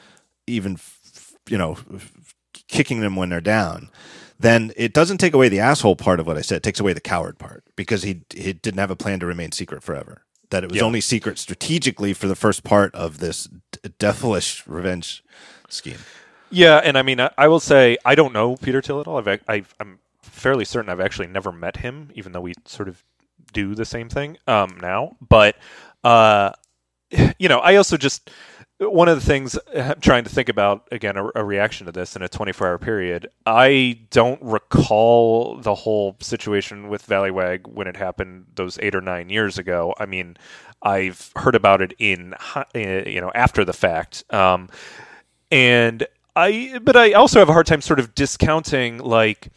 even 0.47 0.77
you 1.49 1.57
know 1.57 1.77
kicking 2.69 3.01
them 3.01 3.15
when 3.15 3.29
they're 3.29 3.41
down, 3.41 3.89
then 4.43 4.73
it 4.75 4.93
doesn't 4.93 5.19
take 5.19 5.33
away 5.33 5.47
the 5.47 5.61
asshole 5.61 5.95
part 5.95 6.19
of 6.19 6.27
what 6.27 6.37
I 6.37 6.41
said. 6.41 6.57
It 6.57 6.63
takes 6.63 6.79
away 6.81 6.91
the 6.91 6.99
coward 6.99 7.39
part 7.39 7.63
because 7.77 8.03
he 8.03 8.21
he 8.29 8.51
didn't 8.51 8.77
have 8.79 8.91
a 8.91 8.95
plan 8.95 9.19
to 9.21 9.25
remain 9.25 9.53
secret 9.53 9.81
forever. 9.81 10.23
That 10.49 10.65
it 10.65 10.71
was 10.71 10.81
only 10.81 11.01
secret 11.01 11.39
strategically 11.39 12.13
for 12.13 12.27
the 12.27 12.35
first 12.35 12.63
part 12.63 12.93
of 12.93 13.19
this 13.19 13.45
d- 13.71 13.89
devilish 13.97 14.67
revenge 14.67 15.23
scheme. 15.69 15.97
Yeah, 16.51 16.77
and 16.83 16.97
I 16.97 17.01
mean, 17.01 17.19
I, 17.19 17.31
I 17.37 17.47
will 17.47 17.61
say 17.61 17.97
I 18.05 18.15
don't 18.15 18.33
know 18.33 18.57
Peter 18.57 18.81
Thiel 18.81 18.99
at 18.99 19.07
all. 19.07 19.17
I've, 19.17 19.41
I've, 19.47 19.73
I'm 19.79 19.99
fairly 20.21 20.65
certain 20.65 20.89
I've 20.89 20.99
actually 20.99 21.27
never 21.27 21.51
met 21.51 21.77
him, 21.77 22.11
even 22.13 22.33
though 22.33 22.41
we 22.41 22.53
sort 22.65 22.89
of 22.89 23.01
do 23.53 23.73
the 23.73 23.85
same 23.85 24.09
thing 24.09 24.37
um, 24.45 24.77
now. 24.81 25.15
But 25.27 25.55
uh, 26.03 26.51
you 27.39 27.49
know, 27.49 27.59
I 27.59 27.75
also 27.77 27.97
just 27.97 28.29
one 28.89 29.07
of 29.07 29.19
the 29.19 29.25
things 29.25 29.57
I'm 29.75 29.99
trying 29.99 30.23
to 30.23 30.29
think 30.29 30.49
about 30.49 30.87
again 30.91 31.17
a, 31.17 31.29
a 31.35 31.43
reaction 31.43 31.85
to 31.85 31.91
this 31.91 32.15
in 32.15 32.21
a 32.21 32.29
24 32.29 32.67
hour 32.67 32.77
period. 32.77 33.27
I 33.45 33.99
don't 34.09 34.41
recall 34.41 35.57
the 35.57 35.75
whole 35.75 36.15
situation 36.19 36.89
with 36.89 37.05
Valleywag 37.07 37.67
when 37.67 37.87
it 37.87 37.97
happened 37.97 38.45
those 38.55 38.79
eight 38.81 38.95
or 38.95 39.01
nine 39.01 39.29
years 39.29 39.57
ago. 39.57 39.93
I 39.97 40.05
mean, 40.05 40.37
I've 40.81 41.31
heard 41.35 41.55
about 41.55 41.81
it 41.81 41.93
in 41.99 42.35
uh, 42.55 42.63
you 42.75 43.21
know 43.21 43.31
after 43.33 43.65
the 43.65 43.73
fact. 43.73 44.23
Um, 44.31 44.69
and 45.51 46.05
I, 46.35 46.79
but 46.81 46.95
I 46.95 47.13
also 47.13 47.39
have 47.39 47.49
a 47.49 47.53
hard 47.53 47.67
time 47.67 47.81
sort 47.81 47.99
of 47.99 48.15
discounting 48.15 48.97
like. 48.99 49.49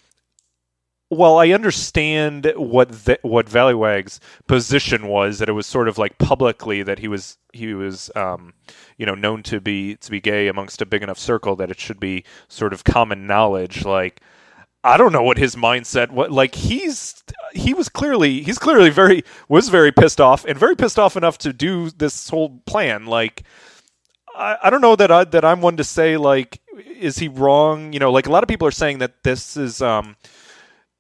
Well, 1.09 1.39
I 1.39 1.51
understand 1.51 2.53
what 2.57 2.91
the, 3.05 3.19
what 3.23 3.47
Valleywag's 3.47 4.19
position 4.49 5.07
was 5.07 5.39
that 5.39 5.49
it 5.49 5.53
was 5.53 5.67
sort 5.67 5.87
of 5.89 5.99
like 5.99 6.19
publicly 6.19 6.83
that 6.83 6.99
he 6.99 7.07
was 7.07 7.39
he 7.53 7.75
was 7.75 8.11
um, 8.17 8.55
you 8.99 9.07
know 9.07 9.15
known 9.15 9.45
to 9.45 9.61
be 9.61 9.97
to 9.97 10.11
be 10.11 10.21
gay 10.21 10.49
amongst 10.49 10.83
a 10.83 10.87
big 10.87 11.05
enough 11.05 11.19
circle 11.19 11.55
that 11.57 11.71
it 11.71 11.79
should 11.79 12.01
be 12.01 12.25
sort 12.49 12.73
of 12.73 12.83
common 12.83 13.25
knowledge. 13.27 13.85
Like 13.85 14.21
I 14.87 14.97
don't 14.97 15.13
know 15.13 15.23
what 15.23 15.39
his 15.39 15.57
mindset 15.57 16.11
what 16.11 16.31
like 16.31 16.55
he's 16.55 17.23
he 17.53 17.75
was 17.75 17.89
clearly 17.89 18.43
he's 18.43 18.59
clearly 18.59 18.91
very 18.91 19.25
was 19.49 19.69
very 19.69 19.91
pissed 19.91 20.21
off 20.21 20.45
and 20.45 20.57
very 20.59 20.77
pissed 20.77 20.99
off 20.99 21.17
enough 21.17 21.39
to 21.39 21.53
do 21.53 21.91
this 21.91 22.29
whole 22.29 22.61
plan 22.67 23.07
like 23.07 23.43
I, 24.35 24.57
I 24.65 24.71
don't 24.71 24.81
know 24.81 24.95
that 24.95 25.11
I 25.11 25.25
that 25.25 25.45
I'm 25.45 25.61
one 25.61 25.77
to 25.79 25.85
say 25.85 26.17
like 26.17 26.61
is 26.79 27.19
he 27.19 27.27
wrong 27.27 27.93
you 27.93 27.99
know 27.99 28.13
like 28.13 28.29
a 28.29 28.31
lot 28.31 28.45
of 28.45 28.49
people 28.49 28.69
are 28.69 28.73
saying 28.73 28.99
that 28.99 29.25
this 29.25 29.57
is 29.57 29.83
um 29.83 30.15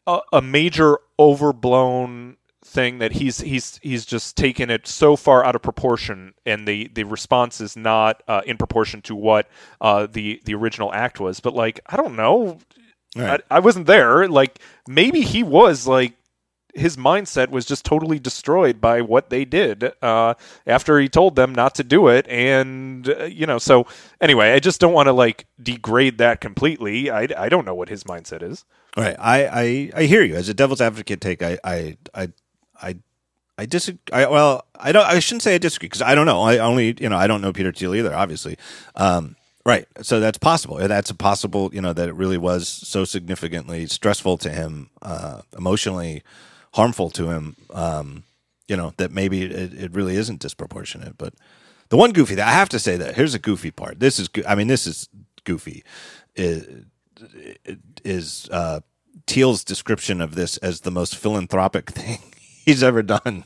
a, 0.06 0.20
a 0.34 0.42
major 0.42 0.98
overblown 1.18 2.36
thing 2.64 2.98
that 2.98 3.12
he's 3.12 3.40
he's 3.40 3.78
he's 3.80 4.04
just 4.04 4.36
taken 4.36 4.70
it 4.70 4.88
so 4.88 5.14
far 5.14 5.44
out 5.44 5.54
of 5.54 5.62
proportion 5.62 6.34
and 6.44 6.66
the 6.66 6.90
the 6.94 7.04
response 7.04 7.60
is 7.60 7.76
not 7.76 8.22
uh, 8.26 8.42
in 8.44 8.56
proportion 8.56 9.00
to 9.00 9.14
what 9.14 9.48
uh, 9.80 10.06
the 10.10 10.40
the 10.44 10.54
original 10.54 10.92
act 10.92 11.20
was 11.20 11.38
but 11.38 11.54
like 11.54 11.80
I 11.86 11.96
don't 11.96 12.16
know 12.16 12.58
Right. 13.16 13.40
I, 13.50 13.56
I 13.56 13.58
wasn't 13.60 13.86
there. 13.86 14.28
Like 14.28 14.60
maybe 14.86 15.22
he 15.22 15.42
was 15.42 15.86
like 15.86 16.14
his 16.74 16.96
mindset 16.98 17.48
was 17.48 17.64
just 17.64 17.84
totally 17.86 18.18
destroyed 18.18 18.80
by 18.80 19.00
what 19.00 19.30
they 19.30 19.46
did 19.46 19.92
uh, 20.02 20.34
after 20.66 21.00
he 21.00 21.08
told 21.08 21.34
them 21.34 21.54
not 21.54 21.74
to 21.76 21.84
do 21.84 22.08
it, 22.08 22.28
and 22.28 23.08
uh, 23.08 23.24
you 23.24 23.46
know. 23.46 23.58
So 23.58 23.86
anyway, 24.20 24.52
I 24.52 24.58
just 24.58 24.80
don't 24.80 24.92
want 24.92 25.06
to 25.06 25.12
like 25.12 25.46
degrade 25.62 26.18
that 26.18 26.40
completely. 26.40 27.10
I, 27.10 27.28
I 27.36 27.48
don't 27.48 27.64
know 27.64 27.74
what 27.74 27.88
his 27.88 28.04
mindset 28.04 28.42
is. 28.42 28.64
All 28.96 29.04
right, 29.04 29.16
I, 29.18 29.46
I 29.46 29.90
I 29.94 30.02
hear 30.04 30.22
you. 30.22 30.36
As 30.36 30.48
a 30.48 30.54
devil's 30.54 30.80
advocate, 30.80 31.20
take 31.20 31.42
I 31.42 31.58
I 31.62 31.96
I 32.14 32.28
I, 32.80 32.96
I 33.58 33.66
disagree. 33.66 34.00
I, 34.10 34.26
well, 34.26 34.64
I 34.74 34.92
don't. 34.92 35.04
I 35.06 35.18
shouldn't 35.18 35.42
say 35.42 35.54
I 35.54 35.58
disagree 35.58 35.88
because 35.88 36.02
I 36.02 36.14
don't 36.14 36.24
know. 36.24 36.40
I 36.40 36.58
only 36.58 36.96
you 36.98 37.08
know 37.10 37.16
I 37.18 37.26
don't 37.26 37.42
know 37.42 37.52
Peter 37.52 37.72
Thiel 37.72 37.94
either. 37.94 38.14
Obviously, 38.14 38.56
um, 38.94 39.36
right. 39.66 39.86
So 40.00 40.18
that's 40.18 40.38
possible. 40.38 40.76
That's 40.76 41.10
a 41.10 41.14
possible. 41.14 41.70
You 41.74 41.82
know 41.82 41.92
that 41.92 42.08
it 42.08 42.14
really 42.14 42.38
was 42.38 42.68
so 42.68 43.04
significantly 43.04 43.86
stressful 43.86 44.38
to 44.38 44.50
him, 44.50 44.88
uh, 45.02 45.42
emotionally 45.56 46.22
harmful 46.72 47.10
to 47.10 47.28
him. 47.28 47.56
Um, 47.70 48.24
you 48.66 48.78
know 48.78 48.94
that 48.96 49.12
maybe 49.12 49.42
it, 49.42 49.74
it 49.74 49.92
really 49.92 50.16
isn't 50.16 50.40
disproportionate. 50.40 51.18
But 51.18 51.34
the 51.90 51.98
one 51.98 52.12
goofy 52.12 52.34
that 52.36 52.48
I 52.48 52.52
have 52.52 52.70
to 52.70 52.78
say 52.78 52.96
that 52.96 53.14
here's 53.14 53.34
a 53.34 53.38
goofy 53.38 53.70
part. 53.70 54.00
This 54.00 54.18
is. 54.18 54.30
I 54.48 54.54
mean, 54.54 54.68
this 54.68 54.86
is 54.86 55.10
goofy. 55.44 55.84
Is 56.34 56.86
is 58.04 58.48
uh, 58.50 58.80
Thiel's 59.26 59.64
description 59.64 60.20
of 60.20 60.34
this 60.34 60.56
as 60.58 60.80
the 60.82 60.90
most 60.90 61.16
philanthropic 61.16 61.90
thing 61.90 62.18
he's 62.64 62.82
ever 62.82 63.02
done 63.02 63.44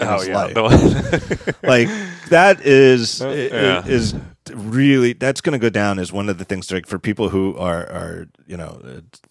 his 0.00 0.28
life. 0.28 0.54
Like 1.62 1.88
that 2.30 2.60
is 2.64 3.20
i- 3.22 3.32
yeah. 3.34 3.84
is 3.86 4.14
really 4.52 5.12
that's 5.12 5.40
going 5.40 5.52
to 5.52 5.58
go 5.58 5.68
down 5.70 5.98
as 5.98 6.12
one 6.12 6.28
of 6.28 6.38
the 6.38 6.44
things 6.44 6.70
like 6.70 6.86
for 6.86 6.98
people 6.98 7.28
who 7.30 7.56
are 7.58 7.80
are 7.90 8.28
you 8.46 8.56
know 8.56 8.80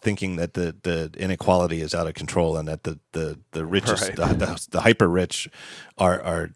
thinking 0.01 0.35
that 0.35 0.53
the 0.55 0.75
the 0.83 1.11
inequality 1.17 1.81
is 1.81 1.95
out 1.95 2.05
of 2.07 2.13
control 2.15 2.57
and 2.57 2.67
that 2.67 2.83
the 2.83 2.99
the 3.13 3.39
the 3.51 3.65
richest 3.65 4.09
Right. 4.09 4.15
the, 4.15 4.25
the, 4.45 4.67
the 4.71 4.81
hyper 4.81 5.07
rich 5.07 5.47
are 5.97 6.21
are 6.21 6.49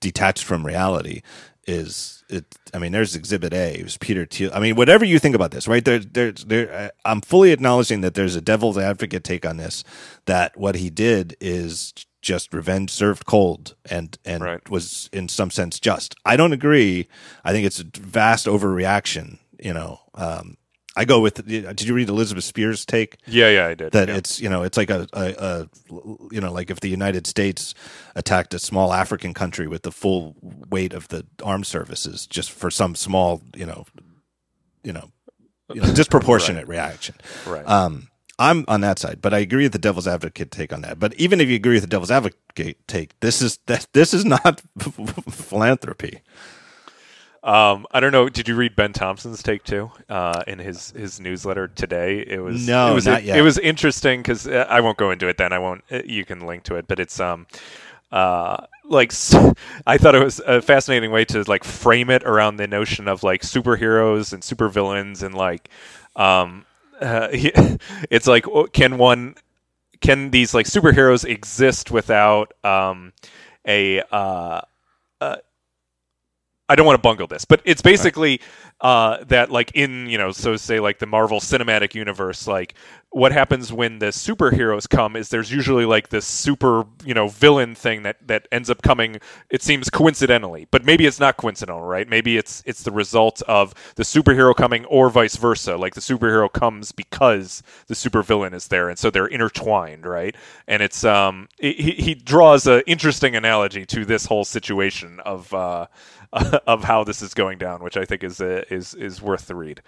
detached 0.00 0.44
from 0.44 0.64
reality 0.66 1.22
is 1.68 2.24
it 2.28 2.46
i 2.74 2.78
mean 2.78 2.92
there's 2.92 3.14
exhibit 3.14 3.52
a 3.52 3.74
it 3.78 3.84
was 3.84 3.96
peter 3.98 4.24
thiel 4.26 4.50
i 4.54 4.60
mean 4.60 4.74
whatever 4.74 5.04
you 5.04 5.18
think 5.18 5.34
about 5.34 5.50
this 5.50 5.68
right? 5.68 5.84
There 5.84 5.98
there 5.98 6.32
there 6.32 6.92
i'm 7.04 7.20
fully 7.20 7.52
acknowledging 7.52 8.00
that 8.00 8.14
there's 8.14 8.36
a 8.36 8.40
devil's 8.40 8.78
advocate 8.78 9.22
take 9.24 9.44
on 9.46 9.58
this 9.58 9.84
that 10.26 10.56
what 10.56 10.76
he 10.76 10.90
did 10.90 11.36
is 11.40 11.92
just 12.20 12.52
revenge 12.52 12.90
served 12.90 13.26
cold 13.26 13.74
and 13.90 14.18
and 14.24 14.42
Right. 14.42 14.68
was 14.70 15.08
in 15.12 15.28
some 15.28 15.50
sense 15.50 15.78
just. 15.78 16.16
I 16.24 16.36
don't 16.36 16.52
agree. 16.52 17.06
I 17.44 17.52
think 17.52 17.64
it's 17.64 17.80
a 17.80 17.84
vast 18.00 18.46
overreaction 18.46 19.38
you 19.60 19.72
know 19.74 20.00
um 20.14 20.56
i 20.98 21.04
go 21.04 21.20
with 21.20 21.46
did 21.46 21.82
you 21.82 21.94
read 21.94 22.08
Elizabeth 22.08 22.44
Spiers 22.44 22.84
take 22.84 23.16
yeah, 23.26 23.48
yeah, 23.48 23.66
I 23.66 23.74
did. 23.74 23.92
that 23.92 24.08
yeah. 24.08 24.16
it's 24.16 24.40
you 24.40 24.48
know 24.48 24.62
it's 24.62 24.76
like 24.76 24.90
a, 24.90 25.06
a, 25.12 25.34
a 25.38 25.68
you 26.30 26.40
know 26.40 26.52
like 26.52 26.70
if 26.70 26.80
the 26.80 26.88
United 26.88 27.26
States 27.26 27.74
attacked 28.14 28.52
a 28.54 28.58
small 28.58 28.92
African 28.92 29.32
country 29.34 29.66
with 29.66 29.82
the 29.82 29.92
full 29.92 30.34
weight 30.68 30.92
of 30.92 31.08
the 31.08 31.24
armed 31.42 31.66
services 31.66 32.26
just 32.26 32.50
for 32.50 32.70
some 32.70 32.94
small 32.94 33.40
you 33.54 33.66
know 33.66 33.86
you 34.82 34.92
know, 34.92 35.10
you 35.72 35.80
know 35.80 35.92
disproportionate 35.94 36.66
reaction. 36.68 37.14
right. 37.46 37.66
Um, 37.66 38.08
I'm 38.40 38.64
on 38.68 38.82
that 38.82 39.00
side, 39.00 39.20
but 39.20 39.34
I 39.34 39.38
agree 39.38 39.64
with 39.64 39.72
the 39.72 39.80
devil's 39.80 40.06
advocate 40.06 40.52
take 40.52 40.72
on 40.72 40.82
that. 40.82 41.00
But 41.00 41.12
even 41.14 41.40
if 41.40 41.48
you 41.48 41.56
agree 41.56 41.74
with 41.74 41.82
the 41.82 41.88
devil's 41.88 42.10
advocate 42.10 42.78
take, 42.86 43.18
this 43.20 43.42
is 43.42 43.58
that 43.66 43.86
this 43.92 44.14
is 44.14 44.24
not 44.24 44.62
philanthropy. 45.30 46.20
Um, 47.48 47.86
I 47.90 48.00
don't 48.00 48.12
know. 48.12 48.28
Did 48.28 48.46
you 48.46 48.54
read 48.56 48.76
Ben 48.76 48.92
Thompson's 48.92 49.42
take 49.42 49.64
too 49.64 49.90
uh, 50.10 50.42
in 50.46 50.58
his 50.58 50.90
his 50.90 51.18
newsletter 51.18 51.66
today? 51.68 52.18
It 52.26 52.40
was 52.42 52.68
No, 52.68 52.90
it 52.90 52.94
was 52.94 53.06
not 53.06 53.20
it, 53.20 53.24
yet. 53.24 53.40
was 53.40 53.56
interesting 53.58 54.20
because 54.20 54.46
uh, 54.46 54.66
I 54.68 54.80
won't 54.80 54.98
go 54.98 55.10
into 55.10 55.28
it. 55.28 55.38
Then 55.38 55.52
I 55.54 55.58
won't. 55.58 55.82
uh, 55.90 56.02
You 56.04 56.26
can 56.26 56.46
link 56.46 56.64
to 56.64 56.74
it, 56.74 56.86
but 56.86 57.00
it's 57.00 57.18
um, 57.18 57.46
uh, 58.12 58.58
like 58.84 59.12
I 59.86 59.96
thought 59.96 60.14
it 60.14 60.22
was 60.22 60.40
a 60.46 60.60
fascinating 60.60 61.10
way 61.10 61.24
to 61.26 61.42
like 61.44 61.64
frame 61.64 62.10
it 62.10 62.22
around 62.24 62.56
the 62.56 62.66
notion 62.66 63.08
of 63.08 63.22
like 63.22 63.40
superheroes 63.42 64.32
and 64.34 64.42
supervillains 64.42 65.22
and 65.22 65.34
like 65.34 65.70
um, 66.16 66.66
uh, 67.00 67.28
it's 68.10 68.26
like 68.26 68.44
can 68.74 68.98
one 68.98 69.36
can 70.02 70.30
these 70.30 70.52
like 70.52 70.66
superheroes 70.66 71.24
exist 71.24 71.90
without 71.90 72.52
um, 72.62 73.14
a 73.66 74.02
uh, 74.12 74.60
I 76.68 76.76
don't 76.76 76.86
want 76.86 76.96
to 76.96 77.02
bungle 77.02 77.26
this, 77.26 77.44
but 77.44 77.62
it's 77.64 77.80
basically 77.80 78.40
uh, 78.80 79.24
that 79.24 79.50
like 79.50 79.72
in 79.74 80.06
you 80.06 80.18
know 80.18 80.30
so 80.32 80.56
say 80.56 80.80
like 80.80 80.98
the 80.98 81.06
Marvel 81.06 81.40
Cinematic 81.40 81.94
Universe, 81.94 82.46
like 82.46 82.74
what 83.10 83.32
happens 83.32 83.72
when 83.72 83.98
the 83.98 84.06
superheroes 84.06 84.88
come 84.88 85.16
is 85.16 85.30
there's 85.30 85.50
usually 85.50 85.86
like 85.86 86.10
this 86.10 86.26
super 86.26 86.84
you 87.04 87.14
know 87.14 87.28
villain 87.28 87.74
thing 87.74 88.02
that 88.02 88.16
that 88.28 88.46
ends 88.52 88.68
up 88.68 88.82
coming. 88.82 89.18
It 89.50 89.62
seems 89.62 89.88
coincidentally, 89.88 90.68
but 90.70 90.84
maybe 90.84 91.06
it's 91.06 91.18
not 91.18 91.38
coincidental, 91.38 91.82
right? 91.82 92.06
Maybe 92.06 92.36
it's 92.36 92.62
it's 92.66 92.82
the 92.82 92.92
result 92.92 93.40
of 93.48 93.74
the 93.96 94.02
superhero 94.02 94.54
coming, 94.54 94.84
or 94.84 95.08
vice 95.08 95.36
versa. 95.36 95.76
Like 95.76 95.94
the 95.94 96.02
superhero 96.02 96.52
comes 96.52 96.92
because 96.92 97.62
the 97.86 97.94
supervillain 97.94 98.52
is 98.52 98.68
there, 98.68 98.90
and 98.90 98.98
so 98.98 99.08
they're 99.10 99.26
intertwined, 99.26 100.04
right? 100.04 100.36
And 100.66 100.82
it's 100.82 101.02
um 101.02 101.48
he 101.58 101.72
he 101.72 102.14
draws 102.14 102.66
an 102.66 102.82
interesting 102.86 103.34
analogy 103.34 103.86
to 103.86 104.04
this 104.04 104.26
whole 104.26 104.44
situation 104.44 105.18
of. 105.20 105.52
Uh, 105.54 105.86
of 106.66 106.84
how 106.84 107.04
this 107.04 107.22
is 107.22 107.34
going 107.34 107.58
down, 107.58 107.82
which 107.82 107.96
I 107.96 108.04
think 108.04 108.22
is 108.24 108.40
uh, 108.40 108.64
is 108.70 108.94
is 108.94 109.22
worth 109.22 109.46
the 109.46 109.54
read. 109.54 109.82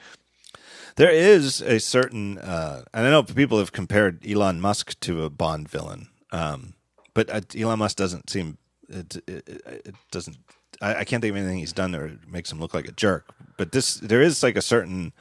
There 0.97 1.11
is 1.11 1.61
a 1.61 1.79
certain, 1.79 2.39
uh, 2.39 2.83
and 2.93 3.07
I 3.07 3.11
know 3.11 3.23
people 3.23 3.59
have 3.59 3.73
compared 3.73 4.27
Elon 4.27 4.61
Musk 4.61 4.99
to 5.01 5.25
a 5.25 5.31
Bond 5.31 5.69
villain, 5.69 6.09
um, 6.33 6.75
but 7.15 7.31
uh, 7.31 7.41
Elon 7.57 7.79
Musk 7.79 7.97
doesn't 7.97 8.29
seem 8.29 8.59
it, 8.89 9.17
it, 9.27 9.63
it 9.67 9.95
doesn't. 10.11 10.37
I, 10.81 10.97
I, 10.97 11.05
can't 11.05 11.21
think 11.21 11.33
of 11.33 11.37
anything 11.37 11.59
he's 11.59 11.73
done 11.73 11.93
that 11.93 12.29
makes 12.29 12.51
him 12.51 12.59
look 12.59 12.75
like 12.75 12.89
a 12.89 12.93
jerk. 12.93 13.29
But 13.57 13.73
this, 13.73 13.95
there 13.95 14.23
is 14.23 14.43
like 14.43 14.57
a 14.57 14.63
certain, 14.63 15.13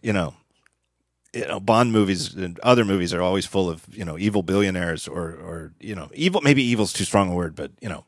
you 0.00 0.12
know, 0.12 0.34
you 1.32 1.46
know, 1.46 1.60
Bond 1.60 1.92
movies 1.92 2.34
and 2.34 2.58
other 2.60 2.84
movies 2.84 3.12
are 3.12 3.22
always 3.22 3.46
full 3.46 3.68
of 3.68 3.84
you 3.92 4.04
know 4.04 4.18
evil 4.18 4.42
billionaires 4.42 5.06
or 5.06 5.28
or 5.30 5.72
you 5.80 5.94
know 5.94 6.10
evil. 6.14 6.40
Maybe 6.40 6.62
evil's 6.62 6.92
too 6.92 7.04
strong 7.04 7.30
a 7.30 7.34
word, 7.34 7.54
but 7.54 7.72
you 7.80 7.88
know 7.88 8.04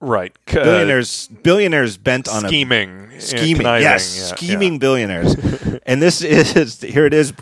Right. 0.00 0.36
Uh, 0.48 0.54
billionaires 0.54 1.28
billionaires 1.42 1.96
bent 1.96 2.28
on 2.28 2.46
scheming. 2.46 3.10
A, 3.12 3.20
scheming. 3.20 3.66
Yes, 3.66 4.16
yeah, 4.18 4.34
scheming 4.34 4.72
yeah. 4.74 4.78
billionaires. 4.78 5.34
and 5.86 6.00
this 6.00 6.22
is 6.22 6.80
here 6.80 7.04
it 7.04 7.14
is 7.14 7.32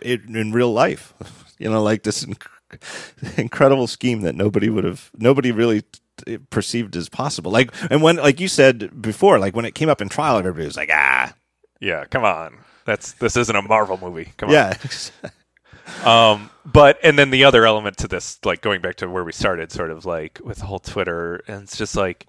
in 0.00 0.52
real 0.52 0.72
life. 0.72 1.12
You 1.58 1.70
know, 1.70 1.82
like 1.82 2.04
this 2.04 2.24
inc- 2.24 3.38
incredible 3.38 3.86
scheme 3.88 4.20
that 4.22 4.34
nobody 4.36 4.70
would 4.70 4.84
have 4.84 5.10
nobody 5.16 5.50
really 5.50 5.82
t- 6.24 6.38
perceived 6.50 6.94
as 6.96 7.08
possible. 7.08 7.50
Like 7.50 7.72
and 7.90 8.00
when 8.00 8.16
like 8.16 8.38
you 8.38 8.48
said 8.48 9.02
before, 9.02 9.40
like 9.40 9.56
when 9.56 9.64
it 9.64 9.74
came 9.74 9.88
up 9.88 10.00
in 10.00 10.08
trial 10.08 10.38
everybody 10.38 10.66
was 10.66 10.76
like, 10.76 10.90
"Ah, 10.92 11.34
yeah, 11.80 12.04
come 12.04 12.24
on. 12.24 12.58
That's 12.84 13.12
this 13.14 13.36
isn't 13.36 13.56
a 13.56 13.62
Marvel 13.62 13.98
movie. 14.00 14.32
Come 14.36 14.50
on." 14.50 14.54
Yeah. 14.54 14.76
um, 16.04 16.50
but 16.64 16.98
and 17.02 17.18
then 17.18 17.30
the 17.30 17.44
other 17.44 17.66
element 17.66 17.96
to 17.98 18.08
this, 18.08 18.38
like 18.44 18.60
going 18.60 18.80
back 18.80 18.96
to 18.96 19.08
where 19.08 19.24
we 19.24 19.32
started, 19.32 19.70
sort 19.72 19.90
of 19.90 20.04
like 20.04 20.40
with 20.42 20.58
the 20.58 20.66
whole 20.66 20.78
Twitter, 20.78 21.42
and 21.46 21.62
it's 21.62 21.76
just 21.76 21.96
like, 21.96 22.26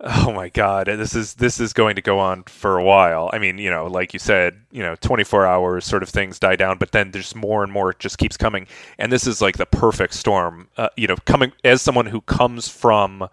oh 0.00 0.32
my 0.32 0.48
god, 0.48 0.86
this 0.86 1.14
is 1.14 1.34
this 1.34 1.58
is 1.60 1.72
going 1.72 1.96
to 1.96 2.02
go 2.02 2.18
on 2.18 2.44
for 2.44 2.78
a 2.78 2.84
while. 2.84 3.30
I 3.32 3.38
mean, 3.38 3.58
you 3.58 3.70
know, 3.70 3.86
like 3.86 4.12
you 4.12 4.18
said, 4.18 4.60
you 4.70 4.82
know, 4.82 4.94
24 4.96 5.46
hours 5.46 5.84
sort 5.84 6.02
of 6.02 6.08
things 6.08 6.38
die 6.38 6.56
down, 6.56 6.78
but 6.78 6.92
then 6.92 7.10
there's 7.10 7.34
more 7.34 7.62
and 7.62 7.72
more. 7.72 7.90
It 7.90 7.98
just 7.98 8.18
keeps 8.18 8.36
coming, 8.36 8.66
and 8.98 9.10
this 9.10 9.26
is 9.26 9.40
like 9.40 9.56
the 9.56 9.66
perfect 9.66 10.14
storm. 10.14 10.68
Uh, 10.76 10.88
you 10.96 11.06
know, 11.06 11.16
coming 11.24 11.52
as 11.64 11.82
someone 11.82 12.06
who 12.06 12.20
comes 12.20 12.68
from 12.68 13.28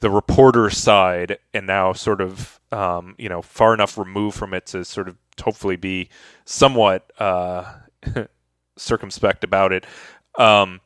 the 0.00 0.10
reporter 0.10 0.70
side 0.70 1.38
and 1.52 1.66
now 1.66 1.92
sort 1.92 2.20
of 2.20 2.60
um, 2.72 3.14
you 3.18 3.28
know 3.28 3.42
far 3.42 3.74
enough 3.74 3.98
removed 3.98 4.36
from 4.36 4.54
it 4.54 4.66
to 4.66 4.84
sort 4.84 5.08
of 5.08 5.16
hopefully 5.42 5.76
be 5.76 6.08
somewhat 6.44 7.10
uh, 7.18 7.64
circumspect 8.78 9.44
about 9.44 9.72
it. 9.72 9.86
Um, 10.38 10.80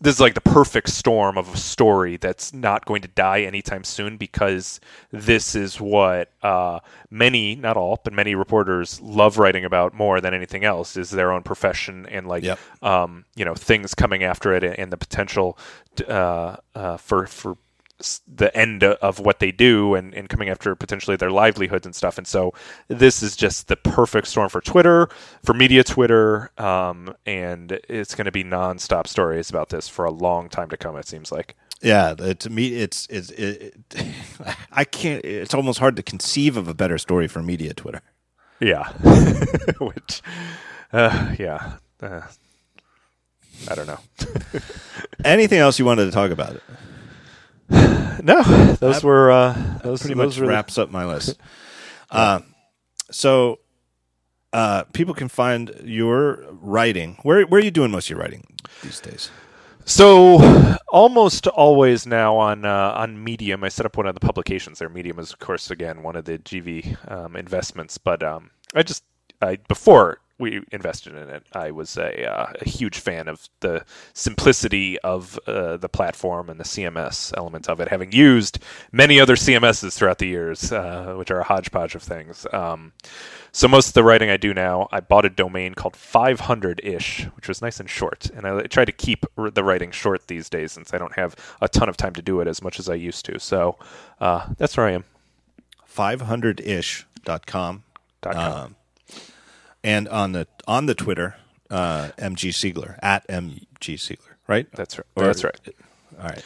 this 0.00 0.14
is 0.14 0.20
like 0.20 0.34
the 0.34 0.40
perfect 0.40 0.90
storm 0.90 1.36
of 1.36 1.52
a 1.52 1.56
story 1.56 2.18
that's 2.18 2.52
not 2.52 2.84
going 2.84 3.02
to 3.02 3.08
die 3.08 3.40
anytime 3.40 3.82
soon 3.82 4.16
because 4.16 4.78
this 5.10 5.56
is 5.56 5.80
what 5.80 6.30
uh, 6.42 6.78
many, 7.10 7.56
not 7.56 7.76
all, 7.76 8.00
but 8.04 8.12
many 8.12 8.36
reporters 8.36 9.00
love 9.00 9.38
writing 9.38 9.64
about 9.64 9.94
more 9.94 10.20
than 10.20 10.34
anything 10.34 10.64
else 10.64 10.96
is 10.96 11.10
their 11.10 11.32
own 11.32 11.42
profession 11.42 12.06
and 12.06 12.28
like 12.28 12.44
yep. 12.44 12.60
um, 12.80 13.24
you 13.34 13.44
know 13.44 13.54
things 13.54 13.92
coming 13.94 14.22
after 14.22 14.54
it 14.54 14.62
and, 14.62 14.88
the 14.92 14.96
potential 14.96 15.58
uh, 16.06 16.56
uh, 16.74 16.96
for 16.96 17.26
for 17.26 17.56
the 18.26 18.56
end 18.56 18.84
of 18.84 19.18
what 19.18 19.40
they 19.40 19.50
do 19.50 19.94
and, 19.94 20.14
and 20.14 20.28
coming 20.28 20.48
after 20.48 20.74
potentially 20.76 21.16
their 21.16 21.30
livelihoods 21.30 21.84
and 21.84 21.94
stuff. 21.94 22.16
And 22.16 22.26
so 22.26 22.54
this 22.86 23.22
is 23.22 23.34
just 23.34 23.68
the 23.68 23.76
perfect 23.76 24.28
storm 24.28 24.48
for 24.48 24.60
Twitter, 24.60 25.08
for 25.42 25.52
media 25.52 25.82
Twitter, 25.82 26.50
um, 26.58 27.14
and 27.26 27.72
it's 27.88 28.14
going 28.14 28.26
to 28.26 28.32
be 28.32 28.44
nonstop 28.44 29.06
stories 29.06 29.50
about 29.50 29.70
this 29.70 29.88
for 29.88 30.04
a 30.04 30.10
long 30.10 30.48
time 30.48 30.68
to 30.70 30.76
come. 30.76 30.96
It 30.96 31.08
seems 31.08 31.32
like. 31.32 31.56
Yeah, 31.80 32.14
to 32.14 32.50
me, 32.50 32.74
it's 32.74 33.06
it's 33.08 33.30
it, 33.30 33.76
it, 33.94 34.06
I 34.72 34.84
can't. 34.84 35.24
It's 35.24 35.54
almost 35.54 35.78
hard 35.78 35.94
to 35.96 36.02
conceive 36.02 36.56
of 36.56 36.66
a 36.66 36.74
better 36.74 36.98
story 36.98 37.28
for 37.28 37.40
media 37.40 37.72
Twitter. 37.72 38.02
Yeah, 38.60 38.88
which, 39.78 40.20
uh, 40.92 41.36
yeah, 41.38 41.74
uh, 42.02 42.22
I 43.70 43.74
don't 43.76 43.86
know. 43.86 44.00
Anything 45.24 45.60
else 45.60 45.78
you 45.78 45.84
wanted 45.84 46.06
to 46.06 46.10
talk 46.10 46.32
about? 46.32 46.60
No, 48.20 48.42
those 48.42 48.96
that, 48.96 49.04
were 49.04 49.30
uh, 49.30 49.52
those 49.84 50.00
pretty 50.00 50.14
those 50.14 50.40
much 50.40 50.48
wraps 50.48 50.74
the... 50.74 50.82
up 50.82 50.90
my 50.90 51.06
list. 51.06 51.38
uh, 52.10 52.40
so, 53.12 53.60
uh, 54.52 54.82
people 54.92 55.14
can 55.14 55.28
find 55.28 55.72
your 55.84 56.44
writing. 56.50 57.16
Where 57.22 57.46
where 57.46 57.60
are 57.60 57.64
you 57.64 57.70
doing 57.70 57.92
most 57.92 58.06
of 58.06 58.10
your 58.10 58.18
writing 58.18 58.44
these 58.82 58.98
days? 58.98 59.30
So 59.84 60.76
almost 60.88 61.46
always 61.46 62.06
now 62.06 62.36
on 62.36 62.64
uh, 62.64 62.92
on 62.96 63.22
Medium, 63.22 63.62
I 63.64 63.68
set 63.68 63.86
up 63.86 63.96
one 63.96 64.06
of 64.06 64.14
the 64.14 64.20
publications 64.20 64.80
there. 64.80 64.88
Medium 64.88 65.18
is, 65.18 65.32
of 65.32 65.38
course, 65.38 65.70
again 65.70 66.02
one 66.02 66.16
of 66.16 66.24
the 66.24 66.38
GV 66.38 67.10
um, 67.10 67.36
investments, 67.36 67.98
but 67.98 68.22
um, 68.22 68.50
I 68.74 68.82
just 68.82 69.04
I 69.40 69.56
before 69.68 70.20
we 70.38 70.62
invested 70.70 71.14
in 71.14 71.28
it. 71.28 71.42
I 71.52 71.70
was 71.70 71.96
a, 71.96 72.30
uh, 72.30 72.52
a 72.60 72.68
huge 72.68 72.98
fan 72.98 73.28
of 73.28 73.48
the 73.60 73.84
simplicity 74.12 74.98
of 75.00 75.38
uh, 75.46 75.76
the 75.76 75.88
platform 75.88 76.48
and 76.48 76.60
the 76.60 76.64
CMS 76.64 77.36
element 77.36 77.68
of 77.68 77.80
it, 77.80 77.88
having 77.88 78.12
used 78.12 78.58
many 78.92 79.20
other 79.20 79.34
CMSs 79.34 79.96
throughout 79.96 80.18
the 80.18 80.28
years, 80.28 80.72
uh, 80.72 81.14
which 81.16 81.30
are 81.30 81.40
a 81.40 81.44
hodgepodge 81.44 81.94
of 81.94 82.02
things. 82.02 82.46
Um, 82.52 82.92
so 83.50 83.66
most 83.66 83.88
of 83.88 83.94
the 83.94 84.04
writing 84.04 84.30
I 84.30 84.36
do 84.36 84.54
now, 84.54 84.88
I 84.92 85.00
bought 85.00 85.24
a 85.24 85.30
domain 85.30 85.74
called 85.74 85.94
500ish, 85.94 87.34
which 87.34 87.48
was 87.48 87.60
nice 87.60 87.80
and 87.80 87.90
short, 87.90 88.30
and 88.30 88.46
I 88.46 88.62
try 88.62 88.84
to 88.84 88.92
keep 88.92 89.26
the 89.36 89.64
writing 89.64 89.90
short 89.90 90.28
these 90.28 90.48
days 90.48 90.72
since 90.72 90.94
I 90.94 90.98
don't 90.98 91.16
have 91.16 91.34
a 91.60 91.68
ton 91.68 91.88
of 91.88 91.96
time 91.96 92.14
to 92.14 92.22
do 92.22 92.40
it 92.40 92.46
as 92.46 92.62
much 92.62 92.78
as 92.78 92.88
I 92.88 92.94
used 92.94 93.24
to. 93.26 93.40
So 93.40 93.76
uh, 94.20 94.54
that's 94.56 94.76
where 94.76 94.86
I 94.86 94.92
am. 94.92 95.04
500ish.com. 95.92 97.84
Dot 98.20 98.34
com. 98.34 98.52
Um, 98.52 98.76
and 99.82 100.08
on 100.08 100.32
the 100.32 100.46
on 100.66 100.86
the 100.86 100.94
Twitter, 100.94 101.36
uh, 101.70 102.10
MG 102.18 102.50
Siegler 102.50 102.98
at 103.02 103.26
MG 103.28 103.66
Siegler, 103.94 104.36
right? 104.46 104.66
That's 104.72 104.98
right. 104.98 105.06
Or, 105.16 105.24
That's 105.24 105.44
right. 105.44 105.60
All 106.18 106.28
right. 106.28 106.44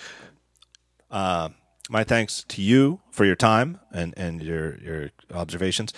Uh, 1.11 1.49
my 1.91 2.05
thanks 2.05 2.44
to 2.49 2.62
you 2.62 3.01
for 3.11 3.25
your 3.25 3.36
time 3.36 3.78
and, 3.93 4.15
and 4.17 4.43
your 4.43 4.78
your 4.78 5.11
observations. 5.35 5.93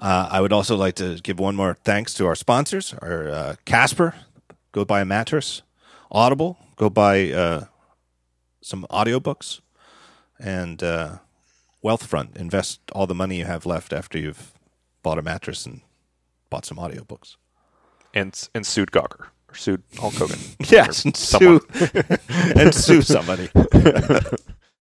Uh, 0.00 0.28
I 0.30 0.40
would 0.40 0.52
also 0.52 0.76
like 0.76 0.94
to 0.96 1.20
give 1.20 1.38
one 1.38 1.56
more 1.56 1.76
thanks 1.84 2.14
to 2.14 2.26
our 2.26 2.34
sponsors, 2.34 2.94
our 2.94 3.28
uh, 3.28 3.54
Casper, 3.64 4.14
go 4.72 4.84
buy 4.84 5.00
a 5.00 5.04
mattress, 5.04 5.62
Audible, 6.10 6.58
go 6.76 6.90
buy 6.90 7.30
uh, 7.30 7.64
some 8.62 8.86
audiobooks, 8.90 9.60
and 10.38 10.82
uh, 10.82 11.18
Wealthfront, 11.84 12.36
invest 12.36 12.80
all 12.92 13.06
the 13.06 13.14
money 13.14 13.38
you 13.38 13.44
have 13.44 13.66
left 13.66 13.92
after 13.92 14.18
you've 14.18 14.52
bought 15.02 15.18
a 15.18 15.22
mattress 15.22 15.66
and 15.66 15.80
bought 16.50 16.66
some 16.66 16.76
audiobooks. 16.78 17.36
And 18.12 18.48
and 18.54 18.66
sued 18.66 18.90
Gawker 18.90 19.28
or 19.48 19.54
sued 19.54 19.82
Hulk 19.98 20.14
Hogan. 20.14 20.38
yes, 20.68 21.04
and 21.04 21.16
sue 21.16 21.60
and 22.56 22.74
sue 22.74 23.02
somebody. 23.02 23.48